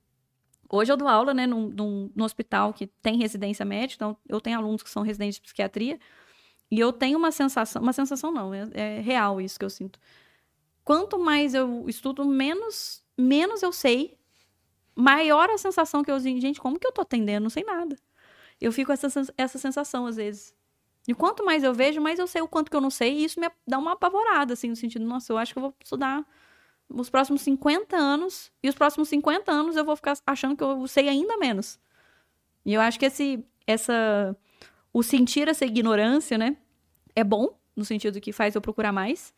Hoje 0.71 0.91
eu 0.91 0.97
dou 0.97 1.07
aula, 1.07 1.33
né, 1.33 1.47
num, 1.47 1.67
num, 1.69 2.11
num 2.15 2.23
hospital 2.23 2.73
que 2.73 2.85
tem 2.85 3.17
residência 3.17 3.65
médica, 3.65 4.05
então 4.05 4.17
eu 4.27 4.39
tenho 4.39 4.57
alunos 4.57 4.83
que 4.83 4.89
são 4.89 5.01
residentes 5.01 5.37
de 5.37 5.41
psiquiatria, 5.41 5.99
e 6.69 6.79
eu 6.79 6.93
tenho 6.93 7.17
uma 7.17 7.31
sensação, 7.31 7.81
uma 7.81 7.91
sensação 7.91 8.31
não, 8.31 8.53
é, 8.53 8.69
é 8.73 9.01
real 9.01 9.41
isso 9.41 9.57
que 9.57 9.65
eu 9.65 9.69
sinto. 9.69 9.99
Quanto 10.83 11.17
mais 11.17 11.55
eu 11.55 11.89
estudo, 11.89 12.23
menos, 12.23 13.03
menos 13.17 13.63
eu 13.63 13.71
sei, 13.71 14.15
maior 14.95 15.49
a 15.49 15.57
sensação 15.57 16.03
que 16.03 16.11
eu 16.11 16.21
tenho, 16.21 16.39
gente, 16.39 16.59
como 16.59 16.79
que 16.79 16.85
eu 16.85 16.91
tô 16.91 17.01
atendendo? 17.01 17.43
Não 17.43 17.49
sei 17.49 17.63
nada. 17.63 17.95
Eu 18.61 18.71
fico 18.71 18.87
com 18.87 18.93
essa, 18.93 19.07
essa 19.37 19.57
sensação 19.57 20.05
às 20.05 20.17
vezes. 20.17 20.53
E 21.10 21.14
quanto 21.15 21.44
mais 21.44 21.64
eu 21.64 21.73
vejo, 21.73 21.99
mais 21.99 22.19
eu 22.19 22.27
sei 22.27 22.40
o 22.40 22.48
quanto 22.48 22.69
que 22.69 22.77
eu 22.77 22.81
não 22.81 22.91
sei, 22.91 23.18
e 23.18 23.23
isso 23.26 23.40
me 23.40 23.49
dá 23.68 23.80
uma 23.80 23.94
apavorada, 23.94 24.53
assim, 24.53 24.69
no 24.69 24.76
sentido, 24.76 25.03
nossa, 25.03 25.34
eu 25.34 25.40
acho 25.40 25.53
que 25.53 25.57
eu 25.57 25.64
vou 25.64 25.76
estudar 25.84 26.23
os 26.88 27.10
próximos 27.10 27.41
50 27.41 27.98
anos, 27.98 28.52
e 28.61 28.69
os 28.69 28.76
próximos 28.76 29.10
50 29.10 29.52
anos 29.52 29.76
eu 29.76 29.84
vou 29.84 29.95
ficar 29.95 30.15
achando 30.23 30.56
que 30.56 30.64
eu 30.64 30.88
sei 30.88 31.10
ainda 31.10 31.36
menos. 31.38 31.80
E 32.64 32.76
eu 32.76 32.80
acho 32.80 32.99
que 32.99 33.07
esse, 33.07 33.44
essa, 33.65 34.38
o 34.94 35.02
sentir 35.02 35.48
essa 35.48 35.65
ignorância, 35.65 36.38
né, 36.38 36.56
é 37.15 37.23
bom, 37.23 37.57
no 37.76 37.84
sentido 37.84 38.22
que 38.22 38.31
faz 38.31 38.53
eu 38.53 38.61
procurar 38.61 38.91
mais, 38.91 39.34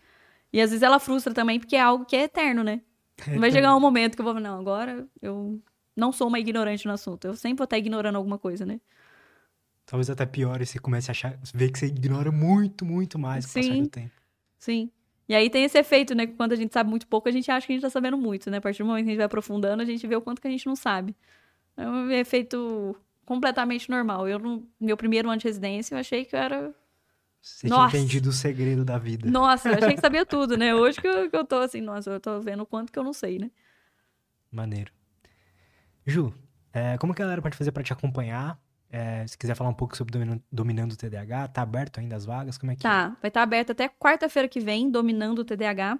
e 0.52 0.60
às 0.60 0.72
vezes 0.72 0.84
ela 0.84 0.99
frustra 0.99 1.34
também, 1.34 1.57
porque 1.57 1.77
é 1.77 1.81
algo 1.81 2.03
que 2.03 2.18
é 2.18 2.23
eterno, 2.23 2.65
né? 2.65 2.81
É 3.26 3.39
Vai 3.39 3.49
chegar 3.49 3.73
um 3.73 3.80
momento 3.80 4.15
que 4.15 4.22
eu 4.22 4.26
vou, 4.26 4.34
não, 4.34 4.60
agora 4.60 5.07
eu 5.22 5.57
não 5.95 6.11
sou 6.11 6.27
uma 6.27 6.38
ignorante 6.38 6.85
no 6.85 6.91
assunto, 6.91 7.27
eu 7.27 7.34
sempre 7.34 7.60
vou 7.60 7.64
estar 7.64 7.77
ignorando 7.77 8.18
alguma 8.18 8.38
coisa, 8.38 8.65
né? 8.65 8.81
Talvez 9.85 10.09
até 10.09 10.25
pior, 10.25 10.61
e 10.61 10.65
você 10.65 10.79
comece 10.79 11.09
a 11.09 11.11
achar, 11.11 11.37
ver 11.53 11.71
que 11.71 11.79
você 11.79 11.87
ignora 11.87 12.31
muito, 12.31 12.85
muito 12.85 13.19
mais 13.19 13.45
com 13.45 13.59
o 13.59 13.63
passar 13.63 13.81
do 13.81 13.89
tempo. 13.89 14.21
Sim. 14.57 14.89
E 15.27 15.35
aí 15.35 15.49
tem 15.49 15.63
esse 15.63 15.77
efeito, 15.77 16.13
né? 16.13 16.27
Que 16.27 16.33
quando 16.33 16.53
a 16.53 16.55
gente 16.55 16.73
sabe 16.73 16.89
muito 16.89 17.07
pouco, 17.07 17.27
a 17.27 17.31
gente 17.31 17.49
acha 17.49 17.65
que 17.65 17.73
a 17.73 17.75
gente 17.75 17.83
tá 17.83 17.89
sabendo 17.89 18.17
muito, 18.17 18.49
né? 18.49 18.57
A 18.57 18.61
partir 18.61 18.83
do 18.83 18.85
momento 18.85 19.03
que 19.03 19.09
a 19.09 19.11
gente 19.11 19.17
vai 19.17 19.25
aprofundando, 19.25 19.81
a 19.81 19.85
gente 19.85 20.05
vê 20.05 20.15
o 20.15 20.21
quanto 20.21 20.41
que 20.41 20.47
a 20.47 20.51
gente 20.51 20.65
não 20.65 20.75
sabe. 20.75 21.15
É 21.77 21.87
um 21.87 22.11
efeito 22.11 22.95
completamente 23.25 23.89
normal. 23.89 24.27
Eu, 24.27 24.39
no 24.39 24.67
meu 24.79 24.97
primeiro 24.97 25.29
ano 25.29 25.39
de 25.39 25.47
residência, 25.47 25.95
eu 25.95 25.99
achei 25.99 26.25
que 26.25 26.35
eu 26.35 26.39
era. 26.39 26.75
Você 27.41 27.67
Nossa. 27.67 27.91
tinha 27.91 28.01
entendido 28.01 28.29
o 28.29 28.33
segredo 28.33 28.83
da 28.83 28.97
vida. 28.97 29.29
Nossa, 29.29 29.69
eu 29.69 29.75
achei 29.75 29.95
que 29.95 30.01
sabia 30.01 30.25
tudo, 30.25 30.57
né? 30.57 30.75
Hoje 30.75 30.99
que 30.99 31.07
eu, 31.07 31.29
que 31.29 31.35
eu 31.35 31.45
tô 31.45 31.59
assim, 31.59 31.81
nossa, 31.81 32.11
eu 32.11 32.19
tô 32.19 32.39
vendo 32.41 32.63
o 32.63 32.65
quanto 32.65 32.91
que 32.91 32.99
eu 32.99 33.03
não 33.03 33.13
sei, 33.13 33.39
né? 33.39 33.49
Maneiro. 34.51 34.91
Ju, 36.05 36.33
é, 36.73 36.97
como 36.97 37.13
que 37.13 37.21
a 37.21 37.25
galera 37.25 37.41
pode 37.41 37.57
fazer 37.57 37.71
pra 37.71 37.83
te 37.83 37.93
acompanhar? 37.93 38.59
É, 38.91 39.26
se 39.26 39.38
quiser 39.38 39.55
falar 39.55 39.69
um 39.69 39.73
pouco 39.73 39.95
sobre 39.95 40.11
domina- 40.11 40.41
dominando 40.51 40.91
o 40.91 40.97
TDAH, 40.97 41.47
tá 41.47 41.61
aberto 41.61 41.99
ainda 41.99 42.15
as 42.15 42.26
vagas? 42.26 42.57
Como 42.57 42.72
é 42.72 42.76
que 42.76 42.85
é? 42.85 42.89
Tá, 42.89 43.15
vai 43.22 43.30
estar 43.30 43.41
aberto 43.41 43.72
até 43.72 43.88
quarta-feira 43.88 44.49
que 44.49 44.59
vem, 44.59 44.89
Dominando 44.91 45.39
o 45.39 45.45
TDAH. 45.45 45.97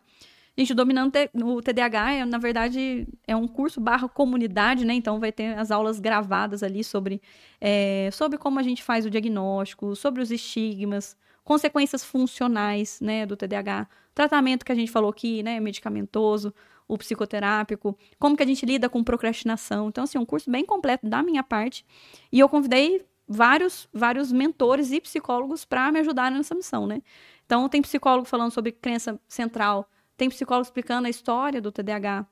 Gente, 0.58 0.74
o 0.74 0.76
Dominando 0.76 1.14
o 1.34 1.62
TDAH, 1.62 2.14
é, 2.14 2.26
na 2.26 2.38
verdade, 2.38 3.08
é 3.26 3.34
um 3.34 3.48
curso 3.48 3.80
barra 3.80 4.10
comunidade, 4.10 4.84
né? 4.84 4.94
Então 4.94 5.18
vai 5.20 5.32
ter 5.32 5.58
as 5.58 5.72
aulas 5.72 6.00
gravadas 6.02 6.62
ali 6.62 6.84
sobre, 6.84 7.22
é, 7.62 8.10
sobre 8.12 8.38
como 8.38 8.60
a 8.60 8.64
gente 8.64 8.84
faz 8.84 9.06
o 9.06 9.10
diagnóstico, 9.10 9.96
sobre 9.96 10.22
os 10.22 10.30
estigmas, 10.30 11.16
consequências 11.46 12.04
funcionais, 12.04 13.00
né, 13.02 13.26
do 13.26 13.36
TDAH, 13.36 13.88
tratamento 14.14 14.66
que 14.66 14.72
a 14.72 14.76
gente 14.76 14.92
falou 14.92 15.10
aqui, 15.10 15.42
né, 15.42 15.60
medicamentoso, 15.60 16.54
o 16.92 16.98
psicoterápico, 16.98 17.98
como 18.20 18.36
que 18.36 18.44
a 18.44 18.46
gente 18.46 18.66
lida 18.66 18.90
com 18.90 19.02
procrastinação. 19.02 19.88
Então, 19.88 20.04
assim, 20.04 20.18
um 20.18 20.26
curso 20.26 20.52
bem 20.52 20.66
completo 20.66 21.08
da 21.08 21.24
minha 21.24 21.42
parte. 21.42 21.86
E 22.30 22.38
eu 22.38 22.50
convidei 22.50 23.06
vários, 23.26 23.88
vários 23.94 24.30
mentores 24.30 24.92
e 24.92 25.00
psicólogos 25.00 25.64
para 25.64 25.90
me 25.90 26.00
ajudarem 26.00 26.38
nessa 26.38 26.54
missão, 26.54 26.86
né? 26.86 27.02
Então, 27.46 27.70
tem 27.70 27.82
psicólogo 27.82 28.28
falando 28.28 28.52
sobre 28.52 28.74
crença 28.74 29.18
central, 29.26 29.90
tem 30.18 30.28
psicólogo 30.28 30.66
explicando 30.66 31.08
a 31.08 31.10
história 31.10 31.62
do 31.62 31.72
TDAH, 31.72 32.26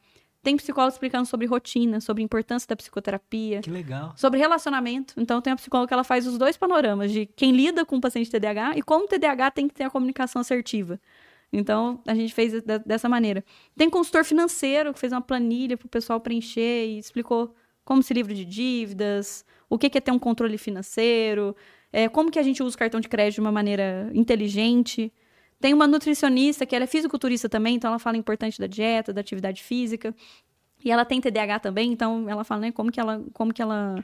tem 0.43 0.57
psicólogo 0.57 0.91
explicando 0.91 1.25
sobre 1.25 1.47
rotina, 1.47 2.01
sobre 2.01 2.21
importância 2.21 2.67
da 2.67 2.75
psicoterapia, 2.75 3.61
Que 3.61 3.69
legal. 3.69 4.11
sobre 4.17 4.39
relacionamento. 4.39 5.13
Então, 5.15 5.41
tem 5.41 5.53
a 5.53 5.55
psicóloga 5.55 5.87
que 5.87 5.93
ela 5.93 6.03
faz 6.03 6.27
os 6.27 6.37
dois 6.37 6.57
panoramas 6.57 7.13
de 7.13 7.25
quem 7.27 7.53
lida 7.53 7.85
com 7.85 7.95
o 7.95 8.01
paciente 8.01 8.29
TDAH 8.29 8.77
e 8.77 8.81
como 8.81 9.05
o 9.05 9.07
TDAH 9.07 9.51
tem 9.51 9.69
que 9.69 9.73
ter 9.73 9.85
a 9.85 9.89
comunicação 9.89 10.41
assertiva. 10.41 10.99
Então, 11.51 11.99
a 12.07 12.13
gente 12.13 12.33
fez 12.33 12.53
de- 12.53 12.79
dessa 12.79 13.09
maneira. 13.09 13.43
Tem 13.75 13.89
consultor 13.89 14.23
financeiro 14.23 14.93
que 14.93 14.99
fez 14.99 15.11
uma 15.11 15.21
planilha 15.21 15.75
para 15.77 15.85
o 15.85 15.89
pessoal 15.89 16.19
preencher 16.19 16.85
e 16.87 16.99
explicou 16.99 17.55
como 17.83 18.03
se 18.03 18.13
livra 18.13 18.33
de 18.33 18.45
dívidas, 18.45 19.43
o 19.67 19.77
que 19.77 19.89
que 19.89 19.97
é 19.97 20.01
ter 20.01 20.11
um 20.11 20.19
controle 20.19 20.57
financeiro, 20.57 21.55
é, 21.91 22.07
como 22.07 22.29
que 22.29 22.37
a 22.37 22.43
gente 22.43 22.61
usa 22.61 22.75
o 22.75 22.79
cartão 22.79 22.99
de 22.99 23.07
crédito 23.07 23.35
de 23.35 23.41
uma 23.41 23.51
maneira 23.51 24.11
inteligente. 24.13 25.11
Tem 25.59 25.73
uma 25.73 25.87
nutricionista 25.87 26.65
que 26.65 26.75
ela 26.75 26.83
é 26.83 26.87
fisiculturista 26.87 27.49
também, 27.49 27.75
então 27.75 27.89
ela 27.89 27.99
fala 27.99 28.15
importante 28.15 28.59
da 28.59 28.67
dieta, 28.67 29.11
da 29.11 29.21
atividade 29.21 29.63
física. 29.63 30.15
E 30.83 30.91
ela 30.91 31.03
tem 31.03 31.19
TDAH 31.19 31.59
também, 31.59 31.91
então 31.91 32.29
ela 32.29 32.43
fala 32.43 32.61
né, 32.61 32.71
como 32.71 32.91
que 32.91 32.99
ela, 32.99 33.21
como 33.33 33.53
que 33.53 33.61
ela 33.61 34.03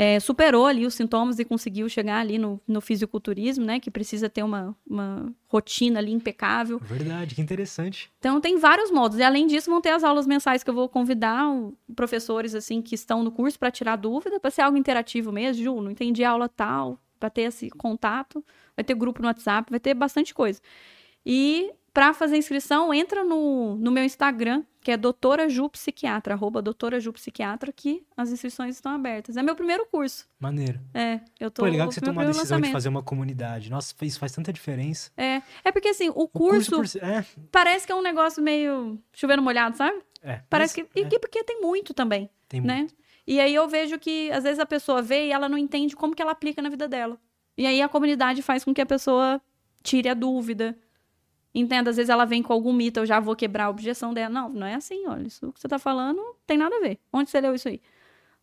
é, 0.00 0.20
superou 0.20 0.64
ali 0.64 0.86
os 0.86 0.94
sintomas 0.94 1.40
e 1.40 1.44
conseguiu 1.44 1.88
chegar 1.88 2.20
ali 2.20 2.38
no, 2.38 2.60
no 2.68 2.80
fisiculturismo, 2.80 3.64
né? 3.64 3.80
Que 3.80 3.90
precisa 3.90 4.28
ter 4.30 4.44
uma, 4.44 4.76
uma 4.88 5.34
rotina 5.48 5.98
ali 5.98 6.12
impecável. 6.12 6.78
Verdade, 6.78 7.34
que 7.34 7.40
interessante. 7.42 8.08
Então 8.20 8.40
tem 8.40 8.56
vários 8.58 8.92
modos. 8.92 9.18
E 9.18 9.24
além 9.24 9.48
disso, 9.48 9.68
vão 9.68 9.80
ter 9.80 9.90
as 9.90 10.04
aulas 10.04 10.24
mensais 10.24 10.62
que 10.62 10.70
eu 10.70 10.74
vou 10.74 10.88
convidar 10.88 11.50
o- 11.50 11.76
professores 11.96 12.54
assim 12.54 12.80
que 12.80 12.94
estão 12.94 13.24
no 13.24 13.32
curso 13.32 13.58
para 13.58 13.72
tirar 13.72 13.96
dúvida, 13.96 14.38
para 14.38 14.52
ser 14.52 14.62
algo 14.62 14.78
interativo 14.78 15.32
mesmo. 15.32 15.64
Ju, 15.64 15.80
não 15.80 15.90
entendi 15.90 16.22
a 16.22 16.30
aula 16.30 16.48
tal, 16.48 16.96
para 17.18 17.28
ter 17.28 17.42
esse 17.42 17.68
contato. 17.70 18.44
Vai 18.76 18.84
ter 18.84 18.94
grupo 18.94 19.20
no 19.20 19.26
WhatsApp, 19.26 19.68
vai 19.68 19.80
ter 19.80 19.94
bastante 19.94 20.32
coisa. 20.32 20.60
E 21.26 21.72
para 21.92 22.14
fazer 22.14 22.36
inscrição, 22.36 22.92
entra 22.92 23.24
no, 23.24 23.76
no 23.76 23.90
meu 23.90 24.04
Instagram, 24.04 24.64
que 24.80 24.90
é 24.90 24.96
doutora 24.96 25.48
Ju 25.48 25.68
Psiquiatra, 25.68 26.34
arroba 26.34 26.62
doutora 26.62 27.00
Ju 27.00 27.12
Psiquiatra, 27.12 27.72
que 27.72 28.04
as 28.16 28.30
inscrições 28.30 28.76
estão 28.76 28.92
abertas. 28.92 29.36
É 29.36 29.42
meu 29.42 29.56
primeiro 29.56 29.86
curso. 29.86 30.28
Maneiro. 30.38 30.80
É, 30.94 31.20
eu 31.38 31.50
tô 31.50 31.62
Pô, 31.62 31.68
é 31.68 31.70
legal 31.70 31.88
que 31.88 31.94
você 31.94 32.00
tomou 32.00 32.22
a 32.22 32.26
decisão 32.26 32.44
de 32.44 32.52
lançamento. 32.52 32.72
fazer 32.72 32.88
uma 32.88 33.02
comunidade. 33.02 33.70
Nossa, 33.70 33.94
isso 34.02 34.18
faz 34.18 34.32
tanta 34.32 34.52
diferença. 34.52 35.10
É, 35.16 35.42
é 35.64 35.72
porque 35.72 35.88
assim, 35.88 36.08
o 36.10 36.22
O 36.22 36.28
curso, 36.28 36.76
curso, 36.76 36.98
por 36.98 37.08
é, 37.08 37.24
parece 37.50 37.86
que 37.86 37.92
é 37.92 37.94
um 37.94 38.02
negócio 38.02 38.42
meio 38.42 38.98
chovendo 39.12 39.42
molhado, 39.42 39.76
sabe? 39.76 39.98
é. 40.22 40.42
Parece 40.48 40.80
mas, 40.80 40.92
que. 40.92 41.00
E 41.00 41.04
é, 41.04 41.08
que 41.08 41.18
porque 41.18 41.42
tem 41.44 41.60
muito 41.60 41.92
também, 41.92 42.30
tem 42.48 42.60
né? 42.60 42.78
muito. 42.78 42.94
E 43.26 43.40
aí 43.40 43.54
eu 43.54 43.68
vejo 43.68 43.98
que, 43.98 44.30
às 44.32 44.44
vezes, 44.44 44.58
a 44.58 44.64
pessoa 44.64 45.02
vê 45.02 45.26
e 45.26 45.32
ela 45.32 45.50
não 45.50 45.58
entende 45.58 45.94
como 45.94 46.14
que 46.14 46.22
ela 46.22 46.32
aplica 46.32 46.62
na 46.62 46.70
vida 46.70 46.88
dela. 46.88 47.18
E 47.58 47.66
aí 47.66 47.82
a 47.82 47.88
comunidade 47.88 48.40
faz 48.40 48.64
com 48.64 48.72
que 48.72 48.80
a 48.80 48.86
pessoa 48.86 49.38
tire 49.82 50.08
a 50.08 50.14
dúvida. 50.14 50.78
Entenda, 51.54 51.90
às 51.90 51.96
vezes 51.96 52.10
ela 52.10 52.24
vem 52.24 52.42
com 52.42 52.52
algum 52.52 52.72
mito, 52.72 53.00
eu 53.00 53.06
já 53.06 53.18
vou 53.20 53.34
quebrar 53.34 53.64
a 53.64 53.70
objeção 53.70 54.12
dela. 54.14 54.28
Não, 54.28 54.48
não 54.48 54.66
é 54.66 54.74
assim, 54.74 55.06
olha, 55.06 55.26
isso 55.26 55.52
que 55.52 55.60
você 55.60 55.66
tá 55.68 55.78
falando 55.78 56.20
tem 56.46 56.56
nada 56.58 56.76
a 56.76 56.80
ver. 56.80 56.98
Onde 57.12 57.30
você 57.30 57.40
leu 57.40 57.54
isso 57.54 57.68
aí? 57.68 57.80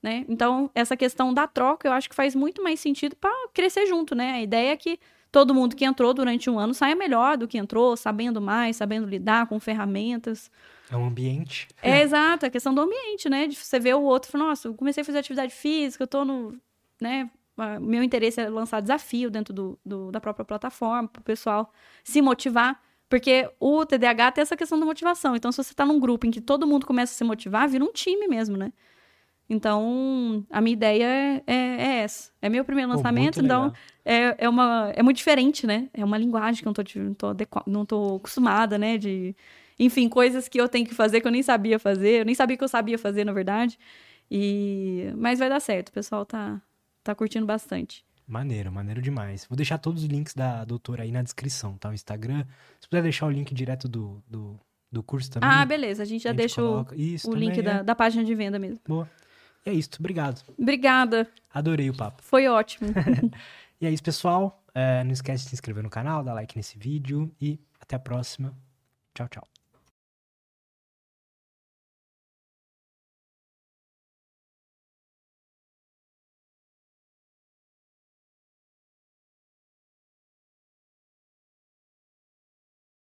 Né? 0.02 0.26
Então, 0.28 0.70
essa 0.76 0.96
questão 0.98 1.34
da 1.34 1.48
troca, 1.48 1.88
eu 1.88 1.92
acho 1.94 2.10
que 2.10 2.16
faz 2.16 2.36
muito 2.36 2.62
mais 2.62 2.80
sentido 2.80 3.16
para 3.16 3.32
crescer 3.54 3.86
junto, 3.88 4.14
né? 4.14 4.34
A 4.34 4.42
ideia 4.42 4.72
é 4.74 4.78
que 4.78 5.00
todo 5.32 5.54
mundo 5.54 5.76
que 5.76 5.84
entrou 5.86 6.14
durante 6.14 6.50
um 6.50 6.60
ano 6.60 6.74
saia 6.74 6.96
melhor 6.96 7.38
do 7.38 7.48
que 7.48 7.58
entrou, 7.58 7.96
sabendo 7.98 8.40
mais, 8.42 8.76
sabendo 8.76 9.08
lidar 9.08 9.48
com 9.48 9.60
ferramentas. 9.60 10.52
É 10.92 10.96
um 10.98 11.08
ambiente. 11.08 11.68
É, 11.82 12.02
exato, 12.02 12.46
a 12.46 12.50
questão 12.50 12.74
do 12.74 12.82
ambiente, 12.82 13.28
né? 13.30 13.48
De 13.48 13.56
você 13.56 13.80
ver 13.80 13.96
o 13.96 14.02
outro 14.02 14.30
e 14.30 14.32
falar, 14.32 14.46
nossa, 14.46 14.68
eu 14.68 14.74
comecei 14.76 15.02
a 15.02 15.06
fazer 15.06 15.20
atividade 15.20 15.54
física, 15.54 16.04
eu 16.04 16.08
tô 16.08 16.24
no. 16.26 16.56
né? 17.02 17.30
Meu 17.82 18.04
interesse 18.04 18.42
é 18.42 18.50
lançar 18.50 18.82
desafio 18.82 19.32
dentro 19.32 19.54
do, 19.54 19.80
do- 19.86 20.12
da 20.12 20.20
própria 20.20 20.44
plataforma, 20.46 21.08
para 21.08 21.22
o 21.22 21.24
pessoal 21.24 21.72
se 22.04 22.22
motivar. 22.22 22.80
Porque 23.10 23.50
o 23.60 23.86
TDAH 23.86 24.32
tem 24.32 24.42
essa 24.42 24.58
questão 24.58 24.80
da 24.80 24.86
motivação. 24.86 25.36
Então, 25.36 25.52
se 25.52 25.64
você 25.64 25.74
tá 25.74 25.86
num 25.86 26.00
grupo 26.00 26.26
em 26.26 26.32
que 26.32 26.42
todo 26.42 26.66
mundo 26.68 26.86
começa 26.86 27.14
a 27.14 27.16
se 27.16 27.24
motivar, 27.24 27.68
vira 27.70 27.84
um 27.84 27.92
time 27.92 28.28
mesmo, 28.28 28.58
né? 28.58 28.74
Então, 29.48 30.44
a 30.50 30.60
minha 30.60 30.74
ideia 30.74 31.06
é, 31.06 31.44
é- 31.46 31.54
é 31.82 31.96
essa. 32.00 32.32
É 32.42 32.50
meu 32.50 32.66
primeiro 32.66 32.90
lançamento, 32.98 33.40
então 33.46 33.72
é, 34.04 34.46
é, 34.46 34.50
uma, 34.50 34.92
é 34.96 35.04
muito 35.04 35.18
diferente, 35.18 35.68
né? 35.68 35.88
É 35.94 36.04
uma 36.04 36.18
linguagem 36.18 36.62
que 36.62 36.68
eu 36.68 36.70
não 36.70 36.74
tô, 36.74 36.84
não 37.00 37.14
tô, 37.14 37.28
adequa- 37.28 37.64
não 37.68 37.86
tô 37.86 38.16
acostumada, 38.16 38.78
né? 38.78 38.98
De, 38.98 39.36
enfim, 39.80 40.10
coisas 40.10 40.48
que 40.48 40.60
eu 40.60 40.68
tenho 40.70 40.86
que 40.88 40.96
fazer 40.96 41.22
que 41.22 41.28
eu 41.28 41.32
nem 41.32 41.44
sabia 41.44 41.78
fazer. 41.78 42.22
Eu 42.22 42.26
nem 42.26 42.34
sabia 42.36 42.58
que 42.58 42.64
eu 42.64 42.68
sabia 42.68 42.98
fazer, 42.98 43.24
na 43.24 43.34
verdade. 43.34 43.78
E... 44.32 45.12
Mas 45.18 45.40
vai 45.40 45.50
dar 45.50 45.60
certo, 45.60 45.90
o 45.90 45.94
pessoal 45.94 46.26
tá, 46.26 46.62
tá 47.04 47.14
curtindo 47.16 47.46
bastante. 47.46 48.05
Maneiro, 48.28 48.72
maneiro 48.72 49.02
demais. 49.02 49.46
Vou 49.46 49.56
deixar 49.56 49.78
todos 49.78 50.04
os 50.04 50.10
links 50.10 50.34
da 50.34 50.66
doutora 50.66 51.04
aí 51.04 51.12
na 51.12 51.22
descrição, 51.22 51.78
tá? 51.78 51.90
O 51.90 51.94
Instagram. 51.94 52.46
Se 52.80 52.88
puder 52.90 53.04
deixar 53.04 53.28
o 53.28 53.30
link 53.30 53.54
direto 53.54 53.88
do, 53.88 54.24
do, 54.28 54.60
do 54.92 55.04
curso 55.04 55.30
também. 55.30 55.48
Ah, 55.48 55.66
beleza, 55.66 56.04
a 56.04 56.06
gente 56.06 56.24
já 56.24 56.30
a 56.30 56.34
gente 56.34 56.40
deixa 56.40 56.64
o, 56.64 56.68
coloca. 56.68 56.96
Isso, 56.96 57.30
o 57.30 57.36
link 57.36 57.60
é. 57.60 57.62
da, 57.62 57.84
da 57.84 57.96
página 57.96 58.24
de 58.24 58.34
venda 58.34 58.58
mesmo. 58.58 58.80
Boa. 58.88 59.10
E 59.66 59.70
é 59.70 59.74
isso, 59.74 59.90
obrigado. 60.00 60.42
Obrigada, 60.58 61.28
Adorei 61.54 61.90
o 61.90 61.96
papo. 61.96 62.24
foi 62.24 62.48
ótimo. 62.48 62.90
E 63.80 63.86
é 63.86 63.92
isso, 63.92 64.04
pessoal. 64.04 64.64
É, 64.74 65.04
não 65.04 65.12
esquece 65.12 65.44
de 65.44 65.50
se 65.50 65.56
inscrever 65.56 65.84
no 65.84 65.90
canal, 65.90 66.24
dar 66.24 66.34
like 66.34 66.56
nesse 66.56 66.78
vídeo 66.78 67.30
e 67.42 67.60
até 67.80 67.96
a 67.96 68.00
próxima. 68.00 68.54
Tchau, 69.14 69.28
tchau. 69.28 69.55